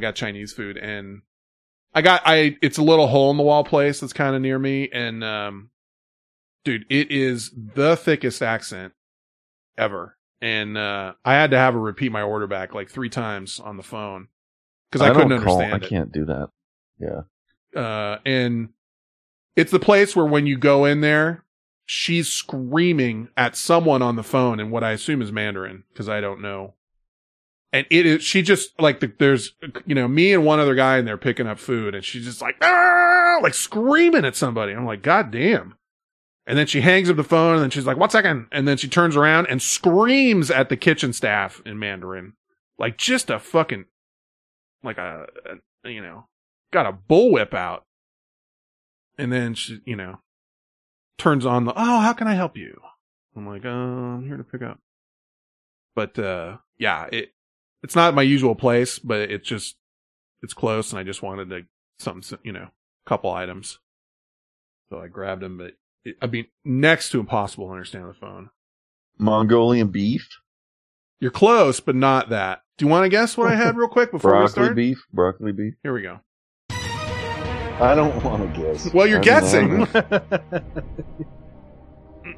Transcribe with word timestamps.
I 0.00 0.08
got 0.08 0.14
Chinese 0.14 0.54
food 0.54 0.78
and 0.78 1.20
I 1.94 2.00
got 2.00 2.22
I 2.24 2.56
it's 2.62 2.78
a 2.78 2.82
little 2.82 3.06
hole 3.08 3.30
in 3.30 3.36
the 3.36 3.42
wall 3.42 3.64
place 3.64 4.00
that's 4.00 4.14
kind 4.14 4.34
of 4.34 4.40
near 4.40 4.58
me 4.58 4.88
and 4.90 5.22
um 5.22 5.68
dude, 6.64 6.86
it 6.88 7.10
is 7.10 7.50
the 7.74 7.96
thickest 7.96 8.40
accent 8.40 8.94
ever. 9.76 10.16
And 10.40 10.78
uh 10.78 11.12
I 11.22 11.34
had 11.34 11.50
to 11.50 11.58
have 11.58 11.74
her 11.74 11.80
repeat 11.80 12.12
my 12.12 12.22
order 12.22 12.46
back 12.46 12.72
like 12.74 12.88
3 12.88 13.10
times 13.10 13.60
on 13.60 13.76
the 13.76 13.82
phone 13.82 14.28
cuz 14.90 15.02
I, 15.02 15.10
couldn't 15.12 15.28
don't 15.28 15.42
call- 15.44 15.60
understand 15.60 15.84
I 15.84 15.86
can't 15.86 16.12
do 16.12 16.24
that. 16.24 16.48
Yeah. 16.98 17.78
uh, 17.78 18.20
and 18.24 18.70
it's 19.54 19.70
the 19.70 19.78
place 19.80 20.16
where 20.16 20.24
when 20.24 20.46
you 20.46 20.56
go 20.56 20.86
in 20.86 21.02
there, 21.02 21.44
she's 21.84 22.28
screaming 22.32 23.28
at 23.36 23.54
someone 23.54 24.00
on 24.00 24.16
the 24.16 24.22
phone 24.22 24.60
in 24.60 24.70
what 24.70 24.82
I 24.82 24.92
assume 24.92 25.20
is 25.20 25.30
Mandarin 25.30 25.84
because 25.92 26.08
I 26.08 26.22
don't 26.22 26.40
know. 26.40 26.74
And 27.72 27.86
it 27.90 28.04
is, 28.04 28.22
she 28.22 28.42
just 28.42 28.78
like 28.80 29.00
the, 29.00 29.12
there's, 29.18 29.54
you 29.86 29.94
know, 29.94 30.08
me 30.08 30.32
and 30.32 30.44
one 30.44 30.58
other 30.58 30.74
guy 30.74 30.98
in 30.98 31.04
there 31.04 31.16
picking 31.16 31.46
up 31.46 31.58
food 31.58 31.94
and 31.94 32.04
she's 32.04 32.24
just 32.24 32.42
like, 32.42 32.56
ah, 32.62 33.38
like 33.42 33.54
screaming 33.54 34.24
at 34.24 34.34
somebody. 34.34 34.72
I'm 34.72 34.86
like, 34.86 35.02
God 35.02 35.30
damn. 35.30 35.76
And 36.46 36.58
then 36.58 36.66
she 36.66 36.80
hangs 36.80 37.08
up 37.08 37.16
the 37.16 37.22
phone 37.22 37.54
and 37.54 37.62
then 37.62 37.70
she's 37.70 37.86
like, 37.86 37.96
one 37.96 38.10
second. 38.10 38.48
And 38.50 38.66
then 38.66 38.76
she 38.76 38.88
turns 38.88 39.14
around 39.14 39.46
and 39.46 39.62
screams 39.62 40.50
at 40.50 40.68
the 40.68 40.76
kitchen 40.76 41.12
staff 41.12 41.62
in 41.64 41.78
Mandarin. 41.78 42.32
Like 42.76 42.96
just 42.96 43.30
a 43.30 43.38
fucking, 43.38 43.84
like 44.82 44.98
a, 44.98 45.26
a 45.84 45.88
you 45.88 46.02
know, 46.02 46.26
got 46.72 46.86
a 46.86 46.92
bullwhip 46.92 47.54
out. 47.54 47.84
And 49.16 49.32
then 49.32 49.54
she, 49.54 49.80
you 49.84 49.94
know, 49.94 50.18
turns 51.18 51.46
on 51.46 51.66
the, 51.66 51.72
oh, 51.76 52.00
how 52.00 52.14
can 52.14 52.26
I 52.26 52.34
help 52.34 52.56
you? 52.56 52.80
I'm 53.36 53.46
like, 53.46 53.64
uh, 53.64 53.68
I'm 53.68 54.26
here 54.26 54.38
to 54.38 54.42
pick 54.42 54.62
up. 54.62 54.80
But, 55.94 56.18
uh, 56.18 56.56
yeah, 56.78 57.06
it, 57.12 57.32
it's 57.82 57.96
not 57.96 58.14
my 58.14 58.22
usual 58.22 58.54
place, 58.54 58.98
but 58.98 59.30
it's 59.30 59.48
just, 59.48 59.76
it's 60.42 60.54
close 60.54 60.92
and 60.92 60.98
I 60.98 61.02
just 61.02 61.22
wanted 61.22 61.50
to, 61.50 61.62
some 61.98 62.22
you 62.42 62.52
know, 62.52 62.68
couple 63.06 63.30
items. 63.30 63.78
So 64.88 65.00
I 65.00 65.08
grabbed 65.08 65.42
them, 65.42 65.58
but 65.58 65.72
it, 66.04 66.16
I 66.20 66.26
mean, 66.26 66.46
next 66.64 67.10
to 67.10 67.20
impossible 67.20 67.66
to 67.66 67.72
understand 67.72 68.08
the 68.08 68.14
phone. 68.14 68.50
Mongolian 69.18 69.88
beef, 69.88 70.26
You're 71.20 71.30
close, 71.30 71.80
but 71.80 71.94
not 71.94 72.30
that. 72.30 72.62
Do 72.78 72.86
you 72.86 72.90
want 72.90 73.04
to 73.04 73.08
guess 73.10 73.36
what 73.36 73.52
I 73.52 73.54
had 73.54 73.76
real 73.78 73.88
quick 73.88 74.10
before 74.10 74.32
we 74.32 74.38
broccoli 74.38 74.52
start? 74.52 74.76
beef, 74.76 75.04
broccoli 75.12 75.52
beef. 75.52 75.74
Here 75.82 75.92
we 75.92 76.02
go. 76.02 76.20
I 76.70 77.94
don't 77.94 78.22
want 78.24 78.54
to 78.54 78.60
guess. 78.60 78.92
Well, 78.92 79.06
you're 79.06 79.20
I 79.20 79.22
guessing. 79.22 79.86
I 79.94 80.22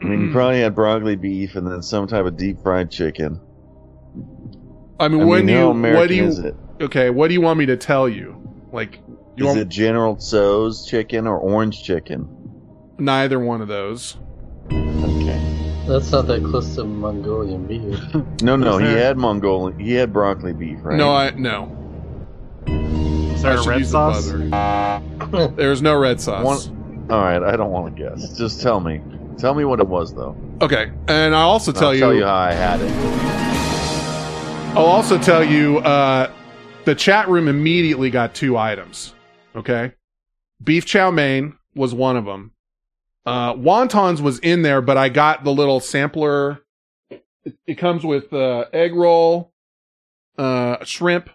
mean, 0.04 0.26
you 0.26 0.32
probably 0.32 0.60
had 0.60 0.74
broccoli 0.74 1.16
beef 1.16 1.54
and 1.54 1.66
then 1.66 1.82
some 1.82 2.06
type 2.08 2.26
of 2.26 2.36
deep 2.36 2.60
fried 2.62 2.90
chicken. 2.90 3.40
I 5.02 5.08
mean, 5.08 5.22
I 5.22 5.24
when 5.24 5.46
mean, 5.46 5.56
do 5.56 5.60
you, 5.62 5.68
American 5.70 6.00
what 6.00 6.08
do 6.08 6.14
you, 6.14 6.24
is 6.26 6.38
it? 6.38 6.54
okay, 6.80 7.10
what 7.10 7.26
do 7.26 7.34
you 7.34 7.40
want 7.40 7.58
me 7.58 7.66
to 7.66 7.76
tell 7.76 8.08
you? 8.08 8.36
Like, 8.72 9.00
you 9.36 9.44
Is 9.44 9.46
want 9.46 9.58
it 9.58 9.68
General 9.68 10.14
Tso's 10.16 10.86
chicken 10.86 11.26
or 11.26 11.36
orange 11.38 11.82
chicken? 11.82 12.28
neither 12.98 13.40
one 13.40 13.60
of 13.60 13.66
those? 13.66 14.16
Okay. 14.70 15.40
That's 15.88 16.12
not 16.12 16.28
that 16.28 16.44
close 16.44 16.76
to 16.76 16.84
Mongolian 16.84 17.66
beef. 17.66 17.98
No, 18.42 18.54
no, 18.54 18.78
he 18.78 18.86
had 18.86 19.16
Mongolian. 19.18 19.78
He 19.80 19.94
had 19.94 20.12
broccoli 20.12 20.52
beef, 20.52 20.78
right? 20.82 20.96
No, 20.96 21.12
I 21.12 21.30
no. 21.30 21.76
Is 22.66 23.42
there 23.42 23.58
I 23.58 23.62
a 23.62 23.66
red 23.66 23.78
use 23.80 23.90
the 23.90 24.12
sauce? 24.12 25.50
There's 25.56 25.82
no 25.82 25.96
red 25.98 26.20
sauce. 26.20 26.68
All 27.10 27.20
right, 27.20 27.42
I 27.42 27.56
don't 27.56 27.70
want 27.72 27.96
to 27.96 28.02
guess. 28.02 28.36
Just 28.38 28.62
tell 28.62 28.78
me. 28.78 29.00
Tell 29.38 29.54
me 29.54 29.64
what 29.64 29.80
it 29.80 29.88
was, 29.88 30.14
though. 30.14 30.36
Okay, 30.60 30.92
and 31.08 31.34
I'll 31.34 31.50
also 31.50 31.72
tell 31.72 31.88
I'll 31.88 31.94
you, 31.94 32.00
tell 32.00 32.14
you 32.14 32.24
how 32.24 32.34
I 32.36 32.52
had 32.52 32.80
it. 32.80 33.51
I'll 34.74 34.86
also 34.86 35.18
tell 35.18 35.44
you, 35.44 35.80
uh, 35.80 36.32
the 36.86 36.94
chat 36.94 37.28
room 37.28 37.46
immediately 37.46 38.08
got 38.08 38.34
two 38.34 38.56
items. 38.56 39.12
Okay, 39.54 39.92
beef 40.64 40.86
chow 40.86 41.10
mein 41.10 41.58
was 41.74 41.92
one 41.92 42.16
of 42.16 42.24
them. 42.24 42.52
Uh, 43.26 43.52
wontons 43.52 44.22
was 44.22 44.38
in 44.38 44.62
there, 44.62 44.80
but 44.80 44.96
I 44.96 45.10
got 45.10 45.44
the 45.44 45.52
little 45.52 45.78
sampler. 45.78 46.60
It, 47.10 47.22
it 47.66 47.74
comes 47.74 48.02
with 48.02 48.32
uh, 48.32 48.64
egg 48.72 48.94
roll, 48.94 49.52
uh, 50.38 50.82
shrimp. 50.86 51.28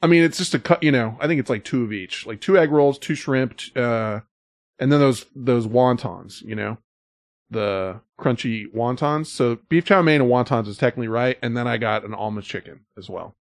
I 0.00 0.06
mean, 0.06 0.22
it's 0.22 0.38
just 0.38 0.54
a 0.54 0.58
cut. 0.58 0.82
You 0.82 0.92
know, 0.92 1.18
I 1.20 1.26
think 1.26 1.40
it's 1.40 1.50
like 1.50 1.62
two 1.62 1.84
of 1.84 1.92
each, 1.92 2.26
like 2.26 2.40
two 2.40 2.56
egg 2.56 2.70
rolls, 2.70 2.98
two 2.98 3.14
shrimp, 3.14 3.60
uh, 3.76 4.20
and 4.78 4.90
then 4.90 4.98
those 4.98 5.26
those 5.36 5.66
wontons. 5.66 6.40
You 6.40 6.54
know, 6.54 6.78
the 7.50 8.00
crunchy 8.18 8.64
wontons. 8.74 9.26
So 9.26 9.58
beef 9.68 9.84
chow 9.84 10.02
mein 10.02 10.20
and 10.22 10.30
wontons 10.30 10.68
is 10.68 10.76
technically 10.76 11.08
right, 11.08 11.38
and 11.42 11.56
then 11.56 11.66
I 11.66 11.76
got 11.76 12.04
an 12.04 12.14
almond 12.14 12.46
chicken 12.46 12.80
as 12.96 13.08
well. 13.08 13.34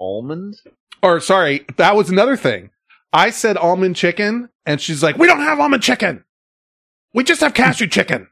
Almond? 0.00 0.60
Or 1.02 1.20
sorry, 1.20 1.64
that 1.76 1.96
was 1.96 2.10
another 2.10 2.36
thing. 2.36 2.70
I 3.12 3.30
said 3.30 3.56
almond 3.56 3.96
chicken, 3.96 4.48
and 4.64 4.80
she's 4.80 5.02
like, 5.02 5.16
"We 5.16 5.26
don't 5.26 5.40
have 5.40 5.60
almond 5.60 5.82
chicken. 5.82 6.24
We 7.14 7.24
just 7.24 7.40
have 7.40 7.54
cashew 7.54 7.86
chicken." 7.86 8.28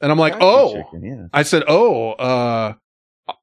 And 0.00 0.10
I'm 0.10 0.18
like, 0.18 0.34
Cashew 0.34 0.46
"Oh." 0.46 0.82
chicken, 0.82 1.04
yeah. 1.04 1.26
I 1.32 1.42
said, 1.42 1.62
"Oh, 1.68 2.12
uh, 2.12 2.74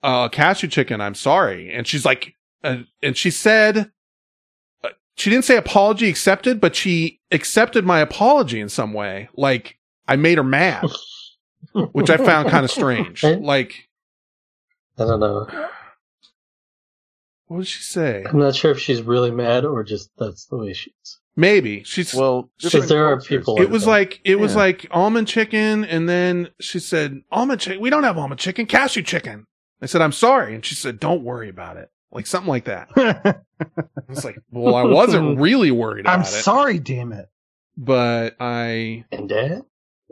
uh, 0.03 0.29
cashew 0.29 0.67
chicken. 0.67 1.01
I'm 1.01 1.15
sorry." 1.15 1.71
And 1.73 1.87
she's 1.87 2.05
like, 2.05 2.35
uh, 2.63 2.77
and 3.01 3.17
she 3.17 3.31
said, 3.31 3.91
uh, 4.83 4.89
she 5.15 5.29
didn't 5.29 5.45
say 5.45 5.57
apology 5.57 6.09
accepted, 6.09 6.59
but 6.59 6.75
she 6.75 7.19
accepted 7.31 7.85
my 7.85 7.99
apology 7.99 8.59
in 8.59 8.69
some 8.69 8.93
way. 8.93 9.29
Like 9.35 9.77
I 10.11 10.15
made 10.17 10.37
her 10.37 10.43
mad, 10.43 10.85
which 11.93 12.09
I 12.09 12.17
found 12.17 12.49
kind 12.49 12.65
of 12.65 12.71
strange. 12.71 13.23
Like, 13.23 13.87
I 14.99 15.05
don't 15.05 15.19
know. 15.19 15.47
what 17.47 17.57
did 17.59 17.67
she 17.67 17.81
say? 17.83 18.23
I'm 18.27 18.39
not 18.39 18.55
sure 18.55 18.71
if 18.71 18.79
she's 18.79 19.01
really 19.01 19.31
mad 19.31 19.65
or 19.65 19.83
just 19.83 20.09
that's 20.17 20.45
the 20.45 20.57
way 20.57 20.73
she's. 20.73 21.19
Maybe 21.35 21.83
she's 21.83 22.13
Well, 22.13 22.49
Because 22.57 22.71
different 22.71 22.89
there 22.89 23.05
are 23.07 23.21
people. 23.21 23.61
it 23.61 23.69
was 23.69 23.85
that. 23.85 23.89
like 23.89 24.19
it 24.25 24.35
was 24.37 24.55
like 24.55 24.85
almond 24.91 25.27
chicken 25.29 25.85
and 25.85 26.07
then 26.09 26.49
she 26.59 26.77
said 26.79 27.21
almond 27.31 27.61
chicken 27.61 27.81
we 27.81 27.89
don't 27.89 28.03
have 28.03 28.17
almond 28.17 28.39
chicken 28.39 28.65
cashew 28.65 29.01
chicken 29.01 29.47
i 29.81 29.85
said 29.85 30.01
i'm 30.01 30.11
sorry 30.11 30.53
and 30.53 30.65
she 30.65 30.75
said 30.75 30.99
don't 30.99 31.23
worry 31.23 31.47
about 31.47 31.77
it 31.77 31.89
like 32.11 32.27
something 32.27 32.49
like 32.49 32.65
that 32.65 32.89
i 32.97 33.35
was 34.09 34.25
like 34.25 34.39
well 34.51 34.75
i 34.75 34.83
wasn't 34.83 35.39
really 35.39 35.71
worried 35.71 36.01
about 36.01 36.15
I'm 36.15 36.21
it 36.21 36.25
sorry, 36.25 36.79
damn 36.79 37.13
it. 37.13 37.29
but 37.77 38.35
i 38.41 39.05
And 39.13 39.29
dad? 39.29 39.61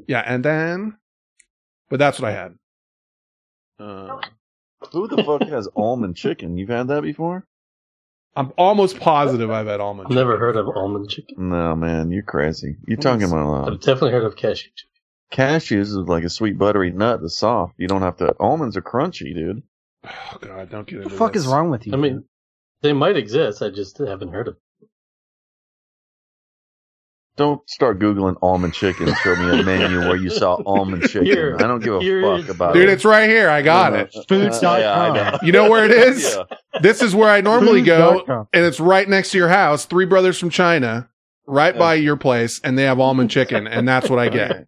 Yeah 0.08 0.24
and 0.26 0.44
then 0.46 0.98
but 1.90 2.00
that's 2.00 2.20
what 2.20 2.30
i 2.30 2.34
had 2.34 2.56
uh, 3.80 4.20
Who 4.92 5.08
the 5.08 5.24
fuck 5.24 5.48
has 5.50 5.68
almond 5.76 6.16
chicken? 6.18 6.58
You've 6.58 6.70
had 6.70 6.88
that 6.90 7.02
before? 7.04 7.46
i'm 8.36 8.52
almost 8.58 9.00
positive 9.00 9.50
i've 9.50 9.68
had 9.68 9.80
almond 9.80 10.08
I've 10.10 10.16
never 10.16 10.38
heard 10.38 10.56
of 10.56 10.68
almond 10.68 11.10
chicken. 11.10 11.50
No, 11.50 11.76
man, 11.76 12.12
you're 12.12 12.24
crazy. 12.24 12.76
You're 12.88 12.98
talking 12.98 13.24
about 13.28 13.68
uh, 13.68 13.72
I've 13.72 13.80
definitely 13.80 14.12
heard 14.12 14.24
of 14.26 14.36
cashew 14.36 14.70
chicken. 14.76 14.92
cashews 15.32 15.82
is 15.82 15.96
like 15.96 16.24
a 16.24 16.30
sweet 16.30 16.58
buttery 16.58 16.92
nut 16.92 17.22
that's 17.22 17.38
soft. 17.38 17.74
You 17.78 17.88
don't 17.88 18.02
have 18.04 18.18
to. 18.18 18.36
Almonds 18.40 18.78
are 18.78 18.82
crunchy, 18.82 19.34
dude. 19.34 19.64
oh 20.06 20.38
god 20.42 20.70
don't 20.70 20.88
get 20.88 20.98
What 20.98 21.04
into 21.04 21.10
the 21.16 21.18
fuck 21.18 21.34
this. 21.34 21.42
is 21.44 21.48
wrong 21.48 21.70
with 21.72 21.88
you? 21.88 21.94
I 21.94 21.98
mean, 21.98 22.24
they 22.82 22.94
might 22.94 23.18
exist. 23.18 23.62
I 23.62 23.70
just 23.72 23.98
haven't 23.98 24.32
heard 24.32 24.48
of. 24.50 24.58
Don't 27.40 27.70
start 27.70 28.00
googling 28.00 28.36
almond 28.42 28.74
chicken. 28.74 29.08
and 29.08 29.16
Show 29.20 29.34
me 29.38 29.62
a 29.62 29.64
menu 29.64 30.00
where 30.02 30.18
you 30.18 30.30
saw 30.30 30.62
almond 30.66 31.04
chicken. 31.04 31.24
Here- 31.26 31.56
I 31.58 31.68
don't 31.68 31.82
give 31.82 31.94
a 31.96 32.00
fuck 32.42 32.50
about 32.54 32.74
dude 32.74 32.84
it. 32.84 32.86
Dude, 32.88 32.94
it's 32.94 33.06
right 33.06 33.30
here 33.30 33.50
i 33.50 33.62
got 33.62 33.94
it 33.94 34.14
Foods.com. 34.28 34.82
yeah, 34.82 35.02
I 35.02 35.14
know. 35.14 35.38
you 35.42 35.54
know 35.54 35.70
where 35.70 35.86
it 35.86 35.92
is 35.92 36.36
Yeah. 36.36 36.58
this 36.82 37.02
is 37.02 37.16
where 37.16 37.30
i 37.30 37.40
normally 37.40 37.82
go 37.82 38.46
and 38.54 38.66
it's 38.66 38.82
right 38.82 39.08
next 39.08 39.32
to 39.32 39.38
your 39.38 39.48
house. 39.48 39.86
Three 39.86 40.06
brothers 40.06 40.38
from 40.38 40.50
China, 40.50 41.10
right 41.48 41.78
by 41.78 41.94
your 41.94 42.18
place, 42.18 42.60
and 42.62 42.78
they 42.78 42.84
have 42.84 43.00
almond 43.00 43.32
chicken, 43.32 43.68
and 43.68 43.88
that's 43.88 44.10
what 44.10 44.20
I 44.20 44.28
get. 44.28 44.68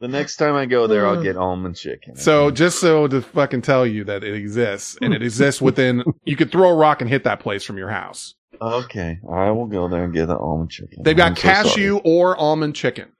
The 0.00 0.08
next 0.08 0.36
time 0.36 0.56
I 0.56 0.66
go 0.66 0.88
there, 0.88 1.06
I'll 1.06 1.18
uh, 1.18 1.22
get 1.22 1.36
almond 1.36 1.76
chicken. 1.76 2.16
So 2.16 2.50
just 2.50 2.80
so 2.80 3.06
to 3.06 3.20
fucking 3.20 3.62
tell 3.62 3.86
you 3.86 4.02
that 4.04 4.24
it 4.24 4.34
exists, 4.34 4.98
and 5.00 5.14
it 5.14 5.22
exists 5.22 5.60
within, 5.60 6.02
you 6.24 6.34
could 6.36 6.50
throw 6.50 6.70
a 6.70 6.74
rock 6.74 7.02
and 7.02 7.08
hit 7.08 7.22
that 7.24 7.38
place 7.38 7.62
from 7.62 7.76
your 7.78 7.90
house. 7.90 8.34
Okay, 8.60 9.18
I 9.30 9.50
will 9.50 9.66
go 9.66 9.88
there 9.88 10.04
and 10.04 10.12
get 10.14 10.26
the 10.26 10.36
almond 10.38 10.70
chicken. 10.70 11.02
They've 11.02 11.16
got 11.16 11.28
I'm 11.28 11.34
cashew 11.34 11.90
sorry. 11.98 12.00
or 12.04 12.36
almond 12.38 12.74
chicken, 12.74 13.12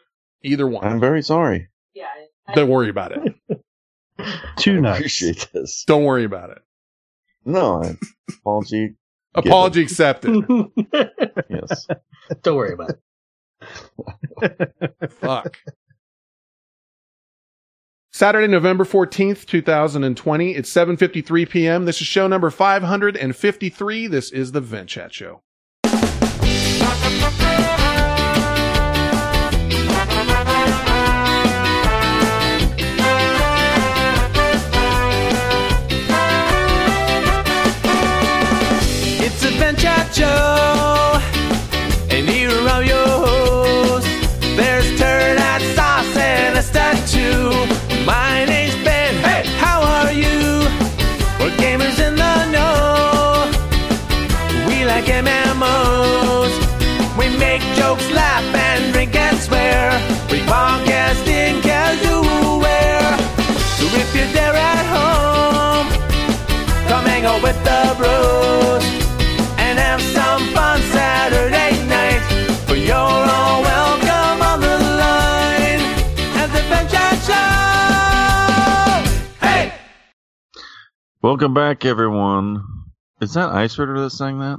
either 0.42 0.66
one. 0.66 0.84
I'm 0.84 1.00
very 1.00 1.22
sorry. 1.22 1.68
Yeah. 1.94 2.06
I- 2.48 2.54
Don't 2.54 2.68
worry 2.68 2.88
about 2.90 3.12
it. 3.12 3.34
Two 4.56 4.76
I 4.78 4.80
nuts. 4.80 4.98
appreciate 4.98 5.48
this. 5.52 5.84
Don't 5.86 6.04
worry 6.04 6.24
about 6.24 6.50
it. 6.50 6.58
No, 7.44 7.82
I, 7.82 7.96
apology. 8.40 8.96
Apology 9.34 9.82
accepted. 9.82 10.44
Yes. 11.48 11.86
Don't 12.42 12.56
worry 12.56 12.74
about 12.74 12.90
it. 14.42 15.10
Fuck. 15.12 15.56
Saturday, 18.20 18.48
November 18.48 18.84
14th, 18.84 19.46
2020. 19.46 20.54
It's 20.54 20.70
7.53 20.70 21.48
p.m. 21.48 21.86
This 21.86 22.02
is 22.02 22.06
show 22.06 22.28
number 22.28 22.50
553. 22.50 24.06
This 24.08 24.30
is 24.30 24.52
the 24.52 24.60
Vent 24.60 24.90
Chat 24.90 25.14
Show. 25.14 25.40
Welcome 81.22 81.52
back, 81.54 81.84
everyone. 81.84 82.64
Is 83.20 83.34
that 83.34 83.50
Ice 83.50 83.78
Ritter 83.78 84.00
that 84.00 84.10
sang 84.10 84.38
that? 84.40 84.58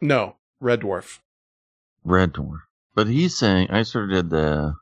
No, 0.00 0.36
Red 0.60 0.80
Dwarf. 0.80 1.18
Red 2.04 2.32
Dwarf. 2.32 2.60
But 2.94 3.06
he's 3.06 3.36
saying 3.38 3.68
Ice 3.70 3.94
Ritter 3.94 4.08
did 4.22 4.30
the 4.30 4.74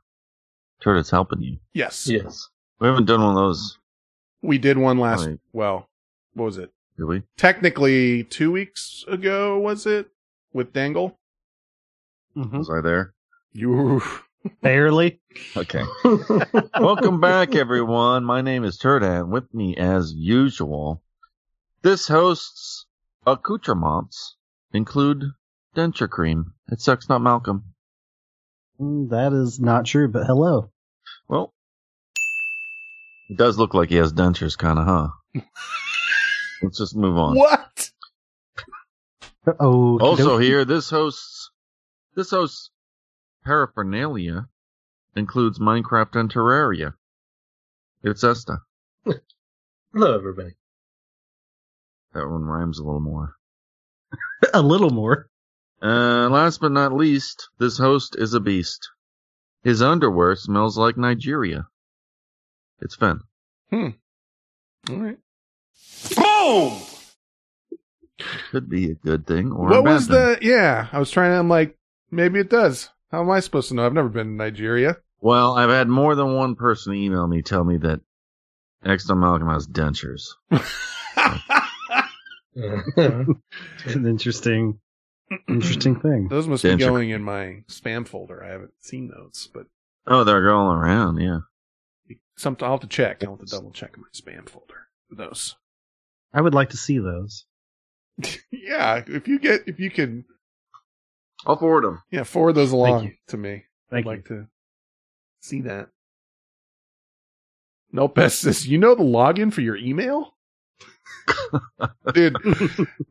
Turtles 0.80 1.10
helping 1.10 1.42
you. 1.42 1.58
Yes. 1.74 2.06
Yes. 2.08 2.48
We 2.78 2.86
haven't 2.86 3.06
done 3.06 3.20
one 3.20 3.30
of 3.30 3.36
those, 3.36 3.78
We 4.42 4.56
did 4.58 4.78
one 4.78 4.98
last, 4.98 5.26
Right. 5.26 5.38
well, 5.52 5.88
what 6.34 6.44
was 6.46 6.56
it? 6.58 6.72
did 6.96 7.04
we? 7.04 7.22
Technically 7.36 8.24
two 8.24 8.50
weeks 8.52 9.04
ago, 9.08 9.58
was 9.58 9.86
it? 9.86 10.08
With 10.52 10.72
Dangle? 10.72 11.18
Mhm. 12.36 12.58
Was 12.58 12.70
I 12.70 12.80
there? 12.80 13.12
You, 13.52 14.00
Barely. 14.62 15.20
Okay. 15.56 15.82
Welcome 16.80 17.20
back, 17.20 17.54
everyone. 17.54 18.24
My 18.24 18.40
name 18.40 18.64
is 18.64 18.78
Turdan. 18.78 19.28
With 19.28 19.52
me, 19.52 19.76
as 19.76 20.12
usual, 20.14 21.02
this 21.82 22.08
host's 22.08 22.86
accoutrements 23.26 24.36
include 24.72 25.24
denture 25.76 26.08
cream. 26.08 26.54
It 26.68 26.80
sucks, 26.80 27.08
not 27.08 27.20
Malcolm. 27.20 27.64
Mm, 28.80 29.10
That 29.10 29.32
is 29.32 29.60
not 29.60 29.84
true, 29.84 30.08
but 30.08 30.24
hello. 30.26 30.70
Well, 31.28 31.52
it 33.28 33.36
does 33.36 33.58
look 33.58 33.74
like 33.74 33.90
he 33.90 33.96
has 33.96 34.12
dentures, 34.12 34.56
kind 34.56 34.78
of, 34.78 34.86
huh? 34.86 35.08
Let's 36.62 36.78
just 36.78 36.96
move 36.96 37.16
on. 37.16 37.36
what? 37.36 37.90
Oh, 39.58 39.98
Also 39.98 40.38
here, 40.38 40.64
this 40.64 40.90
host's 40.90 41.50
this 42.14 42.30
host's 42.30 42.70
paraphernalia 43.44 44.46
includes 45.16 45.58
Minecraft 45.58 46.16
and 46.16 46.32
Terraria. 46.32 46.94
It's 48.02 48.24
Esta. 48.24 48.58
Hello, 49.92 50.16
everybody. 50.16 50.54
That 52.14 52.28
one 52.28 52.44
rhymes 52.44 52.78
a 52.78 52.84
little 52.84 53.00
more. 53.00 53.34
a 54.54 54.62
little 54.62 54.90
more. 54.90 55.28
Uh, 55.82 56.28
last 56.28 56.60
but 56.60 56.72
not 56.72 56.92
least, 56.92 57.48
this 57.58 57.78
host 57.78 58.14
is 58.18 58.34
a 58.34 58.40
beast. 58.40 58.88
His 59.62 59.82
underwear 59.82 60.36
smells 60.36 60.76
like 60.78 60.96
Nigeria. 60.96 61.66
It's 62.80 62.94
Finn. 62.94 63.20
Hmm. 63.70 63.88
All 64.88 64.96
right. 64.96 65.18
Boom! 66.16 66.80
Could 68.50 68.68
be 68.68 68.90
a 68.90 68.94
good 68.94 69.26
thing 69.26 69.52
or 69.52 69.68
a 69.68 69.76
What 69.76 69.84
bad 69.84 69.92
was 69.94 70.06
thing. 70.06 70.16
the, 70.16 70.38
yeah, 70.42 70.88
I 70.92 70.98
was 70.98 71.10
trying 71.10 71.32
to, 71.32 71.38
I'm 71.38 71.48
like, 71.48 71.76
maybe 72.10 72.38
it 72.40 72.50
does. 72.50 72.90
How 73.10 73.22
am 73.22 73.30
I 73.30 73.40
supposed 73.40 73.68
to 73.68 73.74
know? 73.74 73.84
I've 73.86 73.92
never 73.92 74.08
been 74.08 74.26
to 74.28 74.32
Nigeria. 74.32 74.96
Well, 75.20 75.56
I've 75.56 75.70
had 75.70 75.88
more 75.88 76.14
than 76.14 76.34
one 76.34 76.54
person 76.54 76.94
email 76.94 77.26
me 77.26 77.42
tell 77.42 77.64
me 77.64 77.76
that 77.78 78.00
Exton 78.84 79.18
Malcolm 79.20 79.48
has 79.48 79.66
dentures. 79.66 80.28
An 82.56 83.36
interesting, 84.06 84.78
interesting 85.48 86.00
thing. 86.00 86.28
Those 86.28 86.46
must 86.48 86.64
Denture. 86.64 86.78
be 86.78 86.84
going 86.84 87.10
in 87.10 87.22
my 87.22 87.62
spam 87.68 88.06
folder. 88.06 88.42
I 88.44 88.48
haven't 88.48 88.72
seen 88.80 89.08
those, 89.08 89.48
but 89.52 89.66
Oh, 90.06 90.24
they're 90.24 90.42
going 90.44 90.76
around, 90.78 91.18
yeah. 91.20 91.40
some, 92.36 92.56
I'll 92.62 92.72
have 92.72 92.80
to 92.80 92.86
check. 92.86 93.22
I'll 93.22 93.36
have 93.36 93.40
to 93.46 93.46
double 93.46 93.70
check 93.70 93.96
my 93.98 94.06
spam 94.14 94.48
folder 94.48 94.88
for 95.08 95.14
those. 95.14 95.56
I 96.32 96.40
would 96.40 96.54
like 96.54 96.70
to 96.70 96.76
see 96.76 96.98
those. 96.98 97.44
yeah, 98.50 99.02
if 99.06 99.28
you 99.28 99.38
get, 99.38 99.62
if 99.66 99.78
you 99.78 99.90
can, 99.90 100.24
I'll 101.46 101.56
forward 101.56 101.84
them. 101.84 102.02
yeah, 102.10 102.22
forward 102.24 102.54
those 102.54 102.72
along 102.72 103.14
to 103.28 103.36
me. 103.36 103.64
Thank 103.90 104.06
I'd 104.06 104.10
you. 104.10 104.16
like 104.16 104.24
to 104.26 104.46
see 105.40 105.62
that. 105.62 105.88
No 107.92 108.06
pest 108.08 108.40
says, 108.40 108.68
you 108.68 108.78
know 108.78 108.94
the 108.94 109.02
login 109.02 109.52
for 109.52 109.62
your 109.62 109.76
email? 109.76 110.36
Dude, 112.14 112.36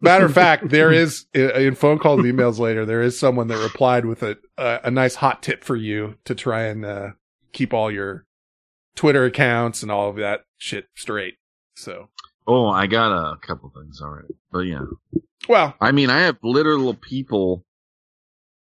matter 0.01 0.25
of 0.25 0.33
fact, 0.33 0.69
there 0.69 0.91
is 0.91 1.25
in 1.33 1.75
phone 1.75 1.99
calls, 1.99 2.21
emails 2.21 2.59
later, 2.59 2.85
there 2.85 3.01
is 3.01 3.19
someone 3.19 3.47
that 3.47 3.61
replied 3.61 4.05
with 4.05 4.23
a, 4.23 4.37
a, 4.57 4.79
a 4.85 4.91
nice 4.91 5.15
hot 5.15 5.43
tip 5.43 5.63
for 5.63 5.75
you 5.75 6.15
to 6.25 6.33
try 6.35 6.63
and 6.63 6.85
uh, 6.85 7.09
keep 7.51 7.73
all 7.73 7.91
your 7.91 8.25
Twitter 8.95 9.25
accounts 9.25 9.81
and 9.83 9.91
all 9.91 10.09
of 10.09 10.15
that 10.17 10.41
shit 10.57 10.85
straight. 10.95 11.35
So, 11.75 12.09
Oh, 12.47 12.67
I 12.67 12.87
got 12.87 13.11
a 13.11 13.37
couple 13.37 13.71
things 13.75 14.01
already. 14.01 14.33
But 14.51 14.59
yeah. 14.61 14.85
well, 15.47 15.75
I 15.79 15.91
mean, 15.91 16.09
I 16.09 16.21
have 16.21 16.37
literal 16.41 16.93
people 16.95 17.63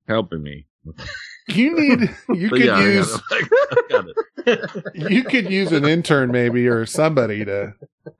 helping 0.09 0.43
me. 0.43 0.67
you 1.49 1.79
need, 1.79 2.11
you 2.35 2.49
could 2.51 2.61
yeah, 2.65 2.77
I 2.77 2.85
use, 2.85 3.17
got 3.17 3.23
it. 3.41 3.49
I 3.71 3.83
got 3.89 4.07
it. 4.97 5.11
you 5.11 5.23
could 5.25 5.51
use 5.51 5.71
an 5.73 5.85
intern 5.85 6.31
maybe 6.33 6.67
or 6.69 6.87
somebody 6.87 7.45
to 7.45 7.75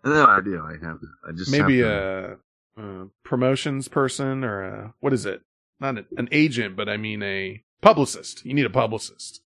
No, 0.05 0.27
I 0.27 0.41
do. 0.41 0.63
I 0.65 0.85
have. 0.85 0.99
I 1.29 1.33
just 1.33 1.51
maybe 1.51 1.81
have 1.81 1.89
a, 1.89 2.37
a 2.77 3.07
promotions 3.25 3.89
person 3.89 4.45
or 4.45 4.63
a 4.63 4.95
what 5.01 5.13
is 5.13 5.27
it? 5.27 5.43
Not 5.81 5.99
a, 5.99 6.05
an 6.17 6.29
agent, 6.31 6.77
but 6.77 6.89
I 6.89 6.97
mean 6.97 7.23
a 7.23 7.63
publicist. 7.81 8.45
You 8.47 8.55
need 8.55 8.67
a 8.67 8.71
publicist. 8.71 9.41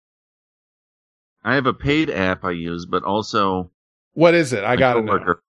I 1.44 1.56
have 1.56 1.68
a 1.68 1.74
paid 1.74 2.10
app 2.10 2.44
I 2.44 2.52
use, 2.52 2.86
but 2.86 3.04
also 3.04 3.72
What 4.14 4.34
is 4.34 4.52
it? 4.52 4.64
I 4.64 4.70
my 4.70 4.76
got 4.76 4.94
to 4.96 5.02
know. 5.02 5.14
coworker, 5.14 5.44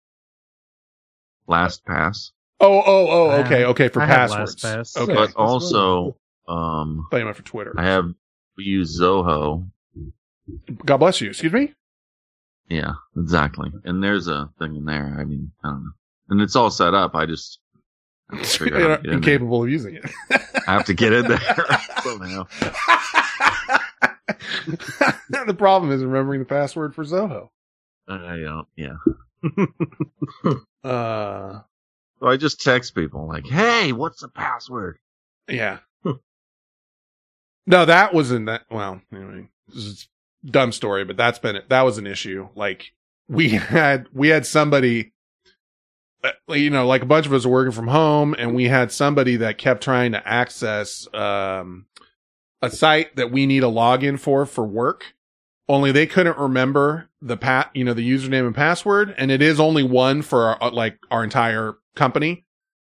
LastPass, 1.48 2.30
Oh, 2.60 2.82
oh, 2.86 3.08
oh. 3.08 3.30
Okay, 3.42 3.64
okay. 3.64 3.88
For 3.88 4.00
I 4.02 4.06
have 4.06 4.30
passwords. 4.30 4.56
LastPass. 4.56 4.96
Okay. 5.02 5.14
but 5.14 5.34
also 5.36 6.16
um, 6.48 7.06
Thought 7.10 7.18
you 7.18 7.24
meant 7.24 7.36
for 7.36 7.42
Twitter. 7.42 7.74
I 7.76 7.84
have 7.84 8.12
we 8.56 8.64
use 8.64 8.98
Zoho. 9.00 9.68
God 10.84 10.96
bless 10.98 11.20
you. 11.20 11.30
Excuse 11.30 11.52
me. 11.52 11.74
Yeah, 12.68 12.92
exactly. 13.16 13.70
And 13.84 14.02
there's 14.02 14.26
a 14.28 14.50
thing 14.58 14.76
in 14.76 14.84
there. 14.84 15.16
I 15.18 15.24
mean, 15.24 15.52
I 15.64 15.68
don't 15.68 15.84
know. 15.84 15.90
And 16.30 16.40
it's 16.40 16.56
all 16.56 16.70
set 16.70 16.94
up. 16.94 17.14
I 17.14 17.26
just 17.26 17.58
I 18.30 18.36
have 18.36 18.46
to 18.50 18.58
figure 18.58 18.76
out 18.76 18.82
how 18.82 18.88
You're 18.88 18.96
to 18.96 19.02
get 19.02 19.04
in 19.04 19.10
there. 19.10 19.16
incapable 19.18 19.62
of 19.64 19.70
using 19.70 19.94
it. 19.96 20.04
I 20.66 20.72
have 20.72 20.84
to 20.86 20.94
get 20.94 21.12
in 21.12 21.26
there 21.28 21.38
somehow. 22.02 22.46
the 25.46 25.54
problem 25.56 25.92
is 25.92 26.02
remembering 26.04 26.40
the 26.40 26.46
password 26.46 26.94
for 26.94 27.04
Zoho. 27.04 27.48
I 28.08 28.36
don't. 28.38 28.66
Yeah. 28.76 28.96
Uh, 30.84 31.60
So 32.20 32.26
I 32.28 32.36
just 32.36 32.60
text 32.62 32.94
people 32.94 33.26
like, 33.28 33.46
"Hey, 33.46 33.92
what's 33.92 34.20
the 34.22 34.28
password?" 34.28 34.98
yeah. 35.48 35.78
No, 37.66 37.84
that 37.84 38.14
wasn't 38.14 38.46
that. 38.46 38.62
Well, 38.70 39.00
anyway, 39.12 39.48
this 39.68 39.84
is 39.84 40.08
a 40.46 40.50
dumb 40.50 40.72
story, 40.72 41.04
but 41.04 41.16
that's 41.16 41.38
been 41.38 41.60
that 41.68 41.82
was 41.82 41.98
an 41.98 42.06
issue. 42.06 42.48
Like 42.54 42.92
we 43.28 43.48
had 43.50 44.06
we 44.12 44.28
had 44.28 44.46
somebody, 44.46 45.12
uh, 46.22 46.30
you 46.54 46.70
know, 46.70 46.86
like 46.86 47.02
a 47.02 47.06
bunch 47.06 47.26
of 47.26 47.32
us 47.32 47.44
were 47.44 47.52
working 47.52 47.72
from 47.72 47.88
home, 47.88 48.34
and 48.38 48.54
we 48.54 48.64
had 48.64 48.92
somebody 48.92 49.36
that 49.36 49.58
kept 49.58 49.82
trying 49.82 50.12
to 50.12 50.26
access 50.26 51.12
um 51.12 51.86
a 52.62 52.70
site 52.70 53.16
that 53.16 53.30
we 53.30 53.46
need 53.46 53.62
a 53.62 53.66
login 53.66 54.18
for 54.18 54.46
for 54.46 54.64
work. 54.64 55.14
Only 55.68 55.90
they 55.90 56.06
couldn't 56.06 56.38
remember 56.38 57.08
the 57.20 57.36
pat, 57.36 57.70
you 57.74 57.82
know, 57.82 57.92
the 57.92 58.08
username 58.08 58.46
and 58.46 58.54
password, 58.54 59.12
and 59.18 59.32
it 59.32 59.42
is 59.42 59.58
only 59.58 59.82
one 59.82 60.22
for 60.22 60.62
our, 60.62 60.70
like 60.70 60.98
our 61.10 61.24
entire 61.24 61.74
company, 61.96 62.44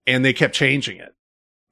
and 0.08 0.24
they 0.24 0.32
kept 0.32 0.56
changing 0.56 0.98
it. 0.98 1.14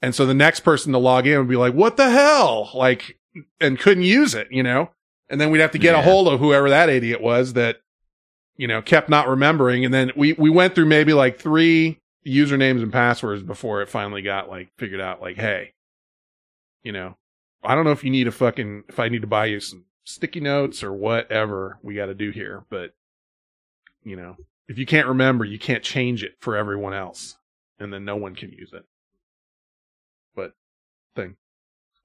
And 0.02 0.16
so 0.16 0.26
the 0.26 0.34
next 0.34 0.62
person 0.62 0.94
to 0.94 0.98
log 0.98 1.28
in 1.28 1.38
would 1.38 1.50
be 1.50 1.56
like, 1.56 1.74
"What 1.74 1.98
the 1.98 2.10
hell?" 2.10 2.72
Like, 2.74 3.20
and 3.60 3.80
couldn't 3.80 4.04
use 4.04 4.34
it, 4.34 4.48
you 4.52 4.64
know. 4.64 4.92
And 5.30 5.40
then 5.40 5.52
we'd 5.52 5.62
have 5.62 5.72
to 5.72 5.78
get 5.78 5.96
a 5.96 6.02
hold 6.02 6.28
of 6.28 6.40
whoever 6.40 6.70
that 6.70 6.90
idiot 6.90 7.22
was 7.22 7.54
that, 7.54 7.78
you 8.58 8.68
know, 8.68 8.82
kept 8.82 9.10
not 9.10 9.28
remembering. 9.28 9.86
And 9.86 9.94
then 9.94 10.12
we 10.16 10.34
we 10.34 10.50
went 10.50 10.74
through 10.74 10.88
maybe 10.88 11.14
like 11.14 11.38
three 11.38 12.00
usernames 12.26 12.82
and 12.82 12.92
passwords 12.92 13.44
before 13.44 13.82
it 13.82 13.90
finally 13.90 14.22
got 14.22 14.50
like 14.50 14.70
figured 14.78 15.02
out. 15.02 15.22
Like, 15.22 15.38
hey, 15.38 15.74
you 16.84 16.92
know, 16.92 17.18
I 17.64 17.76
don't 17.76 17.86
know 17.86 17.92
if 17.92 18.04
you 18.04 18.10
need 18.10 18.28
a 18.28 18.32
fucking 18.32 18.86
if 18.90 19.00
I 19.00 19.10
need 19.10 19.22
to 19.22 19.28
buy 19.28 19.46
you 19.46 19.60
some 19.60 19.86
sticky 20.04 20.40
notes 20.40 20.84
or 20.84 20.92
whatever 20.94 21.78
we 21.84 21.94
got 21.94 22.08
to 22.08 22.16
do 22.16 22.32
here, 22.32 22.66
but 22.70 22.94
you 24.04 24.16
know, 24.16 24.38
if 24.68 24.78
you 24.78 24.86
can't 24.86 25.08
remember, 25.08 25.46
you 25.46 25.60
can't 25.60 25.84
change 25.84 26.24
it 26.24 26.36
for 26.40 26.56
everyone 26.56 26.94
else, 26.94 27.38
and 27.80 27.94
then 27.94 28.06
no 28.06 28.16
one 28.16 28.36
can 28.36 28.52
use 28.52 28.72
it. 28.74 28.86
Thing, 31.22 31.36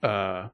uh, 0.02 0.49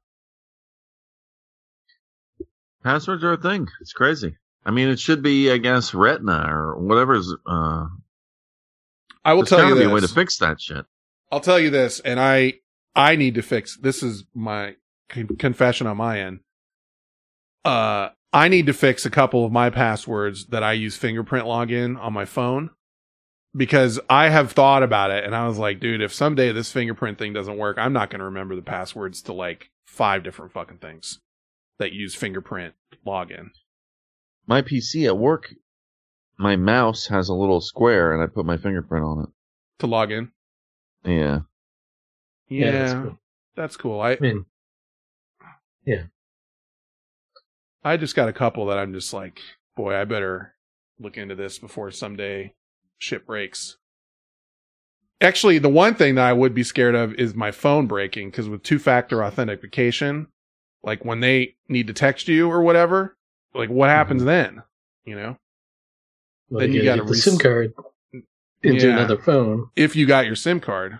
Passwords 2.83 3.23
are 3.23 3.33
a 3.33 3.37
thing. 3.37 3.67
It's 3.79 3.93
crazy. 3.93 4.37
I 4.65 4.71
mean, 4.71 4.89
it 4.89 4.99
should 4.99 5.21
be, 5.21 5.51
I 5.51 5.57
guess, 5.57 5.93
Retina 5.93 6.45
or 6.47 6.77
whatever's. 6.77 7.33
Uh, 7.45 7.87
I 9.23 9.33
will 9.33 9.45
tell 9.45 9.67
you 9.67 9.75
be 9.75 9.81
this. 9.81 9.87
a 9.87 9.93
way 9.93 10.01
to 10.01 10.07
fix 10.07 10.37
that 10.37 10.59
shit. 10.59 10.85
I'll 11.31 11.39
tell 11.39 11.59
you 11.59 11.69
this, 11.69 11.99
and 11.99 12.19
I 12.19 12.55
I 12.95 13.15
need 13.15 13.35
to 13.35 13.41
fix. 13.41 13.77
This 13.77 14.03
is 14.03 14.25
my 14.33 14.75
con- 15.09 15.35
confession 15.37 15.87
on 15.87 15.97
my 15.97 16.19
end. 16.19 16.39
Uh, 17.63 18.09
I 18.33 18.47
need 18.47 18.65
to 18.65 18.73
fix 18.73 19.05
a 19.05 19.11
couple 19.11 19.45
of 19.45 19.51
my 19.51 19.69
passwords 19.69 20.47
that 20.47 20.63
I 20.63 20.73
use 20.73 20.97
fingerprint 20.97 21.45
login 21.45 21.99
on 21.99 22.13
my 22.13 22.25
phone 22.25 22.71
because 23.55 23.99
I 24.09 24.29
have 24.29 24.51
thought 24.51 24.83
about 24.83 25.11
it 25.11 25.23
and 25.23 25.35
I 25.35 25.47
was 25.47 25.57
like, 25.57 25.79
dude, 25.79 26.01
if 26.01 26.13
someday 26.13 26.51
this 26.51 26.71
fingerprint 26.71 27.17
thing 27.17 27.33
doesn't 27.33 27.57
work, 27.57 27.77
I'm 27.77 27.93
not 27.93 28.09
going 28.09 28.19
to 28.19 28.25
remember 28.25 28.55
the 28.55 28.61
passwords 28.61 29.21
to 29.23 29.33
like 29.33 29.69
five 29.85 30.23
different 30.23 30.53
fucking 30.53 30.77
things 30.77 31.19
that 31.77 31.91
use 31.93 32.15
fingerprint 32.15 32.73
login. 33.05 33.49
My 34.47 34.61
PC 34.61 35.05
at 35.05 35.17
work, 35.17 35.53
my 36.37 36.55
mouse 36.55 37.07
has 37.07 37.29
a 37.29 37.33
little 37.35 37.61
square, 37.61 38.13
and 38.13 38.23
I 38.23 38.27
put 38.27 38.45
my 38.45 38.57
fingerprint 38.57 39.05
on 39.05 39.23
it 39.23 39.29
To 39.79 39.87
log 39.87 40.11
in. 40.11 40.31
it. 41.03 41.11
Yeah. 41.11 41.39
Yeah, 42.47 42.71
that's 42.71 42.93
cool. 42.93 43.19
that's 43.55 43.77
cool. 43.77 44.01
I 44.01 44.11
I 44.11 44.17
mean, 44.19 44.45
yeah. 45.85 46.03
I 47.83 47.97
just 47.97 48.15
got 48.15 48.29
a 48.29 48.33
couple 48.33 48.65
that 48.67 48.77
I'm 48.77 48.93
just 48.93 49.13
like, 49.13 49.39
boy, 49.75 49.95
I 49.95 50.03
better 50.05 50.53
look 50.99 51.17
into 51.17 51.35
this 51.35 51.57
before 51.59 51.91
someday 51.91 52.53
shit 53.01 53.25
breaks. 53.25 53.77
Actually, 55.19 55.57
the 55.59 55.69
one 55.69 55.93
thing 55.95 56.15
that 56.15 56.25
I 56.25 56.33
would 56.33 56.53
be 56.53 56.63
scared 56.63 56.95
of 56.95 57.13
is 57.15 57.35
my 57.35 57.51
phone 57.51 57.87
breaking 57.87 58.29
because 58.31 58.49
with 58.49 58.63
two 58.63 58.79
factor 58.79 59.23
authentication, 59.23 60.27
like 60.83 61.05
when 61.05 61.19
they 61.19 61.55
need 61.67 61.87
to 61.87 61.93
text 61.93 62.27
you 62.27 62.49
or 62.49 62.61
whatever, 62.61 63.15
like 63.53 63.69
what 63.69 63.89
happens 63.89 64.21
mm-hmm. 64.21 64.27
then? 64.27 64.63
You 65.05 65.15
know, 65.15 65.37
well, 66.49 66.61
Then 66.61 66.73
you, 66.73 66.83
you 66.83 66.95
the 66.95 67.03
res- 67.03 67.23
SIM 67.23 67.37
card 67.37 67.73
into 68.63 68.87
Yeah. 68.87 68.93
another 68.93 69.17
phone. 69.17 69.69
if 69.75 69.95
you 69.95 70.05
got 70.05 70.25
your 70.25 70.35
SIM 70.35 70.59
card, 70.59 70.99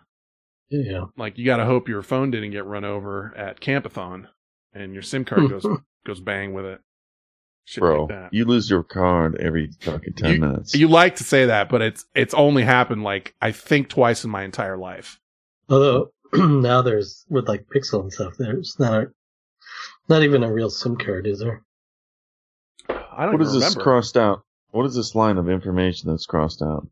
Yeah. 0.69 1.05
like 1.17 1.37
you 1.37 1.45
got 1.45 1.57
to 1.57 1.65
hope 1.65 1.87
your 1.87 2.01
phone 2.01 2.31
didn't 2.31 2.51
get 2.51 2.65
run 2.65 2.83
over 2.83 3.33
at 3.35 3.59
Campathon 3.59 4.27
and 4.73 4.93
your 4.93 5.03
SIM 5.03 5.25
card 5.25 5.41
goes 5.49 5.65
goes 6.05 6.19
bang 6.19 6.53
with 6.53 6.65
it. 6.65 6.81
Shit 7.71 7.83
Bro, 7.83 8.01
like 8.01 8.09
that. 8.09 8.33
you 8.33 8.43
lose 8.43 8.69
your 8.69 8.83
card 8.83 9.39
every 9.39 9.71
fucking 9.79 10.15
10 10.15 10.41
minutes. 10.41 10.75
You 10.75 10.89
like 10.89 11.15
to 11.15 11.23
say 11.23 11.45
that, 11.45 11.69
but 11.69 11.81
it's 11.81 12.03
it's 12.13 12.33
only 12.33 12.63
happened 12.63 13.03
like 13.03 13.33
I 13.41 13.53
think 13.53 13.87
twice 13.87 14.25
in 14.25 14.29
my 14.29 14.43
entire 14.43 14.75
life. 14.75 15.21
Although 15.69 16.11
now 16.33 16.81
there's 16.81 17.25
with 17.29 17.47
like 17.47 17.67
Pixel 17.73 18.01
and 18.01 18.11
stuff, 18.11 18.33
there's 18.37 18.77
not 18.77 19.07
not 20.09 20.23
even 20.23 20.43
a 20.43 20.51
real 20.51 20.69
SIM 20.69 20.97
card, 20.97 21.25
is 21.25 21.39
there? 21.39 21.63
I 22.89 23.23
don't 23.23 23.35
what 23.35 23.41
even 23.41 23.47
is 23.47 23.53
this 23.53 23.75
crossed 23.75 24.17
out? 24.17 24.43
What 24.71 24.85
is 24.85 24.93
this 24.93 25.15
line 25.15 25.37
of 25.37 25.47
information 25.47 26.09
that's 26.09 26.25
crossed 26.25 26.61
out? 26.61 26.85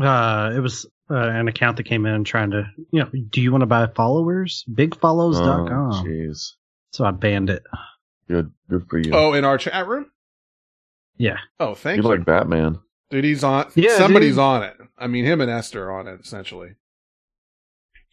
Uh, 0.00 0.52
it 0.56 0.60
was 0.60 0.86
uh, 1.10 1.16
an 1.16 1.48
account 1.48 1.76
that 1.76 1.84
came 1.84 2.06
in 2.06 2.24
trying 2.24 2.52
to, 2.52 2.64
you 2.90 3.00
know, 3.00 3.10
do 3.28 3.42
you 3.42 3.52
want 3.52 3.60
to 3.60 3.66
buy 3.66 3.88
followers? 3.88 4.64
Bigfollows.com. 4.72 5.92
Oh, 5.92 6.02
jeez. 6.02 6.52
so 6.92 7.04
I 7.04 7.10
banned 7.10 7.50
it. 7.50 7.62
Good, 8.26 8.52
good 8.70 8.88
for 8.88 8.96
you. 8.98 9.12
oh, 9.12 9.34
in 9.34 9.44
our 9.44 9.58
chat 9.58 9.86
room. 9.86 10.06
Yeah. 11.16 11.38
Oh, 11.60 11.74
thank 11.74 12.02
You're 12.02 12.12
you, 12.12 12.18
like 12.18 12.26
Batman. 12.26 12.78
dude. 13.10 13.24
He's 13.24 13.44
on. 13.44 13.70
Yeah, 13.74 13.96
somebody's 13.96 14.32
dude. 14.34 14.40
on 14.40 14.62
it. 14.64 14.76
I 14.98 15.06
mean, 15.06 15.24
him 15.24 15.40
and 15.40 15.50
Esther 15.50 15.84
are 15.90 15.98
on 16.00 16.08
it 16.08 16.20
essentially. 16.20 16.74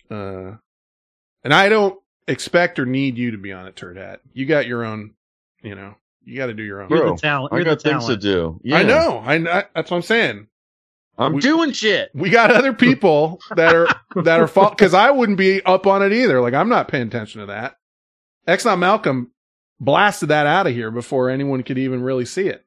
Uh, 0.10 0.56
and 1.44 1.54
I 1.54 1.70
don't 1.70 2.00
expect 2.28 2.80
or 2.80 2.86
need 2.86 3.18
you 3.18 3.32
to 3.32 3.38
be 3.38 3.52
on 3.52 3.66
it, 3.68 3.76
Turd 3.76 3.98
Hat. 3.98 4.22
You 4.34 4.46
got 4.46 4.68
your 4.68 4.84
own. 4.86 5.14
You 5.64 5.76
know, 5.76 5.96
you 6.24 6.38
got 6.38 6.48
to 6.48 6.54
do 6.54 6.64
your 6.64 6.82
own. 6.82 6.90
You're 6.90 7.12
the 7.12 7.16
talent. 7.18 7.54
I 7.54 7.58
You're 7.58 7.66
got 7.66 7.82
the 7.82 7.90
things 7.90 8.08
to 8.08 8.18
do. 8.18 8.60
Yeah, 8.64 8.78
I 8.78 8.84
know. 8.84 9.18
I, 9.24 9.36
I 9.36 9.64
that's 9.76 9.92
what 9.92 9.98
I'm 9.98 10.02
saying. 10.02 10.48
I'm 11.18 11.34
We- 11.34 11.42
doing 11.42 11.72
shit. 11.72 12.10
We 12.16 12.30
got 12.30 12.52
other 12.52 12.74
people 12.74 13.40
that 13.56 13.76
are 13.76 13.88
that 14.24 14.40
are 14.40 14.48
fault 14.48 14.72
because 14.78 14.94
I 14.94 15.12
wouldn't 15.12 15.38
be 15.38 15.64
up 15.64 15.86
on 15.88 16.02
it 16.02 16.14
either. 16.14 16.42
Like 16.42 16.54
I'm 16.54 16.70
not 16.70 16.88
paying 16.88 17.08
attention 17.08 17.42
to 17.42 17.48
that. 17.48 17.76
Exxon 18.48 18.80
Malcolm 18.80 19.32
blasted 19.80 20.30
that 20.30 20.48
out 20.48 20.68
of 20.68 20.74
here 20.74 20.90
before 20.90 21.30
anyone 21.30 21.62
could 21.64 21.78
even 21.78 22.02
really 22.02 22.26
see 22.26 22.48
it. 22.48 22.66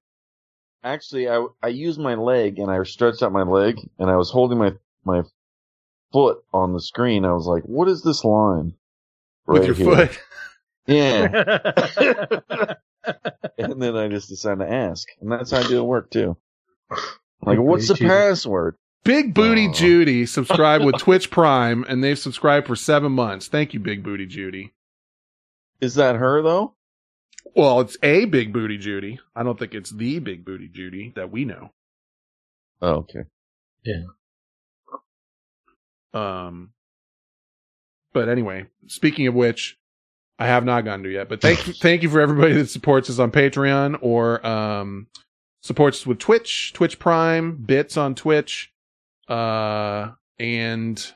Actually, 0.85 1.29
I 1.29 1.47
I 1.63 1.69
used 1.69 1.99
my 1.99 2.15
leg 2.15 2.59
and 2.59 2.71
I 2.71 2.83
stretched 2.85 3.23
out 3.23 3.33
my 3.33 3.43
leg 3.43 3.81
and 3.99 4.11
I 4.11 4.17
was 4.17 4.31
holding 4.31 4.59
my 4.59 4.73
my 5.05 5.23
foot 6.13 6.45
on 6.53 6.73
the 6.75 6.81
screen. 6.81 7.25
I 7.25 7.33
was 7.33 7.47
like, 7.47 7.65
"What 7.65 7.89
is 7.89 8.03
this 8.03 8.25
line?" 8.25 8.75
with 9.47 9.67
your 9.67 9.75
here. 9.75 10.07
foot. 10.07 10.21
Yeah, 10.87 11.25
and 13.59 13.81
then 13.83 13.97
I 13.97 14.09
just 14.09 14.29
decided 14.29 14.59
to 14.59 14.71
ask, 14.71 15.09
and 15.21 15.33
that's 15.33 15.51
how 15.51 15.61
I 15.61 15.67
do 15.67 15.79
it 15.79 15.85
work 15.85 16.11
too. 16.11 16.37
Like, 17.47 17.59
what's 17.59 17.89
the 17.89 17.95
password? 17.95 18.77
Big 19.05 19.35
Booty. 19.35 19.71
Judy 19.71 20.25
subscribed 20.25 20.83
with 20.83 20.97
Twitch 20.99 21.31
Prime 21.31 21.85
and 21.87 22.03
they've 22.03 22.19
subscribed 22.19 22.67
for 22.67 22.75
seven 22.75 23.13
months. 23.13 23.49
Thank 23.49 23.75
you, 23.75 23.81
Big 23.81 24.03
Booty 24.03 24.25
Judy. 24.25 24.73
Is 25.79 25.97
that 25.97 26.17
her 26.17 26.41
though? 26.41 26.75
Well, 27.55 27.81
it's 27.81 27.97
a 28.03 28.25
Big 28.25 28.53
Booty 28.53 28.79
Judy. 28.79 29.21
I 29.35 29.43
don't 29.43 29.59
think 29.59 29.75
it's 29.75 29.91
the 29.91 30.19
Big 30.19 30.45
Booty 30.45 30.69
Judy 30.69 31.13
that 31.17 31.31
we 31.31 31.45
know. 31.45 31.71
Oh, 32.83 32.95
okay. 32.97 33.25
Yeah. 33.85 34.05
Um, 36.13 36.71
but 38.13 38.29
anyway, 38.29 38.67
speaking 38.87 39.27
of 39.27 39.35
which, 39.35 39.79
I 40.39 40.47
have 40.47 40.65
not 40.65 40.85
gotten 40.85 41.05
to 41.05 41.11
yet. 41.11 41.29
But 41.29 41.41
thank 41.41 41.59
thank 41.81 42.03
you 42.03 42.11
for 42.11 42.21
everybody 42.21 42.55
that 42.55 42.71
supports 42.71 43.11
us 43.11 43.19
on 43.19 43.31
Patreon 43.31 43.99
or 44.01 44.45
um 44.47 45.09
supports 45.61 46.01
us 46.01 46.07
with 46.07 46.19
Twitch, 46.19 46.73
Twitch 46.75 46.99
Prime, 46.99 47.57
bits 47.57 47.97
on 47.97 48.15
Twitch, 48.15 48.73
uh, 49.29 50.11
and 50.39 51.13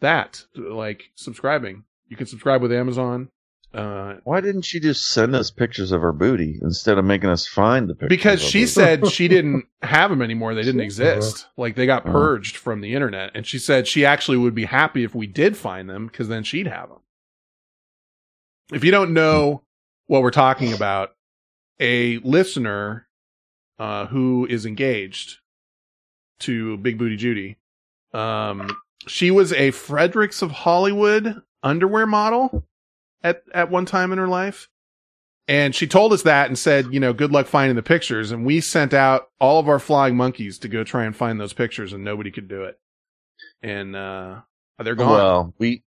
that 0.00 0.44
like 0.54 1.10
subscribing. 1.14 1.84
You 2.08 2.16
can 2.16 2.26
subscribe 2.26 2.62
with 2.62 2.72
Amazon. 2.72 3.28
Uh, 3.72 4.14
Why 4.24 4.40
didn't 4.40 4.62
she 4.62 4.80
just 4.80 5.10
send 5.12 5.36
us 5.36 5.50
pictures 5.52 5.92
of 5.92 6.02
her 6.02 6.12
booty 6.12 6.58
instead 6.60 6.98
of 6.98 7.04
making 7.04 7.30
us 7.30 7.46
find 7.46 7.88
the 7.88 7.94
pictures? 7.94 8.08
because 8.08 8.42
she 8.42 8.60
booty? 8.62 8.66
said 8.66 9.08
she 9.12 9.28
didn't 9.28 9.64
have 9.82 10.10
them 10.10 10.22
anymore. 10.22 10.54
They 10.54 10.62
didn't 10.62 10.80
exist. 10.80 11.46
Like 11.56 11.76
they 11.76 11.86
got 11.86 12.02
Uh-huh. 12.04 12.12
purged 12.12 12.56
from 12.56 12.80
the 12.80 12.94
internet. 12.94 13.30
And 13.34 13.46
she 13.46 13.58
said 13.60 13.86
she 13.86 14.04
actually 14.04 14.38
would 14.38 14.54
be 14.56 14.64
happy 14.64 15.04
if 15.04 15.14
we 15.14 15.26
did 15.28 15.56
find 15.56 15.88
them 15.88 16.06
because 16.08 16.26
then 16.28 16.42
she'd 16.42 16.66
have 16.66 16.88
them. 16.88 16.98
If 18.72 18.82
you 18.84 18.90
don't 18.90 19.12
know 19.14 19.62
what 20.08 20.22
we're 20.22 20.30
talking 20.32 20.72
about, 20.72 21.10
a 21.78 22.18
listener 22.18 23.06
uh, 23.78 24.06
who 24.06 24.46
is 24.50 24.66
engaged 24.66 25.38
to 26.40 26.76
Big 26.78 26.98
Booty 26.98 27.16
Judy, 27.16 27.56
um, 28.12 28.68
she 29.06 29.30
was 29.30 29.52
a 29.52 29.70
Fredericks 29.70 30.42
of 30.42 30.50
Hollywood 30.50 31.40
underwear 31.62 32.06
model 32.06 32.64
at 33.22 33.42
at 33.54 33.70
one 33.70 33.86
time 33.86 34.12
in 34.12 34.18
her 34.18 34.28
life. 34.28 34.68
And 35.48 35.74
she 35.74 35.88
told 35.88 36.12
us 36.12 36.22
that 36.22 36.46
and 36.46 36.56
said, 36.56 36.92
you 36.92 37.00
know, 37.00 37.12
good 37.12 37.32
luck 37.32 37.46
finding 37.46 37.74
the 37.74 37.82
pictures. 37.82 38.30
And 38.30 38.46
we 38.46 38.60
sent 38.60 38.94
out 38.94 39.30
all 39.40 39.58
of 39.58 39.68
our 39.68 39.80
flying 39.80 40.16
monkeys 40.16 40.58
to 40.60 40.68
go 40.68 40.84
try 40.84 41.04
and 41.04 41.16
find 41.16 41.40
those 41.40 41.52
pictures, 41.52 41.92
and 41.92 42.04
nobody 42.04 42.30
could 42.30 42.46
do 42.46 42.64
it. 42.64 42.78
And 43.62 43.96
uh 43.96 44.40
they're 44.78 44.94
gone. 44.94 45.12
Well, 45.12 45.54
we 45.58 45.82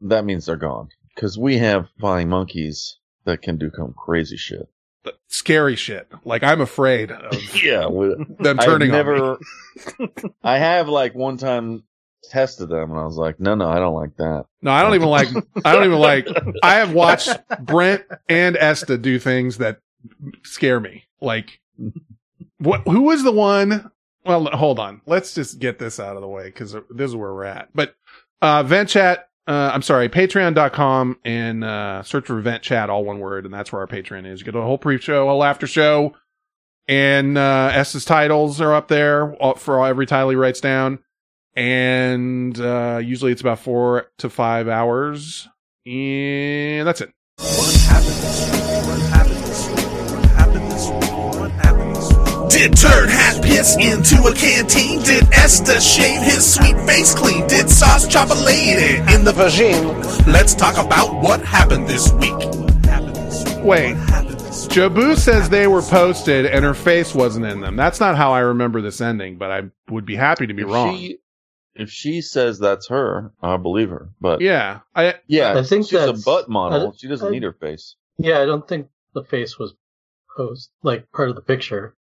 that 0.00 0.24
means 0.24 0.46
they're 0.46 0.56
gone 0.56 0.88
because 1.14 1.38
we 1.38 1.58
have 1.58 1.88
flying 2.00 2.28
monkeys 2.28 2.98
that 3.24 3.42
can 3.42 3.56
do 3.56 3.70
some 3.76 3.92
crazy 3.92 4.36
shit. 4.36 4.68
But 5.04 5.18
scary 5.28 5.76
shit. 5.76 6.08
Like 6.24 6.42
I'm 6.42 6.60
afraid 6.60 7.10
of 7.10 7.34
Yeah, 7.62 7.88
we, 7.88 8.14
them 8.38 8.60
I've 8.60 8.64
turning 8.64 8.94
on 8.94 9.38
me. 9.98 10.08
I 10.42 10.58
have 10.58 10.88
like 10.88 11.14
one 11.14 11.36
time 11.36 11.84
tested 12.22 12.68
them 12.68 12.90
and 12.90 12.98
I 12.98 13.04
was 13.04 13.16
like, 13.16 13.40
no, 13.40 13.54
no, 13.54 13.68
I 13.68 13.78
don't 13.78 13.94
like 13.94 14.16
that. 14.16 14.46
No, 14.60 14.70
I 14.70 14.82
don't 14.82 14.94
even 14.94 15.08
like. 15.08 15.28
I 15.64 15.72
don't 15.72 15.84
even 15.84 15.98
like. 15.98 16.28
I 16.62 16.74
have 16.76 16.92
watched 16.92 17.30
Brent 17.60 18.04
and 18.28 18.56
Esta 18.56 18.98
do 18.98 19.18
things 19.18 19.58
that 19.58 19.80
scare 20.42 20.80
me. 20.80 21.04
Like, 21.20 21.60
what? 22.58 22.82
Who 22.82 23.02
was 23.02 23.22
the 23.22 23.32
one? 23.32 23.90
Well, 24.24 24.46
hold 24.46 24.78
on. 24.78 25.00
Let's 25.06 25.34
just 25.34 25.58
get 25.58 25.78
this 25.78 25.98
out 25.98 26.16
of 26.16 26.22
the 26.22 26.28
way 26.28 26.44
because 26.44 26.72
this 26.90 27.10
is 27.10 27.16
where 27.16 27.32
we're 27.34 27.44
at. 27.44 27.68
But 27.74 27.94
uh, 28.40 28.62
vent 28.62 28.88
chat. 28.88 29.28
Uh, 29.44 29.72
I'm 29.74 29.82
sorry, 29.82 30.08
patreon.com 30.08 31.18
and 31.24 31.64
uh, 31.64 32.04
search 32.04 32.26
for 32.26 32.40
vent 32.40 32.62
chat, 32.62 32.88
all 32.88 33.04
one 33.04 33.18
word, 33.18 33.44
and 33.44 33.52
that's 33.52 33.72
where 33.72 33.80
our 33.80 33.88
Patreon 33.88 34.24
is. 34.24 34.38
You 34.38 34.44
get 34.44 34.54
a 34.54 34.62
whole 34.62 34.78
pre 34.78 34.98
show, 34.98 35.26
a 35.26 35.30
whole 35.32 35.42
after 35.42 35.66
show, 35.66 36.14
and 36.86 37.36
uh, 37.36 37.70
S's 37.72 38.04
titles 38.04 38.60
are 38.60 38.72
up 38.72 38.86
there 38.86 39.34
for 39.56 39.84
every 39.84 40.06
title 40.06 40.30
he 40.30 40.36
writes 40.36 40.60
down 40.60 41.00
and 41.54 42.58
uh, 42.60 43.00
usually 43.02 43.32
it's 43.32 43.40
about 43.40 43.58
four 43.58 44.10
to 44.18 44.28
five 44.30 44.68
hours, 44.68 45.48
and 45.86 46.86
that's 46.86 47.00
it. 47.00 47.12
What 47.38 47.74
happened 47.82 48.14
this 48.14 48.48
week? 48.50 48.86
What 48.86 49.00
happened 49.10 49.44
this 49.44 49.68
week? 49.68 49.86
What 50.10 50.30
happened 50.30 50.70
this 50.70 50.88
week? 50.88 51.40
What 51.40 51.50
happened 51.52 51.96
this 51.96 52.08
week? 52.12 52.50
Did 52.50 52.76
Turd 52.76 53.10
Hat 53.10 53.42
piss 53.42 53.76
into 53.76 54.22
a 54.24 54.34
canteen? 54.34 55.02
Did 55.02 55.24
Esther 55.32 55.80
shave 55.80 56.22
his 56.22 56.54
sweet 56.54 56.76
face 56.86 57.14
clean? 57.14 57.46
Did 57.48 57.68
Sauce 57.68 58.06
chop 58.06 58.30
a 58.30 58.34
lady 58.34 58.96
in 59.14 59.24
the 59.24 59.32
vagine? 59.32 60.26
Let's 60.26 60.54
talk 60.54 60.76
about 60.78 61.14
what 61.22 61.40
happened 61.44 61.88
this 61.88 62.12
week. 62.12 62.32
What 62.32 62.84
happened 62.84 63.16
this 63.16 63.44
week? 63.44 63.64
Wait. 63.64 63.94
What 63.94 64.08
happened 64.10 64.40
this 64.40 64.66
week? 64.68 64.72
Jabu 64.76 65.16
says 65.16 65.48
they 65.48 65.66
were 65.66 65.82
posted 65.82 66.46
and 66.46 66.64
her 66.64 66.74
face 66.74 67.14
wasn't 67.14 67.46
in 67.46 67.60
them. 67.60 67.74
That's 67.76 67.98
not 68.00 68.16
how 68.16 68.32
I 68.32 68.40
remember 68.40 68.80
this 68.80 69.00
ending, 69.00 69.38
but 69.38 69.50
I 69.50 69.62
would 69.90 70.06
be 70.06 70.14
happy 70.16 70.46
to 70.46 70.54
be 70.54 70.62
If 70.62 70.68
wrong. 70.68 70.96
She, 70.96 71.18
If 71.74 71.90
she 71.90 72.20
says 72.20 72.58
that's 72.58 72.88
her, 72.88 73.32
I'll 73.42 73.58
believe 73.58 73.90
her. 73.90 74.10
But 74.20 74.40
yeah, 74.42 74.80
Yeah, 75.26 75.52
I 75.54 75.58
I 75.60 75.62
think 75.62 75.86
she's 75.88 76.00
a 76.00 76.12
butt 76.12 76.48
model. 76.48 76.88
I- 76.94 76.96
she 76.96 77.08
doesn't 77.08 77.28
I- 77.28 77.30
need 77.30 77.42
her 77.44 77.52
face. 77.54 77.96
Yeah, 78.18 78.40
I 78.40 78.44
don't 78.44 78.66
think 78.68 78.88
the 79.14 79.24
face 79.24 79.58
was 79.58 79.74
posed 80.36 80.70
like 80.82 81.10
part 81.12 81.28
of 81.30 81.34
the 81.34 81.40
picture, 81.42 81.94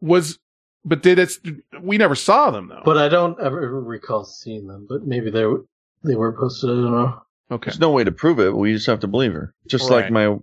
was, 0.00 0.38
but 0.84 1.02
did 1.02 1.18
it? 1.20 1.32
We 1.80 1.98
never 1.98 2.14
saw 2.16 2.50
them 2.50 2.68
though. 2.68 2.82
but 2.84 2.98
I 2.98 3.08
don't 3.08 3.38
ever 3.40 3.80
recall 3.80 4.24
seeing 4.24 4.66
them. 4.66 4.86
But 4.88 5.06
maybe 5.06 5.30
they 5.30 5.44
were 5.44 5.64
they 6.04 6.16
were 6.16 6.32
posted. 6.32 6.70
I 6.70 6.72
don't 6.74 6.90
know. 6.90 7.22
okay, 7.52 7.70
There's 7.70 7.78
no 7.80 7.90
way 7.92 8.02
to 8.04 8.12
prove 8.12 8.40
it. 8.40 8.56
We 8.56 8.72
just 8.74 8.86
have 8.86 9.00
to 9.00 9.06
believe 9.06 9.32
her. 9.34 9.54
Just 9.68 9.88
like 9.90 10.10
my 10.10 10.36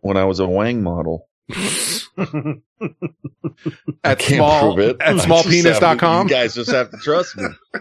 when 0.00 0.16
I 0.16 0.24
was 0.24 0.40
a 0.40 0.48
Wang 0.48 0.82
model. 0.82 1.28
I 1.50 2.60
at 4.04 4.18
can't 4.18 4.36
small 4.38 4.74
prove 4.74 4.78
it. 4.90 4.96
at 5.00 5.08
I 5.08 5.12
just 5.14 5.26
have 5.26 5.44
smallpenis.com 5.46 6.28
You 6.28 6.34
guys 6.34 6.54
just 6.54 6.70
have 6.70 6.90
to 6.90 6.96
trust 6.98 7.36
me. 7.36 7.44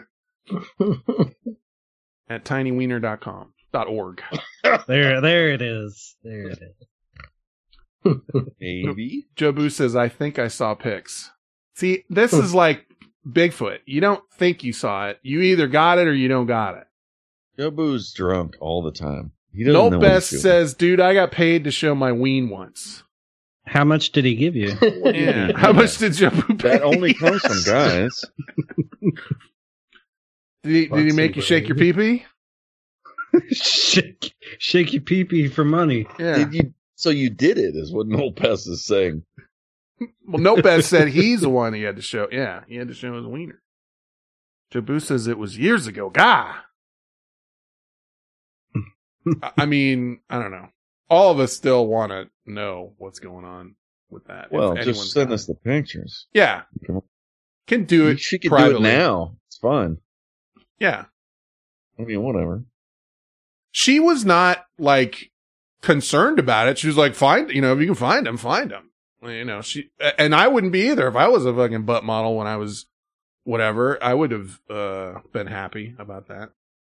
at 2.29 2.43
tinywiener.com 2.45 3.53
dot 3.73 3.87
org. 3.87 4.21
there, 4.87 5.21
there 5.21 5.49
it 5.51 5.61
is. 5.61 6.15
There 6.23 6.49
it 6.49 6.59
is. 6.61 8.21
Maybe. 8.59 9.27
Joe 9.35 9.51
Boo 9.51 9.69
says, 9.69 9.95
I 9.95 10.07
think 10.09 10.39
I 10.39 10.47
saw 10.47 10.73
pics. 10.75 11.29
See, 11.75 12.05
this 12.09 12.33
is 12.33 12.53
like 12.53 12.85
Bigfoot. 13.27 13.79
You 13.85 13.99
don't 14.01 14.23
think 14.33 14.63
you 14.63 14.71
saw 14.73 15.09
it. 15.09 15.19
You 15.21 15.41
either 15.41 15.67
got 15.67 15.99
it 15.99 16.07
or 16.07 16.13
you 16.13 16.27
don't 16.27 16.45
got 16.47 16.75
it. 16.77 16.85
Joe 17.59 17.71
Boo's 17.71 18.13
drunk 18.13 18.55
all 18.61 18.81
the 18.81 18.91
time. 18.91 19.31
He 19.53 19.63
doesn't 19.63 19.73
know 19.73 19.83
what 19.85 19.93
Lopez 19.93 20.29
he's 20.29 20.41
doing. 20.41 20.53
says, 20.53 20.73
dude, 20.75 20.99
I 21.01 21.13
got 21.13 21.31
paid 21.31 21.63
to 21.65 21.71
show 21.71 21.95
my 21.95 22.11
ween 22.11 22.49
once. 22.49 23.03
How 23.65 23.83
much 23.83 24.11
did 24.11 24.23
he 24.23 24.35
give 24.35 24.55
you? 24.55 24.73
Yeah. 24.81 25.51
How 25.57 25.73
much 25.73 25.97
did 25.97 26.13
Joe 26.13 26.29
Boo 26.29 26.55
pay? 26.55 26.69
that 26.69 26.83
only 26.83 27.13
comes 27.13 27.41
from 27.41 27.61
guys. 27.65 28.23
Did 30.67 30.75
he, 30.75 30.87
did 30.87 31.05
he 31.07 31.13
make 31.13 31.35
you 31.35 31.41
shake 31.41 31.67
your 31.67 31.77
pee 31.77 31.93
pee? 31.93 32.25
shake, 33.51 34.33
shake 34.59 34.93
your 34.93 35.01
pee 35.01 35.23
pee 35.23 35.47
for 35.47 35.63
money. 35.65 36.07
Yeah. 36.19 36.37
Did 36.37 36.53
you? 36.53 36.73
So 36.95 37.09
you 37.09 37.29
did 37.29 37.57
it, 37.57 37.75
is 37.75 37.91
what 37.91 38.07
Lopez 38.07 38.65
is 38.67 38.85
saying. 38.85 39.23
Well, 40.27 40.41
Lopez 40.41 40.87
said 40.87 41.07
he's 41.09 41.41
the 41.41 41.49
one 41.49 41.73
he 41.73 41.83
had 41.83 41.95
to 41.95 42.01
show. 42.01 42.27
Yeah, 42.31 42.63
he 42.67 42.75
had 42.75 42.87
to 42.87 42.93
show 42.93 43.15
his 43.15 43.25
wiener. 43.25 43.61
Jabu 44.73 45.01
says 45.01 45.27
it 45.27 45.37
was 45.37 45.57
years 45.57 45.87
ago. 45.87 46.09
Gah. 46.09 46.55
I- 49.43 49.51
I 49.57 49.65
mean, 49.65 50.19
I 50.29 50.39
don't 50.41 50.51
know. 50.51 50.69
All 51.09 51.31
of 51.31 51.39
us 51.39 51.53
still 51.53 51.85
want 51.87 52.11
to 52.11 52.29
know 52.45 52.93
what's 52.97 53.19
going 53.19 53.45
on 53.45 53.75
with 54.09 54.25
that. 54.27 54.51
Well, 54.51 54.75
just 54.75 55.11
send 55.11 55.29
got 55.29 55.33
us 55.35 55.45
the 55.45 55.53
pictures. 55.53 56.27
Yeah. 56.33 56.63
Can 57.67 57.83
do 57.85 58.07
it. 58.07 58.19
She 58.19 58.39
can 58.39 58.49
privately. 58.49 58.83
do 58.83 58.87
it 58.87 58.97
now. 58.97 59.35
It's 59.47 59.57
fine. 59.57 59.97
Yeah. 60.79 61.05
I 61.99 62.03
mean, 62.03 62.21
whatever. 62.21 62.63
She 63.71 63.99
was 63.99 64.25
not 64.25 64.65
like 64.77 65.31
concerned 65.81 66.39
about 66.39 66.67
it. 66.67 66.77
She 66.77 66.87
was 66.87 66.97
like, 66.97 67.15
find, 67.15 67.49
you 67.51 67.61
know, 67.61 67.73
if 67.73 67.79
you 67.79 67.85
can 67.87 67.95
find 67.95 68.27
him, 68.27 68.37
find 68.37 68.71
him. 68.71 68.91
You 69.23 69.45
know, 69.45 69.61
she, 69.61 69.89
and 70.17 70.33
I 70.35 70.47
wouldn't 70.47 70.71
be 70.73 70.89
either. 70.89 71.07
If 71.07 71.15
I 71.15 71.27
was 71.27 71.45
a 71.45 71.53
fucking 71.53 71.83
butt 71.85 72.03
model 72.03 72.37
when 72.37 72.47
I 72.47 72.57
was 72.57 72.85
whatever, 73.43 74.01
I 74.03 74.13
would 74.13 74.31
have, 74.31 74.59
uh, 74.69 75.19
been 75.33 75.47
happy 75.47 75.95
about 75.97 76.27
that. 76.27 76.49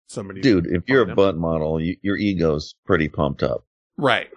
Somebody, 0.07 0.41
Dude, 0.41 0.67
if 0.67 0.83
you're 0.87 1.03
a 1.03 1.09
him. 1.09 1.15
butt 1.15 1.37
model, 1.37 1.79
you, 1.81 1.97
your 2.01 2.17
ego's 2.17 2.75
pretty 2.85 3.07
pumped 3.09 3.43
up. 3.43 3.63
right. 3.97 4.29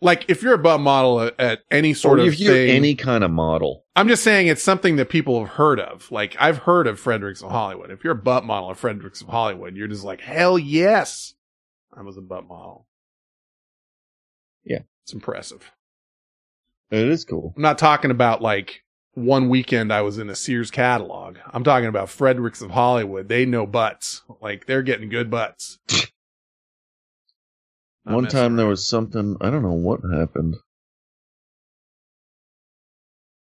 Like 0.00 0.26
if 0.28 0.42
you're 0.42 0.54
a 0.54 0.58
butt 0.58 0.80
model 0.80 1.22
at, 1.22 1.40
at 1.40 1.60
any 1.70 1.94
sort 1.94 2.18
or 2.18 2.22
of 2.22 2.28
if 2.28 2.40
you're 2.40 2.52
thing, 2.52 2.70
any 2.70 2.94
kind 2.94 3.24
of 3.24 3.30
model. 3.30 3.84
I'm 3.94 4.08
just 4.08 4.22
saying 4.22 4.48
it's 4.48 4.62
something 4.62 4.96
that 4.96 5.08
people 5.08 5.40
have 5.40 5.54
heard 5.54 5.80
of. 5.80 6.10
Like 6.12 6.36
I've 6.38 6.58
heard 6.58 6.86
of 6.86 7.00
Fredericks 7.00 7.42
of 7.42 7.50
Hollywood. 7.50 7.90
If 7.90 8.04
you're 8.04 8.12
a 8.12 8.16
butt 8.16 8.44
model 8.44 8.70
at 8.70 8.76
Fredericks 8.76 9.22
of 9.22 9.28
Hollywood, 9.28 9.74
you're 9.74 9.88
just 9.88 10.04
like, 10.04 10.20
hell 10.20 10.58
yes, 10.58 11.34
I 11.96 12.02
was 12.02 12.18
a 12.18 12.22
butt 12.22 12.46
model. 12.46 12.86
Yeah. 14.64 14.80
It's 15.04 15.14
impressive. 15.14 15.70
It 16.90 17.08
is 17.08 17.24
cool. 17.24 17.54
I'm 17.56 17.62
not 17.62 17.78
talking 17.78 18.10
about 18.10 18.42
like 18.42 18.82
one 19.14 19.48
weekend 19.48 19.92
I 19.92 20.02
was 20.02 20.18
in 20.18 20.28
a 20.28 20.36
Sears 20.36 20.70
catalog. 20.70 21.38
I'm 21.52 21.64
talking 21.64 21.88
about 21.88 22.10
Fredericks 22.10 22.60
of 22.60 22.70
Hollywood. 22.70 23.28
They 23.28 23.46
know 23.46 23.66
butts. 23.66 24.22
Like 24.42 24.66
they're 24.66 24.82
getting 24.82 25.08
good 25.08 25.30
butts. 25.30 25.78
One 28.14 28.26
time 28.28 28.56
there 28.56 28.66
was 28.66 28.86
something, 28.86 29.36
I 29.40 29.50
don't 29.50 29.62
know 29.62 29.72
what 29.72 30.00
happened. 30.12 30.56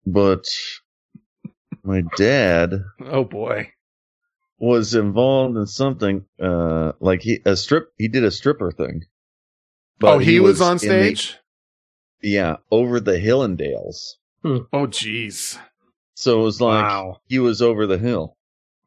But 0.05 0.45
my 1.83 2.01
dad 2.15 2.83
Oh 3.05 3.23
boy. 3.23 3.71
was 4.57 4.95
involved 4.95 5.57
in 5.57 5.67
something, 5.67 6.25
uh, 6.41 6.93
like 6.99 7.21
he, 7.21 7.39
a 7.45 7.55
strip, 7.55 7.89
he 7.97 8.07
did 8.07 8.23
a 8.23 8.31
stripper 8.31 8.71
thing. 8.71 9.03
oh, 10.01 10.17
he, 10.17 10.39
was, 10.39 10.61
on 10.61 10.71
in 10.71 10.77
the- 10.77 11.15
stage? 11.15 11.37
yeah, 12.21 12.57
over 12.71 12.99
the 12.99 13.19
Hillendales. 13.19 14.13
oh 14.43 14.87
jeez. 14.87 15.59
So 16.15 16.39
it 16.39 16.43
was 16.43 16.59
like 16.61 16.83
wow. 16.83 17.17
he 17.27 17.37
was 17.37 17.61
over 17.61 17.85
the 17.85 17.99
hill, 17.99 18.36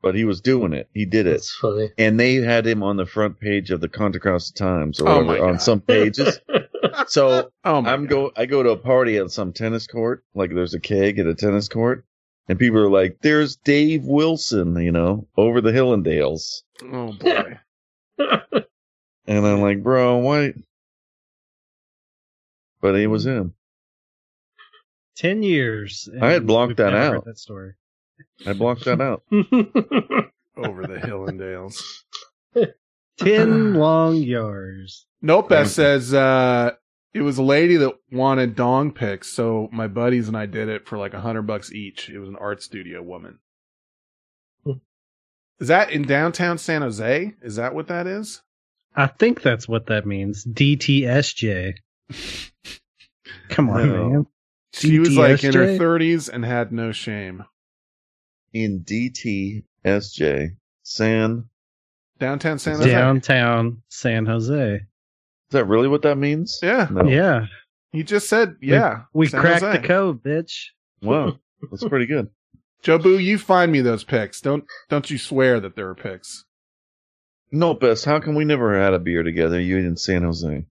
but 0.03 0.15
he 0.15 0.25
was 0.25 0.41
doing 0.41 0.73
it. 0.73 0.89
He 0.95 1.05
did 1.05 1.27
it. 1.27 1.37
It's 1.37 1.55
funny. 1.55 1.91
And 1.99 2.19
they 2.19 2.37
had 2.37 2.67
him 2.67 2.83
on 2.83 2.97
the 2.97 3.07
front 3.07 3.39
page 3.41 3.71
of 3.71 3.81
the 3.81 3.89
Contra 3.89 4.21
Costa 4.21 4.55
Times 4.55 5.01
or 5.01 5.09
Oh 5.09 5.25
whatever, 5.25 5.45
my 5.45 5.53
on 5.53 5.59
some 5.61 5.81
pages. 5.81 6.41
so 7.09 7.51
Oh 7.65 7.83
my 7.83 7.93
I'm 7.93 8.07
God. 8.07 8.11
go 8.11 8.33
I 8.37 8.47
go 8.47 8.63
to 8.63 8.71
a 8.71 8.77
party 8.77 9.17
at 9.19 9.31
some 9.31 9.53
tennis 9.53 9.87
court, 9.87 10.25
like 10.35 10.51
there's 10.55 10.75
a 10.75 10.81
keg 10.81 11.19
at 11.19 11.27
a 11.27 11.35
tennis 11.35 11.69
court, 11.69 12.05
and 12.49 12.59
people 12.59 12.79
are 12.79 12.91
like, 12.91 13.19
"There's 13.21 13.57
Dave 13.57 14.05
Wilson," 14.05 14.77
you 14.81 14.93
know, 14.93 15.27
over 15.37 15.61
the 15.61 15.73
Hillendales, 15.73 16.63
Oh 16.83 17.13
boy. 17.13 17.59
and 18.19 19.47
I'm 19.47 19.61
like, 19.61 19.83
"Bro, 19.83 20.19
why?" 20.19 20.55
But 22.81 22.95
it 22.97 23.09
was 23.09 23.27
him. 23.27 23.55
Ten 25.17 25.43
years. 25.43 26.09
I 26.21 26.31
had 26.33 26.47
blocked 26.47 26.79
that 26.79 26.95
out. 26.95 27.27
That 27.27 27.39
story. 27.39 27.75
I 28.47 28.53
blocked 28.53 28.85
that 28.85 29.01
out. 29.01 29.23
Over 30.57 30.87
the 30.87 31.01
hill 31.03 31.27
and 31.27 31.39
dales. 31.39 32.05
Ten 33.19 33.75
long 33.79 34.17
yards. 34.17 35.07
Nope, 35.23 35.49
that 35.51 35.69
says 35.69 36.13
uh 36.15 36.73
it 37.13 37.23
was 37.23 37.39
a 37.39 37.43
lady 37.43 37.77
that 37.77 37.95
wanted 38.13 38.55
dong 38.55 38.93
pics, 38.93 39.33
so 39.33 39.69
my 39.73 39.89
buddies 39.89 40.29
and 40.29 40.37
I 40.37 40.47
did 40.47 40.69
it 40.69 40.87
for 40.87 40.97
like 40.97 41.13
a 41.15 41.21
hundred 41.21 41.43
bucks 41.43 41.73
each. 41.73 42.09
It 42.09 42.19
was 42.19 42.29
an 42.29 42.37
art 42.37 42.63
studio 42.63 43.03
woman. 43.03 43.39
Is 45.59 45.69
that 45.69 45.91
in 45.91 46.03
downtown 46.03 46.57
San 46.57 46.81
Jose? 46.81 47.35
Is 47.43 47.57
that 47.57 47.75
what 47.75 47.89
that 47.89 48.07
is? 48.07 48.41
I 48.97 49.09
think 49.09 49.43
that's 49.43 49.69
what 49.69 49.87
that 49.87 50.07
means. 50.07 50.45
DTSJ. 50.47 51.75
Come 53.51 53.69
on, 53.69 53.89
No. 53.89 54.09
man. 54.09 54.27
She 54.73 54.99
was 54.99 55.17
like 55.17 55.45
in 55.45 55.53
her 55.53 55.77
thirties 55.77 56.29
and 56.29 56.45
had 56.45 56.73
no 56.73 56.93
shame. 56.93 57.45
In 58.53 58.81
DTSJ, 58.85 60.49
San. 60.83 61.45
Downtown 62.19 62.59
San 62.59 62.77
Jose. 62.77 62.91
Downtown 62.91 63.83
San 63.89 64.27
Jose. 64.27 64.75
Is 64.75 64.83
that 65.53 65.65
really 65.67 65.89
what 65.89 66.03
that 66.03 66.17
means? 66.17 66.59
Yeah. 66.63 66.89
No. 66.91 67.05
Yeah. 67.09 67.47
He 67.93 68.03
just 68.03 68.29
said, 68.29 68.57
yeah. 68.61 69.03
We 69.13 69.29
San 69.29 69.41
cracked 69.41 69.63
Jose. 69.63 69.81
the 69.81 69.87
code, 69.87 70.23
bitch. 70.23 70.67
Wow, 71.03 71.39
that's 71.71 71.85
pretty 71.89 72.07
good. 72.07 72.29
Joe 72.83 72.99
Boo, 72.99 73.19
you 73.19 73.37
find 73.39 73.73
me 73.73 73.81
those 73.81 74.05
pics. 74.05 74.41
Don't 74.41 74.65
don't 74.89 75.11
you 75.11 75.19
swear 75.19 75.61
that 75.61 75.77
there 75.77 75.89
are 75.89 75.95
pics. 75.95 76.45
No, 77.53 77.75
Bess, 77.75 78.05
how 78.05 78.21
come 78.21 78.35
we 78.37 78.45
never 78.45 78.79
had 78.81 78.95
a 78.95 78.99
beer 78.99 79.23
together? 79.23 79.61
You 79.61 79.79
in 79.79 79.97
San 79.97 80.23
Jose. 80.23 80.65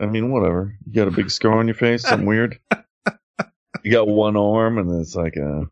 I 0.00 0.06
mean, 0.06 0.30
whatever. 0.30 0.76
You 0.86 0.92
got 0.92 1.08
a 1.08 1.16
big 1.16 1.30
scar 1.30 1.58
on 1.58 1.66
your 1.66 1.74
face, 1.74 2.02
something 2.02 2.26
weird. 2.28 2.60
You 3.84 3.92
got 3.92 4.08
one 4.08 4.36
arm, 4.36 4.78
and 4.78 5.00
it's 5.00 5.14
like 5.14 5.36
a 5.36 5.68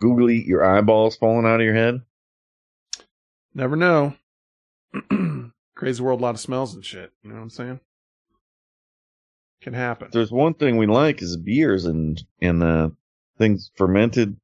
googly. 0.00 0.42
Your 0.44 0.64
eyeballs 0.64 1.16
falling 1.16 1.46
out 1.46 1.60
of 1.60 1.64
your 1.64 1.74
head. 1.74 2.02
Never 3.54 3.76
know. 3.76 4.14
Crazy 5.74 6.02
world, 6.02 6.20
a 6.20 6.22
lot 6.22 6.34
of 6.34 6.40
smells 6.40 6.74
and 6.74 6.84
shit. 6.84 7.12
You 7.22 7.30
know 7.30 7.36
what 7.36 7.42
I'm 7.42 7.50
saying? 7.50 7.80
Can 9.62 9.74
happen. 9.74 10.08
There's 10.12 10.30
one 10.30 10.54
thing 10.54 10.76
we 10.76 10.86
like 10.86 11.22
is 11.22 11.36
beers 11.36 11.84
and 11.86 12.22
and 12.40 12.62
uh, 12.62 12.90
things 13.38 13.70
fermented 13.76 14.36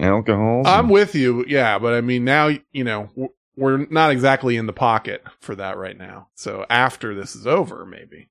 alcohols. 0.00 0.66
I'm 0.66 0.88
with 0.88 1.14
you, 1.14 1.44
yeah, 1.48 1.78
but 1.78 1.94
I 1.94 2.00
mean 2.00 2.24
now 2.24 2.50
you 2.72 2.84
know 2.84 3.08
we're 3.56 3.86
not 3.90 4.10
exactly 4.10 4.56
in 4.56 4.66
the 4.66 4.72
pocket 4.72 5.22
for 5.40 5.54
that 5.56 5.76
right 5.76 5.96
now. 5.96 6.28
So 6.34 6.64
after 6.70 7.14
this 7.14 7.36
is 7.36 7.46
over, 7.46 7.84
maybe. 7.84 8.30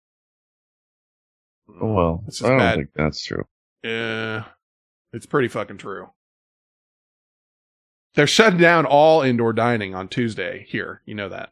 Oh, 1.82 1.94
well, 1.94 2.24
It's 2.28 2.44
I 2.44 2.50
don't 2.50 2.58
bad. 2.58 2.76
think 2.76 2.90
that's 2.96 3.24
true. 3.24 3.46
Yeah, 3.84 4.46
it's 5.12 5.26
pretty 5.26 5.50
fucking 5.50 5.78
true. 5.78 6.10
They're 8.16 8.28
shutting 8.28 8.60
down 8.60 8.86
all 8.86 9.22
indoor 9.22 9.54
dining 9.54 9.96
on 9.96 10.08
Tuesday 10.08 10.66
here. 10.70 11.02
You 11.06 11.16
know 11.16 11.30
that. 11.30 11.52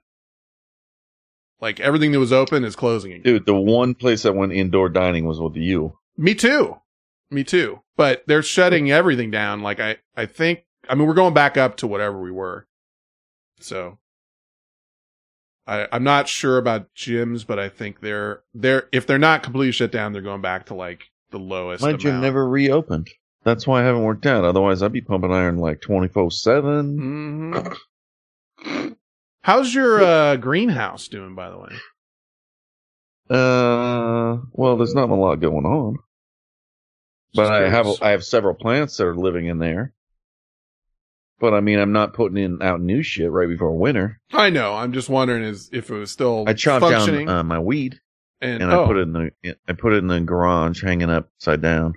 Like 1.59 1.79
everything 1.79 2.11
that 2.11 2.19
was 2.19 2.33
open 2.33 2.63
is 2.63 2.75
closing 2.75 3.11
again. 3.11 3.23
Dude, 3.23 3.45
the 3.45 3.59
one 3.59 3.93
place 3.93 4.25
I 4.25 4.31
went 4.31 4.53
indoor 4.53 4.89
dining 4.89 5.25
was 5.25 5.39
with 5.39 5.55
you. 5.55 5.97
Me 6.17 6.33
too. 6.33 6.77
Me 7.29 7.43
too. 7.43 7.81
But 7.97 8.23
they're 8.27 8.43
shutting 8.43 8.91
everything 8.91 9.29
down. 9.29 9.61
Like 9.61 9.79
I, 9.79 9.97
I 10.15 10.25
think, 10.25 10.65
I 10.89 10.95
mean, 10.95 11.07
we're 11.07 11.13
going 11.13 11.33
back 11.33 11.57
up 11.57 11.77
to 11.77 11.87
whatever 11.87 12.19
we 12.19 12.31
were. 12.31 12.67
So 13.59 13.99
I, 15.67 15.87
I'm 15.91 16.03
not 16.03 16.27
sure 16.27 16.57
about 16.57 16.93
gyms, 16.95 17.45
but 17.45 17.59
I 17.59 17.69
think 17.69 18.01
they're, 18.01 18.41
they're, 18.53 18.87
if 18.91 19.05
they're 19.05 19.19
not 19.19 19.43
completely 19.43 19.71
shut 19.71 19.91
down, 19.91 20.13
they're 20.13 20.21
going 20.23 20.41
back 20.41 20.65
to 20.67 20.73
like 20.73 21.10
the 21.31 21.39
lowest. 21.39 21.81
My 21.81 21.93
gym 21.93 22.11
amount. 22.11 22.23
never 22.23 22.47
reopened. 22.47 23.09
That's 23.43 23.65
why 23.65 23.81
I 23.81 23.85
haven't 23.85 24.03
worked 24.03 24.25
out. 24.25 24.45
Otherwise, 24.45 24.83
I'd 24.83 24.91
be 24.91 25.01
pumping 25.01 25.31
iron 25.31 25.57
like 25.57 25.81
24 25.81 26.31
7. 26.31 27.75
Mhm. 28.63 28.95
How's 29.43 29.73
your 29.73 30.03
uh, 30.03 30.35
greenhouse 30.35 31.07
doing, 31.07 31.33
by 31.33 31.49
the 31.49 31.57
way? 31.57 31.71
Uh, 33.29 34.37
well, 34.51 34.77
there's 34.77 34.93
not 34.93 35.09
a 35.09 35.15
lot 35.15 35.39
going 35.39 35.65
on. 35.65 35.97
But 37.33 37.51
I 37.51 37.69
have. 37.69 37.87
I 38.01 38.09
have 38.11 38.23
several 38.25 38.53
plants 38.53 38.97
that 38.97 39.07
are 39.07 39.15
living 39.15 39.45
in 39.47 39.57
there. 39.57 39.93
But 41.39 41.53
I 41.55 41.61
mean, 41.61 41.79
I'm 41.79 41.93
not 41.93 42.13
putting 42.13 42.37
in 42.37 42.61
out 42.61 42.81
new 42.81 43.01
shit 43.01 43.31
right 43.31 43.47
before 43.47 43.75
winter. 43.75 44.19
I 44.31 44.51
know. 44.51 44.75
I'm 44.75 44.93
just 44.93 45.09
wondering 45.09 45.43
is 45.43 45.69
if 45.73 45.89
it 45.89 45.95
was 45.95 46.11
still 46.11 46.43
I 46.45 46.53
chopped 46.53 46.85
functioning 46.85 47.25
down 47.27 47.37
uh, 47.37 47.43
my 47.43 47.57
weed 47.57 47.99
and, 48.41 48.63
and 48.63 48.71
oh, 48.71 48.83
I 48.83 48.87
put 48.87 48.97
oh. 48.97 48.99
it 48.99 49.03
in 49.03 49.13
the 49.13 49.31
I 49.67 49.73
put 49.73 49.93
it 49.93 49.97
in 49.97 50.07
the 50.07 50.19
garage, 50.21 50.83
hanging 50.83 51.09
upside 51.09 51.61
down. 51.61 51.95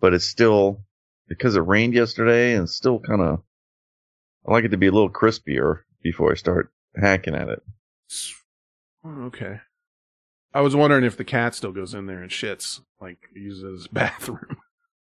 But 0.00 0.14
it's 0.14 0.26
still 0.26 0.82
because 1.28 1.56
it 1.56 1.60
rained 1.60 1.94
yesterday, 1.94 2.54
and 2.54 2.64
it's 2.64 2.76
still 2.76 3.00
kind 3.00 3.22
of. 3.22 3.42
I 4.46 4.52
like 4.52 4.64
it 4.64 4.70
to 4.70 4.78
be 4.78 4.86
a 4.86 4.92
little 4.92 5.10
crispier 5.10 5.80
before 6.02 6.32
I 6.32 6.34
start 6.34 6.72
hacking 6.96 7.34
at 7.34 7.48
it. 7.48 7.62
Oh, 9.04 9.24
okay. 9.24 9.60
I 10.52 10.62
was 10.62 10.74
wondering 10.74 11.04
if 11.04 11.16
the 11.16 11.24
cat 11.24 11.54
still 11.54 11.72
goes 11.72 11.94
in 11.94 12.06
there 12.06 12.22
and 12.22 12.30
shits, 12.30 12.80
like 13.00 13.18
uses 13.34 13.86
bathroom. 13.92 14.56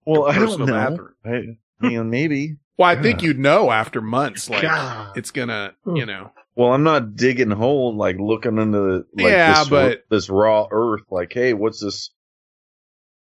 Well, 0.05 0.25
I 0.25 0.35
don't 0.35 0.59
know. 0.59 0.65
bathroom. 0.65 1.13
I, 1.25 1.85
I 1.85 1.89
mean, 1.89 2.09
maybe. 2.09 2.57
Well, 2.77 2.89
I 2.89 3.01
think 3.01 3.21
you'd 3.21 3.39
know 3.39 3.71
after 3.71 4.01
months, 4.01 4.49
like 4.49 4.61
God. 4.61 5.17
it's 5.17 5.31
gonna, 5.31 5.73
you 5.85 6.05
know. 6.05 6.31
Well, 6.57 6.73
I'm 6.73 6.83
not 6.83 7.15
digging 7.15 7.51
hole 7.51 7.95
like 7.95 8.17
looking 8.17 8.57
into 8.57 9.05
like 9.13 9.27
Yeah, 9.31 9.59
this, 9.59 9.69
but- 9.69 10.03
this 10.09 10.29
raw 10.29 10.67
earth. 10.71 11.03
Like, 11.11 11.31
hey, 11.31 11.53
what's 11.53 11.79
this? 11.81 12.09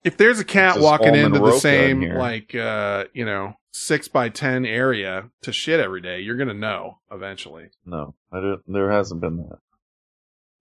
If 0.02 0.16
there's 0.16 0.40
a 0.40 0.44
cat 0.44 0.80
walking 0.80 1.14
into 1.14 1.38
the 1.38 1.44
roca 1.44 1.54
in 1.56 1.60
same 1.60 2.00
like 2.14 2.54
uh, 2.54 3.04
you 3.12 3.26
know, 3.26 3.54
six 3.72 4.08
by 4.08 4.30
ten 4.30 4.64
area 4.64 5.28
to 5.42 5.52
shit 5.52 5.78
every 5.80 6.00
day, 6.00 6.20
you're 6.20 6.36
gonna 6.36 6.54
know 6.54 7.00
eventually. 7.12 7.68
No, 7.84 8.14
I 8.32 8.36
didn't, 8.40 8.62
there 8.72 8.90
hasn't 8.90 9.20
been 9.20 9.36
that. 9.38 9.58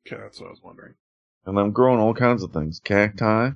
Okay, 0.06 0.22
that's 0.22 0.40
what 0.42 0.48
I 0.48 0.50
was 0.50 0.62
wondering. 0.62 0.96
And 1.46 1.58
I'm 1.58 1.72
growing 1.72 2.00
all 2.02 2.14
kinds 2.14 2.44
of 2.44 2.52
things. 2.52 2.82
Cacti. 2.84 3.52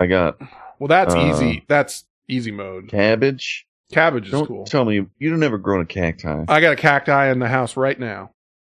I 0.00 0.06
got 0.06 0.40
Well, 0.80 0.88
that's 0.88 1.14
Uh, 1.14 1.30
easy. 1.30 1.64
That's 1.68 2.04
easy 2.26 2.50
mode. 2.50 2.88
cabbage. 2.88 3.66
Cabbage 3.92 4.26
is 4.26 4.30
Don't 4.32 4.46
cool. 4.46 4.64
tell 4.64 4.84
me 4.84 5.06
you 5.18 5.30
don't 5.30 5.42
ever 5.42 5.58
grown 5.58 5.82
a 5.82 5.86
cacti. 5.86 6.44
I 6.48 6.60
got 6.60 6.72
a 6.72 6.76
cacti 6.76 7.30
in 7.30 7.38
the 7.38 7.48
house 7.48 7.76
right 7.76 7.98
now. 7.98 8.32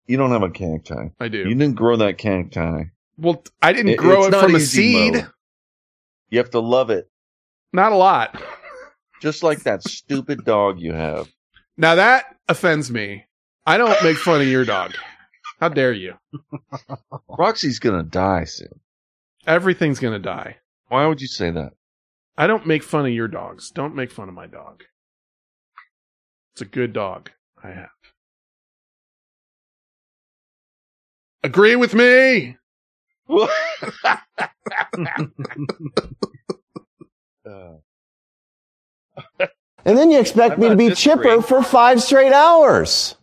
You 0.07 0.17
don't 0.17 0.31
have 0.31 0.43
a 0.43 0.49
cacti. 0.49 1.09
I 1.19 1.27
do. 1.27 1.39
You 1.39 1.55
didn't 1.55 1.75
grow 1.75 1.95
that 1.97 2.17
cacti. 2.17 2.85
well, 3.17 3.43
I 3.61 3.73
didn't 3.73 3.91
It- 3.93 3.97
grow 3.97 4.25
it 4.25 4.33
from 4.33 4.55
a 4.55 4.59
seed. 4.59 5.13
mode. 5.13 5.27
You 6.29 6.39
have 6.39 6.49
to 6.51 6.59
love 6.59 6.89
it, 6.89 7.09
Not 7.71 7.91
a 7.91 7.95
lot. 7.95 8.41
just 9.21 9.43
like 9.43 9.59
that 9.63 9.83
stupid 9.87 10.43
dog 10.45 10.79
you 10.79 10.93
have. 10.93 11.29
Now 11.77 11.95
that 11.95 12.35
offends 12.49 12.89
me. 12.91 13.25
I 13.65 13.77
don't 13.77 14.03
make 14.03 14.17
fun 14.17 14.41
of 14.41 14.47
your 14.47 14.65
dog. 14.65 14.93
How 15.59 15.69
dare 15.69 15.93
you? 15.93 16.15
Roxy's 17.29 17.79
gonna 17.79 18.03
die 18.03 18.43
soon. 18.45 18.79
Everything's 19.47 19.99
gonna 19.99 20.19
die. 20.19 20.57
Why 20.87 21.05
would 21.07 21.21
you 21.21 21.27
say 21.27 21.51
that? 21.51 21.73
I 22.37 22.47
don't 22.47 22.65
make 22.67 22.83
fun 22.83 23.05
of 23.05 23.11
your 23.13 23.27
dogs. 23.27 23.69
Don't 23.71 23.95
make 23.95 24.11
fun 24.11 24.27
of 24.27 24.33
my 24.35 24.47
dog. 24.47 24.83
It's 26.53 26.61
a 26.61 26.65
good 26.65 26.93
dog 26.93 27.29
I 27.63 27.69
have. 27.71 27.89
Agree 31.43 31.75
with 31.75 31.93
me. 31.93 32.57
Uh, 33.29 33.47
And 39.85 39.97
then 39.97 40.11
you 40.11 40.19
expect 40.19 40.53
I'm 40.53 40.59
me 40.61 40.69
to 40.69 40.75
be 40.77 40.89
disagreeing. 40.89 41.39
chipper 41.39 41.41
for 41.41 41.61
five 41.61 42.01
straight 42.01 42.31
hours. 42.31 43.15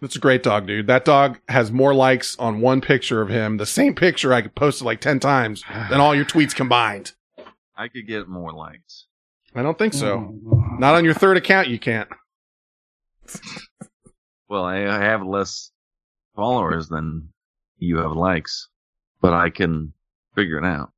That's 0.00 0.16
a 0.16 0.18
great 0.18 0.42
dog, 0.42 0.66
dude. 0.66 0.88
That 0.88 1.04
dog 1.04 1.38
has 1.48 1.70
more 1.70 1.94
likes 1.94 2.36
on 2.38 2.60
one 2.60 2.80
picture 2.80 3.22
of 3.22 3.28
him, 3.28 3.58
the 3.58 3.66
same 3.66 3.94
picture 3.94 4.32
I 4.32 4.42
could 4.42 4.54
post 4.56 4.80
it 4.80 4.84
like 4.84 5.00
10 5.00 5.20
times, 5.20 5.62
than 5.90 6.00
all 6.00 6.12
your 6.14 6.24
tweets 6.24 6.54
combined. 6.54 7.12
I 7.76 7.86
could 7.86 8.06
get 8.08 8.26
more 8.26 8.52
likes. 8.52 9.06
I 9.54 9.62
don't 9.62 9.78
think 9.78 9.94
so. 9.94 10.34
Not 10.78 10.94
on 10.94 11.04
your 11.04 11.14
third 11.14 11.36
account, 11.36 11.68
you 11.68 11.78
can't. 11.78 12.08
Well, 14.48 14.64
I 14.64 14.78
I 14.86 15.00
have 15.04 15.24
less 15.24 15.70
followers 16.40 16.88
than 16.88 17.28
you 17.76 17.98
have 17.98 18.12
likes, 18.12 18.68
but 19.20 19.34
I 19.34 19.50
can 19.50 19.92
figure 20.34 20.56
it 20.56 20.64
out. 20.64 20.90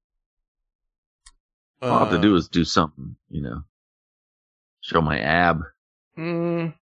All 1.83 1.91
I 1.91 1.99
have 1.99 2.11
to 2.11 2.19
Uh, 2.19 2.21
do 2.21 2.37
is 2.37 2.47
do 2.49 2.65
something, 2.65 3.17
you 3.29 3.43
know. 3.43 3.63
Show 4.83 5.01
my 5.01 5.19
ab. 5.19 5.63
Mm, 6.17 6.75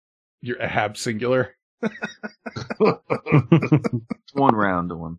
your 0.40 0.60
ab 0.60 0.96
singular. 0.96 1.54
One 4.32 4.54
round 4.54 4.88
to 4.90 4.96
one. 4.96 5.18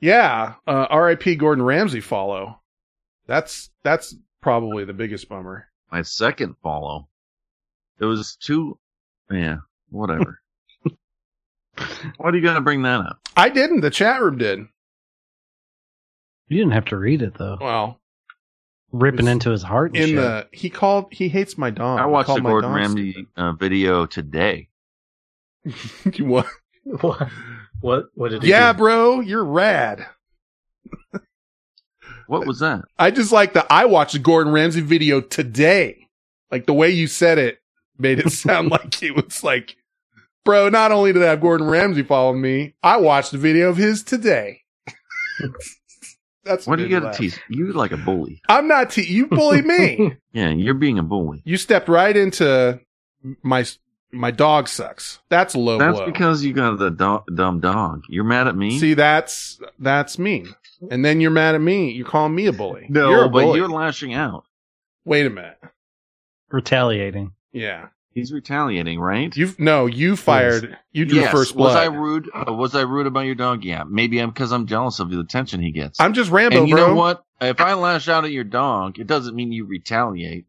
Yeah. 0.00 0.54
Uh, 0.66 0.86
R.I.P. 0.90 1.34
Gordon 1.36 1.64
Ramsay 1.64 2.00
follow. 2.00 2.60
That's 3.26 3.70
that's 3.82 4.14
probably 4.40 4.84
the 4.84 4.92
biggest 4.92 5.28
bummer. 5.28 5.66
My 5.90 6.02
second 6.02 6.54
follow. 6.62 7.08
It 7.98 8.04
was 8.04 8.36
two. 8.36 8.78
Yeah, 9.30 9.58
whatever. 9.90 10.40
Why 12.18 12.30
do 12.30 12.36
you 12.36 12.42
gotta 12.42 12.60
bring 12.60 12.82
that 12.82 13.00
up? 13.00 13.18
I 13.36 13.48
didn't. 13.48 13.80
The 13.80 13.90
chat 13.90 14.20
room 14.20 14.38
did. 14.38 14.60
You 16.48 16.58
didn't 16.58 16.72
have 16.72 16.84
to 16.86 16.96
read 16.98 17.22
it 17.22 17.34
though. 17.38 17.58
Well, 17.60 17.98
Ripping 18.92 19.26
into 19.26 19.50
his 19.50 19.62
heart. 19.62 19.92
And 19.94 20.02
in 20.02 20.08
shit. 20.10 20.16
the 20.16 20.48
he 20.52 20.68
called 20.68 21.06
he 21.12 21.28
hates 21.30 21.56
my 21.56 21.70
dog. 21.70 21.98
I 21.98 22.06
watched 22.06 22.34
the 22.34 22.40
Gordon 22.42 22.72
Ramsay 22.72 23.26
uh, 23.36 23.52
video 23.52 24.04
today. 24.06 24.68
what? 26.20 26.46
What? 26.84 27.28
What? 27.80 28.04
What 28.14 28.30
did 28.32 28.42
he 28.42 28.50
Yeah, 28.50 28.72
do? 28.72 28.78
bro, 28.78 29.20
you're 29.20 29.44
rad. 29.44 30.06
What 32.26 32.46
was 32.46 32.60
that? 32.60 32.84
I 32.98 33.10
just 33.10 33.32
like 33.32 33.54
that. 33.54 33.66
I 33.70 33.84
watched 33.86 34.12
the 34.12 34.18
Gordon 34.18 34.52
Ramsay 34.52 34.80
video 34.80 35.20
today. 35.20 36.06
Like 36.50 36.66
the 36.66 36.72
way 36.74 36.90
you 36.90 37.06
said 37.06 37.38
it 37.38 37.58
made 37.98 38.18
it 38.18 38.30
sound 38.32 38.70
like 38.70 39.02
it 39.02 39.14
was 39.14 39.42
like, 39.42 39.76
bro. 40.44 40.68
Not 40.68 40.92
only 40.92 41.12
did 41.12 41.22
I 41.22 41.26
have 41.30 41.40
Gordon 41.40 41.66
Ramsay 41.68 42.02
follow 42.02 42.32
me, 42.32 42.74
I 42.82 42.96
watched 42.98 43.32
a 43.32 43.38
video 43.38 43.68
of 43.68 43.76
his 43.76 44.02
today. 44.02 44.60
That's 46.44 46.66
Why 46.66 46.74
do 46.76 46.82
you 46.82 46.88
gotta 46.88 47.06
laugh. 47.06 47.16
tease? 47.16 47.38
You 47.48 47.72
like 47.72 47.92
a 47.92 47.96
bully. 47.96 48.42
I'm 48.48 48.66
not. 48.66 48.90
Te- 48.90 49.06
you 49.06 49.26
bully 49.26 49.62
me. 49.62 50.16
Yeah, 50.32 50.48
you're 50.48 50.72
being 50.74 50.98
a 50.98 51.02
bully. 51.02 51.42
you 51.44 51.58
stepped 51.58 51.88
right 51.88 52.16
into 52.16 52.80
my 53.42 53.64
my 54.10 54.30
dog 54.30 54.66
sucks. 54.66 55.20
That's 55.28 55.54
low 55.54 55.78
That's 55.78 55.98
blow. 55.98 56.06
because 56.06 56.42
you 56.42 56.52
got 56.54 56.78
the 56.78 56.90
do- 56.90 57.34
dumb 57.34 57.60
dog. 57.60 58.04
You're 58.08 58.24
mad 58.24 58.48
at 58.48 58.56
me? 58.56 58.78
See, 58.78 58.94
that's 58.94 59.60
that's 59.78 60.18
mean. 60.18 60.54
And 60.90 61.04
then 61.04 61.20
you're 61.20 61.30
mad 61.30 61.54
at 61.54 61.60
me. 61.60 61.90
You're 61.92 62.06
calling 62.08 62.34
me 62.34 62.46
a 62.46 62.52
bully. 62.52 62.86
no, 62.88 63.10
you're 63.10 63.24
a 63.24 63.28
but 63.28 63.42
bully. 63.44 63.58
you're 63.60 63.68
lashing 63.68 64.14
out. 64.14 64.44
Wait 65.04 65.26
a 65.26 65.30
minute. 65.30 65.58
retaliating. 66.50 67.32
Yeah, 67.52 67.88
He's 68.14 68.32
retaliating, 68.32 69.00
right? 69.00 69.34
you 69.36 69.54
no, 69.58 69.86
you 69.86 70.16
fired. 70.16 70.76
You 70.92 71.04
drew 71.06 71.20
yes. 71.20 71.32
first 71.32 71.54
Was 71.56 71.74
I 71.74 71.86
rude? 71.86 72.28
Uh, 72.34 72.52
was 72.52 72.74
I 72.74 72.82
rude 72.82 73.06
about 73.06 73.20
your 73.26 73.34
dog? 73.34 73.64
Yeah. 73.64 73.84
Maybe 73.88 74.18
I'm 74.18 74.30
because 74.30 74.52
I'm 74.52 74.66
jealous 74.66 75.00
of 75.00 75.10
the 75.10 75.18
attention 75.20 75.62
he 75.62 75.70
gets. 75.72 75.98
I'm 76.00 76.12
just 76.12 76.30
Rambo, 76.30 76.58
and 76.60 76.68
you 76.68 76.74
bro. 76.76 76.88
know 76.88 76.94
what? 76.94 77.24
If 77.40 77.60
I 77.60 77.74
lash 77.74 78.08
out 78.08 78.24
at 78.24 78.30
your 78.30 78.44
dog, 78.44 78.98
it 78.98 79.06
doesn't 79.06 79.34
mean 79.34 79.50
you 79.52 79.64
retaliate. 79.64 80.46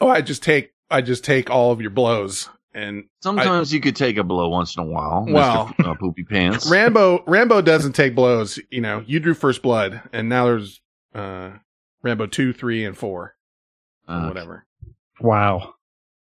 Oh, 0.00 0.08
I 0.08 0.22
just 0.22 0.42
take 0.42 0.72
I 0.90 1.02
just 1.02 1.24
take 1.24 1.50
all 1.50 1.70
of 1.72 1.80
your 1.80 1.90
blows. 1.90 2.48
And 2.76 3.04
Sometimes 3.22 3.72
you 3.72 3.80
could 3.80 3.94
take 3.94 4.16
a 4.16 4.24
blow 4.24 4.48
once 4.48 4.76
in 4.76 4.82
a 4.82 4.86
while, 4.86 5.24
Well- 5.28 5.68
Mr. 5.78 5.90
Uh, 5.90 5.94
Poopy 5.94 6.24
Pants. 6.24 6.68
Rambo 6.68 7.22
Rambo 7.26 7.60
doesn't 7.62 7.92
take 7.92 8.14
blows. 8.14 8.58
You 8.70 8.80
know, 8.80 9.04
you 9.06 9.20
drew 9.20 9.34
first 9.34 9.62
blood, 9.62 10.02
and 10.12 10.28
now 10.28 10.46
there's 10.46 10.80
uh 11.14 11.50
Rambo 12.02 12.26
two, 12.26 12.52
three, 12.52 12.84
and 12.84 12.96
four, 12.98 13.34
or 14.08 14.14
Uh, 14.14 14.28
whatever, 14.28 14.66
Wow. 15.20 15.74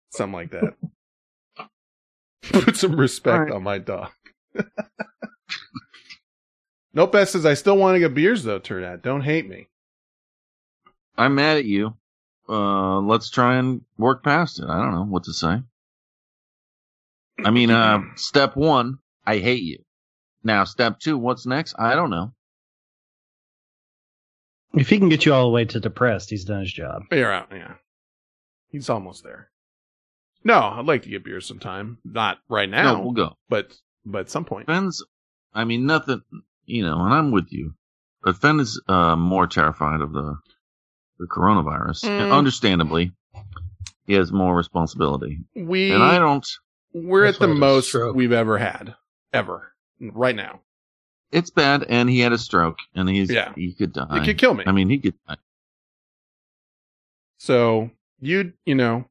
Something 0.10 0.34
like 0.34 0.52
that. 0.52 0.74
Put 2.44 2.78
some 2.78 2.96
respect 2.96 3.34
All 3.34 3.44
right. 3.46 3.54
on 3.54 3.64
my 3.64 3.78
dog. 3.78 4.10
Nopes 6.96 7.28
says 7.28 7.46
I 7.46 7.54
still 7.54 7.78
want 7.78 7.96
to 7.96 8.00
get 8.00 8.14
beers 8.14 8.44
though. 8.44 8.60
Turdat, 8.60 9.02
don't 9.04 9.22
hate 9.22 9.48
me. 9.48 9.68
I'm 11.18 11.36
mad 11.36 11.58
at 11.58 11.66
you. 11.66 11.96
Uh, 12.50 13.00
let's 13.00 13.30
try 13.30 13.58
and 13.58 13.82
work 13.98 14.24
past 14.24 14.60
it. 14.60 14.66
I 14.68 14.78
don't 14.82 14.94
know 14.94 15.04
what 15.04 15.26
to 15.26 15.34
say. 15.34 15.62
I 17.44 17.52
mean, 17.52 17.70
uh, 17.70 18.02
step 18.16 18.56
one, 18.56 19.00
I 19.26 19.38
hate 19.38 19.64
you. 19.64 19.80
Now, 20.44 20.64
step 20.64 21.00
two, 21.00 21.18
what's 21.18 21.46
next? 21.46 21.76
I 21.78 21.94
don't 21.96 22.10
know. 22.10 22.34
If 24.74 24.90
he 24.90 24.98
can 24.98 25.10
get 25.10 25.26
you 25.26 25.34
all 25.34 25.44
the 25.46 25.52
way 25.52 25.66
to 25.66 25.80
depressed, 25.80 26.30
he's 26.30 26.46
done 26.46 26.62
his 26.62 26.74
job. 26.74 27.04
You're 27.12 27.32
out. 27.32 27.50
Yeah. 27.52 27.76
He's 28.70 28.90
almost 28.90 29.24
there. 29.24 29.50
No, 30.44 30.58
I'd 30.60 30.86
like 30.86 31.04
to 31.04 31.10
get 31.10 31.24
beer 31.26 31.42
sometime. 31.42 31.98
Not 32.06 32.38
right 32.50 32.70
now, 32.70 32.94
No, 32.96 33.02
we'll 33.02 33.12
go. 33.12 33.38
but 33.50 33.74
but 34.06 34.20
at 34.22 34.30
some 34.30 34.46
point. 34.46 34.68
Fenn's, 34.68 35.04
I 35.54 35.66
mean, 35.66 35.86
nothing, 35.86 36.22
you 36.66 36.84
know, 36.84 37.00
and 37.04 37.14
I'm 37.14 37.32
with 37.32 37.48
you. 37.52 37.74
But 38.24 38.38
Fenn 38.38 38.60
is 38.60 38.82
uh, 38.88 39.16
more 39.16 39.48
terrified 39.48 40.02
of 40.02 40.14
the 40.14 40.38
the 41.20 41.26
coronavirus. 41.28 42.04
Mm. 42.06 42.22
And 42.24 42.32
understandably, 42.32 43.12
he 44.06 44.14
has 44.14 44.32
more 44.32 44.56
responsibility. 44.56 45.40
We 45.56 45.92
And 45.92 46.04
I 46.04 46.18
don't. 46.20 46.46
we're 46.94 47.26
at 47.26 47.40
the 47.40 47.48
why 47.48 47.52
I 47.52 47.56
had 47.56 47.58
a 47.58 47.60
most 47.60 47.88
stroke. 47.88 48.16
we've 48.16 48.32
ever 48.32 48.58
had 48.58 48.96
ever 49.34 49.74
right 50.00 50.36
now. 50.36 50.62
It's 51.32 51.50
bad, 51.50 51.84
and 51.90 52.10
he 52.10 52.20
had 52.20 52.32
a 52.32 52.38
stroke, 52.38 52.78
and 52.96 53.10
he's 53.10 53.30
Yeah. 53.32 53.52
he 53.56 53.74
could 53.74 53.92
die. 53.94 54.22
It 54.22 54.26
could 54.26 54.38
kill 54.38 54.54
me. 54.54 54.64
I 54.66 54.72
mean, 54.72 54.90
he 54.90 54.98
could. 55.00 55.16
die. 55.28 55.36
So 57.38 57.92
you 58.20 58.54
you 58.66 58.76
know, 58.76 59.06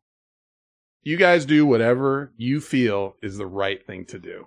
you 1.07 1.17
guys 1.17 1.45
do 1.47 1.65
whatever 1.65 2.33
you 2.37 2.61
feel 2.61 3.15
is 3.23 3.37
the 3.39 3.47
right 3.47 3.85
thing 3.87 4.05
to 4.07 4.19
do. 4.19 4.47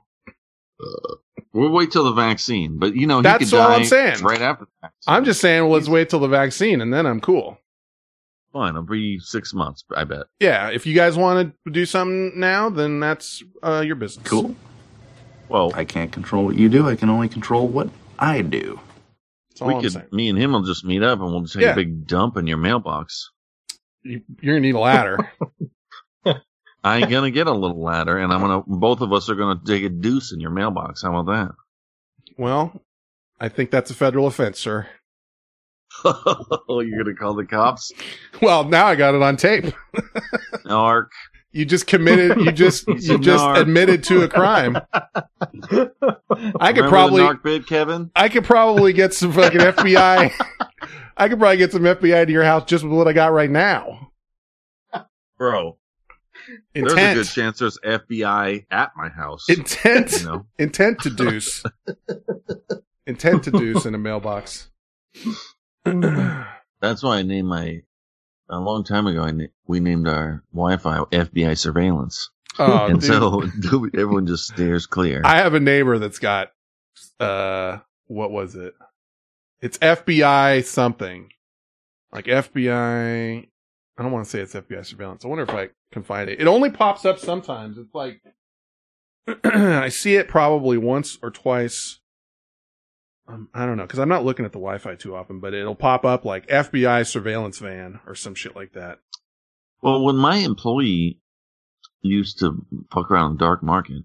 We'll 1.54 1.72
wait 1.72 1.92
till 1.92 2.04
the 2.04 2.14
vaccine, 2.14 2.78
but 2.80 2.96
you 2.96 3.08
know, 3.08 3.18
he 3.18 3.24
That's 3.24 3.50
could 3.50 3.60
all 3.60 3.68
die 3.70 3.76
I'm 3.76 3.86
saying. 3.86 4.22
right 4.24 4.42
after 4.42 4.66
the 4.66 4.72
vaccine. 4.82 5.14
I'm 5.14 5.26
just 5.26 5.42
saying, 5.42 5.64
well, 5.64 5.72
let's 5.72 5.90
wait 5.90 6.10
till 6.10 6.20
the 6.20 6.28
vaccine 6.28 6.82
and 6.82 6.94
then 6.94 7.06
I'm 7.06 7.20
cool. 7.20 7.58
fine. 8.54 8.70
It'll 8.72 8.84
be 8.84 9.20
six 9.20 9.54
months, 9.54 9.84
I 9.96 10.04
bet. 10.04 10.26
Yeah, 10.40 10.70
if 10.70 10.86
you 10.86 10.94
guys 10.96 11.18
want 11.18 11.54
to 11.66 11.72
do 11.72 11.86
something 11.86 12.40
now, 12.40 12.70
then 12.70 13.00
that's 13.00 13.44
uh, 13.64 13.82
your 13.86 13.96
business. 13.96 14.28
Cool. 14.28 14.56
Well, 15.50 15.72
I 15.76 15.86
can't 15.86 16.12
control 16.12 16.46
what 16.46 16.56
you 16.56 16.70
do. 16.70 16.88
I 16.88 16.96
can 16.96 17.10
only 17.10 17.30
control 17.30 17.68
what 17.68 17.90
I 18.20 18.42
do. 18.42 18.80
That's 19.50 19.62
all 19.62 19.68
we 19.70 19.74
I'm 19.76 19.82
could, 19.82 19.92
saying. 19.94 20.06
me 20.12 20.30
and 20.30 20.38
him 20.38 20.52
will 20.52 20.64
just 20.64 20.86
meet 20.86 21.02
up, 21.02 21.20
and 21.20 21.32
we'll 21.32 21.46
take 21.46 21.64
Yeah. 21.64 21.72
a 21.72 21.76
big 21.76 22.06
dump 22.06 22.38
in 22.38 22.46
your 22.48 22.58
mailbox. 22.58 23.32
You're 24.04 24.22
gonna 24.44 24.60
need 24.60 24.76
a 24.76 24.80
ladder. 24.80 25.18
I 26.84 26.98
ain't 26.98 27.10
gonna 27.10 27.32
get 27.32 27.48
a 27.48 27.52
little 27.52 27.82
ladder, 27.82 28.18
and 28.18 28.32
I'm 28.32 28.40
gonna. 28.42 28.62
Both 28.66 29.02
of 29.02 29.12
us 29.12 29.30
are 29.30 29.36
gonna 29.36 29.60
dig 29.64 29.84
a 29.86 29.90
deuce 29.90 30.32
in 30.32 30.40
your 30.40 30.52
mailbox. 30.52 31.02
How 31.02 31.16
about 31.16 31.32
that? 31.34 31.56
well, 32.38 32.82
I 33.40 33.50
think 33.50 33.70
that's 33.72 33.92
a 33.92 33.94
federal 33.94 34.28
offense, 34.28 34.60
sir. 34.60 34.88
oh, 36.06 36.82
you're 36.86 37.04
gonna 37.04 37.16
call 37.16 37.34
the 37.34 37.46
cops? 37.46 37.92
Well, 38.42 38.64
now 38.64 38.86
I 38.88 38.96
got 38.96 39.16
it 39.16 39.22
on 39.22 39.36
tape. 39.38 39.74
Ark. 40.70 41.12
You 41.52 41.66
just 41.66 41.88
committed. 41.88 42.38
You 42.38 42.52
just 42.52 42.88
you 42.88 43.18
just 43.18 43.44
Narc. 43.44 43.60
admitted 43.62 44.04
to 44.06 44.22
a 44.22 44.28
crime. 44.30 44.78
I 44.94 45.50
could 45.68 45.92
Remember 46.32 46.90
probably 46.90 47.24
narc 47.24 47.42
bid, 47.44 47.68
Kevin. 47.68 48.12
I 48.16 48.30
could 48.30 48.44
probably 48.44 48.94
get 48.94 49.16
some 49.16 49.34
fucking 49.34 49.60
FBI. 49.60 50.32
I 51.18 51.28
could 51.28 51.40
probably 51.40 51.58
get 51.58 51.72
some 51.72 51.82
FBI 51.82 52.28
to 52.28 52.32
your 52.32 52.44
house 52.44 52.66
just 52.66 52.84
with 52.84 52.94
what 52.94 53.08
I 53.08 53.14
got 53.14 53.34
right 53.34 53.50
now. 53.50 54.12
Bro, 55.40 55.78
there's 56.74 56.94
a 56.94 57.14
good 57.14 57.28
chance 57.28 57.60
there's 57.60 57.78
FBI 57.80 58.66
at 58.72 58.92
my 58.96 59.10
house. 59.10 59.48
Intent. 59.50 60.12
you 60.20 60.26
know, 60.26 60.46
Intent 60.60 61.00
to 61.02 61.10
deuce. 61.10 61.64
Intent 63.06 63.44
to 63.44 63.52
deuce 63.52 63.86
in 63.86 63.96
a 63.96 63.98
mailbox. 63.98 64.70
that's 65.86 67.04
why 67.04 67.18
I 67.18 67.22
named 67.24 67.48
my. 67.48 67.82
A 68.52 68.60
long 68.60 68.84
time 68.84 69.06
ago, 69.06 69.22
I 69.22 69.32
na- 69.32 69.46
we 69.68 69.80
named 69.80 70.08
our 70.08 70.44
Wi-Fi 70.54 71.00
FBI 71.12 71.56
surveillance, 71.58 72.32
oh, 72.58 72.86
and 72.88 73.00
dude. 73.00 73.08
so 73.08 73.44
everyone 73.94 74.26
just 74.26 74.48
stares 74.48 74.88
clear. 74.88 75.22
I 75.24 75.38
have 75.38 75.54
a 75.54 75.60
neighbor 75.60 76.00
that's 76.00 76.18
got 76.20 76.52
uh 77.20 77.78
what 78.08 78.32
was 78.32 78.56
it? 78.56 78.74
It's 79.62 79.78
FBI 79.78 80.64
something. 80.66 81.30
Like 82.12 82.26
FBI 82.26 83.48
I 83.98 84.02
don't 84.04 84.12
want 84.12 84.26
to 84.26 84.32
say 84.32 84.40
it's 84.40 84.56
FBI 84.56 84.84
surveillance. 84.86 85.24
I 85.26 85.28
wonder 85.28 85.44
if 85.44 85.52
I 85.52 85.70
can 85.92 86.04
find 86.04 86.30
it. 86.30 86.40
It 86.40 86.48
only 86.48 86.70
pops 86.70 87.06
up 87.06 87.20
sometimes. 87.20 87.78
It's 87.78 87.94
like 87.94 88.22
I 89.44 89.90
see 89.90 90.16
it 90.16 90.28
probably 90.28 90.78
once 90.78 91.18
or 91.22 91.32
twice. 91.32 92.00
Um, 93.28 93.50
I 93.54 93.66
don't 93.66 93.78
know 93.78 93.84
because 93.84 94.00
I'm 94.00 94.10
not 94.10 94.26
looking 94.26 94.46
at 94.46 94.52
the 94.52 94.60
Wi-Fi 94.60 94.96
too 94.96 95.16
often, 95.16 95.40
but 95.40 95.54
it'll 95.54 95.76
pop 95.76 96.06
up 96.06 96.26
like 96.26 96.48
FBI 96.48 97.06
surveillance 97.06 97.60
van 97.60 98.00
or 98.08 98.16
some 98.16 98.36
shit 98.36 98.56
like 98.56 98.74
that. 98.74 99.00
Well, 99.82 100.04
when 100.04 100.16
my 100.16 100.38
employee 100.38 101.20
used 102.02 102.40
to 102.40 102.66
fuck 102.92 103.12
around 103.12 103.32
in 103.32 103.38
the 103.38 103.46
dark 103.46 103.64
market, 103.64 104.04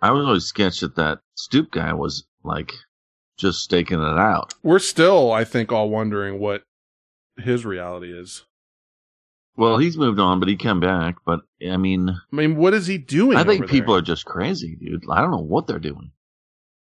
I 0.00 0.10
was 0.12 0.24
always 0.24 0.44
sketched 0.44 0.80
that 0.80 0.96
that 0.96 1.20
stoop 1.34 1.70
guy 1.70 1.92
was 1.92 2.26
like 2.44 2.72
just 3.36 3.60
staking 3.60 4.00
it 4.00 4.18
out. 4.18 4.54
We're 4.62 4.78
still, 4.78 5.32
I 5.32 5.44
think, 5.44 5.70
all 5.70 5.90
wondering 5.90 6.38
what 6.40 6.62
his 7.36 7.66
reality 7.66 8.12
is. 8.12 8.44
Well, 9.56 9.78
he's 9.78 9.96
moved 9.96 10.18
on, 10.20 10.38
but 10.40 10.48
he 10.48 10.56
came 10.56 10.80
back. 10.80 11.16
But 11.24 11.40
I 11.66 11.76
mean, 11.76 12.10
I 12.10 12.36
mean, 12.36 12.56
what 12.56 12.74
is 12.74 12.86
he 12.86 12.98
doing? 12.98 13.36
I 13.38 13.44
think 13.44 13.68
people 13.68 13.94
there? 13.94 14.00
are 14.00 14.04
just 14.04 14.24
crazy, 14.26 14.76
dude. 14.76 15.04
I 15.10 15.20
don't 15.20 15.30
know 15.30 15.38
what 15.38 15.66
they're 15.66 15.78
doing. 15.78 16.10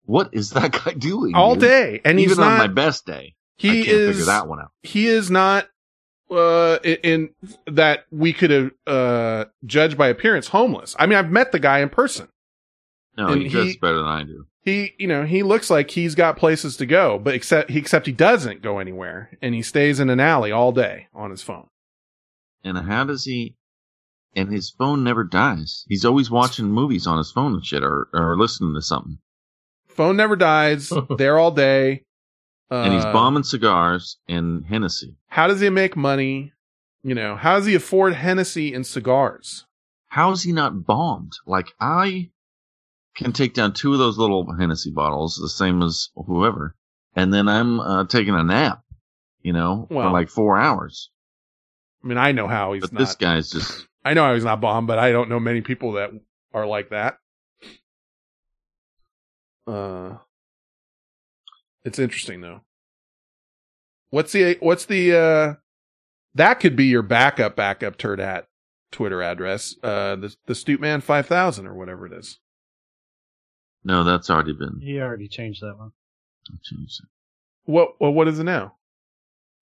What 0.06 0.30
is 0.34 0.50
that 0.52 0.72
guy 0.72 0.94
doing 0.94 1.36
all 1.36 1.54
dude? 1.56 1.62
day, 1.62 2.02
and 2.06 2.20
Even 2.20 2.30
he's 2.30 2.40
on 2.40 2.58
my 2.58 2.68
best 2.68 3.06
day, 3.06 3.36
I 3.36 3.62
He 3.62 3.84
can't 3.84 3.88
is. 3.88 4.10
figure 4.18 4.26
that 4.26 4.48
one 4.48 4.60
out. 4.60 4.72
He 4.84 5.08
is 5.08 5.30
not. 5.32 5.68
Uh, 6.30 6.78
in, 6.84 6.98
in 7.04 7.74
that 7.74 8.04
we 8.12 8.34
could 8.34 8.50
have 8.50 8.72
uh 8.86 9.46
judged 9.66 9.98
by 9.98 10.10
appearance 10.10 10.48
homeless. 10.50 10.94
I 11.00 11.06
mean, 11.06 11.18
I've 11.18 11.32
met 11.32 11.54
the 11.54 11.60
guy 11.60 11.80
in 11.80 11.88
person. 11.88 12.28
No, 13.18 13.30
And 13.30 13.44
he 13.44 13.48
he- 13.48 13.78
better 13.78 13.98
than 14.00 14.08
I 14.08 14.24
do. 14.24 14.46
He, 14.62 14.94
you 15.00 15.08
know, 15.08 15.24
he 15.24 15.44
looks 15.44 15.70
like 15.70 15.90
he's 15.92 16.14
got 16.16 16.36
places 16.36 16.76
to 16.78 16.86
go, 16.86 17.18
but 17.18 17.34
except 17.34 17.70
he 17.70 17.80
except 17.80 18.06
he 18.08 18.12
doesn't 18.12 18.62
go 18.62 18.80
anywhere, 18.80 19.38
and 19.42 19.56
he 19.56 19.62
stays 19.62 20.02
in 20.02 20.10
an 20.10 20.20
alley 20.20 20.52
all 20.52 20.74
day 20.74 21.08
on 21.14 21.32
his 21.32 21.42
phone. 21.42 21.68
And 22.64 22.78
how 22.78 23.04
does 23.04 23.24
he? 23.26 23.56
And 24.36 24.52
his 24.52 24.70
phone 24.70 25.04
never 25.04 25.24
dies. 25.24 25.86
He's 25.88 26.06
always 26.06 26.30
watching 26.30 26.68
movies 26.68 27.08
on 27.08 27.18
his 27.18 27.32
phone 27.32 27.54
and 27.54 27.66
shit, 27.66 27.84
or 27.84 28.08
or 28.14 28.38
listening 28.38 28.74
to 28.76 28.82
something. 28.82 29.20
Phone 29.88 30.16
never 30.18 30.36
dies. 30.36 30.92
there 31.18 31.38
all 31.40 31.52
day. 31.52 32.04
Uh, 32.70 32.82
and 32.84 32.94
he's 32.94 33.06
bombing 33.06 33.44
cigars 33.44 34.18
and 34.28 34.66
Hennessy. 34.66 35.16
How 35.28 35.48
does 35.48 35.62
he 35.62 35.70
make 35.70 35.96
money? 35.96 36.52
You 37.02 37.16
know, 37.16 37.36
how 37.36 37.56
does 37.56 37.66
he 37.66 37.76
afford 37.76 38.14
Hennessy 38.14 38.74
and 38.74 38.86
cigars? 38.86 39.66
How 40.10 40.32
is 40.32 40.44
he 40.44 40.52
not 40.52 40.86
bombed? 40.86 41.32
Like 41.46 41.72
I 41.80 42.30
can 43.16 43.32
take 43.32 43.54
down 43.54 43.74
two 43.74 43.94
of 43.94 44.00
those 44.00 44.18
little 44.18 44.54
Hennessy 44.54 44.92
bottles, 44.92 45.38
the 45.38 45.50
same 45.50 45.82
as 45.82 46.10
whoever, 46.16 46.76
and 47.16 47.34
then 47.34 47.48
I'm 47.48 47.80
uh, 47.80 48.06
taking 48.06 48.36
a 48.36 48.44
nap. 48.44 48.82
You 49.42 49.54
know, 49.54 49.88
Well, 49.90 50.10
for 50.10 50.12
like 50.12 50.30
four 50.30 50.58
hours. 50.58 51.10
I 52.08 52.10
mean, 52.10 52.18
I 52.18 52.32
know 52.32 52.48
how 52.48 52.72
he's 52.72 52.84
But 52.84 52.94
not. 52.94 53.00
this 53.00 53.16
guy's 53.16 53.50
just 53.52 53.86
I 54.06 54.14
know 54.14 54.24
how 54.24 54.34
he's 54.34 54.46
not 54.46 54.62
bomb, 54.62 54.86
but 54.88 54.98
I 54.98 55.12
don't 55.12 55.28
know 55.28 55.42
many 55.42 55.60
people 55.60 55.92
that 55.94 56.12
are 56.54 56.66
like 56.66 56.92
that. 56.92 57.18
Uh, 59.68 60.16
it's 61.84 62.00
interesting 62.00 62.40
though. 62.40 62.62
What's 64.10 64.32
the 64.32 64.56
what's 64.62 64.86
the 64.86 65.14
uh 65.18 65.54
that 66.36 66.62
could 66.62 66.78
be 66.78 66.86
your 66.86 67.02
backup 67.02 67.58
backup 67.58 67.98
turd 67.98 68.22
at 68.22 68.48
Twitter 68.94 69.22
address. 69.22 69.76
Uh, 69.84 70.16
the 70.16 70.34
the 70.46 70.54
Stoopman 70.54 71.04
five 71.04 71.26
thousand 71.28 71.68
or 71.68 71.74
whatever 71.76 72.06
it 72.06 72.14
is. 72.14 72.40
no, 73.84 74.06
that's 74.06 74.30
already 74.30 74.54
been 74.54 74.80
He 74.82 75.02
already 75.02 75.28
changed 75.28 75.62
that 75.62 75.78
one. 75.78 75.92
I 76.50 76.56
changed. 76.64 77.02
it. 77.04 77.10
What 77.70 77.96
what 78.00 78.14
what 78.14 78.30
is 78.30 78.40
it 78.40 78.46
now? 78.46 78.77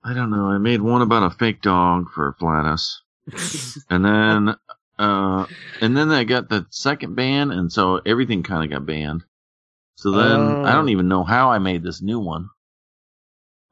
I 0.06 0.13
don't 0.13 0.30
know. 0.30 0.46
I 0.50 0.58
made 0.60 0.82
one 0.82 1.02
about 1.02 1.24
a 1.32 1.36
fake 1.36 1.62
dog 1.62 2.12
for 2.13 2.36
Flatus, 2.39 3.02
and 3.89 4.06
then 4.06 4.56
uh, 5.00 5.46
and 5.82 5.98
then 5.98 6.12
I 6.12 6.24
got 6.24 6.48
the 6.50 6.65
second 6.70 7.15
ban, 7.15 7.52
and 7.52 7.72
so 7.72 7.98
everything 8.06 8.44
kind 8.44 8.63
of 8.63 8.70
got 8.70 8.86
banned. 8.86 9.24
So 9.96 10.12
then 10.12 10.65
I 10.65 10.74
don't 10.74 10.88
Oh. 10.88 10.91
even 10.91 11.08
know 11.08 11.24
how 11.24 11.52
I 11.52 11.58
made 11.60 11.82
this 11.84 12.02
new 12.02 12.20
one. 12.20 12.50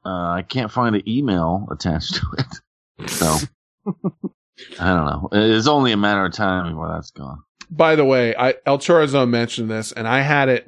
Uh, 0.06 0.32
I 0.32 0.42
can't 0.42 0.72
find 0.72 0.96
an 0.96 1.08
email 1.08 1.68
attached 1.72 2.16
to 2.16 2.26
it, 2.40 3.10
so 3.10 3.38
I 3.86 4.94
don't 4.94 5.06
know. 5.06 5.30
It's 5.32 5.68
only 5.68 5.92
a 5.92 5.98
matter 5.98 6.26
of 6.26 6.34
time 6.34 6.72
before 6.72 6.90
that's 6.90 7.12
gone. 7.12 7.44
By 7.70 7.96
the 7.96 8.06
way, 8.06 8.36
I 8.36 8.56
El 8.66 8.80
Chorazone 8.80 9.30
mentioned 9.30 9.70
this, 9.70 9.92
and 9.92 10.08
I 10.08 10.22
had 10.22 10.50
it. 10.50 10.68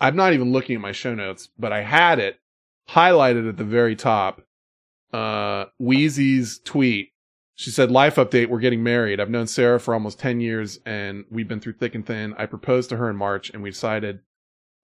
I'm 0.00 0.16
not 0.16 0.32
even 0.32 0.52
looking 0.52 0.76
at 0.76 0.82
my 0.82 0.92
show 0.92 1.14
notes, 1.14 1.48
but 1.58 1.72
I 1.72 1.82
had 1.82 2.18
it 2.18 2.38
highlighted 2.90 3.48
at 3.48 3.56
the 3.56 3.64
very 3.64 3.96
top. 3.96 4.42
Uh, 5.12 5.66
Wheezy's 5.78 6.60
tweet. 6.64 7.10
She 7.54 7.70
said, 7.70 7.90
"Life 7.90 8.16
update: 8.16 8.48
We're 8.48 8.60
getting 8.60 8.82
married. 8.82 9.20
I've 9.20 9.30
known 9.30 9.46
Sarah 9.46 9.80
for 9.80 9.94
almost 9.94 10.18
ten 10.18 10.40
years, 10.40 10.78
and 10.86 11.24
we've 11.30 11.48
been 11.48 11.60
through 11.60 11.74
thick 11.74 11.94
and 11.94 12.06
thin. 12.06 12.34
I 12.38 12.46
proposed 12.46 12.90
to 12.90 12.96
her 12.96 13.10
in 13.10 13.16
March, 13.16 13.50
and 13.50 13.62
we 13.62 13.70
decided 13.70 14.20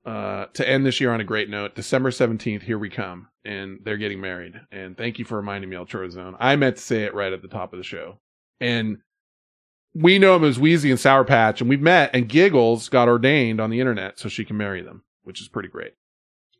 uh, 0.04 0.46
to 0.54 0.68
end 0.68 0.84
this 0.84 1.00
year 1.00 1.12
on 1.12 1.20
a 1.20 1.24
great 1.24 1.48
note. 1.48 1.74
December 1.74 2.10
seventeenth, 2.10 2.62
here 2.62 2.78
we 2.78 2.90
come, 2.90 3.28
and 3.44 3.78
they're 3.84 3.96
getting 3.96 4.20
married. 4.20 4.60
And 4.72 4.96
thank 4.96 5.18
you 5.18 5.24
for 5.24 5.36
reminding 5.36 5.70
me, 5.70 5.76
El 5.76 5.86
Chorazone. 5.86 6.36
I 6.40 6.56
meant 6.56 6.76
to 6.76 6.82
say 6.82 7.04
it 7.04 7.14
right 7.14 7.32
at 7.32 7.42
the 7.42 7.48
top 7.48 7.72
of 7.72 7.78
the 7.78 7.84
show, 7.84 8.18
and." 8.60 8.98
we 9.94 10.18
know 10.18 10.34
him 10.36 10.44
as 10.44 10.58
Wheezy 10.58 10.90
and 10.90 10.98
Sour 10.98 11.24
Patch, 11.24 11.60
and 11.60 11.70
we've 11.70 11.80
met, 11.80 12.10
and 12.12 12.28
Giggles 12.28 12.88
got 12.88 13.08
ordained 13.08 13.60
on 13.60 13.70
the 13.70 13.80
internet 13.80 14.18
so 14.18 14.28
she 14.28 14.44
can 14.44 14.56
marry 14.56 14.82
them, 14.82 15.04
which 15.22 15.40
is 15.40 15.48
pretty 15.48 15.68
great. 15.68 15.92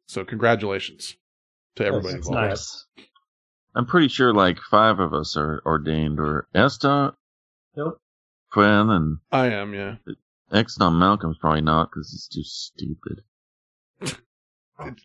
So 0.07 0.25
congratulations 0.25 1.17
to 1.77 1.85
everybody 1.85 2.15
That's. 2.15 2.31
Nice. 2.31 2.87
I'm 3.75 3.87
pretty 3.87 4.09
sure 4.09 4.33
like 4.33 4.59
five 4.61 5.01
of 5.01 5.13
us 5.13 5.37
are 5.37 5.63
ordained, 5.67 6.21
or 6.21 6.47
Esta, 6.55 7.15
Nope. 7.77 8.01
Quinn, 8.53 8.91
and 8.91 9.19
I 9.33 9.47
am, 9.47 9.75
yeah. 9.75 9.97
Exton 10.53 10.99
Malcolm's 10.99 11.39
probably 11.39 11.63
not 11.63 11.91
because 11.91 12.11
he's 12.11 12.29
too 12.29 12.45
stupid. 12.45 13.23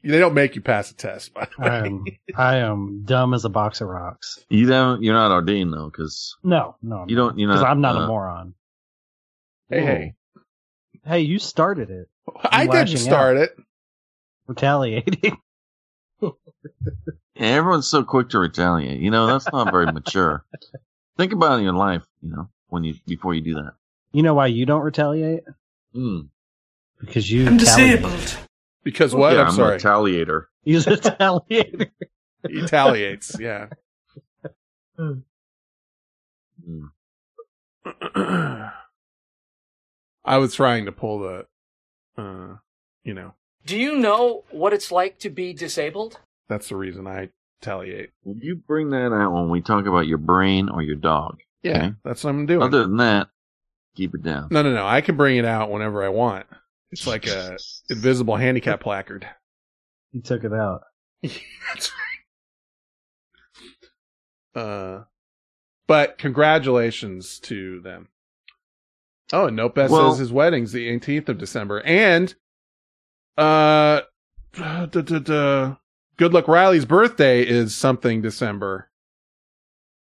They 0.03 0.17
don't 0.17 0.33
make 0.33 0.55
you 0.55 0.61
pass 0.61 0.89
a 0.89 0.95
test, 0.95 1.31
by 1.31 1.45
the 1.45 1.63
way. 1.63 1.69
I 1.69 1.85
am 1.85 2.05
I 2.35 2.55
am 2.55 3.03
dumb 3.05 3.35
as 3.35 3.45
a 3.45 3.49
box 3.49 3.81
of 3.81 3.87
rocks. 3.87 4.43
You 4.49 4.65
don't. 4.65 5.03
You're 5.03 5.13
not 5.13 5.31
ordained 5.31 5.71
though, 5.71 5.85
because 5.91 6.35
No, 6.43 6.75
no, 6.81 7.05
you 7.07 7.15
don't. 7.15 7.37
You 7.37 7.45
know, 7.45 7.53
because. 7.53 7.65
I'm 7.65 7.79
not 7.79 7.95
uh, 7.95 7.99
a 7.99 8.07
moron. 8.07 8.55
hey, 9.69 9.81
hey. 9.81 10.13
Hey, 11.05 11.19
you 11.19 11.37
started 11.37 11.91
it. 11.91 12.09
I 12.43 12.61
didn't 12.61 12.73
lashing 12.73 12.97
start 12.97 13.37
it. 13.37 13.55
Retaliating. 14.47 15.37
Yeah, 17.35 17.47
everyone's 17.47 17.87
so 17.87 18.03
quick 18.03 18.29
to 18.29 18.39
retaliate. 18.39 18.99
You 18.99 19.11
know, 19.11 19.27
that's 19.27 19.51
not 19.51 19.71
very 19.71 19.85
mature. 19.93 20.43
Think 21.17 21.31
about 21.33 21.53
it 21.53 21.57
in 21.59 21.63
your 21.63 21.73
life, 21.73 22.03
you 22.21 22.29
know, 22.29 22.49
when 22.67 22.83
you 22.83 22.95
before 23.07 23.33
you 23.33 23.41
do 23.41 23.55
that. 23.55 23.73
You 24.11 24.23
know 24.23 24.33
why 24.33 24.47
you 24.47 24.65
don't 24.65 24.81
retaliate? 24.81 25.43
Hmm. 25.93 26.21
Because 26.99 27.31
you 27.31 27.47
I'm 27.47 27.57
retaliate. 27.57 28.01
disabled. 28.01 28.37
Because 28.83 29.13
what? 29.15 29.33
yeah, 29.33 29.41
I'm 29.41 29.47
I'm 29.47 29.53
sorry. 29.53 29.75
a 29.75 29.79
retaliator. 29.79 30.45
He's 30.63 30.85
a 30.87 30.91
retaliator. 30.97 31.89
he 32.47 32.61
retaliates, 32.61 33.37
yeah. 33.39 33.67
Hmm. 34.97 35.19
I 40.25 40.37
was 40.37 40.53
trying 40.53 40.85
to 40.85 40.91
pull 40.91 41.19
the, 41.19 41.45
uh, 42.17 42.55
you 43.03 43.13
know, 43.13 43.33
Do 43.65 43.77
you 43.77 43.95
know 43.97 44.43
what 44.51 44.73
it's 44.73 44.91
like 44.91 45.19
to 45.19 45.29
be 45.29 45.53
disabled? 45.53 46.19
That's 46.49 46.67
the 46.69 46.75
reason 46.75 47.07
I 47.07 47.29
retaliate. 47.61 48.09
Will 48.25 48.35
you 48.37 48.55
bring 48.57 48.89
that 48.89 49.13
out 49.13 49.31
when 49.31 49.49
we 49.49 49.61
talk 49.61 49.85
about 49.85 50.07
your 50.07 50.17
brain 50.17 50.67
or 50.69 50.81
your 50.81 50.95
dog? 50.95 51.39
Yeah, 51.63 51.77
Okay. 51.77 51.93
that's 52.03 52.23
what 52.23 52.31
I'm 52.31 52.45
doing. 52.45 52.61
Other 52.63 52.81
than 52.81 52.97
that, 52.97 53.27
keep 53.95 54.13
it 54.15 54.23
down. 54.23 54.47
no, 54.51 54.61
no, 54.61 54.73
no. 54.73 54.85
I 54.85 54.99
can 55.01 55.15
bring 55.17 55.37
it 55.37 55.45
out 55.45 55.69
whenever 55.71 56.03
I 56.03 56.09
want. 56.09 56.45
It's 56.91 57.05
like 57.07 57.27
a 57.27 57.57
invisible 57.89 58.35
handicap 58.35 58.81
placard. 58.81 59.27
He 60.11 60.21
took 60.21 60.43
it 60.43 60.51
out. 60.53 60.81
That's 61.21 61.91
right. 64.55 64.59
Uh, 64.59 65.03
but 65.87 66.17
congratulations 66.17 67.39
to 67.41 67.79
them. 67.81 68.09
Oh, 69.31 69.45
and 69.45 69.57
Nopes 69.57 69.89
Well- 69.89 70.11
says 70.11 70.19
his 70.19 70.31
wedding's 70.31 70.71
the 70.71 70.87
18th 70.89 71.29
of 71.29 71.37
December, 71.37 71.81
and 71.81 72.33
uh, 73.37 74.01
duh, 74.53 74.85
duh, 74.87 75.01
duh, 75.19 75.75
Good 76.19 76.33
Luck 76.33 76.49
Riley's 76.49 76.83
birthday 76.83 77.43
is 77.47 77.73
something 77.73 78.21
December. 78.21 78.89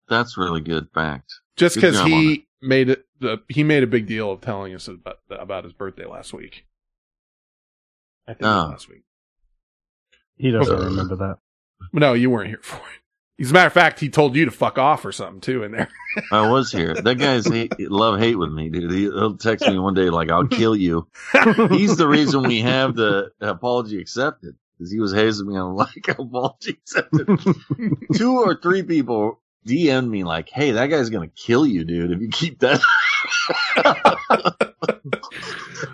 That's 0.07 0.37
really 0.37 0.61
good 0.61 0.87
fact. 0.93 1.33
Just 1.57 1.73
because 1.73 1.95
job 1.95 2.03
on 2.05 2.09
he 2.11 2.47
made 2.61 2.89
it, 2.89 3.05
the, 3.19 3.41
he 3.49 3.63
made 3.63 3.81
a 3.81 3.87
big 3.87 4.05
deal 4.05 4.31
of 4.31 4.39
telling 4.39 4.75
us 4.75 4.87
about 4.87 5.17
about 5.31 5.63
his 5.63 5.73
birthday 5.73 6.05
last 6.05 6.31
week. 6.31 6.67
I 8.27 8.33
think 8.33 8.43
Oh. 8.45 8.67
last 8.69 8.87
week. 8.87 9.01
He 10.37 10.51
doesn't 10.51 10.75
Uh. 10.79 10.83
remember 10.85 11.15
that. 11.15 11.39
No, 11.91 12.13
you 12.13 12.29
weren't 12.29 12.49
here 12.49 12.59
for 12.61 12.77
it. 12.77 13.43
As 13.43 13.49
a 13.49 13.53
matter 13.53 13.67
of 13.67 13.73
fact, 13.73 13.99
he 13.99 14.07
told 14.07 14.35
you 14.35 14.45
to 14.45 14.51
fuck 14.51 14.77
off 14.77 15.03
or 15.05 15.11
something 15.11 15.41
too 15.41 15.63
in 15.63 15.71
there. 15.71 15.89
I 16.31 16.47
was 16.51 16.71
here. 16.71 16.93
That 16.93 17.15
guy's 17.15 17.47
hate, 17.47 17.73
love 17.79 18.19
hate 18.19 18.35
with 18.35 18.51
me, 18.51 18.69
dude. 18.69 18.91
He'll 18.91 19.37
text 19.37 19.67
me 19.67 19.79
one 19.79 19.95
day 19.95 20.11
like, 20.11 20.29
"I'll 20.29 20.47
kill 20.47 20.75
you." 20.75 21.07
He's 21.71 21.97
the 21.97 22.07
reason 22.07 22.43
we 22.43 22.61
have 22.61 22.95
the 22.95 23.31
apology 23.41 23.99
accepted 23.99 24.55
because 24.77 24.91
he 24.91 24.99
was 24.99 25.13
hazing 25.13 25.47
me 25.47 25.57
on 25.57 25.75
like 25.75 26.07
apology 26.07 26.71
accepted. 26.71 27.27
Two 28.15 28.39
or 28.39 28.59
three 28.61 28.83
people 28.83 29.39
DM'd 29.65 30.09
me 30.09 30.23
like, 30.23 30.49
"Hey, 30.49 30.71
that 30.71 30.87
guy's 30.87 31.09
gonna 31.09 31.27
kill 31.27 31.65
you, 31.65 31.83
dude. 31.83 32.11
If 32.11 32.21
you 32.21 32.29
keep 32.29 32.59
that." 32.59 32.81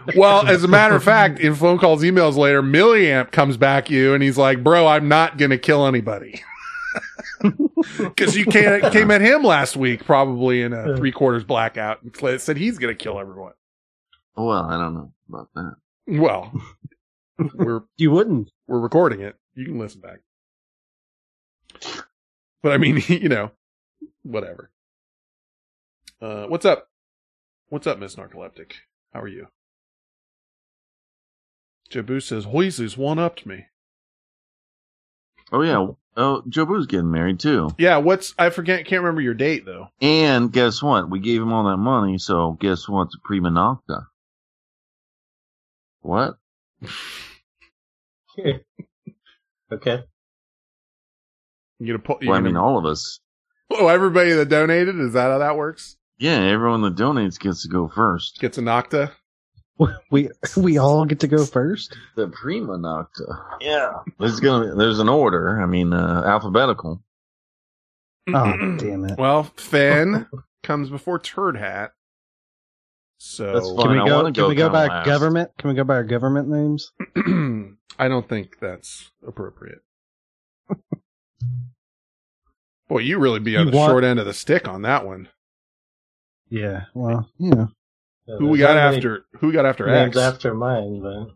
well, 0.15 0.45
as 0.45 0.63
a 0.63 0.67
matter 0.67 0.95
of 0.95 1.03
fact, 1.03 1.39
in 1.39 1.55
phone 1.55 1.77
calls, 1.77 2.03
emails 2.03 2.35
later, 2.35 2.61
Milliamp 2.61 3.31
comes 3.31 3.57
back 3.57 3.89
you 3.89 4.13
and 4.13 4.21
he's 4.21 4.37
like, 4.37 4.63
"Bro, 4.63 4.87
I'm 4.87 5.07
not 5.07 5.37
gonna 5.37 5.57
kill 5.57 5.87
anybody." 5.87 6.41
Because 7.97 8.37
you 8.37 8.45
can't 8.45 8.93
came 8.93 9.09
at 9.09 9.21
him 9.21 9.43
last 9.43 9.75
week, 9.75 10.05
probably 10.05 10.61
in 10.61 10.71
a 10.71 10.95
three 10.97 11.11
quarters 11.11 11.43
blackout, 11.43 12.03
and 12.03 12.39
said 12.39 12.55
he's 12.55 12.77
gonna 12.77 12.93
kill 12.93 13.19
everyone. 13.19 13.53
well, 14.35 14.65
I 14.65 14.77
don't 14.77 14.93
know 14.93 15.11
about 15.27 15.49
that. 15.55 15.75
Well, 16.07 16.51
we're 17.53 17.81
You 17.97 18.11
wouldn't. 18.11 18.51
we're 18.67 18.79
recording 18.79 19.21
it. 19.21 19.35
You 19.55 19.65
can 19.65 19.79
listen 19.79 20.01
back. 20.01 20.19
But 22.61 22.73
I 22.73 22.77
mean, 22.77 23.01
you 23.07 23.29
know, 23.29 23.51
whatever. 24.23 24.71
Uh, 26.21 26.45
what's 26.45 26.65
up? 26.65 26.87
What's 27.69 27.87
up, 27.87 27.99
Miss 27.99 28.15
Narcoleptic? 28.15 28.73
How 29.13 29.21
are 29.21 29.27
you? 29.27 29.47
Jobu 31.89 32.21
says, 32.21 32.45
Hoises 32.45 32.97
one 32.97 33.19
upped 33.19 33.45
me. 33.45 33.65
Oh 35.51 35.61
yeah. 35.61 35.87
Oh, 36.17 36.41
Boo's 36.41 36.87
getting 36.87 37.11
married 37.11 37.39
too. 37.39 37.69
Yeah, 37.77 37.97
what's, 37.97 38.33
I 38.37 38.49
forget, 38.49 38.85
can't 38.85 39.01
remember 39.01 39.21
your 39.21 39.33
date 39.33 39.65
though. 39.65 39.87
And 40.01 40.51
guess 40.51 40.83
what? 40.83 41.09
We 41.09 41.19
gave 41.19 41.41
him 41.41 41.53
all 41.53 41.63
that 41.65 41.77
money, 41.77 42.17
so 42.17 42.57
guess 42.59 42.87
what's 42.87 43.17
prima 43.23 43.49
nocta? 43.49 44.07
What? 46.01 46.35
Okay. 49.73 50.03
You're 51.79 51.97
gonna 51.97 52.05
put, 52.05 52.19
Well, 52.25 52.33
I 52.33 52.39
gonna, 52.39 52.49
mean, 52.49 52.57
all 52.57 52.77
of 52.77 52.85
us. 52.85 53.19
oh, 53.71 53.87
everybody 53.87 54.33
that 54.33 54.49
donated, 54.49 54.99
is 54.99 55.13
that 55.13 55.29
how 55.31 55.37
that 55.37 55.55
works? 55.55 55.95
Yeah, 56.19 56.39
everyone 56.43 56.81
that 56.81 56.95
donates 56.95 57.39
gets 57.39 57.63
to 57.63 57.69
go 57.69 57.87
first. 57.87 58.39
Gets 58.39 58.57
a 58.57 58.61
nocta? 58.61 59.11
We 60.11 60.29
we 60.57 60.77
all 60.77 61.05
get 61.05 61.21
to 61.21 61.27
go 61.27 61.43
first. 61.43 61.97
The 62.15 62.27
prima 62.27 62.77
nocta. 62.77 63.35
Yeah. 63.61 63.93
There's 64.19 64.39
gonna 64.39 64.75
there's 64.75 64.99
an 64.99 65.09
order. 65.09 65.59
I 65.59 65.65
mean, 65.65 65.91
uh, 65.91 66.21
alphabetical. 66.23 67.01
Oh 68.27 68.75
damn 68.77 69.05
it! 69.05 69.17
Well, 69.17 69.43
Finn 69.57 70.27
comes 70.63 70.91
before 70.91 71.17
Turd 71.17 71.57
Hat. 71.57 71.93
So 73.17 73.53
That's 73.53 73.65
Can 73.81 73.91
we 73.91 73.99
I 73.99 74.07
go? 74.07 74.15
wanna 74.17 74.25
Can 74.33 74.33
go 74.43 74.47
we 74.49 74.55
go 74.55 74.65
kinda 74.69 74.71
by 74.77 74.87
last. 74.87 75.05
government? 75.07 75.49
Can 75.57 75.69
we 75.69 75.75
go 75.75 75.83
by 75.83 75.95
our 75.95 76.03
government 76.03 76.47
names? 76.49 76.91
I 77.99 78.07
don't 78.07 78.27
think 78.27 78.59
that's 78.59 79.11
appropriate. 79.25 79.79
Boy, 82.87 82.99
you 82.99 83.19
really 83.19 83.39
be 83.39 83.55
on 83.57 83.65
You 83.67 83.71
the 83.71 83.77
want- 83.77 83.91
short 83.91 84.03
end 84.03 84.19
of 84.19 84.25
the 84.25 84.33
stick 84.33 84.67
on 84.67 84.81
that 84.83 85.05
one. 85.05 85.29
Yeah. 86.49 86.85
Well, 86.93 87.29
you 87.37 87.51
know. 87.51 87.69
Yeah, 88.27 88.35
Who 88.37 88.49
we 88.49 88.59
got 88.59 88.77
after? 88.77 89.25
Who 89.39 89.47
we 89.47 89.53
got 89.53 89.65
after 89.65 89.85
Names 89.87 90.15
X? 90.15 90.35
after 90.35 90.53
mine, 90.53 91.01
but 91.01 91.29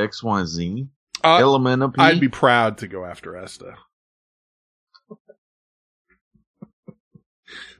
X 0.00 0.22
Y 0.22 0.44
Z. 0.44 0.88
Uh, 1.24 1.38
Elemental. 1.38 1.92
I'd 1.98 2.20
be 2.20 2.28
proud 2.28 2.78
to 2.78 2.88
go 2.88 3.04
after 3.04 3.36
Esta. 3.36 3.76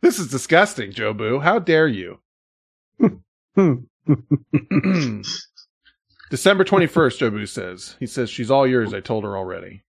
this 0.01 0.19
is 0.19 0.29
disgusting, 0.31 0.93
Joe 0.93 1.13
Jobu. 1.13 1.43
How 1.43 1.59
dare 1.59 1.89
you? 1.89 2.21
December 6.33 6.65
21st, 6.65 7.19
Jobu 7.19 7.47
says. 7.47 7.95
He 8.01 8.07
says, 8.07 8.31
she's 8.31 8.51
all 8.51 8.67
yours. 8.67 8.95
I 8.95 9.01
told 9.01 9.25
her 9.25 9.37
already. 9.37 9.83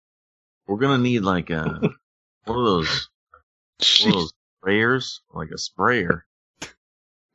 We're 0.68 0.76
gonna 0.76 1.02
need 1.02 1.22
like 1.22 1.50
a 1.50 1.64
one 2.44 2.58
of 2.60 2.66
those 2.66 3.10
one 4.04 4.10
of 4.10 4.14
those 4.20 4.34
sprayers, 4.62 5.20
like 5.34 5.52
a 5.52 5.58
sprayer, 5.58 6.26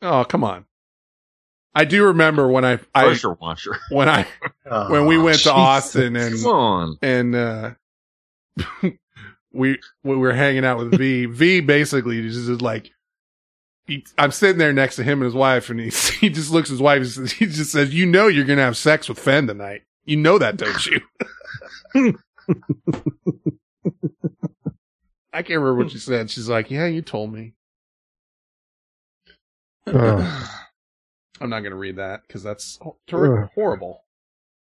Oh, 0.02 0.26
come 0.26 0.44
on. 0.44 0.66
I 1.74 1.86
do 1.86 2.04
remember 2.04 2.48
when 2.48 2.66
I, 2.66 2.80
I 2.94 3.04
pressure 3.06 3.32
washer. 3.32 3.78
when 3.90 4.10
I 4.10 4.26
oh, 4.66 4.92
when 4.92 5.06
we 5.06 5.16
went 5.16 5.38
to 5.38 5.44
Jesus. 5.44 5.52
Austin 5.52 6.14
and 6.14 6.42
Come 6.42 6.52
on. 6.52 6.98
and 7.00 7.34
uh 7.34 7.70
we 9.52 9.78
we 10.04 10.16
were 10.16 10.34
hanging 10.34 10.66
out 10.66 10.76
with 10.76 10.98
V. 10.98 11.24
V 11.24 11.60
basically 11.60 12.20
just 12.20 12.46
is 12.46 12.60
like 12.60 12.90
he, 13.88 14.04
I'm 14.18 14.30
sitting 14.30 14.58
there 14.58 14.72
next 14.72 14.94
to 14.96 15.02
him 15.02 15.18
and 15.20 15.24
his 15.24 15.34
wife, 15.34 15.68
and 15.70 15.80
he 15.80 15.88
he 16.20 16.28
just 16.30 16.50
looks 16.52 16.68
at 16.68 16.74
his 16.74 16.80
wife. 16.82 17.02
He 17.02 17.08
says- 17.08 17.32
He 17.32 17.46
just 17.46 17.72
says, 17.72 17.92
"You 17.92 18.06
know 18.06 18.28
you're 18.28 18.44
gonna 18.44 18.62
have 18.62 18.76
sex 18.76 19.08
with 19.08 19.18
Fen 19.18 19.46
tonight. 19.48 19.82
You 20.04 20.16
know 20.16 20.38
that, 20.38 20.56
don't 20.56 20.86
you?" 20.86 21.00
I 25.32 25.42
can't 25.42 25.60
remember 25.60 25.74
what 25.76 25.90
she 25.90 25.98
said. 25.98 26.30
She's 26.30 26.48
like, 26.48 26.70
"Yeah, 26.70 26.86
you 26.86 27.02
told 27.02 27.32
me." 27.32 27.54
Ugh. 29.86 30.48
I'm 31.40 31.50
not 31.50 31.60
gonna 31.60 31.76
read 31.76 31.96
that 31.96 32.22
because 32.26 32.42
that's 32.42 32.78
ho- 32.82 32.98
terrific, 33.06 33.44
Ugh. 33.44 33.50
horrible. 33.54 34.04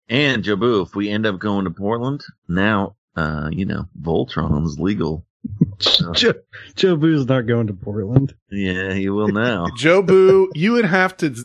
And 0.10 0.44
Jobu, 0.44 0.86
if 0.86 0.96
we 0.96 1.10
end 1.10 1.26
up 1.26 1.40
going 1.40 1.66
to 1.66 1.72
Portland, 1.72 2.24
now 2.48 2.96
uh, 3.16 3.50
you 3.52 3.66
know, 3.66 3.86
Voltron's 4.02 4.80
legal. 4.80 5.26
Joe, 6.14 6.34
Joe 6.76 6.96
Boo's 6.96 7.26
not 7.28 7.42
going 7.42 7.68
to 7.68 7.74
Portland. 7.74 8.34
Yeah, 8.50 8.94
he 8.94 9.10
will 9.10 9.30
now. 9.30 9.68
Joe 9.78 10.02
Boo, 10.02 10.50
you 10.56 10.74
would 10.74 10.86
have 10.86 11.16
to 11.18 11.36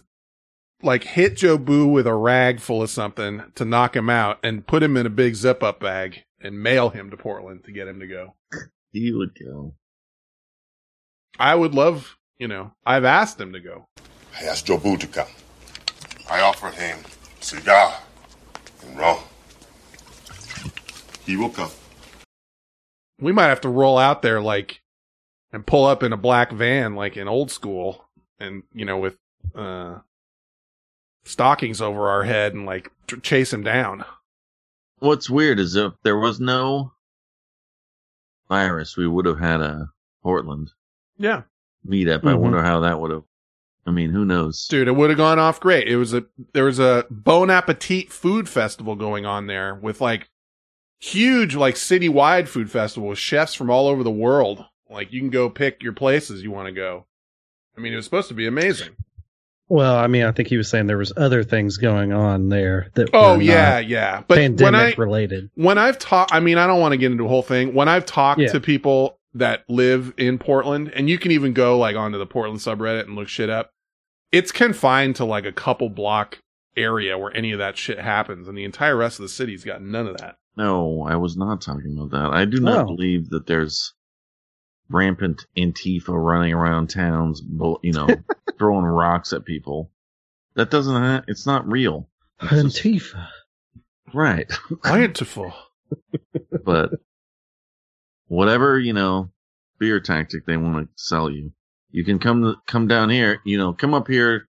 like 0.82 1.04
hit 1.04 1.36
Joe 1.36 1.58
Boo 1.58 1.86
with 1.86 2.06
a 2.06 2.14
rag 2.14 2.60
full 2.60 2.82
of 2.82 2.90
something 2.90 3.42
to 3.54 3.64
knock 3.64 3.94
him 3.94 4.10
out 4.10 4.38
and 4.42 4.66
put 4.66 4.82
him 4.82 4.96
in 4.96 5.06
a 5.06 5.10
big 5.10 5.34
zip 5.34 5.62
up 5.62 5.80
bag 5.80 6.24
and 6.40 6.62
mail 6.62 6.90
him 6.90 7.10
to 7.10 7.16
Portland 7.16 7.64
to 7.64 7.72
get 7.72 7.88
him 7.88 8.00
to 8.00 8.06
go. 8.06 8.34
He 8.90 9.12
would 9.12 9.38
go. 9.38 9.74
I 11.38 11.54
would 11.54 11.74
love, 11.74 12.16
you 12.38 12.48
know, 12.48 12.72
I've 12.84 13.04
asked 13.04 13.40
him 13.40 13.52
to 13.52 13.60
go. 13.60 13.86
I 14.38 14.44
asked 14.44 14.66
Jobu 14.66 14.98
to 15.00 15.06
come. 15.06 15.28
I 16.30 16.40
offered 16.40 16.74
him 16.74 16.98
cigar 17.40 17.94
and 18.82 18.98
rum. 18.98 19.18
He 21.24 21.36
will 21.36 21.50
come. 21.50 21.70
We 23.22 23.32
might 23.32 23.46
have 23.48 23.60
to 23.62 23.68
roll 23.68 23.96
out 23.98 24.20
there 24.22 24.40
like 24.40 24.82
and 25.52 25.66
pull 25.66 25.84
up 25.86 26.02
in 26.02 26.12
a 26.12 26.16
black 26.16 26.50
van 26.52 26.94
like 26.94 27.16
in 27.16 27.28
old 27.28 27.50
school 27.50 28.04
and 28.40 28.62
you 28.74 28.84
know 28.84 28.98
with 28.98 29.16
uh 29.54 29.98
stockings 31.24 31.80
over 31.80 32.08
our 32.08 32.24
head 32.24 32.52
and 32.54 32.66
like 32.66 32.90
t- 33.06 33.16
chase 33.20 33.52
him 33.52 33.62
down. 33.62 34.04
What's 34.98 35.30
weird 35.30 35.58
is 35.60 35.76
if 35.76 35.92
there 36.02 36.18
was 36.18 36.40
no 36.40 36.92
virus, 38.48 38.96
we 38.96 39.06
would 39.06 39.26
have 39.26 39.38
had 39.38 39.60
a 39.60 39.88
Portland 40.22 40.70
Yeah. 41.18 41.42
meetup. 41.86 42.24
I 42.24 42.32
Mhm. 42.34 42.38
wonder 42.40 42.62
how 42.62 42.80
that 42.80 43.00
would 43.00 43.10
have. 43.10 43.24
I 43.86 43.90
mean, 43.90 44.10
who 44.10 44.24
knows? 44.24 44.66
Dude, 44.68 44.86
it 44.86 44.92
would 44.92 45.10
have 45.10 45.16
gone 45.16 45.38
off 45.40 45.58
great. 45.58 45.88
It 45.88 45.96
was 45.96 46.14
a 46.14 46.24
there 46.52 46.64
was 46.64 46.78
a 46.78 47.04
Bon 47.10 47.50
Appetit 47.50 48.12
food 48.12 48.48
festival 48.48 48.94
going 48.94 49.26
on 49.26 49.46
there 49.48 49.74
with 49.74 50.00
like 50.00 50.28
huge 51.02 51.56
like 51.56 51.74
citywide 51.74 52.46
food 52.46 52.70
festival 52.70 53.08
with 53.08 53.18
chefs 53.18 53.54
from 53.54 53.68
all 53.70 53.88
over 53.88 54.02
the 54.04 54.10
world. 54.10 54.64
Like 54.88 55.12
you 55.12 55.20
can 55.20 55.30
go 55.30 55.50
pick 55.50 55.82
your 55.82 55.92
places 55.92 56.42
you 56.42 56.50
want 56.52 56.66
to 56.66 56.72
go. 56.72 57.06
I 57.76 57.80
mean, 57.80 57.92
it 57.92 57.96
was 57.96 58.04
supposed 58.04 58.28
to 58.28 58.34
be 58.34 58.46
amazing. 58.46 58.90
Well, 59.68 59.96
I 59.96 60.06
mean, 60.06 60.24
I 60.24 60.32
think 60.32 60.48
he 60.48 60.58
was 60.58 60.68
saying 60.68 60.86
there 60.86 60.98
was 60.98 61.12
other 61.16 61.42
things 61.42 61.78
going 61.78 62.12
on 62.12 62.50
there 62.50 62.88
that 62.94 63.08
Oh 63.14 63.36
were 63.36 63.42
yeah, 63.42 63.78
yeah. 63.78 64.22
But 64.28 64.36
when 64.38 64.56
pandemic 64.56 64.98
I 64.98 65.00
related. 65.00 65.50
when 65.54 65.78
I've 65.78 65.98
talked, 65.98 66.32
I 66.32 66.40
mean, 66.40 66.58
I 66.58 66.66
don't 66.66 66.80
want 66.80 66.92
to 66.92 66.98
get 66.98 67.10
into 67.10 67.24
a 67.24 67.28
whole 67.28 67.42
thing. 67.42 67.74
When 67.74 67.88
I've 67.88 68.04
talked 68.06 68.40
Yeah. 68.40 68.52
to 68.52 68.60
people 68.60 69.18
that 69.34 69.64
live 69.68 70.12
in 70.18 70.38
Portland, 70.38 70.92
and 70.94 71.08
you 71.08 71.18
can 71.18 71.32
even 71.32 71.52
go 71.54 71.78
like 71.78 71.96
onto 71.96 72.18
the 72.18 72.26
Portland 72.26 72.60
subreddit 72.60 73.04
and 73.06 73.16
look 73.16 73.28
shit 73.28 73.48
up, 73.48 73.70
it's 74.30 74.52
confined 74.52 75.16
to 75.16 75.24
like 75.24 75.46
a 75.46 75.52
couple 75.52 75.88
block 75.88 76.38
area 76.76 77.16
where 77.16 77.34
any 77.34 77.50
of 77.52 77.58
that 77.58 77.78
shit 77.78 77.98
happens, 77.98 78.46
and 78.48 78.56
the 78.58 78.64
entire 78.64 78.96
rest 78.96 79.18
of 79.18 79.22
the 79.22 79.28
city's 79.30 79.64
got 79.64 79.80
none 79.82 80.06
of 80.06 80.18
that. 80.18 80.36
No, 80.56 81.02
I 81.02 81.16
was 81.16 81.36
not 81.36 81.60
talking 81.62 81.96
about 81.96 82.10
that. 82.10 82.32
I 82.36 82.44
do 82.44 82.60
not 82.60 82.80
Oh. 82.84 82.86
believe 82.96 83.30
that 83.30 83.46
there's 83.46 83.94
rampant 84.90 85.46
Antifa 85.56 86.08
running 86.12 86.52
around 86.52 86.88
towns, 86.90 87.40
you 87.82 87.92
know, 87.92 88.08
throwing 88.58 88.84
rocks 88.84 89.32
at 89.32 89.44
people. 89.46 89.90
That 90.54 90.70
doesn't. 90.70 90.94
Ha- 90.94 91.24
it's 91.28 91.46
not 91.46 91.66
real. 91.66 92.08
It's 92.42 92.50
just- 92.62 92.76
Antifa. 92.84 93.28
right? 94.12 94.48
Antifa. 94.84 95.52
but 96.64 96.90
whatever 98.28 98.78
you 98.78 98.92
know, 98.92 99.30
fear 99.78 100.00
tactic 100.00 100.44
they 100.46 100.56
want 100.56 100.86
to 100.86 101.02
sell 101.02 101.30
you, 101.30 101.52
you 101.90 102.04
can 102.04 102.18
come 102.18 102.56
come 102.66 102.86
down 102.88 103.08
here. 103.10 103.40
You 103.44 103.56
know, 103.58 103.72
come 103.72 103.94
up 103.94 104.08
here. 104.08 104.48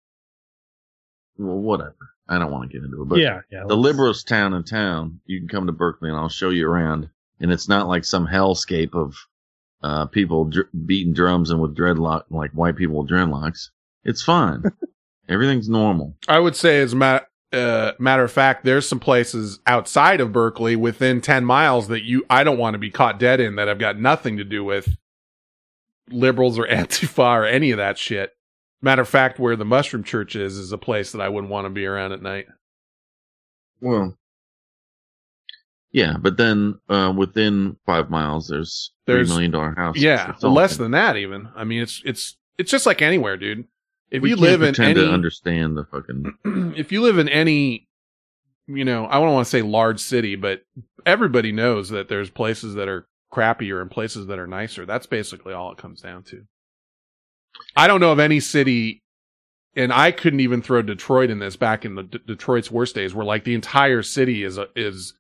Well, 1.38 1.58
whatever. 1.58 1.96
I 2.28 2.40
don't 2.40 2.52
want 2.52 2.72
to 2.72 2.78
get 2.78 2.86
into 2.86 3.02
it, 3.02 3.06
but 3.10 3.20
yeah, 3.20 3.42
yeah. 3.52 3.64
the 3.68 3.76
let's- 3.76 3.98
liberalist 3.98 4.28
town 4.28 4.54
in 4.54 4.64
town, 4.64 5.20
you 5.26 5.40
can 5.40 5.48
come 5.50 5.66
to 5.68 5.74
Berkeley 5.74 6.10
and 6.10 6.18
I'll 6.18 6.30
show 6.30 6.50
you 6.50 6.68
around. 6.68 7.10
And 7.40 7.52
it's 7.52 7.68
not 7.68 7.88
like 7.88 8.06
some 8.06 8.26
hellscape 8.28 8.94
of 8.94 9.16
uh, 9.82 10.06
people 10.06 10.46
dr- 10.46 10.70
beating 10.86 11.14
drums 11.14 11.50
and 11.50 11.62
with 11.62 11.76
dreadlock, 11.76 12.24
like 12.30 12.52
white 12.52 12.78
people 12.78 13.02
with 13.02 13.10
dreadlocks. 13.12 13.70
It's 14.06 14.24
fine. 14.24 14.64
Everything's 15.30 15.68
normal. 15.68 16.16
I 16.28 16.40
would 16.40 16.56
say, 16.56 16.80
as 16.80 16.94
a 16.94 16.96
matter, 16.96 17.26
uh, 17.52 17.92
matter 18.00 18.24
of 18.24 18.32
fact, 18.32 18.64
there's 18.64 18.88
some 18.88 19.00
places 19.00 19.60
outside 19.68 20.22
of 20.22 20.32
Berkeley 20.32 20.76
within 20.78 21.20
10 21.22 21.44
miles 21.44 21.90
that 21.90 22.04
you, 22.04 22.26
I 22.30 22.44
don't 22.46 22.58
want 22.58 22.76
to 22.76 22.80
be 22.80 22.90
caught 22.92 23.20
dead 23.20 23.40
in 23.42 23.56
that 23.58 23.68
I've 23.68 23.80
got 23.80 24.00
nothing 24.00 24.38
to 24.38 24.44
do 24.46 24.64
with 24.64 24.96
liberals 26.10 26.58
or 26.58 26.66
Antifa 26.68 27.40
or 27.42 27.46
any 27.46 27.72
of 27.72 27.78
that 27.78 27.98
shit. 27.98 28.32
Matter 28.84 29.02
of 29.02 29.08
fact, 29.10 29.40
where 29.40 29.56
the 29.56 29.64
Mushroom 29.66 30.04
Church 30.04 30.36
is, 30.36 30.58
is 30.58 30.74
a 30.74 30.78
place 30.78 31.14
that 31.14 31.22
I 31.22 31.30
wouldn't 31.30 31.50
want 31.52 31.66
to 31.66 31.70
be 31.70 31.86
around 31.86 32.12
at 32.12 32.22
night. 32.22 32.48
Well, 33.80 34.18
yeah, 35.92 36.18
but 36.20 36.38
then 36.38 36.80
uh, 36.90 37.14
within 37.16 37.78
five 37.86 38.10
miles, 38.10 38.48
there's 38.50 38.92
three 39.06 39.16
There's- 39.16 39.30
million 39.30 39.52
dollar 39.52 39.74
house. 39.76 39.96
Yeah, 39.98 40.34
less 40.42 40.76
than 40.78 40.92
that 40.92 41.16
even. 41.18 41.48
I 41.56 41.64
mean, 41.64 41.82
it's, 41.82 42.02
it's, 42.04 42.36
it's 42.58 42.70
just 42.72 42.86
like 42.86 43.02
anywhere, 43.02 43.38
dude. 43.38 43.66
If 44.12 44.24
you 44.24 44.36
live 44.36 44.62
in 44.62 44.80
any, 44.80 44.94
to 44.96 45.10
understand 45.12 45.76
the 45.76 45.86
fucking 45.86 46.74
if 46.78 46.92
you 46.92 47.02
live 47.02 47.18
in 47.18 47.28
any, 47.30 47.88
you 48.68 48.86
know, 48.86 49.08
I 49.08 49.14
don't 49.14 49.34
want 49.34 49.46
to 49.48 49.50
say 49.50 49.62
large 49.64 50.00
city, 50.00 50.36
but 50.36 50.62
everybody 51.06 51.52
knows 51.52 51.90
that 51.90 52.10
there's 52.10 52.30
places 52.30 52.76
that 52.76 52.88
are 52.88 53.08
crappier 53.32 53.82
and 53.82 53.90
places 53.90 54.28
that 54.28 54.38
are 54.38 54.46
nicer. 54.46 54.86
That's 54.86 55.08
basically 55.08 55.54
all 55.54 55.72
it 55.72 55.80
comes 55.80 56.02
down 56.02 56.24
to. 56.26 56.46
I 57.76 57.88
don't 57.88 58.00
know 58.00 58.12
of 58.12 58.20
any 58.20 58.40
city, 58.40 59.02
and 59.76 59.92
I 59.92 60.12
couldn't 60.12 60.40
even 60.40 60.62
throw 60.62 60.82
Detroit 60.82 61.30
in 61.30 61.40
this 61.40 61.56
back 61.56 61.86
in 61.86 61.96
the 61.96 62.04
D- 62.04 62.20
Detroit's 62.26 62.72
worst 62.72 62.96
days, 62.96 63.14
where 63.14 63.26
like 63.26 63.44
the 63.44 63.56
entire 63.56 64.04
city 64.04 64.44
is 64.44 64.58
a, 64.58 64.68
is 64.76 65.14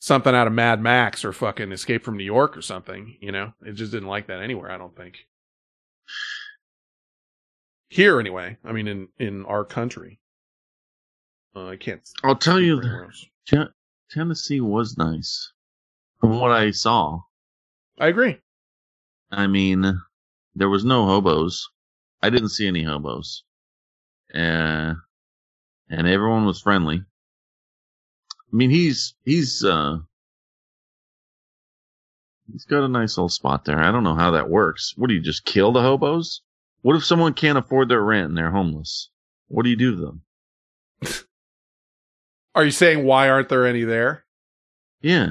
something 0.00 0.34
out 0.34 0.46
of 0.46 0.52
Mad 0.52 0.80
Max 0.80 1.24
or 1.24 1.32
fucking 1.32 1.72
Escape 1.72 2.04
from 2.04 2.16
New 2.16 2.24
York 2.24 2.56
or 2.56 2.62
something. 2.62 3.16
You 3.20 3.32
know, 3.32 3.52
it 3.64 3.72
just 3.72 3.92
didn't 3.92 4.08
like 4.08 4.26
that 4.26 4.40
anywhere. 4.42 4.70
I 4.70 4.78
don't 4.78 4.96
think. 4.96 5.26
Here, 7.88 8.18
anyway. 8.18 8.56
I 8.64 8.72
mean, 8.72 8.88
in 8.88 9.08
in 9.18 9.44
our 9.46 9.64
country, 9.64 10.18
uh, 11.54 11.66
I 11.66 11.76
can't. 11.76 12.00
I'll 12.24 12.36
tell 12.36 12.60
you. 12.60 12.80
Ten- 13.46 13.72
Tennessee 14.10 14.60
was 14.60 14.96
nice 14.96 15.52
from 16.20 16.38
what 16.38 16.50
I 16.52 16.70
saw. 16.70 17.20
I 17.98 18.08
agree. 18.08 18.38
I 19.30 19.46
mean, 19.46 20.00
there 20.54 20.68
was 20.68 20.84
no 20.84 21.06
hobos. 21.06 21.68
I 22.22 22.30
didn't 22.30 22.50
see 22.50 22.66
any 22.66 22.82
hobos. 22.82 23.44
Uh, 24.34 24.94
and 25.88 26.06
everyone 26.06 26.46
was 26.46 26.60
friendly. 26.60 26.96
I 26.98 28.56
mean, 28.56 28.70
he's, 28.70 29.14
he's, 29.24 29.64
uh, 29.64 29.98
he's 32.50 32.64
got 32.64 32.84
a 32.84 32.88
nice 32.88 33.16
little 33.16 33.28
spot 33.28 33.64
there. 33.64 33.78
I 33.78 33.90
don't 33.90 34.04
know 34.04 34.14
how 34.14 34.32
that 34.32 34.50
works. 34.50 34.94
What 34.96 35.08
do 35.08 35.14
you 35.14 35.20
just 35.20 35.44
kill 35.44 35.72
the 35.72 35.80
hobos? 35.80 36.42
What 36.82 36.96
if 36.96 37.04
someone 37.04 37.34
can't 37.34 37.58
afford 37.58 37.88
their 37.88 38.02
rent 38.02 38.28
and 38.28 38.36
they're 38.36 38.50
homeless? 38.50 39.10
What 39.48 39.64
do 39.64 39.70
you 39.70 39.76
do 39.76 39.96
to 39.96 40.00
them? 40.00 40.22
Are 42.54 42.64
you 42.64 42.70
saying 42.70 43.04
why 43.04 43.28
aren't 43.28 43.48
there 43.48 43.66
any 43.66 43.84
there? 43.84 44.24
Yeah. 45.00 45.30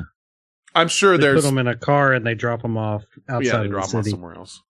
I'm 0.73 0.87
sure 0.87 1.17
They 1.17 1.23
there's 1.23 1.41
put 1.41 1.49
them 1.49 1.57
in 1.57 1.67
a 1.67 1.75
car 1.75 2.13
and 2.13 2.25
they 2.25 2.33
drop 2.35 2.61
them 2.61 2.77
off 2.77 3.03
outside 3.29 3.45
yeah, 3.45 3.51
they 3.51 3.57
of 3.57 3.63
the 3.63 3.69
drop 3.69 3.89
them 3.89 4.03
somewhere 4.03 4.35
else. 4.35 4.61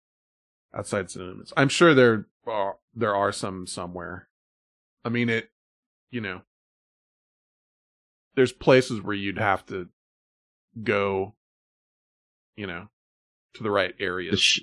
Outside 0.73 1.13
limits. 1.15 1.51
I'm 1.57 1.69
sure 1.69 1.93
there 1.93 2.27
are 2.47 2.77
there 2.95 3.15
are 3.15 3.31
some 3.31 3.67
somewhere. 3.67 4.27
I 5.03 5.09
mean 5.09 5.29
it 5.29 5.49
you 6.09 6.21
know 6.21 6.41
there's 8.35 8.51
places 8.53 9.01
where 9.01 9.15
you'd 9.15 9.37
have 9.37 9.65
to 9.67 9.89
go 10.83 11.35
you 12.55 12.67
know 12.67 12.87
to 13.55 13.63
the 13.63 13.71
right 13.71 13.97
The, 13.97 14.03
areas. 14.03 14.39
sh- 14.39 14.61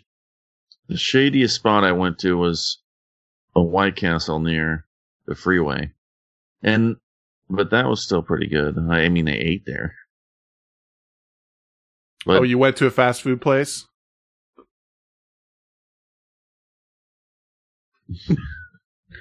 the 0.88 0.96
shadiest 0.96 1.56
spot 1.56 1.84
I 1.84 1.92
went 1.92 2.18
to 2.20 2.38
was 2.38 2.80
a 3.54 3.62
White 3.62 3.96
Castle 3.96 4.38
near 4.40 4.86
the 5.26 5.34
freeway. 5.34 5.92
And, 6.62 6.96
but 7.50 7.70
that 7.70 7.86
was 7.86 8.02
still 8.02 8.22
pretty 8.22 8.46
good. 8.48 8.76
I, 8.90 9.02
I 9.02 9.08
mean, 9.10 9.26
they 9.26 9.32
ate 9.32 9.64
there. 9.66 9.94
Oh, 12.22 12.32
but 12.32 12.38
oh, 12.38 12.42
you 12.42 12.56
went 12.56 12.76
to 12.78 12.86
a 12.86 12.90
fast 12.90 13.22
food 13.22 13.40
place? 13.40 13.86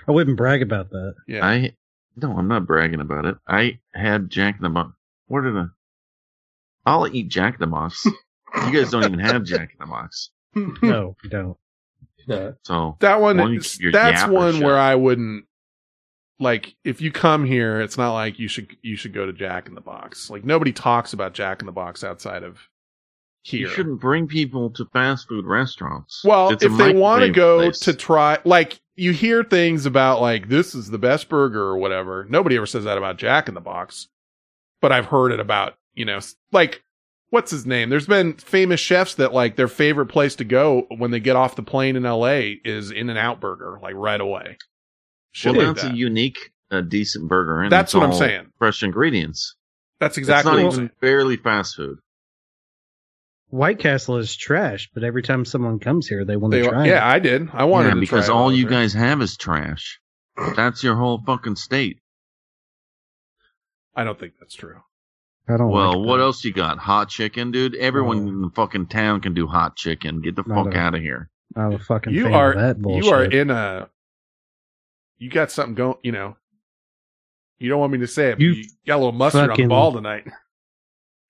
I 0.08 0.12
wouldn't 0.12 0.38
brag 0.38 0.62
about 0.62 0.90
that. 0.92 1.16
Yeah. 1.28 1.46
I, 1.46 1.74
no, 2.16 2.38
I'm 2.38 2.48
not 2.48 2.66
bragging 2.66 3.00
about 3.02 3.26
it. 3.26 3.38
I 3.48 3.80
had 3.94 4.30
Jack 4.30 4.56
in 4.58 4.64
the 4.64 4.70
Box. 4.70 4.92
Where 5.28 5.42
did 5.44 5.56
I? 5.58 5.66
I'll 6.86 7.08
eat 7.08 7.28
Jack 7.30 7.56
in 7.56 7.60
the 7.62 7.68
Box. 7.68 8.06
you 8.06 8.72
guys 8.72 8.92
don't 8.92 9.04
even 9.04 9.20
have 9.20 9.44
Jack 9.44 9.72
in 9.72 9.78
the 9.80 9.86
Box. 9.86 10.30
No, 10.82 11.16
you 11.24 11.30
don't. 11.30 11.58
Yeah. 12.28 12.52
So, 12.64 12.98
That 13.02 13.22
one, 13.22 13.38
Why 13.38 13.52
is- 13.52 13.80
that's 13.92 14.28
one 14.28 14.54
shut? 14.56 14.64
where 14.64 14.78
I 14.78 14.96
wouldn't 14.96 15.46
like. 16.40 16.76
If 16.84 17.00
you 17.00 17.12
come 17.12 17.46
here, 17.46 17.80
it's 17.80 17.98
not 17.98 18.14
like 18.14 18.40
you 18.40 18.48
should 18.48 18.76
you 18.82 18.96
should 18.96 19.14
go 19.14 19.26
to 19.28 19.34
Jack 19.34 19.68
in 19.68 19.76
the 19.76 19.82
Box. 19.82 20.30
Like 20.32 20.44
nobody 20.44 20.72
talks 20.72 21.14
about 21.14 21.34
Jack 21.34 21.62
in 21.62 21.68
the 21.68 21.72
Box 21.72 22.04
outside 22.04 22.42
of 22.44 22.58
here. 23.48 23.62
you 23.68 23.70
shouldn't 23.70 24.00
bring 24.00 24.28
people 24.28 24.70
to 24.72 24.86
fast 24.94 25.28
food 25.28 25.46
restaurants. 25.46 26.22
Well, 26.24 26.50
It's 26.50 26.64
if 26.64 26.76
they 26.78 26.94
want 26.94 27.22
to 27.24 27.30
go 27.30 27.60
place. 27.60 27.80
to 27.82 27.94
try, 27.94 28.40
like 28.44 28.80
you 28.96 29.12
hear 29.12 29.44
things 29.44 29.86
about 29.86 30.22
like 30.22 30.50
this 30.50 30.74
is 30.76 30.90
the 30.90 30.98
best 30.98 31.30
burger 31.30 31.62
or 31.62 31.78
whatever. 31.78 32.26
Nobody 32.30 32.58
ever 32.58 32.66
says 32.66 32.84
that 32.86 32.98
about 32.98 33.18
Jack 33.18 33.48
in 33.48 33.54
the 33.54 33.62
Box, 33.62 34.08
but 34.82 34.92
I've 34.92 35.06
heard 35.06 35.32
it 35.32 35.40
about 35.40 35.76
you 35.94 36.06
know 36.06 36.20
like 36.52 36.84
what's 37.30 37.52
his 37.52 37.66
name. 37.66 37.90
There's 37.90 38.08
been 38.08 38.34
famous 38.34 38.80
chefs 38.80 39.16
that 39.16 39.34
like 39.34 39.56
their 39.56 39.68
favorite 39.68 40.08
place 40.08 40.36
to 40.38 40.44
go 40.44 40.86
when 40.98 41.12
they 41.12 41.20
get 41.20 41.36
off 41.36 41.56
the 41.56 41.64
plane 41.64 41.96
in 41.96 42.06
L.A. 42.06 42.60
is 42.66 42.92
In 42.92 43.10
and 43.10 43.18
Out 43.20 43.40
Burger, 43.40 43.80
like 43.82 43.96
right 43.96 44.20
away. 44.22 44.58
Shit 45.32 45.56
well, 45.56 45.68
like 45.68 45.76
that's 45.76 45.88
that. 45.88 45.94
a 45.94 45.98
unique, 45.98 46.38
uh, 46.72 46.82
decent 46.82 47.28
burger. 47.30 47.62
And 47.62 47.72
That's 47.72 47.94
what 47.94 48.02
I'm 48.04 48.14
saying. 48.14 48.48
Fresh 48.58 48.82
ingredients. 48.82 49.56
That's 50.00 50.18
exactly 50.18 50.52
it's 50.52 50.54
what 50.54 50.54
not 50.54 50.60
I'm 50.60 50.66
even 50.66 50.78
saying. 50.78 50.90
barely 51.02 51.38
fast 51.38 51.76
food. 51.76 52.00
White 53.50 53.80
Castle 53.80 54.18
is 54.18 54.36
trash, 54.36 54.90
but 54.94 55.04
every 55.04 55.22
time 55.24 55.46
someone 55.46 55.80
comes 55.80 56.08
here, 56.08 56.26
they 56.26 56.36
want 56.36 56.54
to 56.54 56.62
They, 56.62 56.68
try 56.68 56.86
yeah, 56.86 56.98
it. 57.10 57.16
I 57.16 57.20
did. 57.20 57.50
I 57.54 57.64
wanted 57.64 57.90
Yeah, 57.90 57.94
to 57.96 58.00
because 58.02 58.26
try 58.26 58.36
it 58.36 58.38
all 58.38 58.52
you 58.54 58.68
guys 58.68 58.94
have 58.94 59.22
is 59.22 59.38
trash. 59.38 60.00
That's 60.56 60.84
your 60.84 60.96
whole 60.96 61.22
fucking 61.26 61.56
state. 61.56 62.00
I 63.96 64.04
don't 64.04 64.20
think 64.20 64.34
that's 64.40 64.54
true. 64.54 64.80
I 65.50 65.56
don't 65.58 65.70
Well, 65.72 65.98
like 66.00 66.08
what 66.08 66.20
else 66.20 66.44
you 66.44 66.52
got? 66.54 66.78
Hot 66.78 67.10
chicken, 67.10 67.52
dude. 67.52 67.74
Everyone 67.76 68.18
Oh. 68.18 68.28
in 68.28 68.42
the 68.42 68.50
fucking 68.50 68.88
town 68.88 69.22
can 69.22 69.34
do 69.34 69.48
hot 69.48 69.76
chicken. 69.78 70.22
Get 70.22 70.36
the 70.36 70.44
Not 70.46 70.66
fuck 70.66 70.76
a- 70.76 70.78
out 70.78 70.96
of 70.96 71.02
here. 71.02 71.30
I'm 71.56 71.74
a 71.74 71.80
fucking 71.80 72.14
You 72.14 72.24
fan 72.26 72.34
are 72.34 72.52
of 72.52 72.60
that 72.60 72.82
bullshit. 72.82 73.06
you 73.06 73.12
are 73.12 73.24
in 73.24 73.50
a. 73.50 73.90
You 75.18 75.30
got 75.30 75.50
something 75.52 75.74
going. 75.74 75.96
You 76.04 76.12
know. 76.12 76.38
You 77.60 77.70
don't 77.70 77.80
want 77.80 77.94
me 77.94 78.00
to 78.00 78.08
say 78.08 78.32
it. 78.32 78.34
But 78.36 78.42
You 78.42 78.50
you, 78.52 78.66
got 78.86 78.98
a 78.98 78.98
little 78.98 79.12
mustard 79.14 79.50
on 79.50 79.58
the 79.58 79.66
ball 79.68 79.94
tonight. 79.94 80.28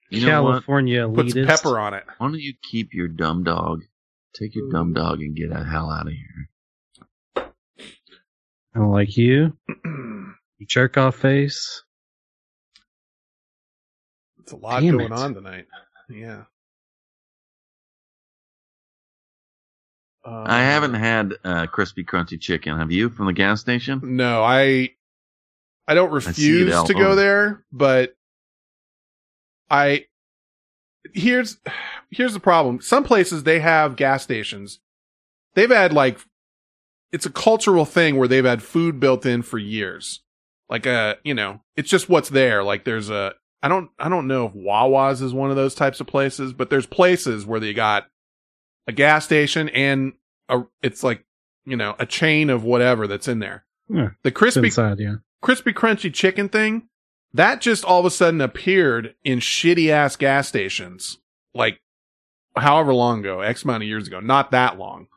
You 0.10 0.26
know 0.26 0.43
what? 0.43 0.51
California 0.51 1.08
Put 1.08 1.30
some 1.32 1.41
elitist. 1.43 1.47
pepper 1.47 1.80
on 1.80 1.93
it. 1.93 2.03
Why 2.18 2.28
don't 2.28 2.39
you 2.39 2.53
keep 2.72 2.93
your 2.93 3.08
dumb 3.08 3.43
dog? 3.43 3.82
Take 4.34 4.55
your 4.55 4.70
dumb 4.70 4.93
dog 4.93 5.20
and 5.20 5.36
get 5.36 5.49
the 5.49 5.64
hell 5.64 5.89
out 5.91 6.08
of 6.08 6.14
here. 6.14 6.49
I 7.36 8.80
don't 8.80 8.91
like 8.91 9.18
you. 9.18 9.58
You 9.86 10.66
jerk 10.68 10.97
off 10.97 11.16
face. 11.18 11.84
It's 14.39 14.51
a 14.51 14.55
lot 14.55 14.82
Damn 14.82 14.97
going 14.97 15.12
it. 15.12 15.12
on 15.12 15.34
tonight. 15.34 15.66
Yeah. 16.10 16.43
Uh, 20.26 20.43
I 20.45 20.60
haven't 20.60 20.93
had 20.95 21.34
uh, 21.43 21.68
crispy 21.68 22.03
crunchy 22.03 22.39
chicken. 22.39 22.78
Have 22.78 22.91
you 22.91 23.10
from 23.10 23.28
the 23.28 23.34
gas 23.34 23.62
station? 23.62 24.01
No, 24.03 24.43
I. 24.43 24.89
I 25.88 25.93
don't 25.93 26.12
refuse 26.12 26.74
out 26.74 26.88
to 26.88 26.93
go 26.93 27.16
there, 27.16 27.64
but 27.72 28.14
I. 29.70 30.05
Here's 31.13 31.57
here's 32.11 32.34
the 32.34 32.39
problem. 32.39 32.82
Some 32.82 33.03
places 33.03 33.43
they 33.43 33.59
have 33.59 33.95
gas 33.95 34.24
stations. 34.24 34.80
They've 35.55 35.70
had 35.70 35.93
like 35.93 36.20
it's 37.11 37.26
a 37.26 37.32
cultural 37.32 37.86
thing 37.86 38.18
where 38.18 38.28
they've 38.28 38.43
had 38.43 38.61
food 38.61 38.99
built 38.99 39.26
in 39.26 39.41
for 39.41 39.57
years. 39.57 40.22
Like 40.70 40.86
a, 40.86 41.18
you 41.24 41.34
know, 41.34 41.61
it's 41.78 41.89
just 41.89 42.09
what's 42.09 42.30
there. 42.30 42.63
Like 42.63 42.84
there's 42.84 43.09
a 43.09 43.34
I 43.63 43.70
don't 43.70 43.89
I 43.97 44.09
don't 44.09 44.28
know 44.28 44.47
if 44.47 44.53
Wawa's 44.53 45.22
is 45.22 45.34
one 45.34 45.49
of 45.49 45.55
those 45.55 45.76
types 45.76 45.99
of 46.01 46.07
places, 46.07 46.53
but 46.53 46.70
there's 46.70 46.86
places 46.86 47.45
where 47.45 47.59
they 47.59 47.74
got 47.74 48.07
a 48.86 48.91
gas 48.91 49.26
station 49.26 49.70
and 49.70 50.13
a 50.49 50.63
it's 50.82 51.03
like, 51.03 51.26
you 51.65 51.78
know, 51.78 51.95
a 51.99 52.05
chain 52.05 52.49
of 52.49 52.63
whatever 52.63 53.07
that's 53.07 53.28
in 53.28 53.39
there. 53.39 53.65
Yeah, 53.89 54.09
The 54.24 54.32
crispy 54.32 54.68
inside, 54.68 54.99
yeah. 54.99 55.15
crispy 55.41 55.72
crunchy 55.72 56.13
chicken 56.13 56.49
thing, 56.49 56.89
that 57.38 57.62
just 57.62 57.86
all 57.86 58.00
of 58.00 58.06
a 58.06 58.12
sudden 58.12 58.42
appeared 58.42 59.16
in 59.24 59.40
shitty 59.40 59.90
ass 59.90 60.16
gas 60.16 60.48
stations, 60.48 61.18
like 61.54 61.80
however 62.56 62.94
long 62.94 63.20
ago, 63.20 63.42
X 63.42 63.64
amount 63.64 63.84
of 63.84 63.88
years 63.88 64.08
ago, 64.08 64.20
not 64.20 64.52
that 64.52 64.78
long. 64.78 65.08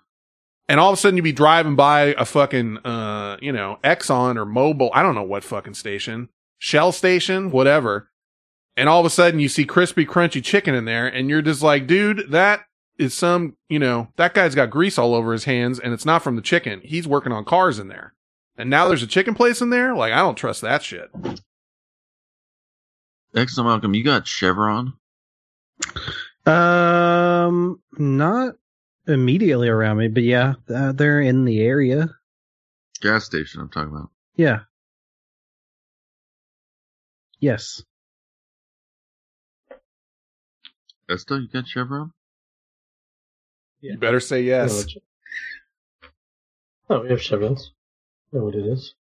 And 0.69 0.79
all 0.79 0.91
of 0.91 0.95
a 0.95 0.97
sudden 1.01 1.17
you'd 1.17 1.25
be 1.25 1.33
driving 1.33 1.77
by 1.77 2.15
a 2.17 2.25
fucking, 2.25 2.79
uh, 2.79 3.39
you 3.41 3.53
know, 3.53 3.79
Exxon 3.83 4.37
or 4.37 4.47
Mobil, 4.47 4.91
I 4.93 5.03
don't 5.03 5.15
know 5.15 5.23
what 5.23 5.43
fucking 5.43 5.75
station, 5.75 6.29
Shell 6.59 6.93
station, 6.93 7.51
whatever. 7.51 8.11
And 8.77 8.89
all 8.89 9.01
of 9.01 9.07
a 9.07 9.11
sudden 9.11 9.41
you 9.41 9.49
see 9.49 9.65
crispy 9.65 10.07
crunchy 10.07 10.45
chicken 10.45 10.75
in 10.75 10.85
there 10.85 11.07
and 11.07 11.29
you're 11.29 11.43
just 11.43 11.63
like, 11.63 11.87
dude, 11.87 12.31
that 12.31 12.67
is 12.99 13.15
some, 13.15 13.57
you 13.69 13.79
know, 13.79 14.09
that 14.17 14.35
guy's 14.35 14.55
got 14.55 14.71
grease 14.71 14.99
all 14.99 15.15
over 15.15 15.33
his 15.33 15.45
hands 15.45 15.81
and 15.81 15.93
it's 15.95 16.05
not 16.05 16.23
from 16.23 16.37
the 16.37 16.43
chicken. 16.43 16.83
He's 16.85 17.09
working 17.09 17.33
on 17.33 17.45
cars 17.47 17.79
in 17.79 17.89
there. 17.89 18.15
And 18.57 18.69
now 18.69 18.87
there's 18.89 19.03
a 19.03 19.07
chicken 19.07 19.35
place 19.35 19.63
in 19.63 19.71
there? 19.71 19.95
Like, 19.95 20.13
I 20.13 20.19
don't 20.19 20.35
trust 20.37 20.61
that 20.61 20.83
shit. 20.83 21.11
Excellent, 23.35 23.69
Malcolm. 23.69 23.95
You 23.95 24.05
got 24.05 24.27
Chevron? 24.27 24.95
Um, 26.47 27.81
not 27.99 28.55
immediately 29.07 29.69
around 29.69 29.99
me, 29.99 30.09
but 30.09 30.23
yeah, 30.23 30.55
uh, 30.75 30.93
they're 30.93 31.21
in 31.21 31.45
the 31.45 31.61
area. 31.61 32.11
Gas 33.01 33.25
station, 33.25 33.61
I'm 33.61 33.69
talking 33.69 33.93
about. 33.93 34.11
Yeah. 34.37 34.61
Yes. 37.39 37.83
Esther, 41.09 41.39
you 41.41 41.49
got 41.49 41.67
Chevron? 41.67 42.13
You 43.81 43.97
better 43.97 44.21
say 44.21 44.43
yes. 44.43 44.87
Oh, 46.89 47.01
we 47.01 47.09
have 47.09 47.23
Chevrons. 47.23 47.73
Know 48.33 48.45
what 48.45 48.55
it 48.55 48.67
is. 48.67 48.95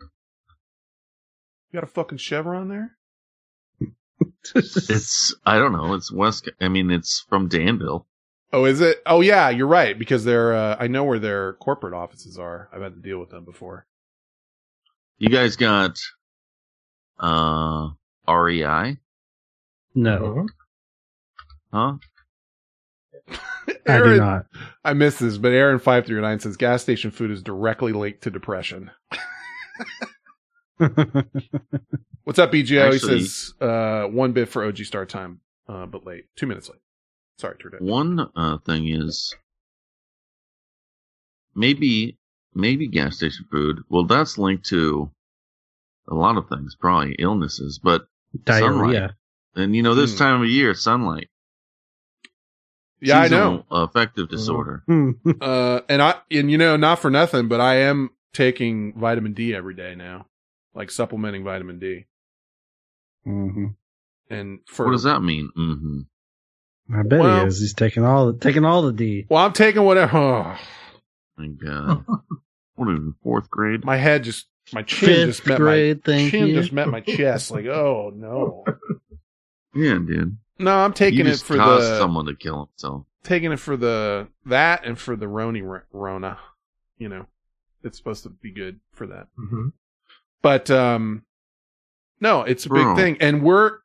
You 0.00 1.74
got 1.74 1.84
a 1.84 1.86
fucking 1.86 2.18
Chevron 2.18 2.68
there? 2.68 2.96
It's, 4.54 5.34
I 5.44 5.58
don't 5.58 5.72
know. 5.72 5.94
It's 5.94 6.12
West, 6.12 6.48
I 6.60 6.68
mean, 6.68 6.90
it's 6.90 7.24
from 7.28 7.48
Danville. 7.48 8.06
Oh, 8.52 8.64
is 8.64 8.80
it? 8.80 9.00
Oh, 9.06 9.20
yeah, 9.20 9.48
you're 9.50 9.66
right. 9.66 9.96
Because 9.98 10.24
they're, 10.24 10.52
uh, 10.54 10.76
I 10.78 10.88
know 10.88 11.04
where 11.04 11.18
their 11.18 11.52
corporate 11.54 11.94
offices 11.94 12.38
are. 12.38 12.68
I've 12.72 12.82
had 12.82 12.94
to 12.94 13.00
deal 13.00 13.18
with 13.18 13.30
them 13.30 13.44
before. 13.44 13.86
You 15.18 15.28
guys 15.28 15.56
got, 15.56 15.98
uh, 17.18 17.90
REI? 18.28 18.98
no. 19.94 20.46
Huh? 21.72 21.94
I 23.86 23.98
do 23.98 24.16
not. 24.16 24.46
I 24.84 24.94
missed 24.94 25.20
this, 25.20 25.38
but 25.38 25.52
Aaron 25.52 25.78
five 25.78 26.06
three 26.06 26.20
nine 26.20 26.40
says 26.40 26.56
gas 26.56 26.82
station 26.82 27.10
food 27.10 27.30
is 27.30 27.42
directly 27.42 27.92
linked 27.92 28.22
to 28.22 28.30
depression. 28.30 28.90
What's 32.24 32.38
up, 32.38 32.52
BGO? 32.52 32.92
Actually- 32.94 33.18
he 33.18 33.24
says 33.24 33.54
uh, 33.60 34.04
one 34.04 34.32
bit 34.32 34.48
for 34.48 34.64
OG 34.64 34.78
start 34.78 35.08
time, 35.08 35.40
uh, 35.68 35.86
but 35.86 36.06
late, 36.06 36.24
two 36.36 36.46
minutes 36.46 36.68
late. 36.68 36.80
Sorry, 37.38 37.56
Turdette. 37.56 37.80
One, 37.82 38.20
uh, 38.36 38.58
thing 38.58 38.88
is, 38.88 39.34
maybe, 41.54 42.18
maybe 42.54 42.86
gas 42.88 43.16
station 43.16 43.46
food. 43.50 43.80
Well, 43.88 44.04
that's 44.04 44.38
linked 44.38 44.66
to 44.66 45.10
a 46.08 46.14
lot 46.14 46.36
of 46.36 46.48
things, 46.48 46.76
probably 46.78 47.14
illnesses, 47.18 47.78
but, 47.82 48.02
Diarrhea. 48.44 49.16
and 49.56 49.74
you 49.74 49.82
know, 49.82 49.94
this 49.94 50.12
Hmm. 50.12 50.18
time 50.18 50.42
of 50.42 50.48
year, 50.48 50.74
sunlight. 50.74 51.28
Yeah, 53.02 53.20
I 53.20 53.28
know. 53.28 53.64
Affective 53.70 54.28
disorder. 54.28 54.82
Hmm. 54.86 55.12
Uh, 55.40 55.80
and 55.88 56.02
I 56.02 56.16
and 56.30 56.50
you 56.50 56.58
know, 56.58 56.76
not 56.76 56.98
for 56.98 57.10
nothing, 57.10 57.48
but 57.48 57.58
I 57.60 57.76
am 57.76 58.10
taking 58.34 58.92
vitamin 58.98 59.32
D 59.32 59.54
every 59.54 59.74
day 59.74 59.94
now, 59.94 60.26
like 60.74 60.90
supplementing 60.90 61.44
vitamin 61.44 61.78
D. 61.78 62.06
hmm 63.24 63.66
And 64.28 64.60
for 64.66 64.86
What 64.86 64.92
does 64.92 65.02
that 65.04 65.20
mean? 65.20 65.50
Mm-hmm. 65.56 66.00
I 66.98 67.02
bet 67.04 67.20
Well- 67.20 67.40
he 67.42 67.46
is. 67.46 67.60
He's 67.60 67.74
taking 67.74 68.04
all 68.04 68.32
the 68.32 68.38
taking 68.38 68.64
all 68.64 68.82
the 68.82 68.92
D. 68.92 69.26
well, 69.28 69.44
I'm 69.44 69.52
taking 69.52 69.82
whatever. 69.84 70.16
Oh, 70.18 70.58
My 71.36 71.46
God. 71.48 72.04
what 72.74 72.88
in 72.88 73.14
fourth 73.22 73.48
grade? 73.50 73.84
my 73.84 73.96
head 73.96 74.24
just, 74.24 74.46
my 74.72 74.82
chin 74.82 75.08
Fifth 75.08 75.26
just 75.36 75.46
met 75.46 75.56
grade, 75.58 75.96
my 75.98 76.12
thank 76.12 76.30
chin 76.30 76.46
you. 76.48 76.54
just 76.60 76.72
met 76.72 76.88
my 76.88 77.00
chest. 77.00 77.50
Like, 77.50 77.66
oh 77.66 78.12
no, 78.14 78.64
Yeah, 79.74 79.98
dude. 79.98 80.36
no, 80.58 80.76
I'm 80.78 80.92
taking 80.92 81.26
you 81.26 81.32
it 81.32 81.38
for 81.40 81.56
the 81.56 81.98
someone 81.98 82.26
to 82.26 82.34
kill 82.34 82.66
himself. 82.66 83.04
taking 83.24 83.52
it 83.52 83.58
for 83.60 83.76
the 83.76 84.28
that 84.46 84.84
and 84.84 84.98
for 84.98 85.16
the 85.16 85.26
Roni 85.26 85.82
Rona. 85.92 86.38
You 86.98 87.08
know, 87.08 87.26
it's 87.82 87.96
supposed 87.98 88.22
to 88.24 88.28
be 88.30 88.50
good 88.52 88.80
for 88.92 89.06
that. 89.06 89.28
Mm-hmm. 89.38 89.68
But 90.42 90.70
um 90.70 91.24
no, 92.20 92.42
it's 92.42 92.66
a 92.66 92.68
big 92.68 92.82
Bro. 92.82 92.96
thing 92.96 93.16
and 93.20 93.42
we're 93.42 93.78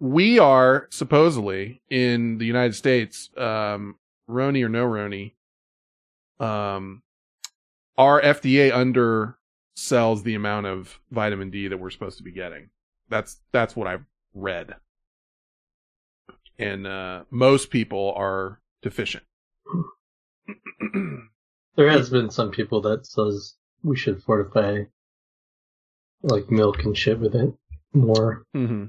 we 0.00 0.38
are 0.38 0.86
supposedly 0.90 1.80
in 1.90 2.38
the 2.38 2.46
United 2.46 2.74
States 2.74 3.30
um 3.36 3.96
Roni 4.28 4.64
or 4.64 4.68
no 4.68 4.86
Roni 4.86 5.32
um 6.44 7.02
our 7.96 8.20
FDA 8.20 8.70
undersells 8.70 10.22
the 10.22 10.34
amount 10.34 10.66
of 10.66 11.00
vitamin 11.10 11.50
D 11.50 11.68
that 11.68 11.78
we're 11.78 11.90
supposed 11.90 12.18
to 12.18 12.24
be 12.24 12.32
getting. 12.32 12.70
That's 13.08 13.40
that's 13.52 13.74
what 13.74 13.88
I've 13.88 14.04
read. 14.34 14.76
And 16.58 16.86
uh 16.86 17.24
most 17.30 17.70
people 17.70 18.12
are 18.16 18.60
deficient. 18.82 19.24
There 21.76 21.90
has 21.90 22.10
been 22.10 22.30
some 22.30 22.50
people 22.50 22.80
that 22.82 23.06
says 23.06 23.54
we 23.84 23.96
should 23.96 24.20
fortify 24.22 24.82
like 26.22 26.50
milk 26.50 26.84
and 26.84 26.96
shit 26.96 27.18
with 27.18 27.34
it 27.34 27.54
more. 27.92 28.44
hmm 28.52 28.86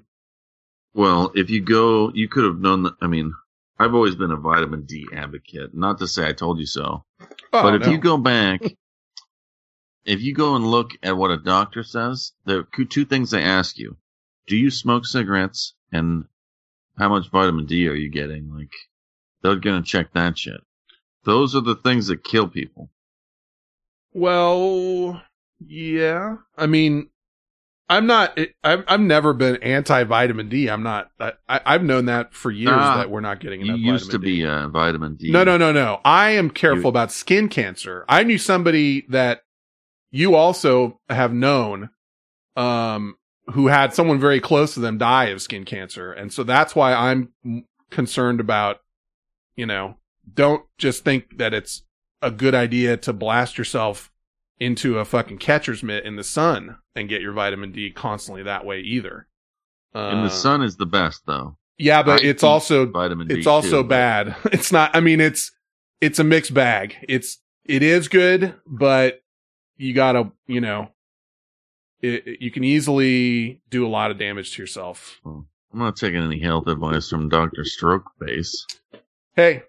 Well, 0.94 1.32
if 1.36 1.50
you 1.50 1.62
go, 1.62 2.12
you 2.14 2.28
could 2.28 2.44
have 2.44 2.60
known 2.60 2.84
that. 2.84 2.96
I 3.02 3.08
mean, 3.08 3.34
I've 3.78 3.94
always 3.94 4.16
been 4.16 4.32
a 4.32 4.38
vitamin 4.38 4.84
D 4.86 5.08
advocate. 5.14 5.74
Not 5.74 6.00
to 6.00 6.08
say 6.08 6.28
I 6.28 6.34
told 6.34 6.60
you 6.60 6.66
so, 6.66 7.06
Oh, 7.54 7.64
but 7.64 7.76
if 7.76 7.82
no. 7.82 7.92
you 7.92 7.98
go 8.00 8.18
back, 8.18 8.62
if 10.06 10.22
you 10.22 10.34
go 10.34 10.56
and 10.56 10.66
look 10.70 10.92
at 11.04 11.18
what 11.18 11.32
a 11.32 11.38
doctor 11.38 11.84
says, 11.84 12.34
there 12.46 12.60
are 12.60 12.86
two 12.86 13.06
things 13.06 13.32
they 13.32 13.42
ask 13.44 13.78
you: 13.78 13.98
Do 14.48 14.58
you 14.58 14.70
smoke 14.72 15.06
cigarettes, 15.06 15.74
and 15.92 16.26
how 16.98 17.10
much 17.10 17.30
vitamin 17.30 17.66
D 17.66 17.88
are 17.88 17.96
you 17.96 18.10
getting? 18.10 18.54
Like, 18.54 18.74
they're 19.42 19.56
gonna 19.56 19.84
check 19.84 20.14
that 20.14 20.38
shit. 20.38 20.62
Those 21.24 21.56
are 21.56 21.62
the 21.62 21.76
things 21.76 22.08
that 22.08 22.24
kill 22.24 22.48
people. 22.48 22.90
Well, 24.14 25.22
yeah. 25.66 26.38
I 26.58 26.66
mean, 26.66 27.10
I'm 27.90 28.06
not. 28.06 28.38
I've 28.64 28.84
I've 28.88 29.00
never 29.00 29.34
been 29.34 29.56
anti 29.64 30.04
vitamin 30.04 30.48
D. 30.48 30.70
I'm 30.70 30.84
not. 30.84 31.10
I, 31.20 31.34
I've 31.50 31.84
known 31.84 32.06
that 32.06 32.34
for 32.34 32.52
years 32.52 32.70
Nah, 32.76 32.98
that 32.98 33.10
we're 33.10 33.20
not 33.22 33.40
getting 33.40 33.62
enough. 33.62 33.80
You 33.80 33.92
used 33.94 34.12
to 34.12 34.20
D. 34.20 34.26
be 34.42 34.46
uh, 34.46 34.68
vitamin 34.68 35.16
D. 35.16 35.32
No, 35.32 35.44
no, 35.44 35.58
no, 35.58 35.72
no. 35.72 36.00
I 36.06 36.32
am 36.32 36.52
careful 36.52 36.84
You- 36.84 36.90
about 36.90 37.12
skin 37.12 37.50
cancer. 37.50 38.06
I 38.08 38.24
knew 38.24 38.38
somebody 38.38 39.06
that 39.10 39.42
you 40.12 40.36
also 40.36 41.00
have 41.10 41.34
known, 41.34 41.90
um, 42.56 43.16
who 43.54 43.68
had 43.68 43.94
someone 43.94 44.20
very 44.20 44.40
close 44.40 44.76
to 44.76 44.80
them 44.80 44.98
die 45.00 45.26
of 45.26 45.42
skin 45.42 45.66
cancer, 45.66 46.12
and 46.14 46.32
so 46.32 46.44
that's 46.44 46.76
why 46.76 46.94
I'm 46.94 47.34
concerned 47.90 48.40
about. 48.40 48.82
You 49.56 49.66
know, 49.66 49.98
don't 50.32 50.64
just 50.78 51.04
think 51.04 51.38
that 51.40 51.54
it's 51.54 51.84
a 52.22 52.30
good 52.32 52.54
idea 52.56 52.98
to 52.98 53.14
blast 53.14 53.58
yourself 53.58 54.12
into 54.60 55.00
a 55.00 55.06
fucking 55.06 55.38
catcher's 55.38 55.82
mitt 55.84 56.06
in 56.06 56.16
the 56.16 56.24
sun 56.24 56.78
and 56.96 57.08
get 57.10 57.22
your 57.22 57.32
vitamin 57.34 57.72
D 57.72 57.92
constantly 57.92 58.44
that 58.44 58.66
way 58.66 58.80
either. 58.82 59.28
And 59.94 60.20
Uh, 60.20 60.24
the 60.24 60.30
sun 60.30 60.62
is 60.62 60.76
the 60.78 60.86
best, 60.86 61.22
though. 61.26 61.58
yeah, 61.78 62.04
but 62.04 62.22
I 62.22 62.28
it's 62.28 62.44
also 62.44 62.86
vitamin 62.86 63.28
D. 63.28 63.36
it's 63.38 63.48
also 63.48 63.82
but- 63.84 63.90
bad. 63.90 64.36
It's 64.52 64.72
not. 64.72 64.96
I 64.96 65.00
mean, 65.00 65.20
it's 65.22 65.52
it's 66.02 66.20
a 66.20 66.24
mixed 66.24 66.54
bag. 66.54 66.96
It's 67.08 67.40
it 67.66 67.84
is 67.84 68.08
good, 68.08 68.54
but 68.68 69.22
you 69.78 69.94
gotta 69.94 70.32
you 70.48 70.62
know, 70.62 70.90
it, 72.02 72.28
it- 72.28 72.42
you 72.42 72.52
can 72.52 72.64
easily 72.64 73.62
do 73.70 73.86
a 73.86 73.90
lot 73.90 74.12
of 74.12 74.18
damage 74.18 74.56
to 74.56 74.62
yourself. 74.62 75.20
I'm 75.26 75.46
not 75.74 75.96
taking 75.96 76.22
any 76.22 76.40
health 76.40 76.68
advice 76.68 77.10
from 77.10 77.30
Doctor 77.30 77.64
Stroke 77.64 78.12
Face. 78.20 78.66
Hey, 79.36 79.64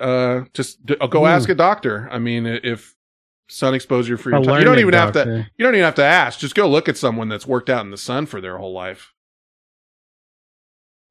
uh, 0.00 0.42
just 0.54 0.84
d- 0.86 0.96
go 1.10 1.22
Ooh. 1.24 1.26
ask 1.26 1.48
a 1.48 1.54
doctor. 1.54 2.08
I 2.12 2.18
mean, 2.18 2.46
if 2.46 2.94
sun 3.50 3.74
exposure 3.74 4.16
for 4.16 4.30
your 4.30 4.40
A 4.40 4.44
time, 4.44 4.58
you 4.58 4.64
don't 4.64 4.76
learned 4.76 4.80
even 4.80 4.94
have 4.94 5.12
to. 5.12 5.46
You 5.56 5.64
don't 5.64 5.74
even 5.74 5.84
have 5.84 5.96
to 5.96 6.04
ask. 6.04 6.38
Just 6.38 6.54
go 6.54 6.68
look 6.68 6.88
at 6.88 6.96
someone 6.96 7.28
that's 7.28 7.46
worked 7.46 7.68
out 7.68 7.84
in 7.84 7.90
the 7.90 7.98
sun 7.98 8.26
for 8.26 8.40
their 8.40 8.58
whole 8.58 8.72
life. 8.72 9.12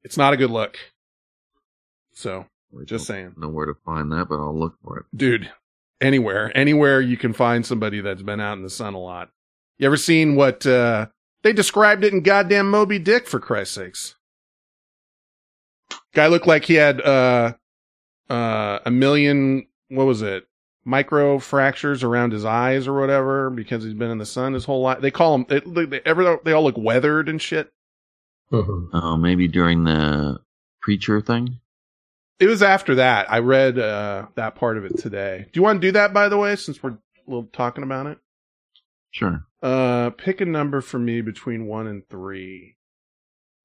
It's 0.02 0.16
not 0.16 0.32
a 0.32 0.36
good 0.36 0.50
look. 0.50 0.78
So, 2.12 2.46
I 2.78 2.84
just 2.84 3.06
saying. 3.06 3.34
know 3.36 3.48
where 3.48 3.66
to 3.66 3.74
find 3.84 4.10
that, 4.12 4.26
but 4.28 4.36
I'll 4.36 4.58
look 4.58 4.76
for 4.82 4.98
it. 4.98 5.06
dude 5.14 5.50
anywhere 6.00 6.50
anywhere 6.56 7.00
you 7.00 7.16
can 7.16 7.32
find 7.32 7.64
somebody 7.64 8.00
that's 8.00 8.22
been 8.22 8.40
out 8.40 8.56
in 8.56 8.62
the 8.62 8.70
sun 8.70 8.94
a 8.94 8.98
lot 8.98 9.30
you 9.78 9.86
ever 9.86 9.96
seen 9.96 10.34
what 10.34 10.66
uh 10.66 11.06
they 11.42 11.52
described 11.52 12.04
it 12.04 12.12
in 12.12 12.22
goddamn 12.22 12.70
moby 12.70 12.98
dick 12.98 13.28
for 13.28 13.38
christ's 13.38 13.74
sakes 13.74 14.14
guy 16.14 16.26
looked 16.26 16.46
like 16.46 16.64
he 16.64 16.74
had 16.74 17.00
uh 17.02 17.52
uh 18.30 18.78
a 18.86 18.90
million 18.90 19.66
what 19.88 20.06
was 20.06 20.22
it 20.22 20.46
micro 20.90 21.38
fractures 21.38 22.02
around 22.02 22.32
his 22.32 22.44
eyes 22.44 22.86
or 22.88 22.98
whatever 22.98 23.48
because 23.50 23.84
he's 23.84 23.94
been 23.94 24.10
in 24.10 24.18
the 24.18 24.26
sun 24.26 24.52
his 24.54 24.64
whole 24.64 24.82
life 24.82 25.00
they 25.00 25.10
call 25.10 25.34
him 25.36 25.46
they, 25.48 25.60
they, 25.60 25.84
they, 25.86 26.00
ever, 26.04 26.38
they 26.44 26.52
all 26.52 26.64
look 26.64 26.76
weathered 26.78 27.28
and 27.28 27.40
shit 27.40 27.72
Mhm. 28.52 28.88
Oh, 28.92 29.16
maybe 29.16 29.46
during 29.46 29.84
the 29.84 30.38
preacher 30.82 31.20
thing. 31.20 31.60
it 32.40 32.46
was 32.46 32.62
after 32.62 32.96
that 32.96 33.30
i 33.30 33.38
read 33.38 33.78
uh 33.78 34.26
that 34.34 34.56
part 34.56 34.76
of 34.76 34.84
it 34.84 34.98
today 34.98 35.46
do 35.52 35.58
you 35.60 35.62
want 35.62 35.80
to 35.80 35.86
do 35.88 35.92
that 35.92 36.12
by 36.12 36.28
the 36.28 36.36
way 36.38 36.56
since 36.56 36.82
we're 36.82 36.90
a 36.90 36.98
little 37.26 37.48
talking 37.52 37.84
about 37.84 38.06
it 38.06 38.18
Sure. 39.12 39.44
Uh, 39.60 40.10
pick 40.10 40.40
a 40.40 40.44
number 40.44 40.80
for 40.80 40.98
me 41.00 41.20
between 41.20 41.66
one 41.66 41.88
and 41.88 42.08
three. 42.08 42.76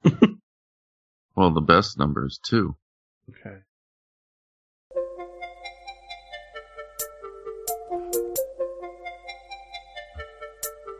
Well, 1.35 1.51
the 1.53 1.61
best 1.61 1.99
number 1.99 2.25
is 2.25 2.39
two. 2.43 2.75
Okay. 3.29 3.57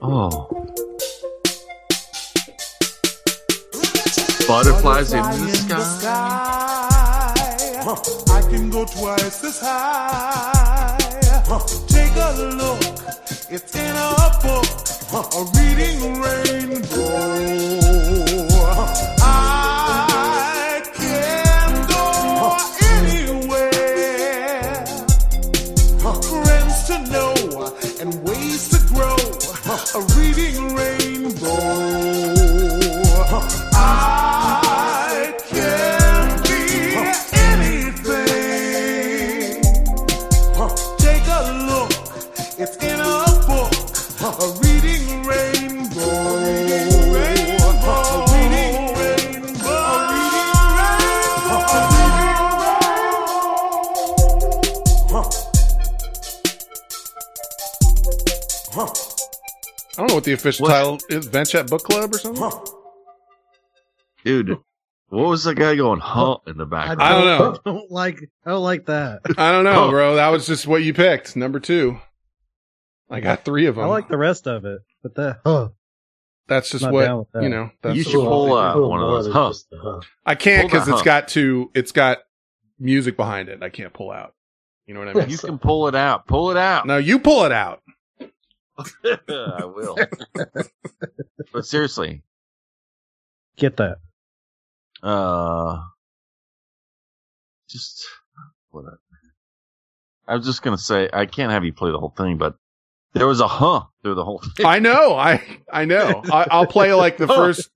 Oh. 0.08 0.48
Butterflies 4.48 5.14
in 5.14 5.24
the 5.68 5.84
sky. 5.84 7.34
I 8.30 8.42
can 8.52 8.70
go 8.70 8.86
twice 8.86 9.44
as 9.44 9.60
high. 9.60 10.98
Take 11.88 12.16
a 12.18 12.34
look, 12.54 12.82
it's 13.50 13.76
in 13.76 13.96
a 13.96 14.32
book, 14.44 14.68
a 15.34 15.42
reading 15.58 16.22
rainbow. 16.22 17.85
The 60.26 60.34
official 60.34 60.66
What? 60.68 60.74
title 60.74 61.00
is. 61.10 61.26
Venture 61.28 61.64
Book 61.64 61.84
Club 61.84 62.14
or 62.14 62.18
something? 62.18 62.52
Dude, 64.24 64.58
what 65.10 65.30
was 65.30 65.44
that 65.44 65.56
guy 65.56 65.76
going, 65.76 66.00
huh, 66.00 66.38
in 66.48 66.58
the 66.58 66.66
back? 66.66 66.98
I 67.00 67.12
don't 67.12 67.26
know. 67.26 67.54
I 67.54 67.58
don't 67.70 67.92
like. 67.92 68.20
I 68.46 68.50
don't 68.52 68.64
like 68.64 68.86
that. 68.88 69.22
I 69.38 69.52
don't 69.52 69.64
know, 69.64 69.86
Huh. 69.86 69.90
bro. 69.92 70.16
That 70.16 70.30
was 70.30 70.48
just 70.48 70.66
what 70.68 70.84
you 70.84 70.94
picked. 70.94 71.36
Number 71.36 71.60
two. 71.60 72.00
I 73.10 73.20
got 73.20 73.46
three 73.46 73.68
of 73.68 73.76
them. 73.76 73.84
I 73.86 73.88
like 73.88 74.08
the 74.08 74.18
rest 74.18 74.48
of 74.48 74.66
it, 74.66 74.82
but 75.04 75.14
that. 75.16 75.42
Huh. 75.46 75.70
that's 76.48 76.72
just 76.72 76.90
what 76.90 77.28
that. 77.34 77.44
you 77.44 77.50
know. 77.50 77.70
That's 77.84 77.96
You 77.96 78.04
should 78.04 78.14
pull 78.14 78.54
uh, 78.54 78.74
Little 78.74 78.90
one 78.90 79.02
of 79.04 79.10
those, 79.24 79.32
huh? 79.32 79.50
just 79.50 79.68
huh. 79.80 80.00
I 80.26 80.34
can't 80.34 80.68
because 80.68 80.86
that 80.88 80.94
it's 80.94 81.02
hump. 81.02 81.06
got 81.06 81.28
to. 81.30 81.70
It's 81.76 81.92
got 81.92 82.18
music 82.80 83.16
behind 83.16 83.48
it. 83.50 83.62
I 83.62 83.70
can't 83.70 83.94
pull 83.94 84.10
out. 84.12 84.34
You 84.88 84.96
know 84.96 85.02
what 85.02 85.10
I 85.10 85.14
mean? 85.14 85.30
You 85.30 85.38
can 85.38 85.60
pull 85.60 85.88
it 85.88 85.96
out. 85.96 86.26
Pull 86.28 86.50
it 86.52 86.58
out. 86.58 86.88
no, 86.88 86.98
you 86.98 87.20
pull 87.20 87.44
it 87.46 87.52
out. 87.52 87.82
I 89.30 89.66
will. 89.66 89.98
but 91.54 91.66
seriously, 91.66 92.24
Get 93.58 93.78
that. 93.78 93.98
uh, 95.04 95.82
just 97.70 98.06
what? 98.72 98.86
I 100.28 100.36
was 100.36 100.46
just 100.46 100.62
gonna 100.62 100.78
say 100.78 101.10
I 101.14 101.26
can't 101.26 101.52
have 101.52 101.64
you 101.64 101.72
play 101.74 101.92
the 101.92 102.00
whole 102.00 102.14
thing, 102.18 102.38
but 102.38 102.56
there 103.14 103.28
was 103.28 103.40
a 103.40 103.48
huh 103.48 103.84
through 104.04 104.16
the 104.16 104.26
whole 104.26 104.42
thing. 104.58 104.66
I 104.66 104.80
know. 104.80 105.16
I 105.16 105.42
I 105.72 105.86
know. 105.86 106.22
I, 106.32 106.48
I'll 106.52 106.68
play 106.68 106.94
like 106.96 107.18
the 107.18 107.28
Huh. 107.28 107.36
first. 107.36 107.70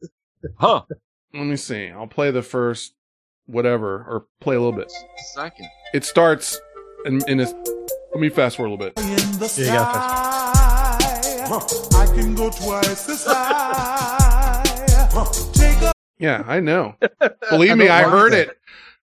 huh. 0.57 0.81
Let 1.33 1.43
me 1.45 1.55
see. 1.55 1.87
I'll 1.89 2.07
play 2.07 2.31
the 2.31 2.41
first 2.41 2.93
whatever, 3.45 4.03
or 4.07 4.25
play 4.41 4.55
a 4.55 4.59
little 4.59 4.77
bit. 4.77 4.91
Second. 5.33 5.67
It 5.93 6.03
starts 6.03 6.59
in, 7.05 7.21
in 7.29 7.39
a. 7.39 7.45
Let 8.11 8.19
me 8.19 8.29
fast 8.29 8.57
forward 8.57 8.69
a 8.69 8.71
little 8.73 8.91
bit. 8.91 8.93
Yeah, 9.57 9.63
you 9.65 9.71
got 9.71 9.93
sky. 9.93 10.48
I 11.51 12.05
can 12.13 12.35
go 12.35 12.49
twice 12.51 13.09
as 13.09 13.25
high. 13.25 14.61
Take 15.53 15.81
a 15.81 15.91
Yeah, 16.19 16.43
I 16.45 16.59
know. 16.59 16.95
Believe 17.49 17.75
me, 17.77 17.85
don't 17.87 17.91
I 17.91 18.03
heard 18.09 18.33
that. 18.33 18.49
it. 18.49 18.57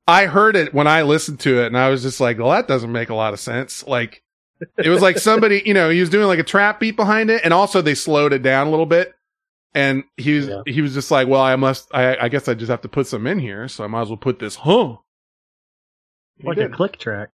I 0.07 0.27
heard 0.27 0.55
it 0.55 0.73
when 0.73 0.87
I 0.87 1.03
listened 1.03 1.41
to 1.41 1.63
it, 1.63 1.67
and 1.67 1.77
I 1.77 1.89
was 1.91 2.03
just 2.03 2.21
like, 2.21 2.39
"Well, 2.39 2.51
that 2.51 2.69
doesn't 2.69 2.93
make 2.93 3.09
a 3.11 3.15
lot 3.17 3.33
of 3.35 3.41
sense." 3.41 3.85
Like, 3.87 4.23
it 4.79 4.89
was 4.89 5.03
like 5.03 5.19
somebody, 5.19 5.63
you 5.67 5.75
know, 5.75 5.91
he 5.91 5.99
was 5.99 6.09
doing 6.11 6.29
like 6.29 6.39
a 6.39 6.45
trap 6.45 6.79
beat 6.79 6.95
behind 6.95 7.31
it, 7.31 7.41
and 7.45 7.53
also 7.53 7.83
they 7.83 7.97
slowed 7.97 8.33
it 8.33 8.43
down 8.43 8.69
a 8.69 8.71
little 8.71 8.87
bit. 8.87 9.13
And 9.75 10.05
he 10.17 10.35
was 10.37 10.47
Yeah. 10.47 10.63
he 10.67 10.81
was 10.83 10.95
just 10.95 11.11
like, 11.11 11.27
"Well, 11.27 11.41
I 11.43 11.57
must. 11.57 11.93
I, 11.93 12.17
I 12.17 12.29
guess 12.29 12.47
I 12.47 12.55
just 12.55 12.71
have 12.71 12.83
to 12.83 12.89
put 12.89 13.09
some 13.09 13.27
in 13.27 13.41
here, 13.41 13.67
so 13.67 13.83
I 13.83 13.89
might 13.89 14.03
as 14.03 14.09
well 14.09 14.17
put 14.19 14.39
this." 14.39 14.55
Huh? 14.55 14.97
He 16.39 16.47
Like 16.47 16.59
a 16.59 16.69
click 16.69 16.99
track. 16.99 17.31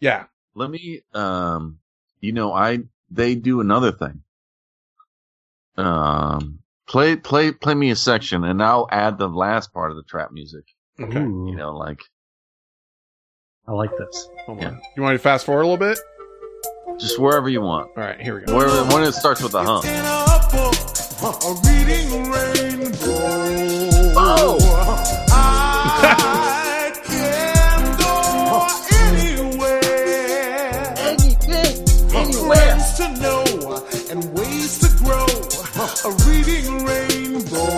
yeah. 0.00 0.24
Let 0.54 0.70
me, 0.70 1.02
um, 1.12 1.78
you 2.20 2.32
know, 2.32 2.52
I, 2.52 2.80
they 3.10 3.34
do 3.34 3.60
another 3.60 3.92
thing. 3.92 4.22
Um, 5.76 6.60
play, 6.86 7.16
play, 7.16 7.52
play 7.52 7.74
me 7.74 7.90
a 7.90 7.96
section 7.96 8.44
and 8.44 8.62
I'll 8.62 8.88
add 8.90 9.18
the 9.18 9.28
last 9.28 9.72
part 9.72 9.90
of 9.90 9.96
the 9.96 10.02
trap 10.02 10.30
music. 10.32 10.64
Okay. 11.00 11.18
Ooh, 11.18 11.46
You 11.48 11.56
know, 11.56 11.76
like, 11.76 12.02
I 13.66 13.72
like 13.72 13.96
this. 13.96 14.28
Hold 14.46 14.64
on. 14.64 14.80
You 14.96 15.02
want 15.02 15.14
me 15.14 15.18
to 15.18 15.22
fast 15.22 15.46
forward 15.46 15.62
a 15.62 15.66
little 15.66 15.78
bit? 15.78 15.98
just 17.00 17.18
wherever 17.18 17.48
you 17.48 17.62
want. 17.62 17.88
All 17.96 18.02
right, 18.02 18.20
here 18.20 18.38
we 18.38 18.42
go. 18.44 18.54
Wherever, 18.56 18.84
when 18.92 19.02
it 19.04 19.12
starts 19.12 19.42
with 19.42 19.54
a 19.54 19.64
huh. 19.64 19.80
in 19.84 20.04
a 20.04 20.40
book, 20.52 20.74
a 21.44 21.54
reading 21.66 22.30
rainbow. 22.30 24.12
Oh! 24.16 24.69
and 34.10 34.24
ways 34.36 34.78
to 34.80 34.88
grow. 35.04 35.26
A 36.04 36.10
reading 36.28 36.84
rainbow. 36.84 37.70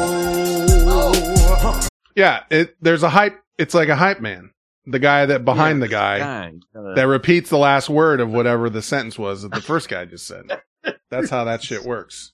Yeah, 2.16 2.44
it, 2.50 2.74
there's 2.80 3.02
a 3.02 3.08
hype. 3.10 3.38
It's 3.58 3.74
like 3.74 3.88
a 3.88 3.96
hype 3.96 4.20
man, 4.20 4.50
the 4.86 4.98
guy 4.98 5.26
that 5.26 5.44
behind 5.44 5.78
yeah, 5.78 5.86
the 5.86 5.88
guy, 5.88 6.18
guy 6.18 6.52
that 6.94 7.06
repeats 7.06 7.50
the 7.50 7.58
last 7.58 7.90
word 7.90 8.20
of 8.20 8.32
whatever 8.32 8.70
the 8.70 8.82
sentence 8.82 9.18
was 9.18 9.42
that 9.42 9.52
the 9.52 9.60
first 9.60 9.88
guy 9.88 10.04
just 10.04 10.26
said. 10.26 10.44
That's 11.10 11.30
how 11.30 11.44
that 11.44 11.62
shit 11.62 11.84
works. 11.84 12.32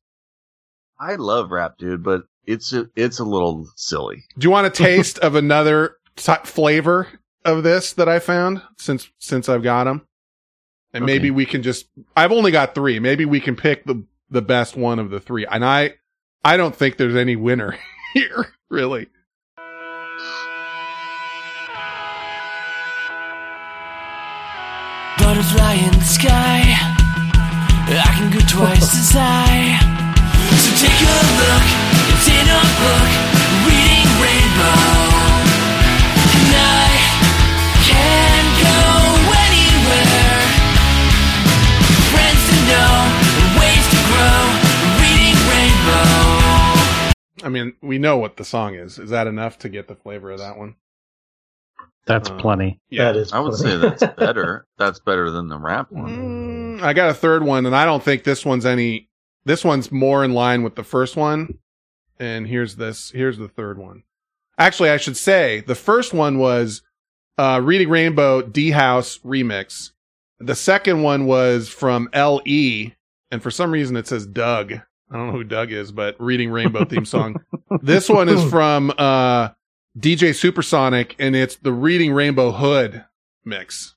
I 0.98 1.16
love 1.16 1.50
rap, 1.50 1.76
dude, 1.78 2.02
but 2.02 2.22
it's 2.44 2.72
a, 2.72 2.88
it's 2.96 3.18
a 3.18 3.24
little 3.24 3.68
silly. 3.76 4.24
Do 4.38 4.46
you 4.46 4.50
want 4.50 4.66
a 4.66 4.70
taste 4.70 5.18
of 5.18 5.34
another 5.34 5.96
t- 6.16 6.32
flavor 6.44 7.08
of 7.44 7.62
this 7.62 7.92
that 7.94 8.08
I 8.08 8.18
found 8.20 8.62
since 8.78 9.10
since 9.18 9.48
I've 9.48 9.62
got 9.62 9.84
them? 9.84 10.07
And 10.98 11.04
Okay. 11.04 11.12
maybe 11.14 11.30
we 11.30 11.46
can 11.46 11.62
just 11.62 11.86
I've 12.16 12.32
only 12.32 12.50
got 12.50 12.74
3. 12.74 12.98
Maybe 12.98 13.24
we 13.24 13.40
can 13.40 13.56
pick 13.56 13.84
the 13.84 14.04
the 14.30 14.42
best 14.42 14.76
one 14.76 14.98
of 14.98 15.10
the 15.10 15.20
3. 15.20 15.46
And 15.46 15.64
I 15.64 15.94
I 16.44 16.56
don't 16.56 16.74
think 16.74 16.96
there's 16.96 17.16
any 17.16 17.36
winner 17.36 17.76
here, 18.14 18.52
really. 18.68 19.08
Butterfly 25.18 25.74
in 25.74 25.92
the 25.92 26.04
sky. 26.04 26.62
I 27.90 28.10
can 28.16 28.30
go 28.32 28.40
twice 28.46 28.94
as 28.96 29.10
high. 29.12 29.76
So 30.62 30.70
take 30.78 31.00
a 31.02 31.18
look. 31.40 31.66
It's 32.12 32.28
in 32.28 32.46
a 32.48 32.62
book. 32.80 33.10
Reading 33.66 34.08
Rainbow. 34.22 35.07
I 47.48 47.50
mean, 47.50 47.72
we 47.80 47.98
know 47.98 48.18
what 48.18 48.36
the 48.36 48.44
song 48.44 48.74
is. 48.74 48.98
Is 48.98 49.10
that 49.10 49.26
enough 49.26 49.58
to 49.60 49.68
get 49.68 49.88
the 49.88 49.94
flavor 49.94 50.30
of 50.30 50.38
that 50.38 50.58
one? 50.58 50.76
That's 52.06 52.28
Uh, 52.30 52.36
plenty. 52.36 52.80
Yeah. 52.90 53.04
That 53.12 53.16
is. 53.16 53.32
I 53.32 53.40
would 53.40 53.54
funny. 53.54 53.70
say 53.70 53.76
that's 53.78 54.04
better. 54.18 54.66
That's 54.76 55.00
better 55.00 55.30
than 55.30 55.48
the 55.48 55.58
rap 55.58 55.90
one. 55.90 56.78
Mm, 56.78 56.82
I 56.82 56.92
got 56.92 57.10
a 57.10 57.14
third 57.14 57.42
one, 57.42 57.66
and 57.66 57.74
I 57.74 57.84
don't 57.84 58.02
think 58.02 58.24
this 58.24 58.44
one's 58.44 58.66
any. 58.66 59.08
This 59.44 59.64
one's 59.64 59.90
more 59.90 60.24
in 60.24 60.34
line 60.34 60.62
with 60.62 60.74
the 60.74 60.84
first 60.84 61.16
one. 61.16 61.58
And 62.20 62.46
here's 62.46 62.76
this. 62.76 63.10
Here's 63.10 63.38
the 63.38 63.48
third 63.48 63.78
one. 63.78 64.02
Actually, 64.58 64.90
I 64.90 64.96
should 64.96 65.16
say 65.16 65.60
the 65.60 65.74
first 65.74 66.12
one 66.12 66.38
was 66.38 66.82
uh, 67.38 67.60
Reading 67.62 67.88
Rainbow 67.88 68.42
D 68.42 68.70
House 68.72 69.18
remix. 69.24 69.92
The 70.40 70.54
second 70.54 71.02
one 71.02 71.26
was 71.26 71.68
from 71.68 72.08
L 72.12 72.40
E, 72.44 72.92
and 73.30 73.42
for 73.42 73.50
some 73.50 73.70
reason 73.70 73.96
it 73.96 74.06
says 74.06 74.26
Doug. 74.26 74.80
I 75.10 75.16
don't 75.16 75.26
know 75.28 75.32
who 75.32 75.44
Doug 75.44 75.72
is, 75.72 75.90
but 75.90 76.16
Reading 76.20 76.50
Rainbow 76.50 76.84
theme 76.84 77.06
song. 77.06 77.36
this 77.82 78.08
one 78.08 78.28
is 78.28 78.42
from 78.50 78.92
uh, 78.98 79.48
DJ 79.98 80.34
Supersonic, 80.34 81.16
and 81.18 81.34
it's 81.34 81.56
the 81.56 81.72
Reading 81.72 82.12
Rainbow 82.12 82.52
Hood 82.52 83.04
mix. 83.44 83.94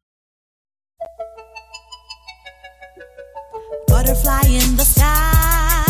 Butterfly 3.87 4.41
in 4.47 4.77
the 4.77 4.85
sky. 4.85 5.83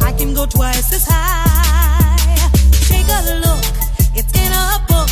I 0.00 0.14
can 0.18 0.34
go 0.34 0.46
twice 0.46 0.92
as 0.92 1.06
high. 1.08 2.50
Take 2.88 3.06
a 3.06 3.38
look. 3.38 3.64
It's 4.16 4.32
in 4.36 4.52
a 4.52 4.84
book. 4.88 5.10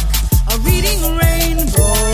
A 0.51 0.59
reading 0.67 1.17
rainbow. 1.17 2.12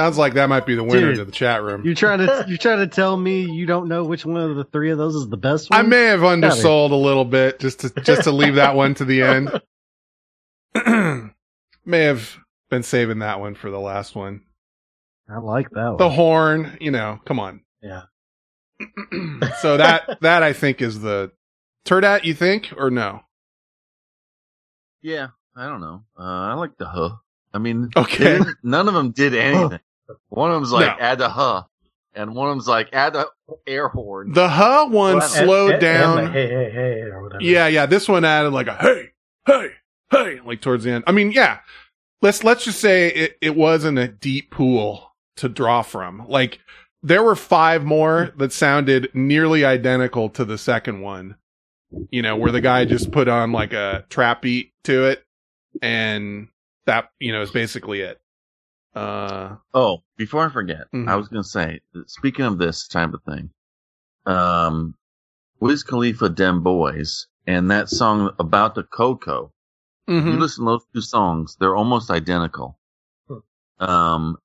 Sounds 0.00 0.16
like 0.16 0.32
that 0.32 0.48
might 0.48 0.64
be 0.64 0.74
the 0.74 0.82
winner 0.82 1.08
Dude, 1.08 1.16
to 1.16 1.24
the 1.26 1.30
chat 1.30 1.62
room. 1.62 1.84
You 1.84 1.94
trying 1.94 2.20
to 2.20 2.46
you 2.48 2.56
trying 2.56 2.78
to 2.78 2.86
tell 2.86 3.14
me 3.14 3.42
you 3.42 3.66
don't 3.66 3.86
know 3.86 4.02
which 4.02 4.24
one 4.24 4.40
of 4.40 4.56
the 4.56 4.64
three 4.64 4.90
of 4.90 4.96
those 4.96 5.14
is 5.14 5.28
the 5.28 5.36
best 5.36 5.68
one? 5.68 5.78
I 5.78 5.82
may 5.82 6.04
have 6.04 6.24
undersold 6.24 6.92
a 6.92 6.96
little 6.96 7.26
bit 7.26 7.60
just 7.60 7.80
to 7.80 7.90
just 8.00 8.22
to 8.22 8.30
leave 8.30 8.54
that 8.54 8.74
one 8.74 8.94
to 8.94 9.04
the 9.04 9.20
end. 9.20 9.60
may 11.84 12.04
have 12.04 12.38
been 12.70 12.82
saving 12.82 13.18
that 13.18 13.40
one 13.40 13.54
for 13.54 13.70
the 13.70 13.78
last 13.78 14.14
one. 14.14 14.40
I 15.28 15.36
like 15.36 15.68
that 15.72 15.88
one. 15.88 15.96
The 15.98 16.08
horn, 16.08 16.78
you 16.80 16.92
know, 16.92 17.20
come 17.26 17.38
on. 17.38 17.60
Yeah. 17.82 18.04
so 19.60 19.76
that 19.76 20.16
that 20.22 20.42
I 20.42 20.54
think 20.54 20.80
is 20.80 21.00
the 21.02 21.30
turdat. 21.84 22.24
You 22.24 22.32
think 22.32 22.72
or 22.74 22.90
no? 22.90 23.20
Yeah, 25.02 25.26
I 25.54 25.66
don't 25.66 25.82
know. 25.82 26.04
Uh, 26.18 26.22
I 26.22 26.54
like 26.54 26.78
the 26.78 26.86
huh. 26.86 27.16
I 27.52 27.58
mean, 27.58 27.90
Okay. 27.94 28.38
none 28.62 28.88
of 28.88 28.94
them 28.94 29.10
did 29.10 29.34
anything. 29.34 29.80
One 30.28 30.50
of 30.50 30.56
them's 30.56 30.72
like 30.72 30.98
No. 30.98 31.04
add 31.04 31.18
the 31.18 31.28
huh, 31.28 31.64
and 32.14 32.34
one 32.34 32.48
of 32.48 32.52
them's 32.56 32.68
like 32.68 32.88
add 32.92 33.12
the 33.14 33.28
air 33.66 33.88
horn. 33.88 34.32
The 34.32 34.48
huh 34.48 34.86
one 34.90 35.18
Well, 35.18 35.28
slowed 35.28 35.72
and- 35.72 35.80
down. 35.80 36.18
and 36.18 36.26
the 36.28 36.32
hey, 36.32 36.48
hey, 36.48 36.70
hey, 36.70 37.00
or 37.02 37.22
whatever. 37.22 37.42
Yeah, 37.42 37.66
yeah. 37.66 37.86
This 37.86 38.08
one 38.08 38.24
added 38.24 38.50
like 38.52 38.66
a 38.68 38.74
hey, 38.76 39.10
hey, 39.46 39.68
hey, 40.10 40.40
like 40.44 40.60
towards 40.60 40.84
the 40.84 40.92
end. 40.92 41.04
I 41.06 41.12
mean, 41.12 41.32
yeah. 41.32 41.60
Let's 42.22 42.44
let's 42.44 42.64
just 42.64 42.80
say 42.80 43.08
it, 43.08 43.38
it 43.40 43.56
wasn't 43.56 43.98
a 43.98 44.06
deep 44.08 44.50
pool 44.50 45.14
to 45.36 45.48
draw 45.48 45.80
from. 45.82 46.26
Like 46.28 46.58
there 47.02 47.22
were 47.22 47.34
five 47.36 47.82
more 47.82 48.32
that 48.36 48.52
sounded 48.52 49.08
nearly 49.14 49.64
identical 49.64 50.28
to 50.30 50.44
the 50.44 50.58
second 50.58 51.00
one. 51.00 51.36
You 52.10 52.20
know, 52.22 52.36
where 52.36 52.52
the 52.52 52.60
guy 52.60 52.84
just 52.84 53.10
put 53.10 53.26
on 53.26 53.52
like 53.52 53.72
a 53.72 54.04
trap 54.10 54.42
beat 54.42 54.72
to 54.84 55.06
it, 55.06 55.24
and 55.82 56.48
that 56.86 57.10
you 57.18 57.32
know 57.32 57.40
is 57.42 57.50
basically 57.50 58.00
it. 58.02 58.20
Uh, 58.94 59.56
Oh, 59.72 60.02
before 60.16 60.44
I 60.46 60.48
forget, 60.50 60.86
Mhm. 60.92 61.08
I 61.08 61.16
was 61.16 61.28
gonna 61.28 61.44
say, 61.44 61.80
speaking 62.06 62.44
of 62.44 62.58
this 62.58 62.88
type 62.88 63.12
of 63.14 63.22
thing, 63.22 63.50
um, 64.26 64.94
Wiz 65.60 65.82
Khalifa 65.84 66.28
Dem 66.28 66.62
Boys 66.62 67.26
and 67.46 67.70
that 67.70 67.88
song 67.88 68.34
about 68.38 68.74
the 68.74 68.82
Coco. 68.82 69.52
If 70.06 70.24
you 70.24 70.32
listen 70.40 70.64
to 70.64 70.72
those 70.72 70.84
two 70.92 71.00
songs, 71.02 71.56
they're 71.60 71.76
almost 71.76 72.10
identical. 72.10 72.78
Um, 73.78 74.36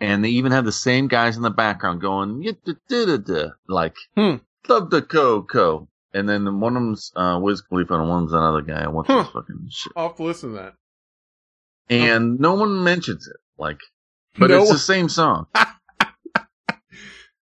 and 0.00 0.24
they 0.24 0.30
even 0.30 0.52
have 0.52 0.64
the 0.64 0.72
same 0.72 1.06
guys 1.08 1.36
in 1.36 1.42
the 1.42 1.50
background 1.50 2.00
going, 2.00 2.42
like, 3.68 3.96
Hmm. 4.16 4.36
love 4.68 4.90
the 4.90 5.02
Coco. 5.02 5.88
And 6.14 6.26
then 6.28 6.60
one 6.60 6.76
of 6.76 6.82
them's, 6.82 7.12
uh, 7.14 7.38
Wiz 7.42 7.60
Khalifa 7.60 7.94
and 7.94 8.08
one's 8.08 8.32
another 8.32 8.62
guy. 8.62 8.86
What's 8.88 9.08
Huh. 9.08 9.22
this 9.24 9.32
fucking 9.32 9.68
shit? 9.70 9.92
I'll 9.96 10.08
have 10.08 10.16
to 10.16 10.22
listen 10.22 10.50
to 10.52 10.56
that. 10.56 10.74
And 11.88 12.40
no 12.40 12.54
one 12.54 12.82
mentions 12.82 13.28
it. 13.28 13.36
Like, 13.58 13.78
but 14.38 14.50
No 14.50 14.62
it's 14.62 14.72
the 14.72 14.78
same 14.78 15.08
song. 15.08 15.46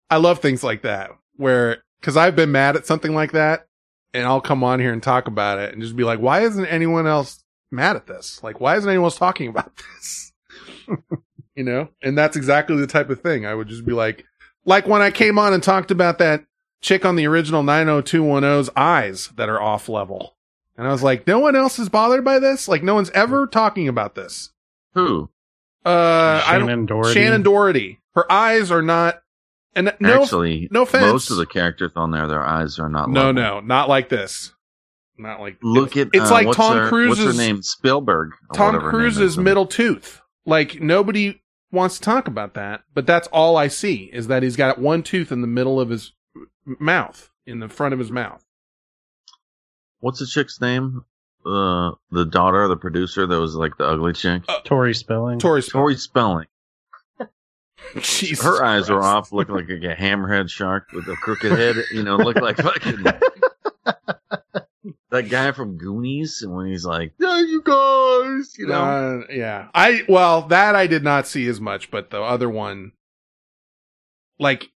I 0.09 0.19
love 0.19 0.39
things 0.39 0.63
like 0.63 0.83
that 0.83 1.11
where, 1.37 1.79
cause 2.03 2.17
I've 2.17 2.37
been 2.37 2.53
mad 2.53 2.77
at 2.77 2.87
something 2.87 3.15
like 3.15 3.33
that 3.33 3.67
and 4.15 4.25
I'll 4.25 4.41
come 4.41 4.63
on 4.63 4.79
here 4.81 4.93
and 4.93 5.03
talk 5.03 5.27
about 5.27 5.59
it 5.59 5.73
and 5.73 5.83
just 5.83 5.97
be 5.97 6.05
like, 6.05 6.21
why 6.21 6.43
isn't 6.43 6.67
anyone 6.67 7.07
else 7.07 7.43
mad 7.71 7.97
at 7.97 8.07
this? 8.07 8.43
Like, 8.43 8.61
why 8.61 8.77
isn't 8.77 8.89
anyone 8.89 9.07
else 9.07 9.19
talking 9.19 9.49
about 9.49 9.73
this? 9.97 10.33
you 11.57 11.65
know? 11.65 11.89
And 12.03 12.17
that's 12.17 12.37
exactly 12.37 12.77
the 12.77 12.87
type 12.87 13.11
of 13.11 13.21
thing 13.21 13.47
I 13.47 13.55
would 13.55 13.69
just 13.69 13.85
be 13.85 13.93
like, 13.93 14.25
like 14.65 14.87
when 14.87 15.03
I 15.03 15.11
came 15.11 15.39
on 15.39 15.53
and 15.53 15.63
talked 15.63 15.91
about 15.91 16.19
that 16.19 16.45
chick 16.83 17.05
on 17.05 17.17
the 17.17 17.27
original 17.27 17.63
90210's 17.63 18.71
eyes 18.77 19.29
that 19.37 19.49
are 19.49 19.61
off 19.61 19.89
level. 19.89 20.37
And 20.77 20.87
I 20.87 20.93
was 20.93 21.03
like, 21.03 21.27
no 21.27 21.39
one 21.39 21.57
else 21.57 21.79
is 21.79 21.89
bothered 21.89 22.25
by 22.25 22.39
this? 22.39 22.69
Like, 22.69 22.83
no 22.83 22.95
one's 22.95 23.11
ever 23.11 23.47
talking 23.47 23.89
about 23.89 24.15
this. 24.15 24.51
Who? 24.93 25.31
Uh, 25.87 26.41
Shannen 26.43 26.87
Doherty. 26.87 27.21
Shannen 27.21 27.43
Doherty. 27.45 28.01
Her 28.15 28.31
eyes 28.31 28.71
are 28.71 28.83
not, 28.83 29.21
and 29.75 29.93
no, 30.01 30.23
Actually, 30.23 30.69
no 30.71 30.83
offense. 30.83 31.13
most 31.13 31.31
of 31.31 31.37
the 31.37 31.47
characters 31.47 31.93
on 31.97 32.11
there, 32.11 32.27
their 32.27 32.43
eyes 32.43 32.79
are 32.79 32.89
not. 32.89 33.09
no, 33.09 33.27
level. 33.27 33.35
no, 33.35 33.61
not 33.61 33.89
like 33.89 34.09
this. 34.09 34.53
Not 35.19 35.41
like 35.41 35.59
Look 35.63 35.97
it's, 35.97 36.09
at 36.15 36.21
it's 36.21 36.31
uh, 36.31 36.35
like 36.35 36.47
what's 36.47 36.57
Tom 36.59 36.77
her, 36.77 36.89
Cruise's 36.89 37.25
What's 37.27 37.39
her 37.39 37.43
name? 37.43 37.63
Spielberg. 37.63 38.33
or 38.51 38.55
Tom 38.55 38.67
whatever 38.75 38.91
her 38.91 38.99
name 38.99 39.01
Cruise's 39.01 39.39
middle 39.39 39.67
tooth. 39.67 40.21
Like 40.45 40.81
nobody 40.81 41.41
wants 41.71 41.97
to 41.97 42.03
talk 42.03 42.29
about 42.29 42.55
that, 42.55 42.83
but 42.95 43.07
that's 43.07 43.29
all 43.29 43.57
I 43.57 43.69
see 43.69 44.11
is 44.13 44.27
that 44.29 44.43
he's 44.43 44.57
got 44.57 44.79
one 44.79 45.03
tooth 45.03 45.33
in 45.33 45.41
the 45.41 45.47
middle 45.47 45.81
of 45.81 45.89
his 45.91 46.13
mouth, 46.65 47.31
in 47.47 47.61
the 47.61 47.69
front 47.69 47.93
of 47.95 47.99
his 47.99 48.11
mouth. 48.11 48.45
What's 50.01 50.19
the 50.21 50.27
chick's 50.27 50.61
name? 50.61 51.05
Uh, 51.47 51.93
the 52.11 52.25
daughter 52.25 52.65
of 52.65 52.71
the 52.71 52.77
producer 52.77 53.25
that 53.27 53.39
was 53.41 53.55
like 53.55 53.77
the 53.79 53.85
ugly 53.87 54.13
chick. 54.13 54.43
Tori 54.65 54.93
Spelling. 54.95 55.39
Tori 55.39 55.63
Tori 55.63 55.95
Spelling. 55.95 56.47
Jesus 58.01 58.45
Her 58.45 58.65
eyes 58.65 58.91
are 58.91 58.99
Christ. 58.99 59.07
off, 59.15 59.33
look 59.33 59.49
like 59.49 59.69
a 59.69 59.95
hammerhead 59.95 60.51
shark 60.51 60.89
with 60.93 61.07
a 61.09 61.15
crooked 61.17 61.53
head. 61.53 61.77
You 61.93 62.03
know, 62.03 62.17
look 62.17 62.37
like 62.37 62.57
fucking. 62.57 63.05
That 65.11 65.31
guy 65.31 65.53
from 65.53 65.79
Goonies, 65.79 66.43
and 66.43 66.53
when 66.55 66.67
he's 66.67 66.85
like, 66.85 67.13
"Yeah, 67.19 67.39
you 67.41 67.63
guys," 67.63 68.55
you 68.59 68.67
know, 68.67 68.83
Uh, 68.83 69.33
yeah. 69.33 69.69
I 69.73 70.03
well, 70.09 70.43
that 70.49 70.75
I 70.75 70.89
did 70.89 71.05
not 71.05 71.27
see 71.29 71.47
as 71.47 71.61
much, 71.61 71.91
but 71.93 72.11
the 72.11 72.21
other 72.21 72.51
one, 72.51 72.93
like, 74.41 74.67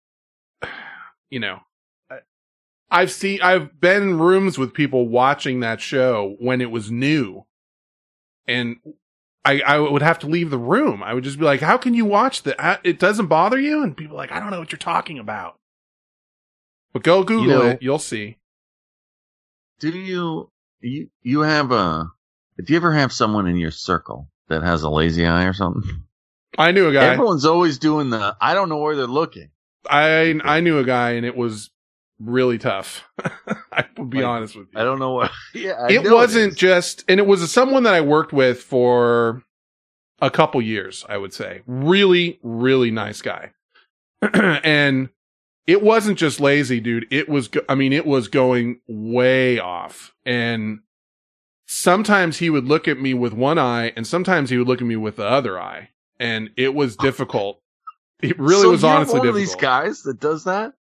you 1.31 1.41
know, 1.41 1.57
I- 1.57 1.70
I've 2.91 3.12
seen, 3.12 3.41
I've 3.41 3.80
been 3.80 4.03
in 4.03 4.18
rooms 4.18 4.59
with 4.59 4.74
people 4.74 5.09
watching 5.09 5.61
that 5.61 5.80
show 5.80 6.36
when 6.41 6.61
it 6.61 6.70
was 6.70 6.91
new, 6.91 7.47
and 8.47 8.76
I 9.45 9.61
I 9.61 9.78
would 9.78 10.03
have 10.03 10.18
to 10.20 10.26
leave 10.26 10.51
the 10.51 10.59
room. 10.59 11.03
I 11.03 11.14
would 11.14 11.24
just 11.24 11.38
be 11.38 11.45
like, 11.45 11.61
"How 11.61 11.76
can 11.76 11.95
you 11.95 12.05
watch 12.05 12.43
that? 12.43 12.57
Uh, 12.59 12.78
it 12.82 12.99
doesn't 12.99 13.26
bother 13.26 13.59
you?" 13.61 13.82
And 13.82 13.97
people 13.97 14.16
are 14.16 14.18
like, 14.18 14.32
"I 14.32 14.41
don't 14.41 14.51
know 14.51 14.59
what 14.59 14.72
you're 14.72 14.78
talking 14.78 15.18
about." 15.18 15.59
But 16.93 17.05
go 17.05 17.22
Google 17.22 17.47
know- 17.47 17.66
it, 17.68 17.82
you'll 17.82 17.99
see. 18.01 18.38
do 19.78 19.91
you 19.91 20.51
you 20.80 21.11
you 21.22 21.41
have 21.41 21.70
a? 21.70 22.11
Do 22.59 22.72
you 22.72 22.76
ever 22.76 22.93
have 22.93 23.12
someone 23.12 23.47
in 23.47 23.57
your 23.57 23.70
circle 23.70 24.28
that 24.49 24.62
has 24.62 24.82
a 24.82 24.91
lazy 24.91 25.26
eye 25.26 25.45
or 25.45 25.55
something? 25.55 26.03
I 26.59 26.72
knew 26.72 26.88
a 26.88 26.93
guy. 26.93 27.12
Everyone's 27.12 27.47
always 27.47 27.78
doing 27.78 28.11
the. 28.11 28.36
I 28.41 28.55
don't 28.55 28.68
know 28.68 28.78
where 28.78 28.97
they're 28.97 29.07
looking. 29.07 29.51
I 29.88 30.38
I 30.45 30.61
knew 30.61 30.78
a 30.78 30.84
guy, 30.84 31.12
and 31.12 31.24
it 31.24 31.36
was 31.36 31.70
really 32.21 32.59
tough. 32.59 33.03
I 33.73 33.87
will 33.97 34.05
be 34.05 34.18
Like, 34.18 34.27
honest 34.27 34.57
with 34.57 34.68
you. 34.73 34.81
I 34.81 34.85
don't 34.85 34.99
know 34.99 35.12
what. 35.14 35.31
Yeah, 35.55 35.73
I 35.73 35.93
it 35.93 36.11
wasn't 36.11 36.53
is. 36.53 36.57
just, 36.59 37.05
and 37.09 37.18
it 37.18 37.27
was 37.27 37.51
someone 37.51 37.83
that 37.85 37.95
I 37.95 38.01
worked 38.03 38.33
with 38.33 38.62
for 38.62 39.43
a 40.21 40.31
couple 40.31 40.61
years. 40.62 41.05
I 41.09 41.16
would 41.16 41.33
say 41.33 41.62
really, 41.66 42.39
really 42.43 42.91
nice 42.91 43.23
guy, 43.23 43.53
and 44.23 45.09
it 45.66 45.83
wasn't 45.83 46.18
just 46.18 46.41
lazy, 46.41 46.81
dude. 46.81 47.07
It 47.11 47.29
was, 47.29 47.49
go- 47.49 47.64
I 47.68 47.75
mean, 47.75 47.93
it 47.93 48.07
was 48.07 48.29
going 48.29 48.81
way 48.89 49.59
off, 49.59 50.12
and 50.27 50.81
sometimes 51.66 52.39
he 52.39 52.51
would 52.51 52.64
look 52.66 52.87
at 52.89 52.99
me 53.01 53.14
with 53.14 53.33
one 53.33 53.59
eye, 53.59 53.93
and 53.97 54.07
sometimes 54.07 54.51
he 54.51 54.59
would 54.59 54.68
look 54.68 54.81
at 54.81 54.87
me 54.87 54.97
with 54.97 55.16
the 55.16 55.27
other 55.27 55.59
eye, 55.61 55.91
and 56.18 56.51
it 56.57 56.75
was 56.75 56.97
difficult. 56.97 57.61
It 58.23 58.39
really 58.39 58.62
So 58.62 58.71
was 58.73 58.85
honestly 58.85 59.18
one 59.21 59.27
difficult. 59.29 59.29
of 59.29 59.35
these 59.37 59.55
guys 59.57 60.03
that 60.03 60.21
does 60.21 60.45
that. 60.45 60.75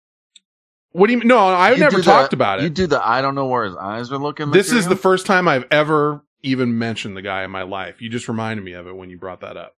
What 0.92 1.08
do 1.08 1.14
you 1.14 1.20
mean? 1.20 1.28
No, 1.28 1.38
I 1.38 1.72
You 1.72 1.78
never 1.78 2.02
talked 2.02 2.32
the- 2.32 2.38
about 2.38 2.60
it. 2.60 2.64
You 2.64 2.70
do 2.70 2.88
the. 2.88 3.06
I 3.06 3.22
don't 3.22 3.36
know 3.36 3.46
where 3.48 3.66
his 3.66 3.76
eyes 3.76 4.12
are 4.12 4.18
looking. 4.18 4.52
This 4.52 4.72
is 4.72 4.88
the 4.88 4.96
first 4.96 5.26
time 5.26 5.48
I've 5.48 5.66
ever 5.72 6.24
even 6.42 6.78
mentioned 6.78 7.16
the 7.16 7.22
guy 7.22 7.44
in 7.44 7.52
my 7.52 7.64
life. 7.64 8.02
You 8.02 8.10
just 8.10 8.28
reminded 8.28 8.64
me 8.64 8.74
of 8.74 8.88
it 8.88 8.96
when 8.96 9.10
you 9.10 9.18
brought 9.18 9.42
that 9.42 9.58
up. 9.58 9.76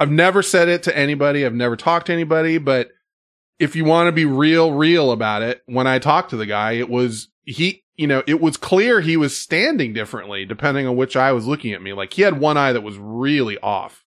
I've 0.00 0.10
never 0.10 0.42
said 0.42 0.68
it 0.68 0.82
to 0.84 0.96
anybody. 0.96 1.46
I've 1.46 1.54
never 1.54 1.76
talked 1.76 2.06
to 2.06 2.12
anybody, 2.12 2.58
but 2.58 2.90
if 3.58 3.76
you 3.76 3.84
want 3.84 4.08
to 4.08 4.12
be 4.12 4.24
real, 4.24 4.72
real 4.72 5.12
about 5.12 5.42
it, 5.42 5.62
when 5.66 5.86
I 5.86 6.00
talked 6.00 6.30
to 6.30 6.36
the 6.36 6.46
guy, 6.46 6.72
it 6.72 6.88
was 6.88 7.28
he, 7.44 7.84
you 7.96 8.08
know, 8.08 8.22
it 8.26 8.40
was 8.40 8.56
clear 8.56 9.00
he 9.00 9.16
was 9.16 9.36
standing 9.36 9.92
differently 9.92 10.44
depending 10.44 10.86
on 10.88 10.96
which 10.96 11.14
eye 11.14 11.30
was 11.32 11.46
looking 11.46 11.72
at 11.72 11.82
me. 11.82 11.92
Like 11.92 12.14
he 12.14 12.22
had 12.22 12.40
one 12.40 12.56
eye 12.56 12.72
that 12.72 12.80
was 12.80 12.96
really 12.96 13.58
off. 13.58 14.04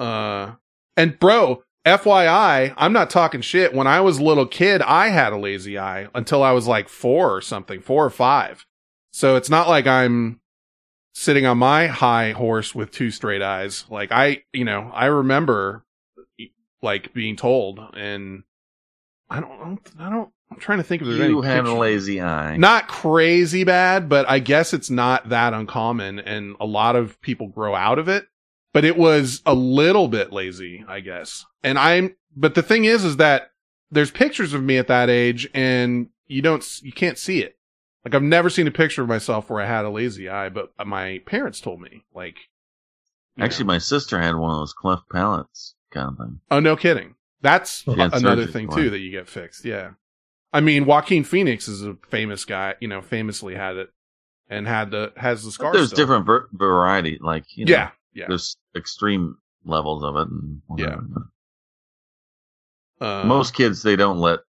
Uh, 0.00 0.52
and 0.96 1.18
bro, 1.20 1.62
FYI, 1.84 2.74
I'm 2.76 2.92
not 2.92 3.10
talking 3.10 3.42
shit. 3.42 3.74
When 3.74 3.86
I 3.86 4.00
was 4.00 4.18
a 4.18 4.22
little 4.22 4.46
kid, 4.46 4.80
I 4.82 5.08
had 5.08 5.32
a 5.32 5.38
lazy 5.38 5.78
eye 5.78 6.08
until 6.14 6.42
I 6.42 6.52
was 6.52 6.66
like 6.66 6.88
four 6.88 7.34
or 7.34 7.40
something, 7.40 7.80
four 7.80 8.04
or 8.04 8.10
five. 8.10 8.64
So 9.12 9.36
it's 9.36 9.50
not 9.50 9.68
like 9.68 9.86
I'm 9.86 10.40
sitting 11.12 11.46
on 11.46 11.58
my 11.58 11.86
high 11.86 12.32
horse 12.32 12.74
with 12.74 12.90
two 12.90 13.10
straight 13.10 13.42
eyes. 13.42 13.84
Like 13.90 14.12
I, 14.12 14.44
you 14.52 14.64
know, 14.64 14.90
I 14.94 15.06
remember 15.06 15.84
like 16.82 17.12
being 17.12 17.36
told 17.36 17.80
and 17.94 18.44
I 19.28 19.40
don't, 19.40 19.52
I 19.52 19.64
don't, 19.64 19.90
I 20.00 20.10
don't 20.10 20.30
I'm 20.50 20.60
trying 20.60 20.78
to 20.78 20.84
think 20.84 21.02
if 21.02 21.08
there's 21.08 21.20
any 21.20 21.30
You 21.30 21.42
had 21.42 21.66
a 21.66 21.74
lazy 21.74 22.20
eye. 22.20 22.56
Not 22.56 22.86
crazy 22.88 23.64
bad, 23.64 24.08
but 24.08 24.28
I 24.28 24.38
guess 24.38 24.72
it's 24.72 24.90
not 24.90 25.30
that 25.30 25.52
uncommon 25.52 26.20
and 26.20 26.56
a 26.60 26.66
lot 26.66 26.96
of 26.96 27.20
people 27.20 27.48
grow 27.48 27.74
out 27.74 27.98
of 27.98 28.08
it. 28.08 28.26
But 28.72 28.84
it 28.84 28.96
was 28.96 29.42
a 29.46 29.54
little 29.54 30.08
bit 30.08 30.32
lazy, 30.32 30.84
I 30.88 31.00
guess. 31.00 31.44
And 31.64 31.78
I'm, 31.78 32.14
but 32.36 32.54
the 32.54 32.62
thing 32.62 32.84
is, 32.84 33.04
is 33.04 33.16
that 33.16 33.50
there's 33.90 34.10
pictures 34.12 34.52
of 34.54 34.62
me 34.62 34.78
at 34.78 34.86
that 34.88 35.10
age 35.10 35.48
and 35.54 36.08
you 36.26 36.42
don't, 36.42 36.64
you 36.82 36.92
can't 36.92 37.18
see 37.18 37.40
it. 37.42 37.56
Like 38.04 38.14
I've 38.14 38.22
never 38.22 38.50
seen 38.50 38.66
a 38.66 38.70
picture 38.70 39.02
of 39.02 39.08
myself 39.08 39.48
where 39.50 39.62
I 39.62 39.66
had 39.66 39.84
a 39.84 39.90
lazy 39.90 40.28
eye, 40.28 40.50
but 40.50 40.70
my 40.86 41.20
parents 41.26 41.60
told 41.60 41.80
me, 41.80 42.04
like, 42.14 42.36
Actually, 43.38 43.64
know. 43.64 43.68
my 43.74 43.78
sister 43.78 44.20
had 44.20 44.36
one 44.36 44.50
of 44.52 44.58
those 44.58 44.72
cleft 44.74 45.08
palates 45.10 45.74
kind 45.90 46.08
of 46.10 46.18
thing. 46.18 46.40
oh, 46.52 46.60
no 46.60 46.76
kidding. 46.76 47.14
That's 47.40 47.82
another 47.86 48.46
thing 48.46 48.68
too 48.70 48.90
that 48.90 48.98
you 49.00 49.10
get 49.10 49.28
fixed. 49.28 49.64
Yeah. 49.64 49.90
I 50.52 50.60
mean, 50.60 50.84
Joaquin 50.86 51.24
Phoenix 51.24 51.66
is 51.66 51.82
a 51.82 51.96
famous 52.10 52.44
guy, 52.44 52.74
you 52.80 52.86
know, 52.88 53.00
famously 53.02 53.54
had 53.56 53.76
it 53.76 53.90
and 54.48 54.66
had 54.68 54.90
the, 54.92 55.12
has 55.16 55.42
the 55.44 55.50
scar. 55.50 55.72
There's 55.72 55.88
still. 55.88 55.96
different 55.96 56.26
ver- 56.26 56.48
variety, 56.52 57.18
like 57.20 57.44
you 57.56 57.64
know, 57.64 57.72
Yeah. 57.72 57.90
Yeah. 58.12 58.26
There's 58.28 58.56
extreme 58.76 59.36
levels 59.64 60.04
of 60.04 60.14
it. 60.16 60.28
And 60.28 60.62
Yeah. 60.76 60.84
whatever. 60.96 61.30
Uh, 63.00 63.24
Most 63.24 63.54
kids 63.54 63.82
they 63.82 63.96
don't 63.96 64.18
let 64.18 64.40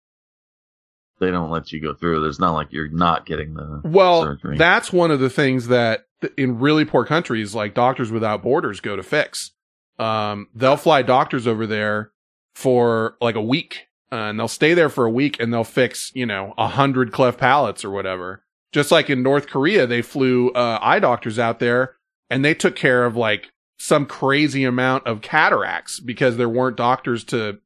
they 1.20 1.32
don't 1.32 1.50
let 1.50 1.72
you 1.72 1.82
go 1.82 1.94
through. 1.94 2.22
There's 2.22 2.40
not 2.40 2.54
like 2.54 2.72
you're 2.72 2.90
not 2.90 3.26
getting 3.26 3.54
the 3.54 3.82
Well, 3.86 4.24
surgery. 4.24 4.58
that's 4.58 4.92
one 4.92 5.12
of 5.12 5.20
the 5.20 5.30
things 5.30 5.68
that 5.68 6.06
in 6.38 6.60
really 6.60 6.84
poor 6.86 7.06
countries 7.06 7.56
like 7.56 7.74
Doctors 7.74 8.12
Without 8.12 8.44
Borders 8.44 8.80
go 8.82 8.96
to 8.96 9.04
fix. 9.04 9.52
Um, 9.98 10.50
they'll 10.54 10.76
fly 10.78 11.02
doctors 11.04 11.48
over 11.48 11.66
there 11.66 12.12
for 12.54 13.16
like 13.22 13.36
a 13.36 13.42
week, 13.42 13.88
uh, 14.12 14.16
and 14.16 14.40
they'll 14.40 14.48
stay 14.50 14.74
there 14.74 14.90
for 14.90 15.06
a 15.06 15.10
week, 15.12 15.40
and 15.40 15.54
they'll 15.54 15.64
fix 15.64 16.12
you 16.14 16.26
know 16.26 16.54
a 16.58 16.68
hundred 16.68 17.12
cleft 17.14 17.40
palates 17.40 17.86
or 17.86 17.92
whatever. 17.92 18.44
Just 18.74 18.92
like 18.92 19.10
in 19.10 19.24
North 19.24 19.48
Korea, 19.48 19.88
they 19.88 20.02
flew 20.02 20.50
uh, 20.52 20.80
eye 20.82 21.00
doctors 21.00 21.40
out 21.40 21.60
there, 21.60 21.96
and 22.30 22.44
they 22.44 22.54
took 22.54 22.76
care 22.76 23.06
of 23.06 23.16
like 23.16 23.52
some 23.78 24.06
crazy 24.06 24.66
amount 24.66 25.08
of 25.08 25.22
cataracts 25.22 26.00
because 26.02 26.36
there 26.36 26.50
weren't 26.50 26.76
doctors 26.78 27.24
to 27.26 27.60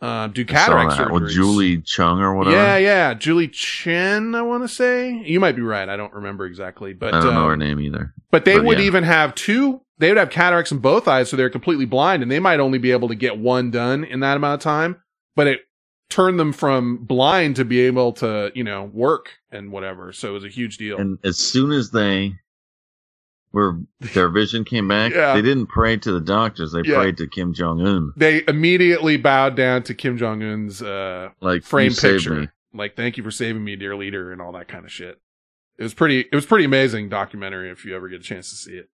uh, 0.00 0.26
do 0.28 0.44
cataract 0.44 0.92
surgeries. 0.92 1.12
with 1.12 1.30
Julie 1.30 1.80
Chung 1.80 2.20
or 2.20 2.34
whatever. 2.34 2.56
Yeah, 2.56 2.76
yeah, 2.76 3.14
Julie 3.14 3.48
Chen. 3.48 4.34
I 4.34 4.42
want 4.42 4.64
to 4.64 4.68
say 4.68 5.22
you 5.24 5.40
might 5.40 5.56
be 5.56 5.62
right. 5.62 5.88
I 5.88 5.96
don't 5.96 6.12
remember 6.12 6.46
exactly, 6.46 6.92
but 6.92 7.14
I 7.14 7.20
don't 7.22 7.34
know 7.34 7.46
uh, 7.46 7.50
her 7.50 7.56
name 7.56 7.80
either. 7.80 8.12
But 8.30 8.44
they 8.44 8.56
But 8.56 8.64
would 8.64 8.78
yeah. 8.78 8.86
even 8.86 9.04
have 9.04 9.34
two. 9.34 9.80
They 9.98 10.08
would 10.08 10.18
have 10.18 10.30
cataracts 10.30 10.72
in 10.72 10.78
both 10.78 11.06
eyes, 11.06 11.30
so 11.30 11.36
they're 11.36 11.50
completely 11.50 11.84
blind, 11.86 12.22
and 12.22 12.30
they 12.30 12.40
might 12.40 12.60
only 12.60 12.78
be 12.78 12.90
able 12.90 13.08
to 13.08 13.14
get 13.14 13.38
one 13.38 13.70
done 13.70 14.04
in 14.04 14.20
that 14.20 14.36
amount 14.36 14.60
of 14.60 14.64
time. 14.64 15.00
But 15.36 15.46
it 15.46 15.60
turned 16.10 16.38
them 16.38 16.52
from 16.52 16.98
blind 16.98 17.56
to 17.56 17.64
be 17.64 17.80
able 17.80 18.12
to, 18.12 18.52
you 18.54 18.64
know, 18.64 18.84
work 18.84 19.30
and 19.50 19.72
whatever. 19.72 20.12
So 20.12 20.30
it 20.30 20.32
was 20.32 20.44
a 20.44 20.48
huge 20.48 20.76
deal. 20.76 20.98
And 20.98 21.18
as 21.24 21.38
soon 21.38 21.72
as 21.72 21.90
they 21.90 22.34
were 23.54 23.78
their 24.00 24.28
vision 24.28 24.64
came 24.64 24.88
back, 24.88 25.12
Yeah. 25.14 25.34
they 25.34 25.42
didn't 25.42 25.66
pray 25.68 25.96
to 25.96 26.12
the 26.12 26.20
doctors. 26.20 26.72
They 26.72 26.82
Yeah. 26.84 26.96
prayed 26.96 27.16
to 27.18 27.26
Kim 27.26 27.54
Jong 27.54 27.80
Un. 27.80 28.12
they 28.16 28.42
immediately 28.48 29.16
bowed 29.16 29.56
down 29.56 29.82
to 29.84 29.94
Kim 29.94 30.18
Jong 30.18 30.42
Un's 30.42 30.82
uh, 30.82 31.30
Like 31.40 31.62
frame 31.62 31.92
picture. 31.94 32.52
Like, 32.72 32.96
thank 32.96 33.16
you 33.16 33.22
for 33.22 33.30
saving 33.30 33.62
me, 33.64 33.76
dear 33.76 33.94
leader, 33.94 34.32
and 34.32 34.42
all 34.42 34.52
that 34.52 34.66
kind 34.68 34.84
of 34.84 34.90
shit. 34.90 35.20
It 35.78 35.82
was 35.84 35.94
pretty. 35.94 36.20
It 36.20 36.34
was 36.34 36.46
pretty 36.46 36.64
amazing 36.64 37.08
documentary. 37.08 37.70
If 37.70 37.84
you 37.84 37.94
ever 37.96 38.08
get 38.08 38.20
a 38.20 38.24
chance 38.24 38.50
to 38.50 38.56
see 38.56 38.74
it, 38.76 38.88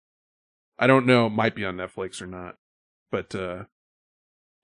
I 0.77 0.87
don't 0.87 1.05
know. 1.05 1.27
It 1.27 1.31
might 1.31 1.55
be 1.55 1.65
on 1.65 1.75
Netflix 1.77 2.21
or 2.21 2.27
not, 2.27 2.55
but 3.11 3.33
uh, 3.35 3.63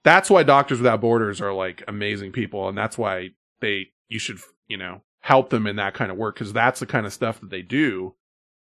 that's 0.03 0.29
why 0.29 0.43
Doctors 0.43 0.79
Without 0.79 1.01
Borders 1.01 1.41
are 1.41 1.53
like 1.53 1.83
amazing 1.87 2.31
people, 2.31 2.67
and 2.69 2.77
that's 2.77 2.97
why 2.97 3.31
they 3.61 3.91
you 4.07 4.19
should 4.19 4.39
you 4.67 4.77
know 4.77 5.01
help 5.21 5.49
them 5.49 5.65
in 5.67 5.75
that 5.77 5.93
kind 5.93 6.11
of 6.11 6.17
work 6.17 6.35
because 6.35 6.53
that's 6.53 6.79
the 6.79 6.85
kind 6.85 7.05
of 7.05 7.11
stuff 7.13 7.39
that 7.41 7.49
they 7.49 7.61
do 7.61 8.15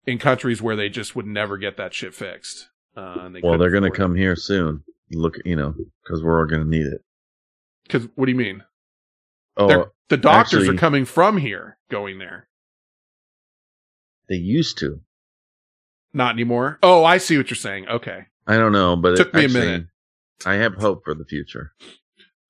in 0.06 0.18
countries 0.18 0.62
where 0.62 0.76
they 0.76 0.89
just 0.89 1.16
would 1.16 1.26
never 1.28 1.58
get 1.58 1.78
that 1.78 1.93
shit 1.93 2.14
fixed. 2.14 2.70
Uh, 2.95 3.30
they 3.30 3.41
Well, 3.41 3.58
they're 3.58 3.70
going 3.72 3.84
to 3.84 3.91
come 3.91 4.16
here 4.16 4.36
soon. 4.36 4.84
Look, 5.12 5.36
you 5.45 5.56
know, 5.56 5.76
because 6.04 6.24
we're 6.24 6.39
all 6.39 6.45
going 6.47 6.64
to 6.64 6.68
need 6.70 6.86
it. 6.88 7.02
because 7.84 8.08
what 8.16 8.26
do 8.26 8.32
you 8.32 8.38
mean? 8.38 8.64
Oh, 9.58 9.68
They're- 9.68 9.91
the 10.10 10.18
doctors 10.18 10.62
actually- 10.64 10.76
are 10.76 10.80
coming 10.80 11.06
from 11.06 11.38
here, 11.38 11.78
going 11.89 12.20
there. 12.20 12.47
they 14.30 14.36
used 14.38 14.78
to. 14.80 15.02
Not 16.14 16.36
anymore. 16.36 16.80
Oh, 16.84 17.04
I 17.04 17.18
see 17.18 17.38
what 17.38 17.49
you're 17.49 17.56
saying. 17.56 17.88
Okay. 17.88 18.26
I 18.47 18.58
don't 18.58 18.72
know, 18.72 18.95
but 18.95 19.16
Took 19.18 19.28
it 19.28 19.32
took 19.32 19.34
me 19.34 19.45
a 19.45 19.49
minute. 19.49 19.88
I 20.45 20.56
have 20.56 20.76
hope 20.76 21.04
for 21.06 21.14
the 21.14 21.26
future. 21.26 21.74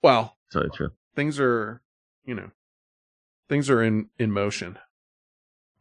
Well, 0.03 0.37
tell 0.51 0.63
you 0.63 0.69
the 0.69 0.75
truth, 0.75 0.91
things 1.15 1.39
are, 1.39 1.81
you 2.25 2.33
know, 2.35 2.49
things 3.49 3.69
are 3.69 3.83
in 3.83 4.09
in 4.17 4.31
motion. 4.31 4.77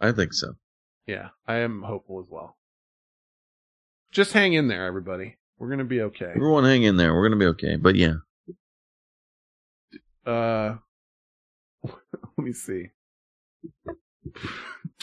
I 0.01 0.13
think 0.13 0.33
so. 0.33 0.55
Yeah, 1.11 1.31
I 1.49 1.57
am 1.57 1.83
hopeful 1.83 2.21
as 2.21 2.27
well. 2.31 2.57
Just 4.13 4.33
hang 4.33 4.53
in 4.53 4.69
there, 4.69 4.87
everybody. 4.87 5.39
We're 5.59 5.69
gonna 5.71 5.83
be 5.85 6.03
okay. 6.03 6.31
Everyone, 6.37 6.63
hang 6.63 6.85
in 6.85 6.97
there. 6.97 7.13
We're 7.13 7.29
going 7.29 7.39
to 7.39 7.45
be 7.45 7.51
okay. 7.51 7.75
But 7.77 7.97
yeah, 7.97 8.15
Uh, 10.25 10.77
let 11.85 12.39
me 12.39 12.53
see. 12.53 12.91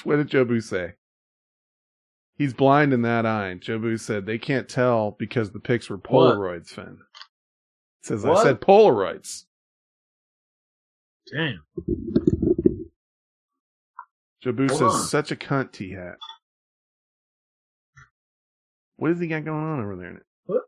what 0.03 0.16
did 0.16 0.30
Jobu 0.30 0.64
say? 0.64 0.93
He's 2.38 2.53
blind 2.53 2.93
in 2.93 3.01
that 3.01 3.26
eye. 3.26 3.55
Jobu 3.60 3.99
said 3.99 4.26
they 4.26 4.38
can't 4.38 4.70
tell 4.70 5.12
because 5.20 5.51
the 5.51 5.60
pics 5.60 5.89
were 5.89 5.97
What? 5.97 6.38
Polaroids, 6.38 6.70
Finn. 6.70 6.99
says 8.01 8.24
I 8.24 8.41
said 8.43 8.62
Polaroids. 8.62 9.43
damn. 11.34 11.64
Jobu 14.47 14.67
Hold 14.69 14.79
says, 14.79 14.93
on. 14.93 15.07
such 15.07 15.31
a 15.31 15.35
cunt 15.35 15.71
T 15.71 15.91
hat. 15.91 16.17
What 18.97 19.11
has 19.11 19.19
he 19.19 19.27
got 19.27 19.45
going 19.45 19.63
on 19.63 19.79
over 19.81 19.95
there? 19.95 20.21
What 20.45 20.61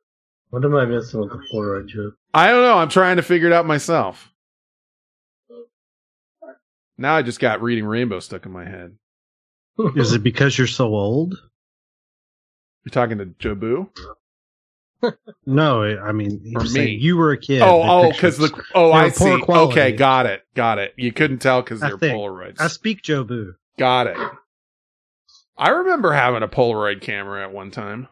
What 0.50 0.66
am 0.66 0.76
I 0.76 0.86
missing 0.86 1.20
with 1.20 1.30
the 1.32 1.42
Polaroid 1.54 1.88
joke? 1.88 2.16
I 2.34 2.48
don't 2.48 2.62
know. 2.64 2.78
I'm 2.78 2.90
trying 2.90 3.16
to 3.18 3.24
figure 3.24 3.48
it 3.48 3.54
out 3.54 3.66
myself. 3.66 4.32
Now 6.98 7.16
I 7.16 7.22
just 7.22 7.40
got 7.40 7.62
reading 7.62 7.86
Rainbow 7.86 8.20
stuck 8.20 8.46
in 8.46 8.52
my 8.52 8.66
head. 8.66 8.98
Is 9.96 10.14
it 10.14 10.22
because 10.24 10.58
you're 10.58 10.68
so 10.68 10.88
old? 10.94 11.36
You're 12.86 12.92
talking 12.92 13.18
to 13.20 13.26
Jobu? 13.26 13.90
No, 15.46 15.82
I 15.84 16.12
mean, 16.12 16.42
he 16.44 16.54
Or 16.58 16.62
was 16.62 16.74
me. 16.74 16.80
saying 16.82 17.00
you 17.00 17.16
were 17.16 17.32
a 17.32 17.38
kid. 17.38 17.62
oh, 17.62 17.82
oh, 17.84 18.12
because 18.12 18.38
the 18.38 18.52
oh, 18.76 18.90
oh 18.90 18.92
I 18.92 19.10
poor 19.10 19.38
see. 19.40 19.42
quality. 19.46 19.72
Okay, 19.80 19.92
got 19.94 20.26
it, 20.26 20.42
got 20.56 20.78
it. 20.78 20.94
You 20.98 21.14
couldn't 21.14 21.38
tell 21.40 21.62
because 21.62 21.80
they're 21.80 21.98
think. 21.98 22.18
Polaroids. 22.20 22.60
I 22.60 22.68
speak 22.68 23.02
Jobu. 23.02 23.54
Got 23.80 24.08
it. 24.08 24.18
I 25.58 25.70
remember 25.70 26.14
having 26.14 26.44
a 26.44 26.48
Polaroid 26.48 27.02
camera 27.02 27.44
at 27.44 27.52
one 27.54 27.72
time. 27.72 28.08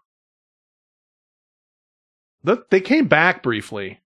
The, 2.43 2.63
they 2.69 2.81
came 2.81 3.07
back 3.07 3.43
briefly. 3.43 3.99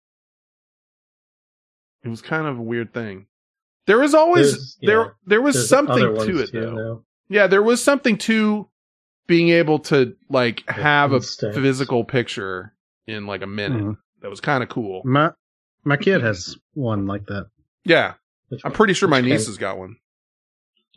It 2.03 2.09
was 2.09 2.21
kind 2.21 2.47
of 2.47 2.57
a 2.57 2.61
weird 2.61 2.93
thing. 2.93 3.27
There 3.87 3.99
was 3.99 4.13
always 4.13 4.51
There's- 4.51 4.77
there 4.81 5.15
there 5.25 5.41
was 5.41 5.67
something 5.69 5.97
to 5.99 6.39
it 6.39 6.49
too 6.51 6.59
though. 6.59 6.71
now. 6.75 7.03
Yeah, 7.29 7.47
there 7.47 7.63
was 7.63 7.81
something 7.83 8.17
to 8.19 8.67
being 9.27 9.49
able 9.49 9.79
to 9.79 10.15
like 10.29 10.67
have 10.69 11.13
a 11.13 11.21
physical 11.21 12.03
picture 12.03 12.73
in 13.07 13.25
like 13.27 13.41
a 13.41 13.47
minute. 13.47 13.83
Mhm. 13.83 13.97
That 14.21 14.29
was 14.29 14.41
kind 14.41 14.63
of 14.63 14.69
cool. 14.69 15.01
My 15.05 15.31
my 15.83 15.97
kid 15.97 16.21
has 16.21 16.57
one 16.73 17.05
like 17.07 17.25
that. 17.27 17.47
Yeah, 17.85 18.13
Which 18.49 18.61
I'm 18.63 18.71
pretty 18.71 18.93
sure 18.93 19.09
my 19.09 19.21
niece 19.21 19.47
has 19.47 19.57
got 19.57 19.77
one. 19.77 19.97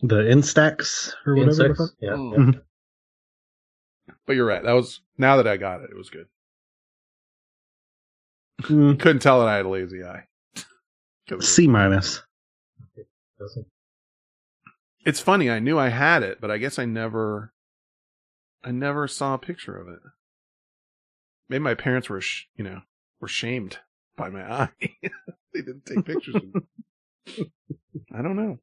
The 0.02 0.16
Instax 0.16 1.12
or 1.26 1.34
whatever. 1.36 1.54
the 1.54 1.64
Insects? 1.68 1.78
fuck. 1.78 1.90
Yeah. 2.00 2.10
Mm. 2.10 2.54
yeah. 2.54 4.14
But 4.26 4.36
you're 4.36 4.46
right. 4.46 4.62
That 4.62 4.72
was 4.72 5.00
now 5.18 5.36
that 5.36 5.46
I 5.46 5.56
got 5.56 5.80
it, 5.82 5.90
it 5.90 5.96
was 5.96 6.10
good. 6.10 6.26
Mm, 8.62 8.98
Couldn't 9.00 9.20
tell 9.22 9.40
that 9.40 9.48
I 9.48 9.56
had 9.56 9.66
a 9.66 9.68
lazy 9.68 10.02
eye. 10.04 10.24
'Cause 11.28 11.48
C 11.48 11.66
minus. 11.66 12.22
Doesn't- 13.38 13.66
It's 15.06 15.20
funny. 15.20 15.50
I 15.50 15.58
knew 15.58 15.78
I 15.78 15.88
had 15.88 16.22
it, 16.22 16.40
but 16.40 16.50
I 16.50 16.58
guess 16.58 16.78
I 16.78 16.84
never, 16.84 17.52
I 18.62 18.70
never 18.70 19.08
saw 19.08 19.34
a 19.34 19.38
picture 19.38 19.76
of 19.76 19.88
it. 19.88 20.00
Maybe 21.48 21.62
my 21.62 21.74
parents 21.74 22.08
were, 22.08 22.20
sh- 22.20 22.44
you 22.56 22.64
know, 22.64 22.80
were 23.20 23.28
shamed 23.28 23.78
by 24.16 24.28
my 24.30 24.42
eye. 24.62 24.68
they 24.80 25.60
didn't 25.60 25.84
take 25.86 26.04
pictures. 26.04 26.34
of 26.36 26.42
me. 26.44 27.50
I 28.14 28.22
don't 28.22 28.36
know. 28.36 28.58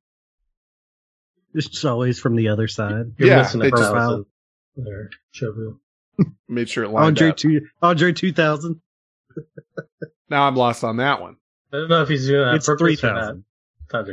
It's 1.53 1.83
always 1.85 2.19
from 2.19 2.35
the 2.35 2.47
other 2.49 2.67
side. 2.67 3.13
You're 3.17 3.29
Yeah, 3.29 3.37
missing 3.39 3.59
they 3.61 3.67
a 3.67 3.71
just- 3.71 3.93
there, 4.77 5.09
Jobu. 5.33 5.77
Made 6.47 6.69
sure 6.69 6.83
it 6.85 6.89
lined 6.89 7.07
Andre 7.07 7.29
up. 7.29 7.37
two 7.37 7.67
Andre 7.81 8.13
two 8.13 8.31
thousand. 8.31 8.81
Now 10.29 10.43
I'm 10.47 10.55
lost 10.55 10.83
on 10.83 10.97
that 10.97 11.21
one. 11.21 11.35
I 11.73 11.77
don't 11.77 11.89
know 11.89 12.01
if 12.03 12.09
he's 12.09 12.27
doing 12.27 12.41
that 12.41 12.49
on 12.49 12.55
It's 12.55 12.65
three 12.67 12.97
or 13.03 13.13
not. 13.93 14.05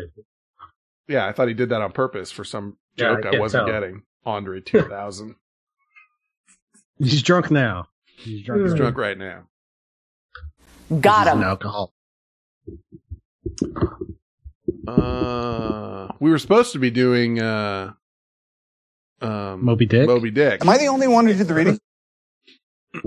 Yeah, 1.07 1.27
I 1.27 1.33
thought 1.33 1.49
he 1.49 1.55
did 1.55 1.69
that 1.71 1.81
on 1.81 1.93
purpose 1.93 2.31
for 2.33 2.45
some 2.45 2.77
Yeah, 2.97 3.15
joke 3.15 3.19
I, 3.27 3.31
can't 3.31 3.41
wasn't 3.41 3.67
tell. 3.67 3.73
getting. 3.81 4.03
Andre 4.27 4.61
2000. 4.65 5.35
He's 6.99 7.23
drunk 7.23 7.51
now. 7.51 7.89
He's 8.05 8.43
drunk. 8.45 8.63
He's 8.63 8.75
drunk 8.75 8.97
right 8.99 9.17
now. 9.17 9.45
Got 11.01 11.27
He's 11.27 11.33
an 11.35 11.39
him. 11.39 11.45
alcohol. 11.45 11.93
Uh, 14.87 16.09
we 16.21 16.31
were 16.31 16.39
supposed 16.39 16.73
to 16.73 16.79
be 16.79 16.91
doing 16.91 17.41
uh, 17.41 17.93
um, 19.21 19.65
Moby 19.65 19.87
Dick. 19.87 20.07
Moby 20.07 20.31
Dick. 20.31 20.63
Am 20.63 20.69
I 20.69 20.79
the 20.79 20.87
only 20.87 21.09
one 21.09 21.27
who 21.27 21.35
did 21.35 21.49
the 21.49 21.55
reading? 21.55 21.79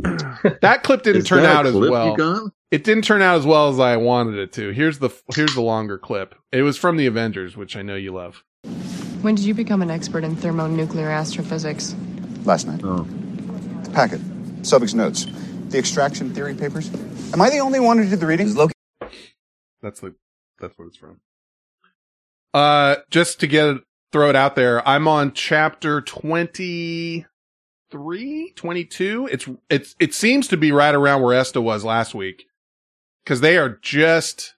that 0.62 0.82
clip 0.84 1.04
didn't 1.04 1.24
Is 1.24 1.28
turn 1.28 1.46
out 1.46 1.66
as 1.66 1.76
well. 1.76 2.52
It 2.70 2.84
didn't 2.84 3.04
turn 3.04 3.22
out 3.22 3.38
as 3.38 3.46
well 3.46 3.70
as 3.70 3.80
I 3.80 3.98
wanted 3.98 4.38
it 4.38 4.54
to. 4.54 4.70
Here's 4.72 5.00
the 5.00 5.10
here's 5.36 5.54
the 5.54 5.62
longer 5.62 5.98
clip. 5.98 6.36
It 6.52 6.62
was 6.62 6.78
from 6.78 6.98
the 6.98 7.06
Avengers, 7.06 7.58
which 7.58 7.76
I 7.76 7.82
know 7.82 7.96
you 7.96 8.14
love. 8.14 8.44
When 9.22 9.36
did 9.36 9.46
you 9.46 9.54
become 9.54 9.82
an 9.82 9.92
expert 9.92 10.24
in 10.24 10.36
thermonuclear 10.36 11.10
astrophysics? 11.10 11.96
Last 12.46 12.68
night. 12.68 12.82
Oh, 12.84 13.04
The 13.84 13.92
packet. 13.92 14.22
Subject's 14.64 14.94
notes. 14.94 15.28
The 15.70 15.78
extraction 15.78 16.34
theory 16.34 16.56
papers. 16.56 16.92
Am 17.34 17.42
I 17.42 17.50
the 17.50 17.60
only 17.60 17.80
one 17.80 17.98
who 17.98 18.10
did 18.10 18.20
the 18.20 18.26
reading? 18.26 18.54
That's 19.82 20.00
the 20.00 20.16
that's 20.60 20.78
what 20.78 20.88
it's 20.88 20.98
from. 20.98 21.20
Uh, 22.54 22.98
just 23.10 23.40
to 23.40 23.48
get 23.48 23.68
it, 23.68 23.82
throw 24.12 24.30
it 24.30 24.36
out 24.36 24.56
there, 24.56 24.86
I'm 24.88 25.08
on 25.08 25.32
chapter 25.34 26.02
23, 26.02 27.26
22. 28.56 29.30
It's 29.32 29.50
it's 29.70 29.96
it 30.00 30.14
seems 30.14 30.48
to 30.50 30.58
be 30.58 30.72
right 30.72 30.94
around 30.94 31.22
where 31.22 31.34
Esta 31.34 31.62
was 31.62 31.84
last 31.86 32.14
week, 32.14 32.44
because 33.24 33.42
they 33.42 33.58
are 33.58 33.78
just 33.82 34.56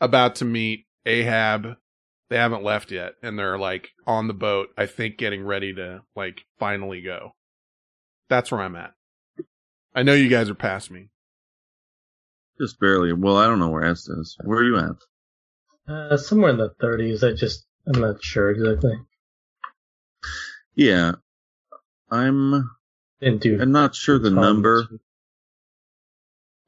about 0.00 0.34
to 0.36 0.44
meet 0.44 0.86
Ahab. 1.06 1.76
They 2.28 2.36
haven't 2.36 2.62
left 2.64 2.90
yet, 2.90 3.14
and 3.22 3.38
they're 3.38 3.58
like 3.58 3.90
on 4.06 4.26
the 4.26 4.34
boat. 4.34 4.68
I 4.76 4.86
think 4.86 5.16
getting 5.18 5.44
ready 5.44 5.74
to 5.74 6.02
like 6.16 6.42
finally 6.58 7.00
go. 7.02 7.34
That's 8.28 8.50
where 8.50 8.60
I'm 8.62 8.76
at. 8.76 8.92
I 9.94 10.02
know 10.02 10.14
you 10.14 10.28
guys 10.30 10.48
are 10.48 10.54
past 10.54 10.90
me. 10.90 11.08
just 12.58 12.80
barely. 12.80 13.12
Well, 13.12 13.36
I 13.36 13.46
don't 13.46 13.58
know 13.58 13.68
where 13.68 13.84
Esta 13.84 14.12
is. 14.18 14.36
Where 14.44 14.60
are 14.60 14.64
you 14.64 14.78
at? 14.78 14.96
Uh, 15.88 16.16
somewhere 16.16 16.50
in 16.50 16.58
the 16.58 16.70
30s. 16.80 17.28
I 17.28 17.34
just, 17.34 17.66
I'm 17.86 18.00
not 18.00 18.22
sure 18.22 18.50
exactly. 18.50 18.94
Yeah, 20.74 21.12
I'm. 22.10 22.70
Didn't 23.20 23.42
do. 23.42 23.60
I'm 23.60 23.72
not 23.72 23.94
sure 23.94 24.18
the 24.18 24.30
number, 24.30 24.86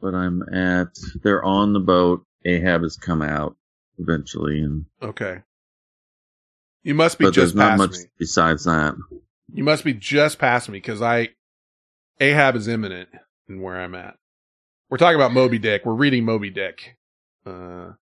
but 0.00 0.14
I'm 0.14 0.42
at. 0.52 0.88
They're 1.22 1.44
on 1.44 1.72
the 1.72 1.80
boat. 1.80 2.24
Ahab 2.44 2.82
has 2.82 2.96
come 2.96 3.22
out 3.22 3.56
eventually, 3.98 4.60
and 4.60 4.84
Okay. 5.02 5.38
You 6.82 6.94
must 6.94 7.18
be 7.18 7.24
but 7.24 7.34
there's 7.34 7.48
just 7.48 7.56
not 7.56 7.78
much 7.78 7.92
me. 7.92 8.04
besides 8.18 8.64
that. 8.64 8.94
You 9.52 9.64
must 9.64 9.84
be 9.84 9.94
just 9.94 10.38
past 10.38 10.68
me 10.68 10.78
because 10.78 11.00
I 11.00 11.30
Ahab 12.20 12.56
is 12.56 12.68
imminent 12.68 13.08
in 13.48 13.62
where 13.62 13.80
I'm 13.80 13.94
at. 13.94 14.16
We're 14.90 14.98
talking 14.98 15.16
about 15.16 15.32
Moby 15.32 15.58
Dick. 15.58 15.86
We're 15.86 15.94
reading 15.94 16.24
Moby 16.24 16.50
Dick. 16.50 16.96
Uh, 17.46 17.92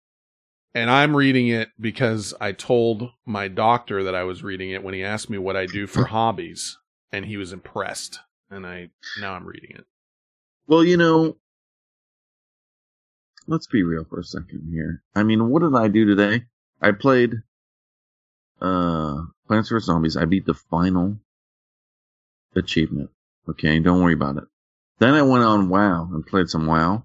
and 0.75 0.91
I'm 0.91 1.17
reading 1.17 1.49
it 1.49 1.69
because 1.81 2.35
I 2.41 2.53
told 2.53 3.11
my 3.27 3.49
doctor 3.49 4.05
that 4.05 4.15
I 4.15 4.25
was 4.25 4.43
reading 4.43 4.71
it 4.71 4.83
when 4.83 4.95
he 4.95 5.05
asked 5.05 5.31
me 5.31 5.39
what 5.39 5.57
I 5.57 5.67
do 5.67 5.87
for 5.87 6.05
hobbies 6.07 6.79
and 7.13 7.25
he 7.27 7.37
was 7.37 7.53
impressed. 7.53 8.21
And 8.51 8.67
I, 8.67 8.91
now 9.21 9.33
I'm 9.35 9.47
reading 9.47 9.71
it. 9.75 9.85
Well, 10.67 10.85
you 10.85 10.97
know, 10.97 11.37
let's 13.47 13.67
be 13.67 13.83
real 13.83 14.05
for 14.05 14.21
a 14.21 14.25
second 14.25 14.69
here. 14.73 15.03
I 15.15 15.23
mean, 15.23 15.49
what 15.49 15.63
did 15.63 15.75
I 15.75 15.89
do 15.89 16.05
today? 16.05 16.45
I 16.81 16.93
played 16.93 17.35
uh 18.61 19.23
Plants 19.49 19.69
vs 19.71 19.87
Zombies. 19.87 20.17
I 20.17 20.25
beat 20.25 20.47
the 20.47 20.55
final 20.55 21.17
achievement. 22.55 23.11
Okay, 23.49 23.79
don't 23.81 24.03
worry 24.03 24.15
about 24.15 24.37
it. 24.37 24.45
Then 24.99 25.15
I 25.15 25.23
went 25.23 25.45
on 25.45 25.69
WoW 25.69 26.09
and 26.13 26.25
played 26.27 26.49
some 26.49 26.67
WoW. 26.67 27.05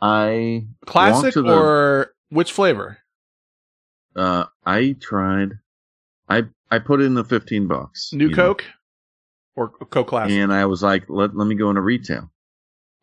I 0.00 0.66
Classic 0.86 1.34
the- 1.34 1.42
or 1.44 2.12
which 2.30 2.52
flavor? 2.52 2.98
uh 4.16 4.44
I 4.66 4.96
tried 5.00 5.58
I 6.28 6.44
I 6.70 6.78
put 6.80 7.00
in 7.00 7.14
the 7.14 7.24
15 7.24 7.66
bucks. 7.66 8.10
New 8.12 8.24
you 8.24 8.30
know, 8.30 8.36
Coke 8.36 8.64
or 9.56 9.68
Coke 9.70 10.08
Classic? 10.08 10.32
and 10.36 10.52
I 10.52 10.66
was 10.66 10.82
like, 10.82 11.04
let 11.08 11.36
let 11.36 11.46
me 11.46 11.54
go 11.54 11.68
into 11.70 11.82
retail. 11.82 12.30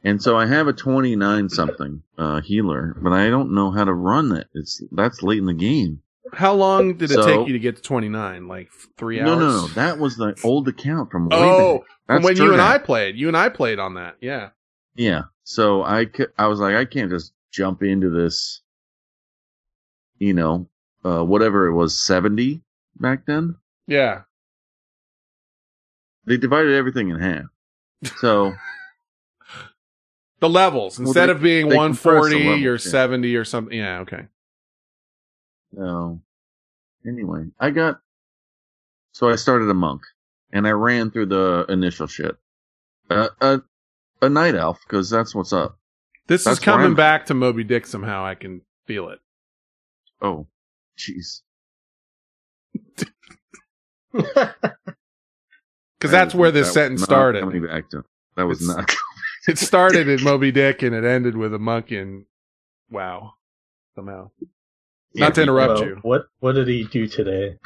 And 0.03 0.21
so 0.21 0.37
I 0.37 0.45
have 0.45 0.67
a 0.67 0.73
29 0.73 1.49
something 1.49 2.01
uh 2.17 2.41
healer, 2.41 2.95
but 3.01 3.13
I 3.13 3.29
don't 3.29 3.53
know 3.53 3.71
how 3.71 3.83
to 3.85 3.93
run 3.93 4.29
that. 4.29 4.47
It's 4.53 4.83
that's 4.91 5.23
late 5.23 5.39
in 5.39 5.45
the 5.45 5.53
game. 5.53 6.01
How 6.33 6.53
long 6.53 6.95
did 6.97 7.11
it 7.11 7.13
So- 7.15 7.25
take 7.25 7.47
you 7.47 7.53
to 7.53 7.59
get 7.59 7.75
to 7.77 7.81
29? 7.81 8.47
Like 8.47 8.69
three 8.97 9.19
hours? 9.21 9.27
No, 9.27 9.39
no, 9.39 9.49
no. 9.61 9.67
That 9.69 9.99
was 9.99 10.17
the 10.17 10.35
old 10.43 10.67
account 10.67 11.11
from 11.11 11.29
way 11.29 11.37
Oh, 11.37 11.77
back. 11.79 11.87
That's 12.07 12.23
when 12.25 12.37
you 12.37 12.51
and. 12.53 12.61
I 12.61 12.77
played. 12.79 13.15
You 13.15 13.27
and 13.27 13.37
I 13.37 13.49
played 13.49 13.79
on 13.79 13.93
that. 13.93 14.15
Yeah. 14.21 14.49
Yeah. 14.95 15.23
So 15.43 15.83
I 15.83 16.07
I 16.37 16.47
was 16.47 16.59
like, 16.59 16.75
I 16.75 16.85
can't 16.85 17.11
just 17.11 17.31
jump 17.51 17.83
into 17.83 18.09
this, 18.09 18.61
you 20.19 20.33
know, 20.33 20.67
uh, 21.03 21.23
whatever 21.23 21.67
it 21.67 21.73
was, 21.73 21.97
70 22.05 22.61
back 22.99 23.25
then. 23.25 23.55
Yeah. 23.87 24.21
They 26.25 26.37
divided 26.37 26.73
everything 26.73 27.09
in 27.09 27.19
half. 27.19 27.45
So 28.17 28.53
The 30.39 30.49
levels. 30.49 30.99
Well, 30.99 31.07
Instead 31.07 31.27
they- 31.27 31.31
of 31.31 31.41
being 31.41 31.69
they 31.69 31.75
compressed 31.75 32.03
the 32.03 32.09
140 32.09 32.45
levels, 32.49 32.65
or 32.65 32.87
yeah. 32.87 32.91
70 32.91 33.35
or 33.35 33.45
something. 33.45 33.77
Yeah, 33.77 33.99
okay. 33.99 34.25
So 35.75 36.21
anyway, 37.05 37.45
I 37.59 37.69
got 37.69 37.99
so 39.11 39.29
I 39.29 39.35
started 39.35 39.69
a 39.69 39.73
monk 39.73 40.01
and 40.51 40.67
I 40.67 40.71
ran 40.71 41.11
through 41.11 41.27
the 41.27 41.65
initial 41.69 42.07
shit. 42.07 42.35
Uh, 43.09 43.29
a 43.41 43.61
a 44.21 44.29
night 44.29 44.55
elf 44.55 44.79
because 44.87 45.09
that's 45.09 45.35
what's 45.35 45.53
up. 45.53 45.77
This 46.27 46.43
That's 46.43 46.57
is 46.59 46.63
coming 46.63 46.95
back 46.95 47.27
to 47.27 47.33
Moby 47.35 47.63
Dick 47.63 47.85
somehow. 47.85 48.25
I 48.25 48.33
can 48.35 48.61
feel 48.87 49.09
it. 49.09 49.19
Oh, 50.21 50.47
jeez. 50.97 51.41
Because 55.97 56.11
that's 56.11 56.35
where 56.35 56.51
this 56.51 56.67
That 56.67 56.73
sentence 56.73 57.01
not 57.01 57.07
started. 57.07 57.39
coming 57.41 57.65
back 57.65 57.89
to- 57.89 58.03
That 58.35 58.43
was 58.47 58.61
It's- 58.61 58.77
not. 58.77 58.95
It 59.47 59.59
started 59.59 60.07
in 60.07 60.23
Moby 60.23 60.51
Dick 60.51 60.81
and 60.81 60.95
it 60.95 61.03
ended 61.03 61.37
with 61.37 61.53
a 61.53 61.59
monkey 61.59 61.97
and 61.99 62.25
wow. 62.89 63.33
Somehow. 63.93 64.31
Not 65.13 65.35
to 65.35 65.43
interrupt 65.43 65.79
Well, 65.81 65.87
you. 65.87 65.95
What 66.01 66.27
What 66.39 66.53
did 66.53 66.67
he 66.67 66.83
do 66.85 67.07
today? 67.07 67.57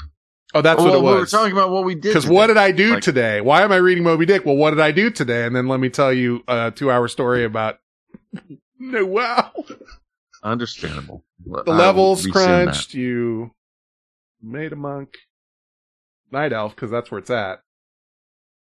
Oh, 0.54 0.62
that's 0.62 0.78
well, 0.84 0.88
what 0.90 0.98
it 0.98 1.02
was. 1.04 1.14
we 1.14 1.20
were 1.22 1.26
talking 1.26 1.52
about 1.54 1.70
what 1.70 1.86
we 1.86 1.96
did. 1.96 2.10
Because 2.10 2.28
what 2.28 2.48
did 2.48 2.58
I 2.58 2.72
do 2.72 2.96
Like, 2.96 3.04
today? 3.04 3.40
Why 3.40 3.62
am 3.62 3.72
I 3.72 3.78
reading 3.78 4.04
Moby 4.04 4.26
Dick? 4.26 4.46
Well, 4.46 4.58
what 4.58 4.72
did 4.72 4.82
I 4.82 4.92
do 4.92 5.10
today? 5.10 5.46
And 5.46 5.56
then 5.56 5.68
let 5.70 5.80
me 5.80 5.90
tell 5.90 6.12
you 6.12 6.44
a 6.50 6.70
two 6.72 6.92
hour 6.92 7.08
story 7.08 7.46
about 7.46 7.80
no 8.80 9.06
wow. 9.06 9.52
Understandable. 10.44 11.24
The 11.46 11.72
levels 11.72 12.26
crunched, 12.28 12.94
you 12.94 13.52
made 14.42 14.74
a 14.74 14.76
monk. 14.76 15.10
Night 16.32 16.54
elf, 16.54 16.76
because 16.76 16.92
that's 16.92 17.10
where 17.10 17.20
it's 17.20 17.30
at. 17.32 17.62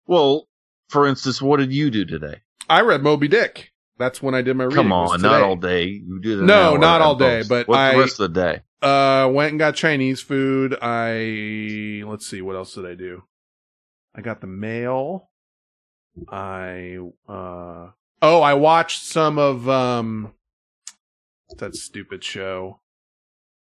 Well, 0.06 0.48
for 0.88 1.06
instance, 1.06 1.40
what 1.40 1.58
did 1.58 1.72
you 1.72 1.90
do 1.90 2.04
today? 2.04 2.42
I 2.68 2.80
read 2.80 3.02
Moby 3.02 3.28
Dick. 3.28 3.70
That's 3.96 4.20
when 4.20 4.34
I 4.34 4.42
did 4.42 4.56
my 4.56 4.64
reading. 4.64 4.76
Come 4.76 4.92
on, 4.92 5.22
not 5.22 5.40
all 5.42 5.54
day. 5.56 5.84
You 5.86 6.18
did 6.20 6.40
No, 6.40 6.76
not 6.76 7.00
all 7.00 7.14
day, 7.14 7.38
most. 7.38 7.48
but 7.48 7.68
What's 7.68 7.78
I- 7.78 7.92
the 7.92 7.98
rest 8.00 8.20
of 8.20 8.34
the 8.34 8.40
day? 8.40 8.60
Uh, 8.82 9.30
went 9.32 9.50
and 9.52 9.58
got 9.58 9.74
Chinese 9.76 10.20
food. 10.20 10.76
I 10.82 12.02
let's 12.04 12.26
see, 12.26 12.42
what 12.42 12.54
else 12.56 12.74
did 12.74 12.84
I 12.84 12.94
do? 12.94 13.22
I 14.14 14.20
got 14.20 14.40
the 14.42 14.46
mail. 14.46 15.30
I 16.28 16.98
uh 17.28 17.90
oh, 18.20 18.40
I 18.42 18.54
watched 18.54 19.04
some 19.04 19.38
of 19.38 19.68
um 19.68 20.34
that 21.58 21.74
stupid 21.76 22.22
show. 22.24 22.80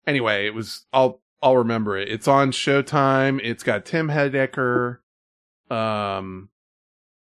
Anyway, 0.07 0.47
it 0.47 0.55
was 0.55 0.87
I'll 0.93 1.21
I'll 1.43 1.57
remember 1.57 1.97
it. 1.97 2.09
It's 2.09 2.29
on 2.29 2.51
Showtime. 2.53 3.41
It's 3.43 3.63
got 3.63 3.85
Tim 3.85 4.09
Heidecker, 4.09 4.99
um, 5.71 6.49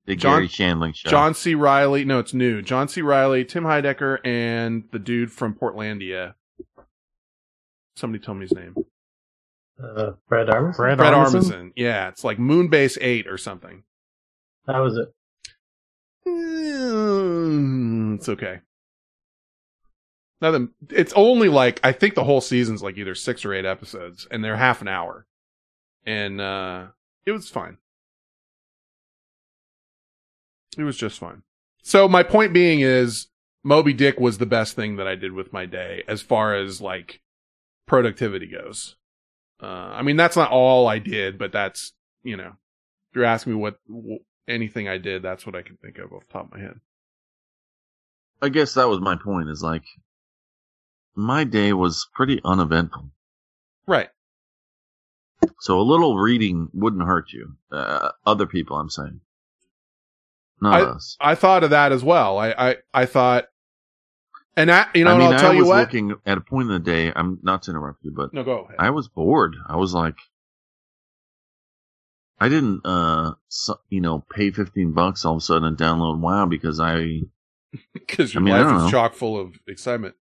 The 0.06 0.16
John- 0.16 0.36
Garry 0.38 0.48
Shandling 0.48 0.94
show. 0.94 1.10
John 1.10 1.34
C. 1.34 1.54
Reilly. 1.54 2.04
No, 2.04 2.18
it's 2.18 2.34
new. 2.34 2.62
John 2.62 2.88
C. 2.88 3.02
Reilly, 3.02 3.44
Tim 3.44 3.64
Heidecker, 3.64 4.18
and 4.24 4.84
the 4.92 4.98
dude 4.98 5.32
from 5.32 5.54
Portlandia. 5.54 6.34
Somebody 7.96 8.24
tell 8.24 8.34
me 8.34 8.42
his 8.42 8.52
name. 8.52 8.74
Uh, 9.82 10.12
Brad 10.28 10.46
Armisen. 10.48 10.76
Brad 10.76 10.98
Fred 10.98 11.12
Armisen? 11.14 11.42
Armisen. 11.42 11.72
Yeah, 11.76 12.08
it's 12.08 12.22
like 12.24 12.38
Moonbase 12.38 12.98
8 13.00 13.26
or 13.26 13.36
something. 13.36 13.82
How 14.66 14.82
was 14.84 14.96
it? 14.96 15.12
Mm, 16.82 18.14
It's 18.16 18.28
okay. 18.28 18.60
Nothing. 20.42 20.70
It's 20.90 21.12
only 21.12 21.48
like 21.48 21.78
I 21.84 21.92
think 21.92 22.16
the 22.16 22.24
whole 22.24 22.40
season's 22.40 22.82
like 22.82 22.98
either 22.98 23.14
six 23.14 23.44
or 23.44 23.54
eight 23.54 23.64
episodes, 23.64 24.26
and 24.28 24.42
they're 24.42 24.56
half 24.56 24.82
an 24.82 24.88
hour, 24.88 25.24
and 26.04 26.40
uh 26.40 26.86
it 27.24 27.30
was 27.30 27.48
fine. 27.48 27.78
It 30.76 30.82
was 30.82 30.96
just 30.96 31.20
fine. 31.20 31.44
So 31.84 32.08
my 32.08 32.24
point 32.24 32.52
being 32.52 32.80
is, 32.80 33.28
Moby 33.62 33.92
Dick 33.92 34.18
was 34.18 34.38
the 34.38 34.46
best 34.46 34.74
thing 34.74 34.96
that 34.96 35.06
I 35.06 35.14
did 35.14 35.30
with 35.30 35.52
my 35.52 35.64
day 35.64 36.02
as 36.08 36.22
far 36.22 36.56
as 36.56 36.80
like 36.80 37.20
productivity 37.86 38.48
goes. 38.48 38.96
Uh, 39.62 39.66
I 39.94 40.02
mean 40.02 40.16
that's 40.16 40.36
not 40.36 40.50
all 40.50 40.88
I 40.88 40.98
did, 40.98 41.38
but 41.38 41.52
that's 41.52 41.92
you 42.24 42.36
know, 42.36 42.56
if 43.10 43.14
you're 43.14 43.24
asking 43.24 43.52
me 43.52 43.60
what 43.60 43.78
w- 43.86 44.18
anything 44.48 44.88
I 44.88 44.98
did, 44.98 45.22
that's 45.22 45.46
what 45.46 45.54
I 45.54 45.62
can 45.62 45.76
think 45.76 45.98
of 45.98 46.12
off 46.12 46.26
the 46.26 46.32
top 46.32 46.46
of 46.46 46.58
my 46.58 46.58
head. 46.58 46.80
I 48.40 48.48
guess 48.48 48.74
that 48.74 48.88
was 48.88 49.00
my 49.00 49.14
point. 49.14 49.48
Is 49.48 49.62
like 49.62 49.84
my 51.14 51.44
day 51.44 51.72
was 51.72 52.08
pretty 52.14 52.40
uneventful, 52.44 53.10
Right. 53.86 54.08
so 55.60 55.80
a 55.80 55.82
little 55.82 56.16
reading 56.18 56.68
wouldn't 56.72 57.02
hurt 57.02 57.32
you. 57.32 57.56
Uh, 57.70 58.10
other 58.26 58.46
people, 58.46 58.76
I'm 58.78 58.90
saying, 58.90 59.20
not 60.60 60.74
I, 60.80 60.84
us. 60.84 61.16
I 61.20 61.34
thought 61.34 61.64
of 61.64 61.70
that 61.70 61.92
as 61.92 62.02
well. 62.04 62.38
I, 62.38 62.50
I, 62.52 62.76
I 62.94 63.06
thought, 63.06 63.46
and 64.56 64.70
I, 64.70 64.86
you 64.94 65.04
know, 65.04 65.14
I 65.14 65.18
mean, 65.18 65.32
I'll 65.32 65.38
tell 65.38 65.50
I 65.50 65.54
you 65.54 65.60
was 65.60 65.68
what. 65.68 65.78
looking 65.80 66.14
at 66.26 66.38
a 66.38 66.40
point 66.42 66.68
in 66.68 66.72
the 66.74 66.78
day. 66.78 67.12
I'm 67.14 67.38
not 67.42 67.62
to 67.64 67.70
interrupt 67.72 68.04
you, 68.04 68.12
but 68.14 68.32
no, 68.32 68.44
go 68.44 68.60
ahead. 68.64 68.76
I 68.78 68.90
was 68.90 69.08
bored. 69.08 69.56
I 69.66 69.76
was 69.76 69.92
like, 69.94 70.16
I 72.40 72.48
didn't, 72.48 72.80
uh, 72.84 73.32
so, 73.48 73.78
you 73.88 74.00
know, 74.00 74.24
pay 74.34 74.50
15 74.50 74.92
bucks 74.92 75.24
all 75.24 75.34
of 75.34 75.38
a 75.38 75.40
sudden 75.40 75.64
and 75.64 75.76
download 75.78 76.18
WoW 76.20 76.46
because 76.46 76.80
I, 76.80 77.20
Because 77.94 78.34
your 78.34 78.42
I 78.42 78.44
mean, 78.44 78.54
life 78.54 78.76
is 78.76 78.82
know. 78.84 78.90
chock 78.90 79.14
full 79.14 79.38
of 79.40 79.54
excitement. 79.66 80.14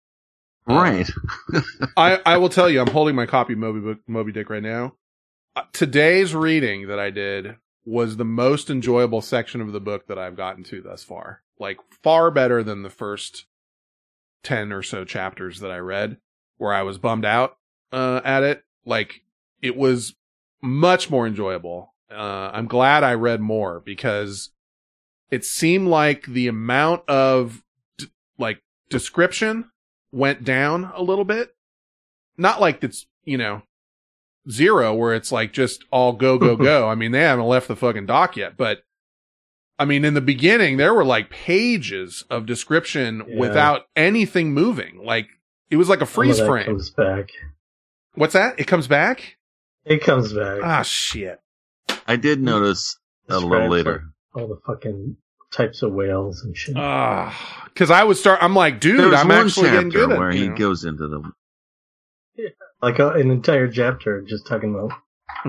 Right. 0.76 1.08
I, 1.96 2.20
I 2.24 2.36
will 2.36 2.48
tell 2.48 2.68
you, 2.68 2.80
I'm 2.80 2.90
holding 2.90 3.14
my 3.14 3.26
copy 3.26 3.54
of 3.54 3.58
Moby, 3.58 3.80
Book, 3.80 3.98
Moby 4.06 4.32
Dick 4.32 4.50
right 4.50 4.62
now. 4.62 4.94
Uh, 5.56 5.62
today's 5.72 6.34
reading 6.34 6.88
that 6.88 6.98
I 6.98 7.10
did 7.10 7.56
was 7.84 8.16
the 8.16 8.24
most 8.24 8.68
enjoyable 8.70 9.22
section 9.22 9.60
of 9.60 9.72
the 9.72 9.80
book 9.80 10.06
that 10.08 10.18
I've 10.18 10.36
gotten 10.36 10.62
to 10.64 10.82
thus 10.82 11.02
far. 11.02 11.42
Like 11.58 11.78
far 12.02 12.30
better 12.30 12.62
than 12.62 12.82
the 12.82 12.90
first 12.90 13.46
10 14.44 14.72
or 14.72 14.82
so 14.82 15.04
chapters 15.04 15.60
that 15.60 15.70
I 15.70 15.78
read 15.78 16.18
where 16.58 16.74
I 16.74 16.82
was 16.82 16.98
bummed 16.98 17.24
out, 17.24 17.56
uh, 17.92 18.20
at 18.24 18.42
it. 18.42 18.62
Like 18.84 19.22
it 19.62 19.76
was 19.76 20.14
much 20.60 21.10
more 21.10 21.26
enjoyable. 21.26 21.94
Uh, 22.10 22.50
I'm 22.52 22.66
glad 22.66 23.04
I 23.04 23.14
read 23.14 23.40
more 23.40 23.80
because 23.80 24.50
it 25.30 25.44
seemed 25.44 25.88
like 25.88 26.26
the 26.26 26.48
amount 26.48 27.08
of 27.08 27.62
d- 27.96 28.06
like 28.38 28.62
description 28.90 29.70
went 30.12 30.44
down 30.44 30.90
a 30.94 31.02
little 31.02 31.24
bit. 31.24 31.54
Not 32.36 32.60
like 32.60 32.82
it's, 32.84 33.06
you 33.24 33.36
know, 33.38 33.62
zero 34.50 34.94
where 34.94 35.14
it's 35.14 35.32
like 35.32 35.52
just 35.52 35.84
all 35.90 36.12
go, 36.12 36.38
go, 36.38 36.56
go. 36.56 36.88
I 36.88 36.94
mean, 36.94 37.12
they 37.12 37.20
haven't 37.22 37.46
left 37.46 37.68
the 37.68 37.76
fucking 37.76 38.06
dock 38.06 38.36
yet, 38.36 38.56
but 38.56 38.82
I 39.78 39.84
mean, 39.84 40.04
in 40.04 40.14
the 40.14 40.20
beginning, 40.20 40.76
there 40.76 40.92
were 40.94 41.04
like 41.04 41.30
pages 41.30 42.24
of 42.30 42.46
description 42.46 43.22
Yeah. 43.28 43.38
without 43.38 43.82
anything 43.96 44.52
moving. 44.52 45.00
Like 45.04 45.28
it 45.70 45.76
was 45.76 45.88
like 45.88 46.00
a 46.00 46.06
freeze 46.06 46.38
that 46.38 46.46
frame. 46.46 46.66
comes 46.66 46.90
back. 46.90 47.30
What's 48.14 48.32
that? 48.32 48.58
It 48.58 48.66
comes 48.66 48.88
back? 48.88 49.36
It 49.84 50.02
comes 50.02 50.32
back. 50.32 50.60
Ah, 50.62 50.82
shit. 50.82 51.40
I 52.06 52.16
did 52.16 52.40
notice 52.42 52.98
a 53.28 53.38
little 53.38 53.68
later. 53.68 54.04
like, 54.34 54.42
all 54.42 54.48
the 54.48 54.60
fucking 54.66 55.16
types 55.52 55.82
of 55.82 55.92
whales 55.92 56.42
and 56.44 56.56
shit. 56.56 56.76
Ah, 56.76 57.68
cause 57.74 57.90
I 57.90 58.04
would 58.04 58.16
start, 58.16 58.42
I'm 58.42 58.54
like, 58.54 58.80
dude, 58.80 58.98
There 59.00 59.08
was 59.08 59.20
I'm 59.20 59.28
one 59.28 59.46
actually 59.46 59.70
getting 59.70 59.90
chapter 59.90 60.06
good 60.06 60.12
at 60.12 60.18
where 60.18 60.32
you 60.32 60.42
he 60.42 60.48
know. 60.48 60.56
goes 60.56 60.84
into 60.84 61.08
the. 61.08 62.52
like 62.82 63.00
uh, 63.00 63.12
an 63.14 63.30
entire 63.30 63.68
chapter 63.68 64.22
just 64.22 64.46
talking 64.46 64.74
about 64.74 64.92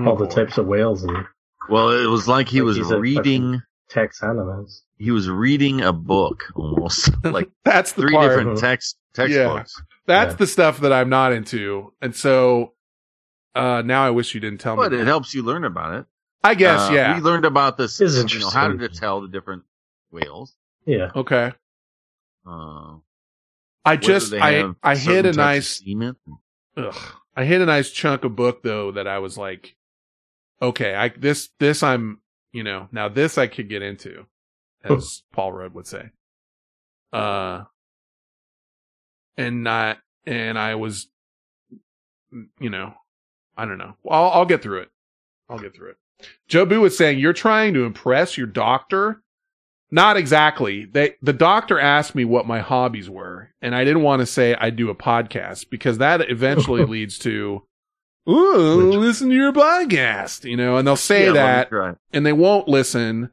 all 0.05 0.15
the 0.15 0.25
boy. 0.25 0.31
types 0.31 0.57
of 0.57 0.65
whales 0.67 1.03
and 1.03 1.25
Well, 1.69 1.89
it 1.91 2.07
was 2.07 2.27
like 2.27 2.47
he 2.47 2.61
Like 2.61 2.65
was 2.67 2.77
he's 2.77 2.91
a 2.91 2.99
reading. 2.99 3.61
taxonomist. 3.91 4.81
He 4.97 5.11
was 5.11 5.29
reading 5.29 5.81
a 5.81 5.93
book 5.93 6.43
almost, 6.55 7.09
like 7.23 7.49
That's 7.65 7.93
the 7.93 8.03
three 8.03 8.13
part. 8.13 8.29
different 8.29 8.57
text 8.59 8.97
textbooks. 9.13 9.81
That's 10.07 10.31
Yeah. 10.33 10.37
the 10.37 10.47
stuff 10.47 10.79
that 10.81 10.93
I'm 10.93 11.09
not 11.09 11.31
into. 11.33 11.93
And 12.01 12.15
so, 12.15 12.73
uh, 13.55 13.81
now 13.85 14.05
I 14.05 14.09
wish 14.11 14.33
you 14.33 14.39
didn't 14.39 14.59
tell 14.61 14.75
But 14.75 14.91
me. 14.91 14.97
But 14.97 15.03
it 15.03 15.07
helps 15.07 15.33
you 15.33 15.43
learn 15.43 15.63
about 15.65 15.93
it. 15.95 16.05
I 16.43 16.53
guess, 16.55 16.89
Uh, 16.89 16.93
yeah. 16.93 17.15
We 17.15 17.21
learned 17.21 17.45
about 17.45 17.77
this. 17.77 17.99
It's 17.99 18.15
You 18.33 18.39
know, 18.39 18.49
how 18.49 18.65
interesting. 18.65 18.77
did 18.77 18.91
it 18.91 18.97
tell 18.97 19.21
the 19.21 19.27
different 19.27 19.63
whales? 20.11 20.55
Yeah. 20.85 21.11
okay. 21.15 21.51
Uh, 22.45 22.95
I 23.85 23.95
just, 23.95 24.33
I, 24.33 24.69
I 24.83 24.95
hit 24.95 25.25
a 25.25 25.33
nice, 25.33 25.81
semen. 25.83 26.15
ugh, 26.77 26.95
I 27.35 27.45
hit 27.45 27.61
a 27.61 27.65
nice 27.65 27.91
chunk 27.91 28.23
of 28.23 28.35
book 28.35 28.63
though 28.63 28.91
that 28.91 29.07
I 29.07 29.19
was 29.19 29.37
like, 29.37 29.75
okay, 30.61 30.95
I, 30.95 31.09
this, 31.09 31.49
this 31.59 31.83
I'm, 31.83 32.19
you 32.51 32.63
know, 32.63 32.87
now 32.91 33.09
this 33.09 33.37
I 33.37 33.47
could 33.47 33.69
get 33.69 33.81
into, 33.81 34.25
as 34.83 35.23
Paul 35.31 35.53
Rudd 35.53 35.73
would 35.73 35.87
say. 35.87 36.09
Uh, 37.13 37.63
and 39.37 39.63
not, 39.63 39.99
and 40.25 40.57
I 40.57 40.75
was, 40.75 41.07
you 42.59 42.69
know, 42.69 42.93
I 43.55 43.65
don't 43.65 43.77
know. 43.77 43.95
Well, 44.03 44.23
I'll, 44.23 44.29
I'll 44.31 44.45
get 44.45 44.61
through 44.61 44.81
it. 44.81 44.89
I'll 45.49 45.59
get 45.59 45.75
through 45.75 45.91
it. 45.91 45.97
Jobu 46.49 46.81
was 46.81 46.97
saying, 46.97 47.19
you're 47.19 47.33
trying 47.33 47.73
to 47.73 47.83
impress 47.85 48.37
your 48.37 48.47
doctor? 48.47 49.21
Not 49.91 50.17
exactly. 50.17 50.85
They, 50.85 51.15
the 51.21 51.33
doctor 51.33 51.79
asked 51.79 52.13
me 52.13 52.23
what 52.23 52.45
my 52.45 52.59
hobbies 52.59 53.09
were, 53.09 53.49
and 53.61 53.73
I 53.73 53.83
didn't 53.83 54.03
want 54.03 54.19
to 54.21 54.25
say 54.25 54.55
I 54.55 54.69
do 54.69 54.89
a 54.89 54.95
podcast 54.95 55.69
because 55.69 55.97
that 55.97 56.29
eventually 56.29 56.85
leads 56.85 57.17
to, 57.19 57.63
ooh, 58.29 58.91
listen 58.91 59.29
to 59.29 59.35
your 59.35 59.51
podcast, 59.51 60.47
you 60.47 60.55
know, 60.55 60.77
and 60.77 60.87
they'll 60.87 60.95
say 60.95 61.25
Yeah, 61.25 61.31
that 61.33 61.71
and 62.13 62.25
they 62.25 62.33
won't 62.33 62.67
listen. 62.67 63.31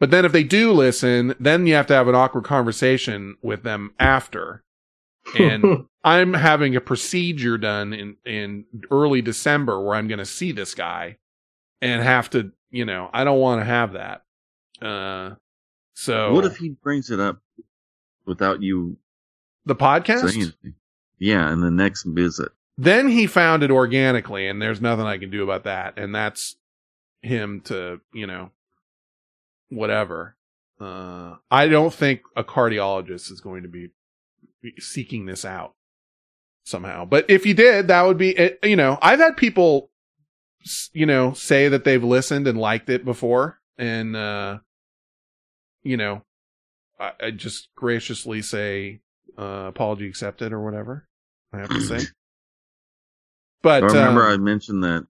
But 0.00 0.10
then 0.10 0.24
if 0.24 0.32
they 0.32 0.42
do 0.42 0.72
listen, 0.72 1.34
then 1.38 1.66
you 1.66 1.74
have 1.74 1.86
to 1.86 1.94
have 1.94 2.08
an 2.08 2.16
awkward 2.16 2.44
conversation 2.44 3.36
with 3.42 3.62
them 3.62 3.94
after. 4.00 4.64
And 5.38 5.86
I'm 6.04 6.34
having 6.34 6.74
a 6.74 6.80
procedure 6.80 7.56
done 7.56 7.92
in, 7.92 8.16
in 8.26 8.64
early 8.90 9.22
December 9.22 9.80
where 9.80 9.94
I'm 9.94 10.08
going 10.08 10.18
to 10.18 10.26
see 10.26 10.50
this 10.50 10.74
guy 10.74 11.18
and 11.80 12.02
have 12.02 12.28
to, 12.30 12.50
you 12.70 12.84
know, 12.84 13.08
I 13.12 13.22
don't 13.22 13.38
want 13.38 13.60
to 13.60 13.64
have 13.64 13.92
that. 13.92 14.22
Uh, 14.82 15.36
so 15.94 16.32
What 16.34 16.44
if 16.44 16.56
he 16.58 16.70
brings 16.70 17.10
it 17.10 17.18
up 17.20 17.40
without 18.26 18.62
you 18.62 18.96
the 19.64 19.74
podcast? 19.76 20.52
Yeah, 21.18 21.52
in 21.52 21.60
the 21.60 21.70
next 21.70 22.02
visit. 22.04 22.50
Then 22.76 23.08
he 23.08 23.26
found 23.26 23.62
it 23.62 23.70
organically 23.70 24.46
and 24.48 24.60
there's 24.60 24.80
nothing 24.80 25.06
I 25.06 25.16
can 25.18 25.30
do 25.30 25.42
about 25.44 25.64
that. 25.64 25.94
And 25.96 26.14
that's, 26.14 26.56
him 27.22 27.62
to, 27.62 28.00
you 28.12 28.26
know, 28.26 28.50
whatever. 29.70 30.36
Uh, 30.80 31.36
I 31.50 31.68
don't 31.68 31.92
think 31.94 32.20
a 32.36 32.44
cardiologist 32.44 33.30
is 33.32 33.40
going 33.40 33.62
to 33.62 33.68
be 33.68 33.88
seeking 34.78 35.24
this 35.26 35.44
out 35.44 35.74
somehow. 36.64 37.04
But 37.04 37.26
if 37.30 37.46
you 37.46 37.54
did, 37.54 37.88
that 37.88 38.02
would 38.02 38.18
be, 38.18 38.30
it- 38.30 38.58
you 38.62 38.76
know, 38.76 38.98
I've 39.00 39.20
had 39.20 39.36
people, 39.36 39.90
you 40.92 41.06
know, 41.06 41.32
say 41.32 41.68
that 41.68 41.84
they've 41.84 42.02
listened 42.04 42.46
and 42.46 42.58
liked 42.58 42.90
it 42.90 43.04
before. 43.04 43.58
And, 43.78 44.14
uh, 44.16 44.58
you 45.84 45.96
know, 45.96 46.22
I, 46.98 47.12
I 47.20 47.30
just 47.30 47.68
graciously 47.76 48.42
say, 48.42 49.00
uh, 49.38 49.66
apology 49.68 50.08
accepted 50.08 50.52
or 50.52 50.60
whatever 50.60 51.06
I 51.52 51.58
have 51.58 51.68
to 51.70 51.80
say. 51.80 52.06
But, 53.62 53.82
I 53.82 53.86
remember 53.86 54.24
uh, 54.24 54.34
I 54.34 54.36
mentioned 54.36 54.84
that. 54.84 55.06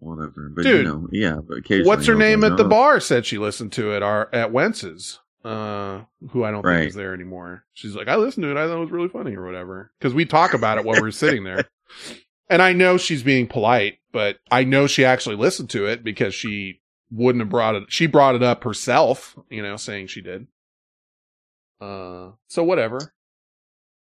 Whatever, 0.00 0.50
but 0.52 0.64
Dude, 0.64 0.86
you 0.86 0.92
know, 0.92 1.08
yeah. 1.12 1.36
But 1.36 1.58
What's 1.86 2.06
her 2.06 2.16
name 2.16 2.40
like, 2.40 2.50
at 2.50 2.56
the 2.56 2.64
bar 2.64 2.98
said 2.98 3.24
she 3.24 3.38
listened 3.38 3.70
to 3.74 3.92
it 3.92 4.02
our, 4.02 4.28
at 4.34 4.50
Wentz's, 4.50 5.20
uh, 5.44 6.00
who 6.30 6.42
I 6.42 6.50
don't 6.50 6.64
Right. 6.64 6.78
think 6.78 6.88
is 6.88 6.94
there 6.96 7.14
anymore. 7.14 7.64
She's 7.72 7.94
like, 7.94 8.08
I 8.08 8.16
listened 8.16 8.42
to 8.42 8.50
it. 8.50 8.56
I 8.56 8.66
thought 8.66 8.78
it 8.78 8.80
was 8.80 8.90
really 8.90 9.08
funny 9.08 9.36
or 9.36 9.46
whatever. 9.46 9.92
Cause 10.00 10.12
we 10.12 10.24
talk 10.24 10.52
about 10.52 10.78
it 10.78 10.84
while 10.84 11.00
we're 11.00 11.12
sitting 11.12 11.44
there. 11.44 11.64
And 12.50 12.60
I 12.60 12.74
know 12.74 12.98
she's 12.98 13.22
being 13.22 13.46
polite, 13.46 13.98
but 14.12 14.36
I 14.50 14.64
know 14.64 14.86
she 14.86 15.04
actually 15.04 15.36
listened 15.36 15.70
to 15.70 15.86
it 15.86 16.04
because 16.04 16.34
she 16.34 16.80
wouldn't 17.14 17.42
have 17.42 17.48
brought 17.48 17.76
it. 17.76 17.84
She 17.88 18.06
brought 18.06 18.34
it 18.34 18.42
up 18.42 18.64
herself, 18.64 19.38
you 19.48 19.62
know, 19.62 19.76
saying 19.76 20.08
she 20.08 20.20
did. 20.20 20.46
Uh, 21.80 22.30
so 22.48 22.64
whatever. 22.64 23.14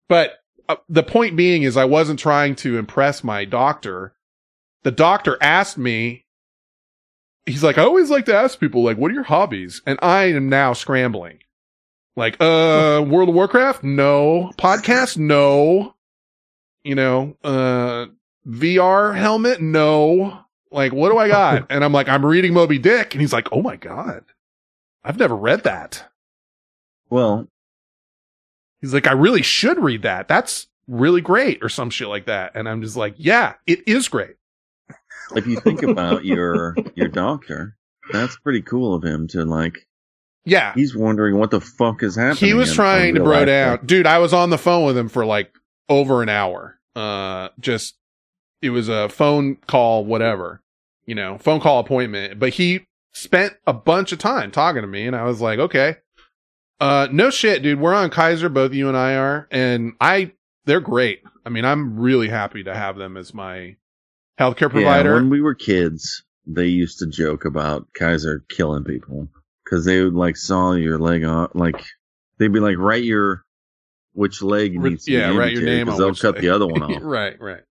But 0.09 0.39
uh, 0.69 0.77
the 0.89 1.03
point 1.03 1.37
being 1.37 1.63
is 1.63 1.77
I 1.77 1.85
wasn't 1.85 2.19
trying 2.19 2.57
to 2.57 2.79
impress 2.79 3.23
my 3.23 3.45
doctor. 3.45 4.15
The 4.83 4.91
doctor 4.91 5.39
asked 5.41 5.79
me 5.79 6.27
he's 7.47 7.63
like, 7.63 7.79
I 7.79 7.83
always 7.83 8.11
like 8.11 8.27
to 8.27 8.37
ask 8.37 8.59
people, 8.59 8.83
like, 8.83 8.99
what 8.99 9.11
are 9.11 9.15
your 9.15 9.23
hobbies? 9.23 9.81
And 9.87 9.99
I 10.03 10.25
am 10.25 10.49
now 10.49 10.73
scrambling. 10.73 11.39
Like, 12.17 12.37
uh, 12.41 13.05
World 13.07 13.29
of 13.29 13.35
Warcraft? 13.35 13.85
No. 13.85 14.51
Podcast? 14.59 15.17
No. 15.17 15.95
You 16.83 16.95
know, 16.95 17.37
uh, 17.43 18.07
VR 18.47 19.17
helmet? 19.17 19.61
No. 19.61 20.41
Like, 20.71 20.93
what 20.93 21.11
do 21.11 21.19
I 21.19 21.29
got? 21.29 21.67
and 21.71 21.85
I'm 21.85 21.93
like, 21.93 22.09
I'm 22.09 22.25
reading 22.25 22.53
Moby 22.53 22.79
Dick. 22.79 23.15
And 23.15 23.21
he's 23.21 23.33
like, 23.33 23.49
oh 23.53 23.63
my 23.63 23.77
God. 23.77 24.25
I've 25.05 25.19
never 25.19 25.37
read 25.37 25.65
that. 25.65 26.05
Well, 27.09 27.49
He's 28.81 28.95
like, 28.95 29.07
I 29.07 29.13
really 29.13 29.43
should 29.43 29.83
read 29.83 30.03
that. 30.03 30.29
That's 30.29 30.69
really 30.87 31.21
great 31.21 31.63
or 31.63 31.69
some 31.69 31.91
shit 31.91 32.09
like 32.09 32.27
that. 32.27 32.53
And 32.55 32.69
I'm 32.69 32.83
just 32.83 32.97
like, 32.97 33.15
yeah, 33.17 33.55
it 33.67 33.87
is 33.87 34.09
great. 34.09 34.37
if 35.35 35.47
you 35.47 35.59
think 35.61 35.83
about 35.83 36.25
your 36.25 36.77
your 36.95 37.09
doctor, 37.09 37.77
that's 38.13 38.37
pretty 38.39 38.63
cool 38.63 38.95
of 38.95 39.03
him 39.03 39.27
to 39.29 39.45
like. 39.45 39.89
Yeah. 40.45 40.73
He's 40.75 40.95
wondering 40.95 41.37
what 41.37 41.51
the 41.51 41.61
fuck 41.61 42.05
is 42.05 42.15
happening. 42.15 42.49
He 42.49 42.55
was 42.55 42.73
trying 42.73 43.17
to 43.17 43.25
bro 43.25 43.45
down. 43.45 43.85
Dude, 43.85 44.07
I 44.07 44.19
was 44.19 44.33
on 44.33 44.51
the 44.51 44.59
phone 44.59 44.87
with 44.87 44.97
him 44.97 45.09
for 45.09 45.27
like 45.27 45.53
over 45.89 46.23
an 46.23 46.29
hour. 46.29 46.79
Uh, 46.95 47.49
just, 47.59 47.97
it 48.63 48.71
was 48.71 48.89
a 48.89 49.09
phone 49.09 49.57
call, 49.67 50.05
whatever, 50.05 50.61
you 51.05 51.15
know, 51.15 51.39
phone 51.39 51.61
call 51.61 51.79
appointment, 51.81 52.39
but 52.39 52.51
he 52.55 52.87
spent 53.13 53.55
a 53.67 53.73
bunch 53.73 54.13
of 54.13 54.19
time 54.19 54.51
talking 54.51 54.83
to 54.83 54.89
me 54.89 55.07
and 55.07 55.15
I 55.17 55.25
was 55.25 55.41
like, 55.41 55.59
okay, 55.59 55.97
uh, 56.81 57.09
no 57.11 57.31
shit, 57.31 57.63
dude. 57.63 57.81
We're 57.81 57.95
on 57.95 58.11
Kaiser. 58.11 58.49
Both 58.49 58.75
you 58.75 58.89
and 58.89 58.97
I 58.97 59.15
are. 59.17 59.49
And 59.51 59.95
I, 60.01 60.33
they're 60.67 60.81
great. 60.81 61.23
I 61.45 61.49
mean, 61.49 61.65
I'm 61.65 61.99
really 61.99 62.29
happy 62.29 62.65
to 62.65 62.75
have 62.75 62.97
them 62.97 63.17
as 63.17 63.33
my 63.33 63.77
healthcare 64.39 64.71
provider. 64.71 65.11
Yeah, 65.11 65.15
when 65.15 65.31
we 65.31 65.41
were 65.41 65.55
kids, 65.55 66.23
they 66.47 66.67
used 66.67 66.99
to 66.99 67.07
joke 67.07 67.45
about 67.47 67.87
Kaiser 67.99 68.45
killing 68.51 68.85
people 68.85 69.29
because 69.65 69.85
they 69.87 70.03
would 70.03 70.15
like 70.15 70.37
saw 70.37 70.73
your 70.73 70.99
leg 70.99 71.25
on, 71.25 71.49
like 71.55 71.83
they'd 72.39 72.53
be 72.53 72.61
like, 72.61 72.77
write 72.77 73.05
your 73.05 73.45
which 74.13 74.43
leg 74.43 74.79
needs 74.79 75.05
to 75.07 75.13
yeah, 75.13 75.31
be 75.31 75.37
write 75.39 75.53
your 75.53 75.63
name 75.63 75.87
'cause 75.87 75.95
on 75.95 76.01
they'll 76.01 76.15
cut 76.15 76.35
leg. 76.35 76.43
the 76.43 76.51
other 76.51 76.67
one 76.67 76.83
off. 76.95 77.01
right, 77.03 77.41
right. 77.41 77.63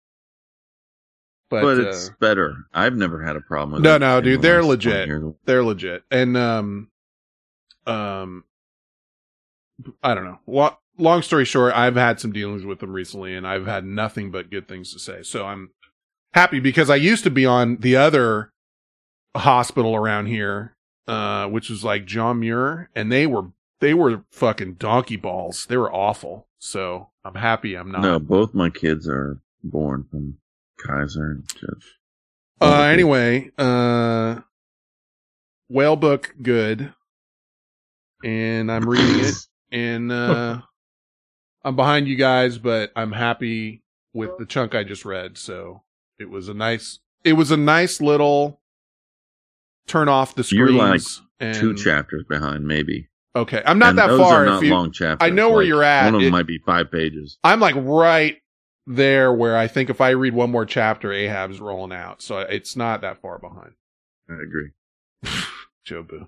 But, 1.49 1.61
But, 1.61 1.77
it's 1.79 2.09
uh, 2.09 2.13
better. 2.19 2.55
I've 2.73 2.95
never 2.95 3.23
had 3.23 3.35
a 3.35 3.41
problem 3.41 3.73
with 3.73 3.83
no, 3.83 3.95
it. 3.95 3.99
no, 3.99 4.17
in 4.17 4.23
dude, 4.23 4.41
they're 4.41 4.63
legit. 4.63 5.09
They're 5.45 5.63
legit. 5.63 6.03
And 6.09 6.35
um, 6.35 6.89
um, 7.85 8.43
I 10.01 10.15
don't 10.15 10.25
know. 10.25 10.39
Lo- 10.47 10.77
long 10.97 11.21
story 11.21 11.45
short, 11.45 11.73
I've 11.75 11.95
had 11.95 12.19
some 12.19 12.31
dealings 12.31 12.65
with 12.65 12.79
them 12.79 12.93
recently, 12.93 13.35
and 13.35 13.47
I've 13.47 13.65
had 13.65 13.85
nothing 13.85 14.31
but 14.31 14.49
good 14.49 14.67
things 14.67 14.91
to 14.93 14.99
say. 14.99 15.23
So 15.23 15.45
I'm 15.45 15.71
happy 16.33 16.59
because 16.59 16.89
I 16.89 16.95
used 16.95 17.23
to 17.25 17.31
be 17.31 17.45
on 17.45 17.77
the 17.77 17.95
other 17.95 18.51
hospital 19.35 19.95
around 19.95 20.27
here, 20.27 20.75
uh, 21.07 21.47
which 21.47 21.69
was 21.69 21.83
like 21.83 22.05
John 22.05 22.39
Muir, 22.39 22.89
and 22.95 23.11
they 23.11 23.27
were 23.27 23.51
they 23.81 23.93
were 23.93 24.23
fucking 24.31 24.75
donkey 24.75 25.17
balls. 25.17 25.65
They 25.67 25.77
were 25.77 25.93
awful. 25.93 26.47
So 26.57 27.09
I'm 27.23 27.35
happy 27.35 27.75
I'm 27.75 27.91
not. 27.91 28.01
No, 28.01 28.19
both 28.19 28.53
my 28.53 28.69
kids 28.69 29.07
are 29.07 29.39
born 29.63 30.05
from 30.09 30.37
Kaiser 30.85 31.31
and 31.31 31.47
Judge. 31.49 31.97
Uh, 32.61 32.83
anyway, 32.83 33.51
uh, 33.57 34.39
whale 35.69 35.95
book 35.95 36.33
good, 36.41 36.93
and 38.23 38.71
I'm 38.71 38.87
reading 38.87 39.25
it, 39.25 39.35
and 39.71 40.11
uh, 40.11 40.61
I'm 41.63 41.75
behind 41.75 42.07
you 42.07 42.15
guys, 42.15 42.57
but 42.57 42.91
I'm 42.95 43.11
happy 43.11 43.83
with 44.13 44.37
the 44.37 44.45
chunk 44.45 44.73
I 44.75 44.83
just 44.83 45.05
read. 45.05 45.37
So 45.37 45.83
it 46.17 46.29
was 46.29 46.47
a 46.47 46.53
nice, 46.53 46.99
it 47.23 47.33
was 47.33 47.51
a 47.51 47.57
nice 47.57 47.99
little 47.99 48.61
turn 49.87 50.07
off 50.07 50.35
the 50.35 50.47
You're 50.51 50.67
screens. 50.69 51.19
like 51.19 51.47
and, 51.49 51.57
two 51.57 51.75
chapters 51.75 52.23
behind, 52.29 52.65
maybe. 52.65 53.09
Okay, 53.35 53.61
I'm 53.65 53.77
not 53.79 53.89
And 53.89 53.97
that 53.97 54.17
far. 54.17 54.45
Not 54.45 54.63
you, 54.63 54.69
long 54.71 54.93
chapters. 54.93 55.17
I 55.19 55.29
know 55.29 55.49
where 55.49 55.57
Like, 55.59 55.67
you're 55.67 55.83
at. 55.83 56.05
One 56.05 56.15
of 56.15 56.21
them 56.21 56.29
It- 56.29 56.31
might 56.31 56.47
be 56.47 56.59
five 56.65 56.89
pages. 56.89 57.37
I'm 57.43 57.59
like 57.59 57.75
right 57.77 58.37
there 58.87 59.33
where 59.33 59.57
I 59.57 59.67
think 59.67 59.89
if 59.89 60.01
I 60.01 60.11
read 60.11 60.33
one 60.33 60.51
more 60.51 60.65
chapter, 60.65 61.11
Ahab's 61.11 61.59
rolling 61.59 61.95
out. 61.95 62.21
So 62.21 62.39
it's 62.39 62.75
not 62.75 63.01
that 63.01 63.21
far 63.21 63.39
behind. 63.39 63.73
I 64.29 64.35
agree. 64.35 64.71
Jobu. 65.85 66.27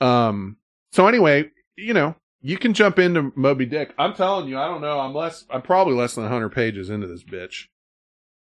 Um. 0.00 0.56
So 0.92 1.06
anyway, 1.06 1.50
you 1.76 1.94
know, 1.94 2.16
you 2.40 2.58
can 2.58 2.74
jump 2.74 2.98
into 2.98 3.32
Moby 3.34 3.66
Dick. 3.66 3.94
I'm 3.98 4.14
telling 4.14 4.48
you, 4.48 4.58
I 4.58 4.66
don't 4.66 4.80
know. 4.80 4.98
I'm 5.00 5.14
less. 5.14 5.44
I'm 5.50 5.62
probably 5.62 5.94
less 5.94 6.14
than 6.14 6.24
100 6.24 6.50
pages 6.50 6.90
into 6.90 7.06
this 7.06 7.24
bitch. 7.24 7.66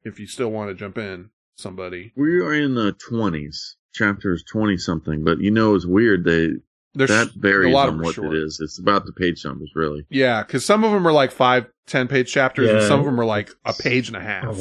If 0.04 0.20
you 0.20 0.28
still 0.28 0.50
want 0.50 0.70
to 0.70 0.76
jump 0.76 0.98
in, 0.98 1.30
somebody. 1.56 2.12
We 2.16 2.40
are 2.42 2.54
in 2.54 2.76
the 2.76 2.94
twenties, 2.94 3.76
chapters 3.94 4.44
twenty 4.44 4.78
something. 4.78 5.24
But 5.24 5.40
you 5.40 5.52
know, 5.52 5.76
it's 5.76 5.86
weird. 5.86 6.24
They 6.24 6.50
There's 6.96 7.10
that 7.10 7.28
a 7.36 7.40
varies 7.40 7.74
lot 7.74 7.90
on 7.90 8.00
what 8.00 8.16
short. 8.16 8.36
it 8.36 8.44
is. 8.44 8.60
It's 8.60 8.78
about 8.78 9.06
the 9.06 9.14
page 9.14 9.44
numbers, 9.44 9.72
really. 9.76 10.06
Yeah, 10.10 10.44
because 10.44 10.64
some 10.64 10.84
of 10.84 10.92
them 10.92 11.08
are 11.08 11.12
like 11.12 11.32
five, 11.32 11.66
ten 11.88 12.08
page 12.08 12.32
chapters, 12.32 12.70
and 12.70 12.84
some 12.84 13.00
of 13.00 13.06
them 13.06 13.20
are 13.20 13.26
like 13.26 13.50
a 13.66 13.74
page 13.74 14.08
and 14.10 14.18
a 14.18 14.22
half. 14.22 14.58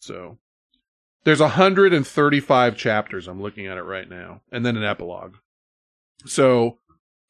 So 0.00 0.38
there's 1.24 1.40
135 1.40 2.76
chapters. 2.76 3.26
I'm 3.26 3.42
looking 3.42 3.66
at 3.66 3.78
it 3.78 3.82
right 3.82 4.08
now, 4.08 4.42
and 4.52 4.64
then 4.64 4.76
an 4.76 4.84
epilogue. 4.84 5.34
So 6.24 6.78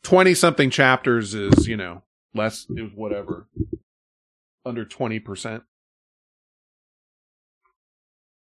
20 0.03 0.35
something 0.35 0.71
chapters 0.71 1.35
is, 1.35 1.67
you 1.67 1.77
know, 1.77 2.03
less, 2.35 2.67
is 2.71 2.91
whatever, 2.95 3.49
under 4.67 4.85
20%. 4.85 5.63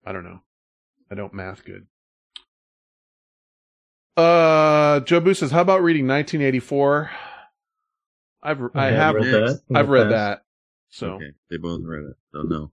I 0.06 0.12
don't 0.12 0.24
know. 0.24 0.42
I 1.10 1.16
don't 1.16 1.34
math 1.34 1.64
good. 1.64 1.88
Uh, 4.18 5.00
Jobu 5.02 5.36
says, 5.36 5.52
how 5.52 5.62
about 5.62 5.82
reading 5.84 6.08
1984? 6.08 7.12
I've, 8.42 8.62
I, 8.74 8.88
I 8.88 8.92
have, 8.92 9.16
read 9.16 9.26
that 9.26 9.62
I've 9.76 9.90
read 9.90 10.10
past. 10.10 10.12
that. 10.12 10.42
So 10.90 11.08
Okay, 11.14 11.32
they 11.50 11.58
both 11.58 11.82
read 11.84 12.06
it. 12.06 12.16
Don't 12.34 12.50
know. 12.50 12.72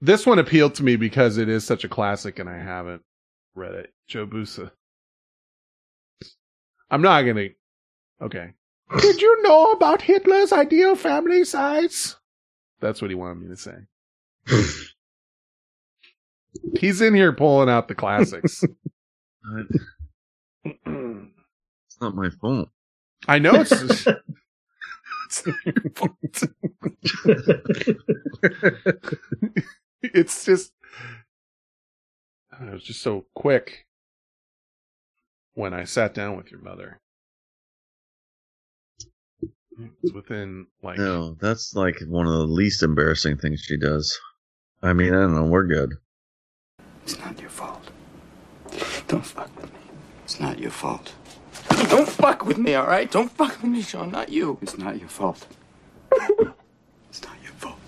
this 0.00 0.26
one 0.26 0.38
appealed 0.38 0.74
to 0.76 0.82
me 0.82 0.96
because 0.96 1.36
it 1.38 1.48
is 1.48 1.64
such 1.64 1.84
a 1.84 1.88
classic 1.88 2.38
and 2.38 2.48
I 2.48 2.58
haven't 2.58 3.02
read 3.54 3.74
it. 3.74 3.92
Joe 4.08 4.26
Busa. 4.26 4.70
I'm 6.90 7.02
not 7.02 7.22
gonna. 7.22 7.48
Okay. 8.20 8.52
Did 9.00 9.20
you 9.22 9.42
know 9.42 9.70
about 9.72 10.02
Hitler's 10.02 10.52
ideal 10.52 10.96
family 10.96 11.44
size? 11.44 12.16
That's 12.80 13.00
what 13.00 13.10
he 13.10 13.14
wanted 13.14 13.42
me 13.42 13.48
to 13.48 13.56
say. 13.56 13.76
He's 16.80 17.00
in 17.00 17.14
here 17.14 17.32
pulling 17.32 17.68
out 17.68 17.86
the 17.88 17.94
classics. 17.94 18.64
It's 20.64 22.00
not 22.00 22.14
my 22.14 22.30
fault. 22.30 22.68
I 23.28 23.38
know 23.38 23.54
it's. 23.54 23.72
it's 25.26 25.46
your 25.46 25.74
fault. 25.94 26.12
it's 30.02 30.44
just. 30.44 30.72
It 32.60 32.72
was 32.72 32.82
just 32.82 33.00
so 33.02 33.24
quick 33.34 33.86
when 35.54 35.72
I 35.72 35.84
sat 35.84 36.14
down 36.14 36.36
with 36.36 36.50
your 36.50 36.60
mother. 36.60 37.00
It's 40.02 40.12
within 40.12 40.66
like 40.82 40.98
No, 40.98 41.36
that's 41.40 41.74
like 41.74 41.96
one 42.06 42.26
of 42.26 42.32
the 42.32 42.44
least 42.44 42.82
embarrassing 42.82 43.38
things 43.38 43.60
she 43.60 43.78
does. 43.78 44.18
I 44.82 44.92
mean, 44.92 45.14
I 45.14 45.20
don't 45.20 45.34
know. 45.34 45.44
We're 45.44 45.66
good. 45.66 45.94
It's 47.02 47.18
not 47.18 47.40
your 47.40 47.50
fault. 47.50 47.82
Don't 49.08 49.24
fuck 49.24 49.54
with 49.60 49.72
me. 49.72 49.79
It's 50.30 50.38
not 50.38 50.60
your 50.60 50.70
fault. 50.70 51.12
Don't 51.88 52.08
fuck 52.08 52.44
with 52.46 52.56
me, 52.56 52.76
all 52.76 52.86
right? 52.86 53.10
Don't 53.10 53.32
fuck 53.32 53.60
with 53.60 53.68
me, 53.68 53.82
Sean. 53.82 54.12
Not 54.12 54.28
you. 54.28 54.58
It's 54.62 54.78
not 54.78 54.96
your 55.00 55.08
fault. 55.08 55.44
it's 56.12 57.24
not 57.24 57.34
your 57.42 57.52
fault. 57.54 57.80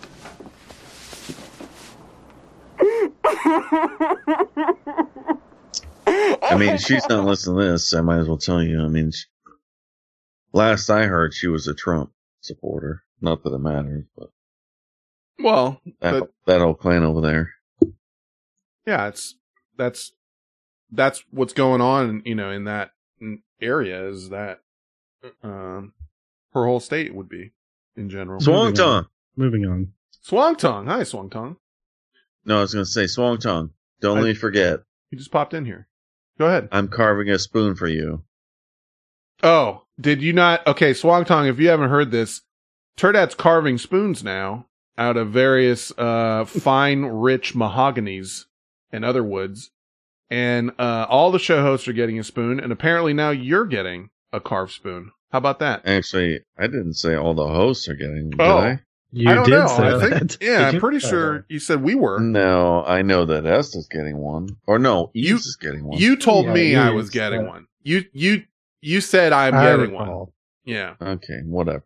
I 6.04 6.56
mean, 6.58 6.78
she's 6.78 7.08
not 7.08 7.24
listening 7.24 7.58
to 7.60 7.72
this. 7.72 7.94
I 7.94 8.00
might 8.00 8.18
as 8.18 8.26
well 8.26 8.38
tell 8.38 8.60
you. 8.60 8.82
I 8.82 8.88
mean, 8.88 9.12
she, 9.12 9.26
last 10.52 10.90
I 10.90 11.04
heard, 11.04 11.34
she 11.34 11.46
was 11.46 11.68
a 11.68 11.74
Trump 11.74 12.10
supporter. 12.40 13.04
Not 13.20 13.44
that 13.44 13.54
it 13.54 13.58
matters, 13.58 14.04
but 14.18 14.30
Well, 15.38 15.80
that 16.00 16.18
but 16.18 16.32
that 16.46 16.60
old 16.60 16.80
clan 16.80 17.04
over 17.04 17.20
there. 17.20 17.52
yeah, 18.84 19.06
it's 19.06 19.36
that's 19.76 20.10
that's 20.92 21.24
what's 21.30 21.52
going 21.52 21.80
on. 21.80 22.22
You 22.24 22.34
know, 22.34 22.50
in 22.50 22.64
that 22.64 22.90
area 23.60 24.08
is 24.08 24.28
that 24.30 24.60
um, 25.42 25.92
her 26.52 26.64
whole 26.64 26.80
state 26.80 27.14
would 27.14 27.28
be 27.28 27.52
in 27.96 28.08
general. 28.10 28.40
Swang 28.40 28.74
Tong. 28.74 29.06
Moving 29.36 29.66
on. 29.66 29.92
Swang 30.20 30.56
Tong. 30.56 30.86
Hi, 30.86 31.02
Swang 31.02 31.30
Tong. 31.30 31.56
No, 32.44 32.58
I 32.58 32.60
was 32.60 32.74
going 32.74 32.84
to 32.84 32.90
say 32.90 33.06
Swang 33.06 33.38
Tong. 33.38 33.70
Don't 34.00 34.18
I- 34.18 34.20
let 34.20 34.26
me 34.28 34.34
forget. 34.34 34.80
You 35.10 35.18
just 35.18 35.30
popped 35.30 35.54
in 35.54 35.64
here. 35.64 35.88
Go 36.38 36.46
ahead. 36.46 36.68
I'm 36.72 36.88
carving 36.88 37.28
a 37.28 37.38
spoon 37.38 37.74
for 37.74 37.86
you. 37.86 38.24
Oh, 39.42 39.82
did 40.00 40.22
you 40.22 40.32
not? 40.32 40.66
Okay, 40.66 40.94
Swang 40.94 41.24
Tong, 41.24 41.46
if 41.46 41.58
you 41.58 41.68
haven't 41.68 41.90
heard 41.90 42.10
this, 42.10 42.42
Turdat's 42.96 43.34
carving 43.34 43.76
spoons 43.78 44.22
now 44.24 44.66
out 44.96 45.16
of 45.16 45.30
various 45.30 45.92
uh, 45.98 46.44
fine, 46.46 47.02
rich 47.04 47.54
mahoganies 47.54 48.44
and 48.92 49.04
other 49.04 49.24
woods. 49.24 49.70
And 50.32 50.70
uh, 50.78 51.06
all 51.10 51.30
the 51.30 51.38
show 51.38 51.60
hosts 51.62 51.86
are 51.88 51.92
getting 51.92 52.18
a 52.18 52.24
spoon, 52.24 52.58
and 52.58 52.72
apparently 52.72 53.12
now 53.12 53.30
you're 53.30 53.66
getting 53.66 54.08
a 54.32 54.40
carved 54.40 54.72
spoon. 54.72 55.10
How 55.30 55.38
about 55.38 55.58
that? 55.58 55.82
Actually, 55.86 56.40
I 56.58 56.68
didn't 56.68 56.94
say 56.94 57.14
all 57.14 57.34
the 57.34 57.46
hosts 57.46 57.86
are 57.88 57.94
getting. 57.94 58.30
Did 58.30 58.40
Oh. 58.40 58.56
I? 58.58 58.80
You 59.14 59.28
I 59.30 59.34
don't 59.34 59.44
did 59.44 59.58
know. 59.58 59.66
say 59.66 59.88
I 59.88 60.00
think, 60.00 60.10
that. 60.30 60.38
yeah, 60.40 60.58
Did 60.70 60.74
I'm 60.76 60.80
pretty 60.80 61.00
sure 61.00 61.44
you 61.50 61.58
said 61.58 61.82
we 61.82 61.94
were. 61.94 62.18
No, 62.18 62.82
I 62.82 63.02
know 63.02 63.26
that 63.26 63.44
Esther's 63.44 63.86
getting 63.88 64.16
one. 64.16 64.56
Or 64.66 64.78
no, 64.78 65.10
You- 65.12 65.36
is 65.36 65.56
getting 65.60 65.84
one. 65.84 65.98
You 65.98 66.16
told 66.16 66.46
Yeah, 66.46 66.52
me 66.54 66.76
I 66.76 66.90
was 66.92 67.10
getting 67.10 67.42
but- 67.42 67.48
one. 67.48 67.66
You 67.82 68.04
you 68.14 68.44
you 68.80 69.02
said 69.02 69.34
I'm 69.34 69.54
I 69.54 69.64
getting 69.64 69.92
one. 69.92 70.28
Yeah. 70.64 70.94
Okay, 70.98 71.40
whatever. 71.44 71.84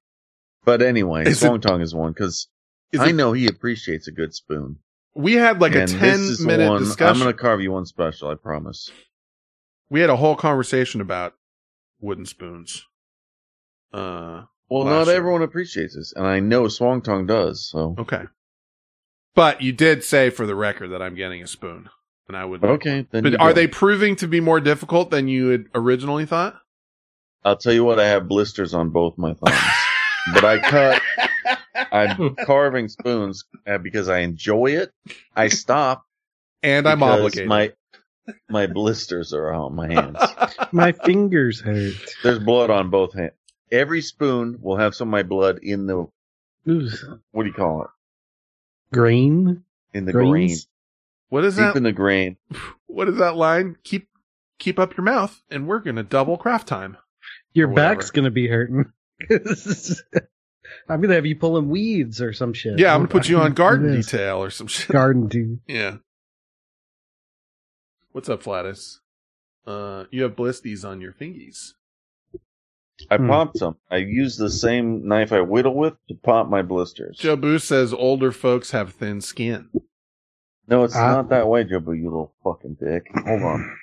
But 0.65 0.83
anyway, 0.83 1.25
Is 1.27 1.43
it- 1.43 1.63
Tong 1.63 1.81
is 1.81 1.93
one 1.97 2.13
because 2.13 2.47
Is 2.93 3.01
I 3.01 3.09
it- 3.09 3.15
know 3.15 3.33
he 3.33 3.49
appreciates 3.49 4.07
a 4.07 4.13
good 4.13 4.33
spoon. 4.33 4.79
We 5.17 5.35
had 5.35 5.61
like 5.61 5.75
a 5.75 5.87
10 5.87 5.99
this 6.01 6.21
is 6.21 6.41
minute 6.47 6.69
one, 6.69 6.83
discussion. 6.83 7.15
I'm 7.15 7.19
going 7.23 7.35
to 7.35 7.41
carve 7.43 7.61
you 7.61 7.73
one 7.73 7.87
special, 7.87 8.29
I 8.31 8.35
promise. 8.35 8.91
we 9.91 10.01
had 10.01 10.11
a 10.11 10.17
whole 10.17 10.37
conversation 10.37 11.01
about 11.01 11.35
wooden 12.01 12.27
spoons. 12.27 12.85
Uh, 13.93 14.43
Well, 14.69 14.85
not 14.85 15.07
year. 15.07 15.17
everyone 15.17 15.43
appreciates 15.43 15.95
this, 15.97 16.13
and 16.15 16.27
I 16.27 16.41
know 16.41 16.69
Swang 16.69 17.01
Tong 17.03 17.27
does. 17.27 17.69
So 17.71 17.95
Okay. 17.99 18.25
But 19.35 19.61
you 19.63 19.73
did 19.73 20.03
say 20.03 20.31
for 20.31 20.47
the 20.47 20.55
record 20.55 20.89
that 20.89 21.03
I'm 21.03 21.15
getting 21.15 21.43
a 21.43 21.47
spoon, 21.47 21.89
and 22.29 22.37
I 22.37 22.45
would. 22.45 22.65
okay, 22.65 23.07
then 23.11 23.23
But 23.23 23.41
are 23.41 23.51
go. 23.51 23.55
they 23.55 23.67
proving 23.67 24.17
to 24.17 24.27
be 24.27 24.41
more 24.41 24.61
difficult 24.61 25.11
than 25.11 25.29
you 25.29 25.49
had 25.49 25.65
originally 25.75 26.25
thought? 26.27 26.57
I'll 27.45 27.57
tell 27.57 27.73
you 27.73 27.85
what. 27.85 28.01
I 28.01 28.09
have 28.09 28.29
blisters 28.29 28.75
on 28.75 28.91
both 28.91 29.17
my 29.19 29.35
thumbs, 29.45 29.61
but 30.35 30.45
I 30.45 30.59
cut. 30.59 31.03
I'm 31.93 32.35
carving 32.45 32.89
spoons 32.89 33.45
uh, 33.67 33.79
because 33.79 34.09
I 34.09 34.21
enjoy 34.21 34.73
it. 34.73 34.93
I 35.35 35.49
stop 35.49 36.05
And 36.63 36.87
I'm 36.87 37.03
obligated. 37.03 37.49
My 37.49 37.73
my 38.49 38.67
blisters 38.67 39.33
are 39.33 39.53
on 39.53 39.75
my 39.75 39.87
hands. 39.93 40.19
My 40.73 40.91
fingers 40.93 41.61
hurt. 41.61 41.95
There's 42.25 42.41
blood 42.41 42.71
on 42.71 42.91
both 42.91 43.15
hands. 43.15 43.35
Every 43.71 44.01
spoon 44.01 44.59
will 44.61 44.77
have 44.77 44.95
some 44.97 45.09
of 45.09 45.13
my 45.13 45.23
blood 45.23 45.61
in 45.63 45.87
the 45.87 46.09
Ooh, 46.69 46.91
what 47.31 47.45
do 47.45 47.49
you 47.49 47.55
call 47.55 47.83
it? 47.83 47.89
Grain. 48.93 49.63
In 49.95 50.05
the 50.05 50.13
Grains? 50.13 50.31
grain, 50.31 50.57
what 51.29 51.45
is 51.45 51.55
deep 51.57 51.63
that? 51.65 51.77
in 51.77 51.83
the 51.85 51.93
grain. 51.93 52.37
what 52.87 53.09
is 53.09 53.19
that 53.19 53.37
line? 53.37 53.77
Keep 53.85 54.09
keep 54.59 54.79
up 54.79 54.97
your 54.97 55.05
mouth, 55.05 55.41
and 55.51 55.67
we're 55.69 55.79
gonna 55.81 56.03
double 56.03 56.37
craft 56.37 56.67
time. 56.67 56.97
Your 57.53 57.69
back's 57.69 58.11
gonna 58.11 58.31
be 58.31 58.49
hurting. 58.49 58.87
I'm 60.89 61.01
gonna 61.01 61.15
have 61.15 61.27
you 61.27 61.37
pulling 61.37 61.69
weeds 61.69 62.21
or 62.21 62.33
some 62.33 62.53
shit. 62.53 62.79
Yeah, 62.79 62.93
I'm 62.95 63.01
gonna 63.01 63.09
put 63.09 63.29
you 63.29 63.39
on 63.39 63.53
garden 63.55 63.95
detail 63.95 64.43
or 64.43 64.51
some 64.51 64.67
shit. 64.67 64.89
Garden 64.89 65.27
dude. 65.29 65.61
Yeah. 65.67 65.97
What's 68.13 68.29
up, 68.29 68.43
Flatus? 68.43 69.01
Uh, 69.67 70.05
you 70.11 70.23
have 70.23 70.37
blisties 70.37 70.85
on 70.89 71.01
your 71.01 71.13
fingies. 71.13 71.73
I 73.11 73.17
Hmm. 73.19 73.29
popped 73.29 73.59
some. 73.59 73.77
I 73.91 73.97
used 73.99 74.39
the 74.39 74.49
same 74.51 75.07
knife 75.07 75.33
I 75.33 75.41
whittle 75.43 75.75
with 75.75 75.95
to 76.09 76.15
pop 76.15 76.49
my 76.49 76.63
blisters. 76.63 77.19
Jobu 77.21 77.61
says 77.61 77.93
older 77.93 78.33
folks 78.33 78.71
have 78.71 78.93
thin 78.95 79.21
skin. 79.21 79.69
No, 80.67 80.83
it's 80.85 80.97
Ah. 80.97 81.13
not 81.13 81.29
that 81.29 81.47
way, 81.49 81.65
Joe. 81.65 81.81
But 81.81 81.93
you 81.93 82.05
little 82.05 82.35
fucking 82.43 82.79
dick. 82.81 83.07
Hold 83.27 83.43
on. 83.43 83.77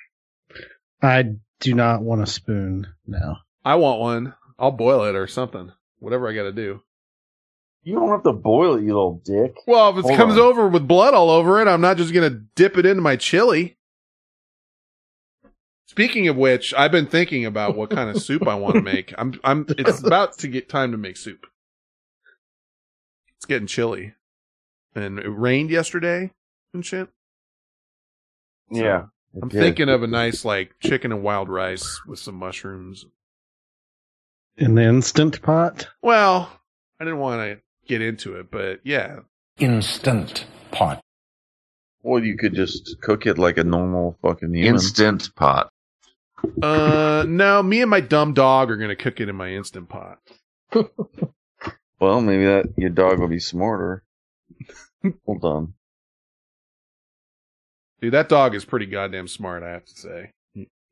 I 1.00 1.36
do 1.60 1.74
not 1.74 2.02
want 2.02 2.22
a 2.22 2.26
spoon 2.26 2.88
now. 3.06 3.38
I 3.64 3.76
want 3.76 4.00
one. 4.00 4.34
I'll 4.58 4.72
boil 4.72 5.04
it 5.04 5.14
or 5.14 5.26
something. 5.26 5.70
Whatever 6.04 6.28
I 6.28 6.34
got 6.34 6.42
to 6.42 6.52
do. 6.52 6.82
You 7.82 7.94
don't 7.94 8.10
have 8.10 8.22
to 8.24 8.32
boil 8.32 8.76
it, 8.76 8.82
you 8.82 8.88
little 8.88 9.20
dick. 9.24 9.56
Well, 9.66 9.90
if 9.90 9.98
it 9.98 10.02
Hold 10.02 10.16
comes 10.16 10.34
on. 10.34 10.40
over 10.40 10.68
with 10.68 10.86
blood 10.86 11.14
all 11.14 11.30
over 11.30 11.60
it, 11.60 11.68
I'm 11.68 11.82
not 11.82 11.96
just 11.98 12.14
gonna 12.14 12.30
dip 12.30 12.78
it 12.78 12.86
into 12.86 13.02
my 13.02 13.16
chili. 13.16 13.76
Speaking 15.86 16.28
of 16.28 16.36
which, 16.36 16.72
I've 16.74 16.90
been 16.90 17.06
thinking 17.06 17.44
about 17.44 17.76
what 17.76 17.90
kind 17.90 18.08
of 18.08 18.22
soup 18.22 18.48
I 18.48 18.54
want 18.54 18.76
to 18.76 18.82
make. 18.82 19.12
I'm 19.18 19.38
I'm 19.44 19.66
it's 19.78 20.02
about 20.02 20.38
to 20.38 20.48
get 20.48 20.68
time 20.68 20.92
to 20.92 20.98
make 20.98 21.16
soup. 21.16 21.46
It's 23.36 23.46
getting 23.46 23.66
chilly. 23.66 24.14
And 24.94 25.18
it 25.18 25.28
rained 25.28 25.70
yesterday 25.70 26.30
and 26.72 26.84
shit. 26.86 27.08
Yeah. 28.70 29.06
I'm 29.42 29.50
thinking 29.50 29.88
of 29.88 30.02
a 30.02 30.06
nice 30.06 30.44
like 30.44 30.76
chicken 30.80 31.12
and 31.12 31.22
wild 31.22 31.48
rice 31.48 32.00
with 32.06 32.18
some 32.18 32.36
mushrooms. 32.36 33.04
In 34.56 34.74
the 34.74 34.82
instant 34.84 35.42
pot. 35.42 35.88
Well, 36.02 36.50
I 37.00 37.04
didn't 37.04 37.18
want 37.20 37.40
to 37.40 37.60
get 37.88 38.02
into 38.02 38.36
it, 38.36 38.50
but 38.50 38.80
yeah. 38.84 39.20
Instant 39.58 40.46
pot. 40.70 41.00
Or 42.02 42.20
you 42.20 42.36
could 42.36 42.54
just 42.54 43.00
cook 43.00 43.26
it 43.26 43.38
like 43.38 43.58
a 43.58 43.64
normal 43.64 44.16
fucking 44.22 44.54
human. 44.54 44.74
Instant 44.74 45.34
pot. 45.34 45.70
Uh 46.62 47.24
no, 47.26 47.62
me 47.62 47.80
and 47.80 47.90
my 47.90 48.00
dumb 48.00 48.34
dog 48.34 48.70
are 48.70 48.76
gonna 48.76 48.94
cook 48.94 49.18
it 49.18 49.30
in 49.30 49.36
my 49.36 49.50
instant 49.50 49.88
pot. 49.88 50.18
Well, 52.00 52.20
maybe 52.20 52.44
that 52.44 52.66
your 52.76 52.90
dog 52.90 53.18
will 53.18 53.28
be 53.28 53.38
smarter. 53.38 54.04
Hold 55.24 55.44
on. 55.44 55.74
Dude, 58.00 58.12
that 58.12 58.28
dog 58.28 58.54
is 58.54 58.66
pretty 58.66 58.84
goddamn 58.84 59.26
smart, 59.26 59.62
I 59.62 59.70
have 59.70 59.86
to 59.86 59.94
say. 59.94 60.30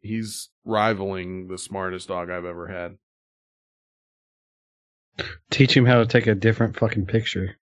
He's 0.01 0.49
rivaling 0.65 1.49
the 1.49 1.59
smartest 1.59 2.09
dog 2.09 2.31
I've 2.31 2.47
ever 2.47 2.69
had. 2.69 2.97
Teach 5.51 5.77
him 5.77 5.87
how 5.87 5.99
to 5.99 6.07
take 6.07 6.27
a 6.27 6.35
different 6.35 6.79
fucking 6.79 7.07
picture. 7.07 7.57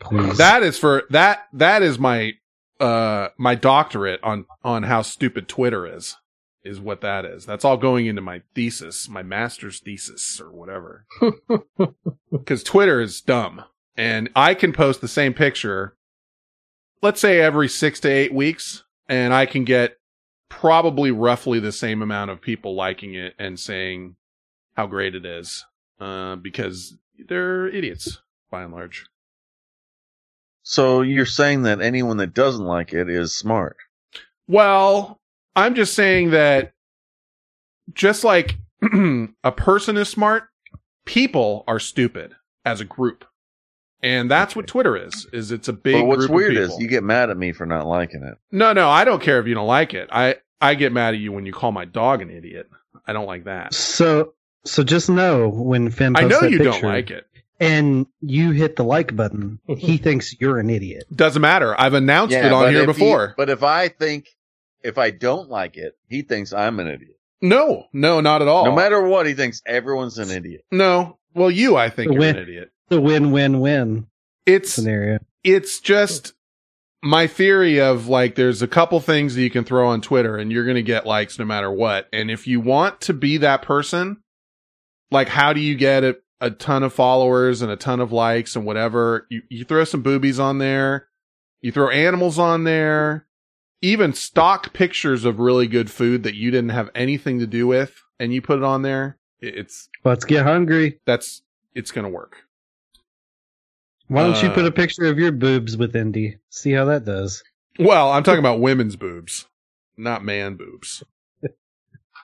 Please. 0.00 0.38
That 0.38 0.62
is 0.62 0.78
for 0.78 1.04
that 1.10 1.46
that 1.52 1.82
is 1.82 1.98
my 1.98 2.32
uh 2.80 3.28
my 3.38 3.54
doctorate 3.54 4.20
on 4.22 4.46
on 4.64 4.82
how 4.82 5.02
stupid 5.02 5.48
Twitter 5.48 5.86
is. 5.86 6.16
Is 6.64 6.80
what 6.80 7.00
that 7.00 7.24
is. 7.24 7.44
That's 7.44 7.64
all 7.64 7.76
going 7.76 8.06
into 8.06 8.22
my 8.22 8.42
thesis, 8.54 9.08
my 9.08 9.24
master's 9.24 9.80
thesis 9.80 10.40
or 10.40 10.52
whatever. 10.52 11.06
Cuz 12.46 12.62
Twitter 12.62 13.00
is 13.00 13.20
dumb 13.20 13.64
and 13.96 14.30
I 14.34 14.54
can 14.54 14.72
post 14.72 15.00
the 15.00 15.08
same 15.08 15.34
picture 15.34 15.96
let's 17.02 17.20
say 17.20 17.40
every 17.40 17.68
6 17.68 18.00
to 18.00 18.08
8 18.08 18.32
weeks 18.32 18.84
and 19.08 19.34
I 19.34 19.44
can 19.44 19.64
get 19.64 19.98
probably 20.48 21.10
roughly 21.10 21.58
the 21.58 21.72
same 21.72 22.00
amount 22.00 22.30
of 22.30 22.40
people 22.40 22.76
liking 22.76 23.14
it 23.14 23.34
and 23.38 23.58
saying 23.58 24.14
how 24.76 24.86
great 24.86 25.14
it 25.14 25.26
is 25.26 25.66
uh 26.00 26.36
because 26.36 26.96
they're 27.28 27.68
idiots 27.68 28.20
by 28.50 28.62
and 28.62 28.72
large. 28.72 29.06
So 30.62 31.02
you're 31.02 31.26
saying 31.26 31.62
that 31.62 31.80
anyone 31.80 32.18
that 32.18 32.34
doesn't 32.34 32.64
like 32.64 32.92
it 32.92 33.08
is 33.08 33.34
smart. 33.34 33.76
Well, 34.46 35.20
I'm 35.56 35.74
just 35.74 35.94
saying 35.94 36.30
that 36.30 36.72
just 37.92 38.24
like 38.24 38.58
a 39.44 39.52
person 39.52 39.96
is 39.96 40.08
smart, 40.08 40.44
people 41.04 41.64
are 41.66 41.78
stupid 41.78 42.34
as 42.64 42.80
a 42.80 42.84
group. 42.84 43.24
And 44.04 44.30
that's 44.30 44.56
what 44.56 44.66
Twitter 44.66 44.96
is. 44.96 45.26
Is 45.32 45.52
it's 45.52 45.68
a 45.68 45.72
big 45.72 45.94
but 45.94 46.06
what's 46.06 46.26
group 46.26 46.36
weird 46.36 46.56
of 46.56 46.70
is 46.70 46.78
you 46.78 46.88
get 46.88 47.04
mad 47.04 47.30
at 47.30 47.36
me 47.36 47.52
for 47.52 47.66
not 47.66 47.86
liking 47.86 48.24
it. 48.24 48.36
No, 48.50 48.72
no, 48.72 48.88
I 48.88 49.04
don't 49.04 49.22
care 49.22 49.38
if 49.38 49.46
you 49.46 49.54
don't 49.54 49.68
like 49.68 49.94
it. 49.94 50.08
I 50.10 50.36
I 50.60 50.74
get 50.74 50.92
mad 50.92 51.14
at 51.14 51.20
you 51.20 51.30
when 51.32 51.46
you 51.46 51.52
call 51.52 51.70
my 51.70 51.84
dog 51.84 52.20
an 52.20 52.30
idiot. 52.30 52.68
I 53.06 53.12
don't 53.12 53.26
like 53.26 53.44
that. 53.44 53.74
So, 53.74 54.34
so 54.64 54.82
just 54.82 55.08
know 55.10 55.48
when 55.48 55.90
Finn 55.90 56.14
I 56.16 56.22
posts 56.22 56.30
know 56.34 56.40
that 56.42 56.50
you 56.50 56.58
don't 56.58 56.72
picture 56.74 56.86
like 56.86 57.10
it. 57.10 57.26
and 57.60 58.06
you 58.20 58.50
hit 58.52 58.76
the 58.76 58.84
like 58.84 59.14
button, 59.16 59.58
he 59.66 59.96
thinks 59.98 60.34
you're 60.40 60.58
an 60.58 60.70
idiot. 60.70 61.04
Doesn't 61.14 61.42
matter. 61.42 61.78
I've 61.80 61.94
announced 61.94 62.34
it 62.34 62.52
on 62.52 62.70
here 62.72 62.82
if 62.88 62.96
he- 62.96 63.02
before. 63.04 63.34
but 63.36 63.50
if 63.50 63.62
I 63.62 63.88
think 63.88 64.28
if 64.82 64.98
I 64.98 65.10
don't 65.10 65.48
like 65.48 65.76
it, 65.76 65.96
he 66.08 66.22
thinks 66.22 66.52
I'm 66.52 66.80
an 66.80 66.88
idiot. 66.88 67.16
No, 67.40 67.86
no, 67.92 68.20
not 68.20 68.40
at 68.42 68.48
all. 68.48 68.64
No 68.66 68.74
matter 68.74 69.00
what, 69.02 69.26
he 69.26 69.34
thinks 69.34 69.62
everyone's 69.66 70.18
an 70.18 70.30
idiot. 70.30 70.64
No. 70.70 71.18
Well, 71.34 71.50
you, 71.50 71.76
I 71.76 71.88
think, 71.88 72.08
The 72.08 72.14
you're 72.14 72.20
win- 72.20 72.36
an 72.36 72.42
idiot. 72.42 72.70
The 72.88 73.00
win-win-win 73.00 74.06
It's 74.44 74.70
scenario. 74.72 75.18
it's 75.42 75.80
just 75.80 76.34
my 77.02 77.26
theory 77.26 77.80
of 77.80 78.06
like 78.06 78.34
there's 78.34 78.60
a 78.62 78.68
couple 78.68 79.00
things 79.00 79.34
that 79.34 79.40
you 79.42 79.50
can 79.50 79.64
throw 79.64 79.88
on 79.88 80.00
Twitter 80.02 80.36
and 80.36 80.52
you're 80.52 80.64
going 80.64 80.76
to 80.76 80.82
get 80.82 81.06
likes 81.06 81.38
no 81.38 81.44
matter 81.44 81.70
what. 81.70 82.06
And 82.12 82.30
if 82.30 82.46
you 82.46 82.60
want 82.60 83.00
to 83.02 83.12
be 83.14 83.38
that 83.38 83.62
person, 83.62 84.18
like 85.12 85.28
how 85.28 85.52
do 85.52 85.60
you 85.60 85.74
get 85.74 86.02
a, 86.04 86.16
a 86.40 86.50
ton 86.50 86.82
of 86.82 86.92
followers 86.92 87.62
and 87.62 87.70
a 87.70 87.76
ton 87.76 88.00
of 88.00 88.10
likes 88.12 88.56
and 88.56 88.64
whatever? 88.66 89.26
You 89.30 89.42
you 89.48 89.64
throw 89.64 89.84
some 89.84 90.02
boobies 90.02 90.40
on 90.40 90.58
there, 90.58 91.08
you 91.60 91.70
throw 91.72 91.90
animals 91.90 92.38
on 92.38 92.64
there, 92.64 93.26
even 93.80 94.12
stock 94.14 94.72
pictures 94.72 95.24
of 95.24 95.38
really 95.38 95.66
good 95.66 95.90
food 95.90 96.22
that 96.24 96.34
you 96.34 96.50
didn't 96.50 96.70
have 96.70 96.90
anything 96.94 97.38
to 97.38 97.46
do 97.46 97.66
with 97.66 98.02
and 98.18 98.32
you 98.32 98.42
put 98.42 98.58
it 98.58 98.64
on 98.64 98.82
there. 98.82 99.18
It's 99.40 99.88
Let's 100.04 100.24
get 100.24 100.44
hungry. 100.44 101.00
that's 101.06 101.42
it's 101.74 101.90
going 101.90 102.04
to 102.04 102.10
work. 102.10 102.36
Why 104.08 104.22
don't 104.24 104.42
you 104.42 104.48
Uh, 104.50 104.54
put 104.54 104.66
a 104.66 104.70
picture 104.72 105.06
of 105.06 105.18
your 105.18 105.32
boobs 105.32 105.76
with 105.76 105.96
Indy? 105.96 106.38
See 106.50 106.72
how 106.72 106.84
that 106.86 107.04
does. 107.04 107.42
Well, 107.78 108.10
I'm 108.12 108.22
talking 108.22 108.40
about 108.40 108.60
women's 108.60 108.94
boobs, 108.96 109.46
not 109.96 110.22
man 110.24 110.56
boobs. 110.56 111.02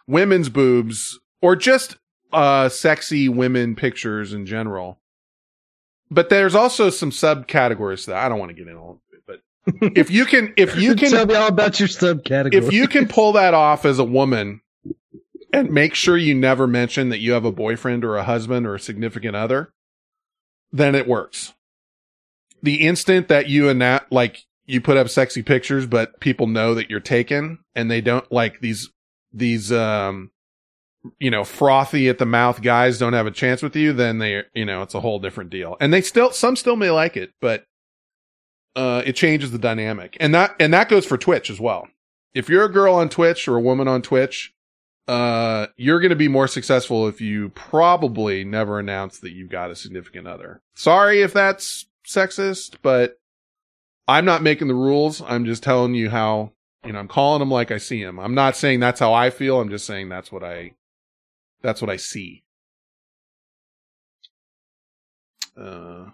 women's 0.06 0.48
boobs, 0.48 1.18
or 1.40 1.56
just 1.56 1.96
uh, 2.32 2.68
sexy 2.68 3.28
women 3.28 3.74
pictures 3.74 4.32
in 4.32 4.46
general. 4.46 4.98
But 6.10 6.30
there's 6.30 6.54
also 6.54 6.90
some 6.90 7.10
subcategories 7.10 8.06
that 8.06 8.16
I 8.16 8.28
don't 8.28 8.38
want 8.38 8.50
to 8.50 8.54
get 8.54 8.66
into, 8.68 8.80
all 8.80 9.02
it. 9.12 9.22
But 9.26 9.40
if 9.96 10.10
you 10.10 10.24
can, 10.24 10.54
if 10.56 10.76
you 10.76 10.94
can, 10.94 11.10
tell 11.10 11.26
me 11.26 11.34
all 11.34 11.48
about 11.48 11.78
your 11.78 11.88
subcategory. 11.88 12.54
if 12.54 12.72
you 12.72 12.88
can 12.88 13.08
pull 13.08 13.32
that 13.32 13.54
off 13.54 13.84
as 13.84 13.98
a 13.98 14.04
woman 14.04 14.62
and 15.52 15.70
make 15.70 15.94
sure 15.94 16.16
you 16.16 16.34
never 16.34 16.66
mention 16.66 17.10
that 17.10 17.20
you 17.20 17.32
have 17.32 17.44
a 17.44 17.52
boyfriend 17.52 18.04
or 18.04 18.16
a 18.16 18.24
husband 18.24 18.66
or 18.66 18.74
a 18.74 18.80
significant 18.80 19.36
other, 19.36 19.72
then 20.72 20.94
it 20.94 21.06
works. 21.06 21.54
The 22.62 22.86
instant 22.86 23.28
that 23.28 23.48
you 23.48 23.68
and 23.68 23.80
that, 23.80 24.10
like, 24.10 24.44
you 24.66 24.80
put 24.80 24.96
up 24.96 25.08
sexy 25.08 25.42
pictures, 25.42 25.86
but 25.86 26.20
people 26.20 26.46
know 26.46 26.74
that 26.74 26.90
you're 26.90 27.00
taken 27.00 27.58
and 27.74 27.90
they 27.90 28.00
don't 28.00 28.30
like 28.30 28.60
these, 28.60 28.90
these, 29.32 29.72
um, 29.72 30.30
you 31.18 31.30
know, 31.30 31.44
frothy 31.44 32.08
at 32.08 32.18
the 32.18 32.26
mouth 32.26 32.62
guys 32.62 32.98
don't 32.98 33.12
have 33.12 33.26
a 33.26 33.30
chance 33.30 33.62
with 33.62 33.76
you, 33.76 33.92
then 33.92 34.18
they, 34.18 34.44
you 34.54 34.64
know, 34.64 34.82
it's 34.82 34.94
a 34.94 35.00
whole 35.00 35.18
different 35.18 35.50
deal. 35.50 35.76
And 35.80 35.92
they 35.92 36.00
still, 36.00 36.30
some 36.32 36.56
still 36.56 36.76
may 36.76 36.90
like 36.90 37.16
it, 37.16 37.32
but, 37.40 37.64
uh, 38.76 39.02
it 39.04 39.16
changes 39.16 39.50
the 39.50 39.58
dynamic. 39.58 40.16
And 40.20 40.34
that, 40.34 40.54
and 40.60 40.72
that 40.74 40.88
goes 40.88 41.06
for 41.06 41.18
Twitch 41.18 41.50
as 41.50 41.60
well. 41.60 41.88
If 42.34 42.48
you're 42.48 42.64
a 42.64 42.72
girl 42.72 42.94
on 42.94 43.08
Twitch 43.08 43.48
or 43.48 43.56
a 43.56 43.60
woman 43.60 43.88
on 43.88 44.02
Twitch, 44.02 44.54
uh, 45.08 45.68
you're 45.76 46.00
going 46.00 46.10
to 46.10 46.16
be 46.16 46.28
more 46.28 46.46
successful 46.46 47.08
if 47.08 47.20
you 47.20 47.48
probably 47.50 48.44
never 48.44 48.78
announce 48.78 49.18
that 49.20 49.32
you've 49.32 49.48
got 49.48 49.70
a 49.70 49.76
significant 49.76 50.28
other. 50.28 50.60
Sorry 50.76 51.22
if 51.22 51.32
that's 51.32 51.86
sexist, 52.06 52.76
but 52.82 53.18
I'm 54.06 54.26
not 54.26 54.42
making 54.42 54.68
the 54.68 54.74
rules. 54.74 55.22
I'm 55.22 55.46
just 55.46 55.62
telling 55.62 55.94
you 55.94 56.10
how, 56.10 56.52
you 56.84 56.92
know, 56.92 56.98
I'm 56.98 57.08
calling 57.08 57.40
them 57.40 57.50
like 57.50 57.70
I 57.70 57.78
see 57.78 58.04
them. 58.04 58.20
I'm 58.20 58.34
not 58.34 58.54
saying 58.54 58.80
that's 58.80 59.00
how 59.00 59.14
I 59.14 59.30
feel. 59.30 59.60
I'm 59.60 59.70
just 59.70 59.86
saying 59.86 60.10
that's 60.10 60.30
what 60.30 60.44
I, 60.44 60.74
that's 61.62 61.80
what 61.80 61.90
I 61.90 61.96
see. 61.96 62.44
Uh, 65.56 66.06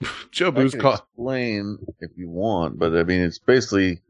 Jobu's 0.32 0.72
can 0.72 0.80
call. 0.80 0.94
explain 0.94 1.78
if 2.00 2.10
you 2.16 2.28
want, 2.28 2.78
but 2.78 2.96
I 2.96 3.02
mean, 3.04 3.20
it's 3.20 3.38
basically 3.38 4.00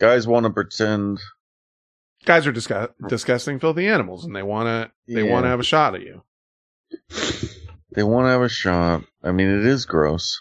guys 0.00 0.26
want 0.26 0.44
to 0.46 0.50
pretend. 0.50 1.18
Guys 2.24 2.46
are 2.46 2.52
disgu- 2.52 2.92
disgusting, 3.08 3.58
filthy 3.58 3.86
animals, 3.86 4.24
and 4.24 4.34
they 4.34 4.42
want 4.42 4.66
to, 4.66 5.12
they 5.12 5.24
Yeah. 5.24 5.30
want 5.32 5.44
to 5.44 5.48
have 5.48 5.60
a 5.60 5.64
shot 5.64 5.94
at 5.94 6.00
you. 6.00 6.22
They 7.92 8.02
want 8.02 8.24
to 8.26 8.30
have 8.30 8.40
a 8.42 8.48
shot. 8.48 9.04
I 9.22 9.30
mean, 9.32 9.48
it 9.48 9.66
is 9.66 9.84
gross. 9.84 10.40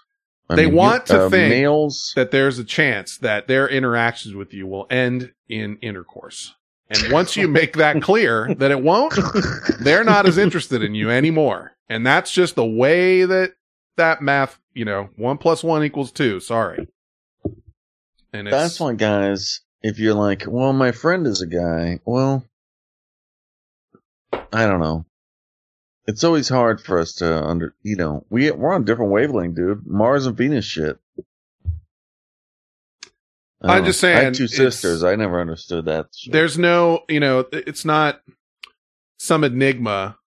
I 0.49 0.55
they 0.55 0.65
mean, 0.65 0.75
want 0.75 1.05
to 1.07 1.23
uh, 1.23 1.29
think 1.29 1.49
males. 1.49 2.13
that 2.15 2.31
there's 2.31 2.57
a 2.57 2.63
chance 2.63 3.17
that 3.17 3.47
their 3.47 3.67
interactions 3.67 4.33
with 4.33 4.53
you 4.53 4.65
will 4.65 4.87
end 4.89 5.33
in 5.49 5.77
intercourse. 5.81 6.53
And 6.93 7.11
once 7.11 7.35
you 7.35 7.47
make 7.47 7.77
that 7.77 8.01
clear 8.01 8.53
that 8.55 8.71
it 8.71 8.81
won't, 8.81 9.13
they're 9.79 10.03
not 10.03 10.25
as 10.25 10.37
interested 10.37 10.83
in 10.83 10.95
you 10.95 11.09
anymore. 11.09 11.75
And 11.89 12.05
that's 12.05 12.31
just 12.31 12.55
the 12.55 12.65
way 12.65 13.25
that 13.25 13.53
that 13.97 14.21
math, 14.21 14.59
you 14.73 14.85
know, 14.85 15.09
one 15.15 15.37
plus 15.37 15.63
one 15.63 15.83
equals 15.83 16.11
two. 16.11 16.39
Sorry. 16.39 16.87
And 18.31 18.47
That's 18.47 18.79
why, 18.79 18.93
guys, 18.93 19.61
if 19.81 19.99
you're 19.99 20.15
like, 20.15 20.45
well, 20.47 20.73
my 20.73 20.91
friend 20.91 21.27
is 21.27 21.41
a 21.41 21.47
guy, 21.47 21.99
well, 22.05 22.43
I 24.51 24.65
don't 24.65 24.79
know. 24.79 25.05
It's 26.05 26.23
always 26.23 26.49
hard 26.49 26.81
for 26.81 26.99
us 26.99 27.13
to 27.15 27.43
under, 27.43 27.75
you 27.81 27.95
know, 27.95 28.25
we 28.29 28.51
we're 28.51 28.73
on 28.73 28.83
different 28.83 29.11
wavelength, 29.11 29.55
dude. 29.55 29.85
Mars 29.85 30.25
and 30.25 30.35
Venus 30.35 30.65
shit. 30.65 30.97
I'm 33.63 33.85
just 33.85 33.99
saying. 33.99 34.17
I 34.17 34.23
had 34.23 34.33
two 34.33 34.47
sisters. 34.47 35.03
I 35.03 35.15
never 35.15 35.39
understood 35.39 35.85
that. 35.85 36.07
shit. 36.15 36.33
there's 36.33 36.57
no, 36.57 37.03
you 37.07 37.19
know, 37.19 37.45
it's 37.51 37.85
not 37.85 38.21
some 39.17 39.43
enigma, 39.43 40.17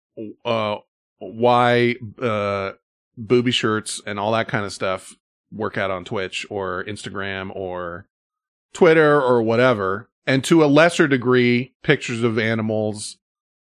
uh, 0.45 0.77
why, 1.19 1.97
uh, 2.21 2.73
booby 3.17 3.51
shirts 3.51 4.01
and 4.07 4.19
all 4.19 4.33
that 4.33 4.49
kind 4.49 4.65
of 4.65 4.73
stuff 4.73 5.15
work 5.53 5.79
out 5.79 5.91
on 5.91 6.05
Twitch 6.05 6.47
or 6.51 6.85
Instagram 6.85 7.55
or 7.55 8.07
Twitter 8.73 9.21
or 9.21 9.43
whatever. 9.43 10.09
And 10.27 10.43
to 10.45 10.65
a 10.65 10.67
lesser 10.67 11.07
degree, 11.07 11.75
pictures 11.83 12.23
of 12.23 12.39
animals, 12.39 13.19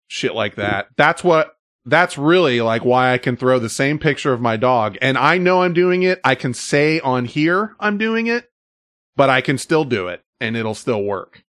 shit 0.09 0.35
like 0.35 0.57
that. 0.57 0.89
That's 0.97 1.23
what, 1.23 1.57
that's 1.85 2.19
really 2.19 2.61
like 2.61 2.85
why 2.85 3.13
I 3.13 3.19
can 3.19 3.37
throw 3.37 3.59
the 3.59 3.69
same 3.69 3.99
picture 3.99 4.33
of 4.33 4.41
my 4.41 4.57
dog 4.57 4.99
and 5.01 5.17
I 5.17 5.39
know 5.39 5.63
I'm 5.63 5.73
doing 5.73 6.03
it. 6.03 6.21
I 6.25 6.35
can 6.35 6.53
say 6.53 7.01
on 7.01 7.25
here 7.25 7.77
I'm 7.81 7.97
doing 7.97 8.27
it, 8.27 8.51
but 9.19 9.29
I 9.29 9.41
can 9.41 9.59
still 9.59 9.85
do 9.85 10.07
it 10.07 10.23
and 10.41 10.57
it'll 10.57 10.77
still 10.77 11.03
work. 11.03 11.43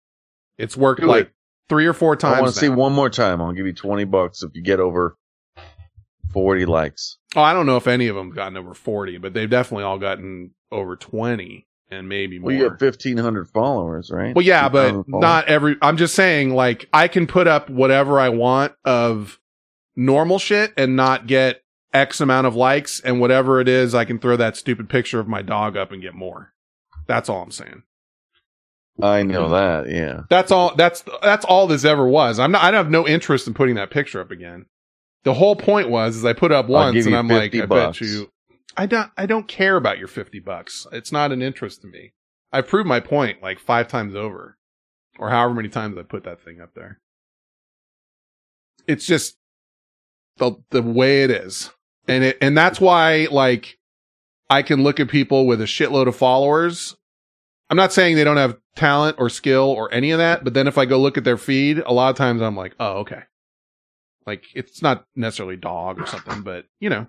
It's 0.58 0.76
worked 0.76 1.02
Do 1.02 1.08
like 1.08 1.28
it. 1.28 1.34
three 1.70 1.86
or 1.86 1.94
four 1.94 2.16
times. 2.16 2.38
I 2.38 2.42
want 2.42 2.54
to 2.54 2.60
see 2.60 2.68
one 2.68 2.92
more 2.94 3.12
time. 3.12 3.42
I'll 3.42 3.54
give 3.54 3.68
you 3.68 3.74
20 3.74 4.04
bucks 4.06 4.42
if 4.42 4.56
you 4.56 4.64
get 4.64 4.80
over 4.80 5.16
40 6.34 6.66
likes. 6.66 7.20
Oh, 7.36 7.42
I 7.44 7.54
don't 7.54 7.68
know 7.68 7.78
if 7.78 7.88
any 7.88 8.08
of 8.08 8.16
them 8.16 8.32
gotten 8.32 8.58
over 8.58 8.74
40, 8.74 9.20
but 9.20 9.36
they've 9.36 9.50
definitely 9.50 9.84
all 9.84 10.00
gotten 10.00 10.52
over 10.72 10.96
20 10.96 11.68
and 11.92 12.10
maybe 12.10 12.40
more. 12.40 12.48
Well, 12.48 12.56
you 12.56 12.70
got 12.70 12.82
1,500 12.82 13.48
followers, 13.48 14.10
right? 14.12 14.36
Well, 14.36 14.46
yeah, 14.46 14.68
but 14.68 14.90
followers. 14.90 15.06
not 15.08 15.48
every, 15.48 15.78
I'm 15.80 15.98
just 15.98 16.16
saying, 16.16 16.50
like, 16.56 16.90
I 16.92 17.08
can 17.08 17.28
put 17.28 17.48
up 17.48 17.70
whatever 17.70 18.20
I 18.20 18.30
want 18.30 18.74
of 18.84 19.40
normal 19.96 20.40
shit 20.40 20.74
and 20.76 20.96
not 20.96 21.28
get 21.28 21.62
X 21.94 22.20
amount 22.20 22.48
of 22.48 22.56
likes 22.56 23.00
and 23.00 23.20
whatever 23.20 23.62
it 23.62 23.68
is, 23.68 23.94
I 23.94 24.06
can 24.06 24.18
throw 24.18 24.38
that 24.38 24.58
stupid 24.58 24.90
picture 24.90 25.20
of 25.20 25.28
my 25.28 25.44
dog 25.44 25.78
up 25.78 25.92
and 25.92 26.02
get 26.02 26.16
more. 26.16 26.52
That's 27.10 27.28
all 27.28 27.42
I'm 27.42 27.50
saying. 27.50 27.82
I 29.02 29.24
know 29.24 29.50
that, 29.50 29.90
yeah. 29.90 30.22
That's 30.30 30.52
all, 30.52 30.76
that's, 30.76 31.04
that's 31.24 31.44
all 31.44 31.66
this 31.66 31.84
ever 31.84 32.08
was. 32.08 32.38
I'm 32.38 32.52
not, 32.52 32.64
I 32.64 32.78
have 32.78 32.92
no 32.92 33.08
interest 33.08 33.48
in 33.48 33.56
putting 33.56 33.76
that 33.76 33.90
picture 33.90 34.22
up 34.22 34.30
again. 34.30 34.68
The 35.24 35.34
whole 35.34 35.56
point 35.56 35.90
was, 35.90 36.18
is 36.18 36.24
I 36.24 36.34
put 36.34 36.52
up 36.52 36.68
once 36.68 37.08
and 37.08 37.16
I'm 37.16 37.28
like, 37.28 37.52
50 37.52 37.62
I 37.64 37.66
bet 37.66 38.00
you, 38.00 38.32
I 38.78 38.86
don't, 38.86 39.10
I 39.18 39.26
don't 39.26 39.48
care 39.48 39.76
about 39.76 39.98
your 39.98 40.08
50 40.08 40.40
bucks. 40.42 40.86
It's 40.92 41.12
not 41.12 41.32
an 41.32 41.42
interest 41.42 41.82
to 41.82 41.88
me. 41.88 42.14
I've 42.52 42.68
proved 42.68 42.88
my 42.88 43.00
point 43.00 43.42
like 43.42 43.58
five 43.58 43.88
times 43.88 44.16
over 44.16 44.58
or 45.18 45.32
however 45.32 45.56
many 45.56 45.70
times 45.70 45.98
I 45.98 46.04
put 46.04 46.26
that 46.26 46.44
thing 46.44 46.62
up 46.62 46.76
there. 46.76 47.00
It's 48.86 49.08
just 49.08 49.36
the, 50.38 50.58
the 50.70 50.84
way 50.84 51.24
it 51.24 51.32
is. 51.32 51.72
And 52.08 52.24
it, 52.24 52.38
and 52.40 52.56
that's 52.56 52.80
why 52.80 53.28
like 53.32 53.80
I 54.50 54.62
can 54.62 54.84
look 54.84 55.00
at 55.00 55.10
people 55.10 55.48
with 55.48 55.60
a 55.62 55.66
shitload 55.66 56.08
of 56.08 56.16
followers. 56.16 56.96
I'm 57.70 57.78
not 57.78 57.94
saying 57.94 58.16
they 58.16 58.24
don't 58.24 58.38
have 58.38 58.58
talent 58.76 59.18
or 59.20 59.30
skill 59.30 59.70
or 59.70 59.94
any 59.94 60.12
of 60.12 60.18
that, 60.18 60.44
but 60.44 60.54
then 60.54 60.68
if 60.68 60.78
I 60.78 60.86
go 60.86 61.00
look 61.00 61.18
at 61.18 61.24
their 61.24 61.38
feed, 61.38 61.78
a 61.80 61.94
lot 61.94 62.10
of 62.10 62.16
times 62.16 62.42
I'm 62.42 62.56
like, 62.56 62.76
oh, 62.80 63.00
okay. 63.00 63.22
Like 64.26 64.46
it's 64.56 64.82
not 64.82 65.06
necessarily 65.16 65.56
dog 65.56 66.02
or 66.02 66.08
something, 66.08 66.42
but 66.42 66.66
you 66.80 66.90
know, 66.90 67.08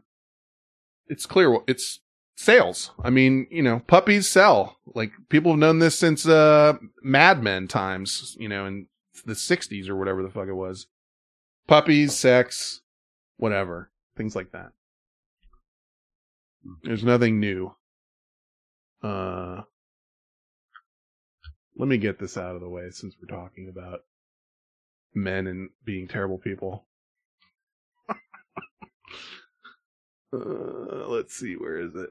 it's 1.06 1.26
clear. 1.26 1.58
It's 1.66 2.00
sales. 2.36 2.90
I 3.02 3.10
mean, 3.10 3.46
you 3.50 3.62
know, 3.62 3.80
puppies 3.86 4.28
sell. 4.28 4.78
Like 4.94 5.12
people 5.28 5.52
have 5.52 5.58
known 5.58 5.78
this 5.78 5.98
since, 5.98 6.26
uh, 6.26 6.74
Mad 7.02 7.42
Men 7.42 7.68
times, 7.68 8.36
you 8.38 8.48
know, 8.48 8.66
in 8.66 8.86
the 9.26 9.34
sixties 9.34 9.88
or 9.88 9.96
whatever 9.96 10.22
the 10.22 10.30
fuck 10.30 10.48
it 10.48 10.54
was. 10.54 10.86
Puppies, 11.66 12.16
sex, 12.16 12.80
whatever, 13.36 13.90
things 14.16 14.34
like 14.34 14.52
that. 14.52 14.72
There's 16.82 17.04
nothing 17.04 17.40
new. 17.40 17.74
Uh, 19.02 19.62
let 21.76 21.88
me 21.88 21.96
get 21.98 22.18
this 22.18 22.36
out 22.36 22.54
of 22.54 22.60
the 22.60 22.68
way 22.68 22.90
since 22.90 23.14
we're 23.20 23.34
talking 23.34 23.68
about 23.68 24.00
men 25.14 25.46
and 25.46 25.70
being 25.84 26.08
terrible 26.08 26.38
people. 26.38 26.84
uh, 30.32 31.08
let's 31.08 31.34
see, 31.34 31.54
where 31.54 31.78
is 31.78 31.94
it? 31.94 32.10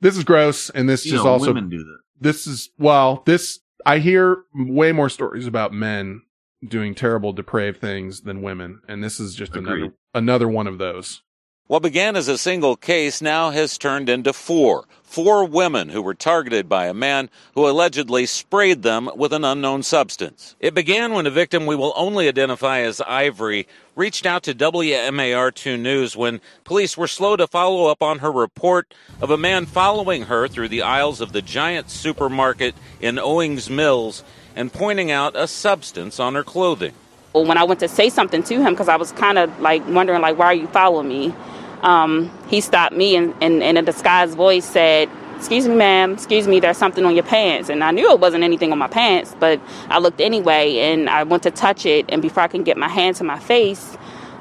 this 0.00 0.16
is 0.16 0.24
gross, 0.24 0.70
and 0.70 0.88
this 0.88 1.04
You 1.06 1.12
just 1.12 1.24
know, 1.24 1.30
also 1.32 1.46
women 1.48 1.68
do 1.68 1.78
that. 1.78 1.98
this 2.20 2.46
is 2.46 2.70
well 2.78 3.22
this 3.26 3.60
i 3.84 3.98
hear 3.98 4.42
way 4.54 4.92
more 4.92 5.08
stories 5.08 5.46
about 5.46 5.72
men 5.72 6.22
doing 6.66 6.94
terrible 6.94 7.32
depraved 7.32 7.80
things 7.80 8.22
than 8.22 8.42
women 8.42 8.80
and 8.88 9.02
this 9.04 9.20
is 9.20 9.34
just 9.34 9.54
another 9.56 9.92
another 10.14 10.48
one 10.48 10.66
of 10.66 10.78
those 10.78 11.22
What 11.68 11.82
began 11.82 12.14
as 12.14 12.28
a 12.28 12.38
single 12.38 12.76
case 12.76 13.20
now 13.20 13.50
has 13.50 13.76
turned 13.76 14.08
into 14.08 14.32
four. 14.32 14.84
Four 15.02 15.44
women 15.44 15.88
who 15.88 16.00
were 16.00 16.14
targeted 16.14 16.68
by 16.68 16.86
a 16.86 16.94
man 16.94 17.28
who 17.56 17.68
allegedly 17.68 18.26
sprayed 18.26 18.84
them 18.84 19.10
with 19.16 19.32
an 19.32 19.44
unknown 19.44 19.82
substance. 19.82 20.54
It 20.60 20.74
began 20.74 21.12
when 21.12 21.26
a 21.26 21.30
victim 21.30 21.66
we 21.66 21.74
will 21.74 21.92
only 21.96 22.28
identify 22.28 22.82
as 22.82 23.00
Ivory 23.00 23.66
reached 23.96 24.26
out 24.26 24.44
to 24.44 24.54
WMAR2 24.54 25.80
News 25.80 26.16
when 26.16 26.40
police 26.62 26.96
were 26.96 27.08
slow 27.08 27.34
to 27.34 27.48
follow 27.48 27.86
up 27.90 28.00
on 28.00 28.20
her 28.20 28.30
report 28.30 28.94
of 29.20 29.32
a 29.32 29.36
man 29.36 29.66
following 29.66 30.26
her 30.26 30.46
through 30.46 30.68
the 30.68 30.82
aisles 30.82 31.20
of 31.20 31.32
the 31.32 31.42
giant 31.42 31.90
supermarket 31.90 32.76
in 33.00 33.18
Owings 33.18 33.68
Mills 33.68 34.22
and 34.54 34.72
pointing 34.72 35.10
out 35.10 35.34
a 35.34 35.48
substance 35.48 36.20
on 36.20 36.36
her 36.36 36.44
clothing. 36.44 36.94
Well, 37.32 37.44
when 37.44 37.58
I 37.58 37.64
went 37.64 37.80
to 37.80 37.88
say 37.88 38.08
something 38.08 38.44
to 38.44 38.62
him, 38.62 38.72
because 38.72 38.88
I 38.88 38.96
was 38.96 39.10
kind 39.12 39.36
of 39.36 39.60
like 39.60 39.86
wondering, 39.88 40.22
like, 40.22 40.38
why 40.38 40.46
are 40.46 40.54
you 40.54 40.68
following 40.68 41.08
me? 41.08 41.34
Um, 41.82 42.30
he 42.48 42.60
stopped 42.60 42.94
me 42.94 43.16
and, 43.16 43.34
and 43.40 43.62
in 43.62 43.76
a 43.76 43.82
disguised 43.82 44.36
voice 44.36 44.64
said, 44.64 45.08
"Excuse 45.36 45.68
me, 45.68 45.74
ma'am. 45.74 46.12
Excuse 46.12 46.48
me. 46.48 46.60
There's 46.60 46.78
something 46.78 47.04
on 47.04 47.14
your 47.14 47.24
pants." 47.24 47.68
And 47.68 47.84
I 47.84 47.90
knew 47.90 48.10
it 48.10 48.20
wasn't 48.20 48.44
anything 48.44 48.72
on 48.72 48.78
my 48.78 48.88
pants, 48.88 49.34
but 49.38 49.60
I 49.88 49.98
looked 49.98 50.20
anyway, 50.20 50.78
and 50.78 51.08
I 51.08 51.22
went 51.22 51.42
to 51.44 51.50
touch 51.50 51.86
it, 51.86 52.06
and 52.08 52.22
before 52.22 52.42
I 52.42 52.48
can 52.48 52.62
get 52.62 52.76
my 52.76 52.88
hand 52.88 53.16
to 53.16 53.24
my 53.24 53.38
face, 53.38 53.96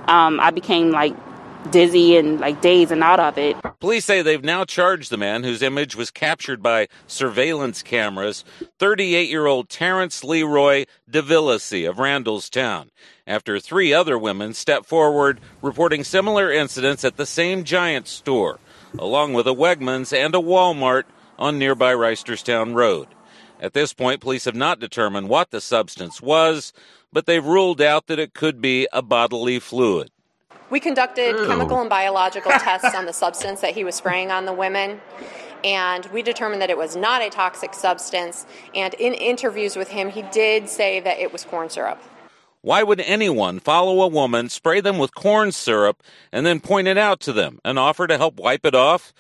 um, 0.08 0.40
I 0.40 0.52
became 0.52 0.92
like 0.92 1.16
dizzy 1.72 2.18
and 2.18 2.40
like 2.40 2.62
dazed 2.62 2.92
and 2.92 3.04
out 3.04 3.20
of 3.20 3.38
it. 3.38 3.56
Police 3.80 4.06
say 4.06 4.22
they've 4.22 4.44
now 4.44 4.66
charged 4.66 5.10
the 5.12 5.18
man 5.18 5.44
whose 5.44 5.62
image 5.62 5.96
was 5.96 6.12
captured 6.12 6.62
by 6.62 6.88
surveillance 7.08 7.82
cameras, 7.82 8.44
38 8.80 9.30
year 9.30 9.46
old 9.46 9.70
Terrence 9.70 10.24
Leroy 10.24 10.86
DeVillacy 11.10 11.88
of 11.90 11.98
Randallstown, 11.98 12.90
after 13.28 13.60
three 13.60 13.94
other 13.94 14.18
women 14.18 14.54
stepped 14.54 14.86
forward 14.86 15.40
reporting 15.62 16.04
similar 16.04 16.52
incidents 16.52 17.04
at 17.04 17.18
the 17.18 17.26
same 17.26 17.64
giant 17.64 18.08
store, 18.08 18.60
along 18.98 19.34
with 19.34 19.48
a 19.48 19.54
Wegmans 19.54 20.16
and 20.16 20.34
a 20.36 20.40
Walmart 20.40 21.04
on 21.38 21.60
nearby 21.60 21.94
Reisterstown 21.94 22.74
Road. 22.74 23.08
At 23.60 23.74
this 23.74 23.94
point, 23.94 24.22
police 24.22 24.46
have 24.46 24.56
not 24.56 24.80
determined 24.80 25.30
what 25.30 25.52
the 25.52 25.62
substance 25.62 26.22
was, 26.22 26.74
but 27.12 27.26
they've 27.26 27.46
ruled 27.46 27.82
out 27.82 28.08
that 28.08 28.20
it 28.20 28.34
could 28.34 28.62
be 28.62 28.88
a 28.92 29.02
bodily 29.02 29.60
fluid. 29.60 30.12
We 30.70 30.80
conducted 30.80 31.36
Ew. 31.36 31.48
chemical 31.48 31.80
and 31.80 31.90
biological 31.90 32.52
tests 32.52 32.96
on 32.96 33.06
the 33.06 33.14
substance 33.14 33.62
that 33.62 33.76
he 33.76 33.84
was 33.84 33.96
spraying 33.96 34.32
on 34.32 34.46
the 34.46 34.54
women, 34.54 35.00
and 35.64 36.06
we 36.08 36.22
determined 36.22 36.62
that 36.62 36.70
it 36.70 36.78
was 36.78 36.96
not 36.96 37.22
a 37.22 37.30
toxic 37.30 37.74
substance. 37.74 38.46
And 38.74 38.94
in 38.96 39.14
interviews 39.14 39.76
with 39.76 39.90
him, 39.90 40.10
he 40.10 40.24
did 40.24 40.70
say 40.70 41.00
that 41.00 41.20
it 41.20 41.32
was 41.32 41.46
corn 41.46 41.70
syrup. 41.70 42.02
Why 42.62 42.82
would 42.82 43.00
anyone 43.02 43.60
follow 43.60 44.02
a 44.02 44.08
woman, 44.08 44.50
spray 44.50 44.82
them 44.82 44.98
with 44.98 45.14
corn 45.14 45.52
syrup, 45.52 46.02
and 46.32 46.48
then 46.48 46.60
point 46.60 46.88
it 46.88 46.98
out 46.98 47.20
to 47.22 47.34
them 47.34 47.60
and 47.64 47.78
offer 47.78 48.08
to 48.08 48.18
help 48.18 48.40
wipe 48.40 48.66
it 48.66 48.74
off? 48.74 49.14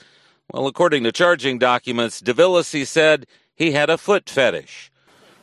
Well, 0.51 0.65
according 0.65 1.03
to 1.03 1.11
charging 1.11 1.59
documents, 1.59 2.21
DeVillacy 2.21 2.87
said 2.87 3.27
he 3.55 3.71
had 3.71 3.91
a 3.91 3.99
foot 3.99 4.29
fetish. 4.29 4.91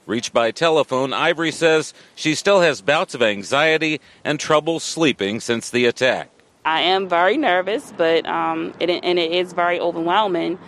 Reached 0.07 0.33
by 0.33 0.51
telephone, 0.51 1.13
Ivory 1.13 1.53
says 1.53 1.95
she 2.17 2.35
still 2.35 2.61
has 2.61 2.81
bouts 2.81 3.15
of 3.15 3.23
anxiety 3.23 4.01
and 4.25 4.41
trouble 4.41 4.81
sleeping 4.81 5.39
since 5.39 5.71
the 5.71 5.87
attack. 5.87 6.29
I 6.65 6.81
am 6.81 7.09
very 7.09 7.37
nervous, 7.37 7.93
but 7.97 8.27
um, 8.27 8.73
it, 8.81 8.91
and 8.91 9.19
it 9.19 9.33
is 9.33 9.53
very 9.53 9.79
overwhelming. 9.79 10.59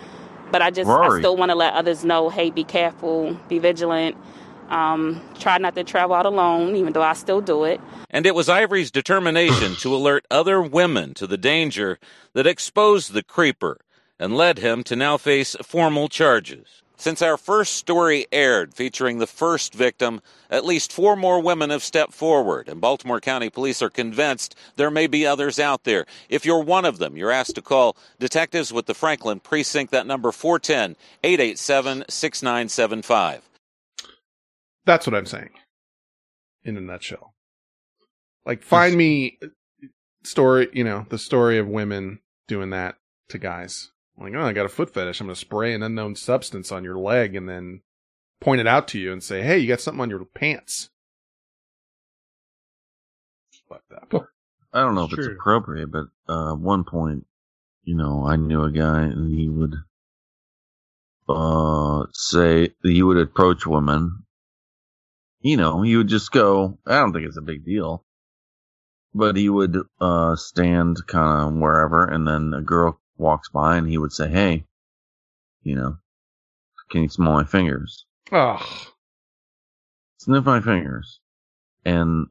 But 0.52 0.62
I 0.62 0.70
just 0.70 0.88
I 0.88 1.18
still 1.18 1.36
want 1.36 1.50
to 1.50 1.56
let 1.56 1.74
others 1.74 2.04
know, 2.04 2.28
hey, 2.28 2.50
be 2.50 2.62
careful, 2.62 3.36
be 3.48 3.58
vigilant, 3.58 4.16
um, 4.68 5.20
try 5.40 5.58
not 5.58 5.74
to 5.74 5.82
travel 5.82 6.14
out 6.14 6.26
alone, 6.26 6.76
even 6.76 6.92
though 6.92 7.02
I 7.02 7.14
still 7.14 7.40
do 7.40 7.64
it. 7.64 7.80
And 8.10 8.26
it 8.26 8.36
was 8.36 8.48
Ivory's 8.48 8.92
determination 8.92 9.74
to 9.76 9.94
alert 9.96 10.26
other 10.30 10.62
women 10.62 11.14
to 11.14 11.26
the 11.26 11.36
danger 11.36 11.98
that 12.34 12.46
exposed 12.46 13.12
the 13.12 13.24
creeper 13.24 13.80
and 14.18 14.36
led 14.36 14.58
him 14.58 14.84
to 14.84 14.94
now 14.94 15.16
face 15.16 15.56
formal 15.62 16.08
charges. 16.08 16.83
Since 17.04 17.20
our 17.20 17.36
first 17.36 17.74
story 17.74 18.26
aired 18.32 18.72
featuring 18.72 19.18
the 19.18 19.26
first 19.26 19.74
victim, 19.74 20.22
at 20.48 20.64
least 20.64 20.90
four 20.90 21.16
more 21.16 21.38
women 21.38 21.68
have 21.68 21.82
stepped 21.82 22.14
forward, 22.14 22.66
and 22.66 22.80
Baltimore 22.80 23.20
County 23.20 23.50
Police 23.50 23.82
are 23.82 23.90
convinced 23.90 24.54
there 24.76 24.90
may 24.90 25.06
be 25.06 25.26
others 25.26 25.60
out 25.60 25.84
there. 25.84 26.06
If 26.30 26.46
you're 26.46 26.62
one 26.62 26.86
of 26.86 26.96
them, 26.96 27.14
you're 27.14 27.30
asked 27.30 27.56
to 27.56 27.60
call 27.60 27.98
detectives 28.18 28.72
with 28.72 28.86
the 28.86 28.94
Franklin 28.94 29.38
Precinct, 29.38 29.92
that 29.92 30.06
number 30.06 30.32
410 30.32 30.96
887 31.22 32.04
6975. 32.08 33.42
that's 34.86 35.06
what 35.06 35.14
i'm 35.14 35.26
saying 35.26 35.50
in 36.62 36.78
a 36.78 36.80
nutshell 36.80 37.34
like 38.46 38.62
find 38.62 38.96
me 38.96 39.38
story 40.22 40.70
you 40.72 40.84
know 40.84 41.04
the 41.10 41.18
story 41.18 41.58
of 41.58 41.68
women 41.68 42.20
doing 42.48 42.70
that 42.70 42.96
to 43.28 43.36
guys 43.36 43.90
like 44.18 44.34
oh 44.34 44.42
i 44.42 44.52
got 44.52 44.66
a 44.66 44.68
foot 44.68 44.92
fetish 44.92 45.20
i'm 45.20 45.26
gonna 45.26 45.34
spray 45.34 45.74
an 45.74 45.82
unknown 45.82 46.14
substance 46.14 46.70
on 46.70 46.84
your 46.84 46.98
leg 46.98 47.34
and 47.34 47.48
then 47.48 47.80
point 48.40 48.60
it 48.60 48.66
out 48.66 48.88
to 48.88 48.98
you 48.98 49.12
and 49.12 49.22
say 49.22 49.42
hey 49.42 49.58
you 49.58 49.68
got 49.68 49.80
something 49.80 50.00
on 50.00 50.10
your 50.10 50.24
pants 50.24 50.90
fucked 53.68 53.92
up 53.92 54.28
I 54.74 54.80
don't 54.80 54.96
know 54.96 55.04
if 55.04 55.12
it's 55.12 55.28
appropriate, 55.28 55.92
but 55.92 56.06
uh, 56.28 56.52
at 56.52 56.58
one 56.58 56.82
point, 56.82 57.26
you 57.84 57.94
know, 57.94 58.26
I 58.26 58.34
knew 58.34 58.64
a 58.64 58.72
guy 58.72 59.02
and 59.02 59.32
he 59.32 59.48
would 59.48 59.76
uh, 61.28 62.06
say 62.12 62.70
he 62.82 63.00
would 63.04 63.16
approach 63.16 63.68
women. 63.68 64.24
You 65.40 65.58
know, 65.58 65.82
he 65.82 65.96
would 65.96 66.08
just 66.08 66.32
go, 66.32 66.78
I 66.84 66.96
don't 66.96 67.12
think 67.12 67.24
it's 67.24 67.36
a 67.36 67.42
big 67.42 67.64
deal. 67.64 68.04
But 69.14 69.36
he 69.36 69.48
would 69.48 69.76
uh, 70.00 70.34
stand 70.34 71.06
kind 71.06 71.54
of 71.54 71.60
wherever, 71.60 72.04
and 72.04 72.26
then 72.26 72.52
a 72.52 72.60
girl 72.60 72.98
walks 73.16 73.48
by 73.48 73.76
and 73.76 73.88
he 73.88 73.98
would 73.98 74.12
say, 74.12 74.28
Hey, 74.28 74.64
you 75.62 75.74
know, 75.76 75.96
can 76.90 77.02
you 77.02 77.08
smell 77.08 77.32
my 77.32 77.44
fingers? 77.44 78.04
oh 78.32 78.90
Sniff 80.18 80.44
my 80.44 80.60
fingers. 80.60 81.20
And 81.84 82.26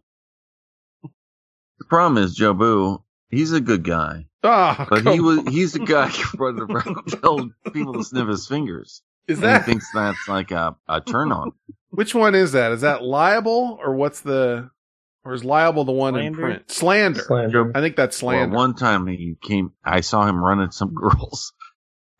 the 1.79 1.85
problem 1.85 2.23
is 2.23 2.37
Jobu, 2.37 3.03
he's 3.29 3.51
a 3.51 3.61
good 3.61 3.83
guy. 3.83 4.25
Ah, 4.43 4.87
but 4.89 4.99
he 4.99 5.03
come 5.17 5.25
was 5.25 5.53
he's 5.53 5.73
the 5.73 5.79
guy 5.79 6.07
who 6.09 6.37
running 6.37 6.61
around 6.63 7.05
telling 7.21 7.53
people 7.71 7.93
to 7.93 8.03
sniff 8.03 8.27
his 8.27 8.47
fingers. 8.47 9.01
Is 9.27 9.37
And 9.37 9.47
that- 9.47 9.61
he 9.65 9.71
thinks 9.71 9.89
that's 9.93 10.27
like 10.27 10.51
a, 10.51 10.75
a 10.87 11.01
turn 11.01 11.31
on. 11.31 11.51
Which 11.91 12.15
one 12.15 12.33
is 12.35 12.53
that? 12.53 12.71
Is 12.71 12.81
that 12.81 13.03
liable 13.03 13.79
or 13.81 13.93
what's 13.95 14.21
the 14.21 14.71
or 15.25 15.33
is 15.33 15.43
liable 15.45 15.85
the 15.85 15.91
one 15.91 16.15
in 16.15 16.33
Slander? 16.33 16.41
print? 16.41 16.71
Slander. 16.71 17.71
I 17.75 17.81
think 17.81 17.95
that's 17.95 18.21
Well, 18.21 18.35
slander. 18.35 18.55
one 18.55 18.75
time 18.75 19.07
he 19.07 19.35
came 19.41 19.71
I 19.83 20.01
saw 20.01 20.25
him 20.25 20.43
running 20.43 20.71
some 20.71 20.93
girls 20.95 21.53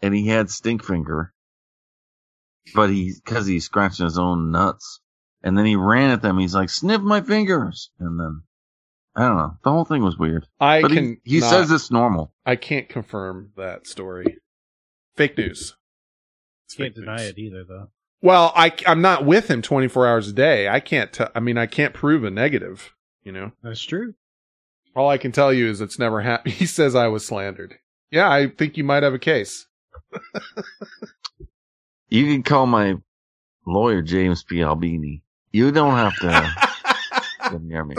and 0.02 0.14
he 0.14 0.28
had 0.28 0.50
stink 0.50 0.84
finger. 0.84 1.34
But 2.74 2.90
he 2.90 3.14
cause 3.26 3.46
he's 3.46 3.66
scratching 3.66 4.06
his 4.06 4.18
own 4.18 4.52
nuts. 4.52 5.02
And 5.44 5.58
then 5.58 5.66
he 5.66 5.76
ran 5.76 6.12
at 6.12 6.22
them. 6.22 6.38
He's 6.38 6.56
like, 6.56 6.70
sniff 6.70 7.02
my 7.02 7.20
fingers. 7.20 7.92
And 8.00 8.18
then 8.18 8.44
I 9.16 9.28
don't 9.28 9.36
know. 9.38 9.58
The 9.64 9.72
whole 9.72 9.84
thing 9.86 10.02
was 10.04 10.18
weird. 10.18 10.48
I 10.60 10.82
but 10.82 10.92
he- 10.92 10.98
can 10.98 11.18
he, 11.26 11.40
not- 11.42 11.50
says 11.50 11.72
it's 11.72 11.92
normal. 11.92 12.34
I 12.46 12.56
can't 12.56 12.88
confirm 12.88 13.52
that 13.58 13.86
story. 13.86 14.38
Fake 15.18 15.38
news. 15.38 15.76
Can't 16.76 16.96
deny 16.96 17.22
it 17.24 17.38
either, 17.38 17.64
though. 17.68 17.90
Well, 18.24 18.54
I 18.56 18.72
I'm 18.88 19.02
not 19.02 19.26
with 19.26 19.50
him 19.50 19.62
24 19.62 20.08
hours 20.08 20.30
a 20.30 20.34
day. 20.34 20.70
I 20.70 20.80
can't 20.80 21.12
t- 21.12 21.26
I 21.36 21.42
mean 21.42 21.58
I 21.58 21.66
can't 21.66 21.94
prove 21.94 22.24
a 22.24 22.32
negative, 22.32 22.94
you 23.22 23.34
know. 23.34 23.52
That's 23.62 23.84
true. 23.84 24.14
All 24.96 25.10
I 25.10 25.18
can 25.18 25.34
tell 25.34 25.52
you 25.52 25.70
is 25.70 25.82
it's 25.82 26.00
never 26.00 26.22
happened. 26.22 26.54
He 26.56 26.66
says 26.66 26.96
I 26.96 27.08
was 27.08 27.26
slandered. 27.26 27.76
Yeah, 28.12 28.32
I 28.32 28.48
think 28.48 28.78
you 28.78 28.86
might 28.86 29.04
have 29.04 29.14
a 29.14 29.20
case. 29.20 29.68
You 32.08 32.26
can 32.32 32.44
call 32.44 32.66
my 32.66 32.96
lawyer 33.68 34.02
James 34.02 34.44
P. 34.44 34.64
Albini. 34.64 35.22
You 35.52 35.72
don't 35.72 35.96
have 35.96 36.16
to 36.20 36.56
come 37.42 37.68
near 37.68 37.84
me. 37.84 37.96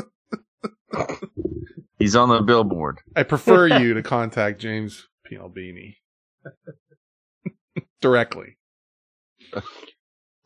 He's 1.99 2.17
on 2.17 2.31
the 2.31 2.41
billboard. 2.41 3.01
I 3.15 3.25
prefer 3.25 3.67
you 3.81 3.93
to 3.93 4.03
contact 4.03 4.59
James 4.59 5.07
P. 5.27 5.37
Albini 5.37 5.99
directly. 8.01 8.57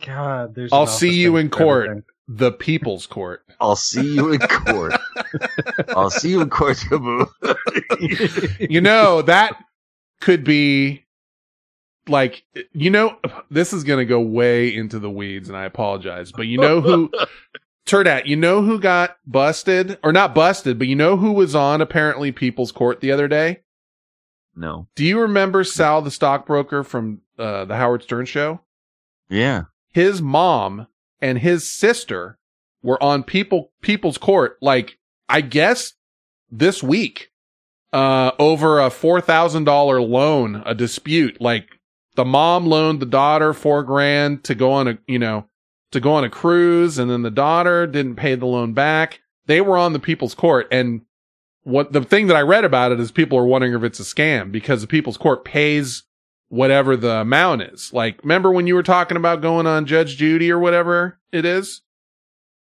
God, 0.05 0.55
there's. 0.55 0.73
I'll 0.73 0.87
see 0.87 1.13
you 1.13 1.37
in 1.37 1.51
court, 1.51 1.87
everything. 1.87 2.05
the 2.29 2.53
People's 2.53 3.07
Court. 3.07 3.43
I'll 3.61 3.77
see 3.77 4.15
you 4.15 4.33
in 4.33 4.39
court. 4.67 4.95
I'll 5.97 6.11
see 6.11 6.31
you 6.31 6.41
in 6.41 6.51
court, 6.51 6.77
Jobu. 6.77 7.29
you 8.71 8.81
know 8.81 9.23
that 9.23 9.57
could 10.21 10.45
be 10.45 11.05
like 12.09 12.43
you 12.73 12.91
know 12.91 13.17
this 13.51 13.73
is 13.73 13.85
going 13.85 13.99
to 13.99 14.05
go 14.05 14.21
way 14.21 14.75
into 14.75 14.99
the 14.99 15.11
weeds 15.11 15.51
and 15.51 15.59
i 15.59 15.65
apologize 15.65 16.33
but 16.33 16.47
you 16.47 16.57
know 16.57 16.81
who 16.81 17.11
turdat 17.87 18.25
you 18.25 18.35
know 18.35 18.63
who 18.63 18.81
got 18.81 19.19
busted 19.27 19.99
or 20.03 20.11
not 20.11 20.35
busted 20.35 20.79
but 20.79 20.89
you 20.89 20.97
know 20.97 21.19
who 21.19 21.33
was 21.33 21.55
on 21.55 21.83
apparently 21.83 22.33
people's 22.33 22.73
court 22.73 23.01
the 23.03 23.13
other 23.13 23.29
day 23.29 23.61
No. 24.57 24.89
Do 24.97 25.05
you 25.05 25.21
remember 25.21 25.63
Sal 25.65 26.01
the 26.01 26.11
stockbroker 26.11 26.83
from 26.83 27.21
uh, 27.39 27.67
the 27.67 27.77
Howard 27.77 28.03
Stern 28.03 28.25
show? 28.25 28.61
Yeah. 29.29 29.65
His 29.91 30.21
mom 30.23 30.87
and 31.21 31.39
his 31.39 31.73
sister 31.73 32.39
were 32.83 33.03
on 33.03 33.23
people 33.23 33.73
people's 33.83 34.19
court 34.19 34.57
like 34.61 34.99
I 35.29 35.41
guess 35.41 35.95
this 36.51 36.83
week 36.83 37.31
uh 37.93 38.33
over 38.39 38.81
a 38.81 38.91
$4,000 38.91 40.09
loan, 40.09 40.63
a 40.67 40.75
dispute 40.75 41.41
like 41.41 41.69
the 42.15 42.25
mom 42.25 42.67
loaned 42.67 43.01
the 43.01 43.07
daughter 43.07 43.53
4 43.53 43.83
grand 43.85 44.45
to 44.45 44.55
go 44.55 44.73
on 44.73 44.89
a, 44.89 44.99
you 45.07 45.19
know, 45.19 45.47
to 45.93 46.01
go 46.01 46.13
on 46.15 46.25
a 46.25 46.31
cruise 46.31 46.99
and 46.99 47.11
then 47.11 47.23
the 47.23 47.31
daughter 47.31 47.87
didn't 47.87 48.17
pay 48.17 48.35
the 48.35 48.47
loan 48.47 48.73
back. 48.73 49.21
They 49.47 49.61
were 49.61 49.79
on 49.79 49.93
the 49.93 49.99
people's 49.99 50.35
court 50.35 50.69
and 50.71 51.03
what 51.63 51.93
the 51.93 52.03
thing 52.03 52.29
that 52.29 52.37
I 52.37 52.41
read 52.43 52.65
about 52.65 52.93
it 52.93 53.01
is 53.01 53.11
people 53.11 53.39
are 53.39 53.47
wondering 53.47 53.75
if 53.75 53.83
it's 53.83 54.01
a 54.01 54.03
scam 54.03 54.51
because 54.51 54.81
the 54.81 54.87
people's 54.87 55.19
court 55.19 55.45
pays 55.45 56.05
whatever 56.49 56.97
the 56.97 57.17
amount 57.17 57.63
is. 57.63 57.93
Like, 57.93 58.23
remember 58.23 58.51
when 58.51 58.67
you 58.67 58.75
were 58.75 58.83
talking 58.83 59.17
about 59.17 59.43
going 59.43 59.67
on 59.67 59.87
Judge 59.87 60.17
Judy 60.17 60.51
or 60.51 60.59
whatever 60.59 61.19
it 61.33 61.45
is? 61.45 61.83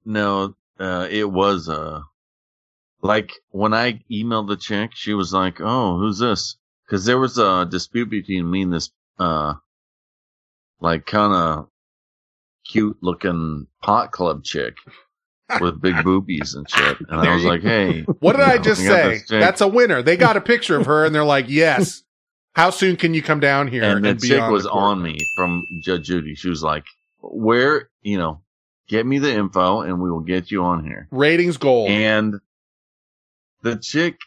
No, 0.06 0.56
uh, 0.80 1.08
it 1.10 1.30
was, 1.30 1.70
uh, 1.70 2.02
like 3.02 3.32
when 3.50 3.74
I 3.74 4.02
emailed 4.12 4.48
the 4.48 4.58
chick, 4.58 4.92
she 4.94 5.14
was 5.14 5.34
like, 5.34 5.60
Oh, 5.60 5.98
who's 5.98 6.20
this? 6.20 6.58
Cause 6.90 7.06
there 7.06 7.20
was 7.20 7.38
a 7.38 7.66
dispute 7.70 8.10
between 8.10 8.50
me 8.50 8.62
and 8.64 8.74
this, 8.74 8.92
uh, 9.18 9.54
like 10.80 11.06
kind 11.06 11.34
of 11.34 11.68
cute 12.66 12.98
looking 13.02 13.68
pot 13.82 14.12
club 14.12 14.44
chick 14.44 14.76
with 15.60 15.82
big 15.82 15.96
boobies 16.04 16.54
and 16.54 16.70
shit. 16.70 16.98
And 17.10 17.20
I 17.20 17.34
was 17.34 17.44
like, 17.44 17.62
Hey, 17.62 18.02
What 18.20 18.34
did 18.38 18.46
you 18.46 18.54
I 18.54 18.58
just 18.58 18.82
say? 18.82 19.22
That's 19.30 19.62
a 19.62 19.68
winner. 19.68 20.02
They 20.02 20.18
got 20.18 20.38
a 20.38 20.42
picture 20.42 20.78
of 20.78 20.86
her 20.86 21.06
and 21.06 21.16
they're 21.16 21.24
like, 21.24 21.46
yes. 21.50 22.03
How 22.54 22.70
soon 22.70 22.98
can 22.98 23.16
you 23.16 23.24
come 23.24 23.40
down 23.40 23.68
here? 23.68 23.84
and 23.84 24.06
the 24.06 24.14
be 24.14 24.28
chick 24.28 24.42
on 24.42 24.52
was 24.52 24.64
the 24.64 24.72
on 24.72 25.02
me 25.02 25.18
from 25.36 25.66
Judge 25.82 26.06
Judy. 26.06 26.36
She 26.36 26.50
was 26.50 26.62
like, 26.62 26.86
"Where, 27.20 27.90
you 28.04 28.18
know, 28.18 28.42
get 28.88 29.08
me 29.08 29.18
the 29.18 29.34
info, 29.34 29.82
and 29.82 30.00
we 30.00 30.12
will 30.12 30.20
get 30.20 30.52
you 30.52 30.64
on 30.64 30.84
here." 30.84 31.08
ratings 31.10 31.58
gold. 31.58 31.90
And 31.90 32.40
the 33.64 33.76
chick, 33.78 34.20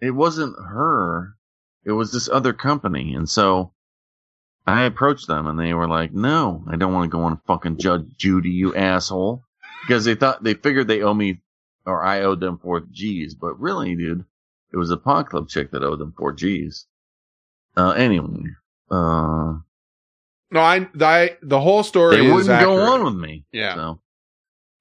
it 0.00 0.10
wasn't 0.10 0.56
her; 0.58 1.36
it 1.84 1.92
was 1.92 2.10
this 2.10 2.28
other 2.28 2.52
company, 2.52 3.14
and 3.14 3.28
so 3.28 3.72
I 4.66 4.82
approached 4.82 5.28
them, 5.28 5.46
and 5.46 5.56
they 5.56 5.72
were 5.72 5.86
like, 5.86 6.12
"No, 6.12 6.64
I 6.66 6.74
don't 6.74 6.92
want 6.92 7.08
to 7.10 7.16
go 7.16 7.22
on 7.22 7.40
fucking 7.46 7.78
Judge 7.78 8.06
Judy, 8.16 8.50
you 8.50 8.74
asshole," 8.74 9.44
because 9.82 10.04
they 10.04 10.16
thought 10.16 10.42
they 10.42 10.54
figured 10.54 10.88
they 10.88 11.02
owe 11.02 11.14
me 11.14 11.42
or 11.86 12.02
I 12.02 12.22
owed 12.22 12.40
them 12.40 12.58
four 12.58 12.80
G's, 12.80 13.34
but 13.34 13.60
really, 13.60 13.94
dude, 13.94 14.24
it 14.72 14.76
was 14.78 14.90
a 14.90 14.96
pot 14.96 15.28
club 15.28 15.48
chick 15.48 15.70
that 15.70 15.84
owed 15.84 16.00
them 16.00 16.12
four 16.16 16.32
G's. 16.32 16.86
Uh, 17.76 17.90
anyway, 17.90 18.44
uh, 18.90 19.54
no, 20.50 20.60
I, 20.60 20.86
I, 21.00 21.36
the 21.42 21.60
whole 21.60 21.82
story 21.82 22.16
They 22.16 22.30
wouldn't 22.30 22.60
go 22.60 22.80
on 22.80 23.04
with 23.04 23.14
me. 23.14 23.44
Yeah. 23.50 23.74
So, 23.74 24.00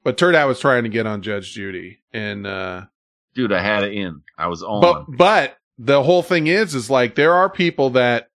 But 0.03 0.17
Turdat 0.17 0.47
was 0.47 0.59
trying 0.59 0.83
to 0.83 0.89
get 0.89 1.07
on 1.07 1.21
Judge 1.21 1.51
Judy 1.51 1.99
and, 2.13 2.45
uh, 2.45 2.85
dude, 3.33 3.51
I 3.51 3.61
had 3.61 3.83
it 3.83 3.93
in. 3.93 4.21
I 4.37 4.47
was 4.47 4.61
on. 4.61 4.81
but, 4.81 5.05
but 5.17 5.57
the 5.79 6.03
whole 6.03 6.21
thing 6.21 6.47
is, 6.47 6.75
is 6.75 6.89
like 6.89 7.15
there 7.15 7.33
are 7.33 7.49
people 7.49 7.89
that 7.91 8.29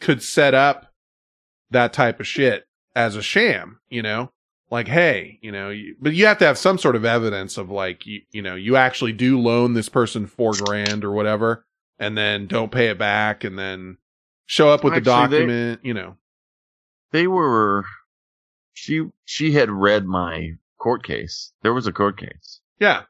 could 0.00 0.22
set 0.22 0.52
up 0.52 0.92
that 1.70 1.94
type 1.94 2.20
of 2.20 2.26
shit 2.26 2.66
as 2.94 3.16
a 3.16 3.22
sham, 3.22 3.80
you 3.88 4.02
know? 4.02 4.30
Like, 4.70 4.88
hey, 4.88 5.38
you 5.42 5.52
know, 5.52 5.68
you, 5.70 5.96
but 6.00 6.14
you 6.14 6.26
have 6.26 6.38
to 6.38 6.46
have 6.46 6.56
some 6.56 6.78
sort 6.78 6.96
of 6.96 7.04
evidence 7.04 7.58
of 7.58 7.70
like, 7.70 8.06
you, 8.06 8.22
you 8.32 8.40
know, 8.42 8.54
you 8.54 8.76
actually 8.76 9.12
do 9.12 9.38
loan 9.38 9.74
this 9.74 9.90
person 9.90 10.26
four 10.26 10.52
grand 10.52 11.04
or 11.04 11.12
whatever 11.12 11.66
and 11.98 12.16
then 12.16 12.46
don't 12.46 12.72
pay 12.72 12.88
it 12.88 12.98
back 12.98 13.44
and 13.44 13.58
then 13.58 13.98
show 14.52 14.68
up 14.68 14.84
with 14.84 14.92
the 14.92 14.98
Actually, 15.10 15.28
they- 15.28 15.38
document, 15.46 15.80
you 15.82 15.94
know. 15.94 16.16
they 17.10 17.26
were. 17.26 17.84
She 18.74 19.08
she 19.24 19.52
had 19.52 19.70
read 19.70 20.04
my 20.06 20.52
court 20.78 21.02
case. 21.04 21.52
There 21.62 21.72
was 21.74 21.86
a 21.86 21.92
court 21.92 22.18
case. 22.18 22.60
Yeah. 22.78 23.02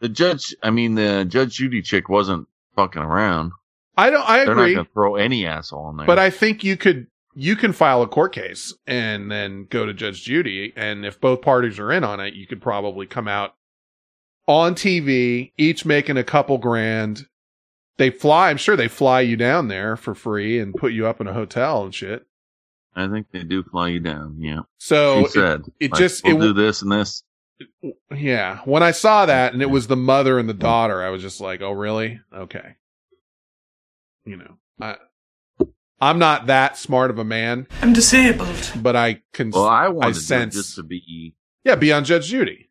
The 0.00 0.08
judge, 0.08 0.54
I 0.62 0.70
mean, 0.70 0.94
the 0.96 1.24
Judge 1.24 1.54
Judy 1.54 1.80
chick 1.82 2.08
wasn't 2.08 2.46
fucking 2.76 3.00
around. 3.02 3.52
I 3.96 4.10
don't, 4.10 4.28
I 4.28 4.44
They're 4.44 4.52
agree. 4.52 4.66
not 4.70 4.74
going 4.74 4.86
to 4.86 4.92
throw 4.92 5.14
any 5.16 5.46
asshole 5.46 5.90
in 5.90 5.96
there. 5.96 6.06
But 6.06 6.18
I 6.18 6.30
think 6.30 6.62
you 6.64 6.76
could 6.76 7.06
you 7.34 7.56
can 7.56 7.72
file 7.72 8.02
a 8.02 8.08
court 8.08 8.32
case 8.34 8.74
and 8.86 9.30
then 9.30 9.66
go 9.70 9.86
to 9.86 9.94
Judge 9.94 10.24
Judy, 10.24 10.72
and 10.76 11.04
if 11.06 11.20
both 11.20 11.42
parties 11.42 11.78
are 11.78 11.90
in 11.92 12.04
on 12.04 12.20
it, 12.20 12.34
you 12.34 12.46
could 12.46 12.60
probably 12.60 13.06
come 13.06 13.26
out 13.28 13.54
on 14.46 14.74
TV, 14.74 15.52
each 15.56 15.84
making 15.86 16.16
a 16.18 16.24
couple 16.24 16.58
grand. 16.58 17.26
They 17.96 18.10
fly, 18.10 18.50
I'm 18.50 18.56
sure 18.56 18.76
they 18.76 18.88
fly 18.88 19.20
you 19.20 19.36
down 19.36 19.68
there 19.68 19.96
for 19.96 20.14
free 20.14 20.58
and 20.58 20.74
put 20.74 20.92
you 20.92 21.06
up 21.06 21.20
in 21.20 21.26
a 21.28 21.32
hotel 21.32 21.84
and 21.84 21.94
shit. 21.94 22.26
I 22.96 23.08
think 23.08 23.28
they 23.32 23.42
do 23.44 23.62
fly 23.62 23.88
you 23.88 24.00
down. 24.00 24.36
Yeah. 24.40 24.60
So 24.78 25.20
she 25.20 25.24
it- 25.26 25.30
said 25.32 25.62
it 25.80 25.92
like, 25.92 25.98
just- 26.00 26.24
we'll 26.24 26.36
it 26.38 26.40
do 26.40 26.52
this 26.52 26.82
and 26.82 26.90
this. 26.92 27.22
Yeah, 28.12 28.58
when 28.64 28.82
I 28.82 28.90
saw 28.90 29.26
that 29.26 29.52
and 29.52 29.62
it 29.62 29.70
was 29.70 29.86
the 29.86 29.96
mother 29.96 30.40
and 30.40 30.48
the 30.48 30.54
daughter, 30.54 31.02
I 31.02 31.10
was 31.10 31.22
just 31.22 31.40
like, 31.40 31.62
"Oh, 31.62 31.70
really? 31.70 32.20
Okay." 32.34 32.74
You 34.24 34.36
know, 34.38 34.56
I 34.80 34.96
I'm 36.00 36.18
not 36.18 36.46
that 36.46 36.76
smart 36.76 37.10
of 37.10 37.18
a 37.18 37.24
man, 37.24 37.68
I'm 37.80 37.92
disabled. 37.92 38.72
but 38.76 38.96
I 38.96 39.22
can 39.32 39.50
Well, 39.50 39.66
I 39.66 39.86
wanted 39.88 40.16
sense 40.16 40.54
just 40.56 40.74
to 40.76 40.82
be 40.82 41.34
yeah, 41.62 41.76
be 41.76 41.92
on 41.92 42.04
Judge 42.04 42.26
Judy. 42.26 42.70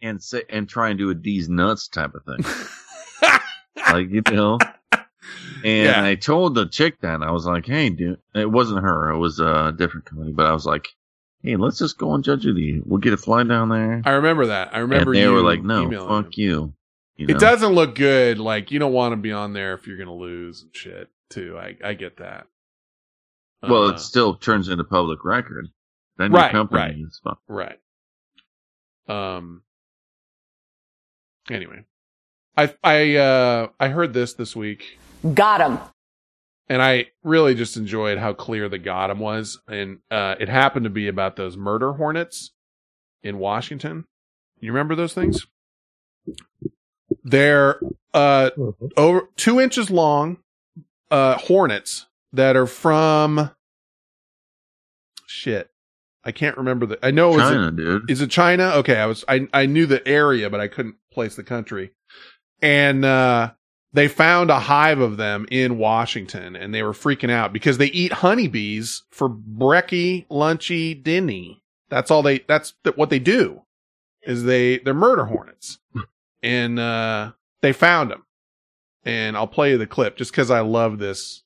and 0.00 0.22
say 0.22 0.44
and 0.48 0.66
try 0.66 0.88
and 0.88 0.98
do 0.98 1.10
a 1.10 1.14
D's 1.14 1.48
nuts 1.50 1.86
type 1.88 2.12
of 2.14 2.24
thing. 2.24 3.30
like 3.76 4.10
you 4.10 4.22
know. 4.30 4.58
And 5.64 5.84
Yeah. 5.86 6.04
I 6.04 6.14
told 6.14 6.54
the 6.54 6.66
chick 6.66 7.00
that 7.00 7.22
I 7.22 7.30
was 7.32 7.46
like, 7.46 7.66
"Hey, 7.66 7.88
dude, 7.90 8.20
it 8.34 8.50
wasn't 8.50 8.82
her. 8.82 9.10
It 9.10 9.18
was 9.18 9.40
a 9.40 9.72
different 9.76 10.06
company." 10.06 10.32
But 10.32 10.46
I 10.46 10.52
was 10.52 10.66
like, 10.66 10.86
"Hey, 11.42 11.56
let's 11.56 11.78
just 11.78 11.98
go 11.98 12.10
on 12.10 12.22
Judge 12.22 12.42
Judy. 12.42 12.80
We'll 12.84 13.00
get 13.00 13.12
a 13.12 13.16
fly 13.16 13.42
down 13.42 13.68
there." 13.70 14.02
I 14.04 14.12
remember 14.12 14.46
that. 14.46 14.74
I 14.74 14.78
remember 14.78 15.10
and 15.10 15.16
they 15.16 15.22
you 15.22 15.32
were 15.32 15.42
like, 15.42 15.62
"No, 15.62 15.90
fuck 16.06 16.26
him. 16.26 16.32
you." 16.34 16.74
you 17.16 17.26
know? 17.26 17.34
It 17.34 17.40
doesn't 17.40 17.72
look 17.72 17.94
good. 17.96 18.38
Like 18.38 18.70
you 18.70 18.78
don't 18.78 18.92
want 18.92 19.12
to 19.12 19.16
be 19.16 19.32
on 19.32 19.52
there 19.54 19.74
if 19.74 19.86
you're 19.86 19.98
gonna 19.98 20.14
lose 20.14 20.62
and 20.62 20.74
shit. 20.76 21.08
Too. 21.30 21.58
I 21.58 21.76
I 21.82 21.94
get 21.94 22.18
that. 22.18 22.46
Well, 23.62 23.84
Uh, 23.84 23.92
it 23.92 23.98
still 24.00 24.34
turns 24.36 24.68
into 24.68 24.84
public 24.84 25.24
record. 25.24 25.66
Then 26.18 26.30
Right, 26.30 26.52
your 26.52 26.60
company 26.60 26.80
right. 26.80 26.94
is 26.96 27.20
fucked. 27.24 27.42
right. 27.48 27.78
Um. 29.08 29.62
Anyway, 31.50 31.84
I 32.56 32.74
I 32.82 33.16
uh 33.16 33.68
I 33.78 33.88
heard 33.88 34.12
this 34.14 34.34
this 34.34 34.54
week. 34.56 34.98
Got 35.34 35.60
him. 35.60 35.78
and 36.68 36.82
I 36.82 37.06
really 37.22 37.54
just 37.54 37.76
enjoyed 37.76 38.18
how 38.18 38.32
clear 38.32 38.68
the 38.68 38.78
got 38.78 39.10
him 39.10 39.18
was. 39.20 39.60
And 39.68 39.98
uh, 40.10 40.36
it 40.40 40.48
happened 40.48 40.84
to 40.84 40.90
be 40.90 41.08
about 41.08 41.36
those 41.36 41.56
murder 41.56 41.92
hornets 41.94 42.52
in 43.22 43.38
Washington. 43.38 44.04
You 44.60 44.72
remember 44.72 44.94
those 44.94 45.12
things? 45.14 45.46
They're 47.24 47.80
uh, 48.14 48.50
over 48.96 49.28
two 49.36 49.60
inches 49.60 49.90
long 49.90 50.38
uh, 51.10 51.36
hornets 51.38 52.06
that 52.32 52.56
are 52.56 52.66
from 52.66 53.50
shit. 55.26 55.70
I 56.24 56.32
can't 56.32 56.56
remember 56.56 56.86
the. 56.86 56.98
I 57.04 57.10
know 57.12 57.32
it 57.34 57.36
was 57.36 57.50
China, 57.50 57.70
dude. 57.70 58.10
is 58.10 58.20
it 58.20 58.30
China? 58.30 58.64
Okay, 58.76 58.96
I 58.96 59.06
was 59.06 59.24
I 59.28 59.46
I 59.52 59.66
knew 59.66 59.86
the 59.86 60.06
area, 60.06 60.50
but 60.50 60.60
I 60.60 60.66
couldn't 60.68 60.96
place 61.12 61.36
the 61.36 61.44
country. 61.44 61.92
And 62.62 63.04
uh 63.04 63.52
they 63.92 64.08
found 64.08 64.50
a 64.50 64.58
hive 64.60 64.98
of 65.00 65.16
them 65.16 65.46
in 65.50 65.78
Washington 65.78 66.54
and 66.54 66.74
they 66.74 66.82
were 66.82 66.92
freaking 66.92 67.30
out 67.30 67.52
because 67.52 67.78
they 67.78 67.86
eat 67.86 68.12
honeybees 68.12 69.04
for 69.10 69.28
brekkie, 69.28 70.26
lunchy, 70.28 71.00
dinny. 71.02 71.60
That's 71.88 72.10
all 72.10 72.22
they 72.22 72.40
that's 72.46 72.74
what 72.94 73.10
they 73.10 73.18
do. 73.18 73.62
Is 74.22 74.44
they 74.44 74.78
they're 74.78 74.92
murder 74.94 75.24
hornets. 75.26 75.78
and 76.42 76.78
uh 76.78 77.32
they 77.62 77.72
found 77.72 78.10
them. 78.10 78.24
And 79.04 79.36
I'll 79.36 79.46
play 79.46 79.70
you 79.70 79.78
the 79.78 79.86
clip 79.86 80.16
just 80.16 80.32
cuz 80.32 80.50
I 80.50 80.60
love 80.60 80.98
this 80.98 81.42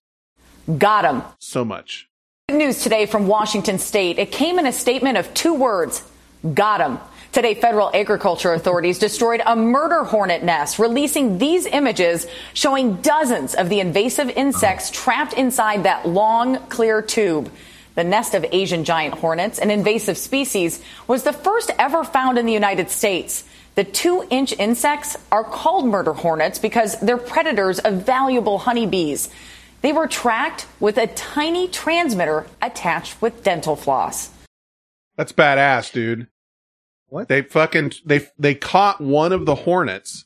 Got 0.78 1.04
him. 1.04 1.22
so 1.38 1.64
much. 1.64 2.08
Good 2.48 2.58
news 2.58 2.82
today 2.82 3.06
from 3.06 3.26
Washington 3.28 3.78
State. 3.78 4.18
It 4.18 4.32
came 4.32 4.58
in 4.58 4.66
a 4.66 4.72
statement 4.72 5.18
of 5.18 5.32
two 5.34 5.54
words 5.54 6.02
got 6.54 6.80
him. 6.80 6.98
Today, 7.32 7.54
federal 7.54 7.94
agriculture 7.94 8.52
authorities 8.54 8.98
destroyed 8.98 9.40
a 9.46 9.54
murder 9.54 10.02
hornet 10.02 10.42
nest, 10.42 10.80
releasing 10.80 11.38
these 11.38 11.64
images 11.64 12.26
showing 12.54 12.96
dozens 12.96 13.54
of 13.54 13.68
the 13.68 13.78
invasive 13.78 14.30
insects 14.30 14.90
trapped 14.90 15.34
inside 15.34 15.84
that 15.84 16.08
long, 16.08 16.56
clear 16.66 17.00
tube. 17.00 17.52
The 17.94 18.02
nest 18.02 18.34
of 18.34 18.44
Asian 18.50 18.82
giant 18.82 19.14
hornets, 19.14 19.60
an 19.60 19.70
invasive 19.70 20.18
species, 20.18 20.82
was 21.06 21.22
the 21.22 21.32
first 21.32 21.70
ever 21.78 22.02
found 22.02 22.36
in 22.36 22.46
the 22.46 22.52
United 22.52 22.90
States. 22.90 23.44
The 23.76 23.84
two 23.84 24.26
inch 24.28 24.52
insects 24.58 25.16
are 25.30 25.44
called 25.44 25.86
murder 25.86 26.14
hornets 26.14 26.58
because 26.58 26.98
they're 26.98 27.16
predators 27.16 27.78
of 27.78 28.04
valuable 28.04 28.58
honeybees. 28.58 29.28
They 29.82 29.92
were 29.92 30.08
tracked 30.08 30.66
with 30.80 30.98
a 30.98 31.06
tiny 31.06 31.68
transmitter 31.68 32.46
attached 32.60 33.22
with 33.22 33.44
dental 33.44 33.76
floss. 33.76 34.30
That's 35.16 35.32
badass, 35.32 35.92
dude. 35.92 36.26
What? 37.10 37.28
They 37.28 37.42
fucking 37.42 37.92
they 38.06 38.26
they 38.38 38.54
caught 38.54 39.00
one 39.00 39.32
of 39.32 39.44
the 39.44 39.54
hornets 39.56 40.24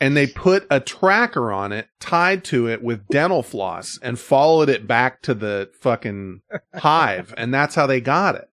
and 0.00 0.16
they 0.16 0.26
put 0.26 0.66
a 0.70 0.80
tracker 0.80 1.52
on 1.52 1.72
it 1.72 1.88
tied 2.00 2.42
to 2.44 2.68
it 2.68 2.82
with 2.82 3.06
dental 3.08 3.42
floss 3.42 3.98
and 4.02 4.18
followed 4.18 4.68
it 4.68 4.86
back 4.86 5.22
to 5.22 5.34
the 5.34 5.70
fucking 5.80 6.40
hive 6.74 7.32
and 7.36 7.52
that's 7.54 7.74
how 7.74 7.86
they 7.86 8.00
got 8.00 8.34
it 8.34 8.48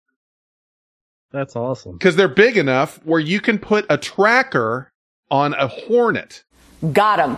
That's 1.32 1.54
awesome. 1.56 1.92
because 1.92 2.16
they're 2.16 2.28
big 2.28 2.56
enough 2.56 3.04
where 3.04 3.20
you 3.20 3.40
can 3.40 3.58
put 3.58 3.86
a 3.90 3.98
tracker 3.98 4.92
on 5.30 5.54
a 5.54 5.66
hornet 5.68 6.44
Got 6.92 7.18
him. 7.20 7.36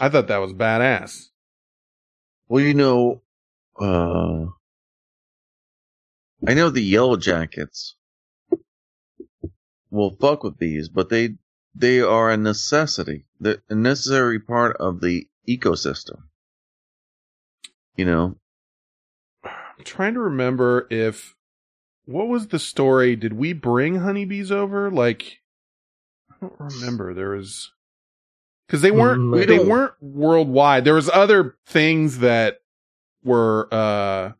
i 0.00 0.08
thought 0.08 0.28
that 0.28 0.38
was 0.38 0.52
badass 0.52 1.28
Well, 2.48 2.62
you 2.64 2.74
know, 2.74 3.22
uh, 3.80 4.46
I 6.46 6.54
know 6.54 6.70
the 6.70 6.82
yellow 6.82 7.16
jackets 7.16 7.96
will 9.92 10.16
fuck 10.16 10.42
with 10.42 10.58
these, 10.58 10.88
but 10.88 11.08
they, 11.08 11.36
they 11.74 12.00
are 12.00 12.30
a 12.30 12.36
necessity. 12.36 13.26
They're 13.38 13.62
a 13.68 13.74
necessary 13.74 14.40
part 14.40 14.76
of 14.78 15.00
the 15.00 15.28
ecosystem. 15.48 16.22
You 17.96 18.06
know, 18.06 18.36
i'm 19.44 19.84
trying 19.84 20.14
to 20.14 20.20
remember 20.20 20.86
if 20.90 21.34
what 22.04 22.28
was 22.28 22.48
the 22.48 22.58
story 22.58 23.16
did 23.16 23.32
we 23.32 23.52
bring 23.52 23.96
honeybees 23.96 24.50
over 24.50 24.90
like 24.90 25.40
i 26.30 26.34
don't 26.40 26.54
remember 26.58 27.14
there 27.14 27.30
was 27.30 27.72
because 28.66 28.82
they 28.82 28.90
weren't 28.90 29.20
Mm, 29.20 29.42
I 29.42 29.46
they 29.46 29.58
weren't 29.58 29.94
worldwide 30.00 30.84
there 30.84 30.94
was 30.94 31.10
other 31.10 31.56
things 31.66 32.18
that 32.18 32.58
were 33.24 33.68
uh 33.72 34.32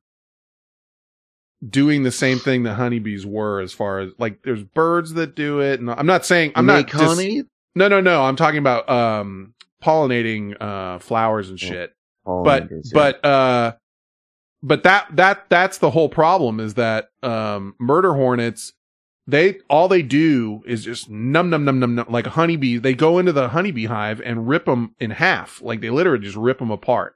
doing 1.69 2.03
the 2.03 2.11
same 2.11 2.39
thing 2.39 2.65
that 2.65 2.75
honeybees 2.75 3.25
were 3.25 3.61
as 3.61 3.73
far 3.73 4.01
as 4.01 4.13
like 4.19 4.43
there's 4.43 4.63
birds 4.63 5.15
that 5.15 5.37
do 5.37 5.61
it 5.61 5.79
and 5.79 5.91
i'm 5.91 6.07
not 6.07 6.27
saying 6.27 6.51
i'm 6.57 6.67
Make 6.67 6.93
not 6.93 7.01
dis- 7.01 7.09
honey? 7.09 7.45
no 7.75 7.89
no 7.89 8.01
no 8.01 8.25
i'm 8.25 8.37
talking 8.37 8.59
about 8.59 8.89
um 8.91 9.55
pollinating 9.83 10.61
uh 10.61 10.99
flowers 10.99 11.51
and 11.51 11.61
shit 11.61 11.95
but 12.25 12.69
yeah. 12.71 12.79
but 12.93 13.25
uh 13.25 13.73
but 14.63 14.83
that 14.83 15.07
that 15.15 15.45
that's 15.49 15.79
the 15.79 15.91
whole 15.91 16.09
problem 16.09 16.59
is 16.61 16.75
that 16.75 17.09
um 17.23 17.75
murder 17.79 18.15
hornets 18.15 18.73
they 19.27 19.59
all 19.71 19.87
they 19.87 20.03
do 20.03 20.63
is 20.67 20.85
just 20.85 21.09
num 21.09 21.49
num 21.49 21.65
num 21.65 21.79
num 21.79 21.95
num 21.95 22.07
like 22.09 22.27
a 22.27 22.31
honeybee 22.31 22.79
they 22.79 22.95
go 22.95 23.19
into 23.19 23.33
the 23.33 23.49
honeybee 23.49 23.87
hive 23.87 24.21
and 24.21 24.49
rip 24.49 24.65
them 24.65 24.95
in 24.99 25.11
half 25.11 25.63
like 25.63 25.81
they 25.81 25.91
literally 25.91 26.25
just 26.25 26.37
rip 26.37 26.59
them 26.59 26.71
apart 26.71 27.15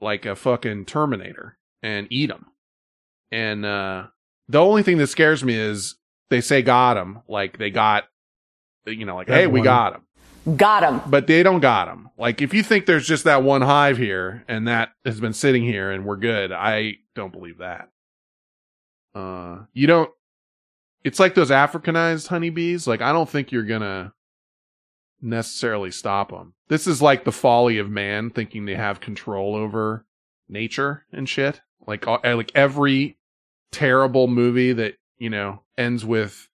like 0.00 0.26
a 0.26 0.36
fucking 0.36 0.84
terminator 0.84 1.56
and 1.82 2.06
eat 2.10 2.26
them 2.26 2.46
and 3.32 3.64
uh 3.64 4.04
the 4.48 4.58
only 4.60 4.82
thing 4.82 4.98
that 4.98 5.06
scares 5.08 5.42
me 5.42 5.54
is 5.54 5.96
they 6.30 6.40
say 6.40 6.62
got 6.62 6.96
him 6.96 7.20
like 7.28 7.58
they 7.58 7.70
got 7.70 8.04
you 8.86 9.04
know 9.04 9.16
like 9.16 9.26
Got 9.28 9.34
hey 9.34 9.46
we 9.46 9.62
got 9.62 9.94
him 9.94 10.02
Got 10.56 10.82
him. 10.82 11.00
but 11.10 11.26
they 11.26 11.42
don't 11.42 11.60
got 11.60 11.86
them. 11.86 12.10
Like 12.18 12.42
if 12.42 12.52
you 12.52 12.62
think 12.62 12.84
there's 12.84 13.06
just 13.06 13.24
that 13.24 13.42
one 13.42 13.62
hive 13.62 13.96
here 13.96 14.44
and 14.46 14.68
that 14.68 14.90
has 15.06 15.18
been 15.18 15.32
sitting 15.32 15.62
here 15.62 15.90
and 15.90 16.04
we're 16.04 16.16
good, 16.18 16.52
I 16.52 16.96
don't 17.14 17.32
believe 17.32 17.58
that. 17.58 17.88
Uh, 19.14 19.60
you 19.72 19.86
don't. 19.86 20.10
It's 21.02 21.18
like 21.18 21.34
those 21.34 21.48
Africanized 21.50 22.28
honeybees. 22.28 22.86
Like 22.86 23.00
I 23.00 23.10
don't 23.12 23.28
think 23.28 23.52
you're 23.52 23.62
gonna 23.64 24.12
necessarily 25.22 25.90
stop 25.90 26.30
them. 26.30 26.52
This 26.68 26.86
is 26.86 27.00
like 27.00 27.24
the 27.24 27.32
folly 27.32 27.78
of 27.78 27.88
man 27.90 28.28
thinking 28.28 28.66
they 28.66 28.74
have 28.74 29.00
control 29.00 29.54
over 29.54 30.04
nature 30.48 31.06
and 31.10 31.26
shit. 31.26 31.62
Like 31.86 32.06
like 32.06 32.52
every 32.54 33.16
terrible 33.72 34.28
movie 34.28 34.72
that 34.72 34.94
you 35.18 35.30
know 35.30 35.62
ends 35.76 36.04
with 36.04 36.48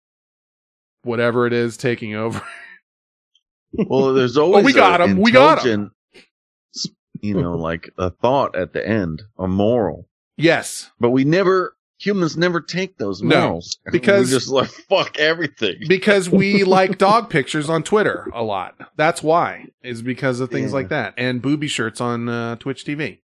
whatever 1.02 1.46
it 1.46 1.52
is 1.52 1.76
taking 1.76 2.14
over. 2.14 2.42
well, 3.72 4.12
there's 4.14 4.36
always 4.36 4.62
Oh, 4.62 4.66
we 4.66 4.72
got 4.72 5.00
a 5.00 5.04
'em, 5.04 5.16
we 5.18 5.30
got 5.30 5.58
intelligent, 5.58 5.92
You 7.20 7.34
know, 7.34 7.56
like 7.56 7.90
a 7.98 8.10
thought 8.10 8.56
at 8.56 8.72
the 8.72 8.86
end, 8.86 9.22
a 9.38 9.46
moral. 9.46 10.08
Yes. 10.36 10.90
But 10.98 11.10
we 11.10 11.24
never, 11.24 11.76
humans 11.98 12.36
never 12.36 12.60
take 12.62 12.96
those 12.96 13.22
No, 13.22 13.40
morals. 13.48 13.78
because- 13.92 14.28
we 14.30 14.36
just 14.38 14.48
like 14.48 14.68
fuck 14.88 15.18
everything. 15.18 15.76
because 15.88 16.28
we 16.30 16.64
like 16.64 16.98
dog 16.98 17.28
pictures 17.30 17.68
on 17.70 17.82
Twitter 17.82 18.26
a 18.34 18.42
lot. 18.42 18.74
That's 18.96 19.22
why. 19.22 19.66
Is 19.82 20.02
because 20.02 20.40
of 20.40 20.50
things 20.50 20.70
Yeah. 20.70 20.74
like 20.76 20.88
that 20.88 21.14
and 21.16 21.40
booby 21.42 21.68
shirts 21.68 22.00
on 22.00 22.28
uh, 22.28 22.56
Twitch 22.56 22.84
TV. 22.84 23.20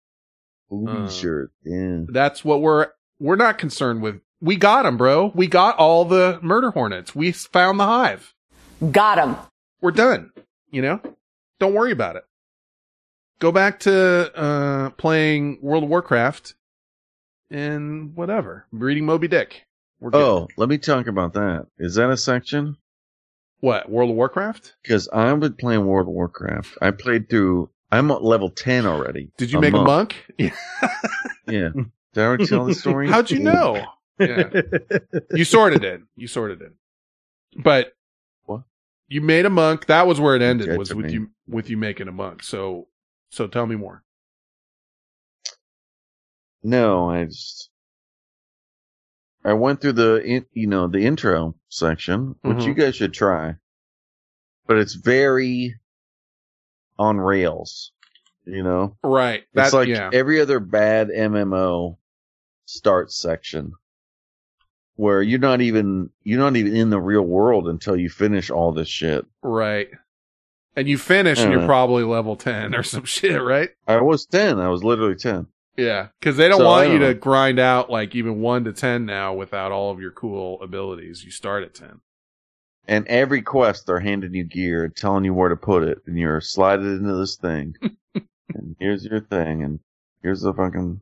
Booby 0.69 0.91
Uh, 0.91 1.09
shirt, 1.09 1.51
yeah. 1.63 2.01
That's 2.07 2.43
what 2.43 2.61
we're 2.61 2.87
we're 3.19 3.35
not 3.35 3.57
concerned 3.57 4.01
with. 4.01 4.21
We 4.41 4.55
got 4.57 4.83
them, 4.83 4.97
bro. 4.97 5.31
We 5.33 5.47
got 5.47 5.77
all 5.77 6.05
the 6.05 6.39
murder 6.41 6.71
hornets. 6.71 7.15
We 7.15 7.31
found 7.31 7.79
the 7.79 7.85
hive. 7.85 8.33
Got 8.91 9.17
him. 9.17 9.37
We're 9.81 9.91
done. 9.91 10.31
You 10.69 10.81
know, 10.81 11.01
don't 11.59 11.73
worry 11.73 11.91
about 11.91 12.15
it. 12.17 12.23
Go 13.39 13.51
back 13.51 13.79
to 13.81 14.31
uh, 14.35 14.89
playing 14.91 15.59
World 15.61 15.83
of 15.83 15.89
Warcraft 15.89 16.55
and 17.49 18.15
whatever, 18.15 18.65
reading 18.71 19.05
Moby 19.05 19.27
Dick. 19.27 19.65
We're 19.99 20.11
good. 20.11 20.21
Oh, 20.21 20.47
let 20.57 20.69
me 20.69 20.77
talk 20.77 21.07
about 21.07 21.33
that. 21.33 21.67
Is 21.77 21.95
that 21.95 22.09
a 22.09 22.17
section? 22.17 22.77
what 23.61 23.89
World 23.89 24.11
of 24.11 24.15
Warcraft? 24.15 24.75
Because 24.83 25.07
I've 25.11 25.39
been 25.39 25.53
playing 25.53 25.85
World 25.85 26.07
of 26.07 26.13
Warcraft. 26.13 26.77
I 26.81 26.91
played 26.91 27.29
through. 27.29 27.69
I'm 27.91 28.11
at 28.11 28.23
level 28.23 28.49
ten 28.49 28.85
already. 28.85 29.31
Did 29.37 29.51
you 29.51 29.59
make 29.59 29.73
a 29.73 29.81
monk? 29.83 30.15
Yeah. 31.47 31.69
Did 31.75 31.91
I 32.15 32.21
already 32.21 32.47
tell 32.47 32.65
the 32.65 32.73
story? 32.73 33.07
How'd 33.11 33.29
you 33.29 33.37
know? 33.39 33.85
Yeah. 34.19 34.49
you 35.35 35.45
sorted 35.45 35.81
did. 35.83 36.01
You 36.15 36.27
sorted 36.27 36.57
did. 36.57 36.71
But 37.63 37.93
What? 38.45 38.63
you 39.07 39.21
made 39.21 39.45
a 39.45 39.51
monk. 39.51 39.85
That 39.85 40.07
was 40.07 40.19
where 40.19 40.35
it 40.35 40.41
ended. 40.41 40.75
Was 40.75 40.91
with 40.93 41.05
me. 41.05 41.13
you 41.13 41.29
with 41.47 41.69
you 41.69 41.77
making 41.77 42.07
a 42.07 42.11
monk. 42.11 42.41
So 42.41 42.87
so 43.29 43.45
tell 43.45 43.67
me 43.67 43.75
more. 43.75 44.03
No, 46.63 47.09
I 47.11 47.25
just 47.25 47.69
I 49.43 49.53
went 49.53 49.81
through 49.81 49.93
the 49.93 50.23
in, 50.23 50.45
you 50.51 50.65
know 50.67 50.87
the 50.87 51.05
intro 51.05 51.55
section, 51.69 52.35
which 52.41 52.57
Mhm. 52.57 52.65
you 52.65 52.73
guys 52.73 52.95
should 52.95 53.13
try, 53.13 53.55
but 54.65 54.77
it's 54.77 54.95
very 54.95 55.75
on 56.97 57.17
rails. 57.17 57.91
You 58.45 58.61
know, 58.63 58.95
Right. 59.03 59.43
it's 59.55 59.73
like 59.73 59.87
yeah. 59.87 60.09
every 60.13 60.39
other 60.39 60.59
bad 60.59 61.09
MMO 61.09 61.97
start 62.65 63.11
section 63.11 63.71
where 64.97 65.21
you're 65.21 65.39
not 65.39 65.61
even 65.61 66.09
you're 66.23 66.39
not 66.39 66.55
even 66.55 66.75
in 66.75 66.89
the 66.89 66.99
real 66.99 67.23
world 67.23 67.67
until 67.67 67.95
you 67.95 68.09
finish 68.09 68.49
all 68.49 68.71
this 68.71 68.87
shit. 68.87 69.25
right. 69.41 69.89
And 70.77 70.89
you 70.89 70.97
finish 70.97 71.39
and 71.39 71.53
you're 71.53 71.65
probably 71.65 72.03
level 72.03 72.35
10 72.35 72.75
or 72.75 72.83
some 72.83 73.05
shit, 73.05 73.41
right? 73.41 73.69
I 73.87 74.01
was 74.01 74.25
ten. 74.25 74.59
I 74.59 74.67
was 74.67 74.83
literally 74.83 75.15
ten. 75.15 75.47
Yeah, 75.77 76.07
cuz 76.21 76.35
they 76.37 76.47
don't 76.49 76.59
So, 76.59 76.65
want 76.65 76.89
you 76.89 76.99
don't 76.99 77.07
to 77.07 77.13
know. 77.15 77.19
grind 77.19 77.59
out 77.59 77.89
like 77.89 78.13
even 78.13 78.41
1 78.41 78.65
to 78.65 78.73
10 78.73 79.05
now 79.05 79.33
without 79.33 79.71
all 79.71 79.89
of 79.91 79.99
your 80.01 80.11
cool 80.11 80.61
abilities. 80.61 81.23
You 81.23 81.31
start 81.31 81.63
at 81.63 81.73
10. 81.73 82.01
And 82.87 83.07
every 83.07 83.41
quest, 83.41 83.87
they're 83.87 83.99
handing 83.99 84.33
you 84.35 84.43
gear, 84.43 84.87
telling 84.89 85.25
you 85.25 85.33
where 85.33 85.49
to 85.49 85.55
put 85.55 85.83
it, 85.83 85.99
and 86.05 86.17
you're 86.17 86.41
slided 86.41 86.85
into 86.85 87.15
this 87.15 87.35
thing. 87.35 87.75
and 88.53 88.75
here's 88.79 89.05
your 89.05 89.21
thing, 89.21 89.63
and 89.63 89.79
here's 90.21 90.41
the 90.41 90.53
fucking. 90.53 91.01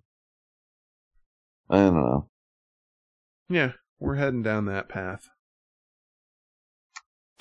I 1.69 1.75
don't 1.77 1.95
know. 1.95 2.29
Yeah, 3.49 3.73
we're 3.99 4.15
heading 4.15 4.43
down 4.43 4.65
that 4.65 4.87
path. 4.89 5.29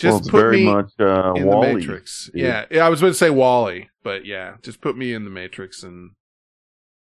well, 0.03 0.13
Just 0.13 0.23
it's 0.23 0.31
put 0.31 0.41
very 0.41 0.57
me 0.59 0.65
much 0.73 0.91
uh, 0.99 1.35
in 1.35 1.47
Wall-E. 1.47 1.69
the 1.69 1.75
Matrix. 1.79 2.31
Yeah, 2.35 2.65
yeah, 2.71 2.85
I 2.85 2.89
was 2.89 3.01
going 3.01 3.13
to 3.13 3.19
say 3.19 3.31
Wally, 3.31 3.91
but 4.03 4.27
yeah, 4.27 4.57
just 4.63 4.81
put 4.81 4.97
me 4.97 5.13
in 5.13 5.25
the 5.25 5.31
Matrix 5.31 5.83
and 5.85 6.11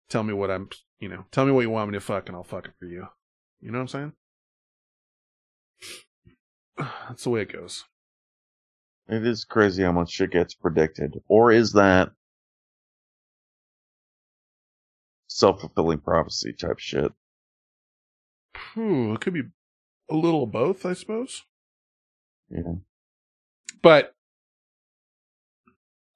tell 0.09 0.23
me 0.23 0.33
what 0.33 0.51
I'm, 0.51 0.69
you 0.99 1.09
know, 1.09 1.25
tell 1.31 1.45
me 1.45 1.51
what 1.51 1.61
you 1.61 1.69
want 1.71 1.89
me 1.89 1.95
to 1.97 2.01
fuck, 2.01 2.27
and 2.27 2.35
I'll 2.35 2.43
fuck 2.43 2.65
it 2.65 2.73
for 2.79 2.85
you. 2.85 3.07
You 3.61 3.71
know 3.71 3.79
what 3.79 3.83
I'm 3.83 3.87
saying? 3.87 4.13
That's 7.07 7.23
the 7.23 7.29
way 7.29 7.41
it 7.41 7.53
goes. 7.53 7.85
It 9.07 9.25
is 9.25 9.43
crazy 9.43 9.83
how 9.83 9.91
much 9.91 10.11
shit 10.11 10.31
gets 10.31 10.53
predicted, 10.53 11.21
or 11.27 11.51
is 11.51 11.73
that 11.73 12.11
self 15.27 15.61
fulfilling 15.61 15.99
prophecy 15.99 16.53
type 16.53 16.79
shit? 16.79 17.11
Phew, 18.55 19.13
it 19.13 19.21
could 19.21 19.33
be 19.33 19.43
a 20.09 20.15
little 20.15 20.43
of 20.43 20.51
both, 20.51 20.85
I 20.85 20.93
suppose. 20.93 21.43
Yeah. 22.49 22.75
But 23.81 24.15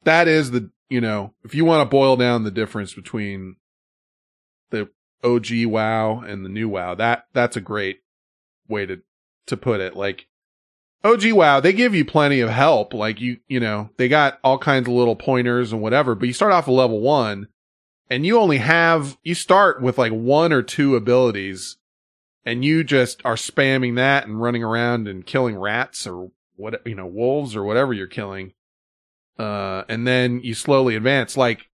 that 0.03 0.27
is 0.27 0.51
the, 0.51 0.69
you 0.89 1.01
know, 1.01 1.33
if 1.43 1.55
you 1.55 1.65
want 1.65 1.81
to 1.81 1.89
boil 1.89 2.15
down 2.15 2.43
the 2.43 2.51
difference 2.51 2.93
between 2.93 3.55
the 4.69 4.89
OG 5.23 5.65
WoW 5.65 6.21
and 6.21 6.45
the 6.45 6.49
new 6.49 6.69
WoW, 6.69 6.95
that 6.95 7.25
that's 7.33 7.57
a 7.57 7.61
great 7.61 8.01
way 8.67 8.85
to 8.85 9.01
to 9.47 9.57
put 9.57 9.81
it. 9.81 9.95
Like 9.95 10.27
OG 11.05 11.31
WoW, 11.33 11.59
they 11.59 11.73
give 11.73 11.93
you 11.95 12.03
plenty 12.03 12.39
of 12.39 12.49
help. 12.49 12.93
Like 12.93 13.21
you, 13.21 13.37
you 13.47 13.59
know, 13.59 13.89
they 13.97 14.07
got 14.07 14.39
all 14.43 14.57
kinds 14.57 14.87
of 14.87 14.93
little 14.93 15.15
pointers 15.15 15.71
and 15.71 15.81
whatever, 15.81 16.15
but 16.15 16.27
you 16.27 16.33
start 16.33 16.51
off 16.51 16.67
at 16.67 16.73
level 16.73 16.99
1 16.99 17.47
and 18.09 18.25
you 18.25 18.39
only 18.39 18.57
have 18.57 19.17
you 19.23 19.35
start 19.35 19.81
with 19.81 19.97
like 19.97 20.11
one 20.11 20.51
or 20.51 20.61
two 20.61 20.95
abilities 20.95 21.77
and 22.45 22.63
you 22.63 22.83
just 22.83 23.21
are 23.25 23.35
spamming 23.35 23.95
that 23.95 24.27
and 24.27 24.41
running 24.41 24.63
around 24.63 25.07
and 25.07 25.25
killing 25.25 25.57
rats 25.57 26.05
or 26.07 26.31
what 26.55 26.81
you 26.85 26.95
know 26.95 27.05
wolves 27.07 27.55
or 27.55 27.63
whatever 27.63 27.93
you're 27.93 28.07
killing 28.07 28.53
Uh, 29.37 29.83
and 29.89 30.07
then 30.07 30.39
you 30.43 30.53
slowly 30.53 30.95
advance. 30.95 31.35
Like 31.35 31.69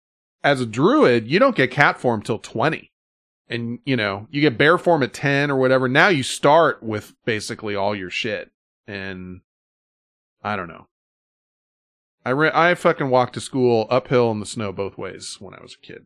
as 0.43 0.61
a 0.61 0.65
druid, 0.65 1.27
you 1.27 1.39
don't 1.39 1.55
get 1.55 1.71
cat 1.71 1.99
form 1.99 2.21
till 2.21 2.39
20. 2.39 2.91
And 3.49 3.79
you 3.85 3.95
know, 3.95 4.27
you 4.29 4.41
get 4.41 4.57
bear 4.57 4.77
form 4.77 5.03
at 5.03 5.13
10 5.13 5.49
or 5.49 5.57
whatever. 5.57 5.87
Now 5.87 6.09
you 6.09 6.23
start 6.23 6.83
with 6.83 7.15
basically 7.25 7.75
all 7.75 7.95
your 7.95 8.09
shit. 8.09 8.51
And 8.87 9.41
I 10.43 10.55
don't 10.55 10.67
know. 10.69 10.87
I 12.25 12.31
re- 12.31 12.51
I 12.53 12.75
fucking 12.75 13.09
walked 13.09 13.33
to 13.35 13.41
school 13.41 13.87
uphill 13.89 14.31
in 14.31 14.39
the 14.39 14.45
snow 14.45 14.71
both 14.71 14.97
ways 14.97 15.37
when 15.39 15.53
I 15.53 15.61
was 15.61 15.75
a 15.75 15.85
kid. 15.85 16.05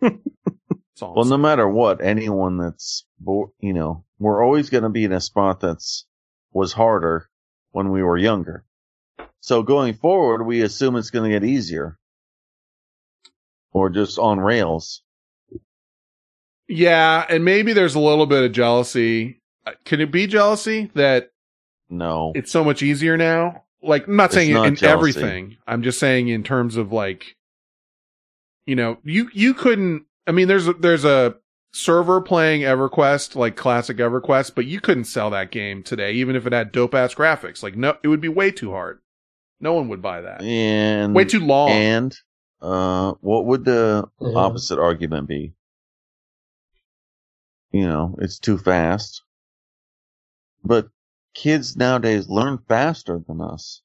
That's 0.00 1.02
all 1.02 1.10
I'm 1.10 1.14
Well, 1.16 1.24
no 1.24 1.38
matter 1.38 1.68
what, 1.68 2.02
anyone 2.02 2.58
that's, 2.58 3.04
bo- 3.18 3.52
you 3.60 3.72
know, 3.72 4.04
we're 4.18 4.44
always 4.44 4.70
going 4.70 4.84
to 4.84 4.90
be 4.90 5.04
in 5.04 5.12
a 5.12 5.20
spot 5.20 5.60
that's 5.60 6.06
was 6.52 6.72
harder 6.72 7.28
when 7.72 7.90
we 7.90 8.02
were 8.02 8.16
younger. 8.18 8.64
So 9.40 9.62
going 9.62 9.94
forward, 9.94 10.44
we 10.44 10.62
assume 10.62 10.96
it's 10.96 11.10
going 11.10 11.30
to 11.30 11.38
get 11.38 11.48
easier, 11.48 11.98
or 13.72 13.90
just 13.90 14.18
on 14.18 14.38
rails. 14.40 15.02
Yeah, 16.68 17.26
and 17.28 17.44
maybe 17.44 17.72
there's 17.74 17.94
a 17.94 18.00
little 18.00 18.26
bit 18.26 18.44
of 18.44 18.52
jealousy. 18.52 19.42
Uh, 19.66 19.72
Can 19.84 20.00
it 20.00 20.10
be 20.10 20.26
jealousy 20.26 20.90
that 20.94 21.30
No, 21.90 22.32
it's 22.34 22.50
so 22.50 22.64
much 22.64 22.82
easier 22.82 23.16
now? 23.16 23.64
Like, 23.82 24.06
I'm 24.06 24.16
not 24.16 24.26
It's 24.26 24.34
saying 24.34 24.52
not 24.54 24.66
in 24.66 24.76
jealousy. 24.76 25.20
everything. 25.20 25.56
I'm 25.66 25.82
just 25.82 25.98
saying 26.00 26.28
in 26.28 26.42
terms 26.42 26.76
of 26.76 26.92
like, 26.92 27.36
you 28.66 28.74
know, 28.76 28.98
you 29.04 29.28
you 29.34 29.54
couldn't. 29.54 30.06
I 30.26 30.32
mean, 30.32 30.48
there's 30.48 30.66
a, 30.68 30.72
there's 30.72 31.04
a 31.04 31.36
server 31.74 32.20
playing 32.22 32.62
EverQuest, 32.62 33.36
like 33.36 33.56
classic 33.56 33.98
EverQuest, 33.98 34.54
but 34.54 34.64
you 34.64 34.80
couldn't 34.80 35.04
sell 35.04 35.28
that 35.30 35.50
game 35.50 35.82
today, 35.82 36.12
even 36.12 36.34
if 36.36 36.46
it 36.46 36.52
had 36.54 36.72
dope 36.72 36.94
ass 36.94 37.14
graphics. 37.14 37.62
Like, 37.62 37.76
no, 37.76 37.96
it 38.02 38.08
would 38.08 38.22
be 38.22 38.28
way 38.28 38.50
too 38.50 38.70
hard. 38.70 39.00
No 39.60 39.74
one 39.74 39.88
would 39.88 40.00
buy 40.00 40.22
that. 40.22 40.40
and 40.42 41.14
Way 41.14 41.24
too 41.26 41.40
long. 41.40 41.70
And 41.70 42.16
uh, 42.62 43.12
what 43.20 43.44
would 43.46 43.64
the 43.66 44.08
Yeah. 44.20 44.32
opposite 44.34 44.78
argument 44.78 45.28
be? 45.28 45.52
You 47.72 47.86
know, 47.86 48.14
it's 48.20 48.38
too 48.38 48.56
fast. 48.56 49.22
But 50.64 50.88
kids 51.34 51.76
nowadays 51.76 52.28
learn 52.28 52.58
faster 52.68 53.20
than 53.26 53.40
us. 53.40 53.82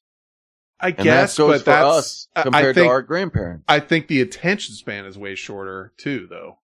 I 0.79 0.91
And 0.97 1.05
guess, 1.05 1.35
that 1.35 1.41
goes 1.41 1.59
but 1.59 1.65
for 1.65 1.71
that's 1.71 1.85
us 1.85 2.27
compared 2.43 2.75
think, 2.75 2.85
to 2.85 2.89
our 2.89 3.01
grandparents. 3.01 3.65
I 3.67 3.79
think 3.79 4.07
the 4.07 4.21
attention 4.21 4.75
span 4.75 5.05
is 5.05 5.17
way 5.17 5.35
shorter 5.35 5.93
too, 5.97 6.27
though. 6.29 6.59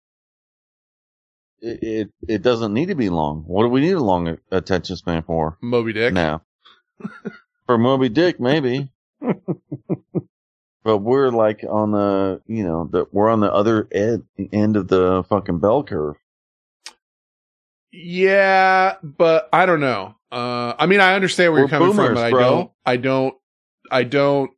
It, 1.60 1.78
it 1.82 2.10
it 2.28 2.42
doesn't 2.42 2.74
need 2.74 2.86
to 2.88 2.94
be 2.94 3.08
long. 3.08 3.44
What 3.46 3.62
do 3.62 3.68
we 3.68 3.80
need 3.80 3.92
a 3.92 4.00
long 4.02 4.38
attention 4.50 4.96
span 4.96 5.22
for? 5.22 5.58
Moby 5.62 5.92
Dick. 5.92 6.12
Now, 6.12 6.42
for 7.66 7.78
Moby 7.78 8.08
Dick, 8.08 8.40
maybe. 8.40 8.90
but 10.84 10.98
we're 10.98 11.30
like 11.30 11.64
on 11.68 11.92
the, 11.92 12.42
you 12.46 12.64
know, 12.64 12.88
the, 12.90 13.06
we're 13.12 13.30
on 13.30 13.40
the 13.40 13.52
other 13.52 13.88
ed, 13.92 14.22
end 14.52 14.76
of 14.76 14.88
the 14.88 15.24
fucking 15.28 15.58
bell 15.60 15.84
curve. 15.84 16.16
Yeah, 17.92 18.96
but 19.02 19.48
I 19.52 19.66
don't 19.66 19.80
know. 19.80 20.14
Uh, 20.30 20.74
I 20.78 20.86
mean, 20.86 21.00
I 21.00 21.14
understand 21.14 21.52
where 21.52 21.62
We're 21.64 21.68
you're 21.68 21.78
coming 21.78 21.94
from, 21.94 22.14
but 22.14 22.24
I 22.24 22.30
bro. 22.30 22.40
don't, 22.40 22.70
I 22.86 22.96
don't, 22.96 23.34
I 23.90 24.04
don't, 24.04 24.50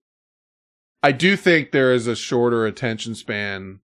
I 1.02 1.10
do 1.12 1.36
think 1.36 1.72
there 1.72 1.92
is 1.92 2.06
a 2.06 2.14
shorter 2.14 2.64
attention 2.64 3.14
span 3.16 3.80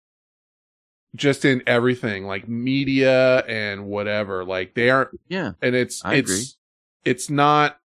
just 1.16 1.44
in 1.44 1.62
everything, 1.66 2.24
like 2.26 2.48
media 2.48 3.38
and 3.46 3.86
whatever. 3.86 4.44
Like 4.44 4.74
they 4.74 4.88
aren't, 4.88 5.10
Yeah. 5.28 5.52
and 5.60 5.74
it's, 5.74 6.04
I 6.04 6.14
it's, 6.14 6.30
agree. 6.30 6.44
it's 7.04 7.28
not, 7.28 7.80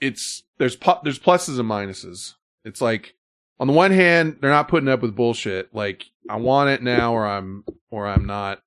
it's, 0.00 0.42
there's, 0.58 0.76
pu- 0.76 1.00
there's 1.02 1.18
pluses 1.18 1.58
and 1.58 1.68
minuses. 1.68 2.34
It's 2.66 2.82
like, 2.82 3.14
on 3.58 3.66
the 3.66 3.72
one 3.72 3.90
hand, 3.90 4.36
they're 4.40 4.50
not 4.50 4.68
putting 4.68 4.88
up 4.88 5.00
with 5.00 5.16
bullshit. 5.16 5.74
Like, 5.74 6.04
I 6.28 6.36
want 6.36 6.68
it 6.70 6.82
now 6.82 7.14
or 7.14 7.26
I'm, 7.26 7.64
or 7.90 8.06
I'm 8.06 8.26
not 8.26 8.62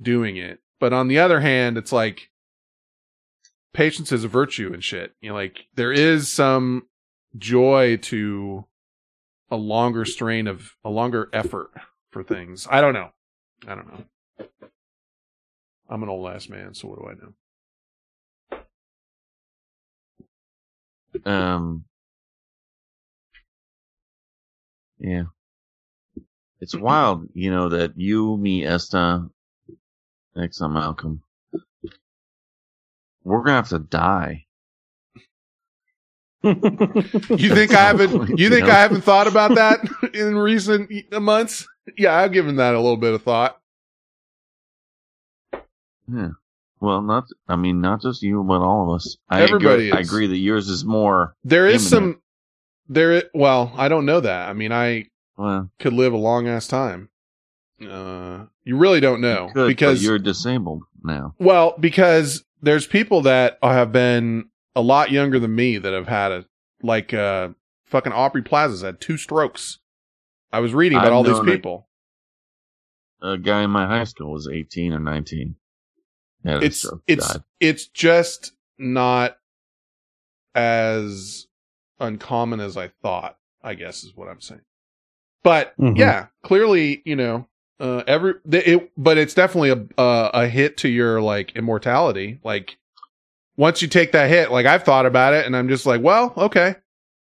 doing 0.00 0.36
it. 0.36 0.60
But 0.82 0.92
on 0.92 1.06
the 1.06 1.20
other 1.20 1.38
hand, 1.38 1.78
it's 1.78 1.92
like 1.92 2.28
patience 3.72 4.10
is 4.10 4.24
a 4.24 4.28
virtue 4.28 4.72
and 4.74 4.82
shit. 4.82 5.14
You 5.20 5.28
know, 5.28 5.36
like 5.36 5.66
there 5.76 5.92
is 5.92 6.28
some 6.28 6.88
joy 7.38 7.98
to 7.98 8.66
a 9.48 9.54
longer 9.54 10.04
strain 10.04 10.48
of 10.48 10.72
a 10.84 10.90
longer 10.90 11.28
effort 11.32 11.70
for 12.10 12.24
things. 12.24 12.66
I 12.68 12.80
don't 12.80 12.94
know. 12.94 13.10
I 13.64 13.76
don't 13.76 13.86
know. 13.86 14.04
I'm 15.88 16.02
an 16.02 16.08
old 16.08 16.28
ass 16.28 16.48
man, 16.48 16.74
so 16.74 16.88
what 16.88 16.98
do 16.98 18.64
I 21.24 21.30
know? 21.30 21.32
Um, 21.32 21.84
yeah. 24.98 25.26
It's 26.60 26.74
wild, 26.74 27.28
you 27.34 27.52
know, 27.52 27.68
that 27.68 27.92
you, 27.96 28.36
me, 28.36 28.66
Esta, 28.66 29.28
X, 30.36 30.60
and 30.60 30.74
Malcolm, 30.74 31.22
we're 33.24 33.42
gonna 33.42 33.56
have 33.56 33.68
to 33.70 33.78
die. 33.78 34.46
You 36.44 36.54
think 37.54 37.72
I 37.72 37.82
haven't? 37.86 38.38
You 38.38 38.50
think 38.50 38.64
I 38.64 38.80
haven't 38.80 39.02
thought 39.02 39.26
about 39.28 39.54
that 39.54 39.80
in 40.14 40.36
recent 40.36 40.90
months? 41.12 41.68
Yeah, 41.96 42.14
I've 42.16 42.32
given 42.32 42.56
that 42.56 42.74
a 42.74 42.80
little 42.80 42.96
bit 42.96 43.14
of 43.14 43.22
thought. 43.22 43.58
Yeah. 46.12 46.30
Well, 46.80 47.00
not, 47.00 47.24
I 47.48 47.54
mean, 47.54 47.80
not 47.80 48.02
just 48.02 48.22
you, 48.22 48.42
but 48.42 48.60
all 48.60 48.90
of 48.90 48.96
us. 48.96 49.16
I 49.30 49.42
Everybody 49.42 49.88
agree, 49.90 49.92
I 49.92 50.00
agree 50.00 50.26
that 50.26 50.36
yours 50.38 50.68
is 50.68 50.84
more. 50.84 51.36
There 51.44 51.68
is 51.68 51.92
imminent. 51.92 52.16
some. 52.16 52.22
There. 52.88 53.22
Well, 53.34 53.72
I 53.76 53.86
don't 53.88 54.04
know 54.04 54.18
that. 54.20 54.48
I 54.48 54.52
mean, 54.52 54.72
I 54.72 55.06
Well, 55.36 55.70
could 55.78 55.92
live 55.92 56.12
a 56.12 56.16
long 56.16 56.48
ass 56.48 56.66
time. 56.66 57.08
Uh, 57.80 58.46
you 58.64 58.76
really 58.76 59.00
don't 59.00 59.20
know 59.20 59.50
good, 59.54 59.68
because 59.68 59.98
but 60.00 60.04
you're 60.04 60.18
disabled 60.18 60.82
now. 61.02 61.34
Well, 61.38 61.74
because 61.78 62.44
there's 62.60 62.86
people 62.86 63.22
that 63.22 63.58
have 63.62 63.92
been 63.92 64.48
a 64.76 64.80
lot 64.82 65.10
younger 65.10 65.38
than 65.38 65.54
me 65.54 65.78
that 65.78 65.92
have 65.92 66.06
had 66.08 66.32
a 66.32 66.44
like 66.82 67.12
uh 67.14 67.48
fucking 67.86 68.12
Aubrey 68.12 68.42
Plaza's 68.42 68.82
had 68.82 69.00
two 69.00 69.16
strokes. 69.16 69.78
I 70.52 70.60
was 70.60 70.74
reading 70.74 70.98
about 70.98 71.08
I've 71.08 71.12
all 71.14 71.22
these 71.24 71.32
known 71.32 71.48
a- 71.48 71.52
people. 71.52 71.88
A 73.20 73.38
guy 73.38 73.62
in 73.62 73.70
my 73.70 73.86
high 73.86 74.04
school 74.04 74.32
was 74.32 74.48
18 74.52 74.92
or 74.92 74.98
19. 74.98 75.54
Had 76.44 76.64
It's 76.64 76.84
it's 77.06 77.28
died. 77.32 77.42
it's 77.60 77.86
just 77.86 78.52
not 78.78 79.36
as 80.54 81.46
uncommon 82.00 82.60
as 82.60 82.76
I 82.76 82.88
thought, 83.02 83.38
I 83.62 83.74
guess 83.74 84.02
is 84.04 84.16
what 84.16 84.28
I'm 84.28 84.40
saying. 84.40 84.60
But 85.42 85.74
Mhm. 85.78 85.96
yeah, 85.98 86.26
clearly, 86.42 87.02
you 87.04 87.16
know, 87.16 87.46
uh 87.82 88.02
every 88.06 88.34
it 88.50 88.90
but 88.96 89.18
it's 89.18 89.34
definitely 89.34 89.70
a 89.70 90.00
a, 90.02 90.30
a 90.34 90.46
hit 90.48 90.78
to 90.78 90.88
your 90.88 91.20
like 91.20 91.54
immortality. 91.56 92.38
Like 92.44 92.78
once 93.56 93.82
you 93.82 93.88
take 93.88 94.12
that 94.12 94.30
hit, 94.30 94.50
like 94.50 94.64
I've 94.64 94.84
thought 94.84 95.04
about 95.04 95.34
it 95.34 95.44
and 95.44 95.54
I'm 95.56 95.68
just 95.68 95.84
like, 95.84 96.00
well, 96.00 96.32
okay. 96.36 96.76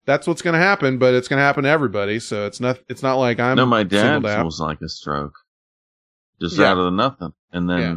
That's 0.07 0.27
what's 0.27 0.43
going 0.43 0.55
to 0.55 0.61
happen, 0.61 0.99
but 0.99 1.15
it's 1.15 1.29
going 1.29 1.39
to 1.39 1.43
happen 1.45 1.65
to 1.65 1.69
everybody, 1.71 2.19
so 2.21 2.47
it's 2.47 2.59
not 2.61 2.79
it's 2.89 3.03
not 3.03 3.17
like 3.17 3.39
I'm 3.41 3.57
no, 3.57 3.67
my 3.67 3.81
out. 3.81 4.45
was 4.45 4.59
like 4.61 4.81
a 4.81 4.89
stroke. 4.89 5.35
Just 6.41 6.57
Yeah. 6.59 6.71
out 6.71 6.79
of 6.79 6.85
the 6.85 6.91
nothing. 6.91 7.33
And 7.53 7.69
then, 7.69 7.79
Yeah. 7.81 7.97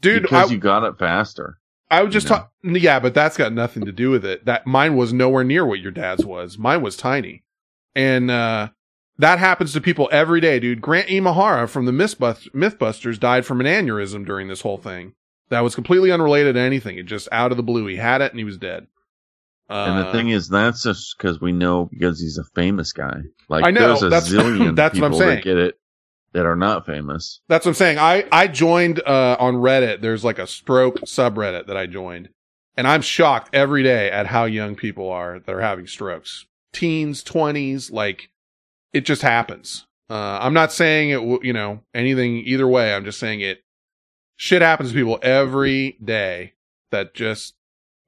Dude, 0.00 0.22
because 0.22 0.50
I- 0.50 0.52
you 0.52 0.58
got 0.58 0.84
it 0.84 0.98
faster. 0.98 1.58
I 1.90 2.02
was 2.02 2.12
just 2.12 2.26
talk. 2.26 2.50
Yeah, 2.64 2.98
but 3.00 3.12
that's 3.14 3.36
got 3.36 3.52
nothing 3.52 3.84
to 3.84 3.92
do 3.92 4.10
with 4.10 4.24
it. 4.24 4.46
That 4.46 4.66
mine 4.66 4.96
was 4.96 5.12
nowhere 5.12 5.44
near 5.44 5.64
what 5.66 5.78
your 5.80 5.92
dad's 5.92 6.24
was. 6.24 6.56
Mine 6.58 6.80
was 6.82 6.96
tiny, 6.96 7.44
and 7.94 8.30
uh, 8.30 8.68
that 9.18 9.38
happens 9.38 9.72
to 9.72 9.80
people 9.80 10.08
every 10.12 10.40
day, 10.40 10.58
dude. 10.58 10.80
Grant 10.80 11.08
Imahara 11.08 11.68
from 11.68 11.84
the 11.84 11.92
Mythbusters 11.92 13.18
died 13.20 13.44
from 13.46 13.60
an 13.60 13.66
aneurysm 13.66 14.26
during 14.26 14.48
this 14.48 14.62
whole 14.62 14.78
thing. 14.78 15.14
That 15.50 15.60
was 15.60 15.74
completely 15.74 16.10
unrelated 16.10 16.54
to 16.54 16.60
anything. 16.60 16.96
It 16.96 17.04
just 17.04 17.28
out 17.30 17.50
of 17.50 17.56
the 17.56 17.62
blue. 17.62 17.86
He 17.86 17.96
had 17.96 18.22
it 18.22 18.32
and 18.32 18.38
he 18.38 18.44
was 18.44 18.56
dead. 18.56 18.86
Uh, 19.68 19.86
and 19.88 20.06
the 20.06 20.12
thing 20.12 20.28
is, 20.30 20.48
that's 20.48 20.82
just 20.82 21.16
because 21.16 21.40
we 21.40 21.52
know 21.52 21.88
because 21.90 22.20
he's 22.20 22.38
a 22.38 22.44
famous 22.54 22.92
guy. 22.92 23.20
Like, 23.48 23.64
I 23.64 23.70
know, 23.70 23.88
there's 23.88 24.02
a 24.02 24.08
that's- 24.08 24.28
zillion 24.32 24.76
that's 24.76 24.98
what 24.98 25.04
I'm 25.06 25.10
people 25.12 25.18
saying. 25.18 25.36
that 25.36 25.44
get 25.44 25.58
it 25.58 25.78
that 26.32 26.46
are 26.46 26.56
not 26.56 26.86
famous. 26.86 27.40
That's 27.48 27.66
what 27.66 27.72
I'm 27.72 27.76
saying. 27.76 27.98
I, 27.98 28.24
I 28.32 28.46
joined, 28.46 29.02
uh, 29.06 29.36
on 29.38 29.56
Reddit. 29.56 30.00
There's 30.00 30.24
like 30.24 30.38
a 30.38 30.46
stroke 30.46 31.00
subreddit 31.00 31.66
that 31.66 31.76
I 31.76 31.86
joined 31.86 32.30
and 32.76 32.86
I'm 32.86 33.02
shocked 33.02 33.50
every 33.54 33.82
day 33.82 34.10
at 34.10 34.26
how 34.26 34.44
young 34.44 34.74
people 34.74 35.10
are 35.10 35.38
that 35.38 35.52
are 35.54 35.60
having 35.60 35.86
strokes. 35.86 36.46
Teens, 36.72 37.22
twenties, 37.22 37.90
like 37.90 38.30
it 38.92 39.02
just 39.02 39.22
happens. 39.22 39.86
Uh, 40.10 40.38
I'm 40.40 40.54
not 40.54 40.72
saying 40.72 41.10
it, 41.10 41.14
w- 41.16 41.40
you 41.42 41.52
know, 41.52 41.80
anything 41.94 42.36
either 42.38 42.68
way. 42.68 42.94
I'm 42.94 43.04
just 43.04 43.18
saying 43.18 43.40
it, 43.40 43.62
shit 44.36 44.62
happens 44.62 44.90
to 44.90 44.94
people 44.94 45.18
every 45.22 45.96
day 46.04 46.52
that 46.90 47.14
just, 47.14 47.54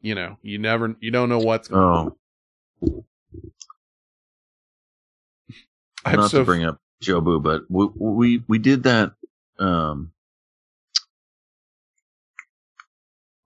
you 0.03 0.15
know, 0.15 0.37
you 0.43 0.59
never, 0.59 0.95
you 1.01 1.11
don't 1.11 1.29
know 1.31 1.39
what's 1.39 1.69
going 1.69 1.83
on. 1.83 2.13
Oh, 2.83 2.85
I'm 6.05 6.17
not 6.17 6.31
so- 6.31 6.41
to 6.41 6.45
bring 6.45 6.65
up 6.65 6.79
Jobu, 7.03 7.43
but 7.43 7.63
we, 7.71 7.87
we 7.97 8.43
we 8.49 8.59
did 8.59 8.83
that. 8.85 9.13
Um, 9.59 10.13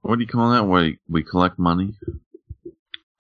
what 0.03 0.17
do 0.17 0.23
you 0.23 0.27
call 0.29 0.51
that? 0.53 0.67
Where 0.67 0.93
we 1.09 1.23
collect 1.23 1.59
money? 1.59 1.95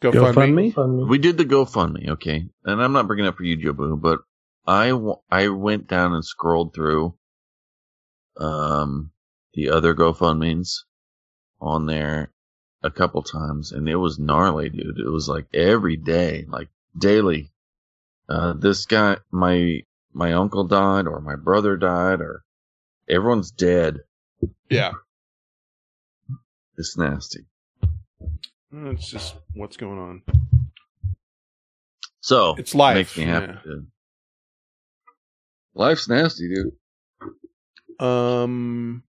GoFundMe? 0.00 0.74
We 1.08 1.18
did 1.18 1.36
the 1.36 1.44
GoFundMe, 1.44 2.08
okay. 2.10 2.46
And 2.64 2.82
I'm 2.82 2.92
not 2.92 3.06
bringing 3.06 3.24
it 3.26 3.28
up 3.28 3.36
for 3.36 3.44
you, 3.44 3.56
Jobu, 3.56 4.00
but 4.00 4.20
I, 4.66 4.88
w- 4.90 5.20
I 5.30 5.48
went 5.48 5.88
down 5.88 6.12
and 6.14 6.24
scrolled 6.24 6.74
through 6.74 7.14
um 8.36 9.10
the 9.54 9.70
other 9.70 9.94
GoFundMe's 9.94 10.84
on 11.60 11.86
there 11.86 12.30
a 12.82 12.90
couple 12.90 13.22
times, 13.22 13.72
and 13.72 13.88
it 13.88 13.96
was 13.96 14.18
gnarly, 14.18 14.70
dude. 14.70 14.98
It 14.98 15.10
was 15.10 15.28
like 15.28 15.46
every 15.52 15.96
day, 15.96 16.44
like 16.48 16.68
daily. 16.96 17.50
Uh, 18.28 18.52
this 18.52 18.86
guy, 18.86 19.16
my 19.32 19.80
my 20.12 20.34
uncle 20.34 20.64
died, 20.64 21.06
or 21.06 21.20
my 21.20 21.34
brother 21.34 21.76
died, 21.76 22.20
or 22.20 22.44
everyone's 23.08 23.50
dead. 23.50 23.98
Yeah. 24.70 24.92
It's 26.76 26.96
nasty. 26.96 27.46
It's 28.72 29.08
just 29.10 29.34
what's 29.54 29.76
going 29.76 29.98
on. 29.98 30.22
So 32.20 32.54
It's 32.58 32.74
life, 32.74 32.96
Makes 32.96 33.16
me 33.16 33.24
happy. 33.24 33.58
yeah. 33.66 33.74
Life's 35.74 36.08
nasty, 36.08 36.48
dude. 36.54 36.72
Um, 38.06 39.02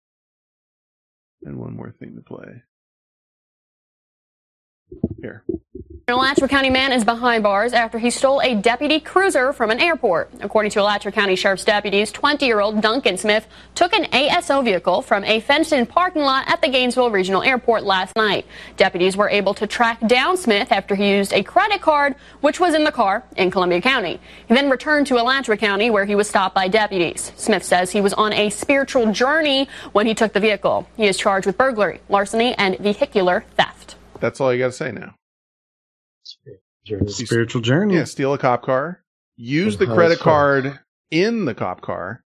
and 1.42 1.56
one 1.58 1.74
more 1.76 1.92
thing 1.98 2.14
to 2.16 2.22
play. 2.22 2.62
Here. 5.20 5.44
An 6.08 6.14
Alachua 6.14 6.48
County 6.48 6.70
man 6.70 6.92
is 6.92 7.04
behind 7.04 7.42
bars 7.42 7.74
after 7.74 7.98
he 7.98 8.08
stole 8.08 8.40
a 8.40 8.54
deputy 8.54 8.98
cruiser 8.98 9.52
from 9.52 9.70
an 9.70 9.78
airport. 9.78 10.30
According 10.40 10.70
to 10.70 10.80
Alachua 10.80 11.12
County 11.12 11.36
Sheriff's 11.36 11.66
deputies, 11.66 12.10
20-year-old 12.10 12.80
Duncan 12.80 13.18
Smith 13.18 13.46
took 13.74 13.92
an 13.92 14.04
ASO 14.04 14.64
vehicle 14.64 15.02
from 15.02 15.22
a 15.24 15.40
fenced-in 15.40 15.84
parking 15.84 16.22
lot 16.22 16.48
at 16.48 16.62
the 16.62 16.68
Gainesville 16.68 17.10
Regional 17.10 17.42
Airport 17.42 17.82
last 17.82 18.16
night. 18.16 18.46
Deputies 18.78 19.18
were 19.18 19.28
able 19.28 19.52
to 19.52 19.66
track 19.66 20.00
down 20.08 20.38
Smith 20.38 20.72
after 20.72 20.94
he 20.94 21.10
used 21.10 21.34
a 21.34 21.42
credit 21.42 21.82
card, 21.82 22.14
which 22.40 22.58
was 22.58 22.72
in 22.72 22.84
the 22.84 22.92
car 22.92 23.22
in 23.36 23.50
Columbia 23.50 23.82
County. 23.82 24.18
He 24.46 24.54
then 24.54 24.70
returned 24.70 25.08
to 25.08 25.20
Alachua 25.20 25.58
County, 25.58 25.90
where 25.90 26.06
he 26.06 26.14
was 26.14 26.26
stopped 26.26 26.54
by 26.54 26.68
deputies. 26.68 27.32
Smith 27.36 27.64
says 27.64 27.90
he 27.90 28.00
was 28.00 28.14
on 28.14 28.32
a 28.32 28.48
spiritual 28.48 29.12
journey 29.12 29.68
when 29.92 30.06
he 30.06 30.14
took 30.14 30.32
the 30.32 30.40
vehicle. 30.40 30.88
He 30.96 31.06
is 31.06 31.18
charged 31.18 31.44
with 31.46 31.58
burglary, 31.58 32.00
larceny, 32.08 32.54
and 32.54 32.78
vehicular 32.78 33.44
theft. 33.58 33.96
That's 34.20 34.40
all 34.40 34.54
you 34.54 34.58
got 34.58 34.68
to 34.68 34.72
say 34.72 34.90
now. 34.90 35.14
Spiritual 37.08 37.62
journey. 37.62 37.94
Yeah, 37.94 38.04
steal 38.04 38.32
a 38.34 38.38
cop 38.38 38.62
car, 38.62 39.02
use 39.36 39.76
the 39.76 39.86
How 39.86 39.94
credit 39.94 40.18
fun. 40.18 40.24
card 40.24 40.80
in 41.10 41.44
the 41.44 41.54
cop 41.54 41.80
car, 41.80 42.24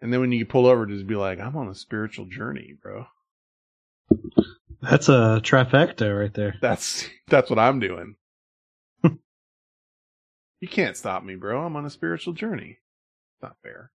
and 0.00 0.12
then 0.12 0.20
when 0.20 0.32
you 0.32 0.46
pull 0.46 0.66
over, 0.66 0.86
just 0.86 1.06
be 1.06 1.14
like, 1.16 1.38
"I'm 1.40 1.56
on 1.56 1.68
a 1.68 1.74
spiritual 1.74 2.26
journey, 2.26 2.74
bro." 2.82 3.06
That's 4.82 5.08
a 5.08 5.40
trifecta 5.42 6.18
right 6.18 6.32
there. 6.34 6.56
That's 6.60 7.08
that's 7.28 7.50
what 7.50 7.58
I'm 7.58 7.80
doing. 7.80 8.16
you 9.04 10.68
can't 10.68 10.96
stop 10.96 11.22
me, 11.22 11.34
bro. 11.36 11.62
I'm 11.64 11.76
on 11.76 11.84
a 11.86 11.90
spiritual 11.90 12.32
journey. 12.32 12.78
It's 12.78 13.42
Not 13.42 13.56
fair. 13.62 13.92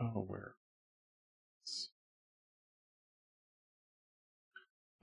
Oh, 0.00 0.24
where? 0.26 0.55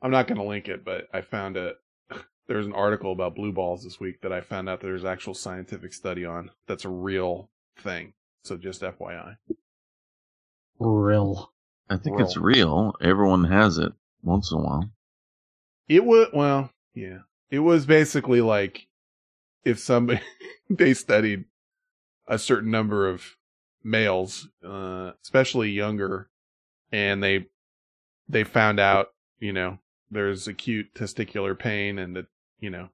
I'm 0.03 0.11
not 0.11 0.27
going 0.27 0.37
to 0.37 0.43
link 0.43 0.67
it, 0.67 0.83
but 0.83 1.07
I 1.13 1.21
found 1.21 1.55
a 1.55 1.75
there's 2.47 2.65
an 2.65 2.73
article 2.73 3.13
about 3.13 3.35
blue 3.35 3.53
balls 3.53 3.85
this 3.85 4.01
week 4.01 4.21
that 4.21 4.33
I 4.33 4.41
found 4.41 4.67
out 4.67 4.81
there's 4.81 5.05
actual 5.05 5.33
scientific 5.33 5.93
study 5.93 6.25
on. 6.25 6.51
That's 6.67 6.83
a 6.83 6.89
real 6.89 7.49
thing. 7.79 8.13
So 8.43 8.57
just 8.57 8.81
FYI. 8.81 9.37
Real. 10.77 11.53
I 11.89 11.97
think 11.97 12.19
it's 12.19 12.35
real. 12.35 12.93
Everyone 13.01 13.45
has 13.45 13.77
it 13.77 13.93
once 14.21 14.51
in 14.51 14.57
a 14.57 14.61
while. 14.61 14.89
It 15.87 16.03
was 16.03 16.27
well, 16.33 16.69
yeah. 16.93 17.19
It 17.49 17.59
was 17.59 17.85
basically 17.85 18.41
like 18.41 18.87
if 19.63 19.79
somebody 19.79 20.21
they 20.69 20.93
studied 20.93 21.45
a 22.27 22.37
certain 22.37 22.71
number 22.71 23.07
of 23.07 23.37
males, 23.83 24.49
uh, 24.65 25.11
especially 25.23 25.71
younger, 25.71 26.29
and 26.91 27.23
they 27.23 27.47
they 28.27 28.43
found 28.43 28.79
out, 28.79 29.13
you 29.39 29.53
know, 29.53 29.79
there's 30.13 30.47
acute 30.47 30.93
testicular 30.95 31.57
pain 31.57 31.99
and 31.99 32.15
that, 32.15 32.27
you 32.59 32.69
know, 32.69 32.89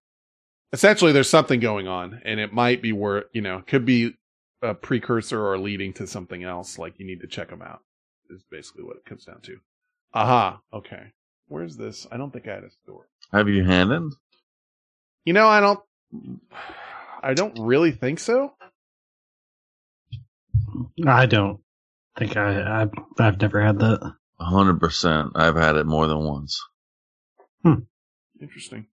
essentially 0.74 1.12
there's 1.12 1.30
something 1.30 1.60
going 1.60 1.88
on 1.88 2.22
and 2.26 2.40
it 2.40 2.54
might 2.54 2.82
be 2.82 2.92
where, 2.92 3.26
you 3.34 3.42
know, 3.42 3.64
could 3.66 3.86
be 3.86 4.14
a 4.62 4.74
precursor 4.74 5.46
or 5.46 5.58
leading 5.58 5.94
to 5.94 6.08
something 6.08 6.44
else. 6.44 6.78
Like 6.78 7.00
you 7.00 7.06
need 7.06 7.22
to 7.22 7.28
check 7.28 7.50
them 7.50 7.62
out 7.62 7.82
is 8.30 8.44
basically 8.50 8.84
what 8.84 8.98
it 8.98 9.06
comes 9.06 9.26
down 9.26 9.42
to. 9.42 9.58
Aha. 10.14 10.60
Okay. 10.74 11.12
Where's 11.48 11.78
this? 11.78 12.08
I 12.12 12.18
don't 12.18 12.32
think 12.32 12.48
I 12.48 12.56
had 12.56 12.64
a 12.64 12.70
store. 12.84 13.08
Have 13.32 13.50
you 13.50 13.64
handed? 13.64 14.14
You 15.26 15.34
know, 15.34 15.48
I 15.48 15.60
don't. 15.60 15.80
I 17.22 17.34
don't 17.34 17.60
really 17.60 17.92
think 17.92 18.20
so. 18.20 18.54
I 21.06 21.26
don't 21.26 21.60
think 22.18 22.38
I, 22.38 22.82
I've, 22.82 22.92
I've 23.20 23.42
never 23.42 23.62
had 23.62 23.80
that. 23.80 24.14
A 24.40 24.44
hundred 24.44 24.80
percent. 24.80 25.32
I've 25.36 25.56
had 25.56 25.76
it 25.76 25.86
more 25.86 26.08
than 26.08 26.24
once. 26.24 26.62
Interesting. 28.42 28.88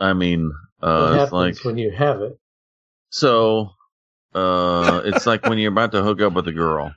I 0.00 0.12
mean, 0.12 0.52
what 0.78 0.88
uh, 0.88 1.20
it's 1.22 1.32
like 1.32 1.64
when 1.64 1.78
you 1.78 1.90
have 1.90 2.20
it? 2.22 2.38
so. 3.10 3.70
Uh, 4.34 5.00
it's 5.06 5.26
like 5.26 5.44
when 5.46 5.56
you're 5.58 5.72
about 5.72 5.90
to 5.92 6.02
hook 6.02 6.20
up 6.20 6.34
with 6.34 6.46
a 6.46 6.52
girl, 6.52 6.94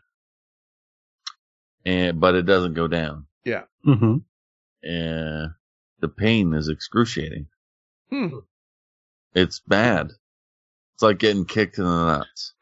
and 1.86 2.19
but 2.19 2.36
it 2.36 2.45
doesn't 2.45 2.73
go 2.73 2.88
down, 2.88 3.26
Yeah. 3.45 3.64
Mm-hmm. 3.88 4.18
and 4.88 5.52
the 6.02 6.07
pain 6.10 6.53
is 6.53 6.68
excruciating. 6.68 7.48
Hmm. 8.10 8.40
It's 9.34 9.61
bad. 9.61 10.11
It's 10.94 11.02
like 11.02 11.19
getting 11.19 11.45
kicked 11.45 11.78
in 11.78 11.86
the 11.86 12.06
nuts. 12.06 12.53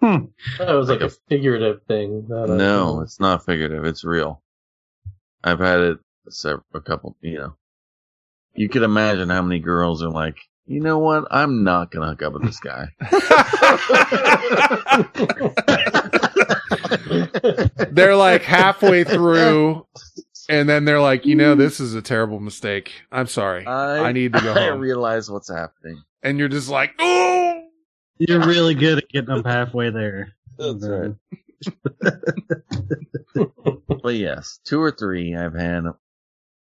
That 0.00 0.74
was 0.74 0.88
like 0.88 1.00
a 1.00 1.10
figurative 1.28 1.82
thing. 1.88 2.26
not 2.28 2.48
a- 2.50 2.56
No, 2.56 3.00
it's 3.00 3.18
not 3.18 3.44
figurative. 3.44 3.84
It's 3.84 4.04
real. 4.04 4.42
I've 5.42 5.58
had 5.60 5.80
it 5.80 5.98
several, 6.28 6.64
a 6.74 6.80
couple, 6.80 7.16
you 7.20 7.38
know. 7.38 7.54
You 8.54 8.68
could 8.68 8.82
imagine 8.82 9.30
how 9.30 9.42
many 9.42 9.60
girls 9.60 10.02
are 10.02 10.10
like, 10.10 10.36
you 10.66 10.80
know 10.80 10.98
what? 10.98 11.24
I'm 11.30 11.64
not 11.64 11.90
going 11.90 12.02
to 12.02 12.08
hook 12.10 12.22
up 12.22 12.34
with 12.34 12.42
this 12.44 12.60
guy. 12.60 12.88
They're 17.90 18.16
like 18.16 18.42
halfway 18.42 19.04
through, 19.04 19.86
and 20.48 20.68
then 20.68 20.84
they're 20.84 21.00
like, 21.00 21.26
you 21.26 21.34
know, 21.34 21.54
this 21.54 21.80
is 21.80 21.94
a 21.94 22.02
terrible 22.02 22.40
mistake. 22.40 22.92
I'm 23.10 23.26
sorry. 23.26 23.66
I, 23.66 24.12
need 24.12 24.32
to 24.34 24.40
go 24.40 24.52
I 24.54 24.68
home. 24.70 24.80
realize 24.80 25.30
what's 25.30 25.50
happening. 25.50 26.02
and 26.22 26.38
you're 26.38 26.48
just 26.48 26.68
like, 26.68 26.92
oh, 26.98 27.62
You're 28.18 28.46
really 28.46 28.74
good 28.74 28.98
at 28.98 29.08
getting 29.08 29.34
them 29.34 29.44
halfway 29.44 29.90
there. 29.90 30.32
That's 30.58 30.86
right. 30.86 31.14
but 34.02 34.14
yes, 34.14 34.58
two 34.64 34.80
or 34.80 34.90
three 34.90 35.34
I've 35.36 35.54
had. 35.54 35.84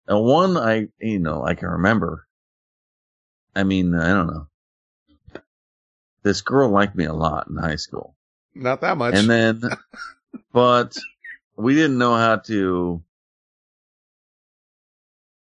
And 0.08 0.24
one 0.24 0.56
I, 0.56 0.88
you 0.98 1.18
know, 1.18 1.44
I 1.44 1.54
can 1.54 1.68
remember. 1.68 2.26
I 3.54 3.62
mean, 3.62 3.94
I 3.94 4.08
don't 4.08 4.26
know. 4.28 4.46
This 6.22 6.40
girl 6.40 6.70
liked 6.70 6.96
me 6.96 7.04
a 7.04 7.12
lot 7.12 7.48
in 7.48 7.56
high 7.56 7.76
school. 7.76 8.16
not 8.54 8.80
that 8.80 8.96
much. 8.96 9.14
And 9.14 9.28
then, 9.28 9.62
but 10.52 10.96
we 11.56 11.74
didn't 11.74 11.98
know 11.98 12.14
how 12.14 12.36
to, 12.36 13.02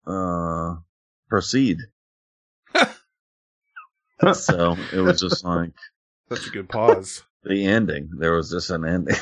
uh, 0.07 0.75
proceed. 1.29 1.79
so 4.33 4.77
it 4.93 4.99
was 4.99 5.19
just 5.19 5.43
like 5.43 5.71
That's 6.29 6.47
a 6.47 6.49
good 6.49 6.69
pause. 6.69 7.23
the 7.43 7.65
ending. 7.65 8.09
There 8.17 8.33
was 8.33 8.49
just 8.49 8.69
an 8.69 8.85
ending. 8.85 9.15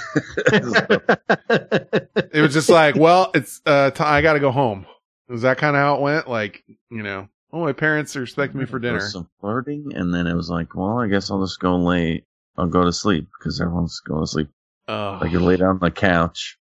It 2.32 2.42
was 2.42 2.54
just 2.54 2.70
like, 2.70 2.96
well, 2.96 3.32
it's 3.34 3.62
uh, 3.66 3.90
t- 3.92 4.04
I 4.04 4.22
got 4.22 4.34
to 4.34 4.40
go 4.40 4.52
home. 4.52 4.86
Was 5.30 5.42
that 5.44 5.58
kind 5.58 5.76
of 5.76 5.82
how 5.82 5.96
it 5.96 6.02
went? 6.02 6.30
Like, 6.30 6.64
you 6.90 7.02
know, 7.04 7.28
oh, 7.52 7.62
my 7.62 7.74
parents 7.74 8.16
are 8.16 8.24
expecting 8.24 8.60
me 8.60 8.66
for 8.66 8.80
There 8.80 8.92
dinner. 8.92 9.04
was 9.04 9.14
some 9.14 9.30
flirting, 9.40 9.92
and 9.96 10.14
then 10.14 10.28
it 10.28 10.34
was 10.36 10.50
like, 10.50 10.76
well, 10.76 11.00
I 11.00 11.08
guess 11.08 11.32
I'll 11.32 11.42
just 11.44 11.60
go 11.60 11.76
lay. 11.78 12.26
I'll 12.58 12.68
go 12.68 12.84
to 12.84 12.94
sleep 12.94 13.28
because 13.40 13.60
everyone's 13.62 14.00
going 14.02 14.22
to 14.24 14.28
sleep. 14.28 14.50
Oh. 14.88 15.18
I 15.22 15.30
could 15.30 15.42
lay 15.42 15.58
down 15.58 15.70
on 15.70 15.80
the 15.80 15.90
couch, 15.92 16.58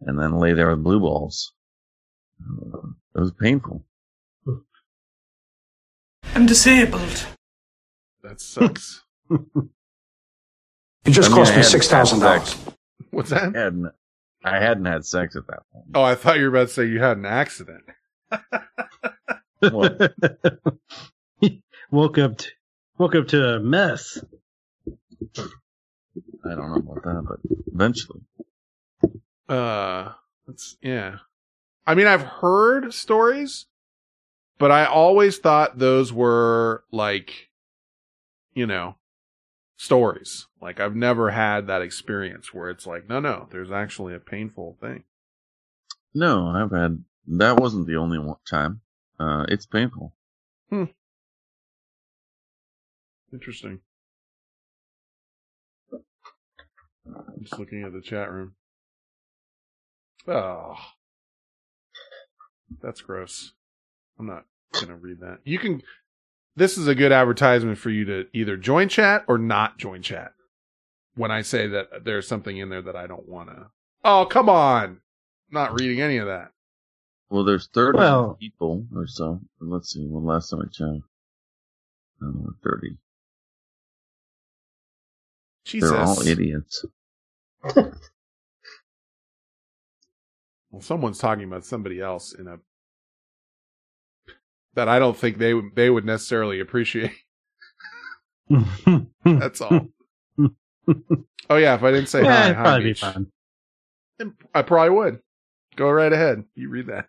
and 0.00 0.18
then 0.18 0.38
lay 0.38 0.52
there 0.52 0.68
with 0.70 0.82
blue 0.82 1.00
balls. 1.00 1.52
Uh, 2.42 2.88
It 3.14 3.20
was 3.20 3.32
painful. 3.32 3.82
I'm 6.34 6.46
disabled. 6.46 7.26
That 8.22 8.40
sucks. 8.40 9.02
It 11.04 11.12
just 11.12 11.30
I 11.30 11.34
mean, 11.34 11.38
cost 11.44 11.52
I 11.52 11.56
me 11.58 11.62
six 11.62 11.86
thousand 11.86 12.20
had 12.20 12.26
dollars. 12.38 12.56
What's 13.12 13.30
that? 13.30 13.54
I 13.54 13.58
hadn't, 13.60 13.92
I 14.46 14.60
hadn't 14.60 14.84
had 14.84 15.04
sex 15.04 15.34
at 15.34 15.48
that 15.48 15.62
point. 15.72 15.86
Oh, 15.94 16.02
I 16.02 16.14
thought 16.14 16.36
you 16.36 16.44
were 16.44 16.56
about 16.56 16.68
to 16.68 16.74
say 16.74 16.86
you 16.86 17.00
had 17.00 17.16
an 17.16 17.26
accident. 17.26 17.82
woke 21.90 22.18
up 22.18 22.38
to, 22.38 22.48
woke 22.96 23.16
up 23.16 23.28
to 23.28 23.54
a 23.54 23.60
mess. 23.60 24.22
I 25.36 26.54
don't 26.54 26.70
know 26.70 26.76
about 26.76 27.02
that, 27.02 27.24
but 27.28 27.40
eventually. 27.72 28.20
Uh, 29.48 30.12
that's 30.46 30.76
yeah. 30.80 31.16
I 31.86 31.94
mean, 31.94 32.06
I've 32.06 32.22
heard 32.22 32.94
stories, 32.94 33.66
but 34.58 34.70
I 34.70 34.84
always 34.84 35.38
thought 35.38 35.78
those 35.78 36.12
were 36.12 36.84
like, 36.92 37.48
you 38.54 38.66
know, 38.66 38.94
stories. 39.76 40.46
Like 40.60 40.80
I've 40.80 40.96
never 40.96 41.30
had 41.30 41.66
that 41.66 41.82
experience 41.82 42.52
where 42.52 42.70
it's 42.70 42.86
like, 42.86 43.08
no, 43.08 43.20
no, 43.20 43.48
there's 43.50 43.70
actually 43.70 44.14
a 44.14 44.20
painful 44.20 44.76
thing. 44.80 45.04
No, 46.14 46.48
I've 46.48 46.70
had 46.70 47.04
that 47.28 47.60
wasn't 47.60 47.86
the 47.86 47.96
only 47.96 48.18
one 48.18 48.36
time. 48.48 48.80
Uh, 49.18 49.44
it's 49.48 49.66
painful. 49.66 50.14
Hmm. 50.70 50.84
Interesting. 53.32 53.80
I'm 57.06 57.42
just 57.42 57.58
looking 57.58 57.82
at 57.84 57.92
the 57.92 58.00
chat 58.00 58.30
room. 58.30 58.54
Oh, 60.26 60.74
that's 62.82 63.00
gross. 63.00 63.52
I'm 64.18 64.26
not 64.26 64.44
gonna 64.72 64.96
read 64.96 65.20
that. 65.20 65.38
You 65.44 65.58
can. 65.58 65.82
This 66.56 66.78
is 66.78 66.86
a 66.88 66.94
good 66.94 67.12
advertisement 67.12 67.76
for 67.78 67.90
you 67.90 68.04
to 68.06 68.26
either 68.32 68.56
join 68.56 68.88
chat 68.88 69.24
or 69.28 69.36
not 69.36 69.76
join 69.78 70.00
chat. 70.02 70.32
When 71.14 71.30
I 71.30 71.42
say 71.42 71.66
that 71.68 72.04
there's 72.04 72.26
something 72.26 72.56
in 72.56 72.68
there 72.70 72.82
that 72.82 72.96
I 72.96 73.06
don't 73.06 73.28
want 73.28 73.50
to. 73.50 73.66
Oh, 74.04 74.26
come 74.26 74.48
on! 74.48 75.00
Not 75.50 75.78
reading 75.78 76.00
any 76.00 76.16
of 76.18 76.26
that. 76.26 76.52
Well, 77.30 77.44
there's 77.44 77.68
30 77.68 77.98
Well- 77.98 78.34
people 78.40 78.86
or 78.94 79.06
so. 79.06 79.40
Let's 79.60 79.92
see. 79.92 80.06
Well, 80.08 80.22
last 80.22 80.50
time 80.50 80.60
I 80.60 80.64
checked, 80.66 80.80
I 82.20 82.24
don't 82.24 82.34
know, 82.44 82.52
30. 82.62 82.96
Jesus. 85.64 85.90
They're 85.90 86.00
all 86.00 86.26
idiots. 86.26 86.84
Well, 90.70 90.82
someone's 90.82 91.18
talking 91.18 91.44
about 91.44 91.64
somebody 91.64 92.00
else 92.00 92.32
in 92.34 92.46
a 92.46 92.58
that 94.76 94.88
I 94.88 94.98
don't 95.00 95.16
think 95.16 95.38
they 95.38 95.52
would 95.54 95.74
they 95.74 95.90
would 95.90 96.04
necessarily 96.04 96.60
appreciate. 96.60 97.12
That's 99.24 99.60
all. 99.60 99.88
oh 101.50 101.56
yeah, 101.56 101.74
if 101.74 101.82
I 101.82 101.90
didn't 101.90 102.08
say 102.08 102.22
Yeah, 102.22 102.32
hi, 102.32 102.44
it'd 102.44 102.56
hi 102.56 102.62
probably 102.62 102.84
be 102.84 102.90
Beach. 102.90 103.00
fun. 103.00 103.26
I 104.54 104.62
probably 104.62 104.90
would. 104.90 105.18
Go 105.74 105.90
right 105.90 106.12
ahead. 106.12 106.44
You 106.54 106.68
read 106.70 106.86
that. 106.86 107.08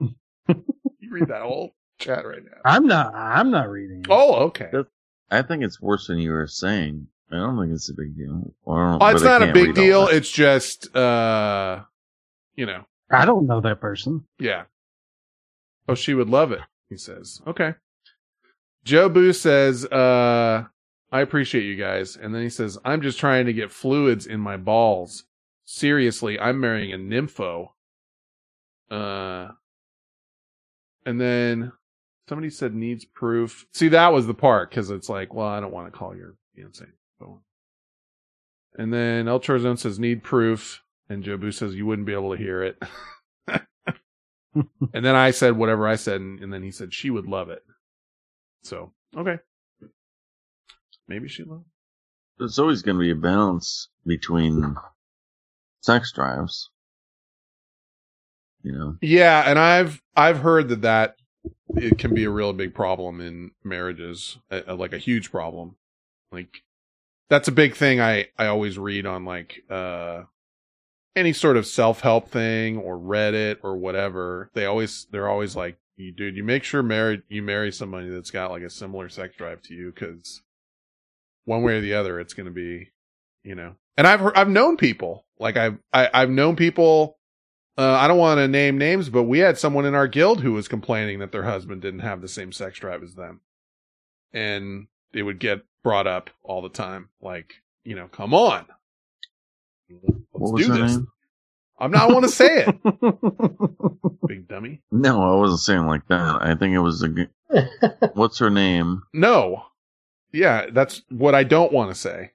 you 0.00 1.10
read 1.10 1.28
that 1.28 1.42
whole 1.42 1.74
chat 1.98 2.26
right 2.26 2.42
now. 2.44 2.58
I'm 2.64 2.86
not. 2.86 3.14
I'm 3.14 3.50
not 3.50 3.70
reading. 3.70 4.00
It. 4.00 4.06
Oh, 4.10 4.34
okay. 4.46 4.70
I 5.30 5.42
think 5.42 5.62
it's 5.64 5.80
worse 5.80 6.08
than 6.08 6.18
you 6.18 6.32
were 6.32 6.46
saying. 6.46 7.06
I 7.32 7.36
don't 7.36 7.58
think 7.58 7.72
it's 7.72 7.88
a 7.88 7.94
big 7.94 8.16
deal. 8.16 8.52
Or 8.64 8.98
Oh, 9.00 9.06
it's 9.08 9.22
not 9.22 9.42
a 9.42 9.52
big 9.52 9.74
deal. 9.74 10.06
It's 10.08 10.30
just 10.30 10.94
uh 10.94 11.80
you 12.54 12.66
know, 12.66 12.84
I 13.10 13.24
don't 13.24 13.46
know 13.46 13.60
that 13.62 13.80
person. 13.80 14.24
Yeah. 14.38 14.64
Oh, 15.88 15.94
she 15.94 16.14
would 16.14 16.28
love 16.28 16.52
it, 16.52 16.60
he 16.88 16.96
says. 16.96 17.40
Okay. 17.46 17.74
Jobu 18.84 19.34
says, 19.34 19.84
uh, 19.86 20.64
I 21.10 21.20
appreciate 21.20 21.64
you 21.64 21.76
guys. 21.76 22.16
And 22.16 22.34
then 22.34 22.42
he 22.42 22.48
says, 22.48 22.78
I'm 22.84 23.02
just 23.02 23.18
trying 23.18 23.46
to 23.46 23.52
get 23.52 23.72
fluids 23.72 24.26
in 24.26 24.40
my 24.40 24.56
balls. 24.56 25.24
Seriously, 25.64 26.38
I'm 26.38 26.60
marrying 26.60 26.92
a 26.92 26.98
nympho. 26.98 27.70
Uh, 28.90 29.48
and 31.04 31.20
then 31.20 31.72
somebody 32.28 32.50
said 32.50 32.74
needs 32.74 33.04
proof. 33.04 33.66
See, 33.72 33.88
that 33.88 34.12
was 34.12 34.26
the 34.26 34.34
part 34.34 34.70
because 34.70 34.90
it's 34.90 35.08
like, 35.08 35.34
well, 35.34 35.48
I 35.48 35.60
don't 35.60 35.72
want 35.72 35.92
to 35.92 35.96
call 35.98 36.14
your 36.16 36.36
fiance. 36.54 36.86
And 38.78 38.92
then 38.92 39.26
El 39.26 39.40
Chorzone 39.40 39.78
says 39.78 39.98
need 39.98 40.22
proof. 40.22 40.82
And 41.08 41.24
Jobu 41.24 41.54
says 41.54 41.74
you 41.74 41.86
wouldn't 41.86 42.06
be 42.06 42.12
able 42.12 42.36
to 42.36 42.42
hear 42.42 42.62
it. 42.62 42.80
and 44.94 45.04
then 45.04 45.14
I 45.14 45.30
said 45.30 45.56
whatever 45.56 45.86
I 45.86 45.96
said, 45.96 46.20
and, 46.20 46.40
and 46.40 46.52
then 46.52 46.62
he 46.62 46.70
said 46.70 46.94
she 46.94 47.10
would 47.10 47.26
love 47.26 47.50
it. 47.50 47.62
So 48.62 48.92
okay, 49.16 49.38
maybe 51.08 51.28
she 51.28 51.42
will. 51.42 51.64
There's 52.38 52.58
always 52.58 52.82
going 52.82 52.96
to 52.96 53.00
be 53.00 53.10
a 53.10 53.16
balance 53.16 53.88
between 54.04 54.76
sex 55.80 56.12
drives. 56.12 56.70
You 58.62 58.72
know, 58.72 58.96
Yeah, 59.00 59.48
and 59.48 59.58
I've 59.58 60.02
I've 60.16 60.38
heard 60.38 60.68
that 60.70 60.82
that 60.82 61.16
it 61.76 61.98
can 61.98 62.14
be 62.14 62.24
a 62.24 62.30
real 62.30 62.52
big 62.52 62.74
problem 62.74 63.20
in 63.20 63.52
marriages, 63.62 64.38
uh, 64.50 64.74
like 64.74 64.92
a 64.92 64.98
huge 64.98 65.30
problem. 65.30 65.76
Like 66.32 66.62
that's 67.30 67.48
a 67.48 67.52
big 67.52 67.74
thing 67.74 68.00
I 68.00 68.28
I 68.36 68.46
always 68.46 68.78
read 68.78 69.06
on 69.06 69.24
like 69.24 69.62
uh 69.70 70.22
any 71.16 71.32
sort 71.32 71.56
of 71.56 71.66
self-help 71.66 72.28
thing 72.28 72.78
or 72.78 72.96
Reddit 72.98 73.58
or 73.62 73.76
whatever. 73.76 74.50
They 74.54 74.66
always 74.66 75.06
they're 75.10 75.28
always 75.28 75.56
like, 75.56 75.78
"You 75.96 76.12
dude, 76.12 76.36
you 76.36 76.44
make 76.44 76.62
sure 76.62 76.82
married 76.82 77.22
you 77.28 77.42
marry 77.42 77.72
somebody 77.72 78.08
that's 78.08 78.30
got 78.30 78.50
like 78.50 78.62
a 78.62 78.70
similar 78.70 79.08
sex 79.08 79.34
drive 79.36 79.62
to 79.62 79.74
you 79.74 79.90
cuz 79.92 80.42
one 81.44 81.62
way 81.62 81.78
or 81.78 81.80
the 81.80 81.94
other 81.94 82.20
it's 82.20 82.34
going 82.34 82.46
to 82.46 82.52
be, 82.52 82.92
you 83.42 83.54
know." 83.54 83.76
And 83.96 84.06
I've 84.06 84.20
heard, 84.20 84.36
I've 84.36 84.50
known 84.50 84.76
people, 84.76 85.24
like 85.38 85.56
I've 85.56 85.78
I, 85.92 86.10
I've 86.12 86.30
known 86.30 86.54
people 86.54 87.16
uh, 87.78 87.92
I 87.92 88.08
don't 88.08 88.18
want 88.18 88.38
to 88.38 88.48
name 88.48 88.78
names, 88.78 89.10
but 89.10 89.24
we 89.24 89.40
had 89.40 89.58
someone 89.58 89.84
in 89.84 89.94
our 89.94 90.08
guild 90.08 90.40
who 90.40 90.52
was 90.52 90.66
complaining 90.66 91.18
that 91.18 91.30
their 91.30 91.42
husband 91.42 91.82
didn't 91.82 92.00
have 92.00 92.22
the 92.22 92.28
same 92.28 92.50
sex 92.50 92.78
drive 92.78 93.02
as 93.02 93.14
them. 93.14 93.40
And 94.32 94.86
it 95.12 95.22
would 95.22 95.38
get 95.38 95.62
brought 95.84 96.06
up 96.06 96.30
all 96.42 96.62
the 96.62 96.70
time. 96.70 97.10
Like, 97.20 97.56
you 97.84 97.94
know, 97.94 98.08
come 98.08 98.32
on. 98.32 98.66
Let's 99.90 100.18
what 100.32 100.52
was 100.52 100.66
do 100.66 100.72
her 100.72 100.78
this. 100.78 100.92
name? 100.96 101.08
I'm 101.78 101.90
not, 101.90 102.08
I 102.08 102.12
want 102.12 102.24
to 102.24 102.30
say 102.30 102.64
it. 102.66 102.76
Big 104.28 104.48
dummy. 104.48 104.82
No, 104.90 105.22
I 105.22 105.36
wasn't 105.38 105.60
saying 105.60 105.86
like 105.86 106.06
that. 106.08 106.38
I 106.42 106.54
think 106.54 106.74
it 106.74 106.78
was 106.78 107.02
a. 107.02 107.08
g- 107.08 107.26
What's 108.14 108.38
her 108.38 108.48
name? 108.50 109.02
No. 109.12 109.64
Yeah, 110.32 110.66
that's 110.72 111.02
what 111.10 111.34
I 111.34 111.44
don't 111.44 111.72
want 111.72 111.90
to 111.90 111.94
say. 111.94 112.32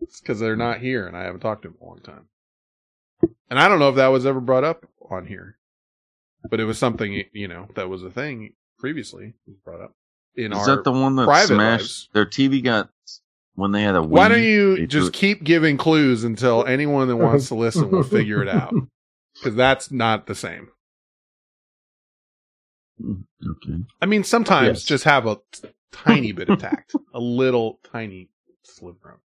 It's 0.00 0.20
because 0.20 0.40
they're 0.40 0.56
not 0.56 0.80
here 0.80 1.06
and 1.06 1.16
I 1.16 1.22
haven't 1.24 1.40
talked 1.40 1.62
to 1.62 1.68
them 1.68 1.76
in 1.80 1.86
a 1.86 1.88
long 1.88 2.00
time. 2.00 2.28
And 3.50 3.58
I 3.58 3.68
don't 3.68 3.78
know 3.78 3.88
if 3.88 3.96
that 3.96 4.08
was 4.08 4.26
ever 4.26 4.40
brought 4.40 4.64
up 4.64 4.86
on 5.10 5.26
here, 5.26 5.56
but 6.50 6.60
it 6.60 6.64
was 6.64 6.78
something, 6.78 7.24
you 7.32 7.48
know, 7.48 7.68
that 7.74 7.88
was 7.88 8.02
a 8.04 8.10
thing 8.10 8.52
previously 8.78 9.34
was 9.46 9.56
brought 9.64 9.80
up 9.80 9.94
in 10.36 10.52
Is 10.52 10.58
our 10.68 10.76
that 10.76 10.84
the 10.84 10.92
one 10.92 11.16
that 11.16 11.24
smashed 11.46 11.50
lives. 11.50 12.08
their 12.12 12.26
TV? 12.26 12.62
Got 12.62 12.90
when 13.58 13.72
they 13.72 13.82
had 13.82 13.96
a. 13.96 14.02
Why 14.02 14.28
don't 14.28 14.42
you 14.42 14.86
just 14.86 15.12
keep 15.12 15.42
giving 15.42 15.76
clues 15.76 16.22
until 16.24 16.64
anyone 16.64 17.08
that 17.08 17.16
wants 17.16 17.48
to 17.48 17.54
listen 17.56 17.90
will 17.90 18.02
figure 18.18 18.40
it 18.42 18.48
out? 18.48 18.72
Because 19.34 19.54
that's 19.56 19.90
not 19.90 20.26
the 20.26 20.34
same. 20.34 20.68
Okay. 23.00 23.84
I 24.00 24.06
mean, 24.06 24.24
sometimes 24.24 24.66
Yes. 24.80 24.84
just 24.84 25.04
have 25.04 25.26
a 25.26 25.38
t- 25.52 25.68
tiny 25.92 26.32
bit 26.32 26.48
of 26.48 26.58
tact, 26.58 26.94
a 27.14 27.20
little 27.20 27.78
tiny 27.92 28.28
sliver. 28.64 29.20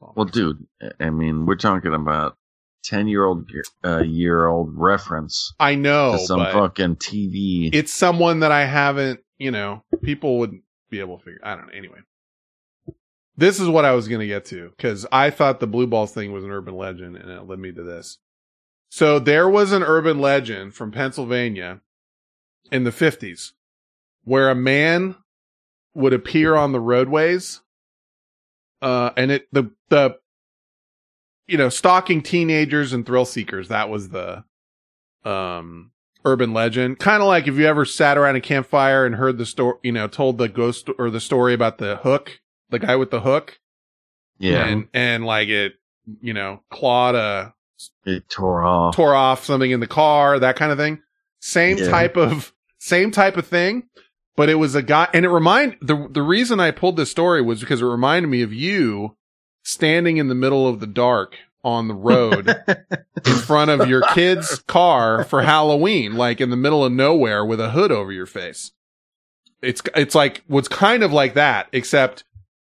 of- 0.00 0.16
Well, 0.16 0.26
dude, 0.26 0.66
I 1.00 1.10
mean, 1.10 1.46
we're 1.46 1.56
talking 1.56 1.94
about 1.94 2.36
ten 2.82 3.08
year 3.08 3.24
old 3.24 3.50
uh, 3.84 4.02
year 4.02 4.46
old 4.46 4.74
reference 4.78 5.54
I 5.58 5.74
know, 5.74 6.12
to 6.12 6.18
some 6.18 6.38
but 6.40 6.52
fucking 6.52 6.96
TV. 6.96 7.70
it's 7.72 7.92
someone 7.92 8.40
that 8.40 8.52
I 8.52 8.66
haven't, 8.66 9.20
you 9.38 9.50
know, 9.50 9.82
people 10.02 10.38
would 10.40 10.60
be 10.90 11.00
able 11.00 11.16
to 11.18 11.24
figure. 11.24 11.40
I 11.42 11.56
don't 11.56 11.68
know. 11.68 11.72
Anyway, 11.72 11.98
this 13.36 13.60
is 13.60 13.68
what 13.68 13.84
I 13.84 13.92
was 13.92 14.08
going 14.08 14.20
to 14.20 14.26
get 14.26 14.44
to 14.46 14.70
because 14.76 15.06
I 15.10 15.30
thought 15.30 15.60
the 15.60 15.66
blue 15.66 15.86
balls 15.86 16.12
thing 16.12 16.32
was 16.32 16.44
an 16.44 16.50
urban 16.50 16.76
legend, 16.76 17.16
and 17.16 17.30
it 17.30 17.46
led 17.46 17.58
me 17.58 17.72
to 17.72 17.82
this. 17.82 18.18
So 18.90 19.18
there 19.18 19.48
was 19.48 19.72
an 19.72 19.82
urban 19.82 20.20
legend 20.20 20.74
from 20.74 20.92
Pennsylvania 20.92 21.80
in 22.70 22.84
the 22.84 22.92
fifties 22.92 23.52
where 24.24 24.50
a 24.50 24.54
man 24.54 25.16
would 25.94 26.12
appear 26.12 26.54
on 26.54 26.72
the 26.72 26.80
roadways, 26.80 27.60
uh, 28.82 29.10
and 29.16 29.30
it 29.30 29.48
the 29.52 29.70
the 29.88 30.16
you 31.46 31.58
know 31.58 31.68
stalking 31.68 32.22
teenagers 32.22 32.92
and 32.92 33.04
thrill 33.04 33.24
seekers. 33.24 33.68
That 33.68 33.90
was 33.90 34.10
the 34.10 34.44
um 35.24 35.90
urban 36.24 36.52
legend. 36.52 36.98
Kind 36.98 37.22
of 37.22 37.28
like 37.28 37.48
if 37.48 37.56
you 37.56 37.66
ever 37.66 37.84
sat 37.84 38.16
around 38.16 38.36
a 38.36 38.40
campfire 38.40 39.04
and 39.04 39.14
heard 39.16 39.38
the 39.38 39.46
story, 39.46 39.78
you 39.82 39.92
know, 39.92 40.06
told 40.06 40.38
the 40.38 40.48
ghost 40.48 40.88
or 40.98 41.10
the 41.10 41.20
story 41.20 41.52
about 41.52 41.78
the 41.78 41.96
hook, 41.96 42.40
the 42.70 42.78
guy 42.78 42.96
with 42.96 43.10
the 43.10 43.20
hook. 43.20 43.58
Yeah. 44.38 44.66
And, 44.66 44.88
and 44.92 45.24
like 45.24 45.48
it, 45.48 45.74
you 46.20 46.34
know, 46.34 46.60
clawed 46.70 47.14
a, 47.14 47.54
it 48.04 48.28
tore 48.28 48.64
off. 48.64 48.94
tore 48.96 49.14
off 49.14 49.44
something 49.44 49.70
in 49.70 49.80
the 49.80 49.86
car, 49.86 50.38
that 50.38 50.56
kind 50.56 50.72
of 50.72 50.78
thing. 50.78 51.00
Same 51.40 51.78
Yeah. 51.78 51.88
type 51.90 52.16
of, 52.16 52.52
same 52.78 53.10
type 53.10 53.36
of 53.36 53.46
thing. 53.46 53.84
But 54.36 54.48
it 54.48 54.56
was 54.56 54.74
a 54.74 54.82
guy, 54.82 55.08
and 55.14 55.24
it 55.24 55.28
remind, 55.28 55.76
the, 55.80 56.08
the 56.10 56.22
reason 56.22 56.58
I 56.58 56.72
pulled 56.72 56.96
this 56.96 57.08
story 57.10 57.40
was 57.40 57.60
because 57.60 57.80
it 57.80 57.84
reminded 57.84 58.26
me 58.28 58.42
of 58.42 58.52
you 58.52 59.16
standing 59.62 60.16
in 60.16 60.26
the 60.26 60.34
middle 60.34 60.66
of 60.66 60.80
the 60.80 60.88
dark 60.88 61.36
on 61.62 61.86
the 61.86 61.94
road 61.94 62.48
in 63.26 63.32
front 63.36 63.70
of 63.70 63.88
your 63.88 64.02
kid's 64.12 64.58
car 64.66 65.22
for 65.24 65.42
Halloween, 65.42 66.14
like 66.16 66.40
in 66.40 66.50
the 66.50 66.56
middle 66.56 66.84
of 66.84 66.92
nowhere 66.92 67.44
with 67.44 67.60
a 67.60 67.70
hood 67.70 67.92
over 67.92 68.10
your 68.10 68.26
face. 68.26 68.72
It's, 69.62 69.80
it's 69.94 70.16
like, 70.16 70.42
what's 70.48 70.68
kind 70.68 71.04
of 71.04 71.12
like 71.12 71.34
that, 71.34 71.68
except 71.72 72.24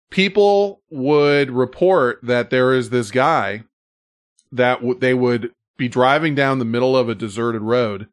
people 0.10 0.82
would 0.90 1.52
report 1.52 2.20
that 2.24 2.50
there 2.50 2.74
is 2.74 2.90
this 2.90 3.12
guy 3.12 3.64
that 4.52 4.76
w- 4.76 4.98
they 5.00 5.14
would 5.14 5.52
be 5.78 5.88
driving 5.88 6.36
down 6.36 6.60
the 6.60 6.66
middle 6.66 6.96
of 6.96 7.10
a 7.10 7.16
deserted 7.16 7.62
road 7.62 8.08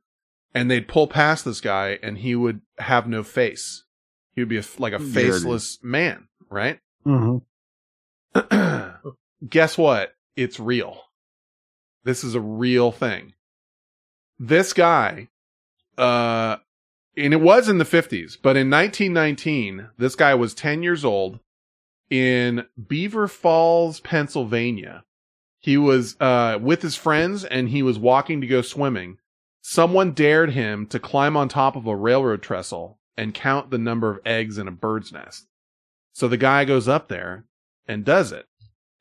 and 0.54 0.70
they'd 0.70 0.88
pull 0.88 1.06
past 1.06 1.44
this 1.44 1.60
guy 1.60 1.98
and 2.02 2.18
he 2.18 2.34
would 2.34 2.60
have 2.78 3.06
no 3.06 3.22
face. 3.22 3.84
He 4.34 4.40
would 4.40 4.48
be 4.48 4.58
a, 4.58 4.64
like 4.78 4.92
a 4.92 4.98
Yeah, 5.02 5.12
faceless 5.12 5.78
man, 5.82 6.28
right? 6.50 6.78
hmm 7.04 7.38
Guess 9.48 9.76
what? 9.76 10.14
It's 10.36 10.58
real. 10.58 11.02
This 12.04 12.24
is 12.24 12.34
a 12.34 12.40
real 12.40 12.90
thing. 12.92 13.34
This 14.38 14.72
guy, 14.72 15.28
uh, 15.98 16.56
and 17.16 17.32
it 17.34 17.40
was 17.40 17.68
in 17.68 17.78
the 17.78 17.84
50s, 17.84 18.36
but 18.42 18.56
in 18.56 18.70
1919, 18.70 19.88
this 19.98 20.14
guy 20.14 20.34
was 20.34 20.54
10 20.54 20.82
years 20.82 21.04
old 21.04 21.38
in 22.12 22.66
Beaver 22.88 23.26
Falls, 23.26 23.98
Pennsylvania. 24.00 25.02
He 25.60 25.78
was, 25.78 26.14
uh, 26.20 26.58
with 26.60 26.82
his 26.82 26.94
friends 26.94 27.42
and 27.42 27.70
he 27.70 27.82
was 27.82 27.98
walking 27.98 28.42
to 28.42 28.46
go 28.46 28.60
swimming. 28.60 29.16
Someone 29.62 30.12
dared 30.12 30.50
him 30.50 30.86
to 30.88 30.98
climb 30.98 31.38
on 31.38 31.48
top 31.48 31.74
of 31.74 31.86
a 31.86 31.96
railroad 31.96 32.42
trestle 32.42 32.98
and 33.16 33.32
count 33.32 33.70
the 33.70 33.78
number 33.78 34.10
of 34.10 34.20
eggs 34.26 34.58
in 34.58 34.68
a 34.68 34.72
bird's 34.72 35.10
nest. 35.10 35.46
So 36.12 36.28
the 36.28 36.36
guy 36.36 36.66
goes 36.66 36.86
up 36.86 37.08
there 37.08 37.46
and 37.88 38.04
does 38.04 38.30
it. 38.30 38.44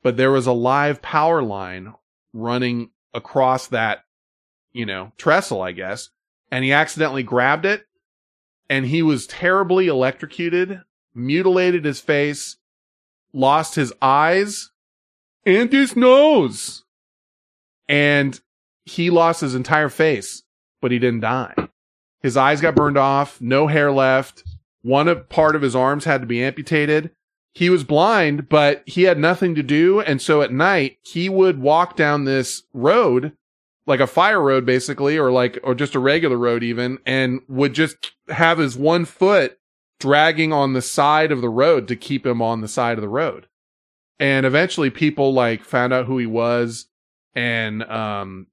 But 0.02 0.16
there 0.16 0.30
was 0.30 0.46
a 0.46 0.52
live 0.52 1.02
power 1.02 1.42
line 1.42 1.92
running 2.32 2.92
across 3.12 3.66
that, 3.66 4.04
you 4.72 4.86
know, 4.86 5.12
trestle, 5.18 5.60
I 5.60 5.72
guess. 5.72 6.08
And 6.50 6.64
he 6.64 6.72
accidentally 6.72 7.24
grabbed 7.24 7.66
it 7.66 7.84
and 8.70 8.86
he 8.86 9.02
was 9.02 9.26
terribly 9.26 9.88
electrocuted, 9.88 10.80
mutilated 11.14 11.84
his 11.84 12.00
face, 12.00 12.56
lost 13.32 13.74
his 13.74 13.92
eyes 14.00 14.70
and 15.44 15.72
his 15.72 15.96
nose. 15.96 16.84
And 17.88 18.40
he 18.84 19.10
lost 19.10 19.40
his 19.40 19.54
entire 19.54 19.88
face, 19.88 20.42
but 20.80 20.90
he 20.90 20.98
didn't 20.98 21.20
die. 21.20 21.54
His 22.22 22.36
eyes 22.36 22.60
got 22.60 22.74
burned 22.74 22.98
off, 22.98 23.40
no 23.40 23.66
hair 23.66 23.90
left. 23.90 24.44
One 24.82 25.08
of, 25.08 25.28
part 25.28 25.56
of 25.56 25.62
his 25.62 25.76
arms 25.76 26.04
had 26.04 26.20
to 26.20 26.26
be 26.26 26.42
amputated. 26.42 27.10
He 27.54 27.68
was 27.68 27.84
blind, 27.84 28.48
but 28.48 28.82
he 28.86 29.02
had 29.02 29.18
nothing 29.18 29.54
to 29.56 29.62
do. 29.62 30.00
And 30.00 30.22
so 30.22 30.40
at 30.42 30.52
night, 30.52 30.98
he 31.02 31.28
would 31.28 31.60
walk 31.60 31.96
down 31.96 32.24
this 32.24 32.62
road, 32.72 33.32
like 33.86 34.00
a 34.00 34.06
fire 34.06 34.40
road, 34.40 34.64
basically, 34.64 35.18
or 35.18 35.30
like, 35.30 35.58
or 35.62 35.74
just 35.74 35.94
a 35.94 36.00
regular 36.00 36.36
road 36.36 36.62
even, 36.62 36.98
and 37.04 37.40
would 37.48 37.74
just 37.74 38.12
have 38.28 38.58
his 38.58 38.76
one 38.76 39.04
foot 39.04 39.58
dragging 40.02 40.52
on 40.52 40.72
the 40.72 40.82
side 40.82 41.30
of 41.30 41.40
the 41.40 41.48
road 41.48 41.86
to 41.86 41.94
keep 41.94 42.26
him 42.26 42.42
on 42.42 42.60
the 42.60 42.66
side 42.66 42.98
of 42.98 43.02
the 43.02 43.08
road. 43.08 43.46
And 44.18 44.44
eventually 44.44 44.90
people 44.90 45.32
like 45.32 45.64
found 45.64 45.92
out 45.92 46.06
who 46.06 46.18
he 46.18 46.26
was 46.26 46.88
and, 47.36 47.84
um, 47.84 48.48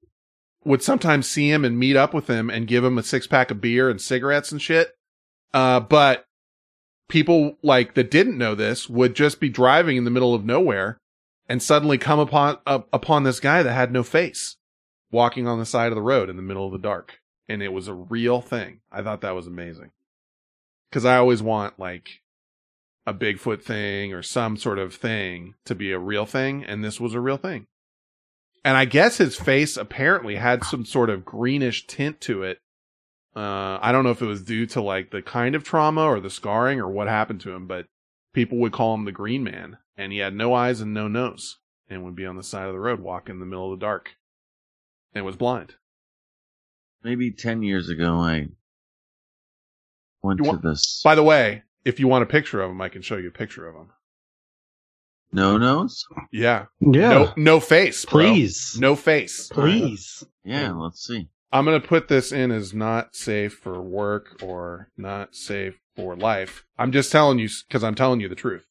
would 0.64 0.82
sometimes 0.82 1.28
see 1.28 1.50
him 1.50 1.64
and 1.64 1.76
meet 1.76 1.96
up 1.96 2.14
with 2.14 2.28
him 2.28 2.50
and 2.50 2.68
give 2.68 2.84
him 2.84 2.98
a 2.98 3.02
six 3.02 3.26
pack 3.26 3.50
of 3.50 3.60
beer 3.60 3.90
and 3.90 4.00
cigarettes 4.00 4.52
and 4.52 4.62
shit. 4.62 4.94
Uh, 5.52 5.80
but 5.80 6.24
people 7.08 7.56
like 7.64 7.94
that 7.94 8.12
didn't 8.12 8.38
know 8.38 8.54
this 8.54 8.88
would 8.88 9.16
just 9.16 9.40
be 9.40 9.48
driving 9.48 9.96
in 9.96 10.04
the 10.04 10.10
middle 10.10 10.34
of 10.34 10.44
nowhere 10.44 10.98
and 11.48 11.60
suddenly 11.60 11.98
come 11.98 12.20
upon, 12.20 12.58
up 12.64 12.88
upon 12.92 13.24
this 13.24 13.40
guy 13.40 13.64
that 13.64 13.72
had 13.72 13.92
no 13.92 14.04
face 14.04 14.56
walking 15.10 15.48
on 15.48 15.58
the 15.58 15.66
side 15.66 15.88
of 15.88 15.96
the 15.96 16.02
road 16.02 16.30
in 16.30 16.36
the 16.36 16.42
middle 16.42 16.66
of 16.66 16.72
the 16.72 16.78
dark. 16.78 17.18
And 17.48 17.60
it 17.60 17.72
was 17.72 17.88
a 17.88 17.94
real 17.94 18.40
thing. 18.40 18.82
I 18.92 19.02
thought 19.02 19.22
that 19.22 19.34
was 19.34 19.48
amazing. 19.48 19.90
Cause 20.92 21.04
I 21.04 21.16
always 21.16 21.42
want 21.42 21.78
like 21.78 22.20
a 23.06 23.14
Bigfoot 23.14 23.62
thing 23.62 24.12
or 24.12 24.22
some 24.22 24.56
sort 24.56 24.78
of 24.78 24.94
thing 24.94 25.54
to 25.64 25.74
be 25.74 25.92
a 25.92 25.98
real 25.98 26.26
thing. 26.26 26.64
And 26.64 26.84
this 26.84 27.00
was 27.00 27.14
a 27.14 27.20
real 27.20 27.36
thing. 27.36 27.66
And 28.64 28.76
I 28.76 28.84
guess 28.84 29.16
his 29.16 29.36
face 29.36 29.76
apparently 29.76 30.36
had 30.36 30.64
some 30.64 30.84
sort 30.84 31.10
of 31.10 31.24
greenish 31.24 31.86
tint 31.86 32.20
to 32.22 32.42
it. 32.42 32.58
Uh, 33.34 33.78
I 33.80 33.92
don't 33.92 34.04
know 34.04 34.10
if 34.10 34.20
it 34.20 34.26
was 34.26 34.42
due 34.42 34.66
to 34.66 34.82
like 34.82 35.10
the 35.10 35.22
kind 35.22 35.54
of 35.54 35.64
trauma 35.64 36.02
or 36.02 36.20
the 36.20 36.28
scarring 36.28 36.80
or 36.80 36.88
what 36.88 37.08
happened 37.08 37.40
to 37.42 37.52
him, 37.52 37.66
but 37.66 37.86
people 38.34 38.58
would 38.58 38.72
call 38.72 38.94
him 38.94 39.04
the 39.04 39.12
green 39.12 39.44
man 39.44 39.78
and 39.96 40.12
he 40.12 40.18
had 40.18 40.34
no 40.34 40.52
eyes 40.52 40.80
and 40.80 40.92
no 40.92 41.08
nose 41.08 41.58
and 41.88 42.04
would 42.04 42.16
be 42.16 42.26
on 42.26 42.36
the 42.36 42.42
side 42.42 42.66
of 42.66 42.72
the 42.72 42.80
road 42.80 43.00
walking 43.00 43.36
in 43.36 43.40
the 43.40 43.46
middle 43.46 43.72
of 43.72 43.78
the 43.78 43.84
dark 43.84 44.10
and 45.14 45.24
was 45.24 45.36
blind. 45.36 45.74
Maybe 47.02 47.30
10 47.30 47.62
years 47.62 47.88
ago, 47.88 48.16
I 48.16 48.48
went 50.22 50.40
You 50.44 50.52
to 50.52 50.58
this 50.58 51.02
By 51.02 51.14
the 51.14 51.22
way, 51.22 51.62
if 51.84 51.98
you 52.00 52.08
want 52.08 52.22
a 52.22 52.26
picture 52.26 52.60
of 52.60 52.70
him, 52.70 52.80
I 52.80 52.88
can 52.88 53.02
show 53.02 53.16
you 53.16 53.28
a 53.28 53.32
picture 53.32 53.68
of 53.68 53.74
him. 53.74 53.90
no 55.32 55.56
nose. 55.58 56.04
Yeah. 56.32 56.66
Yeah. 56.80 57.08
No, 57.10 57.32
no 57.36 57.60
face. 57.60 58.04
bro. 58.04 58.22
Please. 58.22 58.76
No 58.78 58.96
face. 58.96 59.48
Please. 59.48 60.24
Yeah, 60.44 60.72
let's 60.72 61.06
see. 61.06 61.28
I'm 61.52 61.64
going 61.64 61.80
to 61.80 61.86
put 61.86 62.08
this 62.08 62.30
in 62.32 62.50
as 62.52 62.72
not 62.72 63.16
safe 63.16 63.54
for 63.54 63.80
work 63.82 64.40
or 64.42 64.88
not 64.96 65.34
safe 65.34 65.80
for 65.96 66.14
life. 66.14 66.64
I'm 66.78 66.92
just 66.92 67.10
telling 67.10 67.38
you 67.38 67.48
because 67.66 67.82
I'm 67.82 67.96
telling 67.96 68.20
you 68.20 68.28
the 68.28 68.34
truth. 68.36 68.66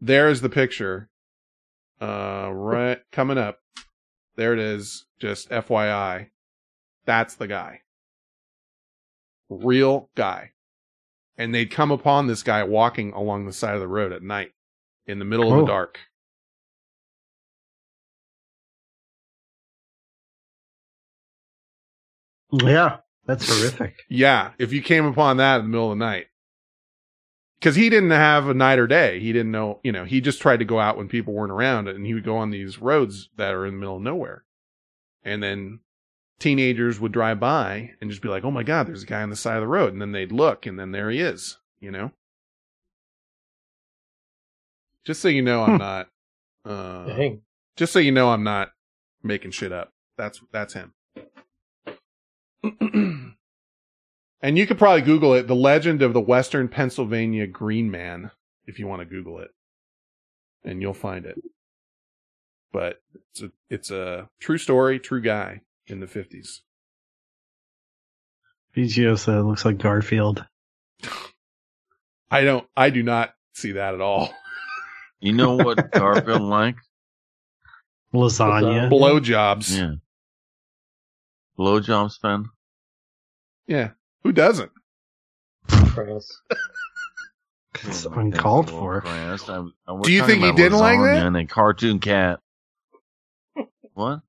There's 0.00 0.40
the 0.40 0.48
picture. 0.48 1.10
Uh, 2.00 2.50
right 2.52 3.00
coming 3.12 3.38
up. 3.38 3.58
There 4.36 4.52
it 4.52 4.58
is. 4.58 5.06
Just 5.18 5.48
FYI. 5.50 6.28
That's 7.06 7.34
the 7.34 7.46
guy. 7.46 7.80
Real 9.48 10.10
guy. 10.14 10.50
And 11.36 11.54
they'd 11.54 11.70
come 11.70 11.90
upon 11.90 12.26
this 12.26 12.42
guy 12.42 12.62
walking 12.64 13.12
along 13.12 13.46
the 13.46 13.52
side 13.52 13.74
of 13.74 13.80
the 13.80 13.88
road 13.88 14.12
at 14.12 14.22
night 14.22 14.52
in 15.06 15.18
the 15.18 15.24
middle 15.24 15.52
of 15.52 15.58
Oh. 15.58 15.60
the 15.62 15.66
dark. 15.66 15.98
Yeah, 22.52 22.98
that's 23.26 23.48
horrific. 23.58 23.96
Yeah, 24.08 24.52
if 24.58 24.72
you 24.72 24.82
came 24.82 25.04
upon 25.06 25.38
that 25.38 25.56
in 25.56 25.62
the 25.64 25.68
middle 25.68 25.92
of 25.92 25.98
the 25.98 26.04
night. 26.04 26.26
Because 27.58 27.76
he 27.76 27.88
didn't 27.88 28.10
have 28.10 28.48
a 28.48 28.54
night 28.54 28.78
or 28.78 28.86
day. 28.86 29.20
He 29.20 29.32
didn't 29.32 29.52
know, 29.52 29.80
you 29.82 29.90
know, 29.90 30.04
he 30.04 30.20
just 30.20 30.42
tried 30.42 30.58
to 30.58 30.66
go 30.66 30.78
out 30.78 30.98
when 30.98 31.08
people 31.08 31.32
weren't 31.32 31.52
around 31.52 31.88
and 31.88 32.04
he 32.04 32.12
would 32.12 32.24
go 32.24 32.36
on 32.36 32.50
these 32.50 32.78
roads 32.78 33.30
that 33.36 33.54
are 33.54 33.64
in 33.64 33.74
the 33.74 33.80
middle 33.80 33.96
of 33.96 34.02
nowhere. 34.02 34.44
And 35.22 35.42
then 35.42 35.80
teenagers 36.44 37.00
would 37.00 37.10
drive 37.10 37.40
by 37.40 37.90
and 38.02 38.10
just 38.10 38.20
be 38.20 38.28
like, 38.28 38.44
oh 38.44 38.50
my 38.50 38.62
God, 38.62 38.86
there's 38.86 39.02
a 39.02 39.06
guy 39.06 39.22
on 39.22 39.30
the 39.30 39.36
side 39.36 39.56
of 39.56 39.62
the 39.62 39.66
road. 39.66 39.94
And 39.94 40.02
then 40.02 40.12
they'd 40.12 40.30
look 40.30 40.66
and 40.66 40.78
then 40.78 40.92
there 40.92 41.10
he 41.10 41.18
is, 41.18 41.56
you 41.80 41.90
know? 41.90 42.12
Just 45.06 45.22
so 45.22 45.28
you 45.28 45.40
know, 45.40 45.62
I'm 45.62 45.78
not, 45.78 46.08
uh, 46.66 47.06
Dang. 47.06 47.40
just 47.76 47.94
so 47.94 47.98
you 47.98 48.12
know, 48.12 48.28
I'm 48.28 48.44
not 48.44 48.72
making 49.22 49.52
shit 49.52 49.72
up. 49.72 49.94
That's, 50.18 50.42
that's 50.52 50.74
him. 50.74 50.92
and 54.42 54.58
you 54.58 54.66
could 54.66 54.76
probably 54.76 55.00
Google 55.00 55.32
it, 55.32 55.46
The 55.46 55.56
Legend 55.56 56.02
of 56.02 56.12
the 56.12 56.20
Western 56.20 56.68
Pennsylvania 56.68 57.46
Green 57.46 57.90
Man, 57.90 58.30
if 58.66 58.78
you 58.78 58.86
want 58.86 59.00
to 59.00 59.06
Google 59.06 59.38
it. 59.38 59.50
And 60.62 60.82
you'll 60.82 60.92
find 60.92 61.24
it. 61.24 61.40
But 62.70 63.00
it's 63.30 63.40
a, 63.40 63.50
it's 63.70 63.90
a 63.90 64.28
true 64.40 64.58
story, 64.58 64.98
true 64.98 65.22
guy 65.22 65.62
in 65.86 66.00
the 66.00 66.06
50s. 66.06 66.60
VGO 68.76 69.18
said 69.18 69.36
it 69.36 69.42
looks 69.42 69.64
like 69.64 69.78
Garfield. 69.78 70.44
I 72.30 72.42
don't, 72.42 72.66
I 72.76 72.90
do 72.90 73.02
not 73.02 73.32
see 73.54 73.72
that 73.72 73.94
at 73.94 74.00
all. 74.00 74.30
You 75.20 75.32
know 75.32 75.54
what 75.56 75.90
Garfield 75.92 76.42
like? 76.42 76.76
Lasagna. 78.12 78.90
Blowjobs. 78.92 79.76
Yeah. 79.76 79.92
Blowjobs 81.58 82.18
fan? 82.20 82.46
Yeah. 83.66 83.90
Who 84.24 84.32
doesn't? 84.32 84.72
Christ. 85.68 86.40
It's 87.84 88.06
Oh 88.06 88.10
my 88.10 88.22
uncalled 88.22 88.70
for. 88.70 89.00
Christ. 89.02 89.48
I- 89.48 89.64
I- 89.86 89.92
we're 89.92 90.02
Do 90.02 90.12
you 90.12 90.26
think 90.26 90.42
he 90.42 90.52
didn't 90.52 90.78
like 90.78 90.98
that? 90.98 91.26
And 91.26 91.36
a 91.36 91.46
cartoon 91.46 92.00
cat. 92.00 92.40
what? 93.94 94.20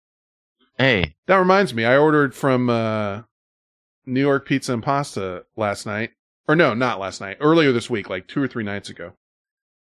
Hey, 0.77 1.15
That 1.27 1.37
reminds 1.37 1.73
me, 1.73 1.85
I 1.85 1.97
ordered 1.97 2.35
from 2.35 2.69
uh, 2.69 3.21
New 4.05 4.19
York 4.21 4.45
Pizza 4.47 4.73
and 4.73 4.83
Pasta 4.83 5.45
last 5.55 5.85
night. 5.85 6.11
Or 6.47 6.55
no, 6.55 6.73
not 6.73 6.99
last 6.99 7.21
night. 7.21 7.37
Earlier 7.39 7.71
this 7.71 7.89
week, 7.89 8.09
like 8.09 8.27
two 8.27 8.41
or 8.43 8.47
three 8.47 8.63
nights 8.63 8.89
ago. 8.89 9.13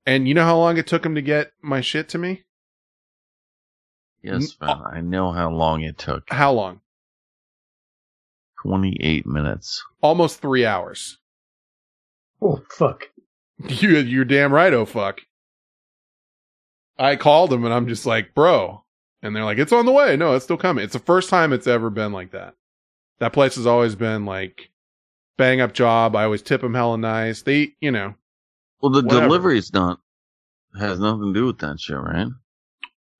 And 0.05 0.27
you 0.27 0.33
know 0.33 0.43
how 0.43 0.57
long 0.57 0.77
it 0.77 0.87
took 0.87 1.05
him 1.05 1.15
to 1.15 1.21
get 1.21 1.51
my 1.61 1.81
shit 1.81 2.09
to 2.09 2.17
me? 2.17 2.43
yes, 4.23 4.51
fam, 4.53 4.83
I 4.85 5.01
know 5.01 5.31
how 5.31 5.49
long 5.49 5.81
it 5.81 5.97
took. 5.97 6.23
How 6.29 6.51
long? 6.51 6.81
28 8.61 9.25
minutes. 9.25 9.83
Almost 10.01 10.39
three 10.41 10.65
hours. 10.65 11.17
Oh, 12.41 12.61
fuck. 12.69 13.05
You, 13.67 13.97
you're 13.97 14.25
damn 14.25 14.51
right, 14.53 14.73
oh 14.73 14.85
fuck. 14.85 15.21
I 16.97 17.15
called 17.15 17.53
him 17.53 17.63
and 17.63 17.73
I'm 17.73 17.87
just 17.87 18.05
like, 18.07 18.33
bro. 18.33 18.83
And 19.23 19.35
they're 19.35 19.43
like, 19.45 19.57
it's 19.59 19.71
on 19.73 19.85
the 19.85 19.91
way. 19.91 20.17
No, 20.17 20.33
it's 20.35 20.45
still 20.45 20.57
coming. 20.57 20.83
It's 20.83 20.93
the 20.93 20.99
first 20.99 21.29
time 21.29 21.53
it's 21.53 21.67
ever 21.67 21.89
been 21.89 22.11
like 22.11 22.31
that. 22.31 22.55
That 23.19 23.33
place 23.33 23.55
has 23.55 23.67
always 23.67 23.95
been 23.95 24.25
like, 24.25 24.69
bang 25.37 25.61
up 25.61 25.73
job. 25.73 26.15
I 26.15 26.23
always 26.23 26.41
tip 26.41 26.61
them 26.61 26.73
hella 26.73 26.97
nice. 26.97 27.41
They, 27.43 27.73
you 27.79 27.91
know, 27.91 28.15
Well, 28.81 28.91
the 28.91 29.03
Whatever. 29.03 29.21
delivery's 29.27 29.71
not, 29.73 29.99
has 30.79 30.99
nothing 30.99 31.33
to 31.33 31.39
do 31.39 31.45
with 31.45 31.59
that 31.59 31.79
shit, 31.79 31.97
right? 31.97 32.27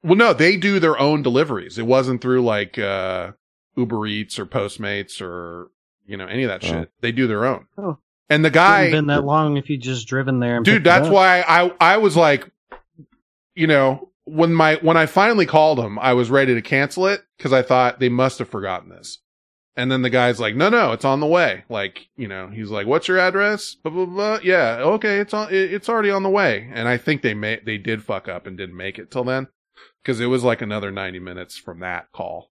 Well, 0.04 0.16
no, 0.16 0.34
they 0.34 0.58
do 0.58 0.80
their 0.80 0.98
own 0.98 1.22
deliveries. 1.22 1.78
It 1.78 1.86
wasn't 1.86 2.22
through 2.22 2.44
like 2.44 2.80
uh 2.80 3.34
Uber 3.76 4.08
Eats 4.08 4.40
or 4.40 4.48
Postmates 4.48 5.22
or 5.22 5.70
you 6.08 6.18
know 6.18 6.26
any 6.26 6.44
of 6.44 6.50
that 6.50 6.64
Oh. 6.64 6.68
shit. 6.68 6.92
They 7.02 7.12
do 7.12 7.28
their 7.28 7.46
own. 7.46 7.68
Oh. 7.78 8.00
And 8.28 8.44
the 8.44 8.50
guy, 8.50 8.84
have 8.84 8.92
been 8.92 9.08
that 9.08 9.24
long 9.26 9.58
if 9.58 9.70
you 9.70 9.78
just 9.78 10.08
driven 10.08 10.40
there. 10.40 10.56
And 10.56 10.66
dude, 10.66 10.84
that's 10.84 11.08
why 11.08 11.42
I 11.48 11.72
I 11.80 11.98
was 11.98 12.18
like, 12.18 12.50
you 13.54 13.68
know, 13.68 14.10
when 14.26 14.54
my 14.54 14.76
when 14.76 14.98
I 14.98 15.06
finally 15.06 15.46
called 15.46 15.80
him, 15.80 15.98
I 16.00 16.14
was 16.14 16.30
ready 16.30 16.54
to 16.54 16.62
cancel 16.62 17.08
it 17.08 17.22
because 17.38 17.54
I 17.54 17.62
thought 17.62 18.00
they 18.00 18.10
must 18.10 18.40
have 18.40 18.50
forgotten 18.50 18.90
this. 18.90 19.20
And 19.78 19.90
then 19.90 20.02
the 20.02 20.10
guy's 20.10 20.40
like, 20.40 20.54
no, 20.56 20.68
no, 20.68 20.92
it's 20.92 21.06
on 21.06 21.22
the 21.22 21.26
way. 21.28 21.64
Like, 21.70 22.08
you 22.18 22.28
know, 22.28 22.50
he's 22.50 22.70
like, 22.70 22.88
what's 22.88 23.08
your 23.08 23.18
address? 23.20 23.74
Blah, 23.76 23.92
blah, 23.94 24.06
blah. 24.06 24.40
Yeah. 24.44 24.80
Okay. 24.82 25.20
It's 25.20 25.34
on, 25.34 25.50
it- 25.50 25.74
it's 25.74 25.88
already 25.88 26.12
on 26.12 26.24
the 26.24 26.30
way. 26.30 26.70
And 26.74 26.90
I 26.90 26.98
think 26.98 27.22
they 27.22 27.34
may, 27.34 27.62
they 27.66 27.78
did 27.78 28.04
fuck 28.04 28.28
up 28.28 28.46
and 28.46 28.58
didn't 28.58 28.76
make 28.76 29.00
it 29.00 29.10
till 29.10 29.24
then 29.24 29.48
because 30.04 30.20
it 30.20 30.26
was 30.26 30.44
like 30.44 30.62
another 30.62 30.92
90 30.92 31.20
minutes 31.20 31.58
from 31.58 31.80
that 31.80 32.12
call. 32.12 32.52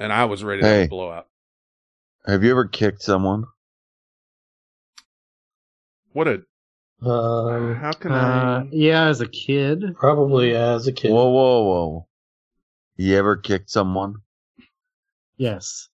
And 0.00 0.12
I 0.12 0.24
was 0.24 0.42
ready 0.42 0.62
to 0.62 0.88
blow 0.88 1.10
up. 1.10 1.28
Have 2.26 2.42
you 2.42 2.50
ever 2.50 2.66
kicked 2.66 3.02
someone? 3.02 3.44
What 6.12 6.26
a, 6.26 6.42
Um, 7.02 7.74
how 7.76 7.92
can 7.92 8.12
I 8.12 8.58
Uh, 8.58 8.64
yeah, 8.70 9.06
as 9.06 9.20
a 9.20 9.28
kid. 9.28 9.96
Probably 9.96 10.54
as 10.54 10.86
a 10.86 10.92
kid. 10.92 11.10
Whoa, 11.10 11.30
whoa, 11.30 11.62
whoa. 11.64 12.06
You 12.96 13.16
ever 13.16 13.36
kicked 13.36 13.70
someone? 13.70 14.16
Yes. 15.36 15.88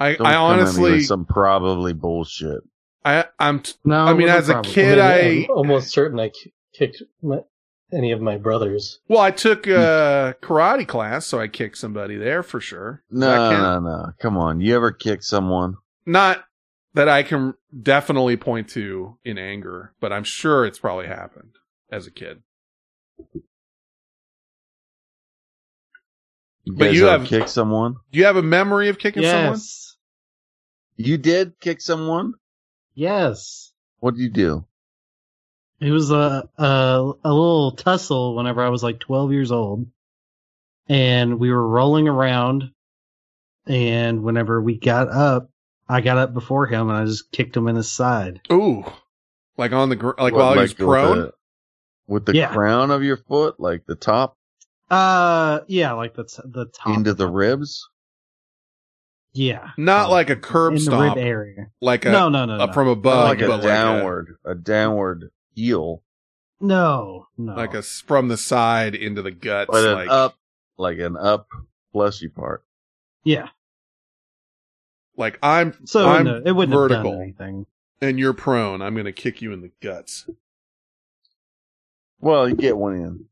I, 0.00 0.14
Don't 0.16 0.26
I 0.26 0.32
come 0.34 0.50
at 0.52 0.58
with 0.58 0.60
honestly, 0.60 1.00
some 1.04 1.24
probably 1.24 1.92
bullshit. 1.92 2.62
I, 3.04 3.26
I'm, 3.38 3.60
t- 3.60 3.74
No, 3.84 4.04
I 4.06 4.14
mean, 4.14 4.28
it 4.28 4.32
wasn't 4.32 4.38
as 4.42 4.48
a 4.48 4.52
probably. 4.54 4.72
kid, 4.72 4.98
I 4.98 5.12
I, 5.12 5.18
am 5.18 5.46
almost 5.50 5.90
certain 5.92 6.18
I 6.18 6.32
kicked 6.76 7.02
my, 7.22 7.38
any 7.92 8.10
of 8.10 8.20
my 8.20 8.36
brothers. 8.36 8.98
well, 9.08 9.20
I 9.20 9.30
took 9.30 9.68
a 9.68 10.34
karate 10.42 10.88
class, 10.88 11.26
so 11.26 11.38
I 11.38 11.46
kicked 11.46 11.78
somebody 11.78 12.16
there 12.16 12.42
for 12.42 12.58
sure. 12.60 13.04
No, 13.10 13.52
no, 13.52 13.78
no. 13.80 14.12
Come 14.20 14.36
on. 14.36 14.60
You 14.60 14.74
ever 14.74 14.90
kicked 14.90 15.24
someone? 15.24 15.76
not 16.06 16.44
that 16.94 17.08
I 17.08 17.22
can 17.22 17.54
definitely 17.82 18.36
point 18.36 18.68
to 18.70 19.18
in 19.24 19.36
anger, 19.38 19.94
but 20.00 20.12
I'm 20.12 20.24
sure 20.24 20.64
it's 20.64 20.78
probably 20.78 21.06
happened 21.08 21.56
as 21.90 22.06
a 22.06 22.10
kid. 22.10 22.42
You 26.64 26.72
But 26.72 26.84
guys 26.86 26.94
you 26.96 27.08
ever 27.08 27.18
have- 27.18 27.28
kicked 27.28 27.50
someone? 27.50 27.96
Do 28.12 28.18
you 28.18 28.24
have 28.24 28.36
a 28.36 28.42
memory 28.42 28.88
of 28.88 28.98
kicking 28.98 29.22
someone? 29.22 29.58
You 30.96 31.18
did 31.18 31.58
kick 31.60 31.80
someone? 31.80 32.34
Yes. 32.94 33.72
What 33.98 34.14
did 34.14 34.22
you 34.22 34.30
do? 34.30 34.64
It 35.80 35.90
was 35.90 36.10
a, 36.10 36.48
a 36.56 37.12
a 37.24 37.32
little 37.32 37.72
tussle 37.72 38.36
whenever 38.36 38.62
I 38.62 38.68
was 38.70 38.82
like 38.82 39.00
12 39.00 39.32
years 39.32 39.50
old, 39.52 39.86
and 40.88 41.38
we 41.40 41.50
were 41.50 41.66
rolling 41.68 42.08
around. 42.08 42.70
And 43.66 44.22
whenever 44.22 44.60
we 44.62 44.78
got 44.78 45.08
up, 45.08 45.50
I 45.88 46.00
got 46.00 46.16
up 46.18 46.32
before 46.34 46.66
him 46.66 46.88
and 46.88 46.96
I 46.98 47.04
just 47.04 47.30
kicked 47.32 47.56
him 47.56 47.68
in 47.68 47.76
his 47.76 47.90
side. 47.90 48.40
Ooh, 48.52 48.84
like 49.56 49.72
on 49.72 49.88
the 49.90 49.96
gr- 49.96 50.12
like 50.18 50.32
What, 50.32 50.34
while 50.34 50.52
he 50.54 50.60
was 50.60 50.70
with 50.70 50.78
prone. 50.78 51.18
the- 51.18 51.32
With 52.06 52.26
the 52.26 52.34
Yeah. 52.34 52.52
crown 52.52 52.90
of 52.90 53.02
your 53.02 53.16
foot, 53.16 53.58
like 53.58 53.86
the 53.86 53.94
top 53.96 54.36
Uh, 54.90 55.60
yeah, 55.68 55.92
like 55.92 56.14
the 56.14 56.24
t- 56.24 56.42
the 56.44 56.66
top. 56.66 56.94
into 56.96 57.14
the 57.14 57.26
ribs? 57.28 57.88
yeah, 59.32 59.70
Not 59.76 60.10
like 60.10 60.30
a 60.30 60.36
curb 60.36 60.72
in 60.72 60.74
the 60.76 60.80
stomp, 60.84 61.16
rib 61.16 61.24
area. 61.24 61.66
like 61.80 62.04
a 62.04 62.12
No, 62.12 62.28
no, 62.28 62.44
no, 62.44 62.54
a 62.54 62.66
no. 62.66 62.72
from 62.72 62.88
above, 62.88 63.24
like 63.30 63.40
a 63.40 63.48
but 63.48 63.62
downward, 63.62 64.36
a 64.44 64.54
downward 64.54 65.30
heel, 65.54 66.02
No, 66.60 67.26
no. 67.36 67.54
like 67.54 67.56
a, 67.56 67.60
like 67.60 67.74
a 67.74 67.78
s- 67.78 68.02
from 68.06 68.28
the 68.28 68.36
side 68.36 68.94
into 68.94 69.22
the 69.22 69.30
guts, 69.32 69.70
but 69.72 69.84
an 69.84 69.94
like 69.94 70.08
up, 70.10 70.36
like 70.78 70.98
an 70.98 71.16
up 71.16 71.48
fleshy 71.92 72.28
part. 72.28 72.64
yeah. 73.24 73.48
Like 75.16 75.38
I'm 75.42 75.74
So 75.86 76.08
I'm 76.08 76.24
wouldn't 76.24 76.48
it 76.48 76.52
wouldn't 76.52 76.78
have 76.78 76.88
done 76.88 77.04
vertical 77.04 77.20
anything. 77.22 77.66
and 78.00 78.18
you're 78.18 78.32
prone. 78.34 78.82
I'm 78.82 78.94
gonna 78.96 79.12
kick 79.12 79.42
you 79.42 79.52
in 79.52 79.60
the 79.62 79.70
guts. 79.80 80.28
Well, 82.20 82.48
you 82.48 82.54
get 82.54 82.76
one 82.76 82.94
in. 82.94 83.24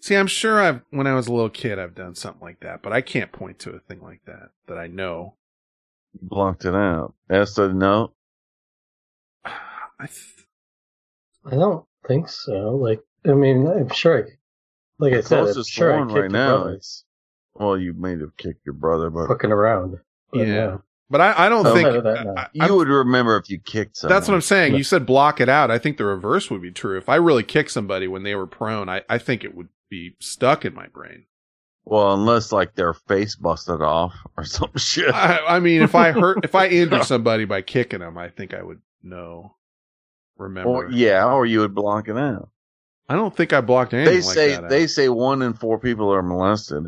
See, 0.00 0.14
I'm 0.16 0.26
sure 0.26 0.60
I've 0.60 0.80
when 0.90 1.06
I 1.06 1.14
was 1.14 1.26
a 1.26 1.32
little 1.32 1.50
kid 1.50 1.78
I've 1.78 1.94
done 1.94 2.14
something 2.14 2.42
like 2.42 2.60
that, 2.60 2.82
but 2.82 2.92
I 2.92 3.00
can't 3.00 3.32
point 3.32 3.58
to 3.60 3.70
a 3.70 3.78
thing 3.80 4.00
like 4.02 4.22
that 4.26 4.50
that 4.66 4.78
I 4.78 4.86
know. 4.86 5.34
Blocked 6.20 6.64
it 6.64 6.74
out. 6.74 7.14
Esther, 7.28 7.72
no. 7.72 8.12
I 9.44 10.06
th- 10.06 10.46
I 11.44 11.50
don't 11.50 11.86
think 12.06 12.28
so. 12.28 12.76
Like, 12.76 13.00
I 13.26 13.32
mean, 13.32 13.66
I'm 13.66 13.88
sure. 13.90 14.26
I, 14.26 14.30
like 14.98 15.12
I 15.14 15.16
The 15.18 15.22
said, 15.22 15.38
I'm 15.56 15.62
sure 15.64 15.92
I 15.94 16.00
kicked 16.00 16.12
right 16.12 16.16
your 16.16 16.28
now 16.28 16.58
brother 16.58 16.76
is 16.76 17.04
well, 17.54 17.78
you 17.78 17.92
may 17.94 18.12
have 18.12 18.36
kicked 18.36 18.64
your 18.66 18.74
brother, 18.74 19.10
but 19.10 19.28
fucking 19.28 19.52
around. 19.52 19.98
But 20.32 20.46
yeah. 20.46 20.54
no. 20.54 20.82
But 21.08 21.20
I, 21.20 21.46
I 21.46 21.48
don't 21.48 21.64
think 21.64 21.88
Better 21.88 22.00
that 22.02 22.24
now. 22.24 22.34
I- 22.36 22.48
you 22.52 22.62
I'm- 22.62 22.74
would 22.76 22.86
remember 22.88 23.36
if 23.36 23.50
you 23.50 23.58
kicked 23.58 23.96
someone. 23.96 24.14
that's 24.16 24.28
what 24.28 24.34
I'm 24.34 24.40
saying. 24.40 24.76
You 24.76 24.84
said 24.84 25.06
block 25.06 25.40
it 25.40 25.48
out. 25.48 25.70
I 25.70 25.78
think 25.78 25.96
the 25.96 26.04
reverse 26.04 26.50
would 26.50 26.62
be 26.62 26.70
true. 26.70 26.96
If 26.98 27.08
I 27.08 27.16
really 27.16 27.42
kicked 27.42 27.72
somebody 27.72 28.06
when 28.06 28.22
they 28.22 28.36
were 28.36 28.46
prone, 28.46 28.88
I, 28.88 29.02
I 29.08 29.18
think 29.18 29.42
it 29.42 29.54
would 29.56 29.68
be 29.88 30.14
stuck 30.20 30.64
in 30.64 30.72
my 30.72 30.86
brain. 30.86 31.24
Well, 31.84 32.12
unless 32.14 32.52
like 32.52 32.76
their 32.76 32.94
face 32.94 33.34
busted 33.34 33.82
off 33.82 34.14
or 34.36 34.44
some 34.44 34.70
shit. 34.76 35.12
I, 35.12 35.56
I 35.56 35.58
mean, 35.58 35.82
if 35.82 35.96
I 35.96 36.12
hurt, 36.12 36.44
if 36.44 36.54
I 36.54 36.68
injure 36.68 37.02
somebody 37.02 37.44
by 37.44 37.62
kicking 37.62 37.98
them, 38.00 38.16
I 38.16 38.28
think 38.28 38.54
I 38.54 38.62
would 38.62 38.80
know. 39.02 39.56
Remember? 40.36 40.70
Or 40.70 40.90
yeah, 40.90 41.26
or 41.26 41.44
you 41.44 41.58
would 41.60 41.74
block 41.74 42.08
it 42.08 42.16
out. 42.16 42.50
I 43.08 43.16
don't 43.16 43.36
think 43.36 43.52
I 43.52 43.60
blocked 43.60 43.92
anything 43.92 44.14
They 44.14 44.22
like 44.24 44.34
say 44.34 44.48
that. 44.50 44.64
out. 44.64 44.70
they 44.70 44.84
eh. 44.84 44.86
say 44.86 45.08
one 45.08 45.42
in 45.42 45.54
four 45.54 45.80
people 45.80 46.14
are 46.14 46.22
molested. 46.22 46.84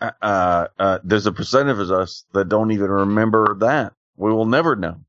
Uh, 0.00 0.10
uh, 0.22 0.66
uh, 0.78 0.98
there's 1.04 1.26
a 1.26 1.32
percentage 1.32 1.78
of 1.78 1.90
us 1.90 2.24
that 2.32 2.48
don't 2.48 2.70
even 2.72 2.90
remember 2.90 3.56
that. 3.60 3.94
We 4.16 4.32
will 4.32 4.46
never 4.46 4.76
know. 4.76 5.00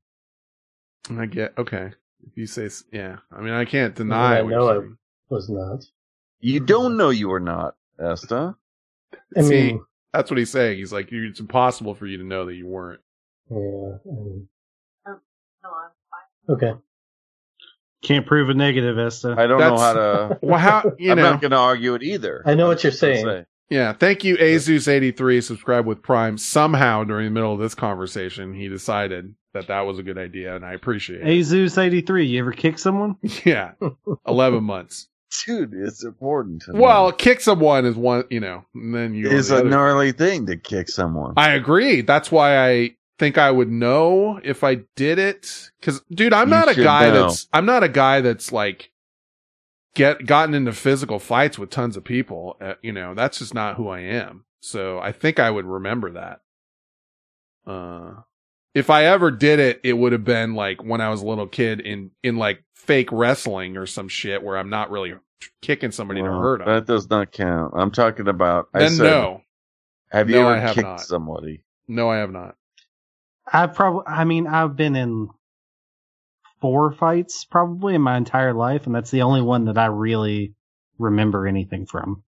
I 1.18 1.26
get 1.26 1.58
okay. 1.58 1.92
If 2.28 2.38
you 2.38 2.46
say, 2.46 2.70
yeah, 2.92 3.18
I 3.32 3.42
mean, 3.42 3.54
I 3.54 3.66
can't 3.66 3.96
deny. 3.96 4.40
I 4.40 4.42
know 4.42 4.72
you're 4.72 4.84
I 4.84 4.88
was 5.30 5.50
not. 5.50 5.84
You 6.40 6.60
don't 6.60 6.98
know 6.98 7.10
you 7.10 7.30
were 7.30 7.40
not, 7.40 7.76
Esta. 8.00 8.56
I 9.38 9.42
See, 9.42 9.50
mean, 9.50 9.86
that's 10.14 10.30
what 10.30 10.38
he's 10.38 10.52
saying. 10.52 10.78
He's 10.78 10.94
like, 10.94 11.10
it's 11.12 11.40
impossible 11.40 11.96
for 11.96 12.06
you 12.06 12.18
to 12.18 12.24
know 12.24 12.46
that 12.46 12.56
you 12.56 12.68
weren't. 12.68 13.02
yeah. 13.50 13.58
I 13.58 14.14
mean, 14.14 14.48
okay. 16.50 16.74
Can't 18.04 18.26
prove 18.26 18.50
a 18.50 18.54
negative, 18.54 18.98
Esta. 18.98 19.36
I 19.38 19.48
don't 19.48 19.60
know 19.60 19.78
how 19.78 19.94
to. 19.94 20.40
Well, 20.42 20.60
how 20.60 20.94
you 21.00 21.12
I'm 21.12 21.18
know? 21.18 21.32
not 21.32 21.42
going 21.42 21.52
to 21.52 21.58
argue 21.58 21.96
it 21.96 22.04
either. 22.04 22.44
I 22.46 22.56
know 22.56 22.68
what 22.68 22.84
you're 22.84 22.92
saying. 22.94 23.26
say. 23.26 23.46
Yeah, 23.70 23.94
thank 23.94 24.24
you, 24.24 24.36
Azus83, 24.38 25.44
subscribe 25.44 25.86
with 25.86 26.02
Prime. 26.02 26.38
Somehow 26.38 27.04
during 27.04 27.26
the 27.26 27.32
middle 27.32 27.54
of 27.54 27.60
this 27.60 27.76
conversation, 27.76 28.54
he 28.54 28.68
decided 28.68 29.36
that 29.54 29.68
that 29.68 29.82
was 29.82 30.00
a 30.00 30.04
good 30.04 30.18
idea, 30.18 30.56
and 30.56 30.66
I 30.66 30.74
appreciate 30.74 31.22
it. 31.22 31.26
Azus83, 31.26 32.28
you 32.30 32.40
ever 32.40 32.52
kick 32.52 32.80
someone? 32.80 33.16
Yeah, 33.46 33.72
11 34.28 34.64
months. 34.64 35.08
Dude, 35.46 35.74
it's 35.76 36.04
important 36.04 36.64
to 36.64 36.74
know. 36.74 36.80
Well, 36.82 37.12
kick 37.12 37.40
someone 37.42 37.86
is 37.86 37.96
one, 37.96 38.24
you 38.32 38.40
know, 38.40 38.66
and 38.74 38.96
then 38.96 39.14
you. 39.14 39.30
it's 39.30 39.50
the 39.50 39.58
a 39.58 39.60
other- 39.60 39.70
gnarly 39.70 40.12
thing 40.12 40.48
to 40.48 40.58
kick 40.58 40.90
someone. 40.90 41.34
I 41.38 41.52
agree. 41.52 42.02
That's 42.02 42.32
why 42.32 42.58
I 42.68 42.96
think 43.20 43.38
I 43.38 43.52
would 43.52 43.70
know 43.70 44.40
if 44.44 44.64
I 44.64 44.80
did 44.96 45.20
it. 45.20 45.70
Cause 45.84 46.02
dude, 46.12 46.34
I'm 46.34 46.48
You 46.48 46.56
not 46.56 46.70
a 46.70 46.76
guy 46.76 47.10
know. 47.12 47.28
that's, 47.28 47.48
I'm 47.54 47.68
not 47.68 47.84
a 47.84 47.90
guy 47.90 48.22
that's 48.22 48.52
like 48.52 48.92
get, 49.96 50.26
gotten 50.26 50.56
into 50.56 50.74
physical 50.74 51.20
fights 51.20 51.60
with 51.60 51.70
tons 51.70 51.98
of 51.98 52.04
people. 52.04 52.58
Uh, 52.62 52.76
you 52.82 52.94
know, 52.94 53.14
that's 53.16 53.40
just 53.40 53.54
not 53.54 53.76
who 53.78 53.90
I 53.90 54.02
am. 54.02 54.46
So 54.62 55.00
I 55.00 55.12
think 55.12 55.40
I 55.40 55.50
would 55.52 55.66
remember 55.66 56.12
that. 56.12 56.42
Uh, 57.68 58.22
if 58.76 58.90
I 58.90 59.06
ever 59.06 59.32
did 59.32 59.60
it, 59.60 59.82
it 59.84 59.94
would 59.94 60.12
have 60.14 60.26
been 60.26 60.56
like 60.56 60.84
when 60.84 61.02
I 61.02 61.10
was 61.10 61.22
a 61.22 61.28
little 61.28 61.48
kid 61.48 61.82
in, 61.82 62.12
in 62.24 62.38
like 62.38 62.64
fake 62.76 63.12
wrestling 63.12 63.78
or 63.78 63.86
some 63.86 64.08
shit 64.10 64.44
where 64.44 64.58
I'm 64.58 64.70
not 64.70 64.92
really 64.92 65.16
kicking 65.62 65.92
somebody 65.92 66.24
to 66.24 66.32
Well, 66.32 66.34
hurt 66.34 66.60
them. 66.60 66.76
That 66.76 66.86
does 66.88 67.10
not 67.10 67.32
count. 67.32 67.74
I'm 67.78 67.92
talking 67.92 68.28
about. 68.28 68.70
I 68.74 68.86
Then 68.86 68.88
said, 68.88 69.04
no, 69.04 69.44
Have 70.12 70.30
you 70.30 70.40
No, 70.40 70.42
ever 70.42 70.56
I 70.56 70.60
have 70.60 70.78
kicked 70.78 70.80
not. 70.80 71.02
somebody? 71.02 71.64
no, 71.88 72.10
I 72.10 72.18
have 72.18 72.32
not. 72.32 72.56
I 73.52 73.68
probably, 73.68 74.04
I 74.08 74.26
mean, 74.26 74.48
I've 74.48 74.76
been 74.76 74.96
in 74.96 75.30
four 76.62 76.92
fights 76.92 77.46
probably 77.46 77.96
in 77.96 78.02
my 78.02 78.18
entire 78.18 78.54
life, 78.54 78.86
and 78.86 78.94
that's 78.96 79.12
the 79.12 79.22
only 79.24 79.42
one 79.42 79.66
that 79.66 79.78
I 79.78 79.86
really 79.88 80.54
remember 80.98 81.48
anything 81.48 81.86
from. 81.86 82.24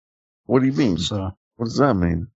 What 0.46 0.60
do 0.60 0.66
you 0.66 0.72
mean? 0.72 0.98
So, 0.98 1.32
What 1.56 1.66
does 1.66 1.76
that 1.78 1.94
mean? 1.94 2.28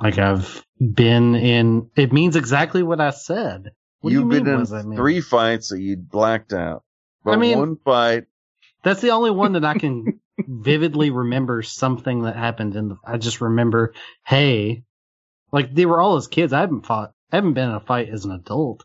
like, 0.00 0.18
I've 0.18 0.64
been 0.80 1.34
in. 1.34 1.90
It 1.96 2.12
means 2.12 2.36
exactly 2.36 2.82
what 2.82 3.00
I 3.00 3.10
said. 3.10 3.72
What 4.00 4.12
You've 4.12 4.30
do 4.30 4.36
you 4.36 4.42
been 4.42 4.44
mean? 4.44 4.54
what 4.60 4.68
does 4.68 4.72
in 4.84 4.90
mean? 4.90 4.96
three 4.98 5.20
fights 5.20 5.70
that 5.70 5.80
you 5.80 5.96
blacked 5.96 6.52
out. 6.52 6.84
But 7.24 7.32
I 7.32 7.36
mean- 7.36 7.58
one 7.58 7.76
fight, 7.84 8.24
That's 8.84 9.00
the 9.00 9.10
only 9.10 9.32
one 9.32 9.54
that 9.54 9.64
I 9.64 9.76
can 9.76 10.20
vividly 10.38 11.10
remember 11.10 11.62
something 11.62 12.22
that 12.22 12.36
happened 12.36 12.76
in 12.76 12.88
the. 12.90 12.96
I 13.04 13.16
just 13.18 13.40
remember, 13.40 13.92
hey, 14.24 14.84
like 15.50 15.74
they 15.74 15.84
were 15.84 16.00
all 16.00 16.16
as 16.16 16.28
kids. 16.28 16.52
I 16.52 16.60
haven't 16.60 16.86
fought. 16.86 17.12
I 17.32 17.36
haven't 17.36 17.54
been 17.54 17.70
in 17.70 17.74
a 17.74 17.80
fight 17.80 18.08
as 18.08 18.24
an 18.24 18.30
adult. 18.30 18.84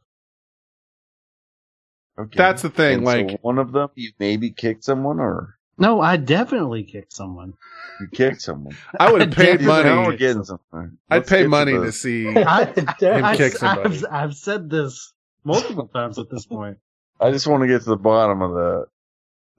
Okay. 2.20 2.38
That's 2.38 2.62
the 2.62 2.70
thing. 2.70 3.00
And 3.00 3.08
so 3.08 3.14
like, 3.34 3.40
one 3.44 3.58
of 3.60 3.72
them, 3.72 3.90
you 3.96 4.12
maybe 4.20 4.52
kicked 4.52 4.84
someone, 4.84 5.20
or 5.20 5.56
No, 5.78 6.02
I 6.02 6.18
definitely 6.18 6.84
kicked 6.84 7.14
someone. 7.14 7.54
You 8.00 8.08
kicked 8.08 8.42
someone. 8.42 8.76
I 9.00 9.12
would 9.12 9.22
have 9.22 9.32
paid 9.32 9.62
Now 9.62 9.84
we're 9.84 10.04
money. 10.06 10.18
getting 10.18 10.44
somewhere. 10.44 10.92
I'd 11.10 11.28
pay 11.28 11.38
get 11.38 11.44
to 11.44 11.50
money 11.50 11.72
to 11.74 11.92
see 11.92 12.28
I, 12.36 12.66
him 12.66 13.26
I, 13.26 13.36
kick 13.38 13.54
somebody. 13.54 13.98
I've, 13.98 14.06
I've 14.12 14.36
said 14.36 14.70
this 14.70 15.14
multiple 15.44 15.88
times 15.88 16.18
at 16.20 16.30
this 16.30 16.46
point. 16.46 16.78
I 17.20 17.32
just 17.32 17.48
want 17.48 17.62
to 17.62 17.68
get 17.68 17.84
to 17.84 17.90
the 17.90 17.98
bottom 17.98 18.42
of 18.42 18.52
the 18.52 18.86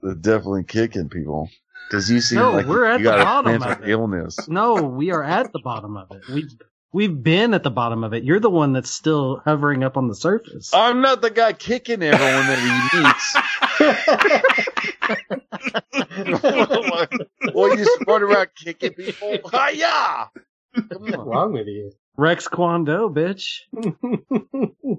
the 0.01 0.13
definitely 0.15 0.63
kicking 0.63 1.09
people 1.09 1.49
because 1.89 2.11
you 2.11 2.21
seem 2.21 2.39
No, 2.39 2.51
like 2.51 2.65
we're 2.67 2.85
at 2.85 2.99
you 2.99 3.05
the 3.05 3.11
got 3.11 3.25
bottom 3.43 3.63
of 3.63 3.81
it. 3.83 3.89
illness. 3.89 4.47
No, 4.47 4.75
we 4.83 5.11
are 5.11 5.23
at 5.23 5.51
the 5.51 5.59
bottom 5.59 5.97
of 5.97 6.11
it. 6.11 6.21
We've 6.31 6.49
we've 6.95 7.21
been 7.21 7.53
at 7.53 7.61
the 7.63 7.69
bottom 7.69 8.05
of 8.05 8.13
it. 8.13 8.23
You're 8.23 8.39
the 8.39 8.49
one 8.49 8.71
that's 8.71 8.89
still 8.89 9.41
hovering 9.43 9.83
up 9.83 9.97
on 9.97 10.07
the 10.07 10.15
surface. 10.15 10.73
I'm 10.73 11.01
not 11.01 11.21
the 11.21 11.29
guy 11.29 11.51
kicking 11.51 12.01
everyone 12.01 12.47
that 12.47 12.59
he 12.63 12.97
meets. 12.97 13.35
well, 17.53 17.69
you 17.69 17.77
just 17.77 17.99
run 18.07 18.23
around 18.23 18.47
kicking 18.55 18.93
people. 18.93 19.41
Hiya! 19.51 20.31
What's 20.89 21.17
wrong 21.17 21.51
with 21.51 21.67
you? 21.67 21.91
Rex 22.17 22.47
Kwon 22.47 22.85
Do, 22.85 23.09
bitch. 23.13 23.63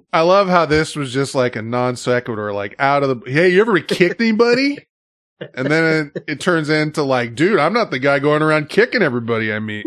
I 0.13 0.21
love 0.21 0.47
how 0.47 0.67
this 0.67 0.95
was 0.95 1.11
just 1.11 1.33
like 1.33 1.55
a 1.55 1.63
non 1.63 1.95
sequitur, 1.95 2.53
like 2.53 2.75
out 2.77 3.01
of 3.01 3.09
the. 3.09 3.31
Hey, 3.31 3.49
you 3.49 3.61
ever 3.61 3.79
kicked 3.79 4.21
anybody? 4.21 4.86
And 5.53 5.67
then 5.69 6.11
it, 6.15 6.23
it 6.27 6.39
turns 6.39 6.69
into 6.69 7.03
like, 7.03 7.35
dude, 7.35 7.59
I'm 7.59 7.73
not 7.73 7.91
the 7.91 7.99
guy 7.99 8.19
going 8.19 8.41
around 8.41 8.69
kicking 8.69 9.01
everybody 9.03 9.53
I 9.53 9.59
meet. 9.59 9.85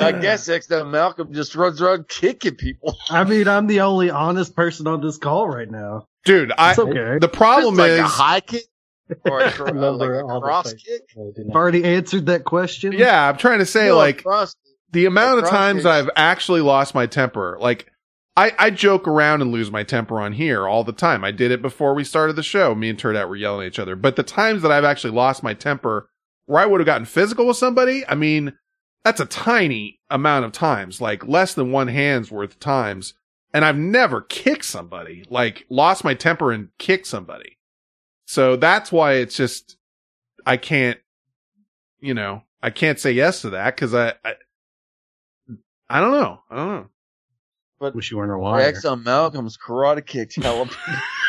I 0.00 0.12
guess 0.12 0.48
X 0.48 0.68
now 0.68 0.84
Malcolm 0.84 1.32
just 1.32 1.54
runs 1.54 1.80
around 1.80 2.08
kicking 2.08 2.56
people. 2.56 2.96
I 3.10 3.24
mean, 3.24 3.48
I'm 3.48 3.66
the 3.66 3.80
only 3.80 4.10
honest 4.10 4.54
person 4.54 4.86
on 4.86 5.00
this 5.00 5.16
call 5.16 5.48
right 5.48 5.70
now. 5.70 6.06
Dude, 6.24 6.52
I 6.58 6.70
It's 6.70 6.78
okay. 6.78 7.18
the 7.18 7.28
problem 7.28 7.76
Just 7.76 7.80
like 7.80 7.90
is 7.92 7.98
a 8.00 8.04
high 8.04 8.40
kick 8.40 8.64
or 9.24 9.40
a, 9.40 9.50
cr- 9.50 9.68
uh, 9.68 9.92
like 9.92 10.10
a 10.10 10.40
cross 10.40 10.74
kick. 10.74 11.02
I 11.16 11.30
did 11.34 11.46
not. 11.46 11.56
Already 11.56 11.84
answered 11.84 12.26
that 12.26 12.44
question. 12.44 12.92
Yeah, 12.92 13.28
I'm 13.28 13.38
trying 13.38 13.60
to 13.60 13.66
say 13.66 13.86
No, 13.88 13.96
like 13.96 14.22
cross. 14.24 14.54
the 14.92 15.06
amount 15.06 15.42
of 15.42 15.48
times 15.48 15.78
kicks. 15.78 15.86
I've 15.86 16.10
actually 16.16 16.60
lost 16.60 16.94
my 16.94 17.06
temper. 17.06 17.56
Like 17.58 17.90
I, 18.38 18.52
I 18.56 18.70
joke 18.70 19.08
around 19.08 19.42
and 19.42 19.50
lose 19.50 19.72
my 19.72 19.82
temper 19.82 20.20
on 20.20 20.32
here 20.32 20.68
all 20.68 20.84
the 20.84 20.92
time. 20.92 21.24
I 21.24 21.32
did 21.32 21.50
it 21.50 21.60
before 21.60 21.92
we 21.92 22.04
started 22.04 22.36
the 22.36 22.44
show. 22.44 22.72
Me 22.72 22.88
and 22.88 22.96
Turd 22.96 23.16
Hat 23.16 23.28
were 23.28 23.34
yelling 23.34 23.66
at 23.66 23.72
each 23.72 23.80
other. 23.80 23.96
But 23.96 24.14
the 24.14 24.22
times 24.22 24.62
that 24.62 24.70
I've 24.70 24.84
actually 24.84 25.10
lost 25.10 25.42
my 25.42 25.54
temper 25.54 26.08
where 26.46 26.62
I 26.62 26.66
would 26.66 26.78
have 26.78 26.86
gotten 26.86 27.04
physical 27.04 27.48
with 27.48 27.56
somebody, 27.56 28.04
I 28.06 28.14
mean, 28.14 28.56
that's 29.02 29.18
a 29.18 29.26
tiny 29.26 29.98
amount 30.08 30.44
of 30.44 30.52
times, 30.52 31.00
like 31.00 31.26
less 31.26 31.52
than 31.52 31.72
one 31.72 31.88
hand's 31.88 32.30
worth 32.30 32.52
of 32.52 32.60
times. 32.60 33.14
And 33.52 33.64
I've 33.64 33.76
never 33.76 34.20
kicked 34.20 34.66
somebody, 34.66 35.24
like 35.28 35.66
lost 35.68 36.04
my 36.04 36.14
temper 36.14 36.52
and 36.52 36.68
kicked 36.78 37.08
somebody. 37.08 37.58
So 38.24 38.54
that's 38.54 38.92
why 38.92 39.14
it's 39.14 39.36
just, 39.36 39.76
I 40.46 40.58
can't, 40.58 41.00
you 41.98 42.14
know, 42.14 42.44
I 42.62 42.70
can't 42.70 43.00
say 43.00 43.10
yes 43.10 43.40
to 43.40 43.50
that 43.50 43.74
because 43.74 43.94
I, 43.94 44.10
I, 44.24 44.34
I 45.90 45.98
don't 46.00 46.12
know. 46.12 46.42
I 46.48 46.56
don't 46.56 46.68
know. 46.68 46.86
But 47.80 47.94
Wish 47.94 48.10
you 48.10 48.16
weren't 48.16 48.32
a 48.32 48.38
liar. 48.38 48.60
X 48.60 48.84
on 48.84 49.04
Malcolm's 49.04 49.56
karate 49.56 50.04
kicked 50.04 50.36
hella. 50.36 50.68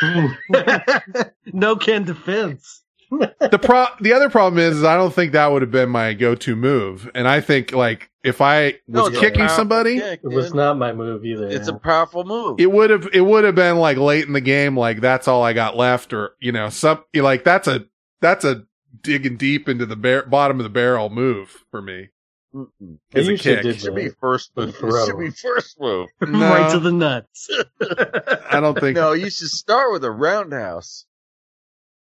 no 1.53 1.75
can 1.75 2.03
defense. 2.03 2.81
the 3.11 3.59
pro 3.61 3.85
the 4.01 4.13
other 4.13 4.29
problem 4.29 4.59
is, 4.59 4.77
is 4.77 4.83
I 4.83 4.95
don't 4.95 5.13
think 5.13 5.33
that 5.33 5.51
would 5.51 5.61
have 5.61 5.71
been 5.71 5.89
my 5.89 6.13
go 6.13 6.35
to 6.35 6.55
move. 6.55 7.09
And 7.15 7.27
I 7.27 7.41
think 7.41 7.71
like 7.71 8.09
if 8.23 8.41
I 8.41 8.75
was 8.87 9.09
it's 9.09 9.17
a 9.17 9.19
kicking 9.19 9.39
powerful 9.39 9.55
somebody, 9.55 9.99
kick, 9.99 10.21
It 10.23 10.27
was 10.27 10.53
not 10.53 10.77
my 10.77 10.93
move 10.93 11.25
either. 11.25 11.47
It's 11.47 11.67
yeah. 11.67 11.75
a 11.75 11.79
powerful 11.79 12.23
move. 12.23 12.59
it 12.59 12.71
would 12.71 12.89
have 12.89 13.07
it 13.13 13.21
would 13.21 13.43
have 13.43 13.55
been 13.55 13.77
like 13.77 13.97
late 13.97 14.25
in 14.25 14.33
the 14.33 14.41
game, 14.41 14.77
like 14.77 15.01
that's 15.01 15.27
all 15.27 15.43
I 15.43 15.53
got 15.53 15.75
left, 15.75 16.13
or 16.13 16.31
you 16.39 16.51
know, 16.51 16.69
some 16.69 17.03
like 17.13 17.43
that's 17.43 17.67
a 17.67 17.85
that's 18.21 18.45
a 18.45 18.63
digging 19.01 19.37
deep 19.37 19.69
into 19.69 19.85
the 19.85 19.95
bar- 19.95 20.25
bottom 20.25 20.59
of 20.59 20.63
the 20.63 20.69
barrel 20.69 21.09
move 21.09 21.63
for 21.71 21.81
me. 21.81 22.09
Mm-mm. 22.53 22.97
A 23.13 23.23
should 23.23 23.39
kick. 23.39 23.61
do 23.63 23.69
It 23.69 23.79
should 23.79 23.95
be 23.95 24.09
first 24.21 24.51
move. 24.57 24.69
It 24.69 24.75
throw. 24.75 25.05
should 25.05 25.19
be 25.19 25.29
first 25.29 25.79
move. 25.79 26.09
No, 26.21 26.39
Right 26.49 26.71
to 26.71 26.79
the 26.79 26.91
nuts. 26.91 27.47
I 28.51 28.59
don't 28.59 28.79
think. 28.79 28.95
No, 28.95 29.11
you 29.13 29.29
should 29.29 29.49
start 29.49 29.91
with 29.91 30.03
a 30.03 30.11
roundhouse 30.11 31.05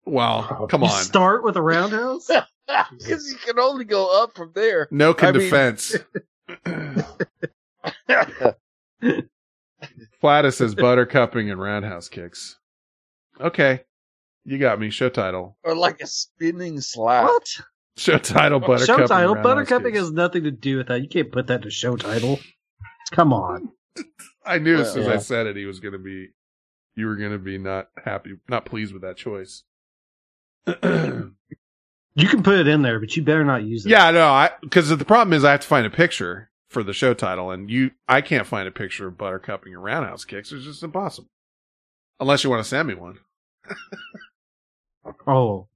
Well, 0.05 0.47
oh. 0.59 0.67
come 0.67 0.81
You 0.81 0.87
on, 0.89 1.03
start 1.03 1.43
with 1.43 1.55
a 1.55 1.61
roundhouse? 1.61 2.27
because 2.97 3.29
you 3.31 3.37
can 3.45 3.59
only 3.59 3.85
go 3.85 4.23
up 4.23 4.35
from 4.35 4.51
there. 4.55 4.87
no 4.91 5.13
can 5.13 5.29
I 5.29 5.31
mean- 5.33 5.41
defense. 5.41 5.95
Flatus 10.21 10.57
says 10.57 10.75
buttercupping 10.75 11.49
and 11.49 11.59
roundhouse 11.61 12.09
kicks. 12.09 12.57
Okay, 13.39 13.81
you 14.43 14.57
got 14.57 14.79
me. 14.79 14.89
Show 14.89 15.09
title. 15.09 15.57
or 15.63 15.75
like 15.75 16.01
a 16.01 16.07
spinning 16.07 16.81
slap. 16.81 17.25
What? 17.25 17.47
Show 17.99 18.17
title. 18.17 18.59
Buttercupping. 18.59 19.03
Show 19.03 19.07
title. 19.07 19.35
roundhouse 19.35 19.43
Buttercupping 19.43 19.95
has 19.95 20.11
nothing 20.11 20.43
to 20.43 20.51
do 20.51 20.77
with 20.77 20.87
that. 20.87 21.01
You 21.01 21.09
can't 21.09 21.31
put 21.31 21.47
that 21.47 21.63
to 21.63 21.69
show 21.69 21.95
title. 21.97 22.39
Come 23.11 23.33
on. 23.33 23.71
I 24.45 24.57
knew 24.59 24.75
as 24.75 24.87
Well, 24.87 24.93
soon 24.93 25.03
as 25.03 25.09
I 25.09 25.17
said 25.17 25.47
it, 25.47 25.55
he 25.57 25.65
was 25.65 25.79
going 25.79 25.91
to 25.93 25.99
be, 25.99 26.29
you 26.95 27.07
were 27.07 27.15
going 27.15 27.33
to 27.33 27.37
be 27.37 27.57
not 27.57 27.89
happy, 28.03 28.35
not 28.47 28.65
pleased 28.65 28.93
with 28.93 29.01
that 29.01 29.17
choice. 29.17 29.63
You 32.19 32.27
can 32.27 32.43
put 32.43 32.59
it 32.59 32.67
in 32.67 32.81
there, 32.81 32.99
but 32.99 33.15
you 33.15 33.23
better 33.23 33.45
not 33.45 33.63
use 33.63 33.85
it. 33.85 33.89
Yeah, 33.89 34.11
no, 34.11 34.27
I 34.27 34.51
because 34.61 34.89
the 34.89 35.05
problem 35.05 35.33
is 35.33 35.43
I 35.43 35.51
have 35.51 35.61
to 35.61 35.67
find 35.67 35.85
a 35.85 35.91
picture 35.91 36.49
for 36.69 36.83
the 36.83 36.93
show 36.93 37.13
title, 37.13 37.51
and 37.51 37.69
you, 37.69 37.91
I 38.07 38.21
can't 38.21 38.45
find 38.47 38.67
a 38.67 38.71
picture 38.71 39.07
of 39.07 39.17
buttercupping 39.17 39.71
and 39.71 39.71
your 39.71 39.81
roundhouse 39.81 40.25
kicks. 40.25 40.51
It's 40.51 40.65
just 40.65 40.83
impossible, 40.83 41.29
unless 42.19 42.43
you 42.43 42.49
want 42.49 42.63
to 42.63 42.69
send 42.69 42.87
me 42.87 42.95
one. 42.95 43.19
Oh. 45.25 45.67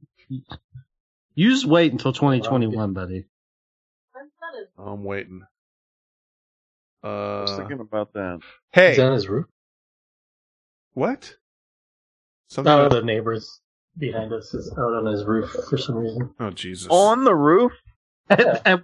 You 1.36 1.50
just 1.50 1.66
wait 1.66 1.92
until 1.92 2.14
2021, 2.14 2.94
buddy. 2.94 3.26
I'm 4.78 5.04
waiting. 5.04 5.42
I 7.04 7.08
was 7.42 7.52
Uh, 7.52 7.58
thinking 7.58 7.80
about 7.80 8.14
that. 8.14 8.40
hey, 8.72 8.92
Is 8.92 8.98
that 8.98 9.08
on 9.08 9.14
his 9.14 9.28
roof? 9.28 9.46
what? 10.94 11.36
Something? 12.50 12.72
No, 12.72 12.86
about- 12.86 12.92
the 12.98 13.02
neighbors 13.04 13.60
behind 13.98 14.32
us 14.32 14.54
is 14.54 14.72
out 14.74 14.94
on 14.94 15.06
his 15.08 15.24
roof 15.26 15.50
for 15.70 15.78
some 15.78 15.96
reason. 15.96 16.34
oh 16.40 16.50
Jesus! 16.52 16.88
On 16.90 17.24
the 17.24 17.36
roof? 17.36 17.72
At, 18.30 18.66
at, 18.66 18.82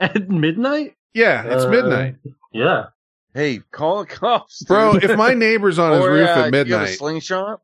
at 0.00 0.28
midnight? 0.28 0.96
yeah, 1.14 1.44
it's 1.44 1.64
Uh, 1.64 1.70
midnight, 1.70 2.16
Yeah. 2.52 2.86
Hey, 3.34 3.58
call 3.70 4.00
the 4.00 4.06
cops, 4.06 4.64
bro. 4.64 4.96
If 4.96 5.16
my 5.16 5.34
neighbor's 5.34 5.78
on 5.78 5.92
his 5.96 6.04
Or, 6.04 6.10
roof 6.12 6.28
uh, 6.28 6.32
at 6.32 6.36
You 6.36 6.42
got 6.42 6.48
a 6.48 6.50
midnight, 6.50 6.98
slingshot? 6.98 7.60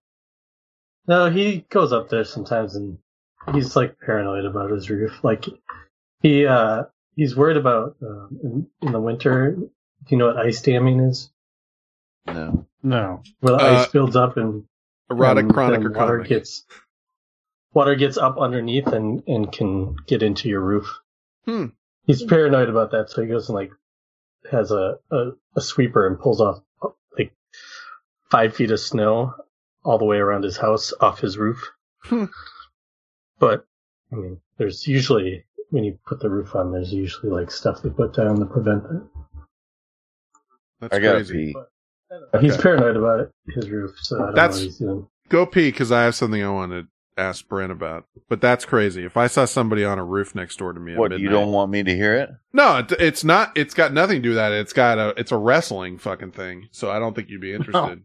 No, 1.08 1.28
he 1.30 1.62
goes 1.70 1.92
up 1.92 2.08
there 2.08 2.24
sometimes 2.24 2.76
and 2.76 2.98
he's 3.52 3.76
like 3.76 3.98
paranoid 4.00 4.44
about 4.44 4.70
his 4.70 4.88
roof. 4.90 5.22
Like 5.22 5.44
he 6.22 6.46
uh 6.46 6.84
he's 7.14 7.36
worried 7.36 7.56
about 7.56 7.96
um, 8.02 8.38
in, 8.42 8.66
in 8.82 8.92
the 8.92 9.00
winter. 9.00 9.52
Do 9.52 9.68
you 10.08 10.16
know 10.18 10.26
what 10.26 10.36
ice 10.38 10.60
damming 10.62 11.00
is? 11.00 11.30
No. 12.26 12.66
No. 12.82 13.22
Where 13.40 13.56
the 13.56 13.62
Uh, 13.64 13.82
ice 13.82 13.88
builds 13.88 14.16
up 14.16 14.36
and 14.36 14.64
erotic 15.10 15.44
and 15.44 15.52
chronic 15.54 15.80
then 15.80 15.86
or 15.86 15.90
water 15.92 16.16
comic. 16.18 16.28
gets 16.28 16.64
water 17.72 17.94
gets 17.94 18.16
up 18.16 18.38
underneath 18.38 18.86
and 18.88 19.22
and 19.26 19.50
can 19.52 19.96
get 20.06 20.22
into 20.22 20.48
your 20.48 20.60
roof. 20.60 20.88
Hmm. 21.44 21.66
He's 22.04 22.22
paranoid 22.22 22.68
about 22.68 22.92
that, 22.92 23.10
so 23.10 23.22
he 23.22 23.28
goes 23.28 23.48
and 23.48 23.56
like 23.56 23.72
has 24.50 24.70
a 24.70 24.98
a, 25.10 25.32
a 25.56 25.60
sweeper 25.60 26.06
and 26.06 26.18
pulls 26.20 26.40
off 26.40 26.60
like 27.18 27.32
five 28.30 28.54
feet 28.54 28.70
of 28.70 28.78
snow 28.80 29.34
all 29.84 29.98
the 29.98 30.04
way 30.04 30.18
around 30.18 30.42
his 30.44 30.56
house 30.56 30.92
off 31.00 31.20
his 31.20 31.36
roof. 31.38 31.60
But 33.38 33.64
I 34.12 34.16
mean, 34.16 34.40
there's 34.58 34.86
usually 34.86 35.44
when 35.70 35.84
you 35.84 35.98
put 36.06 36.20
the 36.20 36.30
roof 36.30 36.54
on, 36.54 36.72
there's 36.72 36.92
usually 36.92 37.30
like 37.32 37.50
stuff 37.50 37.82
they 37.82 37.90
put 37.90 38.14
down 38.14 38.38
to 38.40 38.46
prevent 38.46 38.82
that. 38.84 39.08
That's 40.80 40.94
I 40.94 40.98
gotta 41.00 41.18
crazy. 41.18 41.46
pee. 41.46 41.54
But 42.32 42.40
He's 42.40 42.52
Okay. 42.54 42.62
paranoid 42.62 42.96
about 42.96 43.20
it, 43.20 43.30
his 43.54 43.68
roof, 43.68 43.96
so 44.00 44.16
I 44.16 44.26
don't 44.26 44.34
That's- 44.34 44.54
know 44.56 44.60
what 44.60 44.64
he's 44.64 44.78
doing. 44.78 45.08
Go 45.28 45.44
pee 45.44 45.70
because 45.72 45.90
I 45.90 46.02
have 46.04 46.14
something 46.14 46.42
I 46.42 46.50
want 46.50 46.70
to 46.70 46.86
ask 47.16 47.48
Brent 47.48 47.72
about. 47.72 48.04
But 48.28 48.40
that's 48.40 48.64
crazy. 48.64 49.04
If 49.04 49.16
I 49.16 49.26
saw 49.26 49.44
somebody 49.44 49.84
on 49.84 49.98
a 49.98 50.04
roof 50.04 50.34
next 50.34 50.56
door 50.58 50.72
to 50.72 50.78
me, 50.78 50.92
at 50.92 50.98
What, 50.98 51.18
you 51.18 51.28
don't 51.28 51.50
want 51.50 51.72
me 51.72 51.82
to 51.82 51.94
hear 51.96 52.14
it? 52.14 52.30
No, 52.52 52.78
it, 52.78 52.92
it's 52.92 53.24
not. 53.24 53.56
It's 53.56 53.74
got 53.74 53.92
nothing 53.92 54.18
to 54.18 54.22
do 54.22 54.28
with 54.30 54.36
that. 54.36 54.52
It's 54.52 54.72
got 54.72 54.98
a. 54.98 55.14
It's 55.18 55.32
a 55.32 55.36
wrestling 55.36 55.98
fucking 55.98 56.30
thing. 56.32 56.68
So 56.70 56.90
I 56.92 57.00
don't 57.00 57.14
think 57.16 57.28
you'd 57.28 57.40
be 57.40 57.52
interested. 57.54 58.04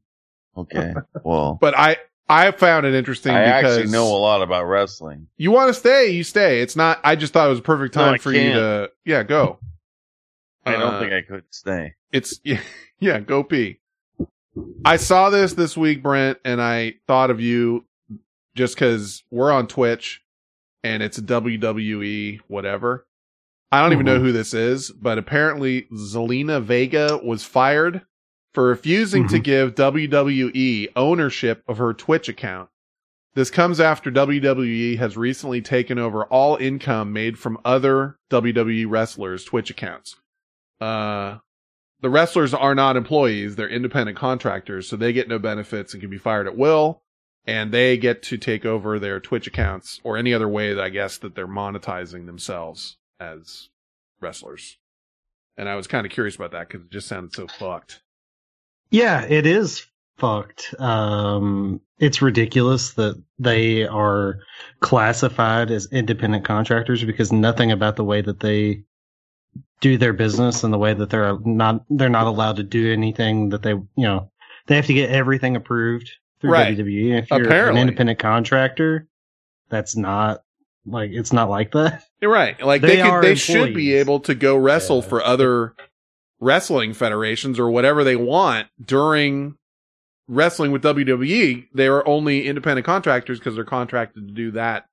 Okay. 0.58 0.94
Well, 1.24 1.60
But 1.62 1.78
I, 1.78 1.98
I 2.30 2.52
found 2.52 2.85
it 2.85 2.93
interesting 2.93 3.34
I 3.34 3.57
because 3.61 3.77
actually 3.80 3.91
know 3.91 4.07
a 4.07 4.18
lot 4.18 4.41
about 4.41 4.64
wrestling. 4.65 5.27
you 5.38 5.52
want 5.52 5.68
to 5.69 5.73
stay, 5.73 6.11
you 6.11 6.23
stay. 6.23 6.61
It's 6.61 6.76
not. 6.76 6.99
I 7.03 7.15
just 7.15 7.34
thought 7.34 7.48
it 7.48 7.49
was 7.49 7.60
a 7.60 7.64
perfect 7.64 7.93
time 7.93 8.14
I 8.14 8.18
for 8.18 8.31
you 8.31 8.39
can't. 8.39 8.56
to. 8.56 8.91
Yeah, 9.06 9.23
go. 9.23 9.60
I 10.65 10.73
don't 10.73 10.93
Uh, 10.95 10.99
think 10.99 11.11
I 11.14 11.22
could 11.22 11.43
stay. 11.49 11.95
it's 12.11 12.39
yeah, 12.43 12.61
yeah, 12.99 13.19
go 13.19 13.43
pee. 13.43 13.80
I 14.85 14.98
saw 14.98 15.30
this 15.30 15.53
this 15.53 15.76
week, 15.77 16.03
Brent, 16.03 16.38
and 16.45 16.61
I 16.61 16.95
thought 17.07 17.31
of 17.31 17.39
you 17.41 17.85
just 18.56 18.76
because 18.76 19.23
we're 19.31 19.52
on 19.52 19.68
Twitch 19.68 20.22
and 20.84 21.02
it's 21.02 21.18
a 21.18 21.22
WWE 21.22 22.39
whatever. 22.48 23.06
I 23.72 23.81
don't 23.81 23.93
even 23.93 24.06
know 24.06 24.15
Mm-hmm. 24.18 24.26
who 24.26 24.31
this 24.34 24.53
is, 24.53 24.91
but 24.91 25.18
apparently 25.18 25.84
Zelina 25.93 26.61
Vega 26.61 27.18
was 27.23 27.43
fired 27.45 28.02
for 28.53 28.65
refusing 28.68 29.28
to 29.30 29.36
Mm-hmm. 29.36 29.44
give 29.44 29.76
WWE 29.76 30.90
ownership 30.95 31.64
of 31.68 31.78
her 31.78 31.94
Twitch 31.94 32.28
account. 32.30 32.69
This 33.34 33.49
comes 33.49 33.80
after 33.80 34.11
WWE 34.11 34.98
has 34.98 35.15
recently 35.15 35.61
taken 35.61 35.98
over 35.98 36.26
all 36.26 36.57
income 36.57 37.14
made 37.14 37.40
from 37.40 37.57
other 37.64 38.18
WWE 38.30 38.86
wrestlers' 38.90 39.45
Twitch 39.45 39.69
accounts. 39.69 40.18
Uh, 40.82 41.38
the 42.02 42.10
wrestlers 42.10 42.53
are 42.53 42.76
not 42.76 42.98
employees; 42.98 43.56
they're 43.56 43.69
independent 43.69 44.18
contractors, 44.18 44.90
so 44.90 44.98
they 44.98 45.14
get 45.14 45.30
no 45.30 45.40
benefits 45.40 45.94
and 45.94 46.02
can 46.02 46.10
be 46.10 46.18
fired 46.18 46.48
at 46.48 46.57
will. 46.57 47.02
And 47.45 47.72
they 47.72 47.98
get 47.98 48.22
to 48.23 48.38
take 48.38 48.65
over 48.65 48.99
their 48.99 49.19
Twitch 49.19 49.48
accounts 49.48 49.99
or 50.03 50.15
any 50.18 50.32
other 50.34 50.48
way 50.49 50.73
that 50.76 50.84
I 50.84 50.90
guess 50.90 51.18
that 51.19 51.34
they're 51.34 51.48
monetizing 51.48 52.28
themselves 52.28 52.98
as 53.19 53.69
wrestlers. 54.19 54.78
And 55.57 55.68
I 55.68 55.76
was 55.76 55.88
kind 55.88 56.06
of 56.06 56.11
curious 56.11 56.36
about 56.36 56.52
that 56.52 56.68
because 56.68 56.84
it 56.86 56.91
just 56.91 57.07
sounded 57.07 57.34
so 57.34 57.48
fucked. 57.48 58.03
Yeah, 58.91 59.23
it 59.23 59.45
is 59.45 59.85
fucked. 60.18 60.76
Um, 60.80 61.81
it's 61.97 62.22
ridiculous 62.22 62.93
that 62.93 63.22
they 63.39 63.88
are 63.88 64.39
classified 64.81 65.72
as 65.72 65.88
independent 65.91 66.45
contractors 66.45 67.03
because 67.03 67.31
nothing 67.31 67.72
about 67.72 67.95
the 67.95 68.03
way 68.03 68.22
that 68.22 68.39
they 68.39 68.84
do 69.80 69.97
their 69.97 70.13
business 70.13 70.63
and 70.63 70.72
the 70.73 70.77
way 70.77 70.93
that 70.93 71.09
they're 71.09 71.38
not 71.39 71.84
they're 71.89 72.09
not 72.09 72.27
allowed 72.27 72.57
to 72.57 72.63
do 72.63 72.93
anything 72.93 73.49
that 73.49 73.63
they 73.63 73.72
you 73.72 73.88
know 73.97 74.31
they 74.68 74.76
have 74.76 74.85
to 74.85 74.93
get 74.93 75.09
everything 75.09 75.55
approved 75.55 76.11
through 76.39 76.51
Right. 76.51 76.77
WWE. 76.77 77.19
If 77.23 77.30
you're 77.31 77.43
Apparently. 77.43 77.81
an 77.81 77.88
independent 77.88 78.19
contractor, 78.19 79.07
that's 79.69 79.95
not 79.95 80.43
like 80.85 81.11
it's 81.13 81.34
not 81.34 81.49
like 81.49 81.72
that. 81.72 82.03
You're 82.22 82.31
right. 82.31 82.59
Like 82.63 82.81
They 82.81 82.97
they, 82.97 83.01
could, 83.01 83.23
they 83.23 83.35
should 83.35 83.73
be 83.73 83.93
able 83.95 84.19
to 84.22 84.35
go 84.35 84.55
wrestle 84.55 85.01
for 85.01 85.23
other 85.23 85.73
wrestling 86.41 86.93
federations 86.93 87.57
or 87.59 87.69
whatever 87.72 88.03
they 88.03 88.18
want 88.18 88.68
during 88.84 89.55
wrestling 90.27 90.72
with 90.72 90.84
WWE. 90.84 91.68
They 91.73 91.88
are 91.88 92.05
only 92.07 92.47
independent 92.47 92.85
contractors 92.85 93.39
because 93.39 93.55
they're 93.55 93.63
contracted 93.63 94.27
to 94.27 94.34
do 94.34 94.51
that 94.51 94.88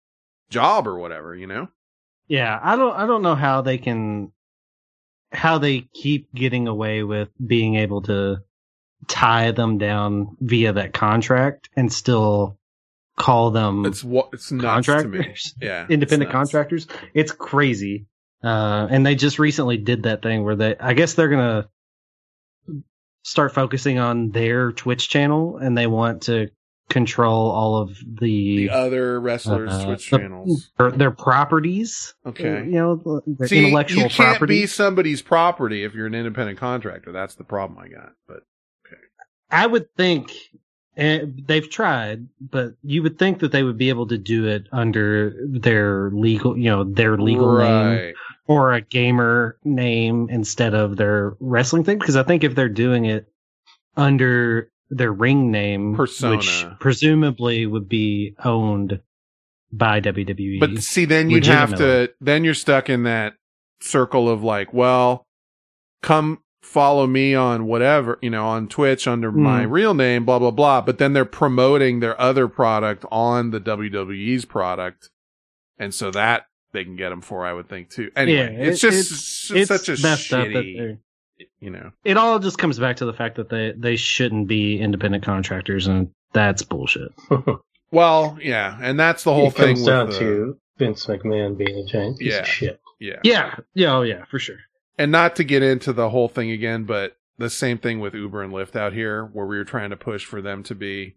job 0.50 0.86
or 0.86 0.96
whatever. 0.98 1.34
You 1.34 1.46
know. 1.48 1.68
Yeah, 2.28 2.58
I 2.62 2.76
don't 2.76 2.94
I 2.94 3.06
don't 3.06 3.22
know 3.22 3.34
how 3.34 3.62
they 3.62 3.78
can 3.78 4.30
how 5.32 5.58
they 5.58 5.80
keep 5.94 6.32
getting 6.34 6.68
away 6.68 7.02
with 7.02 7.28
being 7.44 7.74
able 7.76 8.02
to 8.02 8.42
tie 9.08 9.50
them 9.52 9.78
down 9.78 10.36
via 10.40 10.72
that 10.74 10.92
contract 10.92 11.68
and 11.76 11.92
still 11.92 12.58
call 13.16 13.50
them 13.50 13.84
It's 13.86 14.02
what 14.04 14.28
it's 14.32 14.50
nuts 14.52 14.86
to 14.86 14.94
me. 15.04 15.18
contractors. 15.18 15.54
Yeah, 15.60 15.86
Independent 15.88 16.30
nuts. 16.32 16.50
contractors. 16.50 16.86
It's 17.14 17.32
crazy. 17.32 18.06
Uh 18.42 18.86
and 18.90 19.04
they 19.04 19.14
just 19.14 19.38
recently 19.38 19.76
did 19.76 20.04
that 20.04 20.22
thing 20.22 20.44
where 20.44 20.56
they 20.56 20.76
I 20.78 20.92
guess 20.94 21.14
they're 21.14 21.28
going 21.28 21.62
to 21.62 21.68
start 23.24 23.52
focusing 23.54 23.98
on 23.98 24.30
their 24.30 24.72
Twitch 24.72 25.08
channel 25.08 25.58
and 25.58 25.76
they 25.76 25.86
want 25.86 26.22
to 26.22 26.48
control 26.88 27.50
all 27.50 27.76
of 27.76 27.98
the 28.20 28.68
The 28.68 28.70
other 28.70 29.20
wrestlers' 29.20 29.70
uh, 29.72 29.84
Twitch 29.84 30.10
the- 30.10 30.18
channels. 30.18 30.70
their, 30.78 30.90
their 30.90 31.10
properties. 31.10 32.14
Okay. 32.24 32.64
You 32.64 32.70
know, 33.04 33.22
their 33.26 33.48
See, 33.48 33.58
intellectual 33.58 34.04
you 34.04 34.08
can't 34.08 34.30
property. 34.38 34.62
be 34.62 34.66
somebody's 34.66 35.20
property 35.20 35.84
if 35.84 35.94
you're 35.94 36.06
an 36.06 36.14
independent 36.14 36.58
contractor. 36.58 37.12
That's 37.12 37.34
the 37.34 37.44
problem 37.44 37.78
I 37.78 37.88
got. 37.88 38.12
But 38.26 38.44
I 39.50 39.66
would 39.66 39.94
think 39.96 40.32
and 40.96 41.44
they've 41.46 41.68
tried, 41.68 42.26
but 42.40 42.74
you 42.82 43.02
would 43.02 43.18
think 43.18 43.38
that 43.40 43.52
they 43.52 43.62
would 43.62 43.78
be 43.78 43.88
able 43.90 44.06
to 44.08 44.18
do 44.18 44.46
it 44.46 44.66
under 44.72 45.34
their 45.46 46.10
legal, 46.10 46.56
you 46.58 46.70
know, 46.70 46.84
their 46.84 47.16
legal 47.18 47.56
name 47.58 47.86
Right. 47.86 48.14
Or 48.48 48.72
a 48.72 48.80
gamer 48.80 49.58
name 49.62 50.28
instead 50.30 50.74
of 50.74 50.96
their 50.96 51.36
wrestling 51.38 51.84
thing. 51.84 51.98
Because 51.98 52.16
I 52.16 52.22
think 52.24 52.42
if 52.42 52.54
they're 52.54 52.68
doing 52.68 53.04
it 53.04 53.26
under 53.96 54.70
their 54.90 55.12
ring 55.12 55.50
name, 55.50 55.94
which 55.94 56.66
presumably 56.80 57.66
would 57.66 57.88
be 57.88 58.34
owned 58.42 59.00
by 59.70 60.00
WWE. 60.00 60.60
But 60.60 60.78
see, 60.82 61.04
then 61.04 61.28
you'd 61.28 61.44
have 61.46 61.74
to, 61.76 62.10
then 62.20 62.42
you're 62.42 62.54
stuck 62.54 62.88
in 62.88 63.02
that 63.02 63.34
circle 63.80 64.30
of 64.30 64.42
like, 64.42 64.72
well, 64.72 65.26
come 66.02 66.38
follow 66.62 67.06
me 67.06 67.34
on 67.34 67.66
whatever, 67.66 68.18
you 68.22 68.30
know, 68.30 68.46
on 68.46 68.66
Twitch 68.68 69.06
under 69.06 69.30
my 69.30 69.66
Mm. 69.66 69.70
real 69.70 69.94
name, 69.94 70.24
blah, 70.24 70.38
blah, 70.38 70.50
blah. 70.50 70.80
But 70.80 70.98
then 70.98 71.12
they're 71.12 71.24
promoting 71.26 72.00
their 72.00 72.18
other 72.20 72.48
product 72.48 73.04
on 73.10 73.50
the 73.50 73.60
WWE's 73.60 74.46
product. 74.46 75.10
And 75.78 75.92
so 75.94 76.10
that 76.12 76.46
they 76.72 76.84
can 76.84 76.96
get 76.96 77.10
them 77.10 77.20
for, 77.20 77.44
I 77.46 77.52
would 77.52 77.68
think 77.68 77.90
too. 77.90 78.10
Anyway, 78.16 78.38
Yeah, 78.54 78.68
it's 78.68 78.82
it- 78.84 78.90
just 78.90 79.10
it's- 79.12 79.50
it's, 79.62 79.70
it's 79.70 79.86
such 79.86 79.98
a 79.98 80.02
messed 80.02 80.32
up 80.32 80.46
that 80.48 80.64
shitty, 80.64 80.98
you 81.60 81.70
know, 81.70 81.90
it 82.04 82.16
all 82.16 82.38
just 82.38 82.58
comes 82.58 82.78
back 82.78 82.96
to 82.96 83.04
the 83.04 83.12
fact 83.12 83.36
that 83.36 83.48
they 83.48 83.72
they 83.76 83.96
shouldn't 83.96 84.48
be 84.48 84.78
independent 84.78 85.24
contractors, 85.24 85.86
and 85.86 86.10
that's 86.32 86.62
bullshit. 86.62 87.12
well, 87.90 88.38
yeah. 88.42 88.78
And 88.80 88.98
that's 88.98 89.24
the 89.24 89.32
whole 89.34 89.48
it 89.48 89.54
thing 89.54 89.66
comes 89.76 89.80
with 89.80 89.86
down 89.88 90.10
the- 90.10 90.18
to 90.18 90.58
Vince 90.78 91.06
McMahon 91.06 91.56
being 91.56 91.76
a 91.78 91.84
giant 91.86 92.18
piece 92.18 92.32
Yeah. 92.32 92.40
of 92.40 92.46
shit. 92.48 92.80
yeah. 93.00 93.20
Yeah, 93.24 93.56
yeah, 93.74 93.96
oh 93.96 94.02
yeah, 94.02 94.24
for 94.26 94.38
sure. 94.38 94.58
and 94.98 95.10
not 95.12 95.36
to 95.36 95.44
get 95.44 95.62
into 95.62 95.92
the 95.92 96.10
whole 96.10 96.28
thing 96.28 96.50
again, 96.50 96.84
but 96.84 97.16
the 97.38 97.50
same 97.50 97.78
thing 97.78 98.00
with 98.00 98.14
Uber 98.14 98.42
and 98.42 98.52
Lyft 98.52 98.74
out 98.76 98.92
here, 98.92 99.24
where 99.24 99.46
we 99.46 99.56
were 99.56 99.64
trying 99.64 99.90
to 99.90 99.96
push 99.96 100.24
for 100.24 100.42
them 100.42 100.62
to 100.64 100.74
be, 100.74 101.14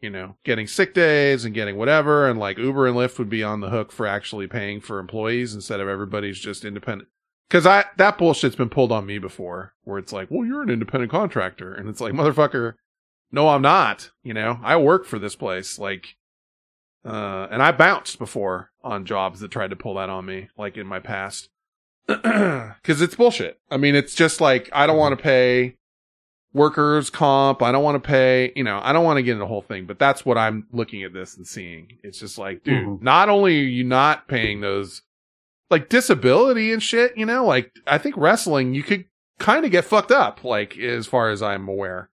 you 0.00 0.10
know, 0.10 0.36
getting 0.44 0.66
sick 0.66 0.94
days 0.94 1.44
and 1.44 1.54
getting 1.54 1.76
whatever, 1.76 2.28
and 2.28 2.38
like 2.38 2.58
Uber 2.58 2.86
and 2.86 2.96
Lyft 2.96 3.18
would 3.18 3.30
be 3.30 3.42
on 3.42 3.60
the 3.60 3.70
hook 3.70 3.92
for 3.92 4.06
actually 4.06 4.46
paying 4.46 4.80
for 4.80 4.98
employees 4.98 5.54
instead 5.54 5.80
of 5.80 5.88
everybody's 5.88 6.38
just 6.38 6.64
independent. 6.64 7.08
Because 7.48 7.66
I 7.66 7.84
that 7.96 8.18
bullshit's 8.18 8.56
been 8.56 8.68
pulled 8.68 8.92
on 8.92 9.06
me 9.06 9.18
before, 9.18 9.74
where 9.84 9.98
it's 9.98 10.12
like, 10.12 10.30
well, 10.30 10.46
you're 10.46 10.62
an 10.62 10.70
independent 10.70 11.10
contractor, 11.10 11.72
and 11.72 11.88
it's 11.88 12.00
like, 12.00 12.12
motherfucker, 12.12 12.74
no, 13.32 13.48
I'm 13.48 13.62
not. 13.62 14.10
You 14.22 14.34
know, 14.34 14.60
I 14.62 14.76
work 14.76 15.06
for 15.06 15.18
this 15.18 15.36
place, 15.36 15.78
like. 15.78 16.16
Uh, 17.04 17.46
and 17.52 17.62
I 17.62 17.70
bounced 17.70 18.18
before 18.18 18.72
on 18.82 19.04
jobs 19.04 19.38
that 19.38 19.52
tried 19.52 19.70
to 19.70 19.76
pull 19.76 19.94
that 19.94 20.10
on 20.10 20.26
me, 20.26 20.48
like 20.58 20.76
in 20.76 20.88
my 20.88 20.98
past 20.98 21.50
because 22.06 23.00
it's 23.02 23.16
bullshit. 23.16 23.58
I 23.70 23.76
mean, 23.76 23.96
it's 23.96 24.14
just 24.14 24.40
like 24.40 24.70
I 24.72 24.86
don't 24.86 24.96
want 24.96 25.16
to 25.18 25.22
pay 25.22 25.76
workers 26.56 27.10
comp. 27.10 27.62
I 27.62 27.70
don't 27.70 27.84
want 27.84 28.02
to 28.02 28.06
pay, 28.06 28.52
you 28.56 28.64
know, 28.64 28.80
I 28.82 28.92
don't 28.92 29.04
want 29.04 29.18
to 29.18 29.22
get 29.22 29.32
into 29.32 29.40
the 29.40 29.46
whole 29.46 29.62
thing. 29.62 29.86
But 29.86 29.98
that's 29.98 30.24
what 30.24 30.38
I'm 30.38 30.66
looking 30.72 31.02
at 31.04 31.12
this 31.12 31.36
and 31.36 31.46
seeing. 31.46 31.98
It's 32.02 32.18
just 32.18 32.38
like, 32.38 32.64
dude, 32.64 32.84
Mhm. 32.86 33.02
not 33.02 33.28
only 33.28 33.60
are 33.60 33.64
you 33.64 33.84
not 33.84 34.26
paying 34.28 34.60
those, 34.60 35.02
like 35.70 35.88
disability 35.88 36.72
and 36.72 36.82
shit, 36.82 37.16
you 37.16 37.26
know, 37.26 37.44
like 37.44 37.72
I 37.86 37.98
think 37.98 38.16
wrestling 38.16 38.72
you 38.74 38.82
could 38.82 39.04
kind 39.38 39.64
of 39.64 39.70
get 39.70 39.84
fucked 39.84 40.10
up, 40.10 40.42
like 40.44 40.78
as 40.78 41.06
far 41.06 41.28
as 41.30 41.42
I'm 41.42 41.68
aware. 41.68 42.10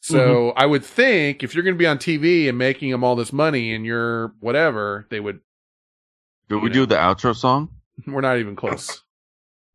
So 0.00 0.50
I 0.50 0.66
would 0.66 0.84
think 0.84 1.42
if 1.42 1.54
you're 1.54 1.64
going 1.64 1.74
to 1.76 1.78
be 1.78 1.86
on 1.86 1.96
TV 1.98 2.46
and 2.48 2.58
making 2.58 2.90
them 2.90 3.02
all 3.02 3.16
this 3.16 3.32
money 3.32 3.72
and 3.74 3.86
you're 3.86 4.34
whatever, 4.40 5.06
they 5.10 5.18
would. 5.18 5.40
Did 6.50 6.56
we 6.62 6.68
do 6.68 6.84
the 6.84 6.94
outro 6.96 7.34
song? 7.34 7.70
We're 8.06 8.20
not 8.20 8.38
even 8.38 8.54
close. 8.56 9.02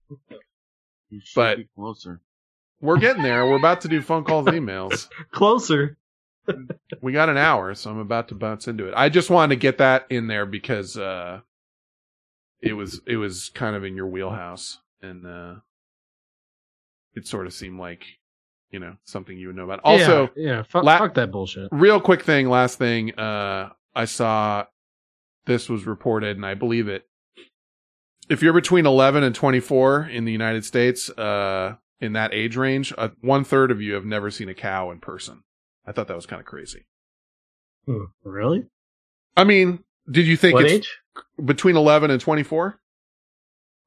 But- 1.36 1.60
closer. 1.76 2.22
We're 2.82 2.98
getting 2.98 3.24
there. 3.24 3.46
We're 3.46 3.58
about 3.58 3.82
to 3.82 3.88
do 3.88 4.02
phone 4.02 4.24
calls 4.24 4.48
and 4.48 4.56
emails. 4.58 5.10
Closer. 5.32 5.98
we 7.02 7.12
got 7.12 7.30
an 7.30 7.38
hour, 7.38 7.76
so 7.76 7.92
I'm 7.92 8.00
about 8.00 8.30
to 8.30 8.36
bounce 8.36 8.68
into 8.68 8.88
it. 8.88 8.94
I 8.96 9.10
just 9.10 9.30
wanted 9.30 9.56
to 9.56 9.60
get 9.60 9.78
that 9.80 10.06
in 10.10 10.28
there 10.28 10.46
because 10.46 10.98
uh 10.98 11.42
it 12.62 12.74
was 12.74 13.02
it 13.06 13.18
was 13.18 13.50
kind 13.54 13.76
of 13.76 13.84
in 13.84 13.96
your 13.96 14.08
wheelhouse 14.08 14.80
and 15.02 15.26
uh 15.26 15.56
it 17.14 17.28
sort 17.28 17.46
of 17.46 17.54
seemed 17.54 17.80
like 17.80 18.04
you 18.72 18.80
know 18.80 18.96
something 19.04 19.38
you 19.38 19.48
would 19.48 19.56
know 19.56 19.64
about. 19.66 19.82
Also, 19.84 20.30
yeah, 20.36 20.50
yeah 20.56 20.64
fuck, 20.64 20.84
la- 20.84 20.98
fuck 20.98 21.14
that 21.16 21.32
bullshit. 21.32 21.70
real 21.72 22.00
quick 22.02 22.24
thing, 22.24 22.50
last 22.50 22.78
thing, 22.80 23.14
uh 23.20 23.70
I 23.96 24.06
saw 24.06 24.66
this 25.46 25.70
was 25.70 25.86
reported 25.86 26.36
and 26.38 26.46
I 26.46 26.54
believe 26.56 26.88
it. 26.88 27.06
If 28.30 28.42
you're 28.44 28.54
between 28.54 28.86
11 28.86 29.24
and 29.24 29.34
24 29.36 30.06
in 30.06 30.26
the 30.26 30.32
United 30.32 30.66
States, 30.66 31.10
uh 31.12 31.76
in 32.02 32.14
that 32.14 32.34
age 32.34 32.56
range, 32.56 32.94
uh, 32.98 33.10
one 33.22 33.44
third 33.44 33.72
of 33.72 33.82
you 33.82 33.94
have 33.94 34.06
never 34.06 34.32
seen 34.32 34.50
a 34.50 34.54
cow 34.54 34.92
in 34.92 35.00
person. 35.00 35.44
I 35.86 35.92
thought 35.92 36.08
that 36.08 36.16
was 36.16 36.26
kind 36.26 36.40
of 36.40 36.46
crazy. 36.46 36.86
Hmm. 37.86 38.06
Really? 38.24 38.66
I 39.36 39.44
mean, 39.44 39.84
did 40.10 40.28
you 40.28 40.38
think 40.38 40.56
What 40.56 40.66
it's 40.66 40.74
age? 40.74 40.98
between 41.44 41.76
11 41.76 42.12
and 42.12 42.22
24? 42.22 42.80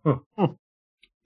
Hmm. 0.04 0.44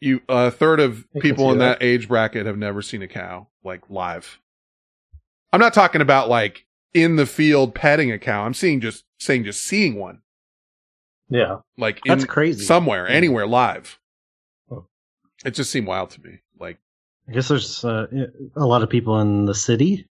You 0.01 0.21
a 0.29 0.51
third 0.51 0.81
of 0.81 1.07
I 1.17 1.21
people 1.21 1.51
in 1.53 1.59
that. 1.59 1.79
that. 1.81 1.85
age 1.87 2.09
bracket 2.09 2.45
have 2.47 2.59
never 2.59 2.83
seen 2.83 3.01
a 3.03 3.09
cow 3.09 3.49
like 3.65 3.89
live. 3.89 4.39
I'm 5.53 5.61
not 5.61 5.73
talking 5.73 6.03
about 6.03 6.29
like 6.29 6.67
in 6.93 7.17
the 7.17 7.25
field 7.27 7.75
petting 7.75 8.13
a 8.13 8.19
cow. 8.19 8.45
I'm 8.45 8.53
seeing 8.55 8.81
just 8.83 9.05
saying 9.19 9.45
just 9.45 9.65
seeing 9.65 9.95
one 9.97 10.21
Yeah. 11.31 11.57
like 11.79 12.01
That's 12.05 12.27
crazy. 12.27 12.63
somewhere, 12.65 13.09
anywhere 13.09 13.47
live. 13.47 13.99
It 15.45 15.53
just 15.53 15.71
seemed 15.71 15.87
wild 15.87 16.11
to 16.11 16.23
me. 16.23 16.41
Like, 16.59 16.79
I 17.29 17.33
guess 17.33 17.49
there's 17.49 17.85
uh, 17.85 18.07
a 18.57 18.67
lot 18.67 18.83
of 18.83 18.91
people 18.91 19.21
in 19.21 19.45
the 19.47 19.55
city 19.55 20.07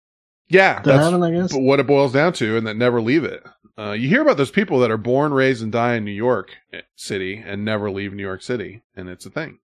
yeah, 0.49 0.75
that 0.75 0.85
that's 0.85 1.05
haven't. 1.05 1.23
I 1.23 1.31
guess. 1.31 1.53
but 1.53 1.61
what 1.63 1.81
it 1.81 1.87
boils 1.87 2.13
down 2.13 2.33
to, 2.35 2.57
and 2.57 2.67
that 2.67 2.77
never 2.77 3.01
leave 3.01 3.25
it. 3.25 3.43
Uh, 3.79 3.93
you 3.93 4.09
hear 4.09 4.21
about 4.23 4.37
those 4.37 4.51
people 4.51 4.81
that 4.81 4.91
are 4.91 4.97
born, 4.99 5.33
raised, 5.33 5.63
and 5.63 5.73
die 5.73 5.95
in 5.95 6.05
New 6.05 6.11
York 6.11 6.51
eh, 6.73 6.81
City 6.97 7.43
and 7.45 7.65
never 7.65 7.91
leave 7.91 8.13
New 8.13 8.23
York 8.23 8.43
City, 8.43 8.83
and 8.97 9.09
it's 9.09 9.25
a 9.27 9.31
thing. 9.31 9.59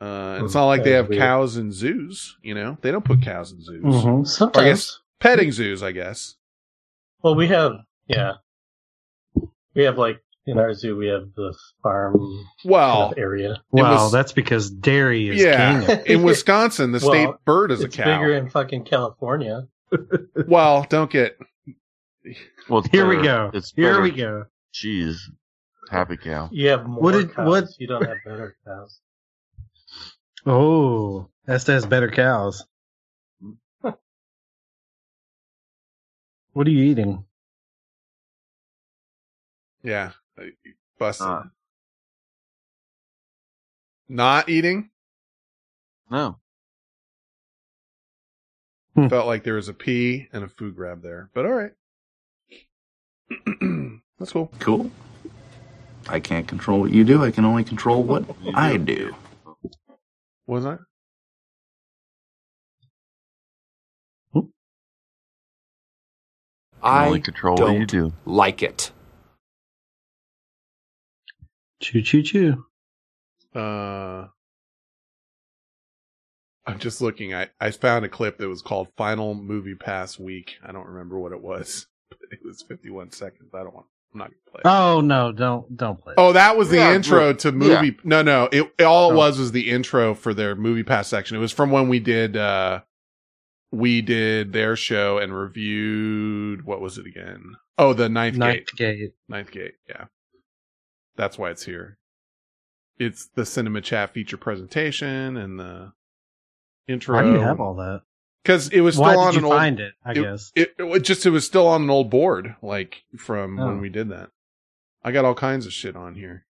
Uh, 0.00 0.40
it's 0.42 0.54
Hmm, 0.54 0.58
not 0.58 0.66
like 0.66 0.82
they 0.82 0.90
have 0.92 1.08
cows 1.10 1.56
in 1.56 1.70
zoos. 1.72 2.36
You 2.42 2.54
know, 2.54 2.76
they 2.80 2.90
don't 2.90 3.04
put 3.04 3.22
cows 3.22 3.52
in 3.52 3.62
zoos. 3.62 3.82
Mhm. 3.84 4.04
Or 4.04 4.20
I 4.20 4.24
Sometimes. 4.24 4.64
guess 4.66 4.98
petting 5.20 5.52
zoos. 5.52 5.82
I 5.82 5.92
guess. 5.92 6.34
Well, 7.22 7.34
we 7.36 7.46
have 7.48 7.72
Yeah. 8.08 8.32
We 9.74 9.84
have 9.84 9.96
like 9.98 10.20
in 10.46 10.58
our 10.58 10.74
zoo 10.74 10.96
we 10.96 11.06
have 11.08 11.32
the 11.36 11.54
farm 11.82 12.16
Well, 12.64 13.02
kind 13.08 13.12
of 13.12 13.18
area. 13.18 13.62
Wow, 13.70 14.04
was- 14.04 14.12
that's 14.12 14.32
because 14.32 14.70
dairy 14.70 15.28
is 15.28 15.40
yeah, 15.40 15.84
king. 15.84 16.00
in 16.06 16.22
Wisconsin, 16.24 16.92
the 16.92 16.98
Well, 17.02 17.10
state 17.10 17.30
bird 17.44 17.70
is 17.70 17.80
a 17.82 17.86
it's 17.86 17.96
cow. 17.96 18.04
bigger 18.04 18.34
in 18.34 18.50
fucking 18.50 18.84
California. 18.84 19.68
Well, 20.48 20.86
don't 20.88 21.10
get. 21.10 21.36
Well, 22.68 22.80
it's 22.80 22.88
Here 22.90 23.06
we 23.06 23.22
go. 23.22 23.50
It's 23.52 23.72
Here 23.76 23.90
better 23.90 24.02
we 24.02 24.10
go. 24.10 24.44
Cheese. 24.72 25.28
Happy 25.90 26.16
cow. 26.16 26.48
You 26.50 26.68
have 26.68 26.86
more 26.86 27.02
What 27.02 27.12
did- 27.12 27.34
cows. 27.34 27.46
what- 27.48 27.68
You 27.78 27.86
don't 27.88 28.06
have 28.06 28.16
better 28.24 28.56
cows. 28.66 28.98
Oh, 30.46 31.28
Esta 31.46 31.72
has 31.72 31.84
better 31.86 32.10
cows. 32.10 32.64
What 36.54 36.66
are 36.66 36.70
you 36.70 36.84
eating? 36.90 37.24
Yeah, 39.82 40.12
busted. 40.98 41.26
Uh, 41.26 41.42
Not 44.08 44.48
eating. 44.48 44.90
no. 46.10 46.38
Hmm. 48.94 49.08
Felt 49.08 49.26
like 49.26 49.42
there 49.42 49.54
was 49.54 49.68
a 49.70 49.72
pee 49.74 50.28
and 50.34 50.44
a 50.44 50.48
food 50.48 50.76
grab 50.76 51.00
there, 51.02 51.30
but 51.32 51.46
all 51.46 51.52
right. 51.52 51.72
That's 54.18 54.32
cool. 54.32 54.50
Cool. 54.58 54.90
I 56.10 56.20
can't 56.20 56.46
control 56.46 56.80
what 56.80 56.90
you 56.92 57.02
do. 57.02 57.24
I 57.24 57.30
can 57.30 57.46
only 57.46 57.64
control 57.64 58.02
what 58.02 58.24
I 58.54 58.76
do. 58.76 59.14
What 60.44 60.62
was? 60.62 60.66
I 60.66 60.76
I 66.82 67.06
only 67.06 67.20
control 67.20 67.56
what 67.56 67.78
you 67.78 67.86
do. 67.86 68.12
like 68.26 68.62
it. 68.62 68.92
Choo 71.82 72.00
choo 72.02 72.22
choo. 72.22 72.64
Uh, 73.54 74.28
I'm 76.66 76.78
just 76.78 77.00
looking. 77.02 77.34
I, 77.34 77.48
I 77.60 77.70
found 77.72 78.04
a 78.04 78.08
clip 78.08 78.38
that 78.38 78.48
was 78.48 78.62
called 78.62 78.88
Final 78.96 79.34
Movie 79.34 79.74
Pass 79.74 80.18
Week. 80.18 80.54
I 80.64 80.70
don't 80.72 80.86
remember 80.86 81.18
what 81.18 81.32
it 81.32 81.42
was, 81.42 81.86
but 82.10 82.18
it 82.30 82.38
was 82.44 82.62
51 82.62 83.10
seconds. 83.10 83.50
I 83.52 83.58
don't 83.64 83.74
want, 83.74 83.86
I'm 84.14 84.18
not 84.20 84.24
going 84.30 84.38
to 84.46 84.50
play 84.52 84.60
it. 84.64 84.68
Oh 84.68 85.00
no, 85.00 85.32
don't 85.32 85.76
don't 85.76 86.00
play. 86.00 86.14
Oh, 86.16 86.32
that 86.32 86.56
was 86.56 86.68
the 86.70 86.76
Yeah, 86.76 86.94
intro 86.94 87.28
yeah. 87.28 87.32
to 87.34 87.52
movie. 87.52 87.96
No, 88.04 88.22
no. 88.22 88.48
It, 88.52 88.72
it- 88.78 88.84
all 88.84 89.10
it 89.12 89.16
was 89.16 89.38
was 89.38 89.52
the 89.52 89.70
intro 89.70 90.14
for 90.14 90.32
their 90.32 90.54
movie 90.54 90.84
pass 90.84 91.08
section. 91.08 91.36
It 91.36 91.40
was 91.40 91.52
from 91.52 91.70
when 91.72 91.88
we 91.88 91.98
did, 91.98 92.36
uh, 92.36 92.82
we 93.72 94.00
did 94.02 94.52
their 94.52 94.76
show 94.76 95.18
and 95.18 95.34
reviewed, 95.36 96.64
what 96.64 96.80
was 96.80 96.96
it 96.98 97.06
again? 97.06 97.56
Oh, 97.78 97.92
the 97.94 98.08
Ninth, 98.08 98.36
Ninth 98.36 98.66
Gate. 98.76 98.98
Gate. 98.98 99.12
Ninth 99.28 99.50
Gate. 99.50 99.74
Yeah. 99.88 100.04
That's 101.16 101.38
why 101.38 101.50
it's 101.50 101.64
here. 101.64 101.98
It's 102.98 103.26
the 103.26 103.44
cinema 103.46 103.80
chat 103.80 104.12
feature 104.12 104.36
presentation 104.36 105.36
and 105.36 105.58
the 105.58 105.92
intro. 106.88 107.16
Why 107.16 107.22
do 107.22 107.32
you 107.32 107.40
have 107.40 107.60
all 107.60 107.74
that? 107.74 108.02
Because 108.42 108.68
it 108.70 108.80
was 108.80 108.94
still 108.94 109.04
Why 109.04 109.14
on 109.16 109.32
did 109.34 109.38
an 109.38 109.44
you 109.44 109.52
old. 109.52 109.58
find 109.60 109.80
it? 109.80 109.94
I 110.04 110.14
guess. 110.14 110.52
It, 110.54 110.74
it 110.78 111.00
just 111.00 111.24
it 111.26 111.30
was 111.30 111.46
still 111.46 111.66
on 111.68 111.82
an 111.82 111.90
old 111.90 112.10
board, 112.10 112.56
like 112.62 113.04
from 113.16 113.58
Oh. 113.58 113.66
when 113.66 113.80
we 113.80 113.88
did 113.88 114.08
that. 114.10 114.30
I 115.04 115.12
got 115.12 115.24
all 115.24 115.34
kinds 115.34 115.66
of 115.66 115.72
shit 115.72 115.96
on 115.96 116.14
here. 116.14 116.44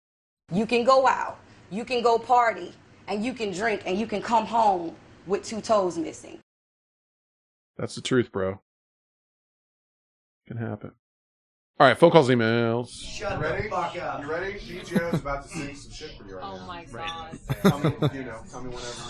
You 0.54 0.66
can 0.66 0.84
go 0.84 1.08
out, 1.08 1.38
you 1.70 1.86
can 1.86 2.02
go 2.02 2.18
party, 2.18 2.74
and 3.08 3.24
you 3.24 3.34
can 3.34 3.52
drink, 3.52 3.84
and 3.86 3.98
you 3.98 4.06
can 4.08 4.22
come 4.22 4.46
home 4.46 4.96
with 5.28 5.44
two 5.44 5.62
toes 5.62 5.98
missing. 5.98 6.40
That's 7.78 7.96
the 7.96 8.02
truth, 8.02 8.32
bro. 8.32 8.60
Can 10.48 10.58
happen. 10.58 10.92
All 11.80 11.88
right, 11.88 11.98
phone 11.98 12.12
calls, 12.12 12.30
emails. 12.30 12.90
Shut 12.92 13.40
ready? 13.40 13.64
the 13.64 13.70
fuck 13.70 13.98
up. 13.98 14.22
You 14.22 14.30
ready? 14.30 14.54
BGO 14.60 15.14
is 15.16 15.20
about 15.20 15.44
to 15.44 15.50
sing 15.50 15.76
some 15.76 15.92
shit 15.92 16.12
for 16.16 16.28
you 16.28 16.36
right 16.36 16.44
Oh 16.46 16.58
now. 16.58 16.68
my 16.68 16.86
god. 16.86 17.40
Tell 17.64 17.80
me, 17.80 17.92
you 18.14 18.24
know, 18.24 18.40
tell 18.52 18.62
me 18.62 18.70
whenever 18.70 19.02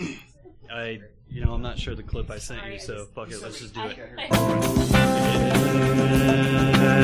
you're 0.00 0.08
ready. 0.08 0.18
I, 0.68 1.00
you 1.30 1.44
know, 1.44 1.52
I'm 1.54 1.62
not 1.62 1.78
sure 1.78 1.94
the 1.94 2.02
clip 2.02 2.30
I 2.32 2.38
sent 2.38 2.66
you, 2.66 2.80
so 2.80 3.06
fuck 3.14 3.30
it, 3.30 3.40
let's 3.40 3.60
just 3.60 3.74
do 3.74 3.82
it. 3.84 3.96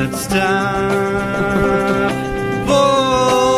It's 0.09 0.27
time 0.27 0.89
for 2.67 3.52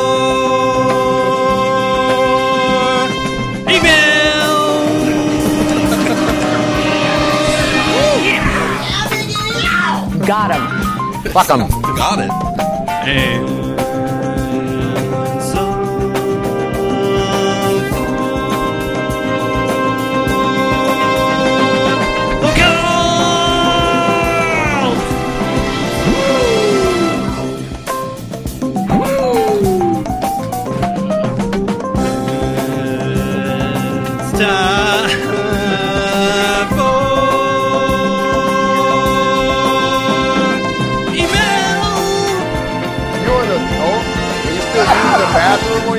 Got 10.25 10.51
him. 10.55 11.31
Fuck 11.31 11.49
'em. 11.51 11.69
Got 11.95 12.19
it. 12.19 12.31
And 12.31 13.64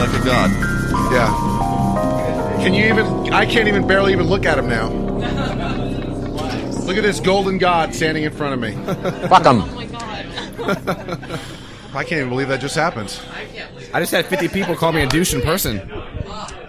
like 0.00 0.20
a 0.20 0.24
god. 0.24 0.50
Yeah. 1.12 1.28
Can 2.62 2.72
you 2.74 2.86
even? 2.86 3.32
I 3.32 3.44
can't 3.44 3.68
even 3.68 3.86
barely 3.86 4.12
even 4.12 4.26
look 4.26 4.46
at 4.46 4.58
him 4.58 4.68
now. 4.68 4.88
Look 6.86 6.96
at 6.96 7.02
this 7.02 7.20
golden 7.20 7.58
god 7.58 7.94
standing 7.94 8.24
in 8.24 8.32
front 8.32 8.54
of 8.54 8.60
me. 8.60 8.72
Fuck 9.28 9.46
'em. 9.46 9.62
Oh 9.62 9.86
I 11.94 12.04
can't 12.04 12.18
even 12.18 12.28
believe 12.30 12.48
that 12.48 12.60
just 12.60 12.76
happened. 12.76 13.20
I 13.92 14.00
just 14.00 14.12
had 14.12 14.26
50 14.26 14.48
people 14.48 14.74
call 14.76 14.92
me 14.92 15.02
a 15.02 15.06
douche 15.06 15.34
in 15.34 15.40
person. 15.42 15.80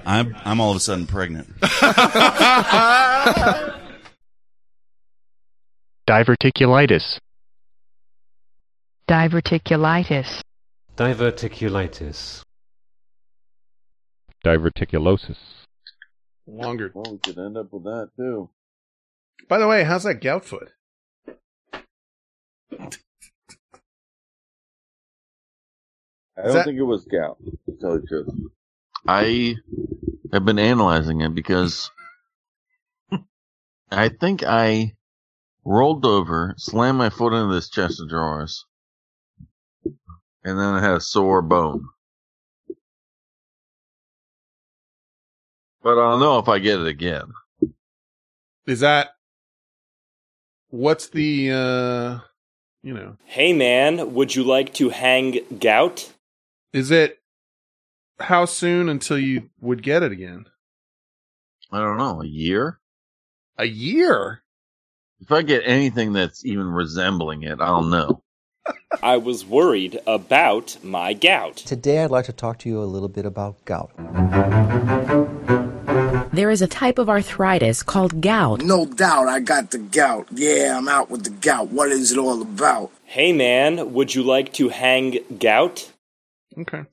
I'm 0.06 0.36
I'm 0.44 0.60
all 0.60 0.72
of 0.72 0.78
a 0.78 0.80
sudden 0.80 1.08
pregnant. 1.08 1.48
Diverticulitis. 6.10 7.20
Diverticulitis. 9.08 10.42
Diverticulitis. 10.98 12.44
Diverticulosis. 14.44 15.38
Longer. 16.48 16.92
Well, 16.94 17.12
we 17.12 17.18
could 17.20 17.38
end 17.38 17.58
up 17.58 17.72
with 17.72 17.84
that 17.84 18.10
too. 18.18 18.50
By 19.48 19.60
the 19.60 19.68
way, 19.68 19.84
how's 19.84 20.04
that 20.04 20.22
gout 20.22 20.46
foot? 20.46 20.72
I 26.38 26.44
don't 26.44 26.54
that- 26.54 26.66
think 26.66 26.78
it 26.78 26.84
was 26.84 27.06
gout, 27.06 27.38
to 27.66 27.76
tell 27.80 27.94
you 27.96 28.02
the 28.02 28.08
truth. 28.08 28.30
I 29.08 29.56
have 30.32 30.46
been 30.46 30.60
analyzing 30.60 31.22
it 31.22 31.34
because 31.36 31.90
I 33.92 34.10
think 34.10 34.44
I 34.44 34.96
rolled 35.66 36.06
over, 36.06 36.54
slammed 36.58 36.98
my 36.98 37.10
foot 37.10 37.34
into 37.34 37.54
this 37.54 37.70
chest 37.70 38.00
of 38.02 38.10
drawers, 38.10 38.66
and 39.84 39.94
then 40.44 40.60
I 40.60 40.82
had 40.82 40.94
a 40.94 41.02
sore 41.02 41.42
bone. 41.42 41.86
But 45.84 45.94
I 45.98 46.12
don't 46.12 46.20
know 46.20 46.38
if 46.40 46.48
I 46.48 46.60
get 46.60 46.80
it 46.80 46.88
again. 46.88 47.34
Is 48.68 48.82
that 48.82 49.16
what's 50.70 51.10
the 51.10 51.52
uh 51.52 52.20
you 52.84 52.94
know 52.94 53.18
Hey 53.26 53.52
man, 53.54 54.14
would 54.14 54.36
you 54.36 54.44
like 54.44 54.74
to 54.76 54.90
hang 54.90 55.40
gout? 55.60 56.14
is 56.74 56.90
it 56.92 57.20
how 58.20 58.46
soon 58.46 58.88
until 58.88 59.18
you 59.18 59.50
would 59.60 59.84
get 59.84 60.04
it 60.04 60.12
again? 60.12 60.46
I 61.72 61.80
don't 61.80 61.98
know, 61.98 62.22
a 62.22 62.26
year? 62.26 62.80
A 63.58 63.66
year? 63.66 64.42
If 65.20 65.32
I 65.32 65.42
get 65.42 65.64
anything 65.66 66.14
that's 66.14 66.46
even 66.46 66.68
resembling 66.68 67.44
it, 67.44 67.60
I'll 67.60 67.84
know. 67.84 68.24
I 69.04 69.18
was 69.18 69.46
worried 69.46 70.00
about 70.08 70.78
my 70.84 71.14
gout. 71.14 71.58
Today, 71.58 72.04
I'd 72.04 72.12
like 72.12 72.26
to 72.26 72.34
talk 72.34 72.60
to 72.60 72.70
you 72.70 72.82
a 72.82 72.86
little 72.86 73.10
bit 73.10 73.26
about 73.26 73.64
gout. 73.66 73.92
There 76.34 76.50
is 76.50 76.62
a 76.62 76.68
type 76.68 76.98
of 76.98 77.10
arthritis 77.10 77.84
called 77.84 78.22
gout. 78.22 78.62
No 78.64 78.86
doubt 78.86 79.28
I 79.28 79.42
got 79.42 79.72
the 79.72 79.80
gout. 79.80 80.28
Yeah, 80.32 80.78
I'm 80.78 80.88
out 80.88 81.10
with 81.10 81.26
the 81.26 81.30
gout. 81.30 81.68
What 81.70 81.92
is 81.92 82.12
it 82.14 82.18
all 82.18 82.42
about? 82.42 82.92
Hey 83.04 83.34
man, 83.34 83.94
would 83.94 84.16
you 84.16 84.24
like 84.24 84.54
to 84.54 84.70
hang 84.70 85.20
gout? 85.40 85.92
Okay. 86.58 86.84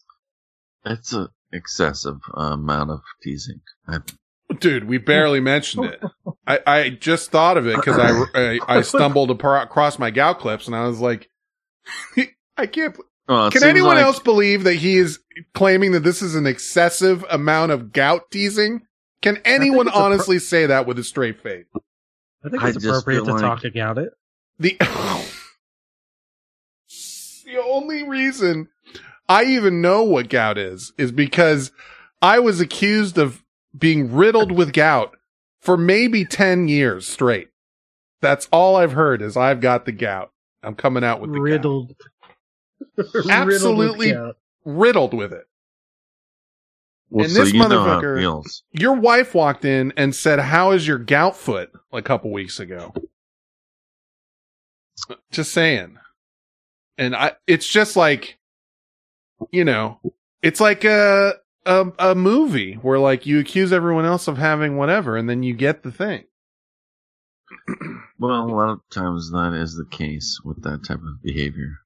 That's 0.85 1.13
an 1.13 1.29
excessive 1.53 2.19
uh, 2.37 2.53
amount 2.55 2.91
of 2.91 3.01
teasing. 3.23 3.61
I, 3.87 3.99
Dude, 4.59 4.85
we 4.85 4.99
barely 4.99 5.41
mentioned 5.41 5.85
it. 5.85 6.01
I, 6.47 6.59
I 6.67 6.89
just 6.91 7.31
thought 7.31 7.59
of 7.59 7.67
it 7.67 7.77
because 7.77 7.99
I, 7.99 8.25
I 8.35 8.59
I 8.79 8.81
stumbled 8.83 9.31
across 9.31 9.99
my 9.99 10.11
gout 10.11 10.41
clips 10.41 10.67
and 10.67 10.75
I 10.75 10.87
was 10.87 11.01
like, 11.01 11.29
I 12.57 12.67
can't. 12.67 12.97
Well, 13.29 13.51
Can 13.51 13.63
anyone 13.63 13.97
like- 13.97 14.05
else 14.05 14.19
believe 14.19 14.65
that 14.65 14.75
he 14.75 14.97
is 14.97 15.21
claiming 15.55 15.93
that 15.93 16.01
this 16.03 16.23
is 16.23 16.35
an 16.35 16.47
excessive 16.47 17.25
amount 17.31 17.71
of 17.73 17.93
gout 17.93 18.31
teasing? 18.33 18.81
Can 19.23 19.39
anyone 19.45 19.87
it's 19.89 19.97
a 19.97 19.99
pro- 19.99 20.07
honestly 20.07 20.39
say 20.39 20.67
that 20.67 20.87
with 20.87 20.99
a 20.99 21.05
straight 21.05 21.41
face? 21.41 21.67
I 22.45 22.49
think 22.51 22.63
it's 22.63 22.75
just 22.75 22.87
appropriate 22.87 23.25
to 23.25 23.33
like- 23.33 23.41
talk 23.41 23.65
about 23.65 23.99
it. 23.99 24.11
The 24.59 24.77
the 27.45 27.59
only 27.65 28.03
reason 28.09 28.69
I 29.29 29.45
even 29.45 29.81
know 29.81 30.03
what 30.03 30.29
gout 30.29 30.59
is 30.59 30.93
is 30.99 31.13
because 31.13 31.71
I 32.23 32.39
was 32.39 32.61
accused 32.61 33.19
of 33.19 33.45
being 33.77 34.13
riddled 34.13 34.53
with 34.53 34.73
gout 34.73 35.17
for 35.61 35.77
maybe 35.77 36.25
10 36.25 36.69
years 36.69 37.07
straight. 37.07 37.49
That's 38.21 38.49
all 38.53 38.77
I've 38.77 38.93
heard 38.93 39.23
is 39.23 39.37
I've 39.37 39.61
got 39.61 39.85
the 39.85 39.93
gout. 39.93 40.33
I'm 40.63 40.75
coming 40.75 41.05
out 41.05 41.21
with 41.21 41.33
the 41.33 41.41
Riddled. 41.41 41.95
gout. 42.99 43.07
Absolutely 43.31 43.47
Riddled 43.47 43.99
with 43.99 44.13
gout. 44.13 44.37
riddled 44.65 45.15
with 45.15 45.33
it. 45.33 45.45
Well, 47.11 47.25
and 47.25 47.33
so 47.33 47.45
this 47.45 47.53
you 47.53 47.61
know 47.61 47.69
motherfucker, 47.69 48.19
feels. 48.19 48.63
your 48.73 48.95
wife 48.95 49.35
walked 49.35 49.65
in 49.65 49.93
and 49.97 50.15
said, 50.15 50.39
"How 50.39 50.73
is 50.73 50.87
your 50.87 50.99
gout 50.99 51.37
foot?" 51.37 51.71
a 51.93 52.03
couple 52.03 52.31
weeks 52.31 52.61
ago. 52.61 52.93
Just 55.31 55.53
saying. 55.53 55.97
And 56.97 57.15
I, 57.15 57.33
it's 57.47 57.69
just 57.69 57.97
like, 57.97 58.39
you 59.53 59.65
know, 59.65 60.01
it's 60.43 60.61
like 60.61 60.85
a, 60.85 61.35
a, 61.65 61.87
a 61.99 62.15
movie 62.15 62.75
where 62.75 62.99
like 62.99 63.25
you 63.25 63.39
accuse 63.39 63.73
everyone 63.73 64.05
else 64.05 64.27
of 64.27 64.39
having 64.39 64.77
whatever 64.77 65.17
and 65.17 65.29
then 65.29 65.43
you 65.43 65.55
get 65.55 65.83
the 65.83 65.93
thing. 65.93 66.25
Well, 68.19 68.51
a 68.51 68.53
lot 68.53 68.71
of 68.71 68.81
times 68.91 69.31
that 69.31 69.53
is 69.55 69.77
the 69.77 69.87
case 69.89 70.41
with 70.45 70.63
that 70.65 70.85
type 70.85 70.99
of 70.99 71.23
behavior. 71.23 71.79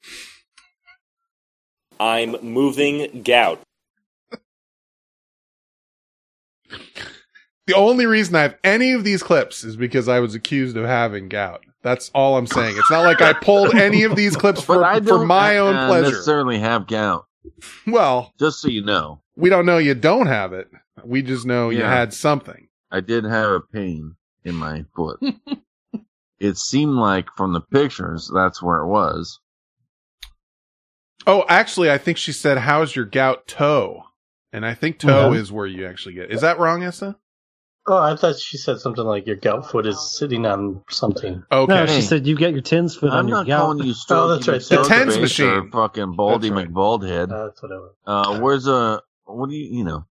I'm 2.01 2.36
moving 2.42 3.23
gout. 3.23 3.60
The 7.67 7.75
only 7.75 8.07
reason 8.07 8.34
I 8.34 8.42
have 8.42 8.59
any 8.65 8.92
of 8.92 9.05
these 9.05 9.23
clips 9.23 9.62
is 9.62 9.76
because 9.76 10.09
I 10.09 10.20
was 10.20 10.34
accused 10.34 10.76
of 10.76 10.84
having 10.84 11.28
gout. 11.28 11.62
That's 11.83 12.10
all 12.15 12.36
I'm 12.36 12.47
saying. 12.47 12.76
It's 12.76 12.91
not 12.91 13.05
like 13.05 13.20
I 13.23 13.33
pulled 13.33 13.75
any 13.75 14.02
of 14.05 14.17
these 14.17 14.36
clips 14.36 14.60
for, 14.65 14.83
for 15.02 15.25
my 15.25 15.59
own 15.59 15.75
uh, 15.75 15.86
pleasure. 15.89 16.10
necessarily 16.10 16.59
have 16.59 16.86
gout. 16.86 17.26
Well, 17.86 18.33
Just 18.39 18.60
so 18.60 18.68
you 18.68 18.84
know, 18.84 19.20
we 19.36 19.49
don't 19.49 19.67
know 19.67 19.78
you 19.78 19.94
don't 19.94 20.26
have 20.26 20.52
it. 20.52 20.68
We 21.05 21.23
just 21.23 21.47
know 21.47 21.70
you 21.70 21.83
had 21.83 22.12
something. 22.12 22.68
I 22.91 23.01
did 23.01 23.25
have 23.25 23.51
a 23.51 23.60
pain 23.60 24.15
in 24.44 24.55
my 24.55 24.84
foot. 24.94 25.20
it 26.41 26.57
seemed 26.59 26.94
like 26.94 27.28
from 27.36 27.52
the 27.52 27.60
pictures 27.60 28.31
that's 28.33 28.62
where 28.62 28.78
it 28.81 28.86
was. 28.86 29.41
Oh, 31.26 31.44
actually, 31.49 31.91
I 31.91 31.99
think 31.99 32.18
she 32.18 32.33
said, 32.33 32.59
"How's 32.59 32.94
your 32.94 33.05
gout 33.05 33.47
toe?" 33.47 34.05
And 34.53 34.67
I 34.67 34.75
think 34.75 34.99
toe 34.99 35.33
Yeah. 35.33 35.41
is 35.41 35.51
where 35.51 35.67
you 35.67 35.87
actually 35.87 36.15
get. 36.15 36.31
Is 36.31 36.43
that 36.43 36.59
wrong, 36.59 36.83
Essa? 36.83 37.17
Oh, 37.87 37.97
I 37.97 38.15
thought 38.15 38.39
she 38.39 38.59
said 38.59 38.79
something 38.79 39.03
like 39.05 39.27
your 39.27 39.35
gout 39.37 39.69
foot 39.69 39.87
is 39.87 39.99
sitting 40.17 40.47
on 40.47 40.85
something. 40.89 41.43
Okay. 41.51 41.73
No, 41.75 41.87
she 41.87 42.01
said 42.03 42.27
you 42.29 42.37
get 42.37 42.53
your 42.53 42.61
tens 42.61 42.95
foot 42.95 43.11
I'm 43.11 43.21
on 43.21 43.29
your 43.29 43.39
not 43.39 43.47
gout. 43.49 43.61
calling 43.61 43.79
you 43.85 43.95
Oh, 44.11 44.29
that's 44.29 44.47
right. 44.47 44.61
The 44.63 44.77
McStoke 44.77 44.87
tens 44.89 45.17
face 45.17 45.17
or 45.17 45.21
machine. 45.57 45.71
fucking 45.73 46.13
Baldy 46.15 46.51
That's 46.51 46.59
right. 46.61 46.73
McBaldhead. 46.73 47.29
That's 47.31 47.61
what 47.63 47.73
I 47.73 47.77
was. 47.77 47.95
Uh, 48.07 48.41
where's 48.41 48.67
a 48.69 49.03
what 49.25 49.49
do 49.51 49.57
you 49.57 49.79
you 49.79 49.85
know? 49.85 50.05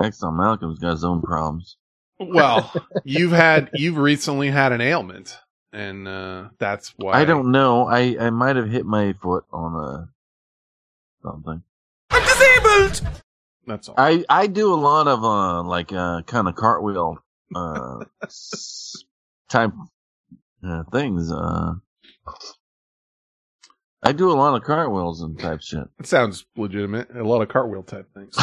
Exxon 0.00 0.36
Malcolm's 0.36 0.78
got 0.80 0.90
his 0.92 1.04
own 1.04 1.22
problems. 1.22 1.76
Well, 2.18 2.72
you've 3.04 3.30
had 3.32 3.70
you've 3.74 3.98
recently 3.98 4.50
had 4.50 4.72
an 4.72 4.80
ailment, 4.80 5.38
and 5.72 6.08
uh, 6.08 6.48
that's 6.58 6.92
why 6.96 7.12
I 7.20 7.24
don't 7.24 7.52
know. 7.52 7.86
I 7.86 8.16
I 8.18 8.30
might 8.30 8.56
have 8.56 8.68
hit 8.68 8.84
my 8.84 9.12
foot 9.12 9.44
on 9.52 9.74
a 9.76 10.08
something. 11.22 11.62
I'm 12.10 12.22
disabled! 12.24 13.22
That's 13.66 13.88
all. 13.88 13.96
I 13.98 14.24
I 14.28 14.46
do 14.46 14.72
a 14.72 14.76
lot 14.76 15.08
of 15.08 15.24
uh 15.24 15.62
like 15.62 15.92
uh 15.92 16.22
kind 16.22 16.48
of 16.48 16.54
cartwheel 16.54 17.18
uh 17.54 18.04
type 19.48 19.72
uh, 20.64 20.84
things. 20.92 21.30
Uh, 21.32 21.74
I 24.02 24.12
do 24.12 24.30
a 24.30 24.34
lot 24.34 24.54
of 24.54 24.62
cartwheels 24.62 25.22
and 25.22 25.38
type 25.38 25.62
shit. 25.62 25.88
It 25.98 26.06
sounds 26.06 26.46
legitimate. 26.56 27.08
A 27.14 27.24
lot 27.24 27.42
of 27.42 27.48
cartwheel 27.48 27.82
type 27.82 28.08
things. 28.14 28.36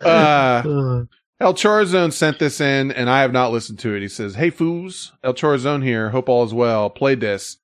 uh, 0.00 0.62
El 1.40 1.54
Chorazone 1.54 2.12
sent 2.12 2.38
this 2.38 2.60
in, 2.60 2.92
and 2.92 3.08
I 3.08 3.22
have 3.22 3.32
not 3.32 3.52
listened 3.52 3.78
to 3.80 3.94
it. 3.94 4.02
He 4.02 4.08
says, 4.08 4.34
"Hey 4.34 4.50
foos, 4.50 5.12
El 5.24 5.32
Chorazone 5.32 5.82
here. 5.82 6.10
Hope 6.10 6.28
all 6.28 6.44
is 6.44 6.52
well. 6.52 6.90
Played 6.90 7.20
this." 7.20 7.56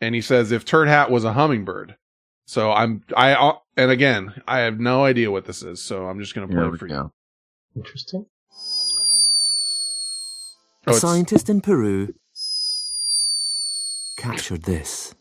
And 0.00 0.14
he 0.14 0.22
says, 0.22 0.50
"If 0.50 0.64
Turd 0.64 0.88
Hat 0.88 1.10
was 1.10 1.24
a 1.24 1.34
hummingbird." 1.34 1.96
So 2.48 2.72
I'm 2.72 3.02
I 3.14 3.34
uh, 3.34 3.58
and 3.76 3.90
again 3.90 4.32
I 4.48 4.60
have 4.60 4.80
no 4.80 5.04
idea 5.04 5.30
what 5.30 5.44
this 5.44 5.62
is, 5.62 5.82
so 5.82 6.06
I'm 6.08 6.18
just 6.18 6.34
gonna 6.34 6.48
play 6.48 6.66
it 6.66 6.78
for 6.78 6.88
go. 6.88 7.12
Interesting. 7.76 8.24
Oh, 10.86 10.92
A 10.92 10.94
scientist 10.94 11.50
in 11.50 11.60
Peru 11.60 12.14
captured 14.16 14.62
this, 14.62 15.14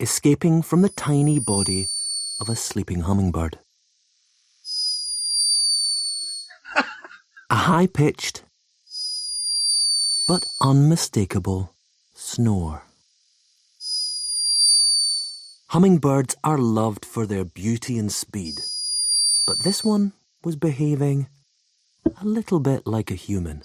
escaping 0.00 0.60
from 0.60 0.82
the 0.82 0.90
tiny 0.90 1.38
body 1.38 1.86
of 2.40 2.50
a 2.50 2.54
sleeping 2.54 3.00
hummingbird. 3.00 3.58
a 7.48 7.54
high 7.54 7.86
pitched 7.86 8.42
but 10.28 10.44
unmistakable 10.60 11.72
snore. 12.12 12.85
Hummingbirds 15.68 16.36
are 16.44 16.58
loved 16.58 17.04
for 17.04 17.26
their 17.26 17.44
beauty 17.44 17.98
and 17.98 18.10
speed, 18.12 18.54
but 19.46 19.58
this 19.64 19.84
one 19.84 20.12
was 20.44 20.56
behaving 20.56 21.26
a 22.20 22.24
little 22.24 22.60
bit 22.60 22.86
like 22.86 23.10
a 23.10 23.14
human. 23.14 23.62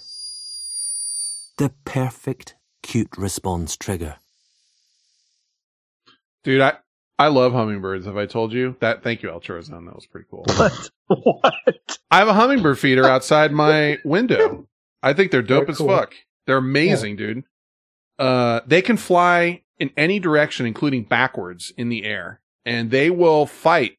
The 1.58 1.72
perfect 1.84 2.56
cute 2.82 3.16
response 3.16 3.76
trigger. 3.76 4.16
dude. 6.42 6.60
I 6.60 6.74
I 7.18 7.28
love 7.28 7.52
hummingbirds. 7.52 8.06
Have 8.06 8.16
I 8.16 8.26
told 8.26 8.52
you 8.52 8.74
that? 8.80 9.04
Thank 9.04 9.22
you, 9.22 9.30
El 9.30 9.40
Chorazone. 9.40 9.84
That 9.86 9.94
was 9.94 10.06
pretty 10.06 10.26
cool. 10.30 10.44
What? 10.56 10.90
What? 11.06 11.98
I 12.10 12.18
have 12.18 12.26
a 12.28 12.32
hummingbird 12.32 12.78
feeder 12.78 13.04
outside 13.04 13.52
my 13.52 13.98
window. 14.04 14.66
I 15.02 15.12
think 15.12 15.30
they're 15.30 15.42
dope 15.42 15.64
Very 15.66 15.72
as 15.72 15.78
cool. 15.78 15.88
fuck. 15.88 16.14
They're 16.46 16.56
amazing, 16.56 17.16
dude. 17.16 17.44
Uh, 18.18 18.60
they 18.66 18.82
can 18.82 18.96
fly 18.96 19.62
in 19.82 19.90
any 19.96 20.20
direction, 20.20 20.64
including 20.64 21.02
backwards 21.02 21.72
in 21.76 21.88
the 21.88 22.04
air, 22.04 22.40
and 22.64 22.92
they 22.92 23.10
will 23.10 23.46
fight 23.46 23.98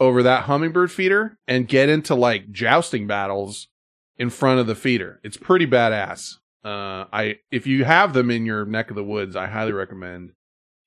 over 0.00 0.24
that 0.24 0.42
hummingbird 0.44 0.90
feeder 0.90 1.38
and 1.46 1.68
get 1.68 1.88
into 1.88 2.16
like 2.16 2.50
jousting 2.50 3.06
battles 3.06 3.68
in 4.16 4.28
front 4.28 4.58
of 4.58 4.66
the 4.66 4.74
feeder. 4.74 5.20
It's 5.22 5.36
pretty 5.36 5.68
badass. 5.68 6.38
Uh, 6.64 7.04
I 7.12 7.36
if 7.52 7.64
you 7.64 7.84
have 7.84 8.12
them 8.12 8.28
in 8.28 8.44
your 8.44 8.64
neck 8.64 8.90
of 8.90 8.96
the 8.96 9.04
woods, 9.04 9.36
I 9.36 9.46
highly 9.46 9.70
recommend 9.70 10.32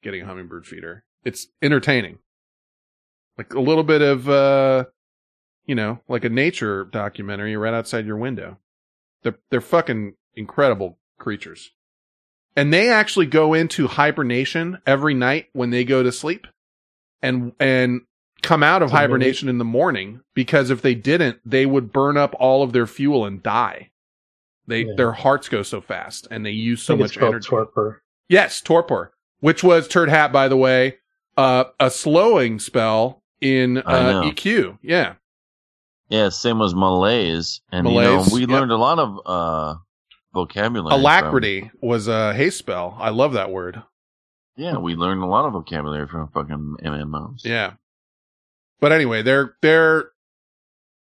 getting 0.03 0.23
a 0.23 0.25
hummingbird 0.25 0.67
feeder. 0.67 1.05
It's 1.23 1.47
entertaining, 1.61 2.19
like 3.37 3.53
a 3.53 3.61
little 3.61 3.85
bit 3.85 4.01
of 4.01 4.27
uh, 4.27 4.85
you 5.65 5.73
know, 5.73 6.01
like 6.09 6.25
a 6.25 6.29
nature 6.29 6.83
documentary 6.83 7.55
right 7.55 7.73
outside 7.73 8.05
your 8.05 8.17
window. 8.17 8.57
They're 9.21 9.39
they're 9.51 9.61
fucking 9.61 10.15
incredible 10.35 10.99
creatures. 11.17 11.71
And 12.55 12.73
they 12.73 12.89
actually 12.89 13.25
go 13.25 13.53
into 13.53 13.87
hibernation 13.87 14.79
every 14.85 15.13
night 15.13 15.47
when 15.53 15.71
they 15.71 15.83
go 15.83 16.03
to 16.03 16.11
sleep 16.11 16.45
and 17.21 17.53
and 17.59 18.01
come 18.43 18.61
out 18.61 18.83
of 18.83 18.91
hibernation 18.91 19.47
in 19.49 19.57
the 19.57 19.65
morning 19.65 20.19
because 20.33 20.69
if 20.69 20.81
they 20.81 20.93
didn't, 20.93 21.39
they 21.45 21.65
would 21.65 21.91
burn 21.93 22.17
up 22.17 22.35
all 22.39 22.61
of 22.61 22.73
their 22.73 22.85
fuel 22.85 23.25
and 23.25 23.41
die. 23.41 23.89
They 24.67 24.81
Yeah. 24.85 24.93
their 24.97 25.11
hearts 25.13 25.49
go 25.49 25.63
so 25.63 25.81
fast 25.81 26.27
and 26.29 26.45
they 26.45 26.51
use 26.51 26.83
so 26.83 26.95
much 26.95 27.17
energy. 27.17 27.47
torpor. 27.47 28.03
Yes, 28.29 28.61
torpor, 28.61 29.13
which 29.39 29.63
was 29.63 29.87
Turd 29.87 30.09
Hat, 30.09 30.31
by 30.31 30.47
the 30.47 30.57
way, 30.57 30.97
uh, 31.37 31.65
a 31.79 31.89
slowing 31.89 32.59
spell 32.59 33.23
in 33.41 33.77
uh. 33.79 34.21
EQ. 34.25 34.77
Yeah. 34.81 35.13
Yeah, 36.09 36.29
same 36.29 36.61
as 36.61 36.75
Malaise. 36.75 37.61
And 37.71 37.85
Malaise, 37.85 38.07
you 38.07 38.17
know, 38.17 38.35
we 38.35 38.41
yep. 38.41 38.49
learned 38.49 38.71
a 38.71 38.77
lot 38.77 38.99
of 38.99 39.19
uh 39.25 39.75
vocabulary. 40.33 40.91
from- 40.91 40.99
Alacrity 40.99 41.71
was 41.81 42.07
a 42.07 42.33
hay 42.33 42.49
spell. 42.49 42.97
I 42.99 43.09
love 43.09 43.33
that 43.33 43.51
word. 43.51 43.83
Yeah, 44.55 44.77
we 44.77 44.95
learned 44.95 45.23
a 45.23 45.27
lot 45.27 45.45
of 45.45 45.53
vocabulary 45.53 46.07
from 46.07 46.27
fucking 46.29 46.77
MMOs. 46.83 47.43
Yeah. 47.45 47.73
But 48.79 48.91
anyway, 48.91 49.21
they're 49.21 49.55
they're 49.61 50.11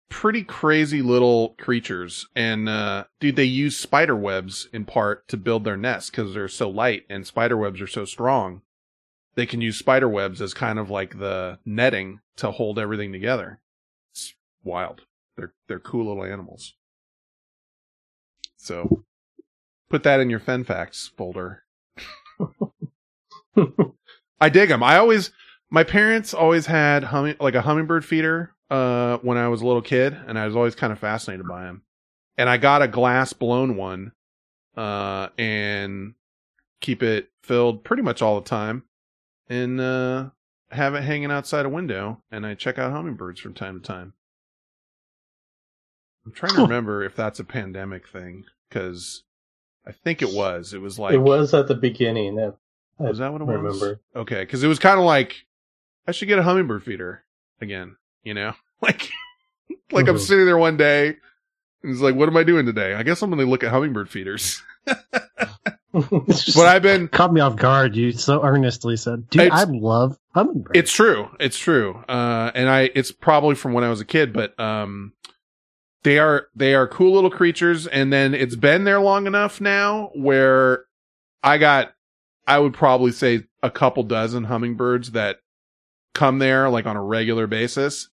pretty 0.10 0.44
crazy 0.44 1.02
little 1.02 1.56
creatures 1.58 2.28
and 2.36 2.68
uh 2.68 3.06
dude 3.22 3.38
they 3.38 3.46
use 3.46 3.78
spider 3.78 4.16
webs 4.16 4.68
in 4.74 4.84
part 4.84 5.26
to 5.30 5.38
build 5.38 5.64
their 5.64 5.78
nests 5.78 6.10
cuz 6.10 6.34
they're 6.34 6.50
so 6.50 6.70
light 6.70 7.06
and 7.10 7.26
spider 7.26 7.56
webs 7.58 7.80
are 7.82 7.88
so 7.88 8.04
strong. 8.06 8.62
They 9.36 9.46
can 9.46 9.62
use 9.62 9.78
spider 9.80 10.10
webs 10.10 10.42
as 10.42 10.54
kind 10.54 10.78
of 10.80 10.90
like 10.90 11.18
the 11.20 11.60
netting 11.66 12.20
to 12.36 12.52
hold 12.52 12.78
everything 12.78 13.12
together. 13.14 13.62
It's 14.12 14.34
wild. 14.64 15.06
They're 15.38 15.54
they're 15.68 15.80
cool 15.80 16.08
little 16.08 16.24
animals. 16.26 16.74
So 18.58 19.06
put 19.92 20.04
that 20.04 20.20
in 20.20 20.30
your 20.30 20.40
fen 20.40 20.64
facts 20.64 21.12
folder. 21.18 21.64
I 24.40 24.50
dig 24.50 24.70
them. 24.70 24.82
I 24.82 24.98
always, 24.98 25.32
my 25.70 25.84
parents 25.84 26.34
always 26.34 26.66
had 26.66 27.04
humming, 27.04 27.36
like 27.40 27.54
a 27.54 27.62
hummingbird 27.62 28.04
feeder, 28.06 28.56
uh, 28.72 29.18
when 29.18 29.38
I 29.38 29.50
was 29.50 29.62
a 29.62 29.68
little 29.68 29.82
kid, 29.82 30.18
and 30.28 30.40
I 30.40 30.48
was 30.48 30.56
always 30.56 30.74
kind 30.74 30.92
of 30.94 31.00
fascinated 31.00 31.48
by 31.48 31.64
them. 31.64 31.84
And 32.38 32.50
I 32.50 32.58
got 32.58 32.82
a 32.82 32.88
glass 32.88 33.34
blown 33.34 33.76
one, 33.76 34.14
uh, 34.76 35.28
and 35.38 36.16
keep 36.80 37.04
it 37.04 37.30
filled 37.44 37.84
pretty 37.84 38.02
much 38.02 38.22
all 38.22 38.40
the 38.40 38.50
time, 38.50 38.86
and 39.50 39.80
uh, 39.80 40.30
have 40.72 40.96
it 40.96 41.04
hanging 41.04 41.32
outside 41.32 41.66
a 41.66 41.70
window, 41.70 42.24
and 42.32 42.46
I 42.46 42.56
check 42.56 42.80
out 42.80 42.92
hummingbirds 42.92 43.42
from 43.42 43.54
time 43.54 43.82
to 43.82 43.86
time. 43.86 44.14
I'm 46.26 46.32
trying 46.32 46.56
to 46.56 46.62
remember 46.62 47.04
if 47.04 47.16
that's 47.16 47.40
a 47.40 47.44
pandemic 47.44 48.08
thing, 48.08 48.46
because 48.70 49.24
I 49.86 49.92
think 49.92 50.22
it 50.22 50.30
was. 50.34 50.74
It 50.74 50.82
was 50.82 51.00
like 51.00 51.14
it 51.14 51.18
was 51.20 51.54
at 51.54 51.68
the 51.68 51.76
beginning. 51.76 52.40
I, 52.40 52.52
I 53.04 53.10
was 53.10 53.18
that 53.20 53.32
what 53.32 53.42
it 53.42 53.46
was? 53.46 53.56
remember. 53.56 54.00
Okay, 54.16 54.42
because 54.42 54.64
it 54.64 54.68
was 54.68 54.80
kind 54.80 55.00
of 55.00 55.06
like 55.06 55.46
I 56.08 56.12
should 56.12 56.28
get 56.28 56.40
a 56.40 56.44
hummingbird 56.44 56.84
feeder 56.84 57.24
again. 57.60 57.96
You 58.24 58.34
know, 58.36 58.54
like 58.82 59.10
like 59.92 60.08
I'm 60.08 60.16
Mhm. 60.16 60.20
sitting 60.20 60.46
there 60.46 60.58
one 60.58 60.78
day 60.78 61.08
and 61.84 61.92
it's 61.92 62.02
like, 62.02 62.16
what 62.16 62.30
am 62.30 62.38
I 62.38 62.44
doing 62.44 62.66
today? 62.66 62.94
I 62.94 63.04
guess 63.04 63.22
I'm 63.22 63.30
going 63.32 63.44
to 63.44 63.50
look 63.50 63.64
at 63.64 63.72
hummingbird 63.72 64.10
feeders. 64.10 64.62
but 65.94 66.68
I've 66.68 66.82
been 66.82 67.08
caught 67.08 67.34
me 67.34 67.42
off 67.42 67.56
guard. 67.56 67.96
You 67.96 68.12
so 68.12 68.44
earnestly 68.44 68.96
said, 68.98 69.30
"Dude, 69.30 69.52
I 69.52 69.64
love 69.64 70.18
hummingbirds." 70.34 70.78
It's 70.78 70.92
true. 70.92 71.30
It's 71.40 71.58
true. 71.58 71.96
Uh, 72.08 72.52
and 72.56 72.70
I, 72.70 72.90
it's 72.96 73.12
probably 73.12 73.56
from 73.56 73.74
when 73.74 73.84
I 73.84 73.90
was 73.90 74.00
a 74.00 74.06
kid, 74.06 74.32
but, 74.34 74.58
um, 74.60 75.14
they 76.04 76.20
are, 76.20 76.48
they 76.56 76.74
are 76.74 76.88
cool 76.88 77.14
little 77.14 77.30
creatures. 77.30 77.88
And 77.88 78.12
then 78.12 78.34
it's 78.34 78.56
been 78.56 78.84
there 78.84 79.00
long 79.00 79.28
enough 79.28 79.62
now 79.62 80.12
where 80.14 80.86
I 81.44 81.58
got, 81.58 81.94
I 82.48 82.60
would 82.60 82.74
probably 82.74 83.12
say 83.12 83.44
a 83.64 83.70
couple 83.70 84.04
dozen 84.04 84.46
hummingbirds 84.46 85.12
that 85.12 85.38
come 86.14 86.40
there 86.40 86.70
like 86.70 86.86
on 86.86 86.98
a 86.98 87.04
regular 87.04 87.48
basis 87.48 88.10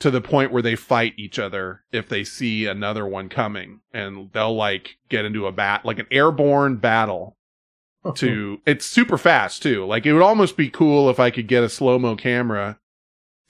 to 0.00 0.10
the 0.10 0.20
point 0.20 0.52
where 0.52 0.62
they 0.62 0.76
fight 0.76 1.14
each 1.16 1.38
other 1.38 1.82
if 1.92 2.08
they 2.08 2.24
see 2.24 2.66
another 2.66 3.06
one 3.06 3.28
coming 3.28 3.80
and 3.92 4.30
they'll 4.32 4.54
like 4.54 4.96
get 5.08 5.24
into 5.24 5.46
a 5.46 5.52
bat, 5.52 5.84
like 5.84 5.98
an 5.98 6.06
airborne 6.10 6.76
battle 6.76 7.36
to 8.14 8.60
it's 8.66 8.86
super 8.86 9.18
fast 9.18 9.62
too. 9.62 9.84
Like 9.84 10.06
it 10.06 10.12
would 10.12 10.22
almost 10.22 10.56
be 10.56 10.70
cool 10.70 11.10
if 11.10 11.18
I 11.18 11.30
could 11.30 11.48
get 11.48 11.64
a 11.64 11.68
slow 11.68 11.98
mo 11.98 12.14
camera 12.14 12.78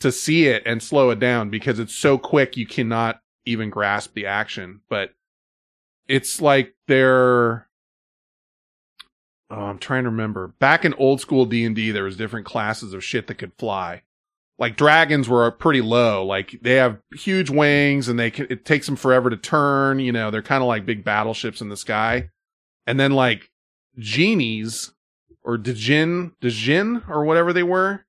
to 0.00 0.12
see 0.12 0.46
it 0.46 0.62
and 0.64 0.82
slow 0.82 1.10
it 1.10 1.18
down 1.18 1.50
because 1.50 1.78
it's 1.78 1.94
so 1.94 2.16
quick 2.18 2.56
you 2.56 2.66
cannot 2.66 3.20
even 3.46 3.70
grasp 3.70 4.12
the 4.14 4.26
action. 4.26 4.80
But 4.88 5.14
it's 6.08 6.40
like 6.40 6.74
they're 6.86 7.66
oh, 9.50 9.56
I'm 9.56 9.78
trying 9.78 10.04
to 10.04 10.10
remember. 10.10 10.48
Back 10.58 10.84
in 10.84 10.94
old 10.94 11.20
school 11.20 11.46
D 11.46 11.64
and 11.64 11.74
D, 11.74 11.90
there 11.90 12.04
was 12.04 12.16
different 12.16 12.46
classes 12.46 12.92
of 12.92 13.04
shit 13.04 13.26
that 13.26 13.36
could 13.38 13.52
fly. 13.58 14.02
Like 14.58 14.76
dragons 14.76 15.28
were 15.28 15.50
pretty 15.50 15.82
low. 15.82 16.24
Like 16.24 16.58
they 16.62 16.74
have 16.74 16.98
huge 17.14 17.50
wings 17.50 18.08
and 18.08 18.18
they 18.18 18.30
can, 18.30 18.46
it 18.48 18.64
takes 18.64 18.86
them 18.86 18.96
forever 18.96 19.28
to 19.28 19.36
turn. 19.36 19.98
You 19.98 20.12
know, 20.12 20.30
they're 20.30 20.42
kind 20.42 20.62
of 20.62 20.68
like 20.68 20.86
big 20.86 21.04
battleships 21.04 21.60
in 21.60 21.68
the 21.68 21.76
sky. 21.76 22.30
And 22.86 22.98
then 22.98 23.12
like 23.12 23.50
genies 23.98 24.92
or 25.44 25.58
Djinn, 25.58 26.32
Djinn 26.40 27.02
or 27.08 27.24
whatever 27.24 27.52
they 27.52 27.62
were, 27.62 28.06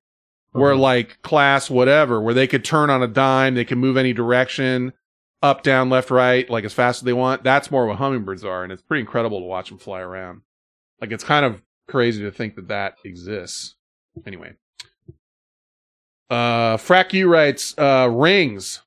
were 0.54 0.72
uh-huh. 0.72 0.80
like 0.80 1.20
class 1.22 1.68
whatever, 1.68 2.20
where 2.20 2.34
they 2.34 2.46
could 2.46 2.64
turn 2.64 2.88
on 2.88 3.02
a 3.02 3.08
dime, 3.08 3.54
they 3.54 3.64
can 3.64 3.78
move 3.78 3.98
any 3.98 4.14
direction, 4.14 4.94
up, 5.42 5.62
down, 5.62 5.88
left, 5.90 6.10
right, 6.10 6.48
like 6.50 6.64
as 6.64 6.72
fast 6.74 7.00
as 7.00 7.04
they 7.04 7.12
want. 7.12 7.44
That's 7.44 7.70
more 7.70 7.86
what 7.86 7.98
hummingbirds 7.98 8.44
are, 8.44 8.62
and 8.64 8.72
it's 8.72 8.82
pretty 8.82 9.00
incredible 9.00 9.40
to 9.40 9.46
watch 9.46 9.68
them 9.68 9.78
fly 9.78 10.00
around. 10.00 10.42
Like 11.00 11.12
it's 11.12 11.24
kind 11.24 11.44
of 11.44 11.62
crazy 11.88 12.22
to 12.22 12.30
think 12.30 12.56
that 12.56 12.68
that 12.68 12.94
exists. 13.04 13.76
Anyway, 14.26 14.54
uh, 16.30 16.76
Frack 16.76 17.12
U 17.12 17.28
writes 17.28 17.74
uh, 17.78 18.08
rings, 18.12 18.82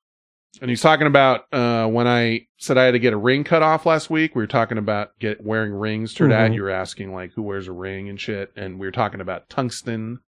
and 0.61 0.69
he's 0.69 0.81
talking 0.81 1.07
about 1.07 1.45
uh, 1.53 1.87
when 1.87 2.07
I 2.07 2.47
said 2.57 2.77
I 2.77 2.83
had 2.85 2.91
to 2.91 2.99
get 2.99 3.13
a 3.13 3.17
ring 3.17 3.43
cut 3.43 3.63
off 3.63 3.85
last 3.85 4.09
week. 4.09 4.35
We 4.35 4.43
were 4.43 4.47
talking 4.47 4.77
about 4.77 5.17
get 5.19 5.43
wearing 5.43 5.71
rings. 5.73 6.13
Turned 6.13 6.33
out 6.33 6.51
Mhm. 6.51 6.55
you 6.55 6.63
were 6.63 6.69
asking 6.69 7.13
like 7.13 7.31
who 7.33 7.41
wears 7.41 7.67
a 7.67 7.71
ring 7.71 8.09
and 8.09 8.19
shit, 8.19 8.51
and 8.55 8.77
we 8.79 8.85
were 8.85 8.91
talking 8.91 9.21
about 9.21 9.49
tungsten 9.49 10.19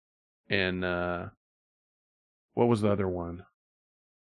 and 0.49 0.83
uh, 0.83 1.25
what 2.53 2.67
was 2.67 2.81
the 2.81 2.89
other 2.91 3.07
one? 3.07 3.45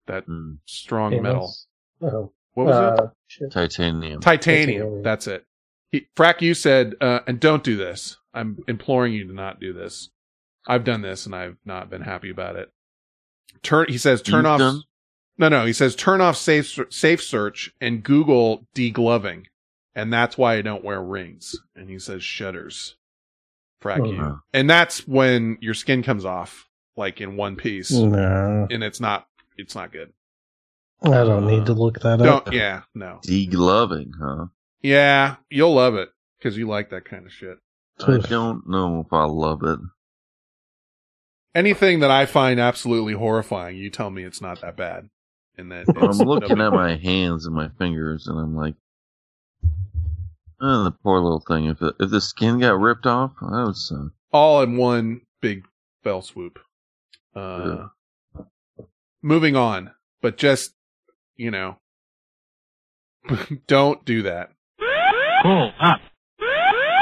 That 0.08 0.26
strong 0.66 1.22
metal. 1.22 1.54
Oh. 2.02 2.32
What 2.54 2.68
was 2.68 2.76
Uh, 2.76 3.04
it? 3.06 3.10
shit. 3.28 3.52
Titanium. 3.52 4.20
Titanium. 4.22 4.68
Titanium. 4.68 5.04
That's 5.04 5.28
it. 5.28 5.46
He, 5.92 6.08
Frack, 6.16 6.42
you 6.42 6.54
said, 6.54 6.96
uh, 7.02 7.20
and 7.28 7.40
don't 7.40 7.64
do 7.64 7.76
this. 7.78 8.18
I'm 8.34 8.64
imploring 8.68 9.14
you 9.14 9.28
to 9.28 9.34
not 9.34 9.60
do 9.60 9.74
this. 9.74 10.10
I've 10.68 10.84
done 10.84 11.02
this 11.02 11.26
and 11.26 11.36
I've 11.36 11.58
not 11.66 11.90
been 11.90 12.02
happy 12.02 12.30
about 12.30 12.56
it. 12.56 12.70
Turn. 13.64 13.88
He 13.90 13.98
says, 13.98 14.22
turn 14.22 14.38
You've 14.46 14.46
off. 14.54 14.60
done? 14.60 14.82
No, 15.38 15.50
no. 15.50 15.66
He 15.66 15.74
says, 15.74 15.96
turn 15.96 16.22
off 16.22 16.38
safe 16.38 16.80
safe 16.90 17.22
search 17.24 17.72
and 17.82 18.04
Google 18.04 18.68
degloving, 18.76 19.46
and 19.96 20.12
that's 20.14 20.38
why 20.38 20.56
I 20.56 20.62
don't 20.62 20.84
wear 20.84 21.02
rings. 21.02 21.56
And 21.76 21.90
he 21.90 22.00
says 22.00 22.24
shutters. 22.24 22.96
Frack 23.82 24.00
Oh. 24.02 24.12
you, 24.12 24.40
and 24.54 24.70
that's 24.70 25.08
when 25.08 25.58
your 25.60 25.74
skin 25.74 26.04
comes 26.04 26.24
off, 26.24 26.70
like 26.96 27.20
in 27.20 27.36
one 27.36 27.56
piece, 27.58 27.92
No. 27.92 28.68
and 28.72 28.84
it's 28.84 29.00
not. 29.02 29.28
It's 29.58 29.76
not 29.76 29.92
good. 29.92 30.14
I 31.04 31.24
don't 31.24 31.48
need 31.48 31.66
to 31.66 31.74
look 31.74 32.00
that 32.02 32.22
up. 32.22 32.46
Don't. 32.46 32.56
Yeah. 32.56 32.82
No. 32.96 33.20
Degloving, 33.26 34.12
huh? 34.20 34.46
Yeah, 34.82 35.38
you'll 35.50 35.74
love 35.74 35.96
it 35.96 36.10
because 36.38 36.58
you 36.58 36.68
like 36.68 36.90
that 36.90 37.06
kind 37.06 37.26
of 37.26 37.32
shit. 37.32 37.58
I 38.06 38.18
don't 38.18 38.68
know 38.68 39.02
if 39.06 39.14
I 39.14 39.24
love 39.26 39.64
it. 39.64 39.80
Anything 41.56 42.00
that 42.00 42.10
I 42.12 42.26
find 42.26 42.60
absolutely 42.60 43.14
horrifying, 43.14 43.78
you 43.78 43.90
tell 43.90 44.10
me 44.10 44.24
it's 44.24 44.42
not 44.42 44.62
that 44.62 44.76
bad. 44.76 45.10
And 45.58 45.72
that 45.72 45.86
I'm 45.96 46.18
looking 46.28 46.60
at 46.60 46.74
my 46.74 46.96
hands 46.96 47.46
and 47.46 47.54
my 47.56 47.70
fingers, 47.78 48.28
and 48.28 48.40
I'm 48.40 48.56
like, 48.56 48.74
oh, 50.60 50.84
the 50.84 50.92
poor 50.92 51.20
little 51.20 51.44
thing. 51.48 51.66
If 51.66 51.78
the, 51.80 51.94
if 52.00 52.10
the 52.10 52.22
skin 52.22 52.60
got 52.60 52.80
ripped 52.80 53.06
off, 53.06 53.34
that 53.40 53.64
would 53.68 53.76
suck. 53.78 54.12
all 54.32 54.64
in 54.64 54.78
one 54.78 55.22
big 55.42 55.66
fell 56.04 56.24
swoop. 56.24 56.60
Uh, 57.36 57.88
moving 59.22 59.56
on, 59.56 59.92
but 60.22 60.38
just 60.38 60.74
you 61.36 61.52
know, 61.52 61.78
don't 63.68 64.04
do 64.06 64.24
that. 64.24 64.50
Cool 65.44 65.72
up. 65.80 66.00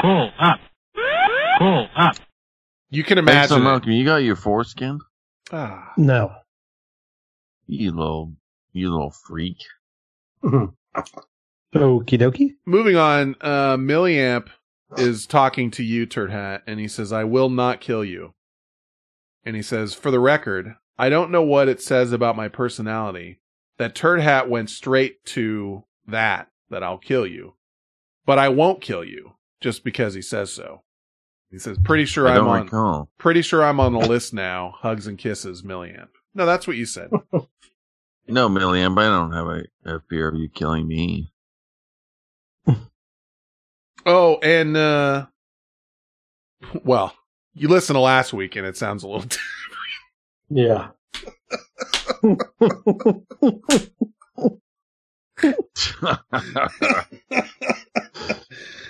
Cool 0.02 0.30
up. 0.40 0.60
Cool 1.58 1.88
up. 1.96 2.16
You 2.90 3.04
can 3.04 3.18
Hey, 3.18 3.22
imagine. 3.22 3.48
so. 3.56 3.58
Malcolm, 3.60 3.92
you 3.92 4.04
got 4.04 4.16
your 4.16 4.36
foreskin? 4.36 4.98
Ah, 5.52 5.92
No. 5.96 6.32
You 7.66 7.92
little, 7.92 8.32
you 8.72 8.90
little 8.90 9.12
freak. 9.26 9.56
Okie 10.44 10.72
dokie. 11.74 12.50
moving 12.66 12.96
on, 12.96 13.34
uh, 13.40 13.76
Milliamp 13.76 14.48
is 14.98 15.26
talking 15.26 15.70
to 15.70 15.82
you, 15.82 16.04
Turd 16.04 16.30
Hat, 16.30 16.62
and 16.66 16.78
he 16.78 16.86
says, 16.88 17.12
I 17.12 17.24
will 17.24 17.48
not 17.48 17.80
kill 17.80 18.04
you. 18.04 18.34
And 19.44 19.56
he 19.56 19.62
says, 19.62 19.94
for 19.94 20.10
the 20.10 20.20
record, 20.20 20.74
I 20.98 21.08
don't 21.08 21.30
know 21.30 21.42
what 21.42 21.68
it 21.68 21.80
says 21.80 22.12
about 22.12 22.36
my 22.36 22.48
personality 22.48 23.38
that 23.78 23.94
Turd 23.94 24.20
Hat 24.20 24.48
went 24.48 24.70
straight 24.70 25.24
to 25.26 25.84
that, 26.06 26.48
that 26.70 26.82
I'll 26.82 26.98
kill 26.98 27.26
you. 27.26 27.54
But 28.26 28.38
I 28.38 28.48
won't 28.50 28.80
kill 28.80 29.04
you 29.04 29.32
just 29.60 29.82
because 29.84 30.14
he 30.14 30.22
says 30.22 30.52
so. 30.52 30.82
He 31.50 31.58
says, 31.58 31.78
pretty 31.84 32.04
sure 32.06 32.26
I 32.28 32.36
I'm 32.36 32.48
on, 32.48 32.62
recall. 32.64 33.10
pretty 33.18 33.42
sure 33.42 33.62
I'm 33.62 33.80
on 33.80 33.92
the 33.92 33.98
list 34.08 34.32
now. 34.32 34.74
Hugs 34.78 35.06
and 35.06 35.18
kisses, 35.18 35.62
Milliamp. 35.62 36.08
No, 36.34 36.46
that's 36.46 36.66
what 36.66 36.76
you 36.76 36.86
said. 36.86 37.10
No, 38.28 38.48
Milliamp, 38.48 38.98
I 39.00 39.06
don't 39.06 39.32
have 39.32 39.46
a, 39.48 39.96
a 39.96 40.00
fear 40.08 40.28
of 40.28 40.36
you 40.36 40.48
killing 40.48 40.86
me. 40.86 41.32
Oh, 44.06 44.38
and 44.42 44.76
uh 44.76 45.26
well, 46.84 47.14
you 47.54 47.66
listened 47.68 47.96
to 47.96 48.00
last 48.00 48.32
week 48.32 48.54
and 48.56 48.64
it 48.66 48.76
sounds 48.76 49.02
a 49.02 49.08
little 49.08 49.28
Yeah. 50.50 50.88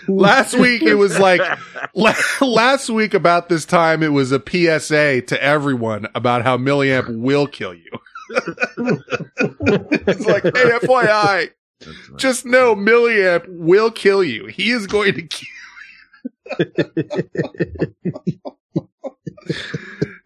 Last 0.09 0.59
week 0.59 0.83
it 0.83 0.94
was 0.94 1.19
like 1.19 1.41
last 2.41 2.91
week 2.91 3.15
about 3.15 3.49
this 3.49 3.65
time 3.65 4.02
it 4.02 4.09
was 4.09 4.33
a 4.33 4.39
PSA 4.39 5.23
to 5.23 5.43
everyone 5.43 6.09
about 6.15 6.43
how 6.43 6.59
milliamp 6.59 7.19
will 7.19 7.47
kill 7.47 7.73
you. 7.73 7.91
it's 8.31 10.27
like, 10.27 10.43
hey, 10.43 10.78
FYI, 10.83 11.51
just 12.17 12.44
know 12.44 12.75
milliamp 12.75 13.47
will 13.49 13.91
kill 13.91 14.23
you. 14.23 14.44
He 14.47 14.70
is 14.70 14.86
going 14.86 15.15
to 15.15 15.23
kill 15.23 15.49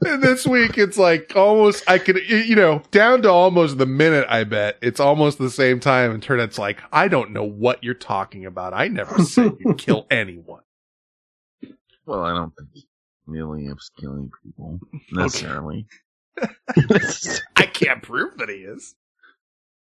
and 0.04 0.22
this 0.22 0.46
week 0.46 0.78
it's 0.78 0.98
like 0.98 1.32
almost 1.34 1.88
I 1.88 1.98
could 1.98 2.18
you 2.28 2.56
know 2.56 2.82
down 2.90 3.22
to 3.22 3.30
almost 3.30 3.78
the 3.78 3.86
minute 3.86 4.26
I 4.28 4.44
bet 4.44 4.78
it's 4.82 5.00
almost 5.00 5.38
the 5.38 5.50
same 5.50 5.80
time 5.80 6.12
and 6.12 6.22
turn 6.22 6.40
it's 6.40 6.58
like 6.58 6.80
I 6.92 7.08
don't 7.08 7.32
know 7.32 7.44
what 7.44 7.82
you're 7.82 7.94
talking 7.94 8.46
about. 8.46 8.74
I 8.74 8.88
never 8.88 9.22
said 9.22 9.52
you 9.60 9.74
kill 9.78 10.06
anyone. 10.10 10.62
Well, 12.04 12.22
I 12.22 12.34
don't 12.34 12.52
think 12.56 12.84
Milliamp's 13.28 13.90
killing 13.98 14.30
people 14.44 14.78
necessarily. 15.10 15.86
I 17.56 17.66
can't 17.66 18.02
prove 18.02 18.36
that 18.38 18.48
he 18.48 18.56
is. 18.56 18.94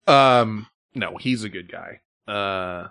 Um 0.07 0.67
no 0.93 1.17
he's 1.17 1.43
a 1.43 1.49
good 1.49 1.71
guy. 1.71 2.01
Uh 2.27 2.89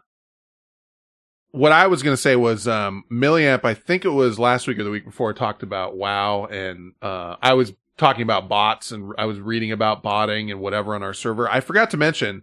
what 1.52 1.70
I 1.70 1.86
was 1.86 2.02
going 2.02 2.14
to 2.14 2.20
say 2.20 2.34
was 2.34 2.66
um 2.66 3.04
Milliamp 3.10 3.64
I 3.64 3.74
think 3.74 4.04
it 4.04 4.10
was 4.10 4.38
last 4.38 4.66
week 4.66 4.78
or 4.78 4.84
the 4.84 4.90
week 4.90 5.04
before 5.04 5.30
I 5.30 5.34
talked 5.34 5.62
about 5.62 5.96
WoW 5.96 6.46
and 6.46 6.94
uh 7.00 7.36
I 7.40 7.54
was 7.54 7.72
talking 7.98 8.22
about 8.22 8.48
bots 8.48 8.90
and 8.90 9.12
I 9.18 9.26
was 9.26 9.38
reading 9.38 9.70
about 9.70 10.02
botting 10.02 10.50
and 10.50 10.60
whatever 10.60 10.94
on 10.94 11.02
our 11.02 11.14
server. 11.14 11.48
I 11.48 11.60
forgot 11.60 11.90
to 11.90 11.96
mention 11.96 12.42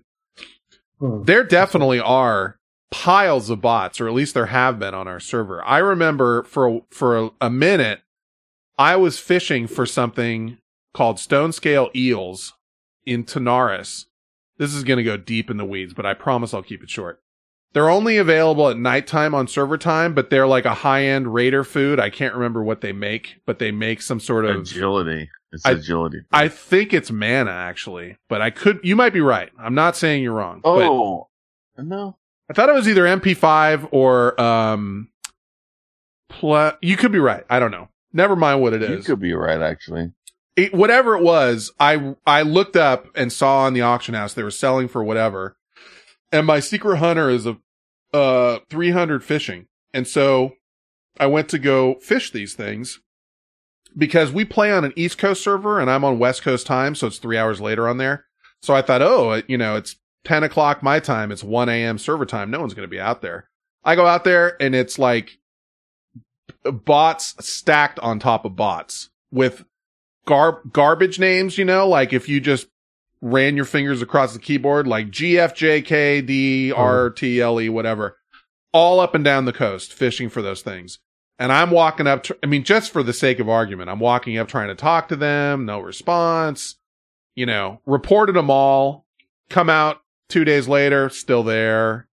there 1.01 1.43
definitely 1.43 1.99
are 1.99 2.59
piles 2.91 3.49
of 3.49 3.61
bots 3.61 3.99
or 3.99 4.07
at 4.07 4.13
least 4.13 4.33
there 4.33 4.47
have 4.47 4.79
been 4.79 4.93
on 4.93 5.07
our 5.07 5.19
server. 5.19 5.63
I 5.65 5.79
remember 5.79 6.43
for 6.43 6.81
for 6.91 7.17
a, 7.17 7.29
a 7.41 7.49
minute 7.49 8.01
I 8.77 8.95
was 8.95 9.19
fishing 9.19 9.67
for 9.67 9.85
something 9.85 10.59
called 10.93 11.19
stone 11.19 11.51
scale 11.51 11.89
eels 11.95 12.53
in 13.05 13.23
Tanaris. 13.23 14.05
This 14.57 14.73
is 14.73 14.83
going 14.83 14.97
to 14.97 15.03
go 15.03 15.17
deep 15.17 15.49
in 15.49 15.57
the 15.57 15.65
weeds, 15.65 15.93
but 15.93 16.05
I 16.05 16.13
promise 16.13 16.53
I'll 16.53 16.63
keep 16.63 16.83
it 16.83 16.89
short. 16.89 17.21
They're 17.73 17.89
only 17.89 18.17
available 18.17 18.67
at 18.69 18.77
nighttime 18.77 19.35
on 19.35 19.47
server 19.47 19.77
time, 19.77 20.13
but 20.15 20.29
they're 20.31 20.47
like 20.47 20.65
a 20.65 20.73
high 20.73 21.03
end 21.05 21.33
raider 21.33 21.63
food. 21.63 21.99
I 21.99 22.09
can't 22.09 22.33
remember 22.33 22.63
what 22.63 22.81
they 22.81 22.93
make, 22.93 23.37
but 23.45 23.59
they 23.59 23.71
make 23.71 24.01
some 24.01 24.19
sort 24.19 24.45
of 24.45 24.55
agility. 24.61 25.29
It's 25.51 25.65
I- 25.65 25.71
agility. 25.71 26.21
I 26.31 26.47
think 26.47 26.93
it's 26.93 27.11
mana 27.11 27.51
actually, 27.51 28.17
but 28.27 28.41
I 28.41 28.49
could. 28.49 28.79
You 28.83 28.95
might 28.95 29.13
be 29.13 29.21
right. 29.21 29.51
I'm 29.59 29.75
not 29.75 29.95
saying 29.95 30.23
you're 30.23 30.33
wrong. 30.33 30.61
but 30.63 30.69
Oh 30.81 31.27
no. 31.77 32.17
I 32.49 32.53
thought 32.53 32.69
it 32.69 32.73
was 32.73 32.87
either 32.87 33.03
MP5 33.05 33.89
or 33.91 34.39
um. 34.41 35.09
Pl- 36.29 36.73
you 36.81 36.95
could 36.97 37.11
be 37.11 37.19
right. 37.19 37.43
I 37.49 37.59
don't 37.59 37.71
know. 37.71 37.89
Never 38.13 38.35
mind 38.35 38.61
what 38.61 38.73
it 38.73 38.81
is. 38.83 39.07
You 39.07 39.13
could 39.15 39.19
be 39.19 39.33
right, 39.33 39.61
actually. 39.61 40.11
it, 40.55 40.73
whatever 40.73 41.15
it 41.15 41.23
was, 41.23 41.71
I 41.79 42.15
I 42.25 42.41
looked 42.43 42.75
up 42.75 43.07
and 43.15 43.31
saw 43.31 43.59
on 43.61 43.73
the 43.73 43.81
auction 43.81 44.13
house 44.15 44.33
they 44.33 44.43
were 44.43 44.51
selling 44.51 44.87
for 44.87 45.03
whatever, 45.03 45.55
and 46.31 46.45
my 46.45 46.59
secret 46.59 46.97
hunter 46.97 47.29
is 47.29 47.45
a 47.45 47.57
uh 48.13 48.59
300 48.69 49.23
fishing, 49.23 49.67
and 49.93 50.07
so 50.07 50.53
I 51.19 51.27
went 51.27 51.49
to 51.49 51.59
go 51.59 51.95
fish 51.95 52.31
these 52.31 52.53
things 52.53 52.99
because 53.97 54.31
we 54.31 54.45
play 54.45 54.71
on 54.71 54.85
an 54.85 54.93
East 54.95 55.17
Coast 55.17 55.43
server 55.43 55.79
and 55.79 55.89
I'm 55.89 56.05
on 56.05 56.19
West 56.19 56.41
Coast 56.41 56.65
time, 56.65 56.95
so 56.95 57.07
it's 57.07 57.17
three 57.17 57.37
hours 57.37 57.59
later 57.59 57.87
on 57.87 57.97
there. 57.97 58.25
So 58.61 58.73
I 58.73 58.81
thought, 58.81 59.01
oh, 59.01 59.41
you 59.47 59.57
know, 59.57 59.75
it's 59.75 59.95
10 60.25 60.43
o'clock 60.43 60.83
my 60.83 60.99
time, 60.99 61.31
it's 61.31 61.43
1 61.43 61.69
a.m. 61.69 61.97
server 61.97 62.25
time, 62.25 62.51
no 62.51 62.59
one's 62.59 62.73
going 62.73 62.87
to 62.87 62.91
be 62.91 62.99
out 62.99 63.21
there. 63.21 63.49
I 63.83 63.95
go 63.95 64.05
out 64.05 64.23
there 64.23 64.61
and 64.61 64.75
it's 64.75 64.99
like 64.99 65.37
bots 66.63 67.35
stacked 67.39 67.99
on 67.99 68.19
top 68.19 68.45
of 68.45 68.55
bots 68.55 69.09
with 69.31 69.65
gar- 70.25 70.61
garbage 70.71 71.19
names, 71.19 71.57
you 71.57 71.65
know, 71.65 71.87
like 71.87 72.13
if 72.13 72.27
you 72.29 72.39
just 72.39 72.67
ran 73.21 73.55
your 73.55 73.65
fingers 73.65 74.01
across 74.01 74.33
the 74.33 74.39
keyboard, 74.39 74.87
like 74.87 75.09
G, 75.09 75.37
F, 75.39 75.55
J, 75.55 75.81
K, 75.81 76.21
D, 76.21 76.71
R, 76.71 77.09
T, 77.09 77.41
L, 77.41 77.59
E, 77.59 77.69
whatever, 77.69 78.17
all 78.71 78.99
up 78.99 79.15
and 79.15 79.23
down 79.23 79.45
the 79.45 79.53
coast 79.53 79.93
fishing 79.93 80.29
for 80.29 80.41
those 80.41 80.61
things. 80.61 80.99
And 81.37 81.51
I'm 81.51 81.71
walking 81.71 82.07
up, 82.07 82.25
I 82.43 82.47
mean, 82.47 82.63
just 82.63 82.91
for 82.91 83.01
the 83.01 83.13
sake 83.13 83.39
of 83.39 83.47
argument, 83.47 83.89
I'm 83.89 83.99
walking 83.99 84.37
up 84.37 84.47
trying 84.47 84.67
to 84.67 84.75
talk 84.75 85.07
to 85.07 85.15
them, 85.15 85.65
no 85.65 85.79
response, 85.79 86.75
you 87.35 87.45
know, 87.45 87.81
reported 87.85 88.33
them 88.33 88.49
all, 88.49 89.05
come 89.49 89.69
out 89.69 90.01
two 90.27 90.43
days 90.43 90.67
later, 90.67 91.09
still 91.09 91.43
there, 91.43 92.07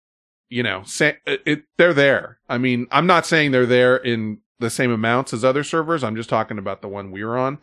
you 0.49 0.63
know, 0.63 0.83
sa- 0.85 1.13
it, 1.25 1.43
it, 1.47 1.63
they're 1.79 1.95
there. 1.95 2.39
I 2.49 2.59
mean, 2.59 2.87
I'm 2.91 3.07
not 3.07 3.25
saying 3.25 3.53
they're 3.53 3.65
there 3.65 3.97
in 3.97 4.39
the 4.59 4.71
same 4.71 4.91
amounts 4.91 5.33
as 5.33 5.45
other 5.45 5.65
servers. 5.65 6.03
I'm 6.05 6.17
just 6.17 6.29
talking 6.29 6.59
about 6.59 6.83
the 6.83 6.89
one 6.89 7.11
we 7.11 7.25
were 7.25 7.39
on, 7.39 7.59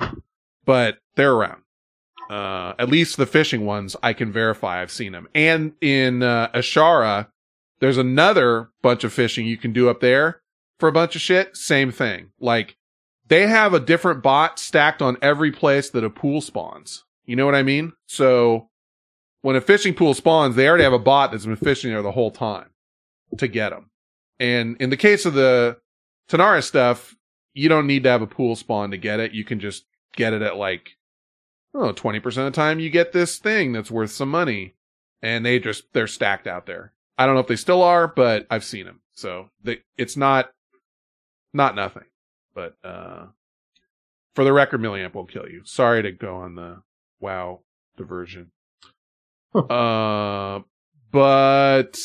but 0.66 1.00
they're 1.16 1.34
around. 1.34 1.62
Uh, 2.30 2.74
at 2.78 2.90
least 2.90 3.18
the 3.18 3.26
fishing 3.26 3.66
ones, 3.66 3.96
I 4.04 4.14
can 4.14 4.32
verify 4.32 4.82
I've 4.82 4.92
seen 4.92 5.14
them. 5.14 5.28
And 5.34 5.74
in, 5.82 6.22
uh, 6.22 6.50
Azshara, 6.54 7.28
there's 7.80 7.98
another 7.98 8.70
bunch 8.82 9.04
of 9.04 9.12
fishing 9.12 9.48
you 9.48 9.58
can 9.58 9.74
do 9.74 9.90
up 9.90 10.00
there 10.00 10.42
for 10.80 10.88
a 10.88 10.92
bunch 10.92 11.16
of 11.16 11.22
shit. 11.22 11.58
Same 11.58 11.92
thing. 11.92 12.32
Like, 12.40 12.78
they 13.28 13.48
have 13.48 13.74
a 13.74 13.80
different 13.80 14.22
bot 14.22 14.60
stacked 14.60 15.02
on 15.02 15.18
every 15.22 15.52
place 15.52 15.90
that 15.90 16.04
a 16.04 16.10
pool 16.10 16.42
spawns. 16.42 17.04
You 17.26 17.36
know 17.36 17.46
what 17.46 17.56
I 17.56 17.64
mean? 17.64 17.94
So, 18.08 18.70
when 19.42 19.56
a 19.56 19.62
fishing 19.62 19.94
pool 19.94 20.14
spawns, 20.14 20.56
they 20.56 20.68
already 20.68 20.84
have 20.84 20.94
a 20.94 21.00
bot 21.00 21.32
that's 21.32 21.46
been 21.46 21.56
fishing 21.56 21.92
there 21.92 22.02
the 22.02 22.12
whole 22.12 22.32
time 22.32 22.70
to 23.38 23.48
get 23.48 23.70
them. 23.70 23.90
And 24.40 24.78
in 24.80 24.90
the 24.90 24.98
case 24.98 25.26
of 25.26 25.34
the 25.34 25.78
Tanaris 26.30 26.64
stuff, 26.64 27.16
you 27.54 27.70
don't 27.70 27.88
need 27.88 28.04
to 28.04 28.10
have 28.10 28.22
a 28.22 28.28
pool 28.28 28.56
spawn 28.56 28.92
to 28.92 28.98
get 28.98 29.20
it. 29.20 29.32
You 29.32 29.44
can 29.44 29.60
just 29.60 29.86
get 30.16 30.34
it 30.34 30.42
at 30.42 30.58
like, 30.58 30.92
oh, 31.74 31.94
20% 31.94 32.26
of 32.26 32.34
the 32.34 32.52
time 32.52 32.80
you 32.80 32.90
get 32.90 33.12
this 33.12 33.38
thing 33.38 33.74
that's 33.74 33.92
worth 33.92 34.12
some 34.12 34.30
money. 34.30 34.76
And 35.22 35.46
they 35.46 35.60
just, 35.60 35.92
they're 35.94 36.08
stacked 36.08 36.48
out 36.48 36.66
there. 36.66 36.94
I 37.18 37.26
don't 37.26 37.36
know 37.36 37.42
if 37.42 37.48
they 37.48 37.58
still 37.58 37.84
are, 37.84 38.08
but 38.08 38.48
I've 38.50 38.64
seen 38.64 38.86
them. 38.86 39.02
So 39.14 39.50
they, 39.62 39.80
it's 39.98 40.16
not, 40.16 40.50
not 41.54 41.76
nothing. 41.76 42.06
But, 42.56 42.76
uh, 42.84 43.26
for 44.36 44.46
the 44.46 44.54
record, 44.54 44.82
Milliamp 44.82 45.16
will 45.16 45.26
kill 45.26 45.50
you. 45.50 45.62
Sorry 45.66 46.02
to 46.04 46.12
go 46.12 46.38
on 46.38 46.56
the 46.56 46.82
WoW 47.20 47.60
diversion. 47.98 48.52
Uh, 49.54 50.60
but 51.12 51.98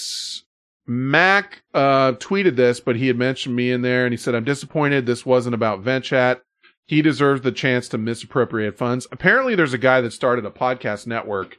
Mac 0.86 1.62
uh 1.72 2.12
tweeted 2.12 2.56
this, 2.56 2.80
but 2.80 2.96
he 2.96 3.06
had 3.06 3.18
mentioned 3.18 3.54
me 3.54 3.70
in 3.70 3.82
there, 3.82 4.06
and 4.06 4.12
he 4.12 4.16
said, 4.16 4.34
"I'm 4.34 4.44
disappointed 4.44 5.06
this 5.06 5.26
wasn't 5.26 5.54
about 5.54 5.84
VentChat. 5.84 6.40
He 6.86 7.00
deserves 7.02 7.42
the 7.42 7.52
chance 7.52 7.88
to 7.88 7.98
misappropriate 7.98 8.76
funds." 8.76 9.06
Apparently, 9.12 9.54
there's 9.54 9.74
a 9.74 9.78
guy 9.78 10.00
that 10.00 10.12
started 10.12 10.44
a 10.44 10.50
podcast 10.50 11.06
network 11.06 11.58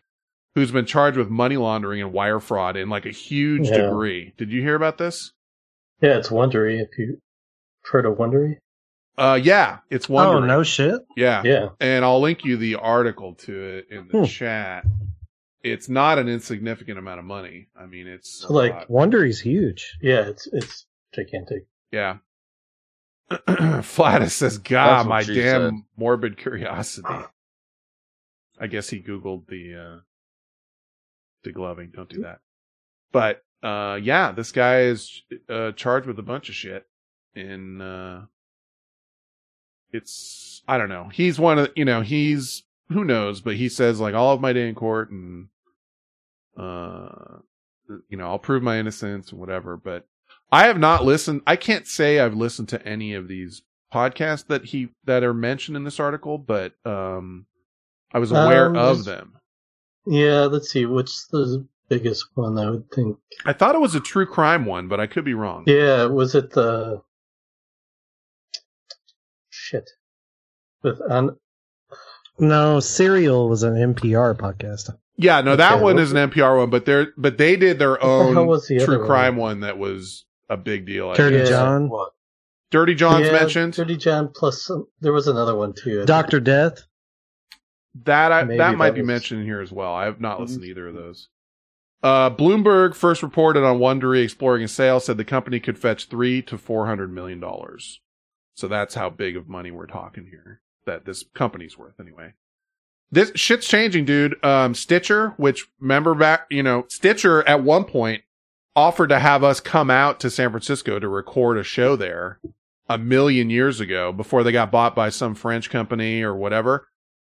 who's 0.54 0.72
been 0.72 0.86
charged 0.86 1.18
with 1.18 1.30
money 1.30 1.58
laundering 1.58 2.02
and 2.02 2.14
wire 2.14 2.40
fraud 2.40 2.78
in 2.78 2.90
like 2.90 3.06
a 3.06 3.12
huge 3.12 3.68
Yeah. 3.70 3.82
degree. 3.84 4.34
Did 4.38 4.52
you 4.52 4.62
hear 4.62 4.76
about 4.76 4.98
this? 4.98 5.34
Yeah, 6.02 6.18
it's 6.18 6.30
Wondery. 6.30 6.80
If 6.82 6.98
you 6.98 7.20
heard 7.92 8.06
of 8.06 8.18
Wondery, 8.18 8.58
Uh, 9.18 9.40
yeah, 9.42 9.78
it's 9.90 10.10
Oh 10.10 10.14
one. 10.14 10.48
no 10.48 10.62
shit. 10.64 11.00
Yeah. 11.16 11.42
Yeah. 11.46 11.70
And 11.80 12.04
I'll 12.04 12.20
link 12.20 12.44
you 12.44 12.58
the 12.58 12.76
article 12.76 13.34
to 13.36 13.54
it 13.78 13.88
in 13.90 14.10
the 14.10 14.20
Hmm. 14.20 14.24
chat. 14.26 14.86
It's 15.64 15.88
not 15.88 16.20
an 16.20 16.28
insignificant 16.28 17.00
amount 17.00 17.20
of 17.20 17.26
money. 17.26 17.70
I 17.80 17.86
mean, 17.86 18.08
it's 18.08 18.42
So, 18.42 18.52
like, 18.54 18.74
lot. 18.74 18.88
Wondery's 18.90 19.40
huge. 19.40 19.98
yeah, 20.02 20.28
it's 20.28 20.48
it's 20.52 20.86
gigantic. 21.14 21.66
yeah. 21.92 22.18
Flatus 23.82 24.32
says, 24.34 24.58
"God, 24.60 25.08
my 25.08 25.24
damn 25.24 25.36
said. 25.36 25.74
morbid 25.98 26.38
curiosity." 26.38 27.08
I 28.60 28.68
guess 28.68 28.90
he 28.90 29.02
googled 29.02 29.48
the 29.48 29.76
uh 29.76 30.00
degloving. 31.48 31.94
Don't 31.94 32.10
do 32.10 32.22
that. 32.22 32.40
But 33.12 33.44
uh 33.64 34.00
yeah, 34.02 34.32
this 34.32 34.52
guy 34.52 34.82
is 34.82 35.24
uh 35.50 35.72
charged 35.74 36.08
with 36.08 36.20
a 36.20 36.24
bunch 36.24 36.50
of 36.50 36.56
shit 36.56 36.86
in 37.34 37.82
uh 37.82 38.26
it's 39.92 40.62
I 40.68 40.78
don't 40.78 40.90
know. 40.90 41.10
He's 41.12 41.40
one 41.40 41.60
of 41.60 41.72
you 41.76 41.86
know, 41.86 42.02
he's 42.02 42.64
who 42.90 43.04
knows, 43.04 43.42
but 43.42 43.56
he 43.56 43.70
says 43.70 44.00
like 44.00 44.14
all 44.14 44.34
of 44.34 44.42
my 44.42 44.54
day 44.54 44.70
in 44.70 44.76
court 44.76 45.10
and 45.12 45.48
uh 46.58 47.40
you 48.10 48.18
know, 48.18 48.28
I'll 48.28 48.40
prove 48.40 48.64
my 48.64 48.80
innocence 48.80 49.32
and 49.32 49.40
whatever, 49.40 49.78
but 49.78 50.08
I 50.56 50.68
have 50.68 50.80
not 50.80 51.04
listened 51.04 51.42
I 51.46 51.58
can't 51.58 51.86
say 51.86 52.20
I've 52.20 52.34
listened 52.34 52.70
to 52.70 52.88
any 52.88 53.14
of 53.14 53.28
these 53.28 53.62
podcasts 53.94 54.48
that 54.48 54.66
he 54.66 54.90
that 55.04 55.22
are 55.24 55.34
mentioned 55.34 55.76
in 55.76 55.84
this 55.84 56.00
article, 56.00 56.38
but 56.38 56.74
um 56.86 57.46
I 58.14 58.20
was 58.20 58.32
aware 58.32 58.68
Um, 58.68 58.78
of 58.78 59.04
them. 59.04 59.34
Yeah, 60.06 60.42
let's 60.46 60.70
see. 60.70 60.86
What's 60.86 61.28
the 61.28 61.68
biggest 61.90 62.26
one? 62.36 62.58
I 62.58 62.70
would 62.70 62.90
think. 62.92 63.18
I 63.46 63.52
thought 63.52 63.76
it 63.76 63.82
was 63.82 63.96
a 63.96 64.00
true 64.00 64.26
crime 64.26 64.66
one, 64.66 64.88
but 64.88 65.00
I 65.02 65.08
could 65.08 65.26
be 65.26 65.34
wrong. 65.34 65.64
Yeah, 65.68 66.06
was 66.06 66.36
it 66.36 66.52
the 66.52 67.02
shit 69.50 69.90
with 70.84 71.02
on? 71.10 71.36
No, 72.40 72.80
Serial 72.80 73.50
was 73.50 73.64
an 73.64 73.74
NPR 73.76 74.38
podcast. 74.38 74.90
Yeah, 75.18 75.42
no, 75.42 75.56
that 75.56 75.74
Okay, 75.74 75.84
one 75.84 76.00
is 76.00 76.12
an 76.14 76.30
NPR 76.30 76.58
one, 76.60 76.70
but 76.70 76.86
they're 76.86 77.08
but 77.18 77.38
they 77.38 77.56
did 77.56 77.80
their 77.80 78.02
own 78.02 78.48
was 78.48 78.68
the 78.68 78.78
other 78.78 78.86
true 78.86 78.98
one? 79.00 79.08
crime 79.08 79.36
one 79.38 79.60
that 79.62 79.78
was 79.78 80.25
a 80.50 80.58
big 80.58 80.86
deal. 80.86 81.10
I 81.12 81.16
Dirty 81.16 81.38
guess. 81.38 81.50
John, 81.50 81.90
What? 81.90 82.12
Dirty 82.72 82.96
John's 82.96 83.28
Yeah, 83.28 83.34
mentioned. 83.34 83.74
Dirty 83.74 83.96
John 83.98 84.30
plus 84.34 84.64
some, 84.64 84.88
there 85.00 85.14
was 85.14 85.28
another 85.28 85.56
one 85.56 85.74
too. 85.74 86.06
Doctor 86.06 86.40
Death. 86.40 86.84
That 88.04 88.32
I, 88.32 88.44
Maybe 88.44 88.58
that 88.58 88.78
might 88.78 88.88
that 88.90 88.96
be 88.96 89.02
was- 89.02 89.08
mentioned 89.08 89.46
here 89.46 89.62
as 89.62 89.72
well. 89.72 89.94
I 89.94 90.06
have 90.06 90.20
not 90.20 90.40
listened 90.42 90.64
to 90.64 90.70
either 90.70 90.88
of 90.90 90.96
those. 90.96 91.30
Uh, 92.04 92.30
Bloomberg 92.30 92.94
first 92.94 93.24
reported 93.24 93.64
on 93.64 93.80
Wondery 93.80 94.24
exploring 94.24 94.64
a 94.64 94.68
sale 94.68 95.00
said 95.00 95.18
the 95.18 95.26
company 95.26 95.60
could 95.60 95.78
fetch 95.78 96.06
three 96.08 96.42
to 96.44 96.58
four 96.58 96.86
hundred 96.88 97.12
million 97.14 97.40
dollars. 97.40 98.02
So 98.56 98.68
that's 98.68 98.96
how 98.96 99.10
big 99.10 99.36
of 99.38 99.48
money 99.48 99.72
we're 99.72 99.88
talking 99.88 100.28
here. 100.30 100.62
That 100.86 101.06
this 101.06 101.24
company's 101.34 101.78
worth 101.78 102.00
anyway. 102.00 102.34
This 103.12 103.32
shit's 103.36 103.68
changing, 103.68 104.06
dude. 104.06 104.44
Um, 104.44 104.76
Stitcher, 104.76 105.30
which 105.38 105.66
remember 105.80 106.14
back, 106.16 106.48
you 106.50 106.62
know, 106.64 106.86
Stitcher 106.90 107.48
at 107.48 107.64
one 107.64 107.86
point 107.86 108.24
offered 108.76 109.08
to 109.08 109.20
have 109.20 109.44
us 109.44 109.60
come 109.60 109.90
out 109.90 110.20
to 110.20 110.30
San 110.30 110.52
Francisco 110.52 111.00
to 111.00 111.08
record 111.08 111.58
a 111.58 111.64
show 111.64 111.96
there 111.96 112.40
a 112.88 112.98
million 112.98 113.50
years 113.50 113.80
ago 113.80 114.12
before 114.12 114.44
they 114.44 114.52
got 114.52 114.72
bought 114.72 114.96
by 114.96 115.10
some 115.10 115.34
French 115.34 115.70
company 115.70 116.22
or 116.22 116.36
whatever. 116.36 116.88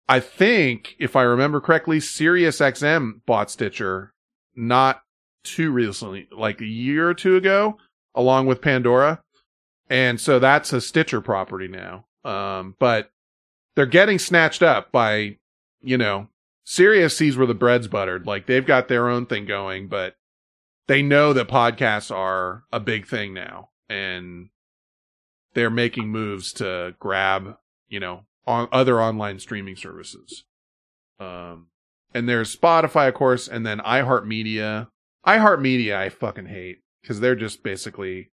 I 0.09 0.21
think, 0.21 0.95
if 0.99 1.17
I 1.17 1.23
remember 1.23 1.61
correctly, 1.61 1.99
SiriusXM 1.99 3.25
bought 3.27 3.51
Stitcher 3.51 4.13
not 4.55 5.03
too 5.43 5.71
recently, 5.71 6.29
like 6.37 6.61
a 6.61 6.67
year 6.67 7.09
or 7.09 7.15
two 7.15 7.37
ago, 7.37 7.79
along 8.15 8.47
with 8.47 8.63
Pandora. 8.63 9.21
And 9.89 10.21
so 10.21 10.39
that's 10.39 10.73
a 10.73 10.81
Stitcher 10.81 11.21
property 11.21 11.69
now. 11.69 12.07
Um, 12.25 12.75
but 12.79 13.11
they're 13.75 13.87
getting 13.87 14.19
snatched 14.19 14.63
up 14.63 14.91
by, 14.91 15.39
you 15.81 15.99
know, 15.99 16.29
Sirius 16.65 17.17
sees 17.17 17.37
where 17.37 17.47
the 17.47 17.55
bread's 17.55 17.87
buttered. 17.87 18.27
Like 18.27 18.47
they've 18.47 18.67
got 18.67 18.89
their 18.89 19.09
own 19.09 19.27
thing 19.27 19.47
going, 19.47 19.87
but 19.89 20.17
they 20.89 21.03
know 21.03 21.33
that 21.33 21.49
podcasts 21.49 22.15
are 22.15 22.65
a 22.73 22.81
big 22.81 23.07
thing 23.07 23.35
now. 23.35 23.71
And 23.89 24.49
they're 25.55 25.71
making 25.71 26.09
moves 26.09 26.53
to 26.55 26.95
grab, 26.99 27.57
you 27.89 28.01
know, 28.01 28.25
on 28.47 28.69
other 28.73 29.01
online 29.01 29.39
streaming 29.39 29.77
services. 29.77 30.45
Um, 31.19 31.69
and 32.13 32.29
there's 32.29 32.55
Spotify, 32.55 33.09
of 33.09 33.15
course, 33.15 33.49
and 33.49 33.65
then 33.67 33.79
iHeartMedia. 33.79 34.89
iHeartMedia, 35.27 35.95
I 35.97 36.09
fucking 36.09 36.47
hate 36.47 36.79
because 37.03 37.21
they're 37.21 37.35
just 37.37 37.63
basically 37.63 38.31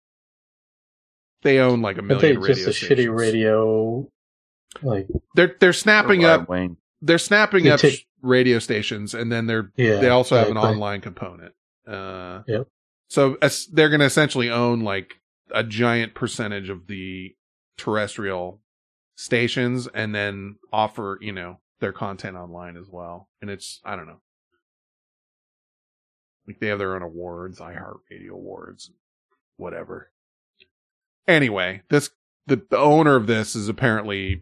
they 1.44 1.60
own 1.60 1.82
like 1.82 1.98
a 1.98 2.00
Aren't 2.00 2.22
they 2.22 2.34
million 2.34 2.42
radio 2.42 2.56
just 2.56 2.68
a 2.68 2.74
stations. 2.74 3.00
shitty 3.10 3.18
radio? 3.20 4.10
Like 4.82 5.08
They're 5.36 5.56
they're 5.60 5.74
snapping 5.74 6.22
Right, 6.24 6.30
up 6.32 6.50
Wayne. 6.50 6.78
they're 7.02 7.18
snapping 7.20 7.66
They 7.66 7.72
up 7.72 7.80
take- 7.80 8.08
radio 8.22 8.60
stations, 8.60 9.14
and 9.14 9.32
then 9.32 9.46
they're 9.48 9.72
Yeah, 9.76 9.98
they 10.00 10.10
also 10.10 10.36
have 10.36 10.48
an 10.48 10.54
exactly. 10.58 10.74
online 10.74 11.02
component. 11.02 11.54
Uh, 11.88 12.42
Yep. 12.48 12.68
So 13.10 13.38
they're 13.72 13.90
going 13.90 14.00
to 14.00 14.08
essentially 14.08 14.50
own 14.50 14.82
like 14.82 15.20
a 15.52 15.64
giant 15.64 16.16
percentage 16.16 16.70
of 16.70 16.88
the 16.88 17.36
terrestrial 17.78 18.62
stations, 19.16 19.88
and 19.94 20.16
then 20.16 20.56
offer 20.72 21.20
you 21.22 21.32
know 21.32 21.60
their 21.80 21.92
content 21.92 22.36
online 22.38 22.76
as 22.76 22.88
well. 22.90 23.30
And 23.42 23.52
it's 23.52 23.82
I 23.86 23.96
don't 23.96 24.08
know, 24.08 24.22
like 26.48 26.60
they 26.60 26.68
have 26.68 26.80
their 26.80 26.96
own 26.96 27.04
awards, 27.04 27.60
iHeartRadio 27.60 28.32
awards, 28.32 28.90
whatever. 29.58 30.10
Anyway, 31.28 31.84
this 31.90 32.10
the, 32.48 32.62
the 32.70 32.78
owner 32.78 33.16
of 33.16 33.28
this 33.28 33.56
is 33.56 33.70
apparently 33.70 34.42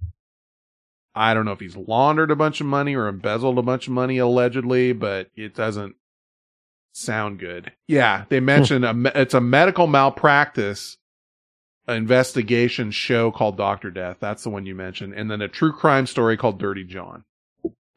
I 1.13 1.33
don't 1.33 1.45
know 1.45 1.51
if 1.51 1.59
he's 1.59 1.75
laundered 1.75 2.31
a 2.31 2.35
bunch 2.37 2.61
of 2.61 2.67
money 2.67 2.95
or 2.95 3.07
embezzled 3.07 3.57
a 3.57 3.63
bunch 3.63 3.87
of 3.87 3.93
money 3.93 4.17
allegedly, 4.17 4.93
but 4.93 5.29
it 5.35 5.53
doesn't 5.53 5.95
sound 6.93 7.39
good. 7.39 7.71
Yeah, 7.87 8.25
they 8.29 8.39
mentioned 8.39 8.85
a, 8.85 9.19
it's 9.19 9.33
a 9.33 9.41
medical 9.41 9.87
malpractice 9.87 10.97
investigation 11.87 12.91
show 12.91 13.31
called 13.31 13.57
Doctor 13.57 13.89
Death. 13.91 14.17
That's 14.19 14.43
the 14.43 14.49
one 14.49 14.65
you 14.65 14.75
mentioned, 14.75 15.13
and 15.13 15.29
then 15.29 15.41
a 15.41 15.47
true 15.47 15.73
crime 15.73 16.05
story 16.07 16.37
called 16.37 16.59
Dirty 16.59 16.83
John. 16.83 17.23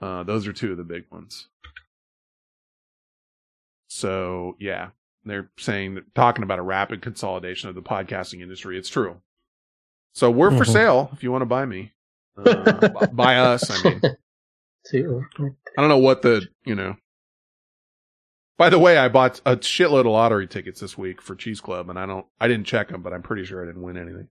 Uh, 0.00 0.22
those 0.24 0.46
are 0.46 0.52
two 0.52 0.72
of 0.72 0.76
the 0.78 0.84
big 0.84 1.04
ones. 1.10 1.48
So 3.88 4.56
yeah, 4.58 4.90
they're 5.24 5.50
saying 5.58 6.00
talking 6.14 6.42
about 6.42 6.58
a 6.58 6.62
rapid 6.62 7.02
consolidation 7.02 7.68
of 7.68 7.74
the 7.74 7.82
podcasting 7.82 8.40
industry. 8.42 8.76
It's 8.78 8.88
true. 8.88 9.20
So 10.14 10.30
we're 10.30 10.50
for 10.50 10.64
Mhm. 10.64 10.72
sale 10.72 11.10
if 11.12 11.22
you 11.22 11.32
want 11.32 11.42
to 11.42 11.46
buy 11.46 11.64
me. 11.64 11.92
Uh, 12.36 13.06
buy 13.12 13.36
us. 13.36 13.70
I 13.70 13.82
mean, 13.82 14.00
I 15.76 15.80
don't 15.80 15.88
know 15.88 15.98
what 15.98 16.22
the 16.22 16.46
you 16.64 16.74
know. 16.74 16.96
By 18.56 18.70
the 18.70 18.78
way, 18.78 18.98
I 18.98 19.08
bought 19.08 19.40
a 19.44 19.56
shitload 19.56 20.00
of 20.00 20.06
lottery 20.06 20.46
tickets 20.46 20.80
this 20.80 20.96
week 20.96 21.20
for 21.20 21.34
Cheese 21.34 21.60
Club, 21.60 21.90
and 21.90 21.98
I 21.98 22.06
don't, 22.06 22.26
I 22.40 22.46
didn't 22.46 22.66
check 22.66 22.88
them, 22.88 23.02
but 23.02 23.12
I'm 23.12 23.22
pretty 23.22 23.44
sure 23.44 23.62
I 23.62 23.66
didn't 23.66 23.82
win 23.82 23.96
anything. 23.96 24.28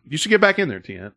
you 0.08 0.16
should 0.16 0.28
get 0.28 0.40
back 0.40 0.58
in 0.58 0.68
there, 0.68 0.80
Tian. 0.80 1.12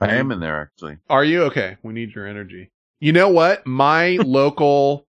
I 0.00 0.14
am 0.14 0.30
in 0.30 0.40
there 0.40 0.60
actually. 0.60 0.98
Are 1.10 1.24
you 1.24 1.42
okay? 1.44 1.76
We 1.82 1.92
need 1.92 2.14
your 2.14 2.26
energy. 2.26 2.70
You 3.00 3.12
know 3.12 3.28
what? 3.28 3.66
My 3.66 4.10
local 4.24 5.06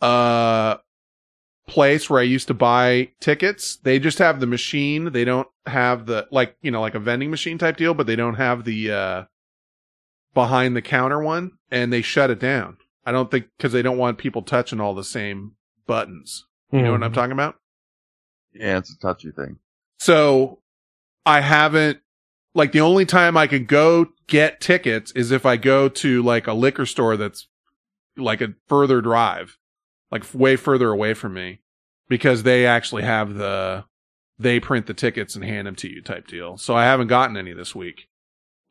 uh 0.00 0.76
place 1.66 2.08
where 2.08 2.20
I 2.20 2.24
used 2.24 2.48
to 2.48 2.54
buy 2.54 3.10
tickets, 3.20 3.76
they 3.76 3.98
just 3.98 4.18
have 4.18 4.40
the 4.40 4.46
machine. 4.46 5.12
They 5.12 5.24
don't 5.24 5.48
have 5.66 6.06
the 6.06 6.26
like, 6.30 6.56
you 6.62 6.70
know, 6.70 6.80
like 6.80 6.94
a 6.94 7.00
vending 7.00 7.30
machine 7.30 7.58
type 7.58 7.76
deal, 7.76 7.94
but 7.94 8.06
they 8.06 8.16
don't 8.16 8.34
have 8.34 8.64
the 8.64 8.90
uh 8.92 9.24
behind 10.32 10.76
the 10.76 10.82
counter 10.82 11.20
one 11.20 11.52
and 11.70 11.92
they 11.92 12.02
shut 12.02 12.30
it 12.30 12.38
down. 12.38 12.76
I 13.04 13.12
don't 13.12 13.30
think 13.30 13.46
cuz 13.58 13.72
they 13.72 13.82
don't 13.82 13.98
want 13.98 14.18
people 14.18 14.42
touching 14.42 14.80
all 14.80 14.94
the 14.94 15.04
same 15.04 15.52
buttons. 15.86 16.46
You 16.72 16.82
know 16.82 16.92
what 16.92 17.02
I'm 17.02 17.12
talking 17.12 17.32
about? 17.32 17.56
Yeah, 18.52 18.78
it's 18.78 18.92
a 18.92 18.98
touchy 18.98 19.30
thing. 19.32 19.58
So 19.98 20.60
I 21.26 21.40
haven't 21.40 22.00
like 22.54 22.72
the 22.72 22.80
only 22.80 23.04
time 23.04 23.36
I 23.36 23.46
could 23.46 23.66
go 23.66 24.08
get 24.26 24.60
tickets 24.60 25.12
is 25.12 25.30
if 25.30 25.44
I 25.46 25.56
go 25.56 25.88
to 25.88 26.22
like 26.22 26.46
a 26.46 26.52
liquor 26.52 26.86
store 26.86 27.16
that's 27.16 27.48
like 28.16 28.40
a 28.40 28.54
further 28.68 29.00
drive, 29.00 29.58
like 30.10 30.24
way 30.34 30.56
further 30.56 30.90
away 30.90 31.14
from 31.14 31.34
me 31.34 31.60
because 32.08 32.42
they 32.42 32.66
actually 32.66 33.02
have 33.02 33.34
the 33.34 33.84
they 34.38 34.58
print 34.58 34.86
the 34.86 34.94
tickets 34.94 35.34
and 35.34 35.44
hand 35.44 35.66
them 35.66 35.76
to 35.76 35.88
you 35.88 36.02
type 36.02 36.26
deal. 36.26 36.56
So 36.56 36.74
I 36.74 36.84
haven't 36.84 37.08
gotten 37.08 37.36
any 37.36 37.52
this 37.52 37.74
week. 37.74 38.08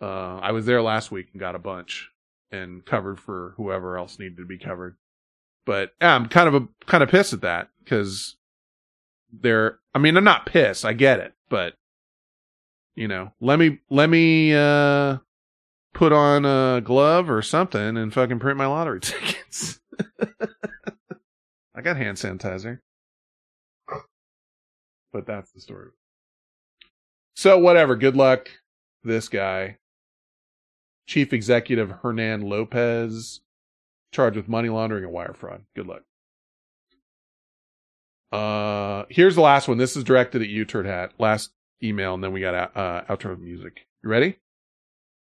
Uh 0.01 0.37
I 0.37 0.51
was 0.51 0.65
there 0.65 0.81
last 0.81 1.11
week 1.11 1.27
and 1.31 1.39
got 1.39 1.55
a 1.55 1.59
bunch 1.59 2.09
and 2.51 2.85
covered 2.85 3.19
for 3.19 3.53
whoever 3.57 3.97
else 3.97 4.19
needed 4.19 4.37
to 4.37 4.45
be 4.45 4.57
covered. 4.57 4.97
But 5.65 5.91
yeah, 6.01 6.15
I'm 6.15 6.27
kind 6.27 6.47
of 6.47 6.55
a 6.55 6.67
kind 6.85 7.03
of 7.03 7.09
pissed 7.09 7.33
at 7.33 7.41
that 7.41 7.69
because 7.83 8.37
they're 9.31 9.79
I 9.93 9.99
mean, 9.99 10.17
I'm 10.17 10.23
not 10.23 10.45
pissed. 10.45 10.85
I 10.85 10.93
get 10.93 11.19
it, 11.19 11.33
but 11.49 11.75
you 12.95 13.07
know, 13.07 13.33
let 13.39 13.59
me 13.59 13.79
let 13.89 14.09
me 14.09 14.53
uh 14.53 15.17
put 15.93 16.11
on 16.11 16.45
a 16.45 16.81
glove 16.81 17.29
or 17.29 17.41
something 17.41 17.97
and 17.97 18.13
fucking 18.13 18.39
print 18.39 18.57
my 18.57 18.67
lottery 18.67 18.99
tickets. 19.01 19.79
I 21.75 21.81
got 21.81 21.97
hand 21.97 22.17
sanitizer. 22.17 22.79
But 25.11 25.25
that's 25.25 25.51
the 25.51 25.61
story. 25.61 25.89
So 27.35 27.57
whatever, 27.57 27.95
good 27.95 28.15
luck 28.15 28.49
this 29.03 29.29
guy. 29.29 29.77
Chief 31.09 31.33
Executive 31.33 31.89
Hernan 32.03 32.41
Lopez 32.41 33.41
charged 34.11 34.37
with 34.37 34.47
money 34.47 34.69
laundering 34.69 35.03
and 35.03 35.11
wire 35.11 35.33
fraud. 35.33 35.63
Good 35.75 35.87
luck. 35.87 36.03
Uh, 38.31 39.05
here's 39.09 39.33
the 39.33 39.41
last 39.41 39.67
one. 39.67 39.79
This 39.79 39.97
is 39.97 40.03
directed 40.03 40.43
at 40.43 40.49
you, 40.49 40.65
Turd 40.65 40.85
Hat. 40.85 41.13
Last 41.17 41.49
email, 41.81 42.13
and 42.13 42.23
then 42.23 42.31
we 42.31 42.41
got 42.41 42.77
uh, 42.77 43.01
outro 43.09 43.39
music. 43.39 43.87
You 44.03 44.09
ready? 44.11 44.37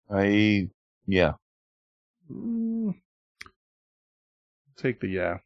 I 0.10 0.70
yeah. 1.06 1.34
Mm. 2.34 2.96
Take 4.76 5.02
the 5.02 5.08
yeah. 5.08 5.38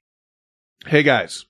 Hey 0.86 1.04
guys, 1.04 1.48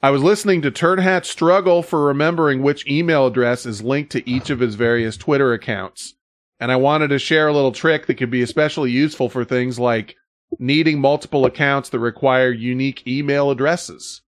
I 0.00 0.10
was 0.10 0.22
listening 0.22 0.62
to 0.62 0.70
Turd 0.70 1.00
Hat 1.00 1.26
struggle 1.26 1.82
for 1.82 2.04
remembering 2.04 2.62
which 2.62 2.86
email 2.86 3.26
address 3.26 3.66
is 3.66 3.82
linked 3.82 4.12
to 4.12 4.30
each 4.30 4.48
of 4.48 4.60
his 4.60 4.76
various 4.76 5.16
Twitter 5.16 5.52
accounts, 5.52 6.14
and 6.60 6.72
I 6.72 6.76
wanted 6.76 7.08
to 7.08 7.18
share 7.18 7.48
a 7.48 7.52
little 7.52 7.72
trick 7.72 8.06
that 8.06 8.14
could 8.14 8.30
be 8.30 8.42
especially 8.42 8.90
useful 8.90 9.28
for 9.28 9.44
things 9.44 9.78
like 9.78 10.16
needing 10.58 11.00
multiple 11.00 11.44
accounts 11.44 11.90
that 11.90 11.98
require 11.98 12.50
unique 12.50 13.06
email 13.06 13.50
addresses. 13.50 14.22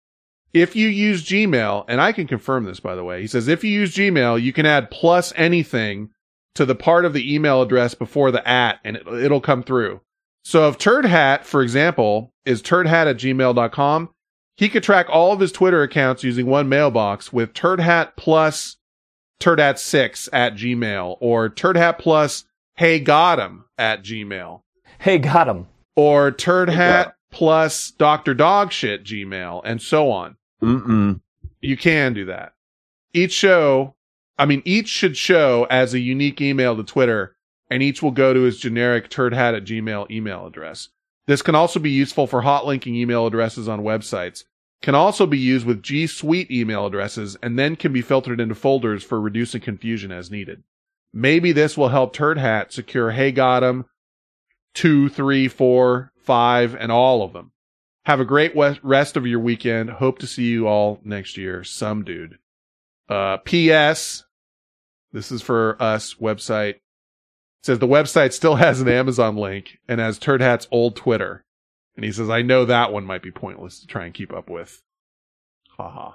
If 0.54 0.76
you 0.76 0.88
use 0.88 1.26
Gmail, 1.26 1.86
and 1.88 2.00
I 2.00 2.14
can 2.14 2.28
confirm 2.28 2.64
this 2.64 2.80
by 2.80 2.96
the 2.96 3.04
way, 3.04 3.22
he 3.22 3.28
says 3.28 3.48
if 3.48 3.64
you 3.64 3.72
use 3.72 3.96
Gmail, 3.96 4.42
you 4.42 4.54
can 4.54 4.66
add 4.66 4.90
plus 4.90 5.34
anything 5.36 6.10
to 6.56 6.66
the 6.66 6.76
part 6.76 7.04
of 7.04 7.14
the 7.14 7.34
email 7.34 7.62
address 7.62 7.94
before 7.94 8.32
the 8.32 8.48
at, 8.48 8.80
and 8.84 8.96
it, 8.96 9.08
it'll 9.08 9.42
come 9.42 9.64
through. 9.64 10.00
So 10.44 10.70
if 10.70 10.78
Turd 10.78 11.06
Hat, 11.06 11.46
for 11.46 11.62
example, 11.62 12.32
is 12.46 12.62
turdhat 12.62 13.08
at 13.08 13.18
gmail.com, 13.18 14.10
he 14.56 14.70
could 14.70 14.84
track 14.84 15.08
all 15.10 15.34
of 15.34 15.40
his 15.42 15.52
Twitter 15.52 15.84
accounts 15.84 16.24
using 16.24 16.46
one 16.46 16.70
mailbox 16.70 17.34
with 17.34 17.54
Turd 17.54 17.82
Hat 17.82 18.16
plus 18.16 18.78
turdhat6 19.40 20.30
at 20.34 20.56
gmail 20.56 21.18
or 21.20 21.50
Turd 21.50 21.78
Hat 21.78 22.00
plus 22.00 22.46
hey 22.76 23.00
got 23.00 23.40
him 23.40 23.66
at 23.78 24.04
gmail. 24.04 24.62
Hey, 25.00 25.18
got 25.18 25.48
him. 25.48 25.68
or 25.96 26.32
turd 26.32 26.70
hat 26.70 27.16
plus 27.32 27.92
Dr. 27.92 28.34
Dog 28.34 28.72
shit 28.72 29.04
Gmail 29.04 29.62
and 29.66 29.82
so 29.82 30.10
on. 30.10 30.38
Mm-mm. 30.62 31.20
You 31.62 31.78
can 31.78 32.14
do 32.14 32.26
that. 32.26 32.54
Each 33.14 33.32
show, 33.34 33.96
I 34.38 34.46
mean, 34.46 34.62
each 34.66 34.88
should 34.88 35.16
show 35.18 35.68
as 35.70 35.94
a 35.94 36.00
unique 36.00 36.42
email 36.42 36.76
to 36.76 36.84
Twitter 36.84 37.36
and 37.70 37.82
each 37.84 38.02
will 38.02 38.12
go 38.12 38.34
to 38.34 38.42
his 38.42 38.60
generic 38.60 39.10
turdhat 39.10 39.56
at 39.56 39.66
Gmail 39.66 40.10
email 40.12 40.46
address. 40.46 40.90
This 41.28 41.42
can 41.42 41.56
also 41.56 41.80
be 41.80 41.92
useful 41.92 42.28
for 42.28 42.42
hot 42.42 42.66
linking 42.66 42.96
email 42.96 43.26
addresses 43.26 43.68
on 43.68 43.82
websites. 43.82 44.44
Can 44.86 44.94
also 44.94 45.26
be 45.26 45.40
used 45.40 45.66
with 45.66 45.82
G 45.82 46.06
Suite 46.06 46.52
email 46.52 46.86
addresses 46.86 47.36
and 47.42 47.58
then 47.58 47.76
can 47.76 47.92
be 47.92 48.04
filtered 48.04 48.40
into 48.40 48.54
folders 48.54 49.04
for 49.04 49.20
reducing 49.20 49.60
confusion 49.60 50.12
as 50.12 50.30
needed. 50.30 50.62
Maybe 51.12 51.52
this 51.52 51.76
will 51.76 51.90
help 51.90 52.14
Turd 52.14 52.38
Hat 52.38 52.72
secure 52.72 53.10
Hey 53.10 53.32
Got 53.32 53.64
'em, 53.64 53.86
two, 54.76 55.10
three, 55.10 55.48
four, 55.48 56.12
five, 56.20 56.76
and 56.76 56.92
all 56.92 57.24
of 57.24 57.34
them. 57.34 57.52
Have 58.06 58.20
a 58.20 58.26
great 58.26 58.54
rest 58.84 59.18
of 59.18 59.26
your 59.26 59.40
weekend. 59.40 59.90
Hope 59.90 60.20
to 60.20 60.28
see 60.28 60.50
you 60.52 60.68
all 60.68 61.00
next 61.04 61.36
year. 61.36 61.64
Some 61.64 62.04
dude. 62.04 62.38
Uh, 63.10 63.38
P.S. 63.38 64.26
This 65.12 65.32
is 65.32 65.42
for 65.42 65.82
us 65.82 66.14
website. 66.22 66.76
It 66.76 66.82
says 67.64 67.80
the 67.80 67.88
website 67.88 68.34
still 68.34 68.58
has 68.58 68.82
an 68.82 68.88
Amazon 68.88 69.36
link 69.36 69.80
and 69.88 70.00
has 70.00 70.20
Turd 70.20 70.42
Hat's 70.42 70.68
old 70.70 70.96
Twitter. 70.96 71.44
And 71.96 72.04
he 72.04 72.12
says, 72.12 72.30
I 72.30 72.42
know 72.42 72.66
that 72.66 72.92
one 72.92 73.06
might 73.06 73.22
be 73.22 73.32
pointless 73.32 73.80
to 73.80 73.88
try 73.88 74.06
and 74.06 74.14
keep 74.14 74.34
up 74.34 74.50
with. 74.50 74.82
Haha. 75.70 76.14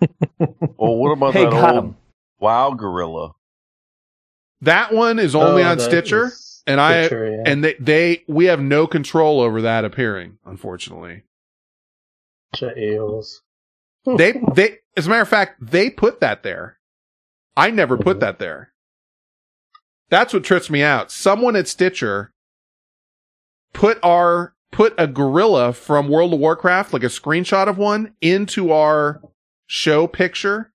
Well, 0.76 0.96
what 0.96 1.10
about 1.12 1.32
Hey, 1.34 1.44
that 1.44 1.52
got 1.52 1.74
old 1.76 1.84
'em. 1.84 1.96
Wow 2.40 2.72
Gorilla? 2.74 3.32
That 4.60 4.92
one 4.92 5.18
is 5.18 5.34
only 5.34 5.62
Oh, 5.62 5.68
on 5.68 5.78
Stitcher, 5.78 6.26
is 6.26 6.62
and 6.66 6.80
I 6.80 7.06
Stitcher, 7.06 7.30
yeah. 7.30 7.42
and 7.50 7.64
they 7.64 7.74
they 7.74 8.24
we 8.26 8.46
have 8.46 8.60
no 8.60 8.86
control 8.86 9.40
over 9.40 9.62
that 9.62 9.84
appearing, 9.84 10.38
unfortunately. 10.44 11.22
a-holes. 12.60 13.42
they 14.04 14.32
they 14.54 14.78
as 14.96 15.06
a 15.06 15.10
matter 15.10 15.22
of 15.22 15.28
fact, 15.28 15.56
they 15.60 15.90
put 15.90 16.20
that 16.20 16.42
there. 16.42 16.78
I 17.56 17.70
never 17.70 17.96
put 17.96 18.14
mm-hmm. 18.16 18.20
that 18.20 18.38
there. 18.38 18.72
That's 20.10 20.32
what 20.34 20.44
trips 20.44 20.68
me 20.68 20.82
out. 20.82 21.10
Someone 21.10 21.56
at 21.56 21.68
Stitcher 21.68 22.32
put 23.74 23.98
our 24.02 24.54
put 24.72 24.94
a 24.96 25.06
gorilla 25.06 25.72
from 25.74 26.08
World 26.08 26.32
of 26.32 26.40
Warcraft, 26.40 26.92
like 26.94 27.02
a 27.04 27.06
screenshot 27.06 27.68
of 27.68 27.76
one, 27.78 28.14
into 28.22 28.72
our 28.72 29.20
show 29.66 30.06
picture 30.06 30.72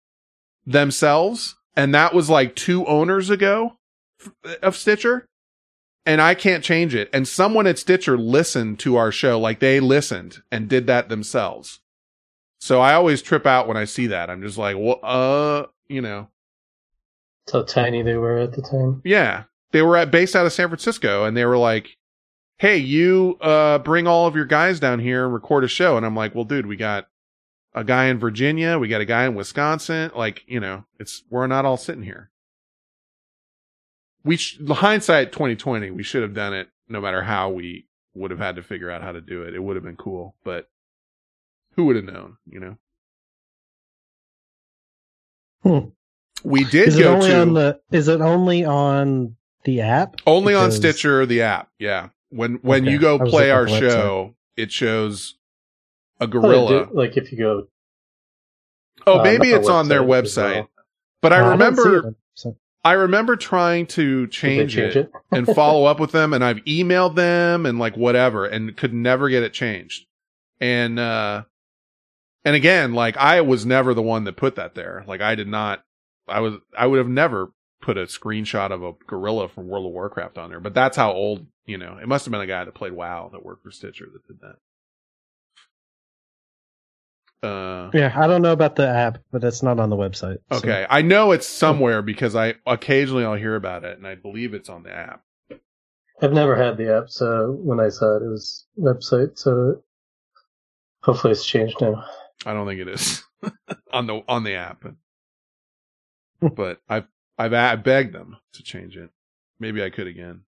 themselves, 0.66 1.56
and 1.76 1.94
that 1.96 2.14
was 2.14 2.30
like 2.30 2.56
two 2.56 2.86
owners 2.86 3.30
ago 3.30 3.78
of 4.62 4.76
Stitcher. 4.78 5.26
And 6.06 6.22
I 6.22 6.34
can't 6.34 6.64
change 6.64 6.96
it. 6.96 7.10
And 7.14 7.28
someone 7.28 7.68
at 7.68 7.78
Stitcher 7.78 8.18
listened 8.18 8.80
to 8.80 8.96
our 8.96 9.12
show, 9.12 9.40
like 9.40 9.60
they 9.60 9.80
listened 9.80 10.42
and 10.52 10.68
did 10.70 10.88
that 10.88 11.10
themselves. 11.10 11.82
So 12.62 12.80
I 12.82 12.94
always 12.94 13.22
trip 13.22 13.46
out 13.46 13.68
when 13.68 13.78
I 13.78 13.86
see 13.86 14.08
that. 14.08 14.30
I'm 14.30 14.42
just 14.42 14.58
like, 14.58 14.76
well, 14.78 15.00
uh, 15.04 15.66
you 15.88 16.02
know, 16.02 16.30
That's 17.46 17.54
how 17.54 17.64
tiny 17.82 18.02
they 18.02 18.16
were 18.16 18.38
at 18.40 18.54
the 18.54 18.62
time. 18.62 19.02
yeah, 19.06 19.44
they 19.72 19.82
were 19.82 19.98
at 19.98 20.10
based 20.10 20.36
out 20.36 20.46
of 20.46 20.54
San 20.54 20.70
Francisco, 20.70 21.26
and 21.26 21.36
they 21.38 21.46
were 21.46 21.58
like, 21.58 21.96
"Hey, 22.60 22.78
you 22.78 23.38
uh, 23.42 23.80
bring 23.80 24.06
all 24.08 24.28
of 24.28 24.36
your 24.36 24.46
guys 24.46 24.80
down 24.80 25.00
here 25.00 25.26
and 25.26 25.34
record 25.34 25.64
a 25.64 25.68
show." 25.68 25.98
And 25.98 26.06
I'm 26.06 26.16
like, 26.16 26.36
"Well, 26.36 26.44
dude, 26.46 26.66
we 26.68 26.76
got 26.76 27.08
a 27.74 27.84
guy 27.84 28.06
in 28.06 28.20
Virginia, 28.20 28.78
we 28.80 28.88
got 28.88 29.02
a 29.02 29.06
guy 29.06 29.26
in 29.26 29.34
Wisconsin. 29.36 30.12
Like, 30.16 30.44
you 30.48 30.60
know, 30.60 30.86
it's 31.00 31.24
we're 31.30 31.48
not 31.48 31.66
all 31.66 31.78
sitting 31.78 32.04
here." 32.04 32.30
We 34.24 34.36
sh- 34.38 34.60
hindsight 34.68 35.32
2020, 35.32 35.92
we 35.92 36.04
should 36.04 36.22
have 36.22 36.34
done 36.34 36.54
it. 36.54 36.70
No 36.88 37.00
matter 37.02 37.24
how 37.24 37.50
we 37.50 37.88
would 38.14 38.32
have 38.32 38.40
had 38.40 38.56
to 38.58 38.64
figure 38.64 38.90
out 38.92 39.02
how 39.02 39.12
to 39.14 39.22
do 39.22 39.44
it, 39.44 39.54
it 39.56 39.64
would 39.64 39.76
have 39.76 39.86
been 39.86 39.96
cool. 39.96 40.36
But 40.44 40.68
who 41.76 41.86
would 41.86 41.96
have 41.96 42.06
known? 42.06 42.38
You 42.46 42.60
know, 42.60 42.78
Hmm. 45.64 45.90
we 46.44 46.64
did 46.66 46.90
is 46.90 46.98
it 46.98 47.04
go 47.04 47.14
only 47.16 47.30
to 47.30 47.42
on 47.42 47.54
the? 47.54 47.80
Is 47.92 48.08
it 48.08 48.22
only 48.22 48.66
on 48.66 49.36
the 49.64 49.82
app? 49.82 50.16
Only 50.26 50.54
on 50.54 50.66
Because- 50.70 50.78
Stitcher, 50.78 51.26
the 51.26 51.42
app. 51.44 51.70
Yeah. 51.80 52.10
When 52.30 52.56
when 52.62 52.84
Okay. 52.84 52.92
you 52.92 53.00
go 53.00 53.20
play 53.20 53.52
our 53.52 53.66
website. 53.66 53.80
show, 53.80 54.36
it 54.56 54.72
shows 54.72 55.36
a 56.20 56.26
Oh, 56.26 56.28
gorilla. 56.28 56.86
do- 56.86 56.92
like 56.94 57.18
if 57.18 57.32
you 57.32 57.38
go. 57.38 57.68
Oh, 59.08 59.20
uh, 59.20 59.24
maybe 59.24 59.50
it's 59.52 59.70
on 59.70 59.88
their 59.88 60.02
website 60.04 60.56
well. 60.56 60.70
But 61.22 61.34
I 61.34 61.40
remember 61.52 62.16
so- 62.36 62.58
I 62.84 62.94
remember 62.94 63.36
trying 63.36 63.88
to 63.88 64.28
change, 64.28 64.74
change 64.76 64.96
it, 64.96 64.98
it? 64.98 65.12
and 65.32 65.48
follow 65.48 65.86
up 65.86 66.00
with 66.00 66.12
them 66.12 66.34
and 66.34 66.44
I've 66.44 66.64
emailed 66.66 67.16
them 67.16 67.66
and 67.66 67.78
like 67.80 67.98
whatever 67.98 68.46
and 68.46 68.76
could 68.78 68.94
never 68.94 69.28
get 69.30 69.44
it 69.44 69.54
changed. 69.54 70.06
And 70.62 71.00
uh 71.00 71.44
and 72.46 72.56
again, 72.56 72.94
like 72.94 73.18
I 73.18 73.42
was 73.42 73.66
never 73.66 73.94
the 73.94 74.02
one 74.02 74.24
that 74.26 74.38
put 74.38 74.56
that 74.56 74.76
there. 74.76 75.04
Like 75.08 75.22
I 75.22 75.36
did 75.36 75.48
not 75.48 75.84
I 76.28 76.40
was 76.42 76.56
I 76.78 76.86
would 76.88 77.00
have 77.00 77.10
never 77.10 77.52
put 77.90 77.98
a 77.98 78.06
screenshot 78.06 78.70
of 78.70 78.84
a 78.84 78.92
gorilla 79.08 79.50
from 79.50 79.68
World 79.68 79.88
of 79.88 79.92
Warcraft 79.94 80.38
on 80.38 80.52
there. 80.52 80.60
But 80.60 80.76
that's 80.76 80.96
how 80.96 81.12
old, 81.12 81.48
you 81.66 81.76
know, 81.80 81.98
it 82.00 82.08
must 82.08 82.24
have 82.26 82.32
been 82.32 82.40
a 82.40 82.46
guy 82.46 82.64
that 82.64 82.76
played 82.76 82.94
WoW 82.94 83.30
that 83.32 83.44
worked 83.44 83.64
for 83.64 83.72
Stitcher 83.72 84.06
that 84.14 84.28
did 84.28 84.40
that. 87.42 87.48
Uh 87.48 87.90
Yeah, 87.92 88.14
I 88.16 88.28
don't 88.28 88.44
know 88.44 88.52
about 88.52 88.76
the 88.76 88.88
app, 88.88 89.18
but 89.32 89.44
it's 89.44 89.64
not 89.64 89.80
on 89.80 89.90
the 89.90 89.96
website. 89.96 90.38
so- 90.52 90.58
Okay, 90.60 90.86
I 90.88 91.02
know 91.02 91.32
it's 91.32 91.48
somewhere 91.48 92.04
because 92.04 92.36
I 92.36 92.56
occasionally 92.68 93.24
I'll 93.26 93.34
hear 93.34 93.56
about 93.56 93.84
it, 93.84 93.98
and 93.98 94.06
I 94.06 94.14
believe 94.14 94.54
it's 94.54 94.70
on 94.70 94.84
the 94.84 94.92
app. 94.94 95.24
I've 96.22 96.34
never 96.34 96.56
had 96.56 96.78
the 96.78 96.96
app, 96.96 97.10
so 97.10 97.58
when 97.60 97.80
I 97.80 97.90
saw 97.90 98.18
it, 98.18 98.24
it 98.24 98.28
was 98.30 98.68
website. 98.78 99.40
So 99.40 99.82
hopefully 101.02 101.32
it's 101.32 101.44
changed 101.46 101.78
now. 101.82 102.04
I 102.46 102.54
don't 102.54 102.68
think 102.68 102.82
it 102.82 102.88
is 102.90 103.24
on 103.92 104.06
the 104.06 104.22
on 104.28 104.44
the 104.44 104.54
app, 104.56 104.84
but 106.56 106.82
I've 106.88 107.08
I've 107.40 107.54
I 107.54 107.78
begged 107.78 108.14
them 108.14 108.38
to 108.54 108.64
change 108.64 108.98
it. 108.98 109.10
Maybe 109.60 109.82
I 109.82 109.90
could 109.90 110.08
again, 110.08 110.42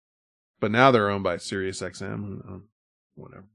but 0.59 0.71
now 0.71 0.91
they're 0.91 1.09
owned 1.09 1.23
by 1.23 1.37
SiriusXM. 1.37 2.03
Um, 2.03 2.63
whatever. 3.15 3.45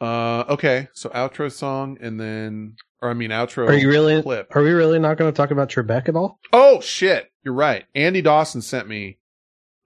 Uh, 0.00 0.44
okay, 0.52 0.88
so 0.92 1.08
outro 1.10 1.50
song, 1.50 1.96
and 2.00 2.20
then, 2.20 2.76
or 3.00 3.08
I 3.08 3.14
mean 3.14 3.30
outro. 3.30 3.68
Are 3.68 3.74
you 3.74 3.88
really? 3.88 4.20
clip? 4.20 4.54
Are 4.54 4.62
we 4.62 4.72
really 4.72 4.98
not 4.98 5.16
going 5.16 5.32
to 5.32 5.36
talk 5.36 5.50
about 5.50 5.70
Trebek 5.70 6.08
at 6.08 6.16
all? 6.16 6.38
Oh 6.52 6.80
shit, 6.80 7.30
you're 7.42 7.54
right. 7.54 7.86
Andy 7.94 8.20
Dawson 8.20 8.60
sent 8.60 8.86
me 8.86 9.18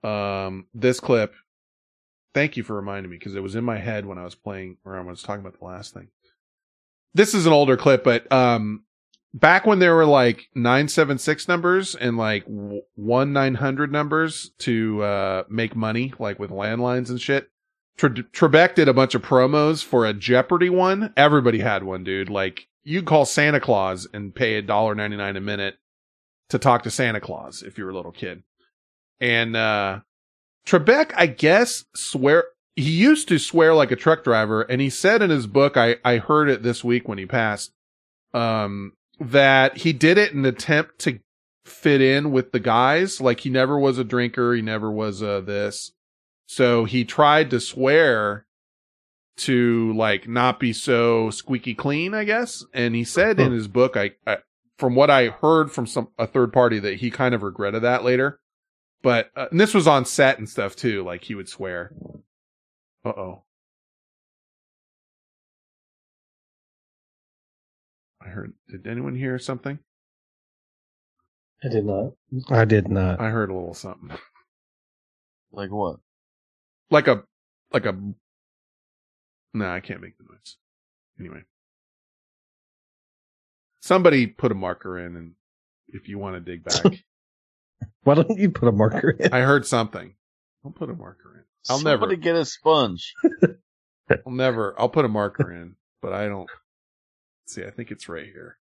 um 0.02 0.66
this 0.74 1.00
clip. 1.00 1.34
Thank 2.34 2.56
you 2.56 2.64
for 2.64 2.74
reminding 2.74 3.10
me 3.10 3.18
because 3.18 3.34
it 3.34 3.42
was 3.42 3.54
in 3.54 3.64
my 3.64 3.78
head 3.78 4.04
when 4.04 4.18
I 4.18 4.24
was 4.24 4.34
playing 4.34 4.78
or 4.84 4.96
I 4.96 5.00
was 5.02 5.22
talking 5.22 5.40
about 5.40 5.58
the 5.58 5.64
last 5.64 5.94
thing. 5.94 6.08
This 7.14 7.34
is 7.34 7.46
an 7.46 7.52
older 7.52 7.76
clip, 7.76 8.02
but 8.02 8.30
um 8.32 8.85
back 9.36 9.66
when 9.66 9.78
there 9.78 9.94
were 9.94 10.06
like 10.06 10.48
976 10.54 11.46
numbers 11.46 11.94
and 11.94 12.16
like 12.16 12.44
1 12.46 13.32
900 13.32 13.92
numbers 13.92 14.50
to 14.58 15.02
uh 15.02 15.44
make 15.48 15.76
money 15.76 16.12
like 16.18 16.38
with 16.38 16.50
landlines 16.50 17.10
and 17.10 17.20
shit. 17.20 17.50
Tre- 17.96 18.10
Trebek 18.10 18.74
did 18.74 18.88
a 18.88 18.94
bunch 18.94 19.14
of 19.14 19.22
promos 19.22 19.84
for 19.84 20.04
a 20.04 20.12
Jeopardy 20.12 20.68
one. 20.68 21.12
Everybody 21.16 21.60
had 21.60 21.84
one, 21.84 22.04
dude. 22.04 22.30
Like 22.30 22.66
you 22.82 23.02
call 23.02 23.24
Santa 23.24 23.60
Claus 23.60 24.06
and 24.12 24.34
pay 24.34 24.56
a 24.56 24.62
dollar 24.62 24.94
ninety 24.94 25.16
nine 25.16 25.36
a 25.36 25.40
minute 25.40 25.76
to 26.48 26.58
talk 26.58 26.82
to 26.84 26.90
Santa 26.90 27.20
Claus 27.20 27.62
if 27.62 27.76
you're 27.78 27.90
a 27.90 27.94
little 27.94 28.12
kid. 28.12 28.42
And 29.20 29.54
uh 29.54 30.00
Trebek, 30.66 31.12
I 31.16 31.26
guess, 31.26 31.84
swear 31.94 32.44
he 32.74 32.90
used 32.90 33.28
to 33.28 33.38
swear 33.38 33.74
like 33.74 33.90
a 33.90 33.96
truck 33.96 34.24
driver, 34.24 34.62
and 34.62 34.80
he 34.80 34.90
said 34.90 35.22
in 35.22 35.30
his 35.30 35.46
book, 35.46 35.76
I, 35.76 35.96
I 36.04 36.18
heard 36.18 36.50
it 36.50 36.62
this 36.62 36.84
week 36.84 37.08
when 37.08 37.16
he 37.16 37.24
passed, 37.24 37.72
um, 38.34 38.92
that 39.18 39.78
he 39.78 39.92
did 39.92 40.18
it 40.18 40.32
in 40.32 40.40
an 40.40 40.46
attempt 40.46 40.98
to 41.00 41.20
fit 41.64 42.00
in 42.00 42.30
with 42.30 42.52
the 42.52 42.60
guys. 42.60 43.20
Like 43.20 43.40
he 43.40 43.50
never 43.50 43.78
was 43.78 43.98
a 43.98 44.04
drinker, 44.04 44.54
he 44.54 44.62
never 44.62 44.90
was 44.90 45.22
uh 45.22 45.40
this. 45.40 45.92
So 46.46 46.84
he 46.84 47.04
tried 47.04 47.50
to 47.50 47.60
swear 47.60 48.46
to 49.38 49.92
like 49.94 50.28
not 50.28 50.60
be 50.60 50.72
so 50.72 51.30
squeaky 51.30 51.74
clean, 51.74 52.14
I 52.14 52.24
guess. 52.24 52.64
And 52.72 52.94
he 52.94 53.04
said 53.04 53.38
in 53.38 53.52
his 53.52 53.68
book, 53.68 53.96
I, 53.96 54.12
I 54.26 54.38
from 54.78 54.94
what 54.94 55.10
I 55.10 55.28
heard 55.28 55.72
from 55.72 55.86
some 55.86 56.08
a 56.18 56.26
third 56.26 56.52
party 56.52 56.78
that 56.78 56.96
he 56.96 57.10
kind 57.10 57.34
of 57.34 57.42
regretted 57.42 57.82
that 57.82 58.04
later. 58.04 58.40
But 59.02 59.30
uh, 59.36 59.48
and 59.50 59.60
this 59.60 59.74
was 59.74 59.86
on 59.86 60.04
set 60.04 60.38
and 60.38 60.48
stuff 60.48 60.76
too. 60.76 61.04
Like 61.04 61.24
he 61.24 61.34
would 61.34 61.48
swear. 61.48 61.92
Uh 63.04 63.10
oh. 63.10 63.42
I 68.26 68.30
heard. 68.30 68.52
Did 68.68 68.86
anyone 68.86 69.14
hear 69.14 69.38
something? 69.38 69.78
I 71.64 71.68
did 71.68 71.84
not. 71.86 72.12
I 72.50 72.64
did 72.64 72.88
not. 72.88 73.20
I 73.20 73.30
heard 73.30 73.50
a 73.50 73.54
little 73.54 73.74
something. 73.74 74.10
Like 75.52 75.70
what? 75.70 76.00
Like 76.90 77.08
a, 77.08 77.22
like 77.72 77.86
a. 77.86 77.96
Nah, 79.54 79.74
I 79.74 79.80
can't 79.80 80.02
make 80.02 80.18
the 80.18 80.24
noise. 80.24 80.56
Anyway, 81.18 81.42
somebody 83.80 84.26
put 84.26 84.52
a 84.52 84.54
marker 84.54 84.98
in, 84.98 85.16
and 85.16 85.32
if 85.88 86.08
you 86.08 86.18
want 86.18 86.34
to 86.34 86.40
dig 86.40 86.62
back, 86.62 86.84
Why 88.06 88.14
don't 88.14 88.38
you 88.38 88.50
put 88.50 88.68
a 88.68 88.72
marker 88.72 89.10
in? 89.10 89.32
I 89.32 89.40
heard 89.40 89.66
something. 89.66 90.14
I'll 90.64 90.70
put 90.70 90.90
a 90.90 90.94
marker 90.94 91.38
in. 91.38 91.44
I'll 91.68 91.78
Somebody 91.78 92.00
never, 92.00 92.16
get 92.16 92.36
a 92.36 92.44
sponge. 92.44 93.14
I'll 94.10 94.32
never, 94.32 94.74
I'll 94.78 94.88
put 94.88 95.04
a 95.04 95.08
marker 95.08 95.50
in, 95.52 95.74
but 96.00 96.12
I 96.12 96.28
don't. 96.28 96.48
See, 97.46 97.64
I 97.64 97.70
think 97.70 97.90
it's 97.90 98.08
right 98.08 98.26
here. 98.26 98.58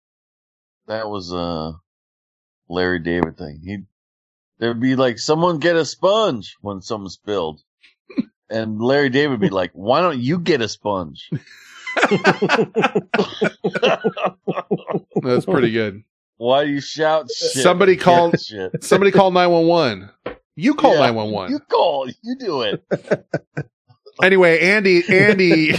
That 0.88 1.10
was 1.10 1.32
a 1.32 1.74
Larry 2.70 3.00
David 3.00 3.38
thing. 3.38 3.62
He 3.64 3.78
there'd 4.58 4.80
be 4.80 4.96
like 4.96 5.20
someone 5.20 5.60
get 5.60 5.76
a 5.76 5.86
sponge 5.86 6.58
when 6.62 6.82
something 6.82 7.10
spilled. 7.10 7.62
And 8.52 8.82
Larry 8.82 9.10
David 9.10 9.30
would 9.30 9.40
be 9.42 9.50
like, 9.56 9.70
Why 9.74 10.02
don't 10.02 10.18
you 10.18 10.40
get 10.40 10.60
a 10.64 10.68
sponge? 10.68 11.30
That's 15.22 15.46
pretty 15.46 15.72
good. 15.72 16.04
Why 16.38 16.66
do 16.66 16.72
you 16.72 16.82
shout 16.82 17.30
shit? 17.30 17.62
Somebody 17.64 17.96
Get 17.96 18.04
call, 18.06 18.32
shit. 18.32 18.84
somebody 18.84 19.12
call 19.12 19.30
911. 19.32 20.10
You 20.56 20.74
call 20.74 20.94
Yeah, 20.94 21.12
911. 21.12 21.52
You 21.52 21.60
call, 21.60 22.08
you 22.24 22.36
do 22.40 22.62
it. 22.64 22.84
anyway, 24.24 24.60
Andy, 24.62 25.04
Andy, 25.10 25.74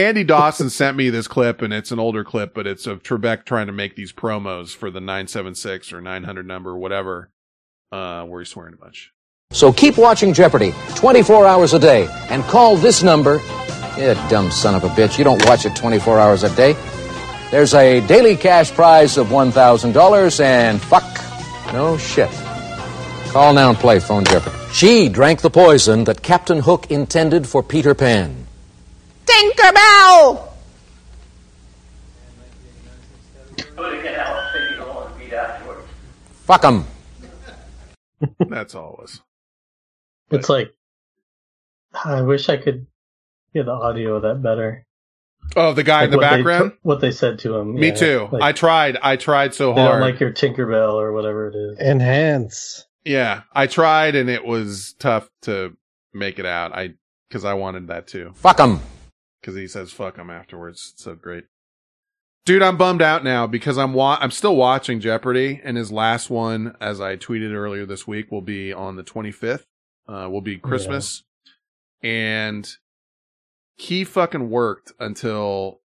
Andy 0.00 0.24
Dawson 0.24 0.70
sent 0.70 0.96
me 0.96 1.10
this 1.10 1.28
clip, 1.28 1.60
and 1.60 1.74
it's 1.74 1.92
an 1.92 1.98
older 1.98 2.24
clip, 2.24 2.54
but 2.54 2.66
it's 2.66 2.86
of 2.86 3.02
Trebek 3.02 3.44
trying 3.44 3.66
to 3.66 3.72
make 3.72 3.96
these 3.96 4.12
promos 4.12 4.74
for 4.74 4.90
the 4.90 5.00
976 5.00 5.92
or 5.92 6.00
900 6.00 6.46
number, 6.46 6.76
whatever, 6.76 7.30
uh, 7.92 8.24
where 8.24 8.40
he's 8.40 8.48
swearing 8.48 8.72
a 8.74 8.76
bunch. 8.78 9.12
So 9.52 9.72
keep 9.72 9.98
watching 9.98 10.32
Jeopardy 10.32 10.72
24 10.94 11.46
hours 11.46 11.74
a 11.74 11.78
day 11.78 12.08
and 12.30 12.42
call 12.44 12.76
this 12.76 13.02
number. 13.02 13.40
You 13.98 14.14
dumb 14.30 14.50
son 14.50 14.74
of 14.74 14.84
a 14.84 14.88
bitch. 14.88 15.18
You 15.18 15.24
don't 15.24 15.44
watch 15.46 15.66
it 15.66 15.76
24 15.76 16.18
hours 16.18 16.44
a 16.44 16.56
day. 16.56 16.74
There's 17.50 17.74
a 17.74 18.00
daily 18.06 18.36
cash 18.36 18.70
prize 18.70 19.18
of 19.18 19.26
$1,000 19.26 20.40
and 20.40 20.80
fuck, 20.80 21.72
no 21.72 21.98
shit. 21.98 22.30
Call 23.32 23.52
now 23.52 23.70
and 23.70 23.78
play 23.78 24.00
Phone 24.00 24.24
Jeopardy. 24.24 24.56
She 24.72 25.08
drank 25.08 25.42
the 25.42 25.50
poison 25.50 26.04
that 26.04 26.22
Captain 26.22 26.60
Hook 26.60 26.90
intended 26.90 27.46
for 27.46 27.62
Peter 27.62 27.94
Pan. 27.94 28.46
Tinkerbell! 29.30 30.48
Fuck 36.44 36.62
them. 36.62 36.84
That's 38.48 38.74
all 38.74 38.94
it 38.94 39.00
was. 39.02 39.20
It's 40.30 40.48
like 40.48 40.74
I 42.04 42.22
wish 42.22 42.48
I 42.48 42.56
could 42.56 42.86
hear 43.52 43.62
the 43.64 43.70
audio 43.72 44.16
of 44.16 44.22
that 44.22 44.42
better. 44.42 44.84
Oh, 45.56 45.72
the 45.72 45.82
guy 45.82 46.04
in 46.04 46.10
the 46.10 46.16
Like 46.16 46.22
what 46.24 46.30
they 46.30 46.36
background? 46.42 46.70
t- 46.72 46.78
what 46.82 47.00
they 47.00 47.10
said 47.10 47.38
to 47.40 47.56
him. 47.56 47.74
Me 47.74 47.88
yeah. 47.88 47.94
too. 47.94 48.28
Like, 48.30 48.42
I 48.42 48.52
tried. 48.52 48.98
I 49.02 49.16
tried 49.16 49.54
so 49.54 49.74
they 49.74 49.80
hard. 49.80 50.00
don't 50.00 50.10
like 50.10 50.20
your 50.20 50.32
Tinkerbell 50.32 50.94
or 50.94 51.12
whatever 51.12 51.48
it 51.48 51.54
is. 51.56 51.78
Enhance. 51.80 52.86
yeah, 53.04 53.42
I 53.52 53.66
tried, 53.66 54.14
and 54.14 54.28
it 54.30 54.44
was 54.44 54.94
tough 54.98 55.28
to 55.42 55.76
make 56.12 56.38
it 56.38 56.46
out. 56.46 56.72
I 56.76 56.90
because 57.28 57.44
I 57.44 57.54
wanted 57.54 57.88
that 57.88 58.06
too. 58.06 58.32
Fuck 58.34 58.60
'em. 58.60 58.80
Because 59.40 59.56
he 59.56 59.66
says 59.66 59.92
"fuck 59.92 60.16
him" 60.16 60.30
afterwards. 60.30 60.90
It's 60.94 61.04
so 61.04 61.14
great. 61.14 61.44
Dude, 62.46 62.62
I'm 62.62 62.76
bummed 62.76 63.02
out 63.02 63.22
now 63.22 63.46
because 63.46 63.76
I'm 63.78 63.92
wa- 63.92 64.18
I'm 64.20 64.30
still 64.30 64.56
watching 64.56 65.00
Jeopardy, 65.00 65.60
and 65.62 65.76
his 65.76 65.92
last 65.92 66.30
one, 66.30 66.74
as 66.80 67.00
I 67.00 67.16
tweeted 67.16 67.52
earlier 67.52 67.86
this 67.86 68.06
week, 68.06 68.30
will 68.30 68.40
be 68.42 68.72
on 68.72 68.96
the 68.96 69.04
25th. 69.04 69.64
Uh, 70.08 70.28
will 70.30 70.40
be 70.40 70.56
Christmas, 70.58 71.22
and 72.02 72.68
he 73.76 74.04
fucking 74.04 74.50
worked 74.50 74.92
until 74.98 75.80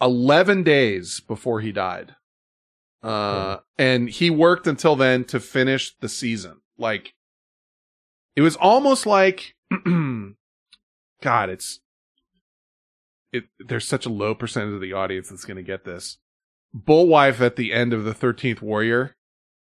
11 0.00 0.62
days 0.62 1.20
before 1.20 1.60
he 1.60 1.72
died. 1.72 2.16
Uh, 3.02 3.58
and 3.78 4.08
he 4.08 4.30
worked 4.30 4.66
until 4.66 4.96
then 4.96 5.24
to 5.24 5.38
finish 5.38 5.94
the 6.00 6.08
season. 6.08 6.60
Like, 6.78 7.14
it 8.34 8.40
was 8.40 8.56
almost 8.56 9.06
like, 9.06 9.54
God, 9.84 11.50
it's, 11.50 11.80
it, 13.34 13.44
there's 13.58 13.86
such 13.86 14.06
a 14.06 14.10
low 14.10 14.34
percentage 14.34 14.74
of 14.74 14.80
the 14.80 14.92
audience 14.92 15.28
that's 15.28 15.44
going 15.44 15.56
to 15.56 15.62
get 15.62 15.84
this. 15.84 16.18
Buliwyf 16.76 17.40
at 17.40 17.56
the 17.56 17.72
end 17.72 17.92
of 17.92 18.04
the 18.04 18.14
13th 18.14 18.62
Warrior, 18.62 19.16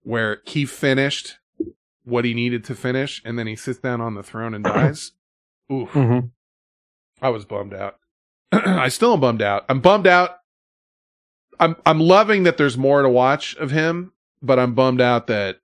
where 0.04 0.42
he 0.46 0.66
finished 0.66 1.38
what 2.04 2.26
he 2.26 2.34
needed 2.34 2.66
to 2.66 2.76
finish 2.76 3.22
and 3.24 3.40
then 3.40 3.48
he 3.48 3.56
sits 3.56 3.80
down 3.80 4.02
on 4.02 4.16
the 4.16 4.24
throne 4.24 4.54
and 4.54 4.66
dies. 4.66 5.14
Oof. 5.72 5.90
Mm-hmm. 5.92 6.28
I 7.22 7.30
was 7.30 7.46
bummed 7.46 7.74
out. 7.74 7.98
I 8.52 8.90
still 8.90 9.14
am 9.14 9.22
bummed 9.22 9.42
out. 9.42 9.64
I'm 9.70 9.80
bummed 9.80 10.08
out. 10.08 10.40
I'm 11.60 11.78
I'm 11.86 12.02
loving 12.02 12.44
that 12.44 12.58
there's 12.58 12.78
more 12.78 13.02
to 13.02 13.10
watch 13.10 13.56
of 13.56 13.72
him, 13.72 14.12
but 14.42 14.60
I'm 14.60 14.74
bummed 14.74 15.00
out 15.00 15.28
that 15.28 15.60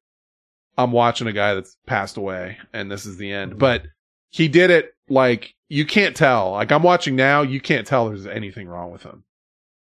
I'm 0.77 0.93
watching 0.93 1.27
a 1.27 1.33
guy 1.33 1.55
that's 1.55 1.75
passed 1.85 2.15
away 2.15 2.57
and 2.71 2.89
this 2.89 3.05
is 3.05 3.17
the 3.17 3.33
end. 3.33 3.59
But 3.59 3.83
he 4.29 4.47
did 4.47 4.69
it 4.71 4.93
like 5.09 5.55
you 5.69 5.85
can't 5.85 6.15
tell. 6.15 6.51
Like 6.51 6.71
I'm 6.71 6.83
watching 6.83 7.15
now, 7.15 7.41
you 7.43 7.61
can't 7.61 7.87
tell 7.87 8.07
there's 8.09 8.27
anything 8.27 8.67
wrong 8.67 8.91
with 8.91 9.03
him. 9.03 9.23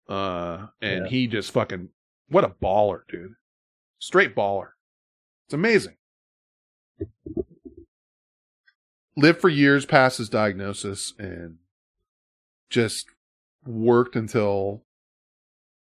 Uh 0.08 0.66
and 0.80 1.04
Yeah. 1.04 1.10
he 1.10 1.26
just 1.26 1.50
fucking 1.52 1.88
what 2.28 2.44
a 2.44 2.48
baller, 2.48 3.00
dude. 3.08 3.34
Straight 3.98 4.34
baller. 4.34 4.68
It's 5.46 5.54
amazing. 5.54 5.96
Lived 9.16 9.40
for 9.40 9.48
years 9.50 9.84
past 9.84 10.18
his 10.18 10.28
diagnosis 10.30 11.12
and 11.18 11.58
just 12.70 13.06
worked 13.66 14.16
until 14.16 14.84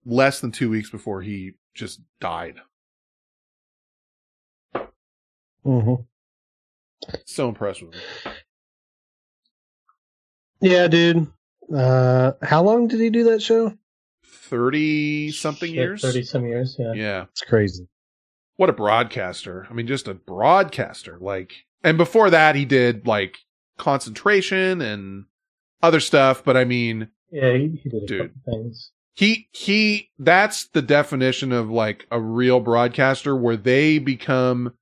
less 0.05 0.41
than 0.41 0.51
two 0.51 0.69
weeks 0.69 0.91
before 0.91 1.23
he 1.23 1.53
just 1.73 2.01
died. 2.21 2.57
Mm-hmm. 5.65 6.03
So 7.25 7.49
impressed 7.49 7.83
with 7.83 7.95
him. 7.95 8.33
Yeah, 10.61 10.89
dude. 10.89 11.27
Uh, 11.75 12.33
how 12.43 12.63
long 12.63 12.89
did 12.89 13.01
he 13.01 13.11
do 13.11 13.25
that 13.25 13.43
show? 13.43 13.77
30 14.25 15.31
something 15.33 15.73
years? 15.73 16.03
Thirty 16.03 16.23
some 16.25 16.45
years. 16.47 16.77
Yeah. 16.79 16.93
Yeah. 16.95 17.25
It's 17.31 17.43
crazy. 17.43 17.87
What 18.57 18.69
a 18.71 18.73
broadcaster. 18.75 19.67
I 19.71 19.73
mean, 19.75 19.87
just 19.87 20.09
a 20.09 20.15
broadcaster. 20.15 21.19
Like, 21.21 21.53
and 21.85 21.97
before 21.97 22.31
that, 22.31 22.57
he 22.57 22.65
did 22.65 23.07
like 23.07 23.39
concentration 23.79 24.81
and 24.81 25.25
other 25.83 26.01
stuff. 26.01 26.45
But 26.45 26.57
I 26.57 26.65
mean, 26.65 27.09
Yeah, 27.31 27.53
he, 27.57 27.81
he 27.83 27.89
did 27.89 28.03
a 28.03 28.07
Dude. 28.07 28.35
couple 28.35 28.53
things. 28.63 28.91
he, 29.15 29.49
he, 29.53 30.11
that's 30.19 30.67
the 30.69 30.83
definition 30.83 31.53
of 31.53 31.71
like 31.71 32.07
a 32.11 32.21
real 32.21 32.61
broadcaster 32.61 33.37
where 33.37 33.57
they 33.57 33.99
become 33.99 34.75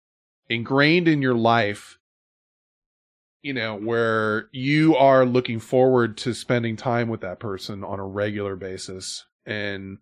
ingrained 0.48 1.06
in 1.08 1.20
your 1.22 1.34
life. 1.34 1.97
You 3.42 3.54
know, 3.54 3.76
where 3.76 4.48
you 4.52 4.96
are 4.96 5.24
looking 5.24 5.60
forward 5.60 6.16
to 6.18 6.34
spending 6.34 6.76
time 6.76 7.08
with 7.08 7.20
that 7.20 7.38
person 7.38 7.84
on 7.84 8.00
a 8.00 8.06
regular 8.06 8.56
basis. 8.56 9.24
And 9.46 9.98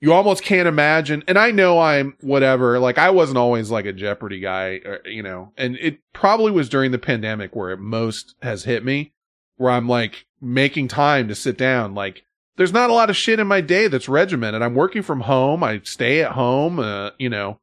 you 0.00 0.12
almost 0.12 0.44
can't 0.44 0.68
imagine. 0.68 1.24
And 1.26 1.38
I 1.38 1.50
know 1.50 1.80
I'm 1.80 2.16
whatever. 2.20 2.78
Like 2.78 2.98
I 2.98 3.10
wasn't 3.10 3.38
always 3.38 3.70
like 3.70 3.86
a 3.86 3.92
Jeopardy 3.92 4.40
guy, 4.40 4.80
or, 4.84 5.00
you 5.06 5.22
know, 5.22 5.52
and 5.56 5.76
it 5.80 5.98
probably 6.12 6.52
was 6.52 6.68
during 6.68 6.92
the 6.92 6.98
pandemic 6.98 7.56
where 7.56 7.70
it 7.70 7.80
most 7.80 8.34
has 8.42 8.64
hit 8.64 8.84
me, 8.84 9.12
where 9.56 9.72
I'm 9.72 9.88
like 9.88 10.26
making 10.40 10.88
time 10.88 11.26
to 11.28 11.34
sit 11.34 11.58
down. 11.58 11.94
Like 11.94 12.22
there's 12.56 12.72
not 12.72 12.90
a 12.90 12.94
lot 12.94 13.10
of 13.10 13.16
shit 13.16 13.40
in 13.40 13.46
my 13.46 13.60
day 13.60 13.88
that's 13.88 14.08
regimented. 14.08 14.62
I'm 14.62 14.74
working 14.74 15.02
from 15.02 15.22
home. 15.22 15.64
I 15.64 15.80
stay 15.84 16.22
at 16.22 16.32
home, 16.32 16.78
uh, 16.78 17.10
you 17.18 17.28
know, 17.28 17.58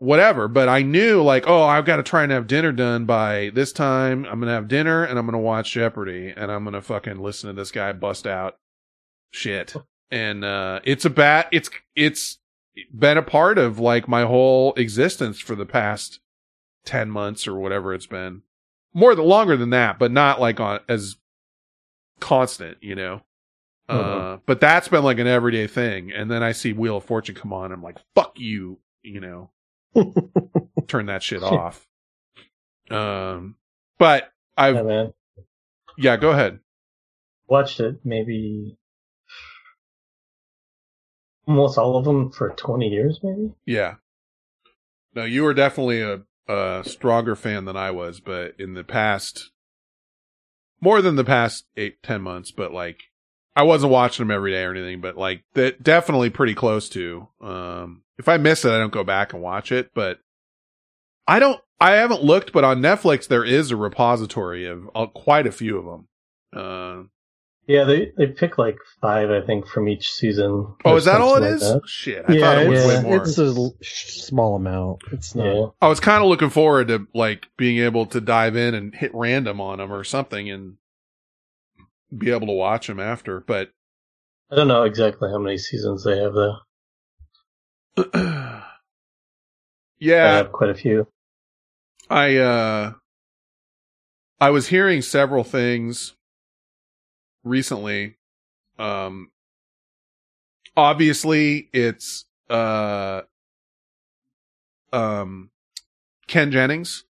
whatever. 0.00 0.48
But 0.48 0.68
I 0.68 0.82
knew 0.82 1.22
like, 1.22 1.44
oh, 1.46 1.62
I've 1.62 1.84
got 1.84 1.96
to 1.96 2.02
try 2.02 2.24
and 2.24 2.32
have 2.32 2.46
dinner 2.48 2.72
done 2.72 3.04
by 3.04 3.50
this 3.54 3.72
time. 3.72 4.24
I'm 4.24 4.40
going 4.40 4.48
to 4.48 4.54
have 4.54 4.66
dinner 4.66 5.04
and 5.04 5.18
I'm 5.18 5.26
going 5.26 5.32
to 5.34 5.38
watch 5.38 5.70
Jeopardy 5.72 6.34
and 6.36 6.50
I'm 6.50 6.64
going 6.64 6.74
to 6.74 6.82
fucking 6.82 7.18
listen 7.20 7.48
to 7.48 7.52
this 7.54 7.70
guy 7.70 7.92
bust 7.92 8.26
out 8.26 8.56
shit. 9.30 9.74
And, 10.10 10.44
uh, 10.44 10.80
it's 10.84 11.04
a 11.04 11.10
bat, 11.10 11.48
it's, 11.52 11.70
it's 11.94 12.38
been 12.92 13.16
a 13.18 13.22
part 13.22 13.58
of 13.58 13.78
like 13.78 14.08
my 14.08 14.22
whole 14.22 14.72
existence 14.74 15.38
for 15.38 15.54
the 15.54 15.66
past 15.66 16.18
10 16.86 17.10
months 17.10 17.46
or 17.46 17.54
whatever 17.56 17.94
it's 17.94 18.06
been. 18.06 18.42
More 18.92 19.14
than 19.14 19.24
longer 19.26 19.56
than 19.56 19.70
that, 19.70 19.98
but 20.00 20.10
not 20.10 20.40
like 20.40 20.58
on 20.58 20.80
as 20.88 21.16
constant, 22.18 22.78
you 22.80 22.94
know. 22.94 23.22
Uh, 23.88 24.36
Mhm. 24.36 24.40
but 24.46 24.60
that's 24.60 24.88
been 24.88 25.02
like 25.04 25.18
an 25.18 25.26
everyday 25.26 25.66
thing. 25.66 26.12
And 26.12 26.30
then 26.30 26.42
I 26.44 26.52
see 26.52 26.72
Wheel 26.72 26.98
of 26.98 27.04
Fortune 27.04 27.34
come 27.34 27.52
on. 27.52 27.72
I'm 27.72 27.82
like, 27.82 27.98
fuck 28.14 28.38
you, 28.38 28.78
you 29.02 29.20
know, 29.20 29.50
turn 30.88 31.06
that 31.06 31.22
shit 31.22 31.42
off. 31.42 31.86
Um, 32.90 33.56
but 33.98 34.30
I've, 34.56 34.76
Yeah, 34.76 35.06
yeah, 35.96 36.16
go 36.16 36.30
ahead. 36.30 36.60
Watched 37.48 37.80
it 37.80 38.00
maybe 38.04 38.76
almost 41.46 41.78
all 41.78 41.96
of 41.96 42.04
them 42.04 42.30
for 42.30 42.50
twenty 42.50 42.88
years, 42.88 43.20
maybe. 43.22 43.52
Yeah. 43.66 43.94
No, 45.14 45.24
you 45.24 45.42
were 45.42 45.54
definitely 45.54 46.00
a, 46.02 46.20
a 46.46 46.82
stronger 46.84 47.34
fan 47.34 47.64
than 47.64 47.76
I 47.76 47.90
was, 47.90 48.20
but 48.20 48.54
in 48.60 48.74
the 48.74 48.84
past, 48.84 49.50
more 50.80 51.02
than 51.02 51.16
the 51.16 51.24
past 51.24 51.64
eight, 51.76 52.00
ten 52.02 52.22
months, 52.22 52.52
but 52.52 52.72
like, 52.72 53.00
I 53.56 53.64
wasn't 53.64 53.92
watching 53.92 54.24
them 54.26 54.34
every 54.34 54.52
day 54.52 54.62
or 54.62 54.70
anything, 54.70 55.00
but 55.00 55.16
like, 55.16 55.42
that 55.54 55.82
definitely 55.82 56.30
pretty 56.30 56.54
close 56.54 56.88
to. 56.90 57.26
Um, 57.40 58.02
if 58.20 58.28
I 58.28 58.36
miss 58.36 58.64
it, 58.64 58.70
I 58.70 58.78
don't 58.78 58.92
go 58.92 59.02
back 59.02 59.32
and 59.32 59.42
watch 59.42 59.72
it, 59.72 59.90
but 59.94 60.20
I 61.26 61.38
don't. 61.40 61.60
I 61.80 61.92
haven't 61.92 62.22
looked, 62.22 62.52
but 62.52 62.62
on 62.62 62.80
Netflix 62.82 63.26
there 63.26 63.44
is 63.44 63.70
a 63.70 63.76
repository 63.76 64.66
of 64.66 64.88
uh, 64.94 65.06
quite 65.06 65.46
a 65.46 65.52
few 65.52 65.78
of 65.78 65.84
them. 65.86 66.08
Uh, 66.54 67.02
Yeah, 67.66 67.84
they 67.84 68.12
they 68.16 68.26
pick 68.26 68.58
like 68.58 68.76
five, 69.00 69.30
I 69.30 69.40
think, 69.46 69.66
from 69.66 69.88
each 69.88 70.10
season. 70.12 70.74
oh, 70.84 70.96
is 70.96 71.06
that 71.06 71.20
all 71.22 71.36
it 71.36 71.40
something 71.40 71.54
is? 71.54 71.60
that. 71.60 71.82
Shit, 71.88 72.24
I 72.28 72.32
yeah, 72.34 72.40
thought 72.40 72.58
it 72.64 72.68
was 72.68 72.84
it's, 72.84 72.88
way 72.88 73.02
more. 73.02 73.16
it's 73.22 73.38
a 73.38 73.44
l- 73.46 73.74
small 73.82 74.56
amount. 74.56 75.00
It's 75.12 75.34
not. 75.34 75.46
Yeah. 75.46 75.66
I 75.80 75.88
was 75.88 76.00
kind 76.00 76.22
of 76.22 76.28
looking 76.28 76.50
forward 76.50 76.88
to 76.88 77.06
like 77.14 77.46
being 77.56 77.78
able 77.78 78.04
to 78.06 78.20
dive 78.20 78.56
in 78.56 78.74
and 78.74 78.94
hit 78.94 79.12
random 79.14 79.60
on 79.60 79.78
them 79.78 79.90
or 79.92 80.04
something 80.04 80.50
and 80.50 80.76
be 82.16 82.30
able 82.30 82.48
to 82.48 82.52
watch 82.52 82.88
them 82.88 83.00
after. 83.00 83.40
But 83.40 83.70
I 84.50 84.56
don't 84.56 84.68
know 84.68 84.82
exactly 84.82 85.30
how 85.30 85.38
many 85.38 85.56
seasons 85.56 86.04
they 86.04 86.18
have 86.18 86.34
though. 86.34 86.56
I 88.14 88.62
yeah, 89.98 90.36
have 90.36 90.52
quite 90.52 90.70
a 90.70 90.74
few. 90.74 91.06
I 92.08 92.36
uh 92.36 92.92
I 94.40 94.50
was 94.50 94.68
hearing 94.68 95.02
several 95.02 95.44
things 95.44 96.14
recently. 97.44 98.16
Um 98.78 99.30
obviously 100.76 101.68
it's 101.72 102.24
uh 102.48 103.22
um 104.92 105.50
Ken 106.26 106.50
Jennings 106.50 107.04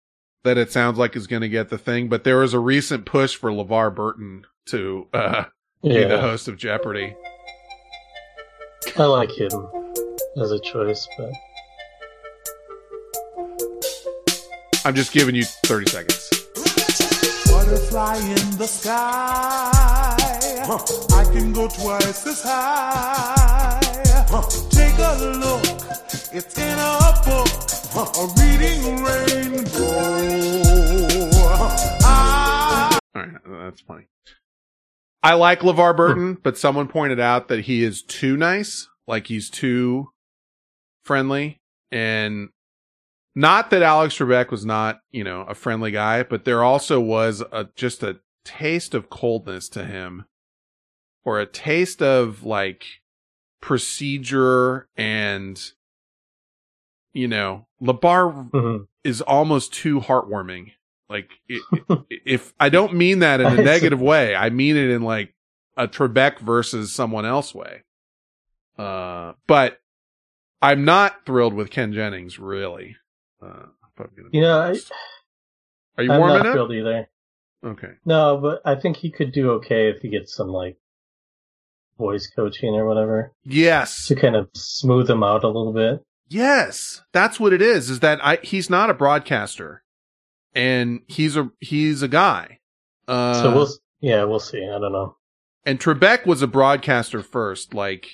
that 0.45 0.57
it 0.57 0.71
sounds 0.71 0.97
like 0.97 1.17
is 1.17 1.27
going 1.27 1.43
to 1.43 1.49
get 1.49 1.71
the 1.71 1.79
thing, 1.79 2.09
but 2.09 2.23
there 2.23 2.39
was 2.39 2.55
a 2.55 2.61
recent 2.61 3.05
push 3.05 3.35
for 3.35 3.51
LeVar 3.51 3.95
Burton 3.95 4.47
to 4.67 5.09
uh 5.13 5.45
be 5.83 6.05
the 6.05 6.21
host 6.21 6.47
of 6.49 6.57
Jeopardy. 6.57 7.15
I 8.97 9.05
like 9.05 9.31
him 9.33 9.86
as 10.41 10.53
a 10.53 10.59
choice, 10.61 11.09
but 11.17 11.33
I'm 14.85 14.95
just 14.95 15.13
giving 15.13 15.35
you 15.35 15.45
30 15.45 15.91
seconds. 15.91 16.31
Butterfly 17.47 18.17
in 18.19 18.59
the 18.59 18.67
sky. 18.67 19.71
I 20.69 21.25
can 21.33 21.53
go 21.53 21.69
twice 21.69 22.27
as 22.27 22.43
high. 22.43 23.81
Take 24.71 24.99
a 24.99 25.17
look, 25.39 25.65
it's 26.33 26.59
in 26.59 26.79
a 26.79 27.15
book, 27.25 27.49
a 27.97 28.27
reading 28.39 29.03
rainbow. 29.03 30.37
I 32.05 32.99
All 33.15 33.23
right, 33.23 33.35
that's 33.47 33.81
funny. 33.81 34.09
I 35.23 35.35
like 35.35 35.61
LeVar 35.61 35.97
Burton, 35.97 36.35
hmm. 36.35 36.41
but 36.43 36.59
someone 36.59 36.89
pointed 36.89 37.19
out 37.19 37.49
that 37.49 37.61
he 37.61 37.83
is 37.83 38.03
too 38.03 38.37
nice, 38.37 38.89
like 39.07 39.29
he's 39.29 39.49
too 39.49 40.11
friendly, 41.07 41.61
and 41.91 42.49
not 43.35 43.71
that 43.71 43.83
Alex 43.83 44.17
Trebek 44.17 44.51
was 44.51 44.67
not, 44.67 45.01
you 45.11 45.23
know, 45.23 45.43
a 45.43 45.55
friendly 45.55 45.91
guy, 45.91 46.23
but 46.23 46.45
there 46.45 46.65
also 46.65 47.01
was 47.01 47.43
a 47.53 47.69
just 47.77 48.03
a 48.03 48.19
taste 48.45 48.95
of 48.95 49.09
coldness 49.09 49.69
to 49.71 49.85
him, 49.85 50.25
or 51.25 51.39
a 51.39 51.47
taste 51.47 52.03
of 52.03 52.45
like 52.45 52.85
procedure 53.61 54.89
and, 54.97 55.73
you 57.13 57.29
know, 57.29 57.67
LeVar 57.81 58.87
is 59.05 59.21
almost 59.21 59.73
too 59.73 60.01
heartwarming. 60.01 60.73
Like, 61.09 61.31
if 62.11 62.53
I 62.59 62.69
don't 62.69 62.95
mean 62.95 63.21
that 63.21 63.41
in 63.41 63.47
a 63.47 63.63
negative 63.63 64.01
way, 64.01 64.35
I 64.35 64.51
mean 64.51 64.77
it 64.77 64.91
in 64.91 65.03
like 65.03 65.35
a 65.77 65.87
Trebek 65.87 66.41
versus 66.41 66.93
someone 66.93 67.27
else 67.27 67.55
way. 67.55 67.83
Uh, 68.79 69.33
but 69.47 69.79
I'm 70.63 70.85
not 70.85 71.25
thrilled 71.27 71.55
with 71.55 71.71
Ken 71.71 71.93
Jennings, 71.93 72.39
really. 72.39 72.97
Uh, 73.43 73.67
you 74.33 74.41
know, 74.41 74.61
I, 74.61 74.75
are 75.99 76.05
you 76.05 76.13
I'm 76.13 76.19
warming 76.21 76.39
not 76.39 76.47
up? 76.47 76.53
thrilled 76.55 76.73
either. 76.73 77.09
Okay. 77.65 77.93
No, 78.05 78.37
but 78.39 78.61
I 78.65 78.75
think 78.75 78.97
he 78.99 79.11
could 79.11 79.33
do 79.33 79.53
okay 79.53 79.89
if 79.89 80.01
he 80.03 80.09
gets 80.09 80.35
some 80.35 80.49
like 80.49 80.77
voice 81.99 82.31
coaching 82.35 82.75
or 82.75 82.87
whatever 82.87 83.33
Yes. 83.45 84.07
to 84.09 84.15
kind 84.15 84.37
of 84.37 84.49
smooth 84.55 85.09
him 85.09 85.23
out 85.23 85.45
a 85.45 85.49
little 85.49 85.73
bit. 85.73 86.03
Yes, 86.29 87.03
that's 87.13 87.39
what 87.41 87.53
it 87.53 87.63
is. 87.63 87.89
Is 87.89 88.01
that 88.01 88.19
I? 88.25 88.37
He's 88.43 88.69
not 88.69 88.91
a 88.91 88.95
broadcaster, 88.95 89.85
and 90.55 91.01
he's 91.07 91.37
a 91.37 91.51
he's 91.61 92.03
a 92.03 92.09
guy. 92.09 92.59
Uh, 93.07 93.35
so 93.43 93.55
we'll, 93.55 93.69
yeah, 94.01 94.25
we'll 94.25 94.41
see. 94.41 94.65
I 94.65 94.79
don't 94.81 94.91
know. 94.91 95.17
and 95.65 95.79
Trebek 95.79 96.27
was 96.27 96.43
a 96.43 96.49
broadcaster 96.49 97.23
first, 97.23 97.75
like 97.75 98.09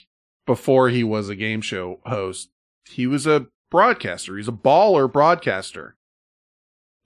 before 0.46 0.88
he 0.88 1.04
was 1.04 1.28
a 1.28 1.36
game 1.36 1.60
show 1.60 2.00
host. 2.06 2.50
He 2.88 3.06
was 3.06 3.26
a 3.26 3.46
broadcaster. 3.70 4.36
He's 4.36 4.48
a 4.48 4.52
baller 4.52 5.10
broadcaster. 5.10 5.96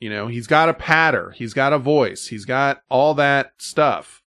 You 0.00 0.10
know, 0.10 0.26
he's 0.26 0.46
got 0.46 0.68
a 0.68 0.74
patter, 0.74 1.30
he's 1.30 1.54
got 1.54 1.72
a 1.72 1.78
voice, 1.78 2.26
he's 2.26 2.44
got 2.44 2.82
all 2.90 3.14
that 3.14 3.52
stuff. 3.56 4.22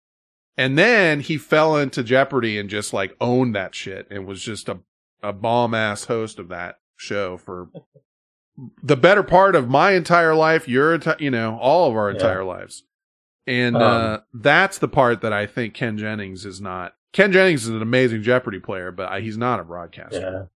And 0.56 0.78
then 0.78 1.20
he 1.20 1.36
fell 1.36 1.76
into 1.76 2.02
Jeopardy 2.02 2.58
and 2.58 2.70
just 2.70 2.92
like 2.94 3.14
owned 3.20 3.54
that 3.54 3.74
shit 3.74 4.06
and 4.10 4.26
was 4.26 4.42
just 4.42 4.68
a, 4.70 4.78
a 5.22 5.32
bomb 5.32 5.74
ass 5.74 6.04
host 6.04 6.38
of 6.38 6.48
that 6.48 6.76
show 6.96 7.36
for 7.36 7.68
the 8.82 8.96
better 8.96 9.22
part 9.22 9.54
of 9.54 9.68
my 9.68 9.92
entire 9.92 10.34
life, 10.34 10.66
your, 10.66 10.98
enti- 10.98 11.20
you 11.20 11.30
know, 11.30 11.58
all 11.58 11.88
of 11.90 11.96
our 11.96 12.08
Yeah. 12.10 12.14
entire 12.16 12.44
lives. 12.44 12.84
And 13.46 13.76
Um, 13.76 13.82
uh, 13.82 14.18
that's 14.32 14.78
the 14.78 14.88
part 14.88 15.20
that 15.20 15.32
I 15.34 15.46
think 15.46 15.74
Ken 15.74 15.98
Jennings 15.98 16.44
is 16.46 16.60
not. 16.62 16.94
Ken 17.12 17.32
Jennings 17.32 17.64
is 17.64 17.70
an 17.70 17.82
amazing 17.82 18.22
Jeopardy 18.22 18.60
player, 18.60 18.92
but 18.92 19.08
I, 19.10 19.20
he's 19.20 19.38
not 19.38 19.60
a 19.60 19.64
broadcaster. 19.64 20.48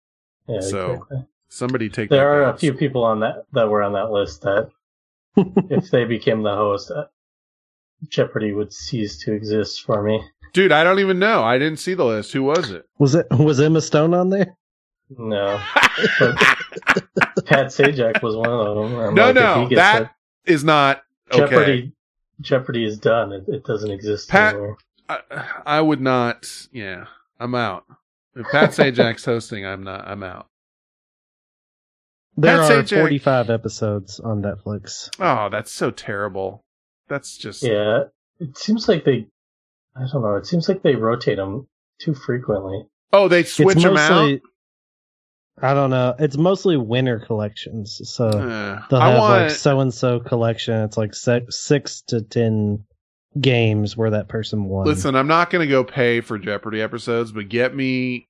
Yeah. 0.49 0.55
Yeah. 0.55 0.61
so 0.61 0.93
exactly. 0.93 1.25
somebody 1.49 1.89
take 1.89 2.11
There 2.11 2.19
that 2.19 2.25
are 2.27 2.45
down. 2.47 2.55
a 2.55 2.59
few 2.59 2.75
people 2.75 3.05
on 3.05 3.21
that 3.21 3.47
that 3.53 3.69
were 3.69 3.83
on 3.83 3.93
that 3.93 4.11
list 4.11 4.43
that, 4.43 4.71
if 5.37 5.91
they 5.91 6.05
became 6.05 6.43
the 6.43 6.55
host, 6.55 6.91
uh, 6.91 7.07
Jeopardy 8.09 8.53
would 8.53 8.73
cease 8.73 9.19
to 9.25 9.33
exist 9.33 9.83
for 9.85 10.03
me. 10.03 10.23
Dude, 10.53 10.73
I 10.73 10.85
don't 10.85 10.99
even 10.99 11.19
know. 11.19 11.43
I 11.43 11.57
didn't 11.59 11.79
see 11.79 11.95
the 11.95 12.05
list. 12.05 12.33
Who 12.33 12.43
was 12.43 12.71
it? 12.71 12.87
Was 12.99 13.15
it 13.15 13.27
was 13.31 13.61
Emma 13.61 13.81
Stone 13.81 14.13
on 14.13 14.29
there? 14.29 14.57
No, 15.19 15.61
Pat 17.45 17.67
Sajak 17.69 18.23
was 18.23 18.35
one 18.35 18.49
of 18.49 18.77
them. 18.77 18.99
I'm 18.99 19.15
no, 19.15 19.27
like, 19.27 19.35
no, 19.35 19.63
he 19.63 19.69
gets 19.75 19.79
that 19.79 20.15
is 20.47 20.65
not 20.65 21.03
okay. 21.31 21.39
Jeopardy. 21.41 21.93
Jeopardy 22.41 22.85
is 22.85 22.99
done. 22.99 23.33
It, 23.33 23.45
it 23.47 23.65
doesn't 23.65 23.91
exist 23.91 24.29
Pat- 24.29 24.55
anymore. 24.55 24.79
I, 25.31 25.47
I 25.67 25.81
would 25.81 26.01
not. 26.01 26.47
Yeah, 26.73 27.07
I'm 27.41 27.55
out. 27.55 27.85
If 28.35 28.47
Pat 28.51 28.71
Sajak's 28.73 29.25
hosting, 29.25 29.67
I'm 29.67 29.83
not. 29.85 30.07
I'm 30.09 30.23
out. 30.23 30.47
There 32.37 32.59
Pat 32.59 32.71
are 32.71 32.83
Sajak- 32.83 33.01
45 33.01 33.51
episodes 33.51 34.19
on 34.21 34.43
Netflix. 34.43 35.11
Oh, 35.21 35.49
that's 35.51 35.71
so 35.71 35.91
terrible. 35.91 36.65
That's 37.09 37.37
just. 37.37 37.63
Yeah, 37.63 38.05
it 38.41 38.57
seems 38.57 38.89
like 38.89 39.05
they. 39.05 39.27
I 39.95 40.07
don't 40.11 40.23
know. 40.23 40.37
It 40.37 40.47
seems 40.47 40.69
like 40.69 40.83
they 40.83 40.95
rotate 40.95 41.37
them 41.37 41.69
too 42.01 42.15
frequently. 42.15 42.87
Oh, 43.13 43.29
they 43.29 43.43
switch 43.43 43.77
it's 43.77 43.85
them 43.85 43.97
out. 43.99 44.41
I 45.61 45.75
don't 45.75 45.91
know. 45.91 46.15
It's 46.19 46.39
mostly 46.39 46.79
winter 46.79 47.21
collections. 47.21 48.01
So 48.05 48.29
Uh, 48.29 48.83
they'll 48.89 48.99
I 48.99 49.11
have 49.11 49.19
want- 49.19 49.43
like 49.43 49.51
so 49.51 49.81
and 49.81 49.93
so 49.93 50.19
collection. 50.19 50.75
It's 50.85 50.97
like 50.97 51.15
six, 51.15 51.61
six 51.61 52.01
to 52.09 52.23
ten 52.23 52.85
games 53.41 53.97
where 53.97 54.11
that 54.11 54.29
person 54.29 54.65
won. 54.65 54.87
Listen, 54.87 55.15
I'm 55.17 55.27
not 55.27 55.51
going 55.51 55.67
to 55.67 55.71
go 55.71 55.85
pay 55.85 56.21
for 56.21 56.39
Jeopardy 56.39 56.81
episodes, 56.81 57.33
but 57.33 57.49
get 57.49 57.75
me 57.75 58.29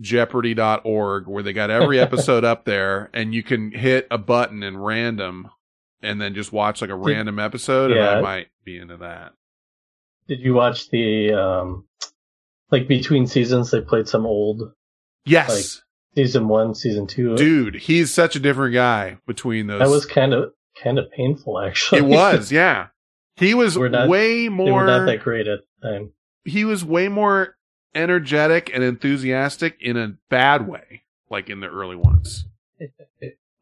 jeopardy.org 0.00 1.26
where 1.26 1.42
they 1.42 1.52
got 1.52 1.70
every 1.70 2.00
episode 2.00 2.44
up 2.44 2.64
there 2.64 3.10
and 3.14 3.34
you 3.34 3.42
can 3.42 3.70
hit 3.72 4.06
a 4.10 4.18
button 4.18 4.62
in 4.62 4.76
random 4.76 5.48
and 6.02 6.20
then 6.20 6.34
just 6.34 6.52
watch 6.52 6.80
like 6.80 6.90
a 6.90 6.94
random 6.94 7.38
episode 7.38 7.90
and 7.92 8.00
I 8.04 8.20
might 8.20 8.48
be 8.64 8.76
into 8.78 8.96
that. 8.98 9.32
Did 10.28 10.40
you 10.40 10.54
watch 10.54 10.90
the 10.90 11.32
um, 11.32 11.86
like 12.70 12.88
between 12.88 13.26
seasons? 13.26 13.70
They 13.70 13.80
played 13.80 14.08
some 14.08 14.26
old 14.26 14.72
Yes. 15.26 15.48
like 15.50 15.64
season 16.26 16.48
one, 16.48 16.74
season 16.74 17.06
two. 17.06 17.36
Dude, 17.36 17.74
he's 17.76 18.12
such 18.12 18.36
a 18.36 18.40
different 18.40 18.74
guy 18.74 19.18
between 19.26 19.66
those. 19.66 19.80
that 19.80 19.88
was 19.88 20.04
kind 20.06 20.34
of 20.34 20.52
kind 20.82 20.98
of 20.98 21.10
painful 21.12 21.60
actually. 21.60 21.98
it 22.00 22.04
was, 22.04 22.50
yeah. 22.52 22.88
He 23.36 23.54
was 23.54 23.76
not- 23.76 24.08
way 24.08 24.44
They 24.44 24.48
were 24.48 24.54
more 24.56 24.86
not 24.86 25.06
that 25.06 25.22
great 25.22 25.46
at 25.48 25.60
the 25.82 25.88
time. 25.88 26.12
he 26.44 26.64
was 26.64 26.84
way 26.84 27.08
more 27.08 27.56
energetic 27.94 28.70
and 28.74 28.82
enthusiastic 28.82 29.76
in 29.80 29.96
a 29.96 30.14
bad 30.30 30.66
way, 30.68 31.02
like 31.30 31.48
in 31.50 31.60
the 31.60 31.68
early 31.68 31.96
ones. 31.96 32.46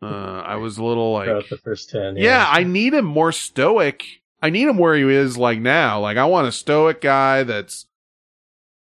Uh, 0.04 0.42
I 0.44 0.56
was 0.56 0.78
a 0.78 0.84
little 0.84 1.12
like, 1.12 1.26
Throughout 1.28 1.48
the 1.48 1.58
first 1.58 1.90
ten. 1.90 2.16
yeah, 2.16 2.44
I 2.50 2.64
need 2.64 2.92
him 2.92 3.04
more 3.04 3.30
stoic. 3.30 4.02
I 4.42 4.50
need 4.50 4.66
him 4.66 4.76
where 4.76 4.96
he 4.96 5.04
is 5.04 5.38
like 5.38 5.60
now. 5.60 6.00
Like 6.00 6.16
I 6.16 6.24
want 6.24 6.48
a 6.48 6.52
stoic 6.52 7.00
guy 7.00 7.44
that's 7.44 7.86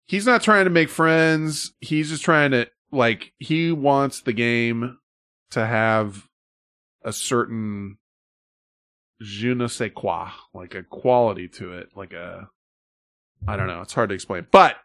he's 0.07 0.27
not 0.27 0.43
trying 0.45 0.67
to 0.67 0.71
make 0.71 0.89
friends. 0.89 1.73
He's 1.81 2.11
just 2.11 2.23
trying 2.23 2.53
to 2.53 2.69
like 2.93 3.33
he 3.39 3.73
wants 3.73 4.21
the 4.21 4.33
game 4.33 4.97
to 5.51 5.67
have 5.67 6.29
a 7.03 7.13
certain 7.13 7.99
je 9.21 9.55
ne 9.55 9.67
sais 9.67 9.91
quoi, 9.91 10.31
like 10.55 10.75
a 10.75 10.83
quality 10.83 11.49
to 11.49 11.73
it, 11.73 11.91
like 11.95 12.13
a 12.13 12.49
I 13.47 13.57
don't 13.57 13.69
know, 13.69 13.83
it's 13.83 13.95
hard 13.95 14.09
to 14.09 14.15
explain. 14.15 14.47
But 14.51 14.77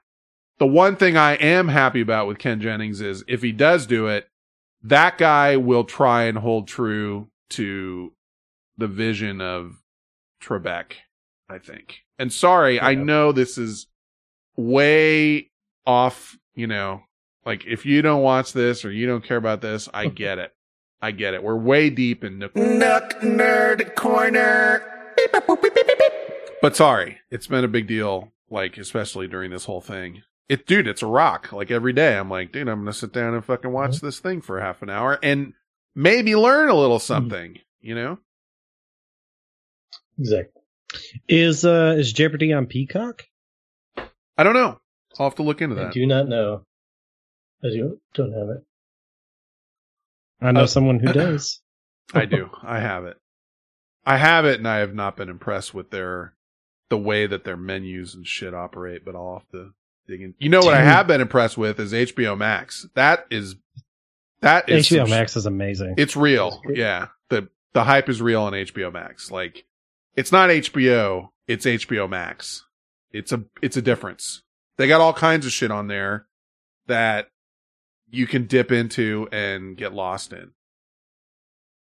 the 0.59 0.67
one 0.67 0.95
thing 0.95 1.17
I 1.17 1.33
am 1.33 1.67
happy 1.67 2.01
about 2.01 2.27
with 2.27 2.37
Ken 2.37 2.61
Jennings 2.61 3.01
is 3.01 3.23
if 3.27 3.41
he 3.41 3.51
does 3.51 3.87
do 3.87 4.07
it, 4.07 4.27
that 4.83 5.17
guy 5.17 5.57
will 5.57 5.83
try 5.83 6.23
and 6.23 6.37
hold 6.37 6.67
true 6.67 7.29
to 7.51 8.13
the 8.77 8.87
vision 8.87 9.41
of 9.41 9.81
Trebek, 10.41 10.93
I 11.49 11.57
think. 11.57 12.01
And 12.19 12.31
sorry, 12.31 12.79
I 12.79 12.95
know 12.95 13.31
this 13.31 13.57
is 13.57 13.87
way 14.55 15.49
off, 15.85 16.37
you 16.53 16.67
know, 16.67 17.01
like 17.45 17.65
if 17.65 17.85
you 17.85 18.01
don't 18.01 18.21
watch 18.21 18.53
this 18.53 18.85
or 18.85 18.91
you 18.91 19.07
don't 19.07 19.23
care 19.23 19.37
about 19.37 19.61
this, 19.61 19.89
I 19.93 20.07
get 20.07 20.37
it. 20.37 20.53
I 21.03 21.11
get 21.11 21.33
it. 21.33 21.43
We're 21.43 21.57
way 21.57 21.89
deep 21.89 22.23
in 22.23 22.39
Nook, 22.39 22.55
Nook 22.55 23.09
Nerd 23.19 23.93
Corner. 23.93 24.81
but 26.61 26.77
sorry, 26.77 27.19
it's 27.29 27.45
been 27.45 27.65
a 27.65 27.67
big 27.67 27.87
deal, 27.87 28.31
like 28.49 28.77
especially 28.77 29.27
during 29.27 29.51
this 29.51 29.65
whole 29.65 29.81
thing. 29.81 30.23
It, 30.47 30.65
dude, 30.65 30.87
it's 30.87 31.01
a 31.01 31.07
rock. 31.07 31.51
Like 31.51 31.71
every 31.71 31.91
day, 31.91 32.17
I'm 32.17 32.29
like, 32.29 32.53
dude, 32.53 32.69
I'm 32.69 32.79
gonna 32.79 32.93
sit 32.93 33.11
down 33.11 33.33
and 33.33 33.43
fucking 33.43 33.69
watch 33.69 33.99
this 33.99 34.19
thing 34.19 34.39
for 34.39 34.61
half 34.61 34.81
an 34.81 34.89
hour 34.89 35.19
and 35.21 35.51
maybe 35.93 36.37
learn 36.37 36.69
a 36.69 36.73
little 36.73 36.99
something. 36.99 37.59
You 37.81 37.95
know? 37.95 38.19
Exactly. 40.17 40.61
Is 41.27 41.65
uh 41.65 41.95
is 41.97 42.13
Jeopardy 42.13 42.53
on 42.53 42.65
Peacock? 42.65 43.23
I 44.37 44.43
don't 44.43 44.53
know. 44.53 44.79
I'll 45.19 45.27
have 45.27 45.35
to 45.35 45.43
look 45.43 45.61
into 45.61 45.75
that. 45.75 45.87
I 45.87 45.91
do 45.91 46.05
not 46.05 46.29
know. 46.29 46.63
I 47.61 47.67
do, 47.71 47.99
don't 48.13 48.31
have 48.31 48.47
it. 48.47 48.63
I 50.43 50.51
know 50.51 50.61
Uh, 50.63 50.67
someone 50.67 50.99
who 50.99 51.11
does. 51.13 51.61
I 52.13 52.25
do. 52.25 52.49
I 52.61 52.79
have 52.79 53.05
it. 53.05 53.17
I 54.05 54.17
have 54.17 54.45
it, 54.45 54.59
and 54.59 54.67
I 54.67 54.77
have 54.79 54.93
not 54.93 55.15
been 55.15 55.29
impressed 55.29 55.73
with 55.73 55.89
their 55.89 56.33
the 56.89 56.97
way 56.97 57.25
that 57.25 57.43
their 57.45 57.57
menus 57.57 58.13
and 58.13 58.27
shit 58.27 58.53
operate. 58.53 59.03
But 59.05 59.15
I'll 59.15 59.39
have 59.39 59.49
to 59.51 59.73
dig 60.07 60.21
in. 60.21 60.35
You 60.37 60.49
know 60.49 60.59
what 60.59 60.73
I 60.73 60.81
have 60.81 61.07
been 61.07 61.21
impressed 61.21 61.57
with 61.57 61.79
is 61.79 61.93
HBO 61.93 62.37
Max. 62.37 62.85
That 62.95 63.25
is 63.31 63.55
that 64.41 64.69
is 64.69 64.89
HBO 64.89 65.09
Max 65.09 65.37
is 65.37 65.45
amazing. 65.45 65.95
It's 65.97 66.15
real. 66.17 66.61
Yeah. 66.69 67.07
The 67.29 67.47
the 67.71 67.85
hype 67.85 68.09
is 68.09 68.21
real 68.21 68.41
on 68.43 68.53
HBO 68.53 68.91
Max. 68.91 69.31
Like 69.31 69.65
it's 70.15 70.31
not 70.31 70.49
HBO, 70.49 71.29
it's 71.47 71.65
HBO 71.65 72.09
Max. 72.09 72.65
It's 73.11 73.31
a 73.31 73.43
it's 73.61 73.77
a 73.77 73.81
difference. 73.81 74.41
They 74.77 74.87
got 74.87 75.01
all 75.01 75.13
kinds 75.13 75.45
of 75.45 75.51
shit 75.53 75.71
on 75.71 75.87
there 75.87 76.27
that 76.87 77.29
you 78.13 78.27
can 78.27 78.45
dip 78.45 78.71
into 78.71 79.27
and 79.31 79.75
get 79.77 79.93
lost 79.93 80.33
in. 80.33 80.51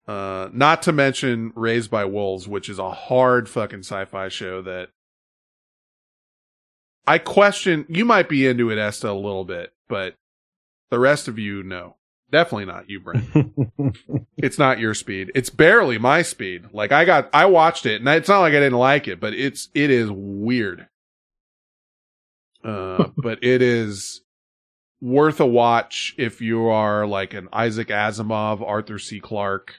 Uh 0.08 0.50
not 0.52 0.82
to 0.84 0.92
mention 0.92 1.54
Raised 1.56 1.92
by 1.92 2.06
Wolves, 2.06 2.48
which 2.48 2.70
is 2.70 2.80
a 2.80 2.92
hard 2.92 3.48
fucking 3.48 3.80
sci-fi 3.80 4.30
show 4.30 4.62
that 4.62 4.90
I 7.06 7.18
question 7.18 7.86
you 7.90 8.06
might 8.06 8.30
be 8.30 8.48
into 8.48 8.72
it 8.72 8.78
Esta 8.78 9.12
a 9.12 9.14
little 9.14 9.46
bit, 9.46 9.74
but 9.88 10.16
the 10.90 11.00
rest 11.00 11.28
of 11.28 11.40
you 11.40 11.64
no. 11.64 11.96
Definitely 12.34 12.66
not 12.66 12.90
you, 12.90 13.00
Brent. 13.00 13.30
it's 14.38 14.58
not 14.58 14.80
your 14.80 14.96
speed. 14.96 15.32
It's 15.36 15.52
barely 15.52 16.00
my 16.00 16.24
speed. 16.24 16.66
Like 16.74 16.92
I 16.92 17.06
got, 17.06 17.30
I 17.32 17.46
watched 17.46 17.86
it, 17.86 18.02
and 18.02 18.10
it's 18.10 18.28
not 18.28 18.40
like 18.40 18.54
I 18.54 18.60
didn't 18.60 18.80
like 18.80 19.08
it, 19.08 19.20
but 19.20 19.36
it's 19.36 19.70
it 19.76 19.92
is 19.92 20.10
weird. 20.10 20.88
Uh, 22.64 23.10
but 23.18 23.44
it 23.44 23.62
is 23.62 24.23
worth 25.04 25.40
a 25.42 25.46
watch 25.46 26.16
if 26.18 26.40
you 26.40 26.68
are 26.70 27.06
like 27.06 27.34
an 27.34 27.50
Isaac 27.52 27.90
Asimov, 27.90 28.62
Arthur 28.62 28.98
C. 28.98 29.20
Clarke 29.20 29.76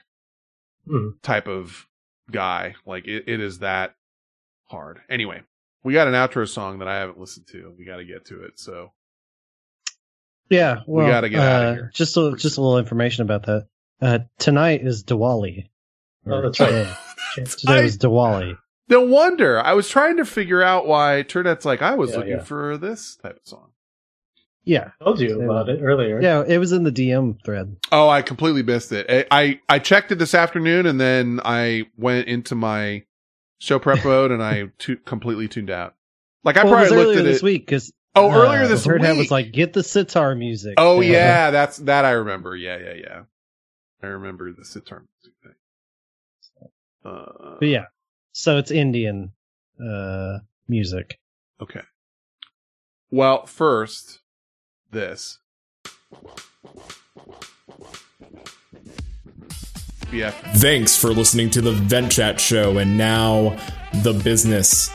Mhm. 0.87 1.19
type 1.23 1.47
of 1.47 1.87
guy. 2.31 2.75
Like 2.85 3.07
it, 3.07 3.23
it 3.27 3.39
is 3.39 3.59
that 3.59 3.95
hard. 4.69 4.99
Anyway, 5.09 5.41
we 5.83 5.93
got 5.93 6.07
an 6.07 6.13
outro 6.13 6.47
song 6.47 6.77
that 6.79 6.87
I 6.87 6.95
haven't 6.99 7.19
listened 7.19 7.47
to. 7.47 7.73
We 7.77 7.85
got 7.85 7.97
to 7.97 8.05
get 8.05 8.25
to 8.25 8.43
it. 8.43 8.59
So 8.59 8.91
Yeah, 10.49 10.81
We 10.87 11.05
gotta 11.05 11.29
get 11.29 11.39
outta 11.39 11.65
uh, 11.69 11.73
here. 11.73 11.91
Just 11.93 12.15
a, 12.17 12.35
just 12.37 12.57
a 12.57 12.61
little 12.61 12.77
information 12.77 13.23
about 13.23 13.47
that. 13.47 13.67
Uh, 13.99 14.19
tonight 14.37 14.85
is 14.85 15.03
Diwali. 15.03 15.69
Oh, 16.27 16.41
that's 16.43 16.59
right. 16.59 16.71
Yeah. 16.71 17.43
Today 17.45 17.81
was 17.83 17.97
Diwali. 17.97 18.57
no 18.89 19.01
wonder 19.01 19.59
I 19.59 19.73
was 19.73 19.89
trying 19.89 20.17
to 20.17 20.25
figure 20.25 20.61
out 20.61 20.85
why 20.87 21.23
Turd 21.23 21.47
Hat's 21.47 21.65
like 21.65 21.81
I 21.81 21.95
was 21.95 22.11
Yeah, 22.11 22.17
looking 22.17 22.31
yeah. 22.33 22.43
for 22.43 22.77
this 22.77 23.15
type 23.15 23.37
of 23.37 23.47
song. 23.47 23.71
Yeah, 24.65 24.89
I 24.99 25.03
told 25.03 25.19
you 25.19 25.41
about 25.43 25.69
it 25.69 25.79
earlier. 25.81 26.19
yeah. 26.19 26.43
It 26.45 26.57
was 26.57 26.71
in 26.71 26.83
the 26.83 26.91
DM 26.91 27.37
thread. 27.45 27.77
Oh, 27.91 28.09
I 28.09 28.21
completely 28.23 28.63
missed 28.63 28.91
it. 28.91 29.05
I, 29.09 29.25
I 29.29 29.59
I 29.69 29.79
checked 29.79 30.11
it 30.11 30.15
this 30.19 30.33
afternoon, 30.33 30.85
and 30.87 30.99
then 30.99 31.39
I 31.45 31.85
went 31.97 32.27
into 32.27 32.55
my 32.55 33.03
show 33.59 33.77
prep 33.79 34.03
mode, 34.05 34.31
and 34.31 34.41
I 34.43 34.69
tu- 34.79 34.97
completely 34.97 35.47
tuned 35.47 35.69
out. 35.69 35.93
Like 36.43 36.57
I 36.57 36.63
well, 36.63 36.73
it 36.73 36.79
was 36.79 36.89
probably 36.89 36.97
looked 36.97 37.07
earlier 37.17 37.19
at 37.19 37.31
this 37.31 37.37
it. 37.37 37.43
week 37.43 37.65
because 37.65 37.91
Oh, 38.17 38.31
earlier 38.31 38.65
this 38.67 38.85
Turd 38.85 39.01
Hat 39.01 39.11
week. 39.11 39.19
was 39.19 39.31
like, 39.31 39.51
"Get 39.51 39.73
the 39.73 39.83
sitar 39.83 40.33
music." 40.35 40.75
Oh 40.77 41.01
yeah, 41.01 41.51
that's 41.51 41.77
that 41.77 42.05
I 42.05 42.11
remember. 42.11 42.55
Yeah, 42.55 42.77
yeah, 42.77 42.93
yeah. 42.93 43.21
I 44.01 44.07
remember 44.07 44.51
the 44.53 44.63
sitar 44.65 45.03
music 45.23 45.33
thing. 45.43 46.69
Uh, 47.03 47.57
But 47.59 47.67
yeah, 47.67 47.85
so 48.31 48.57
it's 48.57 48.71
Indian 48.71 49.31
uh, 49.79 50.39
music. 50.67 51.19
okay. 51.61 51.81
Well, 53.11 53.45
first, 53.45 54.21
this. 54.95 55.37
Yeah. 60.11 60.31
Thanks 60.31 60.97
for 60.97 61.09
listening 61.09 61.49
to 61.51 61.61
the 61.61 61.73
Vent 61.73 62.13
Chat 62.13 62.39
Show, 62.39 62.77
and 62.77 62.97
now 62.97 63.57
the 64.03 64.13
business. 64.13 64.89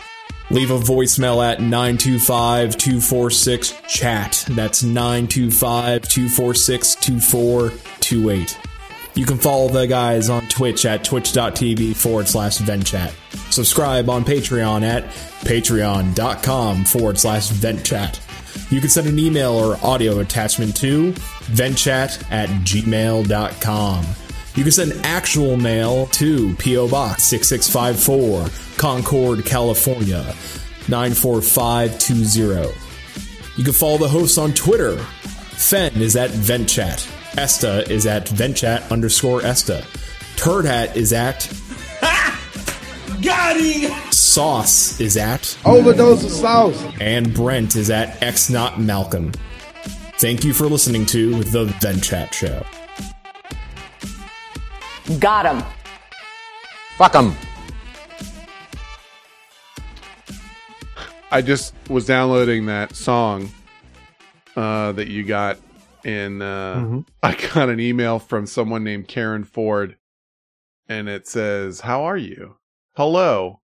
Leave 0.50 0.72
a 0.72 0.78
voicemail 0.78 1.44
at 1.44 1.60
925 1.60 2.76
246 2.76 3.74
chat. 3.86 4.44
That's 4.48 4.82
925 4.82 6.08
246 6.08 6.94
2428. 6.96 8.58
You 9.14 9.26
can 9.26 9.38
follow 9.38 9.68
the 9.68 9.86
guys 9.86 10.28
on 10.28 10.48
Twitch 10.48 10.86
at 10.86 11.04
twitch.tv 11.04 11.94
forward 11.94 12.26
slash 12.26 12.58
ventchat. 12.58 13.12
Subscribe 13.52 14.08
on 14.08 14.24
Patreon 14.24 14.82
at 14.82 15.04
patreon.com 15.44 16.84
forward 16.84 17.18
slash 17.18 17.50
ventchat. 17.50 18.29
You 18.70 18.80
can 18.80 18.90
send 18.90 19.06
an 19.06 19.18
email 19.18 19.52
or 19.52 19.76
audio 19.82 20.20
attachment 20.20 20.76
to 20.76 21.12
ventchat 21.52 22.24
at 22.30 22.48
gmail.com. 22.48 24.06
You 24.54 24.62
can 24.64 24.72
send 24.72 24.92
actual 25.04 25.56
mail 25.56 26.06
to 26.06 26.54
P.O. 26.56 26.88
Box 26.88 27.24
6654, 27.24 28.76
Concord, 28.78 29.44
California 29.44 30.34
94520. 30.88 32.74
You 33.56 33.64
can 33.64 33.72
follow 33.72 33.98
the 33.98 34.08
hosts 34.08 34.38
on 34.38 34.52
Twitter. 34.52 34.96
Fen 34.96 35.92
is 36.00 36.16
at 36.16 36.30
VentChat. 36.30 37.38
Esta 37.38 37.90
is 37.90 38.06
at 38.06 38.26
VentChat 38.26 38.90
underscore 38.90 39.44
Esta. 39.44 39.84
Turd 40.36 40.64
Hat 40.64 40.96
is 40.96 41.12
at 41.12 41.48
Got 43.22 43.60
him! 43.60 44.09
Sauce 44.34 45.00
is 45.00 45.16
at 45.16 45.58
Overdose 45.64 46.22
of 46.24 46.30
sauce. 46.30 46.92
and 47.00 47.34
Brent 47.34 47.74
is 47.74 47.90
at 47.90 48.22
X 48.22 48.48
Not 48.48 48.78
Malcolm. 48.80 49.32
Thank 50.20 50.44
you 50.44 50.52
for 50.52 50.66
listening 50.68 51.04
to 51.06 51.42
the 51.42 51.64
VentChat 51.66 52.32
Show. 52.32 52.64
Got 55.18 55.46
him. 55.46 55.64
Fuck 56.96 57.14
him. 57.14 57.34
I 61.32 61.42
just 61.42 61.74
was 61.88 62.06
downloading 62.06 62.66
that 62.66 62.94
song 62.94 63.50
uh, 64.56 64.92
that 64.92 65.08
you 65.08 65.24
got, 65.24 65.58
and 66.04 66.40
uh, 66.40 66.76
Mhm. 66.76 67.06
I 67.22 67.34
got 67.54 67.68
an 67.68 67.80
email 67.80 68.20
from 68.20 68.46
someone 68.46 68.84
named 68.84 69.08
Karen 69.08 69.42
Ford, 69.42 69.96
and 70.88 71.08
it 71.08 71.26
says, 71.26 71.80
"How 71.80 72.02
are 72.04 72.16
you? 72.16 72.56
Hello, 72.96 73.59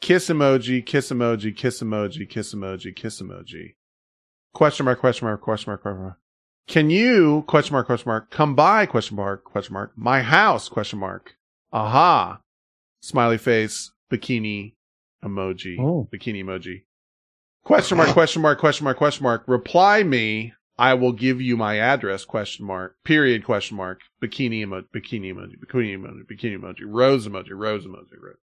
kiss 0.00 0.28
emoji, 0.28 0.84
kiss 0.84 1.10
emoji, 1.10 1.56
kiss 1.56 1.82
emoji, 1.82 2.28
kiss 2.28 2.54
emoji, 2.54 2.94
kiss 2.94 3.20
emoji." 3.22 3.74
Question 4.54 4.84
mark? 4.84 4.98
Question 5.00 5.26
mark? 5.28 5.40
Question 5.40 5.70
mark? 5.72 5.82
Question 5.82 6.02
mark? 6.02 6.18
Can 6.66 6.90
you 6.90 7.42
question 7.46 7.72
mark? 7.72 7.86
Question 7.86 8.10
mark? 8.10 8.30
Come 8.30 8.54
by? 8.54 8.86
Question 8.86 9.16
mark? 9.16 9.44
Question 9.44 9.72
mark? 9.74 9.92
My 9.96 10.20
house? 10.22 10.68
Question 10.68 10.98
mark? 10.98 11.34
Aha! 11.72 12.40
Smiley 13.00 13.38
face, 13.38 13.90
bikini 14.12 14.74
emoji, 15.24 15.78
Oh. 15.78 16.08
bikini 16.12 16.42
emoji. 16.44 16.82
Question 17.64 17.98
mark, 17.98 18.10
question 18.10 18.42
mark, 18.42 18.58
question 18.58 18.84
mark, 18.84 18.96
question 18.96 19.22
mark. 19.24 19.44
Reply 19.46 20.02
me. 20.02 20.52
I 20.80 20.94
will 20.94 21.12
give 21.12 21.40
you 21.40 21.56
my 21.56 21.78
address, 21.80 22.24
question 22.24 22.64
mark, 22.64 22.96
period, 23.04 23.44
question 23.44 23.76
mark, 23.76 24.00
bikini 24.22 24.62
emoji, 24.64 24.86
bikini 24.94 25.32
emoji, 25.34 25.56
bikini 25.58 25.94
emoji, 25.98 26.22
bikini 26.30 26.56
emoji, 26.58 26.84
rose 26.86 27.26
emoji, 27.28 27.50
rose 27.50 27.84
emoji, 27.84 28.14
rose. 28.22 28.38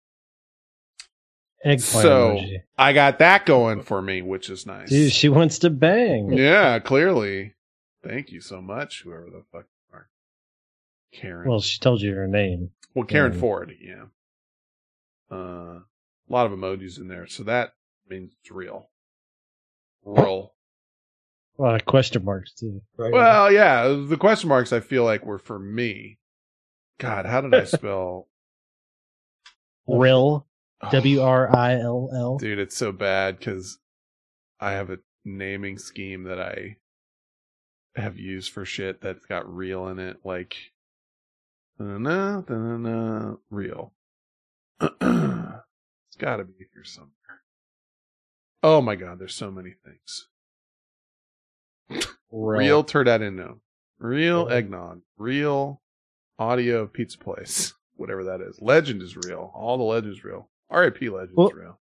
Eggplant 1.64 2.02
So 2.02 2.30
emoji. 2.36 2.62
I 2.76 2.92
got 2.92 3.18
that 3.20 3.46
going 3.46 3.82
for 3.82 4.02
me, 4.02 4.20
which 4.22 4.50
is 4.50 4.66
nice. 4.66 4.90
Dude, 4.90 5.12
she 5.12 5.28
wants 5.28 5.58
to 5.60 5.70
bang. 5.70 6.32
Yeah, 6.36 6.78
clearly. 6.78 7.54
Thank 8.02 8.30
you 8.30 8.40
so 8.42 8.60
much, 8.60 9.02
whoever 9.02 9.30
the 9.30 9.42
fuck 9.50 9.64
you 9.64 9.96
are. 9.96 10.08
Karen. 11.12 11.48
Well, 11.48 11.60
she 11.60 11.78
told 11.80 12.02
you 12.02 12.14
her 12.14 12.28
name. 12.28 12.70
Well, 12.94 13.06
Karen 13.06 13.32
Um, 13.32 13.38
Ford, 13.40 13.74
yeah. 13.80 14.04
Uh, 15.32 15.80
a 15.80 15.82
lot 16.28 16.46
of 16.46 16.52
emojis 16.52 16.98
in 16.98 17.08
there, 17.08 17.26
so 17.26 17.44
that 17.44 17.72
means 18.08 18.32
it's 18.40 18.50
real. 18.50 18.90
Real. 20.04 20.52
A 21.58 21.62
lot 21.62 21.74
of 21.80 21.86
question 21.86 22.24
marks 22.24 22.52
too. 22.52 22.82
Well, 22.98 23.50
yeah, 23.50 23.88
the 24.06 24.16
question 24.18 24.48
marks 24.48 24.72
I 24.72 24.80
feel 24.80 25.04
like 25.04 25.24
were 25.24 25.38
for 25.38 25.58
me. 25.58 26.18
God, 26.98 27.24
how 27.26 27.40
did 27.40 27.54
I 27.54 27.64
spell? 27.64 28.28
Rill. 29.86 30.46
Oh. 30.86 30.90
W 30.90 31.20
R 31.22 31.54
I 31.54 31.74
L 31.74 32.10
L. 32.14 32.38
Dude, 32.38 32.58
it's 32.58 32.76
so 32.76 32.92
bad 32.92 33.38
because 33.38 33.78
I 34.60 34.72
have 34.72 34.90
a 34.90 34.98
naming 35.24 35.78
scheme 35.78 36.24
that 36.24 36.40
I 36.40 36.76
have 37.96 38.18
used 38.18 38.52
for 38.52 38.64
shit 38.64 39.00
that's 39.00 39.26
got 39.26 39.52
real 39.52 39.86
in 39.88 39.98
it, 39.98 40.18
like 40.24 40.56
da-na, 41.78 42.40
da-na, 42.40 43.36
real. 43.50 43.92
it's 44.80 46.16
got 46.18 46.36
to 46.36 46.44
be 46.44 46.66
here 46.72 46.84
somewhere. 46.84 47.12
Oh 48.62 48.80
my 48.80 48.96
god, 48.96 49.18
there's 49.18 49.34
so 49.34 49.50
many 49.50 49.74
things. 49.84 50.28
Real 52.30 52.82
Turdadino. 52.82 53.58
Real 53.98 54.48
eggnog. 54.48 55.02
Real 55.16 55.80
audio 56.38 56.86
pizza 56.86 57.18
place. 57.18 57.74
Whatever 57.96 58.24
that 58.24 58.40
is. 58.40 58.58
Legend 58.60 59.02
is 59.02 59.16
real. 59.16 59.52
All 59.54 59.78
the 59.78 59.84
legend 59.84 60.14
is 60.14 60.24
real. 60.24 60.48
RIP 60.70 61.02
legend 61.02 61.36
Well- 61.36 61.48
is 61.48 61.54
real. 61.54 61.80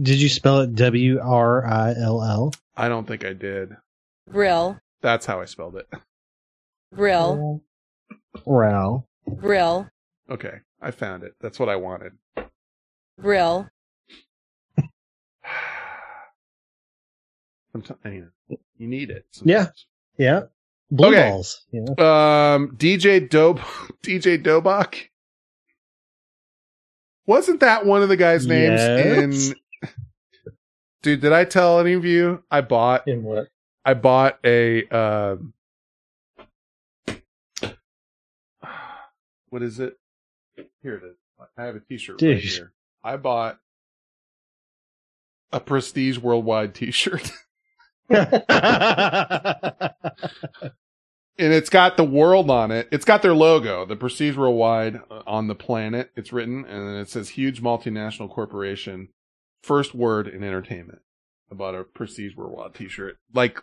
Did 0.00 0.20
you 0.20 0.28
spell 0.28 0.60
it 0.60 0.76
W 0.76 1.18
R 1.20 1.66
I 1.66 1.92
L 1.94 2.22
L? 2.22 2.52
I 2.76 2.88
don't 2.88 3.06
think 3.06 3.24
I 3.24 3.32
did. 3.32 3.76
Brill, 4.30 4.78
That's 5.00 5.26
how 5.26 5.40
I 5.40 5.44
spelled 5.46 5.74
it. 5.76 5.88
brill, 6.92 7.60
Rao. 8.46 9.04
brill, 9.26 9.88
Okay, 10.30 10.58
I 10.80 10.90
found 10.92 11.24
it. 11.24 11.34
That's 11.40 11.58
what 11.58 11.68
I 11.68 11.74
wanted. 11.76 12.12
brill. 13.18 13.68
Sometimes 17.72 17.98
anyway, 18.04 18.26
you 18.76 18.86
need 18.86 19.10
it. 19.10 19.26
Yeah. 19.42 19.68
Yeah. 20.16 20.42
Blue 20.90 21.08
Okay. 21.08 21.28
balls. 21.30 21.66
Yeah. 21.72 21.82
Um, 21.98 22.76
DJ 22.76 23.28
Dob, 23.28 23.58
DJ 24.02 24.40
Dobach. 24.42 25.07
Wasn't 27.28 27.60
that 27.60 27.84
one 27.84 28.02
of 28.02 28.08
the 28.08 28.16
guys' 28.16 28.46
names 28.46 28.80
Yes. 28.80 29.50
in? 29.50 29.54
Dude, 31.02 31.20
did 31.20 31.34
I 31.34 31.44
tell 31.44 31.78
any 31.78 31.92
of 31.92 32.06
you? 32.06 32.42
I 32.50 32.62
bought 32.62 33.06
In 33.06 33.22
what? 33.22 33.48
I 33.84 33.92
bought 33.92 34.38
a 34.44 34.88
um 34.88 35.52
what 39.50 39.62
is 39.62 39.78
it? 39.78 39.98
Here 40.82 40.94
it 40.96 41.04
is. 41.04 41.16
I 41.56 41.64
have 41.64 41.76
a 41.76 41.80
t-shirt 41.80 42.20
right 42.22 42.38
here. 42.38 42.72
I 43.04 43.16
bought 43.18 43.58
a 45.52 45.60
prestige 45.60 46.16
worldwide 46.18 46.74
t-shirt. 46.74 47.30
and 51.38 51.52
it's 51.52 51.70
got 51.70 51.96
the 51.96 52.04
world 52.04 52.50
on 52.50 52.70
it. 52.70 52.88
It's 52.90 53.04
got 53.04 53.22
their 53.22 53.34
logo, 53.34 53.84
the 53.84 53.96
Worldwide 54.36 55.00
uh, 55.10 55.22
on 55.26 55.46
the 55.46 55.54
planet. 55.54 56.10
It's 56.16 56.32
written, 56.32 56.64
and 56.64 56.88
then 56.88 56.96
it 56.96 57.08
says 57.08 57.30
huge 57.30 57.62
multinational 57.62 58.28
corporation, 58.28 59.08
first 59.62 59.94
word 59.94 60.26
in 60.26 60.42
entertainment. 60.42 61.00
I 61.50 61.54
bought 61.54 61.74
a 61.74 61.84
Prestige 61.84 62.36
Worldwide 62.36 62.74
t-shirt 62.74 63.16
like 63.32 63.62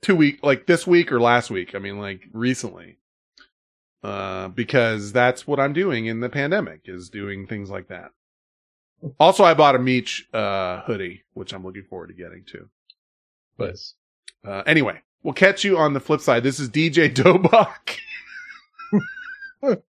two 0.00 0.16
week, 0.16 0.38
like 0.42 0.66
this 0.66 0.86
week 0.86 1.10
or 1.10 1.20
last 1.20 1.50
week. 1.50 1.74
I 1.74 1.78
mean, 1.78 1.98
like 1.98 2.28
recently, 2.32 2.98
uh, 4.02 4.48
because 4.48 5.12
that's 5.12 5.46
what 5.46 5.58
I'm 5.58 5.72
doing 5.72 6.06
in 6.06 6.20
the 6.20 6.28
pandemic 6.28 6.82
is 6.84 7.10
doing 7.10 7.46
things 7.46 7.68
like 7.68 7.88
that. 7.88 8.12
Also, 9.18 9.44
I 9.44 9.54
bought 9.54 9.74
a 9.74 9.78
Meech 9.78 10.26
uh, 10.32 10.82
hoodie, 10.82 11.24
which 11.34 11.52
I'm 11.52 11.64
looking 11.64 11.84
forward 11.84 12.08
to 12.08 12.14
getting 12.14 12.44
too. 12.44 12.68
But 13.58 13.76
uh, 14.44 14.62
anyway, 14.66 15.02
we'll 15.22 15.34
catch 15.34 15.64
you 15.64 15.78
on 15.78 15.92
the 15.92 16.00
flip 16.00 16.20
side. 16.20 16.42
This 16.42 16.60
is 16.60 16.68
DJ 16.68 17.12
Dobok. 17.14 17.98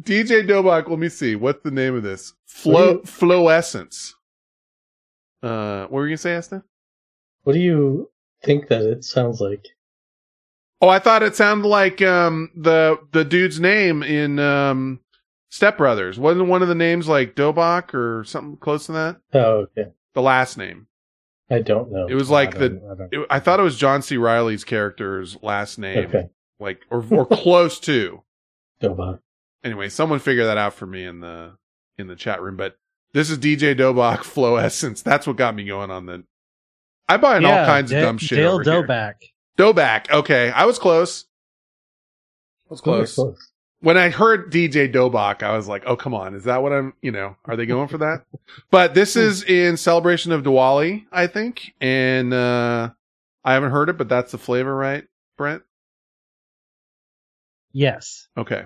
DJ 0.00 0.46
Dobok, 0.46 0.88
let 0.88 0.98
me 0.98 1.08
see. 1.08 1.36
What's 1.36 1.62
the 1.62 1.70
name 1.70 1.96
of 1.96 2.02
this? 2.02 2.34
Flow 2.46 3.00
Flowessence. 3.00 4.14
Uh, 5.42 5.82
what 5.82 5.92
were 5.92 6.06
you 6.06 6.10
gonna 6.10 6.18
say, 6.18 6.34
Esther? 6.34 6.64
What 7.44 7.52
do 7.54 7.60
you 7.60 8.10
think 8.42 8.68
that 8.68 8.82
it 8.82 9.04
sounds 9.04 9.40
like? 9.40 9.66
Oh, 10.80 10.88
I 10.88 10.98
thought 10.98 11.22
it 11.22 11.36
sounded 11.36 11.66
like 11.66 12.02
um 12.02 12.50
the 12.54 12.98
the 13.12 13.24
dude's 13.24 13.60
name 13.60 14.02
in 14.02 14.38
um 14.38 15.00
Step 15.48 15.78
Brothers. 15.78 16.18
Wasn't 16.18 16.48
one 16.48 16.62
of 16.62 16.68
the 16.68 16.74
names 16.74 17.08
like 17.08 17.34
Dobok 17.34 17.94
or 17.94 18.24
something 18.24 18.56
close 18.56 18.86
to 18.86 18.92
that? 18.92 19.16
Oh, 19.32 19.66
okay. 19.78 19.92
The 20.14 20.22
last 20.22 20.58
name. 20.58 20.86
I 21.50 21.60
don't 21.60 21.92
know. 21.92 22.06
It 22.08 22.14
was 22.14 22.28
like 22.30 22.56
I 22.56 22.58
the. 22.58 23.08
I 23.12 23.16
it- 23.16 23.26
I 23.30 23.38
thought 23.40 23.60
it 23.60 23.62
was 23.62 23.76
John 23.76 24.02
C. 24.02 24.16
Reilly's 24.16 24.64
character's 24.64 25.36
last 25.42 25.78
name, 25.78 26.06
Okay. 26.08 26.28
like 26.58 26.80
or 26.90 27.04
or 27.10 27.26
close 27.30 27.78
to. 27.80 28.22
Dobach. 28.82 29.20
Anyway, 29.64 29.88
someone 29.88 30.18
figure 30.18 30.44
that 30.46 30.58
out 30.58 30.74
for 30.74 30.86
me 30.86 31.04
in 31.04 31.20
the 31.20 31.56
in 31.98 32.08
the 32.08 32.16
chat 32.16 32.42
room. 32.42 32.56
But 32.56 32.76
this 33.12 33.30
is 33.30 33.38
DJ 33.38 33.78
Dobach 33.78 34.18
Flow 34.24 34.56
Essence. 34.56 35.02
That's 35.02 35.26
what 35.26 35.36
got 35.36 35.54
me 35.54 35.64
going 35.64 35.90
on 35.90 36.06
the. 36.06 36.24
I 37.08 37.16
buy 37.18 37.36
in 37.36 37.44
all 37.44 37.64
kinds 37.64 37.90
Da- 37.92 37.98
of 37.98 38.02
dumb 38.04 38.18
shit. 38.18 38.36
Dale 38.38 38.54
over 38.54 38.64
here. 38.64 39.16
Doback. 39.56 40.10
Okay, 40.10 40.50
I 40.50 40.64
was 40.66 40.78
close. 40.78 41.26
I 42.68 42.70
was 42.70 42.80
Very 42.80 43.06
close. 43.06 43.52
When 43.80 43.98
I 43.98 44.08
heard 44.08 44.50
DJ 44.50 44.92
Dobach, 44.92 45.42
I 45.42 45.56
was 45.56 45.68
like, 45.68 45.84
"Oh, 45.86 45.96
come 45.96 46.14
on! 46.14 46.34
Is 46.34 46.44
that 46.44 46.62
what 46.62 46.72
I'm? 46.72 46.94
You 47.02 47.12
know, 47.12 47.36
are 47.44 47.56
they 47.56 47.66
going 47.66 47.88
for 47.88 47.98
that?" 47.98 48.24
but 48.70 48.94
this 48.94 49.16
is 49.16 49.42
in 49.44 49.76
celebration 49.76 50.32
of 50.32 50.42
Diwali, 50.42 51.04
I 51.12 51.26
think, 51.26 51.72
and 51.80 52.32
uh 52.32 52.90
I 53.44 53.52
haven't 53.52 53.70
heard 53.70 53.88
it, 53.88 53.96
but 53.96 54.08
that's 54.08 54.32
the 54.32 54.38
flavor, 54.38 54.74
right, 54.74 55.04
Brent? 55.38 55.62
Yes. 57.72 58.26
Okay. 58.36 58.64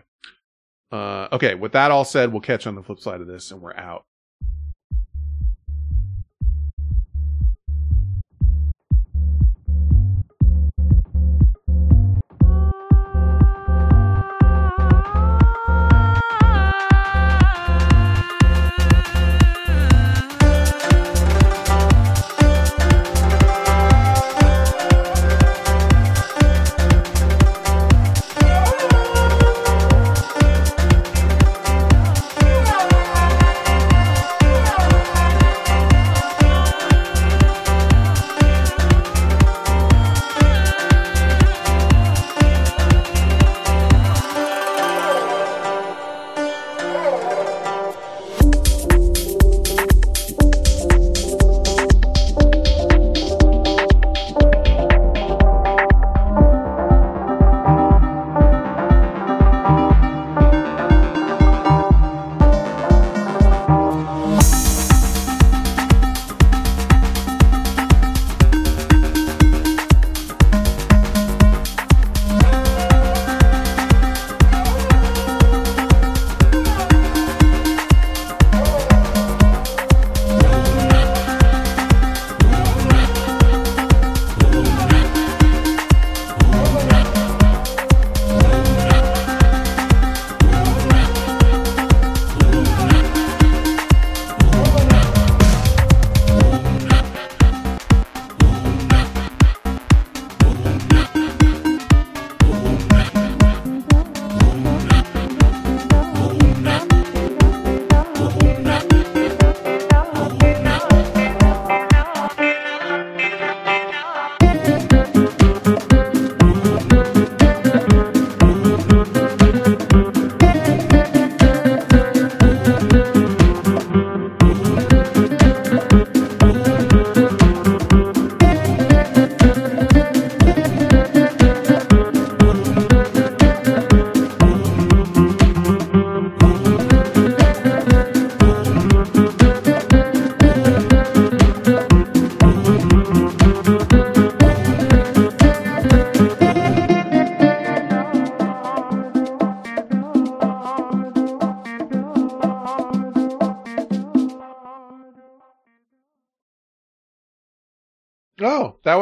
Uh, 0.90 1.28
okay. 1.32 1.54
With 1.54 1.72
that 1.72 1.90
all 1.90 2.06
said, 2.06 2.32
we'll 2.32 2.40
catch 2.40 2.64
you 2.64 2.70
on 2.70 2.76
the 2.76 2.82
flip 2.82 2.98
side 2.98 3.20
of 3.20 3.26
this, 3.26 3.50
and 3.50 3.60
we're 3.60 3.74
out. 3.74 4.06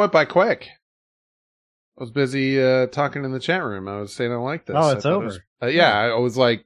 Went 0.09 0.13
by 0.13 0.25
quick. 0.25 0.67
I 1.97 2.01
was 2.03 2.11
busy 2.11 2.61
uh, 2.61 2.87
talking 2.87 3.25
in 3.25 3.31
the 3.31 3.39
chat 3.39 3.63
room. 3.63 3.87
I 3.87 3.99
was 3.99 4.13
saying 4.13 4.31
I 4.31 4.35
like 4.35 4.65
this. 4.65 4.75
Oh, 4.77 4.89
it's 4.91 5.05
I 5.05 5.09
thought 5.09 5.11
it 5.11 5.15
over. 5.15 5.25
was- 5.25 5.39
uh, 5.61 5.67
yeah, 5.67 5.97
I 5.97 6.15
was 6.17 6.37
like, 6.37 6.65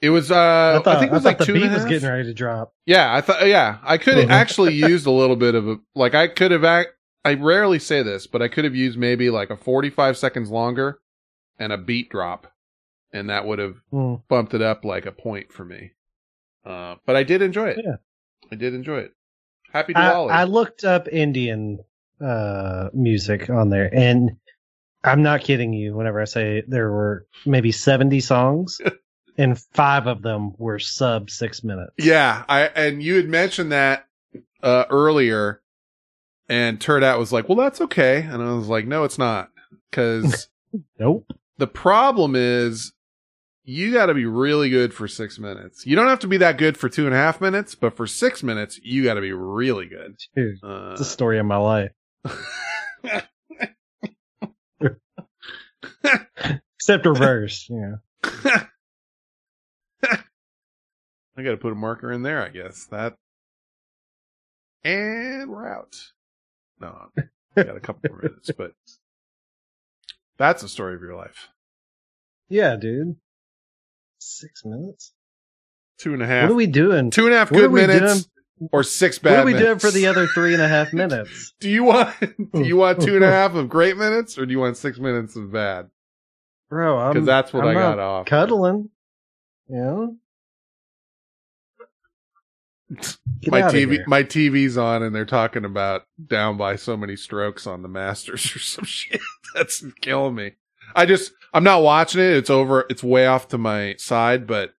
it 0.00 0.08
was. 0.10 0.30
Uh, 0.30 0.78
I 0.80 0.82
thought, 0.82 0.96
I 0.96 1.00
think 1.00 1.10
it 1.12 1.14
was 1.14 1.24
like 1.24 1.38
the 1.38 1.44
two 1.44 1.52
beat 1.54 1.70
was 1.70 1.84
getting 1.84 2.08
ready 2.08 2.24
to 2.24 2.34
drop. 2.34 2.72
Yeah, 2.86 3.14
I 3.14 3.20
thought. 3.20 3.46
Yeah, 3.46 3.78
I 3.82 3.98
could 3.98 4.16
have 4.16 4.30
actually 4.42 4.74
used 4.74 5.06
a 5.06 5.10
little 5.10 5.36
bit 5.36 5.54
of 5.54 5.68
a 5.68 5.76
like. 5.94 6.14
I 6.14 6.28
could 6.28 6.50
have. 6.52 6.64
Act, 6.64 6.90
I 7.24 7.34
rarely 7.34 7.78
say 7.78 8.02
this, 8.02 8.26
but 8.26 8.40
I 8.42 8.48
could 8.48 8.64
have 8.64 8.74
used 8.74 8.98
maybe 8.98 9.28
like 9.30 9.50
a 9.50 9.56
forty-five 9.56 10.16
seconds 10.16 10.50
longer 10.50 11.00
and 11.58 11.70
a 11.72 11.76
beat 11.78 12.08
drop, 12.10 12.50
and 13.12 13.28
that 13.30 13.46
would 13.46 13.58
have 13.58 13.76
Hmm. 13.90 14.14
bumped 14.28 14.54
it 14.54 14.62
up 14.62 14.84
like 14.84 15.04
a 15.06 15.12
point 15.12 15.52
for 15.52 15.64
me. 15.64 15.92
Uh, 16.64 16.96
but 17.06 17.14
I 17.16 17.22
did 17.22 17.42
enjoy 17.42 17.68
it. 17.68 17.80
Yeah. 17.84 17.96
I 18.50 18.54
did 18.56 18.72
enjoy 18.74 18.98
it. 19.00 19.12
Happy 19.72 19.94
I, 19.94 20.00
Diwali. 20.00 20.30
I 20.30 20.44
looked 20.44 20.84
up 20.84 21.08
Indian 21.08 21.80
uh, 22.20 22.88
music 22.94 23.50
on 23.50 23.70
there, 23.70 23.88
and 23.92 24.36
I'm 25.04 25.22
not 25.22 25.42
kidding 25.42 25.72
you. 25.72 25.94
Whenever 25.94 26.20
I 26.20 26.24
say 26.24 26.62
there 26.66 26.90
were 26.90 27.26
maybe 27.44 27.72
70 27.72 28.20
songs, 28.20 28.80
and 29.38 29.58
five 29.74 30.06
of 30.06 30.22
them 30.22 30.52
were 30.58 30.78
sub 30.78 31.30
six 31.30 31.62
minutes. 31.62 31.92
Yeah, 31.98 32.44
I 32.48 32.62
and 32.62 33.02
you 33.02 33.16
had 33.16 33.28
mentioned 33.28 33.72
that 33.72 34.06
uh 34.62 34.84
earlier, 34.90 35.60
and 36.48 36.80
Turd 36.80 37.02
Hat 37.02 37.18
was 37.18 37.32
like, 37.32 37.48
"Well, 37.48 37.58
that's 37.58 37.80
okay," 37.82 38.22
and 38.22 38.42
I 38.42 38.52
was 38.52 38.68
like, 38.68 38.86
"No, 38.86 39.04
it's 39.04 39.18
not," 39.18 39.50
because 39.90 40.48
nope. 40.98 41.30
The 41.58 41.66
problem 41.66 42.34
is, 42.36 42.92
you 43.64 43.90
got 43.92 44.06
to 44.06 44.14
be 44.14 44.26
really 44.26 44.68
good 44.68 44.92
for 44.92 45.08
six 45.08 45.38
minutes. 45.38 45.86
You 45.86 45.96
don't 45.96 46.08
have 46.08 46.18
to 46.20 46.28
be 46.28 46.36
that 46.36 46.58
good 46.58 46.76
for 46.76 46.90
two 46.90 47.06
and 47.06 47.14
a 47.14 47.18
half 47.18 47.40
minutes, 47.40 47.74
but 47.74 47.96
for 47.96 48.06
six 48.06 48.42
minutes, 48.42 48.78
you 48.82 49.02
got 49.04 49.14
to 49.14 49.22
be 49.22 49.32
really 49.32 49.86
good. 49.86 50.16
Dude, 50.34 50.58
Uh, 50.62 50.90
it's 50.90 51.00
the 51.00 51.04
story 51.06 51.38
of 51.38 51.46
my 51.46 51.56
life. 51.56 51.92
Except 56.76 57.06
reverse, 57.06 57.68
yeah. 57.68 57.96
I 61.36 61.42
got 61.42 61.50
to 61.50 61.56
put 61.56 61.72
a 61.72 61.76
marker 61.76 62.12
in 62.12 62.22
there, 62.22 62.42
I 62.42 62.48
guess. 62.48 62.86
That. 62.86 63.16
And 64.84 65.50
we're 65.50 65.68
out. 65.68 65.96
No, 66.80 67.08
I 67.18 67.22
got 67.62 67.76
a 67.76 67.80
couple 67.80 68.08
more 68.10 68.22
minutes, 68.22 68.50
but 68.56 68.72
that's 70.38 70.62
the 70.62 70.68
story 70.68 70.94
of 70.94 71.02
your 71.02 71.16
life. 71.16 71.48
Yeah, 72.48 72.76
dude. 72.76 73.16
Six 74.18 74.64
minutes. 74.64 75.12
Two 75.98 76.14
and 76.14 76.22
a 76.22 76.26
half. 76.26 76.44
What 76.44 76.52
are 76.52 76.56
we 76.56 76.66
doing? 76.66 77.10
Two 77.10 77.26
and 77.26 77.34
a 77.34 77.38
half 77.38 77.50
What 77.50 77.58
good 77.58 77.72
minutes? 77.72 78.28
Or 78.72 78.82
six 78.82 79.18
bad. 79.18 79.30
What 79.32 79.38
are 79.40 79.44
we 79.46 79.52
minutes. 79.54 79.66
doing 79.66 79.78
for 79.78 79.90
the 79.90 80.06
other 80.06 80.26
three 80.28 80.52
and 80.54 80.62
a 80.62 80.68
half 80.68 80.92
minutes? 80.94 81.54
Do 81.60 81.68
you 81.68 81.84
want 81.84 82.14
do 82.52 82.64
you 82.64 82.76
want 82.76 83.00
two 83.02 83.14
and 83.16 83.24
a 83.24 83.30
half 83.30 83.54
of 83.54 83.68
great 83.68 83.96
minutes 83.96 84.38
or 84.38 84.46
do 84.46 84.52
you 84.52 84.58
want 84.60 84.76
six 84.76 84.98
minutes 84.98 85.36
of 85.36 85.52
bad? 85.52 85.90
Bro, 86.70 86.98
I'm 86.98 87.14
'Cause 87.14 87.26
that's 87.26 87.52
what 87.52 87.64
I'm 87.64 87.70
I 87.76 87.80
got 87.80 87.98
off. 87.98 88.26
Cuddling. 88.26 88.90
Yeah. 89.68 90.06
Get 93.40 93.50
my 93.50 93.62
TV 93.62 94.06
my 94.06 94.22
TV's 94.22 94.78
on 94.78 95.02
and 95.02 95.14
they're 95.14 95.24
talking 95.24 95.64
about 95.64 96.02
down 96.24 96.56
by 96.56 96.76
so 96.76 96.96
many 96.96 97.16
strokes 97.16 97.66
on 97.66 97.82
the 97.82 97.88
Masters 97.88 98.44
or 98.54 98.60
some 98.60 98.84
shit. 98.84 99.20
That's 99.54 99.84
killing 100.00 100.36
me. 100.36 100.52
I 100.94 101.04
just 101.04 101.32
I'm 101.52 101.64
not 101.64 101.82
watching 101.82 102.20
it. 102.20 102.30
It's 102.36 102.50
over. 102.50 102.86
It's 102.88 103.02
way 103.02 103.26
off 103.26 103.48
to 103.48 103.58
my 103.58 103.96
side, 103.98 104.46
but 104.46 104.74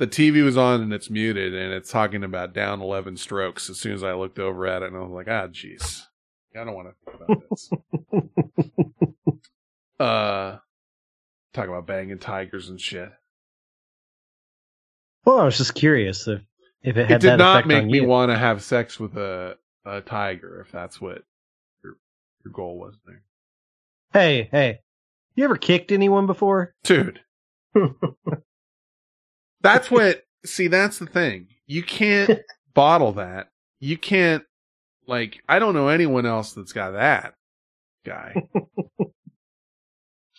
the 0.00 0.06
TV 0.06 0.42
was 0.42 0.56
on 0.56 0.80
and 0.80 0.94
it's 0.94 1.10
muted 1.10 1.54
and 1.54 1.74
it's 1.74 1.90
talking 1.90 2.24
about 2.24 2.54
down 2.54 2.80
11 2.80 3.18
strokes. 3.18 3.68
As 3.68 3.78
soon 3.78 3.92
as 3.92 4.02
I 4.02 4.14
looked 4.14 4.38
over 4.38 4.66
at 4.66 4.82
it, 4.82 4.86
and 4.86 4.96
I 4.96 5.00
was 5.00 5.12
like, 5.12 5.28
ah, 5.28 5.46
jeez, 5.48 6.00
I 6.58 6.64
don't 6.64 6.74
want 6.74 6.88
to 6.88 6.94
think 7.04 7.20
about 7.20 7.42
this. 7.50 7.70
uh, 10.00 10.56
talk 11.52 11.68
about 11.68 11.86
banging 11.86 12.18
tigers 12.18 12.70
and 12.70 12.80
shit. 12.80 13.10
Well, 15.26 15.38
I 15.38 15.44
was 15.44 15.58
just 15.58 15.74
curious 15.74 16.26
if 16.26 16.40
if 16.82 16.96
it 16.96 17.06
had 17.10 17.22
it 17.22 17.28
did 17.28 17.36
not 17.36 17.66
make 17.66 17.84
me 17.84 18.00
want 18.00 18.30
to 18.30 18.38
have 18.38 18.62
sex 18.62 18.98
with 18.98 19.18
a 19.18 19.58
a 19.84 20.00
tiger 20.00 20.64
if 20.64 20.72
that's 20.72 20.98
what 20.98 21.24
your 21.84 21.98
your 22.42 22.52
goal 22.52 22.78
was 22.78 22.94
there 23.06 23.22
Hey, 24.14 24.48
hey, 24.50 24.80
you 25.34 25.44
ever 25.44 25.56
kicked 25.56 25.92
anyone 25.92 26.26
before? 26.26 26.74
dude 26.84 27.20
that's 29.60 29.90
what 29.90 30.24
see 30.44 30.68
that's 30.68 30.98
the 30.98 31.06
thing. 31.06 31.48
You 31.66 31.82
can't 31.82 32.40
bottle 32.74 33.12
that. 33.12 33.48
You 33.80 33.96
can't 33.96 34.44
like 35.06 35.42
i 35.48 35.58
don't 35.58 35.74
know 35.74 35.88
anyone 35.88 36.26
else 36.26 36.52
that's 36.52 36.72
got 36.72 36.92
that 36.92 37.34
guy. 38.04 38.34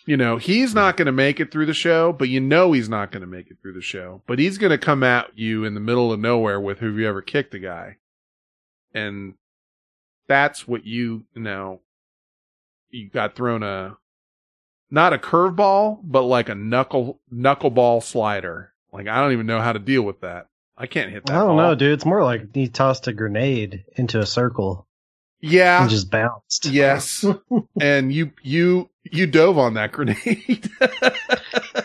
You 0.04 0.16
know 0.16 0.36
he's 0.36 0.74
not 0.74 0.96
going 0.96 1.06
to 1.06 1.12
make 1.12 1.38
it 1.38 1.52
through 1.52 1.66
the 1.66 1.72
show 1.74 2.12
but 2.12 2.28
you 2.28 2.40
know 2.40 2.72
he's 2.72 2.88
not 2.88 3.12
going 3.12 3.20
to 3.20 3.26
make 3.28 3.52
it 3.52 3.58
through 3.62 3.74
the 3.74 3.80
show. 3.80 4.20
But 4.26 4.40
he's 4.40 4.58
going 4.58 4.72
to 4.72 4.78
come 4.78 5.04
at 5.04 5.38
you 5.38 5.64
in 5.64 5.74
the 5.74 5.80
middle 5.80 6.12
of 6.12 6.18
nowhere 6.18 6.60
with 6.60 6.80
who 6.80 6.96
you 6.96 7.06
ever 7.06 7.22
kicked 7.22 7.54
a 7.54 7.60
guy? 7.60 7.98
And 8.92 9.34
that's 10.26 10.66
what 10.66 10.84
you, 10.84 11.24
you 11.34 11.42
know 11.42 11.82
you 12.92 13.08
got 13.08 13.34
thrown 13.34 13.62
a 13.62 13.96
not 14.90 15.12
a 15.12 15.18
curveball 15.18 16.00
but 16.02 16.22
like 16.22 16.48
a 16.48 16.54
knuckle 16.54 17.20
knuckleball 17.32 18.02
slider 18.02 18.71
like 18.92 19.08
i 19.08 19.20
don't 19.20 19.32
even 19.32 19.46
know 19.46 19.60
how 19.60 19.72
to 19.72 19.78
deal 19.78 20.02
with 20.02 20.20
that 20.20 20.48
i 20.76 20.86
can't 20.86 21.10
hit 21.10 21.26
that 21.26 21.32
I 21.34 21.38
don't 21.40 21.48
ball. 21.48 21.56
know, 21.56 21.74
dude. 21.74 21.92
It's 21.92 22.04
more 22.04 22.22
like 22.22 22.54
he 22.54 22.68
tossed 22.68 23.06
a 23.08 23.12
grenade 23.12 23.84
into 23.96 24.18
a 24.20 24.26
circle 24.26 24.86
yeah 25.40 25.82
and 25.82 25.90
just 25.90 26.10
bounced. 26.10 26.66
yes 26.66 27.24
and 27.80 28.12
you 28.12 28.32
you 28.42 28.90
you 29.10 29.26
dove 29.26 29.58
on 29.58 29.74
that 29.74 29.92
grenade 29.92 30.70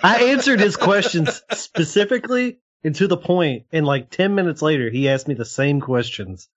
I 0.04 0.26
answered 0.32 0.60
his 0.60 0.76
questions 0.78 1.42
specifically 1.54 2.60
and 2.84 2.96
to 2.96 3.08
the 3.08 3.18
point, 3.18 3.66
and 3.72 3.86
like 3.86 4.10
ten 4.10 4.36
minutes 4.36 4.62
later, 4.62 4.90
he 4.90 5.10
asked 5.10 5.28
me 5.28 5.34
the 5.34 5.46
same 5.46 5.82
questions 5.82 6.48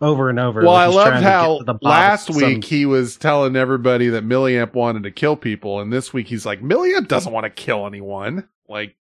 over 0.00 0.30
and 0.30 0.40
over. 0.40 0.62
Well, 0.62 0.74
I 0.74 0.86
loved 0.86 1.22
how 1.22 1.60
last 1.82 2.30
week 2.30 2.64
he 2.64 2.86
was 2.86 3.16
telling 3.16 3.54
everybody 3.54 4.08
that 4.08 4.24
Milliamp 4.24 4.74
wanted 4.74 5.02
to 5.04 5.10
kill 5.10 5.36
people, 5.36 5.80
and 5.80 5.92
this 5.92 6.12
week 6.12 6.26
he's 6.26 6.46
like, 6.46 6.62
Milliamp 6.62 7.08
doesn't 7.08 7.32
want 7.32 7.44
to 7.44 7.50
kill 7.50 7.86
anyone. 7.86 8.48
Like, 8.68 8.96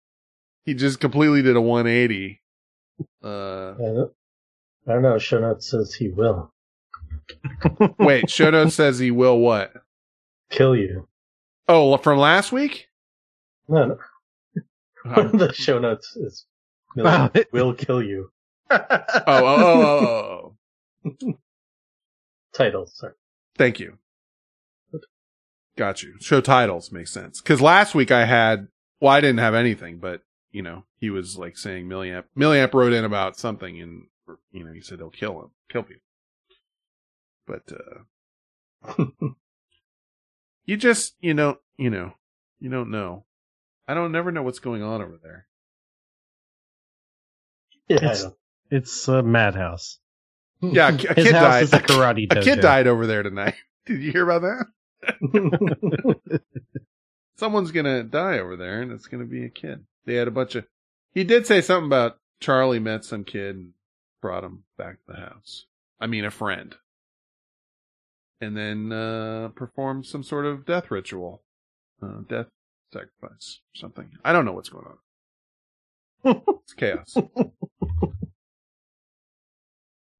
he 0.66 0.74
just 0.74 1.00
completely 1.00 1.40
did 1.42 1.56
a 1.56 1.60
180. 1.60 2.42
Uh, 3.24 3.70
I 3.70 4.92
don't 4.92 5.02
know. 5.02 5.18
Show 5.18 5.40
notes 5.40 5.70
says 5.70 5.94
he 5.94 6.08
will 6.10 6.52
wait, 7.98 8.28
show 8.30 8.50
notes 8.50 8.74
says 8.74 8.98
he 8.98 9.10
will 9.10 9.38
what? 9.38 9.72
kill 10.50 10.76
you. 10.76 11.08
Oh, 11.68 11.96
from 11.96 12.18
last 12.18 12.52
week? 12.52 12.88
No, 13.68 13.86
no. 13.86 13.98
Oh, 15.08 15.22
the 15.28 15.52
show 15.52 15.78
notes 15.78 16.16
is 16.16 16.46
Wow. 16.96 17.30
will 17.52 17.74
kill 17.74 18.02
you. 18.02 18.30
oh, 18.70 18.78
oh, 18.80 19.24
oh, 19.26 20.54
oh, 21.04 21.12
oh. 21.22 21.32
Title, 22.52 22.86
sorry. 22.86 23.12
Thank 23.56 23.78
you. 23.78 23.98
Got 25.76 26.02
you. 26.02 26.14
Show 26.20 26.40
titles 26.40 26.90
makes 26.90 27.12
sense. 27.12 27.40
Cause 27.40 27.60
last 27.60 27.94
week 27.94 28.10
I 28.10 28.24
had, 28.24 28.66
well, 29.00 29.12
I 29.12 29.20
didn't 29.20 29.38
have 29.38 29.54
anything, 29.54 29.98
but 29.98 30.22
you 30.52 30.62
know, 30.62 30.84
he 30.98 31.10
was 31.10 31.36
like 31.36 31.56
saying 31.56 31.86
Milliamp, 31.86 32.24
Milliamp 32.36 32.74
wrote 32.74 32.92
in 32.92 33.04
about 33.04 33.36
something 33.38 33.80
and, 33.80 34.06
you 34.52 34.64
know, 34.64 34.72
he 34.72 34.80
said 34.80 34.98
he'll 34.98 35.10
kill 35.10 35.40
him, 35.40 35.50
kill 35.70 35.82
people. 35.82 36.02
But, 37.46 37.62
uh, 38.98 39.04
you 40.64 40.76
just, 40.76 41.14
you 41.20 41.34
know, 41.34 41.58
you 41.76 41.90
know, 41.90 42.14
you 42.60 42.70
don't 42.70 42.90
know. 42.90 43.24
I 43.88 43.94
don't 43.94 44.12
never 44.12 44.32
know 44.32 44.42
what's 44.42 44.58
going 44.58 44.82
on 44.82 45.02
over 45.02 45.18
there. 45.22 45.46
Yeah, 47.88 47.98
It's, 48.10 48.26
it's 48.70 49.08
a 49.08 49.22
madhouse. 49.22 49.98
Yeah, 50.60 50.88
a, 50.88 50.96
ki- 50.98 51.08
a 51.10 51.14
His 51.14 51.24
kid 51.26 51.34
house 51.34 51.42
died. 51.42 51.62
is 51.62 51.72
a 51.72 51.80
karate 51.80 52.32
a 52.32 52.40
kid 52.40 52.60
died 52.60 52.86
over 52.86 53.06
there 53.06 53.22
tonight. 53.22 53.54
Did 53.86 54.02
you 54.02 54.10
hear 54.12 54.28
about 54.28 54.42
that? 54.42 54.66
someone's 57.36 57.70
gonna 57.70 58.02
die 58.02 58.38
over 58.40 58.56
there 58.56 58.82
and 58.82 58.90
it's 58.92 59.06
gonna 59.06 59.24
be 59.26 59.44
a 59.44 59.48
kid. 59.50 59.84
They 60.06 60.14
had 60.14 60.28
a 60.28 60.32
bunch 60.32 60.54
of 60.54 60.66
he 61.12 61.24
did 61.24 61.46
say 61.46 61.60
something 61.60 61.86
about 61.86 62.18
Charlie 62.40 62.78
met 62.78 63.04
some 63.04 63.24
kid 63.24 63.56
and 63.56 63.72
brought 64.22 64.44
him 64.44 64.64
back 64.78 65.04
to 65.06 65.12
the 65.12 65.18
house. 65.18 65.66
I 66.00 66.06
mean 66.06 66.24
a 66.24 66.30
friend. 66.30 66.74
And 68.40 68.56
then 68.56 68.92
uh 68.92 69.48
performed 69.54 70.06
some 70.06 70.22
sort 70.22 70.46
of 70.46 70.64
death 70.64 70.90
ritual. 70.90 71.42
Uh 72.02 72.20
death 72.28 72.46
sacrifice 72.92 73.60
or 73.74 73.78
something. 73.78 74.10
I 74.24 74.32
don't 74.32 74.44
know 74.44 74.52
what's 74.52 74.68
going 74.68 74.86
on. 76.24 76.42
it's 76.64 76.74
chaos. 76.74 77.16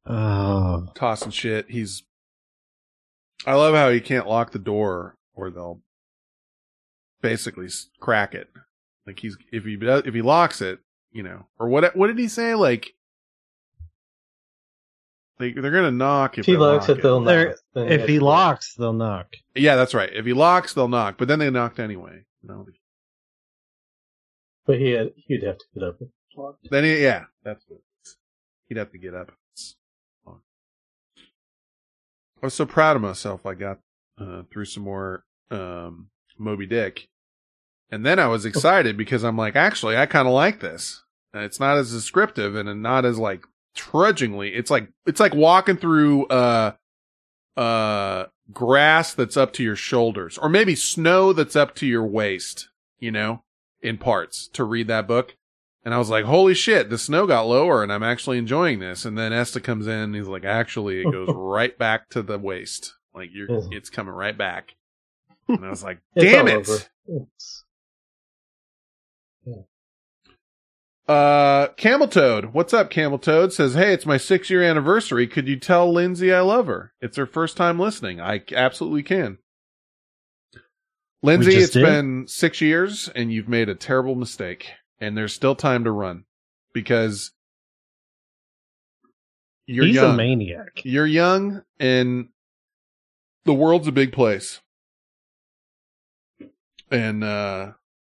Oh, 0.08 0.86
Tossing 0.94 1.32
shit. 1.32 1.70
He's 1.70 2.04
I 3.46 3.54
love 3.54 3.74
how 3.74 3.90
he 3.90 4.00
can't 4.00 4.26
lock 4.26 4.52
the 4.52 4.58
door 4.58 5.16
or 5.34 5.50
they'll 5.50 5.80
basically 7.20 7.68
crack 8.00 8.34
it. 8.34 8.48
Like 9.06 9.20
he's 9.20 9.36
if 9.52 9.64
he 9.64 9.76
does, 9.76 10.02
if 10.04 10.14
he 10.14 10.22
locks 10.22 10.60
it, 10.60 10.80
you 11.12 11.22
know, 11.22 11.46
or 11.58 11.68
what 11.68 11.94
what 11.96 12.08
did 12.08 12.18
he 12.18 12.28
say? 12.28 12.54
Like 12.54 12.92
They 15.38 15.52
they're 15.52 15.70
gonna 15.70 15.90
knock 15.90 16.34
if, 16.38 16.40
If 16.40 16.46
he 16.46 16.56
locks 16.56 16.88
lock 16.88 16.98
it, 16.98 17.02
they'll 17.02 17.20
They're- 17.20 17.56
knock. 17.74 17.90
If 17.90 18.08
he 18.08 18.18
to- 18.18 18.24
locks, 18.24 18.74
they'll 18.74 18.92
knock. 18.92 19.36
Yeah, 19.54 19.76
that's 19.76 19.94
right. 19.94 20.10
If 20.12 20.24
he 20.26 20.32
locks, 20.32 20.74
they'll 20.74 20.88
knock, 20.88 21.16
but 21.18 21.28
then 21.28 21.38
they 21.38 21.50
knocked 21.50 21.78
anyway. 21.78 22.24
No, 22.42 22.66
But 24.66 24.78
he 24.78 24.90
had, 24.92 25.12
he'd 25.16 25.42
have 25.42 25.58
to 25.58 25.64
get 25.74 25.82
up. 25.82 26.00
and 26.00 26.10
then 26.70 26.84
he, 26.84 27.02
yeah, 27.02 27.24
that's 27.44 27.64
what 27.68 27.80
he'd 28.68 28.76
have 28.78 28.92
to 28.92 28.98
get 28.98 29.14
up. 29.14 29.32
I 30.28 30.34
was 32.46 32.54
so 32.54 32.66
proud 32.66 32.96
of 32.96 33.02
myself. 33.02 33.44
I 33.46 33.54
got 33.54 33.78
uh, 34.20 34.42
through 34.50 34.66
some 34.66 34.82
more 34.84 35.24
um, 35.50 36.08
Moby 36.38 36.66
Dick, 36.66 37.08
and 37.90 38.04
then 38.04 38.18
I 38.18 38.26
was 38.26 38.44
excited 38.44 38.96
because 38.96 39.24
I'm 39.24 39.36
like, 39.36 39.56
actually, 39.56 39.96
I 39.96 40.06
kind 40.06 40.26
of 40.26 40.34
like 40.34 40.60
this. 40.60 41.02
And 41.32 41.44
it's 41.44 41.60
not 41.60 41.76
as 41.76 41.92
descriptive 41.92 42.56
and 42.56 42.82
not 42.82 43.04
as 43.04 43.18
like 43.18 43.44
trudgingly. 43.74 44.54
It's 44.54 44.70
like 44.70 44.88
it's 45.04 45.20
like 45.20 45.34
walking 45.34 45.76
through 45.76 46.26
uh 46.26 46.72
uh 47.56 48.26
grass 48.52 49.14
that's 49.14 49.36
up 49.36 49.52
to 49.54 49.62
your 49.62 49.76
shoulders, 49.76 50.38
or 50.38 50.48
maybe 50.48 50.74
snow 50.74 51.32
that's 51.32 51.56
up 51.56 51.74
to 51.76 51.86
your 51.86 52.04
waist. 52.04 52.68
You 52.98 53.10
know, 53.12 53.42
in 53.82 53.98
parts 53.98 54.48
to 54.48 54.64
read 54.64 54.88
that 54.88 55.06
book. 55.06 55.36
And 55.84 55.94
I 55.94 55.98
was 55.98 56.10
like, 56.10 56.24
holy 56.24 56.54
shit, 56.54 56.90
the 56.90 56.98
snow 56.98 57.26
got 57.28 57.46
lower 57.46 57.82
and 57.84 57.92
I'm 57.92 58.02
actually 58.02 58.38
enjoying 58.38 58.80
this. 58.80 59.04
And 59.04 59.16
then 59.16 59.32
Esta 59.32 59.60
comes 59.60 59.86
in 59.86 59.92
and 59.92 60.14
he's 60.16 60.26
like, 60.26 60.44
actually, 60.44 61.00
it 61.00 61.12
goes 61.12 61.28
right 61.34 61.78
back 61.78 62.08
to 62.10 62.22
the 62.22 62.38
waist. 62.38 62.94
Like 63.14 63.28
you're, 63.32 63.46
it's 63.70 63.88
coming 63.88 64.12
right 64.12 64.36
back. 64.36 64.74
And 65.48 65.64
I 65.64 65.70
was 65.70 65.84
like, 65.84 66.00
damn 66.18 66.48
it. 66.48 66.56
over. 66.56 66.78
Uh, 71.08 71.68
Camel 71.76 72.08
Toad, 72.08 72.52
what's 72.52 72.74
up? 72.74 72.90
Camel 72.90 73.18
Toad 73.18 73.52
says, 73.52 73.74
Hey, 73.74 73.92
it's 73.92 74.06
my 74.06 74.16
six 74.16 74.50
year 74.50 74.62
anniversary. 74.62 75.26
Could 75.28 75.46
you 75.46 75.56
tell 75.56 75.92
Lindsay 75.92 76.32
I 76.32 76.40
love 76.40 76.66
her? 76.66 76.92
It's 77.00 77.16
her 77.16 77.26
first 77.26 77.56
time 77.56 77.78
listening. 77.78 78.20
I 78.20 78.42
absolutely 78.52 79.04
can. 79.04 79.38
Lindsay, 81.22 81.56
it's 81.56 81.72
did. 81.72 81.84
been 81.84 82.26
six 82.28 82.60
years 82.60 83.08
and 83.14 83.32
you've 83.32 83.48
made 83.48 83.68
a 83.68 83.74
terrible 83.74 84.16
mistake 84.16 84.70
and 85.00 85.16
there's 85.16 85.32
still 85.34 85.54
time 85.54 85.84
to 85.84 85.90
run 85.92 86.24
because 86.72 87.30
you're 89.66 89.86
He's 89.86 89.94
young. 89.96 90.14
a 90.14 90.16
maniac. 90.16 90.82
You're 90.84 91.06
young 91.06 91.62
and 91.78 92.28
the 93.44 93.54
world's 93.54 93.88
a 93.88 93.92
big 93.92 94.12
place. 94.12 94.60
And, 96.90 97.22
uh, 97.24 97.72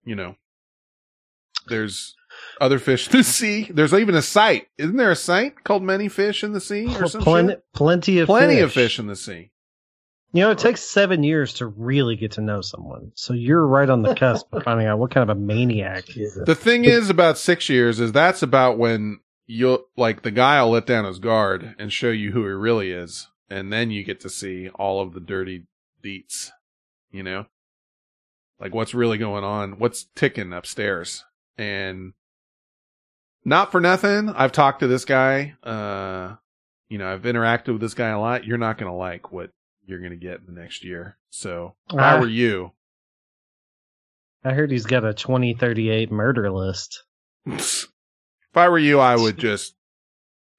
you 0.03 0.15
know, 0.15 0.35
there's 1.67 2.15
other 2.59 2.79
fish 2.79 3.07
in 3.07 3.17
the 3.17 3.23
sea. 3.23 3.69
There's 3.71 3.93
even 3.93 4.15
a 4.15 4.21
site. 4.21 4.67
Isn't 4.77 4.97
there 4.97 5.11
a 5.11 5.15
site 5.15 5.63
called 5.63 5.83
Many 5.83 6.07
Fish 6.09 6.43
in 6.43 6.53
the 6.53 6.59
Sea 6.61 6.85
or 6.87 7.07
something? 7.07 7.21
Plenty, 7.21 7.55
plenty 7.73 8.19
of 8.19 8.27
Plenty 8.27 8.55
fish. 8.55 8.63
of 8.63 8.73
fish 8.73 8.99
in 8.99 9.07
the 9.07 9.15
sea. 9.15 9.51
You 10.33 10.43
know, 10.43 10.51
it 10.51 10.57
takes 10.57 10.81
seven 10.81 11.23
years 11.23 11.53
to 11.55 11.67
really 11.67 12.15
get 12.15 12.33
to 12.33 12.41
know 12.41 12.61
someone. 12.61 13.11
So 13.15 13.33
you're 13.33 13.65
right 13.65 13.89
on 13.89 14.01
the 14.01 14.13
cusp 14.13 14.53
of 14.53 14.63
finding 14.63 14.85
out 14.85 14.99
what 14.99 15.09
kind 15.11 15.29
of 15.29 15.35
a 15.35 15.39
maniac. 15.39 16.15
Is 16.17 16.35
it. 16.37 16.45
The 16.45 16.53
thing 16.53 16.85
is 16.85 17.09
about 17.09 17.37
six 17.37 17.69
years 17.69 17.99
is 17.99 18.11
that's 18.11 18.43
about 18.43 18.77
when 18.77 19.19
you'll 19.45 19.85
like 19.95 20.23
the 20.23 20.31
guy 20.31 20.61
will 20.61 20.71
let 20.71 20.85
down 20.85 21.05
his 21.05 21.19
guard 21.19 21.73
and 21.79 21.91
show 21.91 22.09
you 22.09 22.33
who 22.33 22.41
he 22.41 22.49
really 22.49 22.91
is, 22.91 23.29
and 23.49 23.71
then 23.71 23.89
you 23.89 24.03
get 24.03 24.19
to 24.19 24.29
see 24.29 24.67
all 24.75 24.99
of 25.01 25.13
the 25.13 25.21
dirty 25.21 25.63
deets, 26.03 26.49
you 27.09 27.23
know, 27.23 27.45
like 28.59 28.75
what's 28.75 28.93
really 28.93 29.17
going 29.17 29.45
on, 29.45 29.79
what's 29.79 30.07
ticking 30.13 30.51
upstairs, 30.51 31.23
and 31.57 32.11
not 33.47 33.71
for 33.71 33.79
nothing. 33.79 34.27
I've 34.29 34.51
talked 34.51 34.81
to 34.81 34.87
this 34.87 35.05
guy, 35.05 35.55
uh, 35.63 36.35
you 36.89 36.97
know, 36.97 37.11
I've 37.11 37.21
interacted 37.21 37.69
with 37.71 37.79
this 37.81 37.93
guy 37.93 38.09
a 38.09 38.19
lot. 38.19 38.43
You're 38.45 38.57
not 38.57 38.77
gonna 38.77 38.95
like 38.95 39.31
what 39.31 39.51
you're 39.85 40.01
gonna 40.01 40.17
get 40.17 40.39
in 40.41 40.53
the 40.53 40.59
next 40.61 40.83
year. 40.83 41.17
So, 41.29 41.75
if 41.89 41.97
I 41.97 42.15
Ah. 42.15 42.19
were 42.19 42.27
you, 42.27 42.73
I 44.43 44.53
heard 44.53 44.69
he's 44.69 44.85
got 44.85 45.03
a 45.05 45.13
2038 45.13 46.11
murder 46.11 46.51
list. 46.51 47.03
if 47.45 47.87
I 48.53 48.67
were 48.69 48.77
you, 48.79 48.99
I 48.99 49.15
would 49.21 49.37
just 49.37 49.75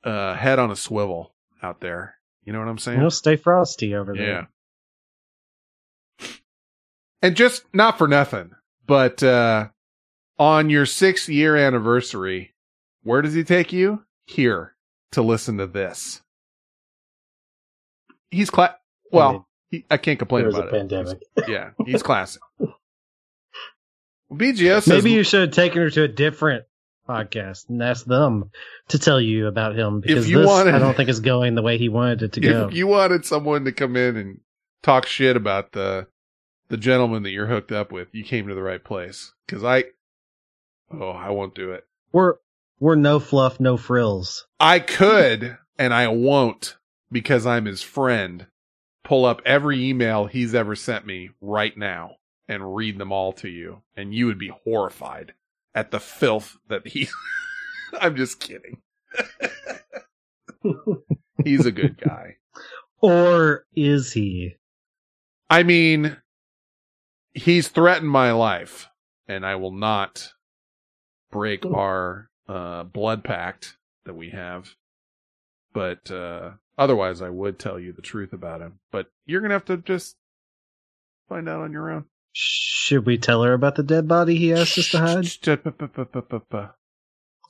uh 0.05 0.35
head 0.35 0.59
on 0.59 0.71
a 0.71 0.77
swivel 0.77 1.35
out 1.63 1.81
there. 1.81 2.15
You 2.45 2.53
know 2.55 2.61
what 2.61 2.69
I'm 2.69 2.79
saying? 2.79 3.01
Know, 3.01 3.09
stay 3.11 3.37
frosty 3.37 3.95
over 3.95 4.15
there. 4.15 4.49
yeah. 6.21 6.27
And 7.21 7.37
just 7.37 7.65
not 7.75 7.99
for 7.99 8.09
nothing, 8.09 8.53
but 8.87 9.23
uh 9.23 9.69
on 10.39 10.71
your 10.71 10.87
sixth 10.87 11.29
year 11.29 11.57
anniversary, 11.57 12.55
where 13.09 13.23
does 13.23 13.35
he 13.35 13.43
take 13.45 13.73
you? 13.73 14.05
Here 14.27 14.75
to 15.13 15.23
listen 15.23 15.57
to 15.59 15.67
this. 15.67 16.21
He's 18.31 18.51
cla- 18.51 18.77
well, 19.11 19.47
he, 19.71 19.85
I 19.91 19.97
can't 19.97 20.19
complain 20.19 20.47
about 20.47 20.65
a 20.65 20.69
it. 20.69 20.71
pandemic. 20.73 21.23
Yeah, 21.49 21.71
he's 21.87 22.03
classic. 22.05 22.43
BGS. 24.31 24.83
says 24.83 24.89
Maybe 25.05 25.13
you 25.13 25.23
should 25.23 25.41
have 25.41 25.51
taken 25.53 25.81
her 25.83 25.91
to 25.91 26.03
a 26.03 26.09
different 26.09 26.65
podcast 27.09 27.71
and 27.71 27.83
asked 27.83 28.07
them 28.07 28.51
to 28.89 28.99
tell 28.99 29.19
you 29.19 29.47
about 29.47 29.75
him 29.79 30.01
because 30.01 30.29
you 30.29 30.39
this 30.41 30.47
wanted- 30.47 30.75
I 30.75 30.79
don't 30.79 30.95
think 30.97 31.09
is 31.09 31.21
going 31.21 31.55
the 31.55 31.63
way 31.63 31.79
he 31.79 31.89
wanted 31.89 32.23
it 32.23 32.33
to 32.35 32.41
go. 32.43 32.69
if 32.69 32.75
you 32.75 32.87
wanted 32.87 33.25
someone 33.25 33.65
to 33.65 33.73
come 33.73 33.97
in 33.97 34.17
and 34.19 34.41
talk 34.83 35.07
shit 35.07 35.35
about 35.37 35.73
the 35.73 36.07
the 36.69 36.77
gentleman 36.77 37.23
that 37.23 37.31
you're 37.31 37.47
hooked 37.47 37.73
up 37.73 37.91
with, 37.91 38.09
you 38.13 38.23
came 38.23 38.47
to 38.49 38.55
the 38.55 38.63
right 38.63 38.85
place. 38.85 39.33
Because 39.47 39.65
I, 39.65 39.85
oh, 40.93 41.09
I 41.13 41.31
won't 41.31 41.55
do 41.55 41.73
it. 41.73 41.87
We're 42.13 42.35
we're 42.81 42.95
no 42.95 43.19
fluff, 43.19 43.61
no 43.61 43.77
frills. 43.77 44.47
I 44.61 44.79
could, 44.81 45.59
and 45.79 45.93
I 45.93 46.09
won't, 46.09 46.77
because 47.11 47.47
I'm 47.47 47.65
his 47.65 47.83
friend. 47.83 48.47
Pull 49.05 49.25
up 49.25 49.41
every 49.45 49.89
email 49.89 50.27
he's 50.27 50.55
ever 50.55 50.77
sent 50.77 51.07
me 51.07 51.31
right 51.41 51.77
now 51.77 52.17
and 52.49 52.75
read 52.75 52.99
them 52.99 53.13
all 53.13 53.33
to 53.35 53.49
you, 53.49 53.83
and 53.97 54.15
you 54.15 54.27
would 54.27 54.39
be 54.39 54.53
horrified 54.65 55.33
at 55.75 55.91
the 55.91 56.01
filth 56.01 56.57
that 56.69 56.87
he. 56.87 57.09
I'm 58.01 58.17
just 58.17 58.41
kidding. 58.41 58.83
he's 61.45 61.67
a 61.67 61.73
good 61.73 61.99
guy. 61.99 62.37
Or 63.01 63.65
is 63.75 64.13
he? 64.13 64.57
I 65.49 65.63
mean, 65.63 66.17
he's 67.33 67.69
threatened 67.69 68.11
my 68.11 68.33
life, 68.33 68.89
and 69.27 69.47
I 69.47 69.55
will 69.57 69.73
not 69.73 70.33
break 71.31 71.65
oh. 71.65 71.75
our 71.75 72.31
uh, 72.49 72.85
blood 72.85 73.25
pact 73.25 73.77
that 74.05 74.15
we 74.15 74.31
have. 74.31 74.75
But 75.73 76.11
uh, 76.11 76.53
otherwise, 76.79 77.23
I 77.23 77.29
would 77.29 77.59
tell 77.59 77.79
you 77.79 77.93
the 77.93 78.03
truth 78.03 78.33
about 78.33 78.61
him. 78.61 78.79
But 78.91 79.07
you're 79.27 79.41
gonna 79.41 79.55
have 79.55 79.67
to 79.67 79.77
just 79.77 80.17
find 81.29 81.49
out 81.49 81.61
on 81.63 81.73
your 81.73 81.91
own. 81.91 82.05
Should 82.33 83.07
we 83.07 83.19
tell 83.19 83.43
her 83.43 83.53
about 83.53 83.75
the 83.77 83.83
dead 83.83 84.09
body 84.09 84.37
he 84.37 84.53
asked 84.53 84.79
us 84.79 84.89
to 84.91 84.99
hide? 84.99 85.27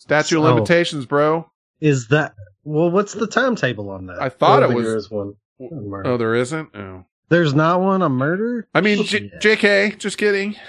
Statue 0.01 0.39
of 0.39 0.45
Oh. 0.45 0.55
limitations, 0.55 1.07
bro. 1.07 1.51
Is 1.81 2.09
that 2.09 2.35
well? 2.65 2.91
What's 2.91 3.13
the 3.13 3.27
timetable 3.27 3.91
on 3.91 4.07
that? 4.07 4.21
I 4.21 4.29
thought 4.31 4.63
it 4.63 4.71
was. 4.75 4.85
there 4.85 4.97
is 4.97 5.11
one. 5.11 5.35
Oh, 5.61 6.17
there 6.17 6.35
isn't. 6.35 6.75
Oh, 6.75 7.05
There's 7.29 7.55
not 7.55 7.81
one 7.81 8.03
on 8.03 8.13
murder. 8.13 8.67
I 8.75 8.81
mean, 8.81 9.05
J- 9.05 9.31
J.K. 9.41 9.95
Just 9.99 10.19
kidding. 10.19 10.57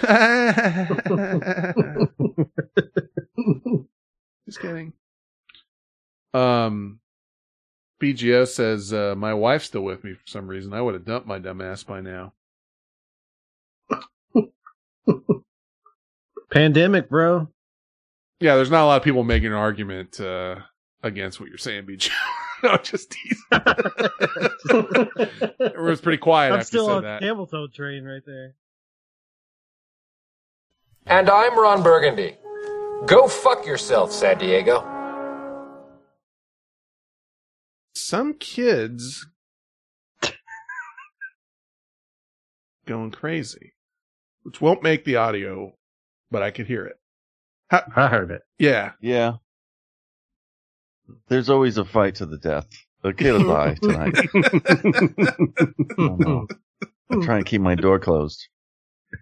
just 4.50 4.60
kidding. 4.60 4.92
Um, 6.34 6.98
BGO 8.02 8.48
says 8.48 8.92
uh, 8.92 9.14
my 9.16 9.32
wife's 9.32 9.66
still 9.66 9.82
with 9.82 10.02
me 10.02 10.14
for 10.14 10.26
some 10.26 10.48
reason. 10.48 10.72
I 10.72 10.80
would 10.80 10.94
have 10.94 11.04
dumped 11.04 11.28
my 11.28 11.38
dumb 11.38 11.60
ass 11.60 11.84
by 11.84 12.00
now. 12.00 12.32
Pandemic, 16.50 17.08
bro. 17.08 17.46
Yeah, 18.40 18.56
there's 18.56 18.72
not 18.72 18.82
a 18.82 18.86
lot 18.86 18.96
of 18.96 19.04
people 19.04 19.22
making 19.22 19.48
an 19.48 19.52
argument 19.52 20.18
uh, 20.20 20.56
against 21.04 21.38
what 21.38 21.48
you're 21.48 21.58
saying, 21.58 21.86
BGO. 21.86 22.10
no, 22.64 22.76
just 22.78 23.12
teasing. 23.12 23.38
it 25.60 25.80
was 25.80 26.00
pretty 26.00 26.18
quiet 26.18 26.52
I'm 26.52 26.58
after 26.60 26.66
still 26.66 26.84
you 26.84 26.88
said 26.88 26.96
on 26.96 27.02
that. 27.04 27.20
camel 27.20 27.46
toe 27.46 27.68
train 27.68 28.02
right 28.04 28.22
there. 28.26 28.54
And 31.06 31.30
I'm 31.30 31.56
Ron 31.56 31.84
Burgundy. 31.84 32.36
Go 33.06 33.26
fuck 33.28 33.66
yourself, 33.66 34.12
San 34.12 34.38
Diego. 34.38 34.84
some 38.10 38.34
kids 38.34 39.24
going 42.86 43.12
crazy, 43.12 43.74
which 44.42 44.60
won't 44.60 44.82
make 44.82 45.04
the 45.04 45.14
audio, 45.14 45.72
but 46.28 46.42
I 46.42 46.50
could 46.50 46.66
hear 46.66 46.86
it. 46.86 46.96
I 47.70 48.08
heard 48.08 48.32
it. 48.32 48.42
Yeah. 48.58 48.92
Yeah. 49.00 49.34
There's 51.28 51.48
always 51.48 51.78
a 51.78 51.84
fight 51.84 52.16
to 52.16 52.26
the 52.26 52.38
death. 52.38 52.66
A 53.04 53.12
kid 53.12 53.32
will 53.32 53.46
die 53.46 53.76
tonight. 53.80 54.18
I 55.98 56.16
don't. 56.18 56.50
I'm 57.10 57.22
trying 57.22 57.44
to 57.44 57.48
keep 57.48 57.60
my 57.60 57.76
door 57.76 58.00
closed. 58.00 58.48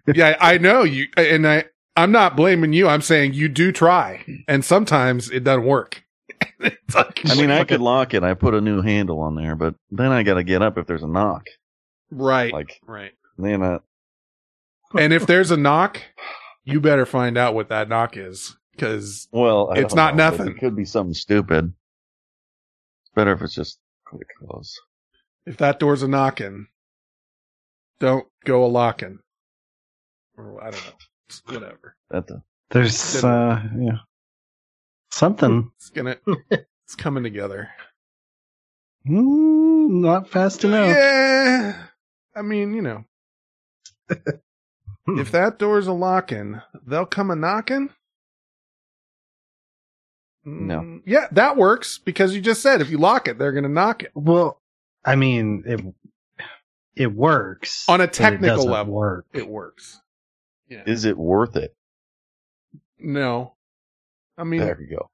yeah, 0.07 0.35
I 0.39 0.57
know 0.57 0.81
you, 0.83 1.05
and 1.15 1.47
I, 1.47 1.65
I'm 1.99 2.11
not 2.11 2.35
blaming 2.35 2.73
you. 2.73 2.87
I'm 2.87 3.01
saying 3.01 3.33
you 3.33 3.47
do 3.49 3.71
try, 3.71 4.23
and 4.47 4.63
sometimes 4.63 5.29
it 5.29 5.43
doesn't 5.43 5.65
work. 5.65 6.03
It's 6.61 6.95
like- 6.95 7.21
I 7.29 7.35
mean, 7.35 7.51
I 7.51 7.63
could 7.63 7.79
lock 7.81 8.13
it. 8.13 8.23
I 8.23 8.33
put 8.33 8.53
a 8.53 8.59
new 8.61 8.81
handle 8.81 9.19
on 9.21 9.35
there, 9.35 9.55
but 9.55 9.75
then 9.91 10.11
I 10.11 10.23
got 10.23 10.33
to 10.35 10.43
get 10.43 10.61
up 10.61 10.77
if 10.77 10.87
there's 10.87 11.03
a 11.03 11.07
knock. 11.07 11.45
right, 12.11 12.51
Like, 12.51 12.79
right. 12.85 13.11
then 13.37 13.63
I, 13.63 13.79
And 14.97 15.13
if 15.13 15.25
there's 15.25 15.51
a 15.51 15.57
knock, 15.57 16.01
you 16.65 16.81
better 16.81 17.05
find 17.05 17.37
out 17.37 17.53
what 17.55 17.69
that 17.69 17.87
knock 17.89 18.17
is 18.17 18.57
because 18.71 19.27
well, 19.31 19.69
I 19.71 19.79
It's 19.79 19.93
don't 19.93 20.17
know, 20.17 20.29
nothing. 20.29 20.47
It 20.49 20.59
could 20.59 20.75
be 20.75 20.85
something 20.85 21.13
stupid. 21.13 21.73
It's 23.03 23.11
better 23.15 23.31
if 23.33 23.41
it's 23.41 23.55
just 23.55 23.79
quick 24.05 24.27
close. 24.39 24.77
if 25.45 25.55
that 25.57 25.79
door's 25.79 26.03
a 26.03 26.07
knocking, 26.07 26.67
don't 27.99 28.27
go 28.45 28.65
a 28.65 28.67
locking. 28.67 29.19
Or 30.37 30.61
I 30.63 30.71
don't 30.71 30.85
know, 30.85 30.91
It's 30.95 31.08
whatever. 31.45 31.95
That 32.11 32.27
the, 32.27 32.41
There's 32.71 33.23
uh 33.23 33.61
yeah. 33.79 33.97
Something. 35.11 35.71
It's 35.77 35.89
gonna, 35.91 36.17
it's 36.85 36.95
coming 36.97 37.23
together. 37.23 37.69
Mm, 39.07 39.89
not 40.01 40.29
fast 40.29 40.63
enough. 40.65 40.89
Yeah, 40.95 41.83
I 42.35 42.41
mean, 42.41 42.73
you 42.73 42.81
know, 42.81 43.05
if 45.07 45.31
that 45.31 45.59
door's 45.59 45.87
a 45.87 45.93
locking, 45.93 46.61
they'll 46.85 47.05
come 47.05 47.31
a 47.31 47.35
knocking. 47.35 47.89
No. 50.45 50.79
Mm, 50.81 51.01
Yeah, 51.05 51.27
that 51.31 51.57
works 51.57 51.97
because 51.97 52.35
you 52.35 52.41
just 52.41 52.61
said 52.61 52.81
if 52.81 52.89
you 52.89 52.97
lock 52.97 53.27
it, 53.27 53.37
they're 53.37 53.51
gonna 53.51 53.69
knock 53.69 54.03
it 54.03 54.11
Well, 54.15 54.61
I 55.05 55.15
mean, 55.15 55.63
it 55.65 55.81
it 56.95 57.13
works 57.13 57.87
on 57.89 58.01
a 58.01 58.05
but 58.05 58.09
it 58.09 58.13
technical 58.13 58.65
level. 58.65 58.93
Work. 58.93 59.27
It 59.33 59.47
works. 59.47 59.99
Is 60.69 61.05
it 61.05 61.17
worth 61.17 61.55
it? 61.55 61.75
No, 62.99 63.53
I 64.37 64.43
mean, 64.43 64.61
There 64.61 64.79
you 64.81 64.97
go. 64.97 65.09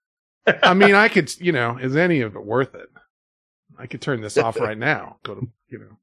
I 0.64 0.74
mean, 0.74 0.96
I 0.96 1.08
could, 1.08 1.36
you 1.40 1.52
know, 1.52 1.78
is 1.78 1.96
any 1.96 2.22
of 2.22 2.36
it 2.36 2.44
worth 2.46 2.76
it? 2.76 2.90
I 3.78 3.88
could 3.88 4.02
turn 4.02 4.22
this 4.22 4.38
off 4.38 4.60
right 4.60 4.78
now. 4.78 5.18
Go 5.24 5.36
to, 5.36 5.48
you 5.70 5.80
know, 5.80 5.98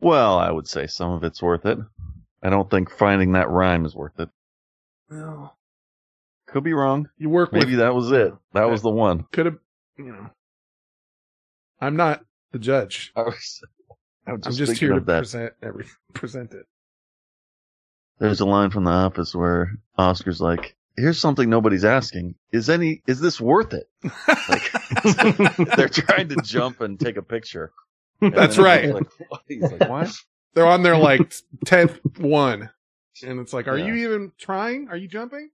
Well, 0.00 0.38
I 0.38 0.50
would 0.50 0.66
say 0.68 0.86
some 0.86 1.10
of 1.12 1.24
it's 1.24 1.42
worth 1.42 1.64
it. 1.66 1.78
I 2.42 2.50
don't 2.50 2.70
think 2.70 2.90
finding 2.90 3.32
that 3.32 3.48
rhyme 3.48 3.84
is 3.84 3.94
worth 3.94 4.18
it. 4.20 4.28
well, 5.10 5.56
Could 6.46 6.64
be 6.64 6.72
wrong. 6.74 7.08
you 7.16 7.28
work 7.30 7.52
Maybe 7.52 7.70
with, 7.72 7.78
that 7.78 7.94
was 7.94 8.10
it. 8.12 8.34
That 8.52 8.68
was 8.70 8.82
the 8.82 8.90
one. 8.90 9.24
could 9.32 9.46
have, 9.46 9.58
you 9.96 10.06
know, 10.12 10.30
I'm 11.80 11.96
not 11.96 12.24
the 12.52 12.58
judge. 12.58 13.12
I 13.16 13.22
was, 13.22 13.62
I 14.26 14.32
was 14.32 14.40
I'm 14.46 14.52
just, 14.52 14.58
just 14.70 14.80
here 14.80 14.92
to 14.94 15.00
present 15.00 15.52
every, 15.62 15.86
present 16.14 16.52
it. 16.52 16.66
There's 18.18 18.40
a 18.40 18.46
line 18.46 18.70
from 18.70 18.84
The 18.84 18.90
Office 18.90 19.34
where 19.34 19.72
Oscar's 19.98 20.40
like, 20.40 20.74
"Here's 20.96 21.18
something 21.18 21.50
nobody's 21.50 21.84
asking. 21.84 22.34
Is 22.52 22.70
any 22.70 23.02
is 23.06 23.20
this 23.20 23.40
worth 23.40 23.74
it?" 23.74 23.88
Like, 24.48 24.72
they're 25.76 25.88
trying 25.88 26.28
to 26.28 26.36
jump 26.42 26.80
and 26.80 26.98
take 26.98 27.16
a 27.16 27.22
picture. 27.22 27.72
And 28.20 28.32
That's 28.32 28.56
right. 28.58 28.94
Like, 28.94 29.06
he's 29.48 29.62
like, 29.62 29.88
"What?" 29.88 30.10
They're 30.54 30.66
on 30.66 30.82
their 30.82 30.96
like 30.96 31.34
tenth 31.66 31.98
one, 32.18 32.70
and 33.22 33.40
it's 33.40 33.52
like, 33.52 33.68
are 33.68 33.76
Yeah. 33.76 33.86
you 33.88 33.94
even 34.06 34.32
trying? 34.38 34.88
Are 34.88 34.96
you 34.96 35.06
jumping? 35.08 35.50